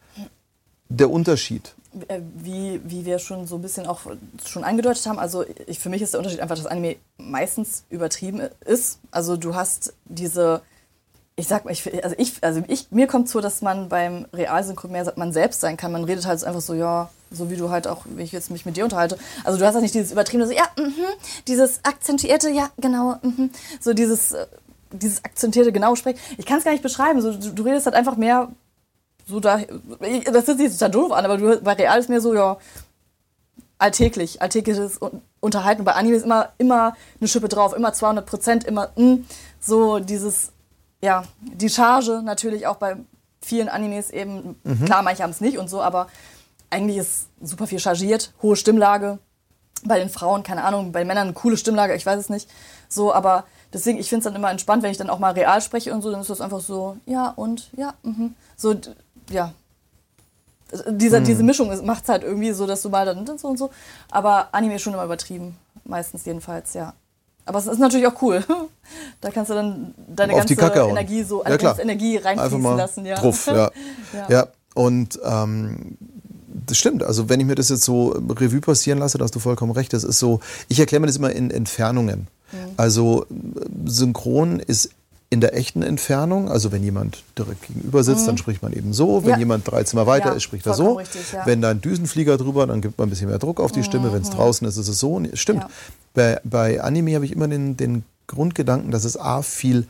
der 0.90 1.10
Unterschied? 1.10 1.74
Äh, 2.08 2.20
Wie, 2.36 2.82
wie 2.84 3.06
wir 3.06 3.20
schon 3.20 3.48
so 3.48 3.56
ein 3.56 3.62
bisschen 3.62 3.88
auch 3.88 4.02
schon 4.46 4.64
angedeutet 4.64 5.06
haben, 5.06 5.18
also 5.18 5.46
ich, 5.66 5.80
für 5.80 5.90
mich 5.90 6.02
ist 6.02 6.14
der 6.14 6.20
Unterschied 6.20 6.42
einfach, 6.42 6.58
dass 6.58 6.66
Anime 6.66 6.98
meistens 7.18 7.86
übertrieben 7.90 8.42
ist. 8.66 9.00
Also 9.12 9.38
du 9.38 9.56
hast 9.56 9.94
diese, 10.06 10.62
ich 11.38 11.48
sag 11.48 11.64
mal, 11.64 11.72
ich, 11.72 12.04
also 12.04 12.16
ich, 12.18 12.44
also 12.44 12.64
ich, 12.68 12.92
mir 12.92 13.08
kommt 13.08 13.30
so, 13.30 13.40
dass 13.40 13.62
man 13.62 13.88
beim 13.88 14.26
Realsynchron 14.34 14.92
mehr 14.92 15.14
man 15.16 15.32
selbst 15.32 15.62
sein 15.62 15.78
kann. 15.78 15.94
Man 15.94 16.04
redet 16.04 16.26
halt 16.26 16.44
einfach 16.44 16.62
so, 16.62 16.74
ja, 16.74 17.10
so 17.32 17.50
wie 17.50 17.56
du 17.56 17.70
halt 17.70 17.88
auch, 17.88 18.06
wie 18.10 18.24
ich 18.24 18.34
jetzt 18.34 18.52
mich 18.52 18.66
mit 18.66 18.76
dir 18.76 18.84
unterhalte. 18.84 19.18
Also 19.46 19.58
du 19.58 19.66
hast 19.66 19.76
halt 19.76 19.84
nicht 19.84 19.96
dieses 19.96 20.12
übertriebene, 20.12 20.48
so, 20.48 20.54
ja, 20.54 20.68
mhm, 20.78 20.92
dieses 21.48 21.80
akzentuierte, 21.84 22.50
ja, 22.50 22.70
genau, 22.78 23.16
mhm, 23.22 23.52
so 23.80 23.94
dieses, 23.94 24.34
äh, 24.34 24.48
dieses 24.92 25.24
akzentierte, 25.24 25.72
genau 25.72 25.96
sprechen. 25.96 26.20
Ich 26.38 26.46
kann 26.46 26.58
es 26.58 26.66
gar 26.66 26.72
nicht 26.72 26.84
beschreiben. 26.84 27.22
So, 27.22 27.32
du, 27.32 27.52
du 27.52 27.64
redest 27.64 27.86
halt 27.86 27.96
einfach 27.96 28.18
mehr 28.18 28.50
so 29.26 29.40
da, 29.40 29.60
das 29.60 30.48
hört 30.48 30.58
sich 30.58 30.72
total 30.74 30.92
doof 30.92 31.12
an, 31.12 31.26
aber 31.26 31.38
du, 31.38 31.62
bei 31.62 31.74
Real 31.74 32.00
ist 32.00 32.10
mir 32.10 32.22
so, 32.22 32.34
ja, 32.34 32.58
alltäglich, 33.78 34.42
alltägliches 34.42 35.02
Un- 35.02 35.22
Unterhalten. 35.40 35.84
Bei 35.84 35.94
Anime 35.94 36.16
ist 36.16 36.24
immer, 36.24 36.50
immer 36.58 36.96
eine 37.20 37.28
Schippe 37.28 37.50
drauf, 37.50 37.74
immer 37.74 37.94
200 37.94 38.26
Prozent, 38.26 38.64
immer, 38.64 38.90
mm, 38.96 39.26
so 39.60 40.00
dieses, 40.00 40.52
ja, 41.02 41.24
die 41.42 41.70
Charge 41.70 42.22
natürlich 42.24 42.66
auch 42.68 42.78
bei 42.78 42.98
vielen 43.42 43.70
Animes 43.70 44.10
eben, 44.10 44.56
klar, 44.86 45.04
manche 45.04 45.22
haben 45.22 45.30
es 45.32 45.42
nicht 45.42 45.58
und 45.60 45.70
so, 45.70 45.82
aber 45.82 46.08
eigentlich 46.72 46.98
ist 46.98 47.28
super 47.42 47.68
viel 47.68 47.80
chargiert, 47.80 48.34
hohe 48.42 48.56
Stimmlage. 48.56 49.20
Bei 49.84 50.00
den 50.00 50.10
Frauen, 50.10 50.42
keine 50.42 50.64
Ahnung, 50.64 50.92
bei 50.92 51.00
den 51.00 51.08
Männern 51.08 51.28
eine 51.28 51.34
coole 51.34 51.58
Stimmlage, 51.58 51.94
ich 51.94 52.06
weiß 52.06 52.20
es 52.20 52.30
nicht. 52.30 52.50
So, 52.90 53.14
aber 53.14 53.44
deswegen, 53.72 54.00
ich 54.00 54.10
finde 54.10 54.20
es 54.20 54.24
dann 54.24 54.36
immer 54.36 54.50
entspannt, 54.50 54.82
wenn 54.82 54.90
ich 54.90 54.98
dann 54.98 55.12
auch 55.12 55.20
mal 55.20 55.34
real 55.34 55.62
spreche 55.62 55.94
und 55.94 56.02
so, 56.02 56.10
dann 56.10 56.22
ist 56.22 56.30
das 56.32 56.42
einfach 56.42 56.62
so, 56.62 56.98
ja 57.06 57.30
und, 57.36 57.70
ja, 57.78 57.94
mhm. 58.02 58.34
So, 58.58 58.74
ja. 59.30 59.54
Diese, 60.90 61.22
diese 61.22 61.44
Mischung 61.44 61.86
macht 61.86 62.04
es 62.04 62.10
halt 62.10 62.24
irgendwie 62.24 62.52
so, 62.52 62.66
dass 62.66 62.82
du 62.82 62.90
mal 62.90 63.06
dann 63.06 63.26
so 63.38 63.48
und 63.48 63.58
so. 63.58 63.70
Aber 64.10 64.50
Anime 64.52 64.76
ist 64.76 64.82
schon 64.82 64.94
immer 64.94 65.06
übertrieben. 65.06 65.56
Meistens 65.86 66.26
jedenfalls, 66.26 66.74
ja. 66.74 66.94
Aber 67.46 67.60
es 67.60 67.68
ist 67.68 67.80
natürlich 67.80 68.08
auch 68.08 68.22
cool. 68.22 68.44
Da 69.22 69.32
kannst 69.32 69.50
du 69.50 69.56
dann 69.56 69.96
deine 70.08 70.34
Auf 70.34 70.40
ganze. 70.40 70.54
Energie 70.54 71.24
so, 71.24 71.44
Ja, 71.44 71.58
ganze 71.58 71.82
Energie 71.82 72.18
reinfließen 72.18 72.62
mal 72.62 72.76
lassen, 72.76 73.06
ja. 73.06 73.16
drauf, 73.16 73.48
ja. 73.48 73.72
Ja. 74.14 74.30
ja. 74.30 74.48
und 74.76 75.20
ähm, 75.24 75.98
das 76.68 76.78
stimmt. 76.78 77.04
Also 77.04 77.30
wenn 77.30 77.40
ich 77.40 77.46
mir 77.46 77.56
das 77.56 77.70
jetzt 77.70 77.84
so 77.84 78.10
Revue 78.10 78.62
passieren 78.62 79.00
lasse, 79.00 79.18
da 79.18 79.24
hast 79.24 79.36
du 79.36 79.40
vollkommen 79.40 79.72
recht. 79.72 79.94
Das 79.94 80.04
ist 80.04 80.20
so, 80.20 80.40
ich 80.68 80.80
erkläre 80.80 81.02
mir 81.02 81.08
das 81.08 81.18
immer 81.18 81.32
in 81.32 81.50
Entfernungen. 81.50 82.28
Mhm. 82.52 82.58
Also 82.78 83.26
synchron 83.86 84.60
ist 84.60 84.92
in 85.36 85.42
der 85.42 85.54
echten 85.54 85.82
Entfernung, 85.82 86.50
also 86.50 86.72
wenn 86.72 86.82
jemand 86.82 87.24
direkt 87.38 87.68
gegenüber 87.68 88.06
sitzt, 88.06 88.26
dann 88.26 88.38
spricht 88.38 88.62
man 88.64 88.72
eben 88.72 88.94
so. 88.94 89.18
Wenn 89.18 89.24
Mhm. 89.24 89.30
Ja. 89.32 89.38
jemand 89.40 89.70
drei 89.70 89.84
Zimmer 89.84 90.08
weiter 90.08 90.30
Ja, 90.30 90.36
ist, 90.36 90.44
spricht 90.44 90.66
er 90.66 90.74
so. 90.74 90.94
richtig, 90.94 91.34
ja. 91.34 91.42
Mhm. 91.42 91.46
Wenn 91.48 91.62
da 91.62 91.72
ein 91.72 91.82
Düsenflieger 91.82 92.38
drüber, 92.38 92.66
dann 92.66 92.80
gibt 92.80 92.98
man 92.98 93.08
ein 93.08 93.10
bisschen 93.10 93.28
mehr 93.28 93.38
Druck 93.38 93.60
auf 93.60 93.74
die 93.74 93.84
Stimme. 93.84 94.14
Wenn 94.14 94.22
es 94.22 94.30
draußen 94.30 94.66
ist, 94.66 94.78
ist 94.78 94.88
es 94.88 94.98
so. 94.98 95.22
Stimmt. 95.34 95.66
Bei, 96.14 96.40
bei 96.46 96.82
Anime 96.82 97.16
habe 97.16 97.26
ich 97.26 97.34
immer 97.34 97.50
den, 97.50 97.76
den 97.76 98.06
Grundgedanken, 98.28 98.92
dass 98.92 99.04
es 99.04 99.18
A 99.20 99.42
viel 99.42 99.88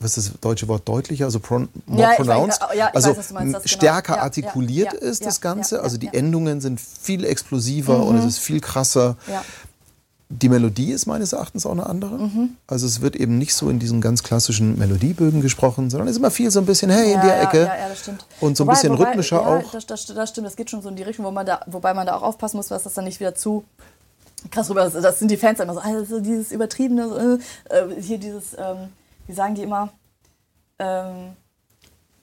was 0.00 0.16
ist 0.16 0.28
das 0.32 0.40
deutsche 0.40 0.68
Wort 0.68 0.88
deutlicher, 0.88 1.24
also 1.24 1.40
pron 1.40 1.68
more 1.86 2.02
weiß, 2.02 2.16
pronounced, 2.18 2.60
ich 2.72 2.82
also 2.84 3.16
weiß, 3.16 3.32
meinst, 3.32 3.52
genau. 3.54 3.66
stärker 3.66 4.14
ja, 4.14 4.22
artikuliert 4.22 4.92
ist 4.92 5.26
das 5.26 5.40
Ganze. 5.40 5.82
also 5.82 5.98
die. 5.98 6.06
Mhm. 6.06 6.12
Endungen 6.14 6.60
sind 6.60 6.80
viel 6.80 7.24
explosiver 7.24 8.04
und 8.04 8.16
es 8.16 8.24
ist 8.24 8.38
viel 8.38 8.60
krasser. 8.60 9.16
Ja. 10.30 10.36
Die 10.36 10.48
Melodie 10.48 10.92
ist 10.92 11.06
meines 11.06 11.32
Erachtens 11.32 11.66
auch 11.66 11.72
eine 11.72 11.86
andere. 11.86 12.18
Mhm. 12.18 12.56
Also 12.66 12.86
es 12.86 13.00
wird 13.00 13.16
eben 13.16 13.38
nicht 13.38 13.54
so 13.54 13.70
in 13.70 13.78
diesen 13.78 14.00
ganz 14.00 14.22
klassischen 14.22 14.78
Melodiebögen 14.78 15.40
gesprochen, 15.40 15.90
sondern 15.90 16.08
es 16.08 16.12
ist 16.12 16.18
immer 16.18 16.30
viel 16.30 16.50
so 16.50 16.60
ein 16.60 16.66
bisschen, 16.66 16.90
hey, 16.90 17.12
in 17.12 17.20
der 17.20 17.36
ja, 17.36 17.42
Ecke. 17.42 17.58
Ja, 17.58 17.76
ja, 17.76 17.88
das 17.88 18.00
stimmt. 18.00 18.26
Und 18.40 18.56
so 18.56 18.64
ein 18.64 18.68
bisschen 18.68 18.94
rhythmischer 18.94 19.40
ja, 19.40 19.58
auch. 19.58 19.70
Das, 19.72 19.86
das, 19.86 20.06
das 20.06 20.30
stimmt, 20.30 20.46
das 20.46 20.56
geht 20.56 20.70
schon 20.70 20.82
so 20.82 20.88
in 20.88 20.96
die 20.96 21.02
Richtung, 21.02 21.24
wo 21.24 21.30
man 21.30 21.46
da, 21.46 21.60
wobei 21.66 21.94
man 21.94 22.06
da 22.06 22.16
auch 22.16 22.22
aufpassen 22.22 22.56
muss, 22.56 22.68
dass 22.68 22.82
das 22.82 22.94
dann 22.94 23.04
nicht 23.04 23.20
wieder 23.20 23.34
zu 23.34 23.64
krass 24.50 24.70
rüber 24.70 24.86
ist. 24.86 24.94
Das 24.94 25.18
sind 25.18 25.30
die 25.30 25.36
Fans 25.36 25.60
immer 25.60 25.74
so, 25.74 25.80
also 25.80 26.20
dieses 26.20 26.52
übertriebene, 26.52 27.38
äh, 27.70 27.76
äh, 27.76 28.00
hier 28.00 28.18
dieses, 28.18 28.54
ähm, 28.56 28.88
wie 29.26 29.32
sagen 29.32 29.54
die 29.54 29.62
immer, 29.62 29.92
ähm, 30.78 31.36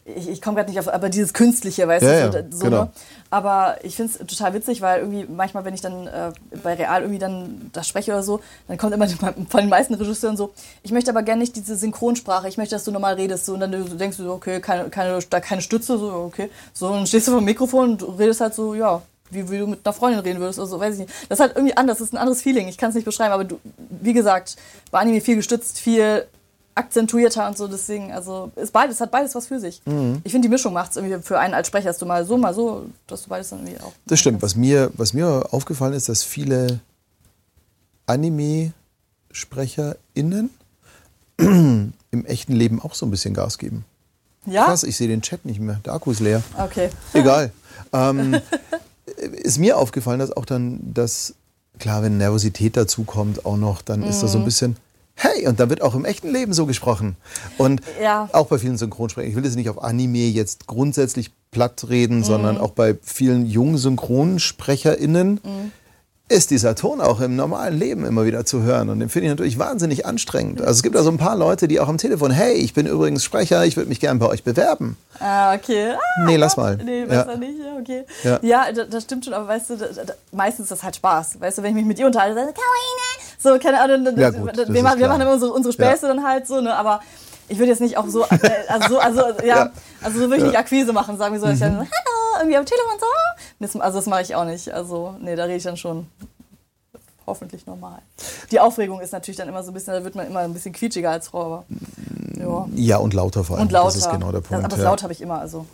ich, 0.05 0.29
ich 0.29 0.41
komme 0.41 0.55
gerade 0.55 0.69
nicht 0.69 0.79
auf, 0.79 0.87
aber 0.87 1.09
dieses 1.09 1.33
Künstliche, 1.33 1.87
weißt 1.87 2.05
Ja, 2.05 2.29
du, 2.29 2.45
so, 2.51 2.65
genau. 2.65 2.83
ne? 2.83 2.89
Aber 3.31 3.77
ich 3.81 3.95
finde 3.95 4.13
es 4.13 4.27
total 4.27 4.53
witzig, 4.53 4.81
weil 4.81 4.99
irgendwie 4.99 5.25
manchmal, 5.27 5.65
wenn 5.65 5.73
ich 5.73 5.81
dann 5.81 6.05
äh, 6.05 6.31
bei 6.63 6.75
Real 6.75 7.01
irgendwie 7.01 7.17
dann 7.17 7.71
das 7.73 7.87
spreche 7.87 8.11
oder 8.11 8.21
so, 8.21 8.39
dann 8.67 8.77
kommt 8.77 8.93
immer 8.93 9.07
von 9.49 9.61
den 9.61 9.69
meisten 9.69 9.95
Regisseuren 9.95 10.37
so, 10.37 10.53
ich 10.83 10.91
möchte 10.91 11.09
aber 11.09 11.23
gerne 11.23 11.41
nicht 11.41 11.55
diese 11.55 11.75
Synchronsprache, 11.75 12.47
ich 12.47 12.57
möchte, 12.57 12.75
dass 12.75 12.83
du 12.83 12.91
normal 12.91 13.15
redest. 13.15 13.47
So, 13.47 13.55
und 13.55 13.61
dann 13.61 13.71
denkst 13.97 14.17
du 14.17 14.23
so, 14.23 14.33
okay, 14.33 14.59
keine, 14.61 14.89
keine, 14.89 15.17
da 15.27 15.39
keine 15.39 15.61
Stütze, 15.61 15.97
so, 15.97 16.11
okay. 16.11 16.51
So, 16.71 16.87
und 16.87 16.93
dann 16.93 17.07
stehst 17.07 17.27
du 17.27 17.31
vor 17.31 17.41
dem 17.41 17.45
Mikrofon 17.45 17.97
und 18.01 18.19
redest 18.19 18.41
halt 18.41 18.53
so, 18.53 18.75
ja, 18.75 19.01
wie, 19.31 19.49
wie 19.49 19.57
du 19.57 19.65
mit 19.65 19.79
einer 19.83 19.93
Freundin 19.93 20.19
reden 20.19 20.39
würdest 20.39 20.59
oder 20.59 20.67
so, 20.67 20.79
weiß 20.79 20.93
ich 20.93 20.99
nicht. 21.01 21.13
Das 21.29 21.39
ist 21.39 21.43
halt 21.43 21.55
irgendwie 21.55 21.75
anders, 21.75 21.97
das 21.97 22.09
ist 22.09 22.13
ein 22.13 22.17
anderes 22.17 22.43
Feeling, 22.43 22.67
ich 22.67 22.77
kann 22.77 22.89
es 22.89 22.95
nicht 22.95 23.05
beschreiben, 23.05 23.33
aber 23.33 23.43
du, 23.43 23.59
wie 23.89 24.13
gesagt, 24.13 24.55
bei 24.91 24.99
Anime 24.99 25.19
viel 25.19 25.37
gestützt, 25.37 25.79
viel 25.79 26.27
akzentuierter 26.75 27.47
und 27.47 27.57
so, 27.57 27.67
deswegen, 27.67 28.11
also 28.11 28.51
ist 28.57 28.73
beides, 28.73 28.99
hat 28.99 29.09
beides 29.09 29.33
was 29.33 29.47
für 29.47 29.59
sich. 29.59 29.81
Mhm. 29.85 30.19
Ich 30.25 30.31
finde, 30.31 30.47
die 30.47 30.51
Mischung 30.51 30.73
macht 30.73 30.91
es 30.91 30.97
irgendwie 30.97 31.17
für 31.21 31.39
einen 31.39 31.53
als 31.53 31.67
Sprecher, 31.67 31.87
dass 31.87 31.97
du 31.97 32.05
mal 32.05 32.25
so, 32.25 32.37
mal 32.37 32.53
so, 32.53 32.85
dass 33.07 33.23
du 33.23 33.29
beides 33.29 33.49
dann 33.49 33.65
irgendwie 33.65 33.81
auch. 33.81 33.93
Das 34.05 34.19
stimmt. 34.19 34.41
Was 34.41 34.55
mir, 34.55 34.91
was 34.95 35.13
mir 35.13 35.47
aufgefallen 35.51 35.93
ist, 35.93 36.09
dass 36.09 36.23
viele 36.23 36.79
Anime-SprecherInnen 38.07 40.49
im 41.37 41.93
echten 42.25 42.53
Leben 42.53 42.81
auch 42.81 42.95
so 42.95 43.05
ein 43.05 43.11
bisschen 43.11 43.33
Gas 43.33 43.57
geben. 43.57 43.85
Ja? 44.45 44.65
Krass, 44.65 44.83
ich 44.83 44.97
sehe 44.97 45.07
den 45.07 45.21
Chat 45.21 45.45
nicht 45.45 45.59
mehr. 45.59 45.79
Der 45.85 45.93
Akku 45.93 46.11
ist 46.11 46.19
leer. 46.19 46.41
Okay. 46.57 46.89
Egal. 47.13 47.51
ähm, 47.93 48.39
ist 49.15 49.57
mir 49.59 49.77
aufgefallen, 49.77 50.19
dass 50.19 50.35
auch 50.35 50.45
dann 50.45 50.79
das, 50.93 51.33
klar, 51.79 52.03
wenn 52.03 52.17
Nervosität 52.17 52.77
dazu 52.77 53.03
kommt, 53.03 53.45
auch 53.45 53.57
noch, 53.57 53.81
dann 53.81 54.03
ist 54.03 54.21
da 54.21 54.27
Mhm. 54.27 54.31
so 54.31 54.37
ein 54.39 54.45
bisschen, 54.45 54.77
hey, 55.15 55.47
und 55.47 55.59
da 55.59 55.69
wird 55.69 55.81
auch 55.81 55.95
im 55.95 56.05
echten 56.05 56.31
Leben 56.31 56.53
so 56.53 56.65
gesprochen. 56.65 57.15
Und 57.57 57.81
Ja. 58.01 58.29
auch 58.33 58.47
bei 58.47 58.57
vielen 58.59 58.77
Synchronsprechern, 58.77 59.29
ich 59.29 59.35
will 59.35 59.45
jetzt 59.45 59.55
nicht 59.55 59.69
auf 59.69 59.81
Anime 59.81 60.27
jetzt 60.27 60.67
grundsätzlich 60.67 61.31
platt 61.51 61.83
Mhm. 61.83 61.89
reden, 61.89 62.23
sondern 62.23 62.57
auch 62.57 62.71
bei 62.71 62.97
vielen 63.01 63.45
jungen 63.45 63.77
SynchronsprecherInnen 63.77 65.39
Mhm. 65.43 65.71
Ist 66.27 66.49
dieser 66.49 66.73
Ton 66.73 67.01
auch 67.01 67.21
im 67.21 67.35
normalen 67.35 67.77
Leben 67.77 68.03
immer 68.03 68.25
wieder 68.25 68.45
zu 68.45 68.63
hören. 68.63 68.89
Und 68.89 68.99
den 68.99 69.09
finde 69.09 69.27
ich 69.27 69.31
natürlich 69.31 69.59
wahnsinnig 69.59 70.07
anstrengend. 70.07 70.59
Also 70.59 70.71
es 70.71 70.81
gibt 70.83 70.95
da 70.95 71.03
so 71.03 71.11
ein 71.11 71.17
paar 71.19 71.35
Leute, 71.35 71.67
die 71.67 71.79
auch 71.79 71.87
am 71.87 71.99
Telefon, 71.99 72.31
hey, 72.31 72.53
ich 72.53 72.73
bin 72.73 72.87
übrigens 72.87 73.23
Sprecher, 73.23 73.63
ich 73.63 73.77
würde 73.77 73.89
mich 73.89 73.99
gern 73.99 74.17
bei 74.17 74.25
euch 74.25 74.43
bewerben. 74.43 74.97
Ah, 75.19 75.53
okay. 75.53 75.91
Ah, 75.93 76.23
Nee, 76.25 76.37
lass 76.37 76.57
mal. 76.57 76.77
Nee, 76.77 77.01
Ja. 77.01 77.05
besser 77.05 77.37
nicht, 77.37 77.59
ja, 77.59 77.77
okay. 77.79 78.05
Ja. 78.23 78.39
Ja, 78.41 78.71
da- 78.71 78.85
das 78.85 79.03
stimmt 79.03 79.25
schon, 79.25 79.35
aber 79.35 79.47
weißt 79.47 79.69
du, 79.69 79.75
da, 79.77 79.85
da, 80.03 80.13
meistens 80.31 80.63
ist 80.65 80.71
das 80.71 80.83
halt 80.83 80.95
Spaß. 80.95 81.39
Weißt 81.39 81.59
du, 81.59 81.61
wenn 81.61 81.69
ich 81.69 81.75
mich 81.75 81.85
mit 81.85 81.99
ihr 81.99 82.07
unterhalte, 82.07 82.35
dann! 82.35 82.47
So, 83.37 83.59
keine 83.59 83.79
Ahnung, 83.79 84.05
dann- 84.05 84.17
Ja, 84.19 84.31
gut, 84.31 84.57
das 84.57 84.73
wir, 84.73 84.81
machen, 84.81 84.99
wir 84.99 85.07
machen 85.07 85.21
immer 85.21 85.33
unsere, 85.33 85.53
unsere 85.53 85.73
Späße 85.73 86.07
dann 86.07 86.23
halt 86.23 86.47
so, 86.47 86.59
ne, 86.59 86.73
aber 86.75 87.01
ich 87.47 87.59
würde 87.59 87.69
jetzt 87.69 87.81
nicht 87.81 87.97
auch 87.97 88.07
so, 88.07 88.23
äh, 88.23 88.27
also, 88.67 88.95
so, 88.95 88.99
also, 88.99 89.21
ja, 89.41 89.45
Ja. 89.57 89.71
also 90.01 90.17
so 90.17 90.23
würde 90.25 90.37
ich 90.37 90.41
Ja. 90.41 90.47
nicht 90.47 90.57
Akquise 90.57 90.91
machen, 90.91 91.19
sagen 91.19 91.33
wir 91.35 91.39
so, 91.39 91.45
dass 91.45 91.53
ich 91.55 91.59
Mhm. 91.61 91.65
dann, 91.65 91.77
hallo, 91.77 91.87
irgendwie 92.39 92.57
am 92.57 92.65
Telefon 92.65 92.99
so. 92.99 93.05
Das, 93.59 93.75
also 93.75 93.99
das 93.99 94.05
mache 94.07 94.21
ich 94.21 94.35
auch 94.35 94.45
nicht. 94.45 94.71
Also, 94.73 95.15
nee, 95.19 95.35
da 95.35 95.43
rede 95.43 95.57
ich 95.57 95.63
dann 95.63 95.77
schon 95.77 96.07
hoffentlich 97.27 97.65
normal. 97.65 97.99
Die 98.51 98.59
Aufregung 98.59 99.01
ist 99.01 99.13
natürlich 99.13 99.37
dann 99.37 99.49
immer 99.49 99.63
so 99.63 99.71
ein 99.71 99.73
bisschen, 99.73 99.93
da 99.93 100.03
wird 100.03 100.15
man 100.15 100.27
immer 100.27 100.41
ein 100.41 100.53
bisschen 100.53 100.73
quietschiger 100.73 101.11
als 101.11 101.29
Frau, 101.29 101.45
aber 101.45 101.65
ja. 102.37 102.67
Ja, 102.75 102.97
und 102.97 103.13
lauter 103.13 103.43
vor 103.43 103.57
allem. 103.57 103.65
Und 103.67 103.71
lauter. 103.71 103.87
Das 103.87 103.95
ist 103.97 104.11
genau 104.11 104.31
der 104.31 104.41
Das, 104.41 104.49
Punkt. 104.49 104.63
aber 104.63 104.69
das 104.69 104.79
ja. 104.79 104.85
laut 104.85 105.03
habe 105.03 105.13
ich 105.13 105.21
immer, 105.21 105.39
also. 105.39 105.65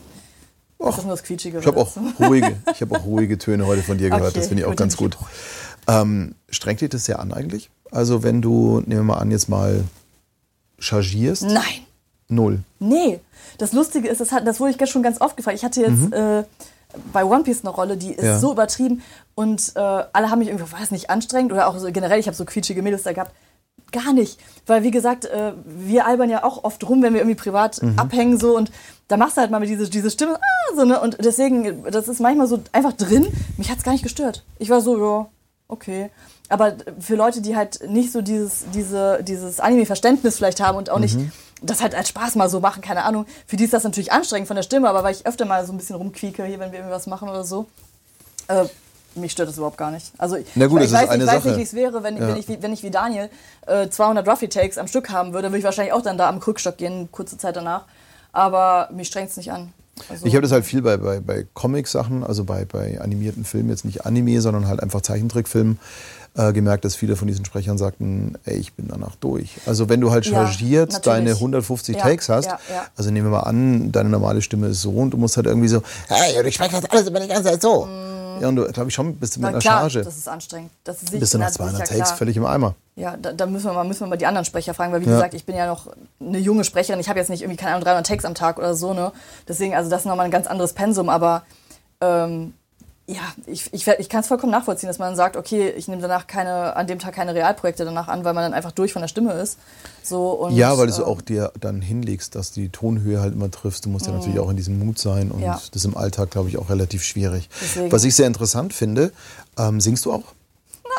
Das 0.80 0.98
ist 0.98 1.04
nur 1.04 1.14
das 1.14 1.24
Quietschige. 1.24 1.60
Ich 1.60 1.68
habe 1.68 1.80
auch 1.80 1.92
ruhige, 2.20 2.58
ich 2.74 2.82
habe 2.82 2.96
auch 2.96 3.06
ruhige 3.06 3.38
Töne 3.38 3.68
heute 3.68 3.84
von 3.84 4.00
dir 4.00 4.10
gehört. 4.10 4.30
Okay, 4.30 4.40
das 4.40 4.48
finde 4.48 4.64
ich 4.64 4.70
auch 4.70 4.76
ganz 4.76 4.98
gut. 4.98 5.16
Ähm, 5.88 6.34
strengt 6.50 6.82
dich 6.82 6.90
das 6.90 7.06
sehr 7.06 7.20
an 7.20 7.34
eigentlich? 7.34 7.70
Also 7.92 8.24
wenn 8.24 8.42
du, 8.42 8.80
nehmen 8.86 9.02
wir 9.02 9.04
mal 9.04 9.18
an, 9.18 9.30
jetzt 9.30 9.48
mal 9.48 9.84
chargierst? 10.80 11.44
Nein. 11.44 11.86
Null. 12.32 12.60
Nee, 12.80 13.20
das 13.58 13.74
Lustige 13.74 14.08
ist, 14.08 14.22
das, 14.22 14.32
hat, 14.32 14.48
das 14.48 14.60
wurde 14.60 14.76
ich 14.80 14.90
schon 14.90 15.04
ganz 15.04 15.20
oft 15.22 15.38
gefragt. 15.38 15.58
Ich 15.58 15.64
hatte 15.66 15.82
jetzt 15.82 16.12
äh, 16.14 16.44
bei 17.14 17.24
One 17.26 17.44
Piece 17.44 17.62
eine 17.62 17.70
Rolle, 17.70 17.98
die 17.98 18.12
ist 18.14 18.22
Mhm. 18.22 18.28
Ja. 18.28 18.40
so 18.40 18.52
übertrieben 18.54 19.02
und 19.36 19.74
äh, 19.76 19.80
alle 19.80 20.30
haben 20.32 20.40
mich 20.40 20.48
irgendwie, 20.48 20.72
war 20.72 20.82
es 20.82 20.92
nicht 20.92 21.10
anstrengend 21.10 21.52
oder 21.52 21.68
auch 21.68 21.78
so 21.78 21.92
generell, 21.92 22.20
ich 22.20 22.28
habe 22.28 22.36
so 22.36 22.46
quietschige 22.46 22.82
Mädels 22.82 23.04
da 23.04 23.14
gehabt. 23.14 23.32
Gar 23.92 24.14
nicht, 24.14 24.40
weil 24.68 24.84
wie 24.84 24.92
gesagt, 24.92 25.26
äh, 25.26 25.52
wir 25.66 26.06
albern 26.06 26.30
ja 26.30 26.44
auch 26.46 26.64
oft 26.64 26.88
rum, 26.88 27.04
wenn 27.04 27.14
wir 27.14 27.20
irgendwie 27.22 27.36
privat 27.36 27.82
Mhm. 27.84 28.00
abhängen 28.00 28.40
so 28.40 28.56
und 28.56 28.72
da 29.10 29.18
machst 29.18 29.36
du 29.36 29.42
halt 29.42 29.52
mal 29.52 29.60
mit 29.60 29.68
diese, 29.70 29.90
diese 29.90 30.10
Stimme 30.10 30.36
ah, 30.36 30.76
so 30.76 30.86
ne 30.86 31.00
und 31.02 31.18
deswegen, 31.24 31.84
das 31.92 32.08
ist 32.08 32.22
manchmal 32.22 32.48
so 32.48 32.60
einfach 32.72 32.94
drin. 32.94 33.28
Mich 33.58 33.70
hat's 33.70 33.84
gar 33.84 33.92
nicht 33.92 34.04
gestört. 34.04 34.46
Ich 34.60 34.70
war 34.70 34.80
so, 34.80 34.98
ja, 34.98 35.28
okay. 35.68 36.10
Aber 36.48 36.74
für 37.00 37.16
Leute, 37.16 37.42
die 37.42 37.56
halt 37.58 37.80
nicht 37.90 38.12
so 38.14 38.22
dieses, 38.22 38.66
diese, 38.74 39.20
dieses 39.24 39.60
Anime-Verständnis 39.60 40.38
vielleicht 40.38 40.62
haben 40.62 40.78
und 40.78 40.90
auch 40.90 41.00
nicht 41.00 41.18
das 41.62 41.82
halt 41.82 41.94
als 41.96 42.10
Spaß 42.10 42.36
mal 42.36 42.50
so 42.50 42.60
machen, 42.60 42.82
keine 42.82 43.04
Ahnung, 43.04 43.26
für 43.48 43.56
die 43.56 43.66
ist 43.66 43.74
das 43.74 43.84
natürlich 43.84 44.12
anstrengend 44.12 44.48
von 44.48 44.56
der 44.56 44.64
Stimme, 44.64 44.90
aber 44.90 45.04
weil 45.04 45.14
ich 45.16 45.26
öfter 45.26 45.46
mal 45.46 45.66
so 45.66 45.72
ein 45.74 45.78
bisschen 45.78 45.96
rumquieke 45.96 46.44
hier, 46.46 46.60
wenn 46.60 46.72
wir 46.72 46.80
irgendwas 46.80 47.08
machen 47.08 47.30
oder 47.30 47.44
so, 47.44 47.68
äh, 48.48 48.66
mich 49.14 49.34
stört 49.34 49.50
das 49.50 49.58
überhaupt 49.58 49.78
gar 49.78 49.92
nicht. 49.92 50.12
Also 50.18 50.38
ich, 50.38 50.54
gut, 50.54 50.80
ich, 50.80 50.86
ist 50.88 50.94
weiß, 50.94 51.10
eine 51.10 51.24
ich 51.24 51.30
weiß 51.30 51.44
nicht, 51.46 51.58
wie 51.58 51.62
es 51.64 51.74
wäre, 51.74 52.02
wenn, 52.04 52.18
Ja. 52.18 52.30
wenn, 52.30 52.38
ich, 52.38 52.48
wie- 52.48 52.62
wenn 52.62 52.72
ich 52.74 52.82
wie 52.82 52.92
Daniel 52.92 53.30
äh, 53.68 53.90
200 53.90 54.28
Ruffy-Takes 54.28 54.78
am 54.78 54.88
Stück 54.88 55.10
haben 55.10 55.34
würde, 55.34 55.50
würde 55.50 55.58
ich 55.60 55.64
wahrscheinlich 55.66 55.94
auch 55.94 56.02
dann 56.02 56.18
da 56.18 56.30
am 56.30 56.40
Krückstock 56.40 56.78
gehen, 56.78 57.10
kurze 57.12 57.38
Zeit 57.38 57.56
danach. 57.56 57.86
Aber 58.32 58.90
mich 58.94 59.08
strengt 59.08 59.30
es 59.30 59.38
nicht 59.38 59.52
an. 59.52 59.74
Also, 60.10 60.26
Ich 60.26 60.34
habe 60.34 60.42
das 60.44 60.52
halt 60.54 60.66
viel 60.66 60.82
bei, 60.82 60.96
bei, 60.98 61.20
bei 61.20 61.46
Comic-Sachen, 61.54 62.24
also 62.24 62.46
bei, 62.46 62.64
bei 62.66 63.00
animierten 63.02 63.44
Filmen, 63.44 63.70
jetzt 63.70 63.84
nicht 63.86 64.06
Anime, 64.06 64.40
sondern 64.42 64.68
halt 64.68 64.82
einfach 64.82 65.02
Zeichentrickfilmen, 65.02 65.78
äh, 66.36 66.54
gemerkt, 66.54 66.86
dass 66.86 66.96
viele 66.96 67.16
von 67.16 67.28
diesen 67.28 67.44
Sprechern 67.46 67.78
sagten, 67.78 68.38
ey, 68.46 68.56
ich 68.58 68.74
bin 68.74 68.88
danach 68.88 69.16
durch. 69.18 69.50
Also 69.66 69.90
wenn 69.90 70.00
du 70.00 70.12
halt 70.12 70.26
Ja, 70.26 70.46
chargiert 70.48 70.94
natürlich. 70.94 71.04
deine 71.04 71.32
150 71.32 71.98
Ja, 71.98 72.04
Takes 72.04 72.30
hast, 72.30 72.46
ja, 72.46 72.60
ja. 72.70 72.86
also 72.96 73.12
nehmen 73.12 73.28
wir 73.28 73.32
mal 73.32 73.42
an, 73.42 73.92
deine 73.92 74.10
normale 74.10 74.42
Stimme 74.42 74.68
ist 74.68 74.82
so 74.82 74.92
und 74.92 75.12
du 75.12 75.18
musst 75.18 75.36
halt 75.36 75.46
irgendwie 75.48 75.68
so, 75.68 75.82
hey, 76.08 76.48
ich 76.48 76.56
spreche 76.56 76.80
das 76.80 76.90
alles 76.90 77.08
immer 77.08 77.20
die 77.20 77.28
ganze 77.28 77.50
Zeit 77.50 77.62
so. 77.62 77.88
Ja, 78.40 78.48
und 78.48 78.56
du, 78.56 78.66
glaube 78.72 78.88
ich, 78.90 78.96
schon 78.96 79.16
bist 79.18 79.36
du 79.36 79.42
mit 79.42 79.50
einer 79.50 79.60
klar, 79.60 79.82
Charge. 79.82 80.04
das 80.04 80.18
ist 80.18 80.28
anstrengend. 80.28 80.72
Das 80.86 81.04
ist 81.04 81.12
Bist 81.12 81.34
du 81.34 81.38
nach 81.38 81.48
na, 81.48 81.52
200 81.52 81.76
sicher, 81.82 81.88
Takes 81.98 82.10
klar. 82.10 82.18
völlig 82.18 82.38
im 82.38 82.46
Eimer. 82.46 82.76
Ja, 82.96 83.16
da, 83.18 83.34
da 83.34 83.46
müssen, 83.46 83.66
wir 83.68 83.74
mal, 83.74 83.84
müssen 83.84 84.00
wir 84.00 84.08
mal 84.08 84.18
die 84.18 84.26
anderen 84.26 84.46
Sprecher 84.46 84.74
fragen, 84.74 84.94
weil 84.94 85.02
wie 85.02 85.06
Ja. 85.06 85.12
gesagt, 85.16 85.34
ich 85.36 85.46
bin 85.46 85.56
ja 85.56 85.68
noch 85.68 85.88
eine 86.20 86.40
junge 86.40 86.64
Sprecherin. 86.64 87.00
Ich 87.00 87.10
habe 87.10 87.20
jetzt 87.20 87.30
nicht 87.30 87.42
irgendwie, 87.42 87.58
keine 87.58 87.74
Ahnung, 87.74 87.84
300 87.84 88.08
Takes 88.08 88.26
am 88.26 88.34
Tag 88.34 88.58
oder 88.58 88.74
so, 88.74 88.94
ne? 88.94 89.12
Deswegen, 89.48 89.76
also 89.76 89.90
das 89.92 90.02
ist 90.02 90.06
nochmal 90.06 90.26
ein 90.26 90.32
ganz 90.32 90.48
anderes 90.48 90.74
Pensum, 90.74 91.10
aber 91.10 91.44
ähm, 92.00 92.54
ja, 93.14 93.22
ich, 93.46 93.74
ich, 93.74 93.88
ich 93.88 94.10
kann 94.10 94.22
es 94.22 94.28
vollkommen 94.28 94.52
nachvollziehen, 94.52 94.88
dass 94.88 95.00
man 95.00 95.16
sagt, 95.16 95.36
okay, 95.36 95.70
ich 95.70 95.88
nehme 95.88 96.02
danach 96.02 96.28
keine, 96.28 96.76
an 96.76 96.88
dem 96.88 96.98
Tag 97.00 97.14
keine 97.14 97.36
Realprojekte 97.36 97.84
danach 97.84 98.08
an, 98.08 98.24
weil 98.24 98.34
man 98.34 98.44
dann 98.44 98.54
einfach 98.54 98.72
durch 98.72 98.94
von 98.94 99.02
der 99.02 99.10
Stimme 99.10 99.34
ist. 99.34 99.58
So, 100.04 100.32
und, 100.32 100.54
Ja, 100.56 100.78
weil 100.78 100.88
du 100.88 100.94
ähm, 100.96 101.04
auch 101.04 101.22
dir 101.22 101.52
dann 101.60 101.82
hinlegst, 101.82 102.36
dass 102.36 102.54
du 102.54 102.62
die 102.62 102.70
Tonhöhe 102.70 103.20
halt 103.20 103.34
immer 103.34 103.52
triffst. 103.52 103.86
Du 103.86 103.90
musst 103.90 104.06
ja 104.08 104.14
natürlich 104.14 104.40
auch 104.40 104.50
in 104.50 104.56
diesem 104.58 104.80
Mut 104.80 104.98
sein 104.98 105.30
und 105.32 105.40
Mhm. 105.40 105.46
Ja. 105.48 105.54
das 105.54 105.70
ist 105.74 105.86
im 105.86 105.98
Alltag, 105.98 106.32
glaube 106.32 106.50
ich, 106.50 106.58
auch 106.58 106.70
relativ 106.70 107.04
schwierig. 107.04 107.50
Deswegen. 107.62 107.92
Was 107.92 108.04
ich 108.04 108.16
sehr 108.16 108.28
interessant 108.28 108.74
finde, 108.74 109.12
ähm, 109.58 109.82
singst 109.82 110.06
du 110.06 110.14
auch? 110.14 110.24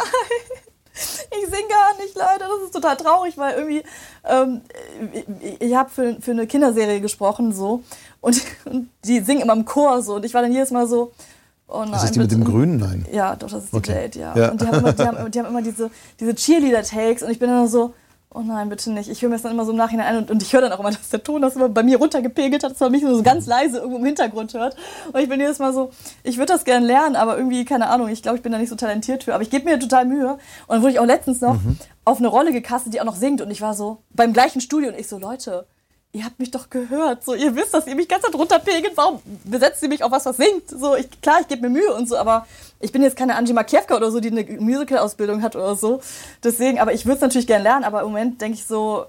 Ich 0.94 1.48
sing 1.50 1.64
gar 1.68 1.96
nicht, 2.04 2.14
leider. 2.14 2.46
Das 2.46 2.64
ist 2.66 2.72
total 2.74 2.96
traurig, 2.96 3.36
weil 3.38 3.54
irgendwie, 3.54 3.82
ähm, 4.28 4.60
ich, 5.40 5.60
ich 5.60 5.74
habe 5.74 5.88
für, 5.88 6.16
für 6.20 6.32
eine 6.32 6.46
Kinderserie 6.46 7.00
gesprochen 7.00 7.52
so 7.54 7.82
und, 8.20 8.40
und 8.66 8.90
die 9.04 9.20
singen 9.20 9.40
immer 9.42 9.54
im 9.54 9.64
Chor 9.64 10.02
so 10.02 10.16
und 10.16 10.24
ich 10.26 10.34
war 10.34 10.42
dann 10.42 10.52
jedes 10.52 10.70
Mal 10.70 10.86
so, 10.86 11.12
oh 11.72 11.80
nein. 11.80 11.92
Das 11.92 12.04
ist 12.04 12.14
die 12.14 12.18
mit 12.20 12.30
dem. 12.30 12.44
Grünen? 12.44 12.76
Nein. 12.78 13.06
Ja, 13.12 13.34
doch, 13.36 13.50
das 13.50 13.64
ist 13.64 13.72
die 13.72 13.76
Okay. 13.76 14.02
Jade, 14.02 14.18
ja. 14.18 14.36
Ja. 14.36 14.50
Und 14.52 14.60
die 14.60 14.66
haben 14.66 14.78
immer, 14.78 14.92
die 14.92 15.02
haben, 15.02 15.30
die 15.30 15.38
haben 15.38 15.46
immer 15.48 15.62
diese, 15.62 15.90
diese 16.20 16.34
Cheerleader-Takes 16.34 17.22
und 17.22 17.30
ich 17.30 17.38
bin 17.38 17.48
dann 17.48 17.66
so, 17.68 17.94
oh 18.34 18.40
nein, 18.40 18.68
bitte 18.70 18.90
nicht. 18.90 19.10
Ich 19.10 19.20
höre 19.20 19.28
mir 19.28 19.34
das 19.34 19.42
dann 19.42 19.52
immer 19.52 19.64
so 19.66 19.72
im 19.72 19.76
Nachhinein 19.76 20.06
an 20.06 20.22
und, 20.22 20.30
und 20.30 20.42
ich 20.42 20.52
höre 20.52 20.62
dann 20.62 20.72
auch 20.72 20.80
immer, 20.80 20.90
dass 20.90 21.10
der 21.10 21.22
Ton 21.22 21.42
das 21.42 21.54
immer 21.56 21.68
bei 21.68 21.82
mir 21.82 21.98
runtergepegelt 21.98 22.64
hat, 22.64 22.72
dass 22.72 22.80
man 22.80 22.90
mich 22.90 23.02
nur 23.02 23.14
so 23.14 23.22
ganz 23.22 23.46
leise 23.46 23.78
irgendwo 23.78 23.98
im 23.98 24.04
Hintergrund 24.06 24.54
hört. 24.54 24.74
Und 25.12 25.20
ich 25.20 25.28
bin 25.28 25.38
jedes 25.38 25.58
Mal 25.58 25.72
so, 25.74 25.90
ich 26.22 26.38
würde 26.38 26.52
das 26.52 26.64
gerne 26.64 26.86
lernen, 26.86 27.14
aber 27.16 27.36
irgendwie, 27.36 27.64
keine 27.66 27.88
Ahnung, 27.88 28.08
ich 28.08 28.22
glaube, 28.22 28.36
ich 28.38 28.42
bin 28.42 28.52
da 28.52 28.58
nicht 28.58 28.70
so 28.70 28.76
talentiert 28.76 29.24
für. 29.24 29.34
Aber 29.34 29.42
ich 29.42 29.50
gebe 29.50 29.66
mir 29.66 29.78
total 29.78 30.06
Mühe. 30.06 30.32
Und 30.32 30.38
dann 30.68 30.80
wurde 30.82 30.92
ich 30.92 30.98
auch 30.98 31.04
letztens 31.06 31.40
noch 31.42 31.54
Mhm. 31.62 31.76
auf 32.06 32.18
eine 32.18 32.28
Rolle 32.28 32.52
gecastet, 32.52 32.94
die 32.94 33.00
auch 33.02 33.04
noch 33.04 33.16
singt. 33.16 33.42
Und 33.42 33.50
ich 33.50 33.60
war 33.60 33.74
so, 33.74 33.98
beim 34.14 34.32
gleichen 34.32 34.60
Studio 34.62 34.88
und 34.90 34.98
ich 34.98 35.08
so, 35.08 35.18
Leute, 35.18 35.66
ihr 36.12 36.24
habt 36.24 36.38
mich 36.38 36.50
doch 36.50 36.68
gehört. 36.68 37.24
So, 37.24 37.34
ihr 37.34 37.54
wisst, 37.56 37.72
dass 37.72 37.86
ihr 37.86 37.94
mich 37.94 38.08
ganz 38.08 38.22
Zeit 38.22 38.34
runterpegelt. 38.34 38.92
Warum 38.96 39.20
besetzt 39.44 39.82
ihr 39.82 39.88
mich 39.88 40.04
auf 40.04 40.12
was, 40.12 40.26
was 40.26 40.36
singt? 40.36 40.68
So, 40.68 40.94
ich, 40.94 41.08
klar, 41.22 41.40
ich 41.40 41.48
gebe 41.48 41.62
mir 41.62 41.70
Mühe 41.70 41.94
und 41.94 42.06
so, 42.08 42.16
aber 42.16 42.46
ich 42.80 42.92
bin 42.92 43.02
jetzt 43.02 43.16
keine 43.16 43.34
Angie 43.36 43.54
Makiewka 43.54 43.96
oder 43.96 44.10
so, 44.10 44.20
die 44.20 44.30
eine 44.30 44.44
Musical-Ausbildung 44.44 45.42
hat 45.42 45.56
oder 45.56 45.74
so. 45.74 46.00
Deswegen, 46.44 46.80
aber 46.80 46.92
ich 46.92 47.06
würde 47.06 47.16
es 47.16 47.22
natürlich 47.22 47.46
gerne 47.46 47.64
lernen, 47.64 47.84
aber 47.84 48.00
im 48.00 48.08
Moment 48.08 48.40
denke 48.40 48.58
ich 48.58 48.66
so, 48.66 49.06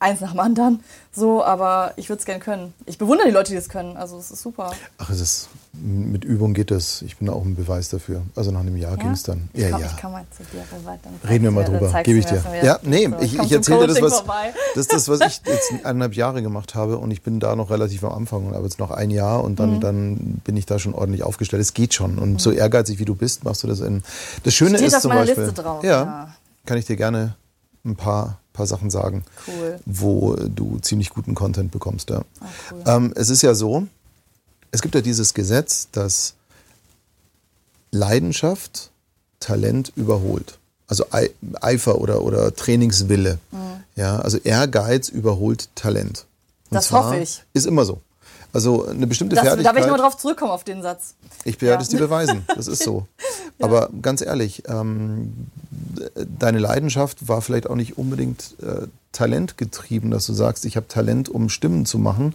eins 0.00 0.20
nach 0.20 0.32
dem 0.32 0.40
anderen. 0.40 0.80
So, 1.12 1.44
aber 1.44 1.92
ich 1.96 2.08
würde 2.08 2.20
es 2.20 2.26
gerne 2.26 2.40
können. 2.40 2.72
Ich 2.86 2.98
bewundere 2.98 3.26
die 3.28 3.32
Leute, 3.34 3.52
die 3.52 3.58
es 3.58 3.68
können. 3.68 3.96
Also, 3.96 4.18
es 4.18 4.30
ist 4.30 4.42
super. 4.42 4.72
Ach, 4.98 5.10
es 5.10 5.20
ist, 5.20 5.48
mit 5.72 6.24
Übung 6.24 6.54
geht 6.54 6.70
das. 6.70 7.02
Ich 7.02 7.16
bin 7.18 7.26
da 7.26 7.32
auch 7.32 7.44
ein 7.44 7.54
Beweis 7.56 7.88
dafür. 7.90 8.22
Also 8.34 8.50
nach 8.50 8.60
einem 8.60 8.76
Jahr 8.76 8.96
ging 8.96 9.10
es 9.10 9.22
dann. 9.22 9.48
Ich 9.52 9.62
Ja, 9.62 9.70
komm, 9.70 9.80
ja. 9.80 9.86
Ich 9.86 10.00
komme 10.00 10.12
mal 10.14 10.24
zu 10.36 10.42
dir. 10.44 10.64
Dann 10.70 11.30
Reden 11.30 11.44
wir 11.44 11.50
mal 11.52 11.64
drüber, 11.64 11.90
dann 11.92 12.02
gebe 12.02 12.18
ich 12.18 12.26
dir. 12.26 12.42
Ja, 12.62 12.78
dann 12.78 12.90
nee. 12.90 13.06
So, 13.08 13.18
ich, 13.20 13.38
ich 13.38 13.52
erzähle 13.52 13.80
dir 13.80 13.86
das, 13.88 14.02
was, 14.02 14.16
vorbei. 14.18 14.52
das 14.74 14.82
ist 14.82 14.92
das, 14.92 15.08
was 15.08 15.20
ich 15.20 15.42
jetzt 15.46 15.72
eineinhalb 15.84 16.14
Jahre 16.14 16.42
gemacht 16.42 16.74
habe 16.74 16.98
und 16.98 17.10
ich 17.10 17.22
bin 17.22 17.38
da 17.38 17.54
noch 17.54 17.70
relativ 17.70 18.02
am 18.04 18.12
Anfang, 18.12 18.52
aber 18.54 18.64
jetzt 18.64 18.78
noch 18.78 18.90
ein 18.90 19.10
Jahr 19.10 19.44
und 19.44 19.52
Mhm. 19.52 19.56
dann, 19.56 19.80
dann 19.80 20.16
bin 20.44 20.56
ich 20.56 20.66
da 20.66 20.78
schon 20.78 20.94
ordentlich 20.94 21.22
aufgestellt. 21.22 21.60
Es 21.62 21.74
geht 21.74 21.94
schon 21.94 22.18
und 22.18 22.40
so 22.40 22.50
ehrgeizig 22.50 22.98
wie 22.98 23.04
du 23.04 23.14
bist, 23.14 23.44
machst 23.44 23.62
du 23.62 23.66
das 23.68 23.80
in. 23.80 24.02
Das 24.42 24.54
Schöne 24.54 24.76
Steht 24.78 24.88
ist 24.88 24.94
auf 24.94 25.02
zum 25.02 25.10
meiner 25.10 25.20
Beispiel, 25.26 25.44
Liste 25.44 25.62
drauf, 25.62 25.84
ja, 25.84 25.90
ja. 26.02 26.34
kann 26.66 26.78
ich 26.78 26.86
dir 26.86 26.96
gerne 26.96 27.36
ein 27.84 27.94
paar, 27.96 28.39
paar 28.52 28.66
Sachen 28.66 28.90
sagen, 28.90 29.24
Cool. 29.46 29.78
wo 29.86 30.34
du 30.34 30.78
ziemlich 30.80 31.10
guten 31.10 31.34
Content 31.34 31.70
bekommst. 31.70 32.10
Ja. 32.10 32.22
Ah, 32.40 32.46
cool. 32.72 32.82
Ähm, 32.86 33.12
es 33.16 33.30
ist 33.30 33.42
ja 33.42 33.54
so, 33.54 33.86
es 34.72 34.82
gibt 34.82 34.94
ja 34.94 35.00
dieses 35.00 35.34
Gesetz, 35.34 35.88
dass 35.92 36.34
Leidenschaft 37.92 38.90
Talent 39.40 39.92
überholt. 39.96 40.58
Also 40.86 41.06
Ei- 41.10 41.30
Eifer 41.60 41.98
oder, 42.00 42.22
oder 42.22 42.54
Trainingswille. 42.54 43.38
Ja, 43.96 44.18
also 44.18 44.38
Ehrgeiz 44.38 45.08
überholt 45.08 45.68
Talent. 45.74 46.26
Und 46.64 46.72
Mhm. 46.72 46.74
Das 46.76 46.90
hoffe 46.92 47.18
ich. 47.18 47.42
Ist 47.52 47.66
immer 47.66 47.84
so. 47.84 48.00
Also 48.52 48.86
eine 48.86 49.06
bestimmte 49.06 49.36
Das, 49.36 49.44
da 49.44 49.50
Fertigkeit. 49.50 49.74
werde 49.74 49.86
ich 49.86 49.90
nochmal 49.92 50.04
drauf 50.10 50.16
zurückkommen, 50.18 50.50
auf 50.50 50.64
den 50.64 50.82
Satz. 50.82 51.14
Ich 51.44 51.60
werde 51.60 51.74
Ja. 51.76 51.80
es 51.80 51.88
dir 51.88 51.98
beweisen. 51.98 52.42
Das 52.54 52.66
ist 52.66 52.82
so. 52.82 53.06
Aber 53.60 53.90
ganz 54.02 54.22
ehrlich, 54.22 54.62
ähm, 54.68 55.46
deine 56.38 56.58
Leidenschaft 56.58 57.28
war 57.28 57.42
vielleicht 57.42 57.68
auch 57.68 57.76
nicht 57.76 57.98
unbedingt 57.98 58.54
äh, 58.62 58.86
talentgetrieben, 59.12 60.10
dass 60.10 60.26
du 60.26 60.32
sagst, 60.32 60.64
ich 60.64 60.76
habe 60.76 60.88
Talent, 60.88 61.28
um 61.28 61.48
Stimmen 61.48 61.86
zu 61.86 61.98
machen. 61.98 62.34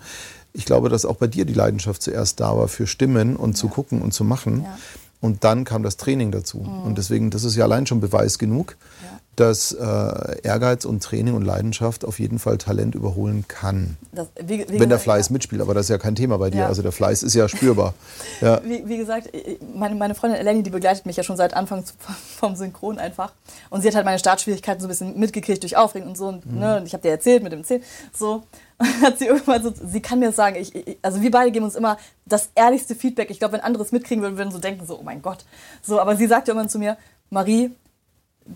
Ich 0.53 0.65
glaube, 0.65 0.87
dass 0.89 1.05
auch 1.05 1.17
bei 1.17 1.27
dir 1.27 1.43
die 1.45 1.53
Leidenschaft 1.53 2.01
zuerst 2.01 2.39
da 2.39 2.55
war 2.57 2.67
für 2.69 2.87
Stimmen 2.87 3.35
und 3.35 3.57
zu 3.57 3.67
gucken 3.67 4.01
und 4.01 4.13
zu 4.13 4.23
machen. 4.23 4.61
Ja. 4.63 4.69
Mhm. 4.69 4.75
Und 5.21 5.43
dann 5.43 5.63
kam 5.63 5.81
das 5.81 5.97
Training 5.97 6.31
dazu. 6.31 6.59
Und 6.59 6.99
deswegen, 6.99 7.31
das 7.31 7.43
ist 7.43 7.55
ja 7.55 7.63
allein 7.63 7.87
schon 7.87 7.99
Beweis 7.99 8.37
genug, 8.37 8.75
Ja. 8.94 8.94
Dass 9.35 9.73
äh, 9.73 10.41
Ehrgeiz 10.43 10.85
und 10.85 11.03
Training 11.03 11.33
und 11.33 11.43
Leidenschaft 11.43 12.05
auf 12.05 12.19
jeden 12.19 12.39
Fall 12.39 12.57
Talent 12.57 12.95
überholen 12.95 13.45
kann. 13.47 13.97
Das, 14.11 14.27
wie, 14.41 14.65
wie 14.69 14.79
Wenn 14.79 14.89
der 14.89 14.99
Fleiß 14.99 15.29
ja. 15.29 15.33
mitspielt, 15.33 15.61
aber 15.61 15.73
das 15.73 15.85
ist 15.85 15.89
ja 15.89 15.97
kein 15.97 16.15
Thema 16.15 16.37
bei 16.37 16.49
dir. 16.49 16.61
Ja. 16.61 16.67
Also 16.67 16.81
der 16.81 16.91
Fleiß 16.91 17.23
ist 17.23 17.33
ja 17.33 17.47
spürbar. 17.47 17.93
Ja. 18.41 18.61
Wie, 18.63 18.87
wie 18.87 18.97
gesagt, 18.97 19.29
meine, 19.73 19.95
meine 19.95 20.13
Freundin 20.13 20.39
Eleni, 20.39 20.61
die 20.61 20.69
begleitet 20.69 21.05
mich 21.05 21.15
ja 21.15 21.23
schon 21.23 21.37
seit 21.37 21.53
Anfang 21.53 21.85
zu- 21.85 21.93
vom 22.37 22.55
Synchron 22.55 22.97
einfach. 22.97 23.33
Und 23.69 23.81
sie 23.81 23.87
hat 23.87 23.95
halt 23.95 24.05
meine 24.05 24.19
Startschwierigkeiten 24.19 24.81
so 24.81 24.87
ein 24.87 24.89
bisschen 24.89 25.17
mitgekriegt 25.17 25.63
durch 25.63 25.77
Aufregung 25.77 26.09
und 26.09 26.17
so. 26.17 26.27
Und, 26.27 26.45
ne, 26.53 26.77
und 26.77 26.85
ich 26.85 26.93
habe 26.93 27.01
dir 27.01 27.11
erzählt 27.11 27.43
mit 27.43 27.51
dem 27.51 27.63
Zehn. 27.63 27.81
So. 28.13 28.43
Und 28.77 29.01
hat 29.01 29.19
sie 29.19 29.27
irgendwann 29.27 29.63
so, 29.63 29.73
sie 29.89 30.01
kann 30.01 30.19
mir 30.19 30.33
sagen, 30.33 30.57
ich, 30.57 30.75
ich, 30.75 30.97
also 31.01 31.21
wir 31.21 31.31
beide 31.31 31.49
geben 31.49 31.63
uns 31.63 31.75
immer 31.75 31.97
das 32.25 32.49
ehrlichste 32.55 32.93
Feedback. 32.93 33.31
Ich 33.31 33.39
glaube, 33.39 33.53
wenn 33.53 33.61
andere 33.61 33.83
es 33.83 33.93
mitkriegen 33.93 34.21
würden, 34.21 34.37
würden 34.37 34.51
so 34.51 34.59
denken, 34.59 34.85
so, 34.85 34.99
oh 34.99 35.03
mein 35.03 35.21
Gott. 35.21 35.45
So, 35.81 35.97
aber 35.97 36.17
sie 36.17 36.27
sagt 36.27 36.49
ja 36.49 36.53
immer 36.53 36.67
zu 36.67 36.77
mir, 36.77 36.97
Marie, 37.29 37.71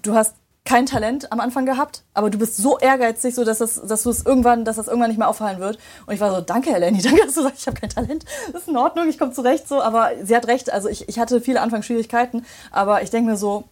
du 0.04 0.14
hast 0.16 0.36
kein 0.66 0.86
Talent 0.86 1.32
am 1.32 1.40
Anfang 1.40 1.66
gehabt, 1.66 2.04
aber 2.14 2.30
du 2.30 2.38
bist 2.38 2.58
so 2.58 2.78
ehrgeizig, 2.78 3.34
so 3.34 3.44
dass 3.44 3.58
das, 3.58 3.82
dass 3.88 4.04
du 4.04 4.10
es 4.10 4.26
irgendwann, 4.26 4.66
dass 4.66 4.76
das 4.76 4.88
irgendwann 4.88 5.10
nicht 5.10 5.18
mehr 5.18 5.28
auffallen 5.28 5.60
wird. 5.60 5.80
Und 6.06 6.14
ich 6.14 6.20
war 6.20 6.34
so, 6.34 6.42
danke, 6.42 6.74
Eleni, 6.74 7.02
danke, 7.02 7.26
dass 7.26 7.36
du 7.36 7.44
sagst, 7.44 7.62
ich 7.62 7.68
habe 7.68 7.80
kein 7.80 7.90
Talent. 7.90 8.26
Das 8.52 8.64
ist 8.64 8.68
in 8.68 8.78
Ordnung, 8.78 9.10
ich 9.10 9.18
komme 9.18 9.32
zurecht 9.32 9.68
so. 9.68 9.82
Aber 9.82 10.12
sie 10.22 10.36
hat 10.36 10.48
recht. 10.48 10.72
Also 10.72 10.90
ich, 10.90 11.10
ich 11.10 11.18
hatte 11.18 11.42
viele 11.42 11.62
Anfangsschwierigkeiten, 11.62 12.46
aber 12.72 13.02
ich 13.02 13.10
denke 13.10 13.32
mir 13.32 13.38
so, 13.38 13.64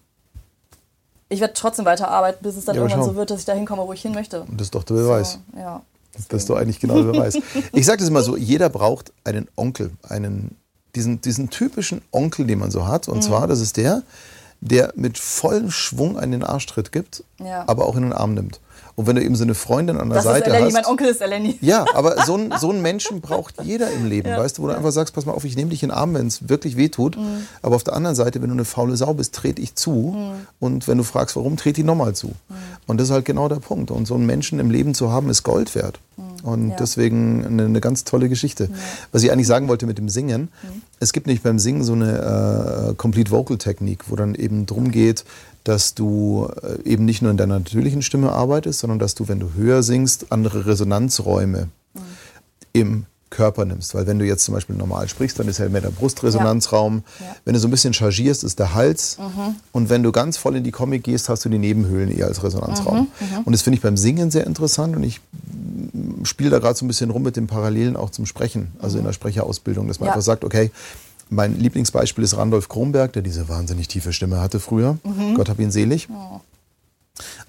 ich 1.30 1.40
werde 1.40 1.54
trotzdem 1.54 1.86
weiterarbeiten, 1.86 2.42
bis 2.42 2.56
es 2.56 2.66
dann 2.66 2.76
Ja, 2.76 2.82
irgendwann 2.82 3.02
schau. 3.02 3.12
so 3.12 3.16
wird, 3.16 3.30
dass 3.30 3.40
ich 3.40 3.46
da 3.46 3.54
hinkomme, 3.54 3.86
wo 3.86 3.94
ich 3.94 4.02
hin 4.02 4.14
möchte. 4.14 4.42
Und 4.42 4.60
das 4.60 4.68
ist 4.68 4.76
doch 4.76 4.84
der 4.84 4.96
Beweis. 4.96 5.40
So, 5.54 5.60
ja. 5.60 5.82
Das 6.30 6.42
ist 6.42 6.50
doch 6.50 6.58
eigentlich 6.58 6.80
genau 6.80 6.96
der 6.96 7.12
Beweis. 7.12 7.38
Ich 7.74 7.86
sage 7.86 8.00
das 8.00 8.10
immer 8.10 8.24
so, 8.24 8.38
jeder 8.38 8.70
braucht 8.70 9.12
einen 9.24 9.48
Onkel, 9.56 9.92
einen, 10.08 10.56
diesen, 10.96 11.22
diesen 11.22 11.50
typischen 11.50 12.02
Onkel, 12.12 12.48
den 12.48 12.58
man 12.60 12.72
so 12.72 12.88
hat. 12.88 13.08
Und 13.08 13.18
mhm. 13.18 13.22
zwar, 13.22 13.48
das 13.48 13.60
ist 13.60 13.78
der, 13.78 14.02
der 14.62 14.94
mit 14.96 15.18
vollem 15.18 15.72
Schwung 15.72 16.18
einen 16.18 16.44
Arschtritt 16.44 16.92
gibt, 16.92 17.24
ja. 17.40 17.64
aber 17.68 17.86
auch 17.86 17.96
in 17.96 18.04
den 18.04 18.14
Arm 18.14 18.34
nimmt. 18.34 18.60
Und 18.98 19.06
wenn 19.06 19.16
du 19.16 19.24
eben 19.24 19.36
so 19.36 19.44
eine 19.44 19.54
Freundin 19.54 19.98
an 19.98 20.10
der 20.10 20.16
das 20.16 20.24
Seite 20.24 20.50
ist 20.50 20.56
Eleni, 20.56 20.72
hast. 20.72 20.74
Mein 20.74 20.86
Onkel 20.86 21.08
ist 21.08 21.22
Eleni. 21.22 21.60
Ja, 21.62 21.86
aber 21.94 22.24
so, 22.26 22.36
ein, 22.36 22.52
so 22.60 22.72
einen 22.72 22.82
Menschen 22.82 23.22
braucht 23.22 23.64
jeder 23.64 23.92
im 23.92 24.08
Leben, 24.08 24.28
ja. 24.28 24.40
weißt 24.40 24.58
du, 24.58 24.64
wo 24.64 24.68
du 24.68 24.76
einfach 24.76 24.92
sagst, 24.92 25.14
pass 25.14 25.28
mal 25.28 25.34
auf, 25.34 25.46
ich 25.46 25.56
nehme 25.56 25.70
dich 25.70 25.84
in 25.84 25.90
den 25.90 25.98
Arm, 25.98 26.16
wenn 26.16 26.26
es 26.26 26.50
wirklich 26.50 26.78
weh 26.78 26.90
tut. 26.90 27.16
Mhm. 27.16 27.46
Aber 27.62 27.76
auf 27.76 27.84
der 27.84 27.94
anderen 27.94 28.16
Seite, 28.16 28.42
wenn 28.42 28.50
du 28.50 28.56
eine 28.56 28.66
faule 28.66 28.98
Sau 28.98 29.14
bist, 29.14 29.36
trete 29.36 29.62
ich 29.62 29.76
zu. 29.76 30.16
Mhm. 30.18 30.48
Und 30.60 30.88
wenn 30.88 30.98
du 30.98 31.04
fragst, 31.04 31.36
warum, 31.36 31.58
trete 31.58 31.82
ich 31.82 31.86
nochmal 31.86 32.16
zu. 32.16 32.30
Mhm. 32.30 32.56
Und 32.88 32.98
das 32.98 33.10
ist 33.10 33.14
halt 33.14 33.26
genau 33.26 33.48
der 33.48 33.58
Punkt. 33.58 33.92
Und 33.92 34.08
so 34.08 34.16
einen 34.16 34.26
Menschen 34.26 34.60
im 34.60 34.72
Leben 34.72 34.96
zu 34.96 35.12
haben, 35.12 35.30
ist 35.30 35.44
Gold 35.44 35.76
wert. 35.76 36.00
Mhm. 36.18 36.27
Und 36.44 36.70
ja. 36.70 36.76
deswegen 36.78 37.46
eine, 37.46 37.66
eine, 37.66 37.82
ganz 37.82 38.04
tolle 38.04 38.30
Geschichte. 38.30 38.66
Ja. 38.66 38.80
Was 39.12 39.24
ich 39.24 39.32
eigentlich 39.32 39.48
sagen 39.48 39.68
wollte 39.68 39.86
mit 39.86 39.98
dem 39.98 40.10
Singen, 40.10 40.44
mhm. 40.44 40.82
es 41.00 41.14
gibt 41.14 41.28
nicht 41.28 41.44
beim 41.44 41.60
Singen 41.60 41.84
so 41.84 41.94
eine 41.94 42.90
äh, 42.90 42.94
Complete 42.96 43.32
Vocal 43.32 43.58
Technik, 43.58 44.10
wo 44.10 44.16
dann 44.16 44.36
eben 44.36 44.66
drum 44.66 44.92
geht, 44.92 45.26
dass 45.64 45.94
du 45.94 46.50
äh, 46.62 46.90
eben 46.90 47.06
nicht 47.06 47.22
nur 47.22 47.32
in 47.32 47.38
deiner 47.38 47.60
natürlichen 47.60 48.02
Stimme 48.02 48.32
arbeitest, 48.32 48.80
sondern 48.80 49.00
dass 49.00 49.16
du, 49.16 49.28
wenn 49.28 49.40
du 49.40 49.54
höher 49.56 49.84
singst, 49.84 50.32
andere 50.32 50.66
Resonanzräume 50.66 51.68
mhm. 51.94 52.02
im 52.74 53.06
Körper 53.30 53.66
nimmst. 53.66 53.94
Weil 53.94 54.08
wenn 54.08 54.20
du 54.20 54.26
jetzt 54.26 54.46
zum 54.46 54.54
Beispiel 54.54 54.76
normal 54.76 55.10
sprichst, 55.10 55.38
dann 55.38 55.48
ist 55.48 55.58
ja 55.58 55.68
mehr 55.68 55.82
der 55.82 55.90
Brustresonanzraum. 55.90 57.04
Ja. 57.20 57.26
Ja. 57.26 57.36
Wenn 57.44 57.54
du 57.54 57.60
so 57.60 57.68
ein 57.68 57.72
bisschen 57.72 57.94
chargierst, 57.94 58.44
ist 58.44 58.60
der 58.60 58.74
Hals. 58.74 59.18
Mhm. 59.20 59.56
Und 59.74 59.90
wenn 59.90 60.04
du 60.04 60.12
ganz 60.12 60.38
voll 60.38 60.56
in 60.56 60.64
die 60.64 60.72
Comic 60.72 61.04
gehst, 61.04 61.28
hast 61.28 61.44
du 61.44 61.50
die 61.50 61.58
Nebenhöhlen 61.58 62.10
eher 62.10 62.28
als 62.28 62.44
Resonanzraum. 62.44 63.00
Mhm. 63.20 63.38
mhm. 63.38 63.44
Und 63.44 63.54
das 63.54 63.62
finde 63.62 63.76
ich 63.76 63.84
beim 63.84 63.98
Singen 63.98 64.32
sehr 64.32 64.48
interessant. 64.48 64.96
Und 64.96 65.04
ich 65.04 65.20
spiele 66.24 66.50
da 66.50 66.60
gerade 66.60 66.78
so 66.78 66.86
ein 66.86 66.88
bisschen 66.88 67.10
rum 67.10 67.24
mit 67.24 67.36
den 67.36 67.48
Parallelen 67.48 67.96
auch 67.96 68.10
zum 68.10 68.26
Sprechen, 68.26 68.72
also 68.80 68.98
in 68.98 69.04
mhm. 69.04 69.08
der 69.08 69.14
Sprecherausbildung, 69.14 69.88
dass 69.88 70.00
man 70.00 70.08
ja. 70.08 70.14
einfach 70.14 70.24
sagt, 70.24 70.44
okay, 70.44 70.72
mein 71.30 71.60
Lieblingsbeispiel 71.60 72.24
ist 72.24 72.38
Randolph 72.38 72.70
Kronberg, 72.70 73.14
der 73.14 73.22
diese 73.22 73.50
wahnsinnig 73.50 73.88
tiefe 73.88 74.14
Stimme 74.14 74.40
hatte 74.40 74.60
früher. 74.60 74.98
Mhm. 75.04 75.36
Gott 75.36 75.50
hab 75.50 75.60
ihn 75.60 75.72
selig. 75.72 76.08
Oh. 76.10 76.40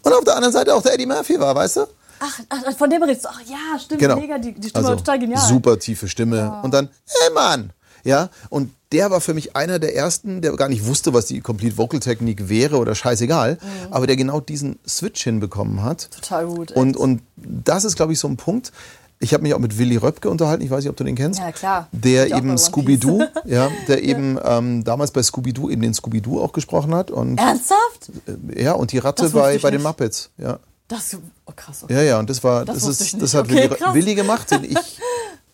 Und 0.02 0.12
auf 0.12 0.24
der 0.24 0.34
anderen 0.34 0.52
Seite 0.52 0.74
auch 0.74 0.82
der 0.82 0.94
Eddie 0.94 1.06
Murphy 1.06 1.38
war, 1.38 1.54
weißt 1.54 1.76
du? 1.76 1.80
Ach, 2.20 2.40
ach 2.48 2.76
von 2.76 2.90
dem 2.90 3.02
redest 3.02 3.24
du. 3.24 3.28
Ach 3.30 3.40
ja, 3.46 3.78
stimmt, 3.78 4.00
genau. 4.00 4.16
mega, 4.16 4.38
die, 4.38 4.52
die 4.52 4.68
Stimme 4.68 4.86
also, 4.86 4.88
war 4.90 4.96
total 4.96 5.18
genial. 5.20 5.46
Super 5.46 5.78
tiefe 5.78 6.08
Stimme. 6.08 6.38
Ja. 6.38 6.60
Und 6.60 6.74
dann, 6.74 6.88
hey 7.06 7.32
Mann! 7.32 7.70
Ja, 8.04 8.30
und 8.48 8.72
der 8.92 9.10
war 9.10 9.20
für 9.20 9.34
mich 9.34 9.54
einer 9.54 9.78
der 9.78 9.94
ersten, 9.94 10.40
der 10.40 10.52
gar 10.56 10.68
nicht 10.68 10.86
wusste, 10.86 11.12
was 11.12 11.26
die 11.26 11.40
Complete 11.40 11.76
Vocal 11.76 12.00
Technik 12.00 12.48
wäre 12.48 12.78
oder 12.78 12.94
scheißegal, 12.94 13.54
mhm. 13.54 13.92
aber 13.92 14.06
der 14.06 14.16
genau 14.16 14.40
diesen 14.40 14.78
Switch 14.86 15.22
hinbekommen 15.22 15.82
hat. 15.82 16.10
Total 16.10 16.46
gut. 16.46 16.72
Und, 16.72 16.96
und 16.96 17.22
das 17.36 17.84
ist, 17.84 17.96
glaube 17.96 18.12
ich, 18.12 18.18
so 18.18 18.28
ein 18.28 18.36
Punkt. 18.36 18.72
Ich 19.20 19.34
habe 19.34 19.42
mich 19.42 19.52
auch 19.52 19.58
mit 19.58 19.78
Willy 19.78 19.96
Röpke 19.96 20.30
unterhalten, 20.30 20.62
ich 20.62 20.70
weiß 20.70 20.84
nicht, 20.84 20.90
ob 20.90 20.96
du 20.96 21.04
den 21.04 21.16
kennst. 21.16 21.40
Ja, 21.40 21.50
klar. 21.50 21.88
Der 21.90 22.28
eben 22.28 22.56
Scooby-Doo, 22.56 23.24
ja, 23.44 23.68
der 23.88 24.04
eben 24.04 24.38
ähm, 24.42 24.84
damals 24.84 25.10
bei 25.10 25.22
Scooby-Doo 25.22 25.70
eben 25.70 25.82
den 25.82 25.92
Scooby-Doo 25.92 26.40
auch 26.40 26.52
gesprochen 26.52 26.94
hat. 26.94 27.10
Und, 27.10 27.36
Ernsthaft? 27.36 28.10
Äh, 28.26 28.62
ja, 28.62 28.72
und 28.72 28.92
die 28.92 28.98
Ratte 28.98 29.28
bei, 29.30 29.58
bei 29.58 29.70
den 29.70 29.82
Muppets, 29.82 30.30
ja. 30.38 30.60
Das, 30.86 31.16
oh 31.44 31.52
krass. 31.54 31.82
Okay. 31.82 31.94
Ja, 31.94 32.02
ja, 32.02 32.18
und 32.18 32.30
das 32.30 32.42
war, 32.42 32.64
das, 32.64 32.78
das 32.84 33.00
ist, 33.00 33.20
das 33.20 33.34
hat 33.34 33.44
okay, 33.44 33.68
Willy, 33.68 33.94
Willy 33.94 34.14
gemacht, 34.14 34.50
den 34.50 34.64
ich 34.64 34.98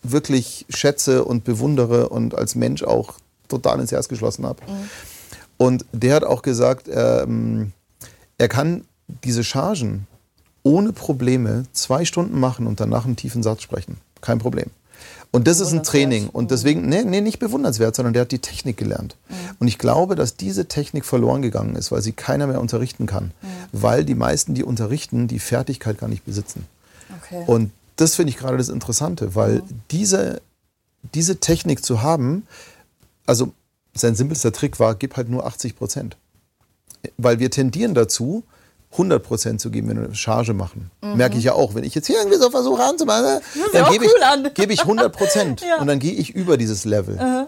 wirklich 0.03 0.65
schätze 0.69 1.25
und 1.25 1.43
bewundere 1.43 2.09
und 2.09 2.35
als 2.35 2.55
Mensch 2.55 2.83
auch 2.83 3.15
total 3.47 3.79
ins 3.79 3.91
Herz 3.91 4.07
geschlossen 4.07 4.45
habe. 4.45 4.61
Mhm. 4.63 4.89
Und 5.57 5.85
der 5.91 6.15
hat 6.15 6.23
auch 6.23 6.41
gesagt, 6.41 6.89
ähm, 6.91 7.71
er 8.37 8.47
kann 8.47 8.83
diese 9.23 9.43
Chargen 9.43 10.07
ohne 10.63 10.91
Probleme 10.93 11.65
zwei 11.73 12.05
Stunden 12.05 12.39
machen 12.39 12.67
und 12.67 12.79
danach 12.79 13.05
einen 13.05 13.15
tiefen 13.15 13.43
Satz 13.43 13.61
sprechen. 13.61 13.97
Kein 14.21 14.39
Problem. 14.39 14.71
Und 15.31 15.47
das 15.47 15.59
ist 15.59 15.73
ein 15.73 15.83
Training. 15.83 16.29
Und 16.29 16.51
deswegen, 16.51 16.87
nee, 16.87 17.03
nee, 17.03 17.19
nicht 17.19 17.39
bewundernswert, 17.39 17.95
sondern 17.95 18.13
der 18.13 18.21
hat 18.21 18.31
die 18.31 18.39
Technik 18.39 18.77
gelernt. 18.77 19.17
Mhm. 19.27 19.35
Und 19.59 19.67
ich 19.67 19.77
glaube, 19.77 20.15
dass 20.15 20.37
diese 20.37 20.67
Technik 20.67 21.03
verloren 21.03 21.41
gegangen 21.41 21.75
ist, 21.75 21.91
weil 21.91 22.01
sie 22.01 22.13
keiner 22.13 22.47
mehr 22.47 22.61
unterrichten 22.61 23.05
kann. 23.05 23.25
Mhm. 23.25 23.47
Weil 23.73 24.05
die 24.05 24.15
meisten, 24.15 24.53
die 24.53 24.63
unterrichten, 24.63 25.27
die 25.27 25.39
Fertigkeit 25.39 25.99
gar 25.99 26.07
nicht 26.07 26.25
besitzen. 26.25 26.65
Okay. 27.21 27.43
Und 27.47 27.71
das 27.97 28.15
finde 28.15 28.29
ich 28.29 28.37
gerade 28.37 28.57
das 28.57 28.69
Interessante, 28.69 29.35
weil 29.35 29.55
mhm. 29.55 29.63
diese, 29.91 30.41
diese 31.13 31.37
Technik 31.37 31.83
zu 31.83 32.01
haben, 32.01 32.47
also 33.25 33.53
sein 33.93 34.15
simpelster 34.15 34.51
Trick 34.51 34.79
war, 34.79 34.95
gib 34.95 35.15
halt 35.17 35.29
nur 35.29 35.45
80 35.45 35.75
Prozent. 35.75 36.17
Weil 37.17 37.39
wir 37.39 37.49
tendieren 37.49 37.93
dazu, 37.93 38.43
100 38.91 39.23
Prozent 39.23 39.61
zu 39.61 39.69
geben, 39.69 39.89
wenn 39.89 39.97
wir 39.97 40.05
eine 40.05 40.15
Charge 40.15 40.53
machen. 40.53 40.89
Mhm. 41.01 41.17
Merke 41.17 41.37
ich 41.37 41.43
ja 41.43 41.53
auch. 41.53 41.75
Wenn 41.75 41.83
ich 41.83 41.95
jetzt 41.95 42.07
hier 42.07 42.17
irgendwie 42.17 42.37
so 42.37 42.49
versuche 42.49 42.81
anzumachen, 42.83 43.41
dann 43.73 43.91
gebe 43.91 44.05
cool 44.05 44.45
ich, 44.47 44.53
geb 44.53 44.71
ich 44.71 44.81
100 44.81 45.11
Prozent 45.11 45.61
ja. 45.69 45.79
und 45.79 45.87
dann 45.87 45.99
gehe 45.99 46.13
ich 46.13 46.33
über 46.33 46.57
dieses 46.57 46.85
Level. 46.85 47.15
Mhm. 47.15 47.47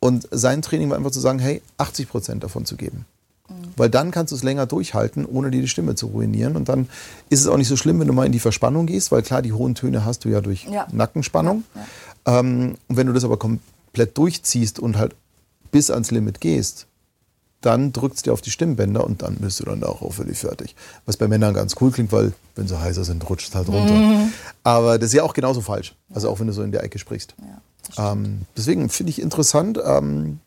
Und 0.00 0.28
sein 0.30 0.62
Training 0.62 0.90
war 0.90 0.96
einfach 0.96 1.10
zu 1.10 1.20
sagen, 1.20 1.38
hey, 1.38 1.62
80 1.78 2.08
Prozent 2.08 2.44
davon 2.44 2.66
zu 2.66 2.76
geben. 2.76 3.06
Mhm. 3.48 3.54
Weil 3.76 3.88
dann 3.88 4.10
kannst 4.10 4.32
du 4.32 4.36
es 4.36 4.42
länger 4.42 4.66
durchhalten, 4.66 5.24
ohne 5.24 5.50
dir 5.50 5.62
die 5.62 5.68
Stimme 5.68 5.94
zu 5.94 6.08
ruinieren. 6.08 6.56
Und 6.56 6.68
dann 6.68 6.88
ist 7.30 7.40
es 7.40 7.46
auch 7.46 7.56
nicht 7.56 7.68
so 7.68 7.76
schlimm, 7.76 8.00
wenn 8.00 8.08
du 8.08 8.12
mal 8.12 8.26
in 8.26 8.32
die 8.32 8.40
Verspannung 8.40 8.86
gehst, 8.86 9.12
weil 9.12 9.22
klar, 9.22 9.42
die 9.42 9.52
hohen 9.52 9.74
Töne 9.74 10.04
hast 10.04 10.24
du 10.24 10.28
ja 10.28 10.40
durch 10.40 10.66
ja. 10.70 10.86
Nackenspannung. 10.92 11.64
Ja. 12.26 12.40
Ähm, 12.40 12.74
und 12.88 12.96
wenn 12.96 13.06
du 13.06 13.12
das 13.12 13.24
aber 13.24 13.38
komplett 13.92 14.16
durchziehst 14.16 14.78
und 14.78 14.96
halt 14.96 15.14
bis 15.70 15.90
ans 15.90 16.10
Limit 16.10 16.40
gehst, 16.40 16.86
dann 17.60 17.92
drückt 17.92 18.16
es 18.16 18.22
dir 18.22 18.32
auf 18.32 18.40
die 18.40 18.50
Stimmbänder 18.50 19.04
und 19.04 19.22
dann 19.22 19.36
bist 19.36 19.60
du 19.60 19.64
dann 19.64 19.84
auch 19.84 20.10
völlig 20.12 20.38
fertig. 20.38 20.74
Was 21.04 21.18
bei 21.18 21.28
Männern 21.28 21.54
ganz 21.54 21.76
cool 21.80 21.90
klingt, 21.90 22.10
weil 22.10 22.32
wenn 22.56 22.66
sie 22.66 22.80
heißer 22.80 23.04
sind, 23.04 23.28
rutscht 23.28 23.48
es 23.50 23.54
halt 23.54 23.68
runter. 23.68 23.94
Mhm. 23.94 24.32
Aber 24.64 24.98
das 24.98 25.08
ist 25.08 25.14
ja 25.14 25.22
auch 25.22 25.34
genauso 25.34 25.60
falsch. 25.60 25.94
Also 26.12 26.30
auch 26.30 26.40
wenn 26.40 26.46
du 26.46 26.52
so 26.54 26.62
in 26.62 26.72
der 26.72 26.82
Ecke 26.82 26.98
sprichst. 26.98 27.34
Ja, 27.96 28.12
ähm, 28.12 28.42
deswegen 28.56 28.88
finde 28.88 29.10
ich 29.10 29.20
interessant. 29.20 29.78
Ähm, 29.84 30.40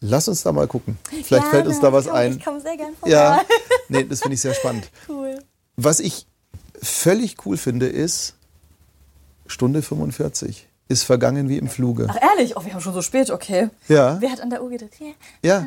lass 0.00 0.28
uns 0.28 0.42
da 0.42 0.50
mal 0.50 0.66
gucken. 0.66 0.98
Vielleicht 1.08 1.44
ja, 1.44 1.50
fällt 1.50 1.66
uns 1.68 1.80
da 1.80 1.92
was 1.92 2.06
komm, 2.06 2.16
ein. 2.16 2.36
Ich 2.36 2.44
komme 2.44 2.60
sehr 2.60 2.76
gerne 2.76 2.94
vorbei. 2.96 3.14
Ja, 3.14 3.40
nee, 3.88 4.04
das 4.04 4.20
finde 4.20 4.34
ich 4.34 4.40
sehr 4.40 4.54
spannend. 4.54 4.90
Cool. 5.08 5.38
Was 5.76 6.00
ich 6.00 6.26
völlig 6.82 7.36
cool 7.46 7.56
finde, 7.56 7.86
ist 7.86 8.34
Stunde 9.46 9.80
45 9.80 10.67
ist 10.88 11.04
vergangen 11.04 11.48
wie 11.48 11.58
im 11.58 11.68
Fluge. 11.68 12.06
Ach 12.08 12.16
ehrlich? 12.20 12.56
Oh, 12.56 12.64
wir 12.64 12.72
haben 12.72 12.80
schon 12.80 12.94
so 12.94 13.02
spät, 13.02 13.30
okay. 13.30 13.68
Ja. 13.88 14.16
Wer 14.20 14.30
hat 14.30 14.40
an 14.40 14.50
der 14.50 14.62
Uhr 14.62 14.70
gedrückt? 14.70 14.96
Ja. 15.42 15.66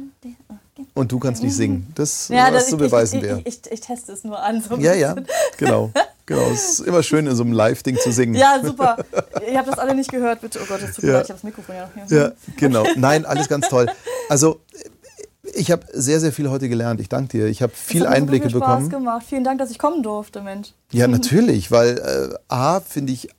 Und 0.95 1.11
du 1.11 1.19
kannst 1.19 1.43
nicht 1.43 1.55
singen. 1.55 1.91
Das 1.93 2.29
ja, 2.29 2.51
was 2.51 2.69
zu 2.69 2.77
beweisen 2.77 3.21
wäre. 3.21 3.41
Ich, 3.45 3.59
ich, 3.65 3.71
ich, 3.71 3.81
teste 3.81 4.11
es 4.13 4.23
nur 4.23 4.41
an. 4.41 4.61
So 4.61 4.77
ja, 4.77 4.95
ja, 4.95 5.15
genau. 5.57 5.91
genau. 6.25 6.49
Es 6.49 6.79
ist 6.79 6.79
immer 6.81 7.03
schön, 7.03 7.27
in 7.27 7.35
so 7.35 7.43
einem 7.43 7.53
Live-Ding 7.53 7.97
zu 7.97 8.11
singen. 8.11 8.33
Ja, 8.33 8.59
super. 8.63 8.97
Ihr 9.47 9.59
habt 9.59 9.67
das 9.67 9.77
alle 9.77 9.93
nicht 9.93 10.11
gehört, 10.11 10.41
bitte. 10.41 10.59
Oh 10.63 10.65
Gott, 10.67 10.81
es 10.81 10.95
tut 10.95 11.03
mir 11.03 11.11
leid, 11.11 11.25
ich 11.25 11.29
habe 11.29 11.39
das 11.39 11.43
Mikrofon 11.43 11.75
ja 11.75 11.85
noch 11.85 12.07
hier. 12.07 12.17
Ja, 12.17 12.31
genau. 12.57 12.83
Nein, 12.95 13.25
alles 13.25 13.47
ganz 13.47 13.69
toll. 13.69 13.91
Also, 14.27 14.61
ich 15.53 15.69
habe 15.69 15.85
sehr, 15.93 16.19
sehr 16.19 16.31
viel 16.31 16.49
heute 16.49 16.67
gelernt. 16.67 16.99
Ich 16.99 17.09
danke 17.09 17.37
dir. 17.37 17.45
Ich 17.45 17.61
habe 17.61 17.73
viel 17.75 18.07
Einblicke 18.07 18.49
so 18.49 18.57
viel 18.57 18.61
Spaß 18.61 18.83
bekommen. 18.85 19.05
gemacht. 19.05 19.25
Vielen 19.27 19.43
Dank, 19.43 19.59
dass 19.59 19.69
ich 19.69 19.77
kommen 19.77 20.01
durfte, 20.01 20.41
Mensch. 20.41 20.69
Ja, 20.91 21.07
natürlich, 21.07 21.69
weil 21.69 21.99
äh, 21.99 22.37
A, 22.47 22.79
finde 22.79 23.13
ich 23.13 23.29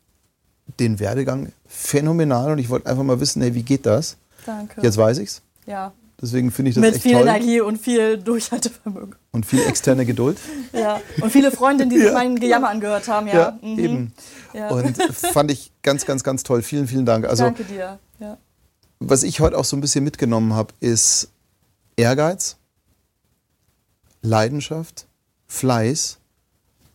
den 0.78 1.00
Werdegang 1.00 1.52
phänomenal 1.72 2.52
und 2.52 2.58
ich 2.58 2.68
wollte 2.68 2.86
einfach 2.86 3.02
mal 3.02 3.20
wissen, 3.20 3.42
hey, 3.42 3.54
wie 3.54 3.62
geht 3.62 3.86
das? 3.86 4.16
Danke. 4.46 4.80
Jetzt 4.82 4.96
weiß 4.96 5.18
ich's. 5.18 5.42
Ja. 5.66 5.92
Deswegen 6.20 6.52
finde 6.52 6.68
ich 6.68 6.76
das 6.76 6.82
Mit 6.82 6.94
echt 6.94 7.02
viel 7.02 7.12
toll. 7.12 7.22
Energie 7.22 7.60
und 7.60 7.78
viel 7.78 8.16
Durchhaltevermögen. 8.16 9.16
Und 9.32 9.44
viel 9.44 9.60
externe 9.66 10.06
Geduld. 10.06 10.38
ja. 10.72 11.00
Und 11.20 11.30
viele 11.30 11.50
Freundinnen, 11.50 11.90
die 11.90 11.98
sich 11.98 12.12
mein 12.12 12.36
Gejammer 12.38 12.68
angehört 12.68 13.08
haben, 13.08 13.26
ja. 13.26 13.34
Ja, 13.34 13.58
mhm. 13.60 13.78
eben. 13.78 14.12
Ja. 14.52 14.68
Und 14.70 14.96
fand 15.12 15.50
ich 15.50 15.72
ganz, 15.82 16.06
ganz, 16.06 16.22
ganz 16.22 16.44
toll. 16.44 16.62
Vielen, 16.62 16.86
vielen 16.86 17.06
Dank. 17.06 17.26
Also, 17.26 17.44
Danke 17.44 17.64
dir. 17.64 17.98
Ja. 18.20 18.38
Was 19.00 19.24
ich 19.24 19.40
heute 19.40 19.58
auch 19.58 19.64
so 19.64 19.76
ein 19.76 19.80
bisschen 19.80 20.04
mitgenommen 20.04 20.54
habe, 20.54 20.72
ist 20.78 21.32
Ehrgeiz, 21.96 22.56
Leidenschaft, 24.20 25.06
Fleiß 25.48 26.18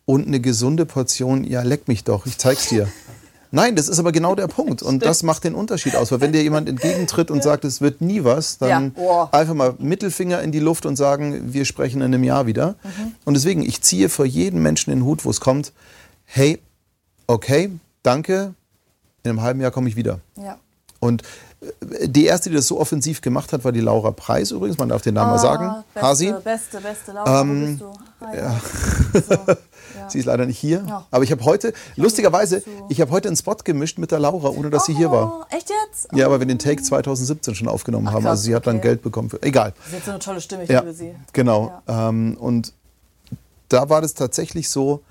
und 0.06 0.26
eine 0.26 0.40
gesunde 0.40 0.86
Portion, 0.86 1.44
ja, 1.44 1.64
leck 1.64 1.90
mich 1.90 2.06
doch, 2.06 2.26
ich 2.26 2.38
zeig's 2.38 2.70
dir. 2.70 2.88
Nein, 3.52 3.76
das 3.76 3.88
ist 3.88 4.00
aber 4.00 4.12
genau 4.12 4.36
der 4.36 4.48
Punkt. 4.48 4.82
Und 4.82 5.06
das 5.06 5.24
macht 5.24 5.44
den 5.44 5.56
Unterschied 5.56 5.96
aus. 5.96 6.12
Weil 6.12 6.22
wenn 6.22 6.34
dir 6.34 6.44
jemand 6.44 6.68
entgegentritt 6.68 7.32
und 7.32 7.42
sagt, 7.44 7.66
es 7.66 7.82
wird 7.82 8.02
nie 8.02 8.24
was, 8.24 8.58
dann 8.58 8.94
ja. 8.98 9.30
einfach 9.32 9.54
mal 9.54 9.76
Mittelfinger 9.80 10.42
in 10.42 10.52
die 10.52 10.60
Luft 10.60 10.86
und 10.86 10.96
sagen, 10.96 11.54
wir 11.54 11.66
sprechen 11.66 12.02
in 12.02 12.14
einem 12.14 12.24
Jahr 12.24 12.46
wieder. 12.46 12.76
Mhm. 12.84 13.16
Und 13.26 13.34
deswegen, 13.36 13.64
ich 13.64 13.82
ziehe 13.82 14.10
vor 14.10 14.26
jedem 14.26 14.62
Menschen 14.62 14.92
den 14.92 15.04
Hut, 15.04 15.26
wo 15.26 15.30
es 15.30 15.40
kommt, 15.40 15.74
hey, 16.26 16.60
okay, 17.28 17.72
danke, 18.04 18.54
in 19.24 19.32
einem 19.32 19.42
halben 19.42 19.62
Jahr 19.62 19.72
komme 19.72 19.90
ich 19.90 19.96
wieder. 19.96 20.20
Ja. 20.36 20.58
Und 21.08 21.24
äh, 21.62 22.08
die 22.08 22.26
erste, 22.26 22.50
die 22.50 22.56
das 22.56 22.68
so 22.68 22.80
offensiv 22.80 23.22
gemacht 23.22 23.54
hat, 23.54 23.64
war 23.64 23.72
die 23.72 23.80
Laura 23.80 24.12
Preis 24.12 24.52
übrigens. 24.52 24.78
Man 24.78 24.90
darf 24.90 25.02
den 25.02 25.16
Namen 25.16 25.30
ah, 25.30 25.34
mal 25.34 25.40
sagen. 25.40 25.84
Beste, 25.94 26.08
Hasi. 26.08 26.34
Beste, 26.44 26.82
beste 26.82 27.12
Laura. 27.14 27.42
Ähm. 27.42 27.82
Ja. 28.34 28.62
So. 29.14 29.38
Sie 30.10 30.20
ist 30.20 30.26
leider 30.26 30.46
nicht 30.46 30.60
hier. 30.60 30.84
Ja. 30.88 31.06
Aber 31.12 31.24
ich 31.24 31.32
habe 31.32 31.44
heute, 31.44 31.74
lustigerweise, 31.96 32.64
ich 32.90 33.02
habe 33.02 33.12
heute 33.12 33.28
einen 33.28 33.38
Spot 33.38 33.56
gemischt 33.64 33.98
mit 33.98 34.12
der 34.12 34.20
Laura, 34.20 34.50
ohne 34.50 34.70
dass 34.70 34.84
oh, 34.84 34.86
sie 34.86 34.94
hier 34.94 35.12
war. 35.12 35.42
Oh, 35.42 35.56
echt 35.56 35.70
jetzt? 35.70 36.10
Ja, 36.14 36.30
weil 36.30 36.40
wir 36.40 36.46
den 36.46 36.60
Take 36.60 36.82
2017 36.84 37.56
schon 37.56 37.68
aufgenommen 37.68 38.08
Ach, 38.08 38.14
haben. 38.14 38.28
also 38.28 38.44
sie 38.44 38.56
hat 38.56 38.68
dann 38.68 38.82
Geld 38.82 39.02
bekommen. 39.02 39.30
Für, 39.30 39.42
egal. 39.42 39.74
Sie 39.90 39.96
hat 39.96 40.06
so 40.06 40.12
eine 40.12 40.20
tolle 40.20 40.42
Stimme, 40.42 40.64
ich 40.64 40.70
ja, 40.70 40.82
liebe 40.82 40.94
sie. 40.94 41.16
Genau. 41.34 41.82
Ja. 41.88 42.10
Ähm, 42.10 42.38
und 42.40 42.74
da 43.70 43.90
war 43.90 44.02
das 44.02 44.14
tatsächlich 44.14 44.70
so, 44.70 45.02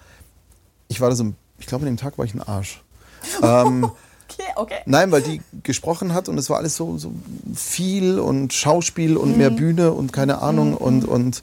ich 0.88 1.00
war 1.00 1.10
da 1.10 1.16
so 1.16 1.32
ich 1.58 1.66
glaube, 1.66 1.82
an 1.82 1.92
dem 1.92 1.96
Tag 1.96 2.18
war 2.18 2.24
ich 2.24 2.34
ein 2.34 2.42
Arsch. 2.42 2.82
ähm, 3.42 3.90
Okay, 4.38 4.52
okay. 4.56 4.74
Nein, 4.86 5.10
weil 5.12 5.22
die 5.22 5.40
gesprochen 5.62 6.12
hat 6.12 6.28
und 6.28 6.36
es 6.38 6.50
war 6.50 6.58
alles 6.58 6.76
so, 6.76 6.98
so 6.98 7.12
viel 7.54 8.18
und 8.18 8.52
Schauspiel 8.52 9.16
und 9.16 9.36
mehr 9.38 9.50
Bühne 9.50 9.92
und 9.92 10.12
keine 10.12 10.42
Ahnung. 10.42 10.74
Und, 10.74 11.04
und, 11.06 11.42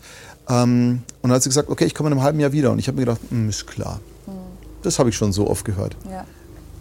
ähm, 0.50 1.02
und 1.22 1.30
dann 1.30 1.32
hat 1.32 1.44
sie 1.44 1.50
gesagt, 1.50 1.70
okay, 1.70 1.86
ich 1.86 1.96
komme 1.96 2.10
in 2.10 2.14
einem 2.14 2.24
halben 2.24 2.40
Jahr 2.40 2.52
wieder. 2.52 2.72
Und 2.72 2.80
ich 2.80 2.88
habe 2.88 2.96
mir 2.98 3.06
gedacht, 3.06 3.22
"Hm, 3.30 3.50
ist 3.50 3.66
klar. 3.68 4.00
Das 4.84 5.00
habe 5.00 5.10
ich 5.10 5.16
schon 5.16 5.32
so 5.34 5.50
oft 5.50 5.64
gehört. 5.66 5.96
Ja. 6.10 6.26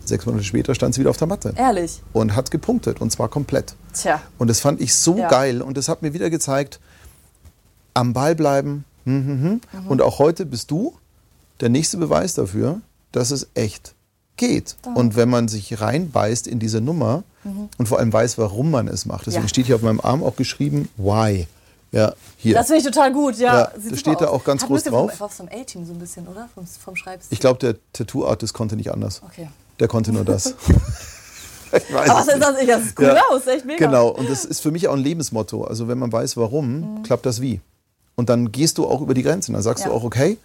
Sechs 0.04 0.26
Monate 0.26 0.42
später 0.44 0.74
stand 0.74 0.94
sie 0.94 1.00
wieder 1.00 1.10
auf 1.10 1.16
der 1.16 1.28
Matte 1.28 1.54
Ehrlich. 1.56 2.02
und 2.12 2.34
hat 2.34 2.50
gepunktet 2.50 3.00
und 3.00 3.12
zwar 3.12 3.28
komplett. 3.28 3.74
Tja. 3.94 4.20
Und 4.38 4.48
das 4.50 4.58
fand 4.58 4.80
ich 4.80 4.94
so 4.94 5.16
Ja. 5.16 5.28
geil 5.28 5.62
und 5.62 5.76
das 5.76 5.88
hat 5.88 6.02
mir 6.02 6.12
wieder 6.12 6.28
gezeigt, 6.28 6.80
am 7.94 8.12
Ball 8.12 8.34
bleiben. 8.34 8.84
hm, 9.04 9.26
hm. 9.26 9.60
Mhm. 9.82 9.86
Und 9.88 10.02
auch 10.02 10.18
heute 10.18 10.44
bist 10.46 10.70
du 10.72 10.94
der 11.60 11.68
nächste 11.68 11.96
Beweis 11.98 12.34
dafür, 12.34 12.80
dass 13.12 13.30
es 13.30 13.46
echt 13.54 13.94
geht. 14.42 14.76
Und 14.94 15.14
wenn 15.16 15.28
man 15.30 15.46
sich 15.48 15.80
reinbeißt 15.80 16.46
in 16.48 16.58
diese 16.58 16.80
Nummer 16.80 17.22
und 17.78 17.88
vor 17.88 17.98
allem 17.98 18.12
weiß, 18.12 18.38
warum 18.38 18.70
man 18.70 18.88
es 18.88 19.06
macht. 19.06 19.26
Deswegen 19.26 19.42
Mhm. 19.42 19.46
Ja. 19.46 19.48
steht 19.48 19.66
hier 19.66 19.76
auf 19.76 19.82
meinem 19.82 20.00
Arm 20.00 20.22
auch 20.22 20.36
geschrieben, 20.36 20.88
why. 20.96 21.46
Ja, 21.92 22.14
hier. 22.38 22.54
Das 22.54 22.66
finde 22.68 22.80
ich 22.80 22.86
total 22.86 23.12
gut, 23.12 23.36
ja. 23.38 23.54
Ja, 23.60 23.72
das 23.88 24.00
steht 24.00 24.20
da 24.20 24.26
aus. 24.26 24.40
auch 24.40 24.44
ganz 24.44 24.62
Hat 24.62 24.68
groß 24.68 24.84
drauf. 24.84 25.12
Vom, 25.12 25.28
vom 25.30 25.48
A-Team 25.48 25.84
so 25.84 25.92
ein 25.92 25.98
bisschen, 25.98 26.26
oder? 26.26 26.48
Vom, 26.54 26.64
vom 26.66 26.96
Schreibstil. 26.96 27.34
ich 27.34 27.40
glaube, 27.40 27.58
der 27.60 27.74
Tattoo-Artist 27.92 28.54
konnte 28.54 28.76
nicht 28.76 28.90
anders. 28.92 29.20
Okay. 29.24 29.48
Der 29.78 29.88
konnte 29.88 30.10
nur 30.12 30.24
das. 30.24 30.46
ich 31.72 31.94
weiß 31.94 32.10
Aber 32.10 32.20
was 32.20 32.28
ist 32.28 32.34
nicht. 32.34 32.42
das? 32.46 32.60
Ich- 32.60 32.66
Das 32.68 32.82
sieht 32.84 32.98
cool 32.98 33.04
Ja. 33.06 33.22
aus, 33.30 33.46
echt 33.46 33.64
mega. 33.66 33.86
Genau, 33.86 34.08
und 34.08 34.28
das 34.30 34.44
ist 34.44 34.60
für 34.60 34.70
mich 34.70 34.88
auch 34.88 34.94
ein 34.94 35.00
Lebensmotto. 35.00 35.64
Also 35.64 35.86
wenn 35.88 35.98
man 35.98 36.10
weiß, 36.12 36.36
warum, 36.36 37.02
klappt 37.02 37.26
das 37.26 37.40
wie. 37.40 37.60
Und 38.14 38.28
dann 38.28 38.52
gehst 38.52 38.78
du 38.78 38.86
auch 38.86 39.00
über 39.00 39.14
die 39.14 39.22
Grenzen. 39.22 39.52
Dann 39.54 39.62
sagst 39.62 39.84
Ja. 39.84 39.90
du 39.90 39.96
auch, 39.96 40.04
okay, 40.04 40.38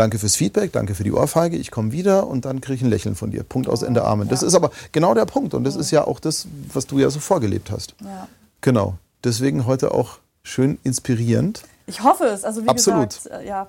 danke 0.00 0.18
fürs 0.18 0.34
Feedback, 0.34 0.72
danke 0.72 0.94
für 0.94 1.04
die 1.04 1.12
Ohrfeige, 1.12 1.56
ich 1.58 1.70
komme 1.70 1.92
wieder 1.92 2.26
und 2.26 2.46
dann 2.46 2.62
kriege 2.62 2.76
ich 2.76 2.82
ein 2.82 2.88
Lächeln 2.88 3.14
von 3.14 3.30
dir. 3.30 3.42
Punkt 3.42 3.68
aus 3.68 3.82
Ende 3.82 4.02
Amen. 4.04 4.28
Das 4.28 4.42
ist 4.42 4.54
aber 4.54 4.70
genau 4.92 5.12
der 5.14 5.26
Punkt 5.26 5.52
und 5.52 5.62
das 5.64 5.76
ist 5.76 5.90
ja 5.90 6.06
auch 6.06 6.20
das, 6.20 6.46
was 6.72 6.86
du 6.86 6.98
ja 6.98 7.10
so 7.10 7.20
vorgelebt 7.20 7.70
hast. 7.70 7.94
Ja. 8.02 8.26
Genau. 8.62 8.96
Deswegen 9.22 9.66
heute 9.66 9.92
auch 9.92 10.18
schön 10.42 10.78
inspirierend. 10.84 11.62
Ich 11.86 12.02
hoffe 12.02 12.24
es. 12.24 12.44
Also 12.44 12.64
wie 12.64 12.68
Absolut. 12.68 13.10
gesagt, 13.10 13.42
äh, 13.42 13.46
ja. 13.46 13.68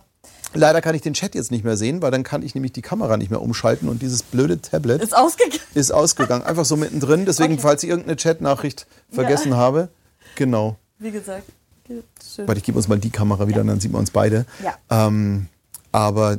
Leider 0.53 0.81
kann 0.81 0.95
ich 0.95 1.01
den 1.01 1.13
Chat 1.13 1.35
jetzt 1.35 1.51
nicht 1.51 1.65
mehr 1.65 1.75
sehen, 1.75 2.01
weil 2.01 2.11
dann 2.11 2.23
kann 2.23 2.43
ich 2.43 2.55
nämlich 2.55 2.71
die 2.71 2.81
Kamera 2.81 3.17
nicht 3.17 3.29
mehr 3.29 3.41
umschalten 3.41 3.89
und 3.89 4.01
dieses 4.01 4.23
blöde 4.23 4.61
Tablet 4.61 5.01
Ist 5.01 5.15
ausgegangen. 5.15 5.59
ist 5.73 5.91
ausgegangen. 5.91 6.43
Einfach 6.43 6.65
so 6.65 6.77
mittendrin. 6.77 7.25
Deswegen, 7.25 7.53
Okay. 7.53 7.61
falls 7.61 7.83
ich 7.83 7.89
irgendeine 7.89 8.15
Chatnachricht 8.15 8.87
vergessen 9.11 9.55
habe, 9.55 9.89
genau. 10.35 10.77
Wie 10.97 11.11
gesagt. 11.11 11.43
Schön. 11.87 12.47
Warte, 12.47 12.59
ich 12.59 12.63
gebe 12.63 12.77
uns 12.77 12.87
mal 12.87 12.99
die 12.99 13.09
Kamera 13.09 13.49
wieder 13.49 13.61
und 13.61 13.67
dann 13.67 13.81
sieht 13.81 13.91
man 13.91 13.99
uns 13.99 14.11
beide. 14.11 14.45
Ja. 14.63 15.07
Ähm, 15.07 15.47
aber 15.91 16.37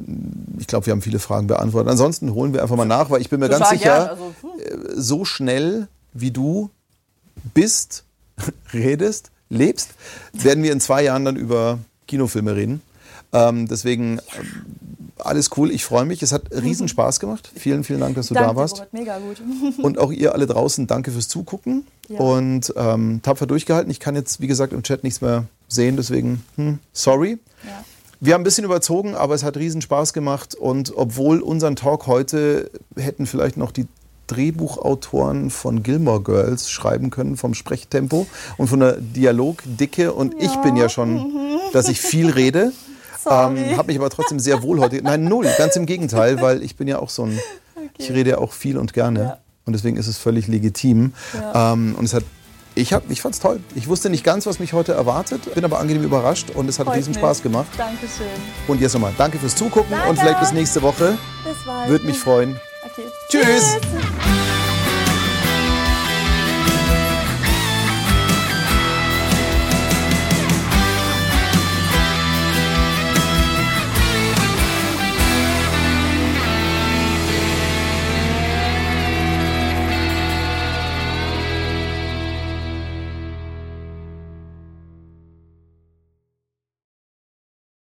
ich 0.58 0.66
glaube, 0.66 0.86
wir 0.86 0.92
haben 0.92 1.02
viele 1.02 1.18
Fragen 1.18 1.46
beantwortet. 1.46 1.90
Ansonsten 1.90 2.34
holen 2.34 2.54
wir 2.54 2.62
einfach 2.62 2.76
mal 2.76 2.84
nach, 2.84 3.10
weil 3.10 3.20
ich 3.20 3.30
bin 3.30 3.40
mir 3.40 3.48
ganz 3.48 3.64
Total 3.64 3.78
sicher, 3.78 4.10
also, 4.10 4.34
hm. 4.40 4.50
äh, 4.58 5.00
so 5.00 5.24
schnell 5.24 5.88
wie 6.12 6.30
du 6.30 6.70
bist, 7.54 8.04
redest, 8.72 9.30
lebst, 9.48 9.90
werden 10.32 10.62
wir 10.62 10.72
in 10.72 10.80
zwei 10.80 11.04
Jahren 11.04 11.24
dann 11.24 11.36
über 11.36 11.78
Kinofilme 12.06 12.56
reden. 12.56 12.82
Ähm, 13.32 13.66
deswegen 13.68 14.18
ähm, 14.38 14.66
alles 15.18 15.50
cool, 15.56 15.70
ich 15.70 15.84
freue 15.84 16.04
mich. 16.04 16.22
Es 16.22 16.32
hat 16.32 16.50
riesen 16.50 16.88
Spaß 16.88 17.20
gemacht. 17.20 17.50
Vielen, 17.54 17.84
vielen 17.84 18.00
Dank, 18.00 18.14
dass 18.14 18.28
du 18.28 18.34
Danke, 18.34 18.50
da 18.50 18.56
warst. 18.56 18.74
Robert, 18.76 18.92
mega 18.92 19.18
gut. 19.18 19.42
Und 19.82 19.98
auch 19.98 20.12
ihr 20.12 20.34
alle 20.34 20.46
draußen, 20.46 20.86
danke 20.86 21.10
fürs 21.10 21.28
Zugucken 21.28 21.86
Ja. 22.08 22.18
und 22.20 22.72
ähm, 22.76 23.20
tapfer 23.22 23.46
durchgehalten. 23.46 23.90
Ich 23.90 24.00
kann 24.00 24.14
jetzt, 24.14 24.40
wie 24.40 24.46
gesagt, 24.46 24.72
im 24.72 24.82
Chat 24.82 25.04
nichts 25.04 25.20
mehr 25.20 25.44
sehen, 25.68 25.96
deswegen 25.96 26.42
hm, 26.56 26.78
sorry. 26.92 27.38
Ja. 27.64 27.84
Wir 28.24 28.34
haben 28.34 28.42
ein 28.42 28.44
bisschen 28.44 28.64
überzogen, 28.64 29.16
aber 29.16 29.34
es 29.34 29.42
hat 29.42 29.56
riesen 29.56 29.82
Spaß 29.82 30.12
gemacht. 30.12 30.54
Und 30.54 30.92
obwohl 30.94 31.40
unseren 31.40 31.74
Talk 31.74 32.06
heute 32.06 32.70
hätten 32.94 33.26
vielleicht 33.26 33.56
noch 33.56 33.72
die 33.72 33.88
Drehbuchautoren 34.28 35.50
von 35.50 35.82
Gilmore 35.82 36.22
Girls 36.22 36.70
schreiben 36.70 37.10
können 37.10 37.36
vom 37.36 37.52
Sprechtempo 37.52 38.28
und 38.58 38.68
von 38.68 38.78
der 38.78 38.92
Dialogdicke. 39.00 40.12
Und 40.12 40.40
ich 40.40 40.54
bin 40.58 40.76
ja 40.76 40.88
schon, 40.88 41.32
dass 41.72 41.88
ich 41.88 42.00
viel 42.00 42.30
rede. 42.30 42.70
Ähm, 43.28 43.76
habe 43.76 43.88
mich 43.88 43.98
aber 43.98 44.08
trotzdem 44.08 44.38
sehr 44.38 44.62
wohl 44.62 44.78
heute. 44.78 45.02
Nein, 45.02 45.24
null, 45.24 45.48
ganz 45.58 45.74
im 45.74 45.86
Gegenteil, 45.86 46.40
weil 46.40 46.62
ich 46.62 46.76
bin 46.76 46.86
ja 46.86 47.00
auch 47.00 47.10
so 47.10 47.24
ein, 47.24 47.40
ich 47.98 48.12
rede 48.12 48.30
ja 48.30 48.38
auch 48.38 48.52
viel 48.52 48.78
und 48.78 48.92
gerne. 48.92 49.20
Ja. 49.20 49.38
Und 49.64 49.72
deswegen 49.72 49.96
ist 49.96 50.06
es 50.06 50.18
völlig 50.18 50.46
legitim. 50.46 51.12
Ja. 51.34 51.72
Ähm, 51.72 51.96
und 51.98 52.04
es 52.04 52.14
hat, 52.14 52.22
ich, 52.74 52.92
hab, 52.92 53.10
ich 53.10 53.20
fand 53.20 53.34
es 53.34 53.40
toll. 53.40 53.60
Ich 53.74 53.88
wusste 53.88 54.10
nicht 54.10 54.24
ganz, 54.24 54.46
was 54.46 54.58
mich 54.58 54.72
heute 54.72 54.92
erwartet, 54.92 55.54
bin 55.54 55.64
aber 55.64 55.78
angenehm 55.78 56.04
überrascht 56.04 56.50
und 56.50 56.68
es 56.68 56.78
hat 56.78 56.86
Freut 56.86 56.98
riesen 56.98 57.10
mich. 57.10 57.18
Spaß 57.18 57.42
gemacht. 57.42 57.68
Dankeschön. 57.76 58.26
Und 58.68 58.80
jetzt 58.80 58.94
nochmal, 58.94 59.12
danke 59.18 59.38
fürs 59.38 59.54
Zugucken 59.56 59.90
Danke. 59.90 60.10
und 60.10 60.18
vielleicht 60.18 60.40
bis 60.40 60.52
nächste 60.52 60.82
Woche. 60.82 61.18
Bis 61.44 61.64
bald. 61.66 61.88
Würde 61.88 62.06
mich 62.06 62.18
freuen. 62.18 62.58
Okay. 62.84 63.06
Tschüss. 63.28 63.44
Tschüss. 63.80 64.51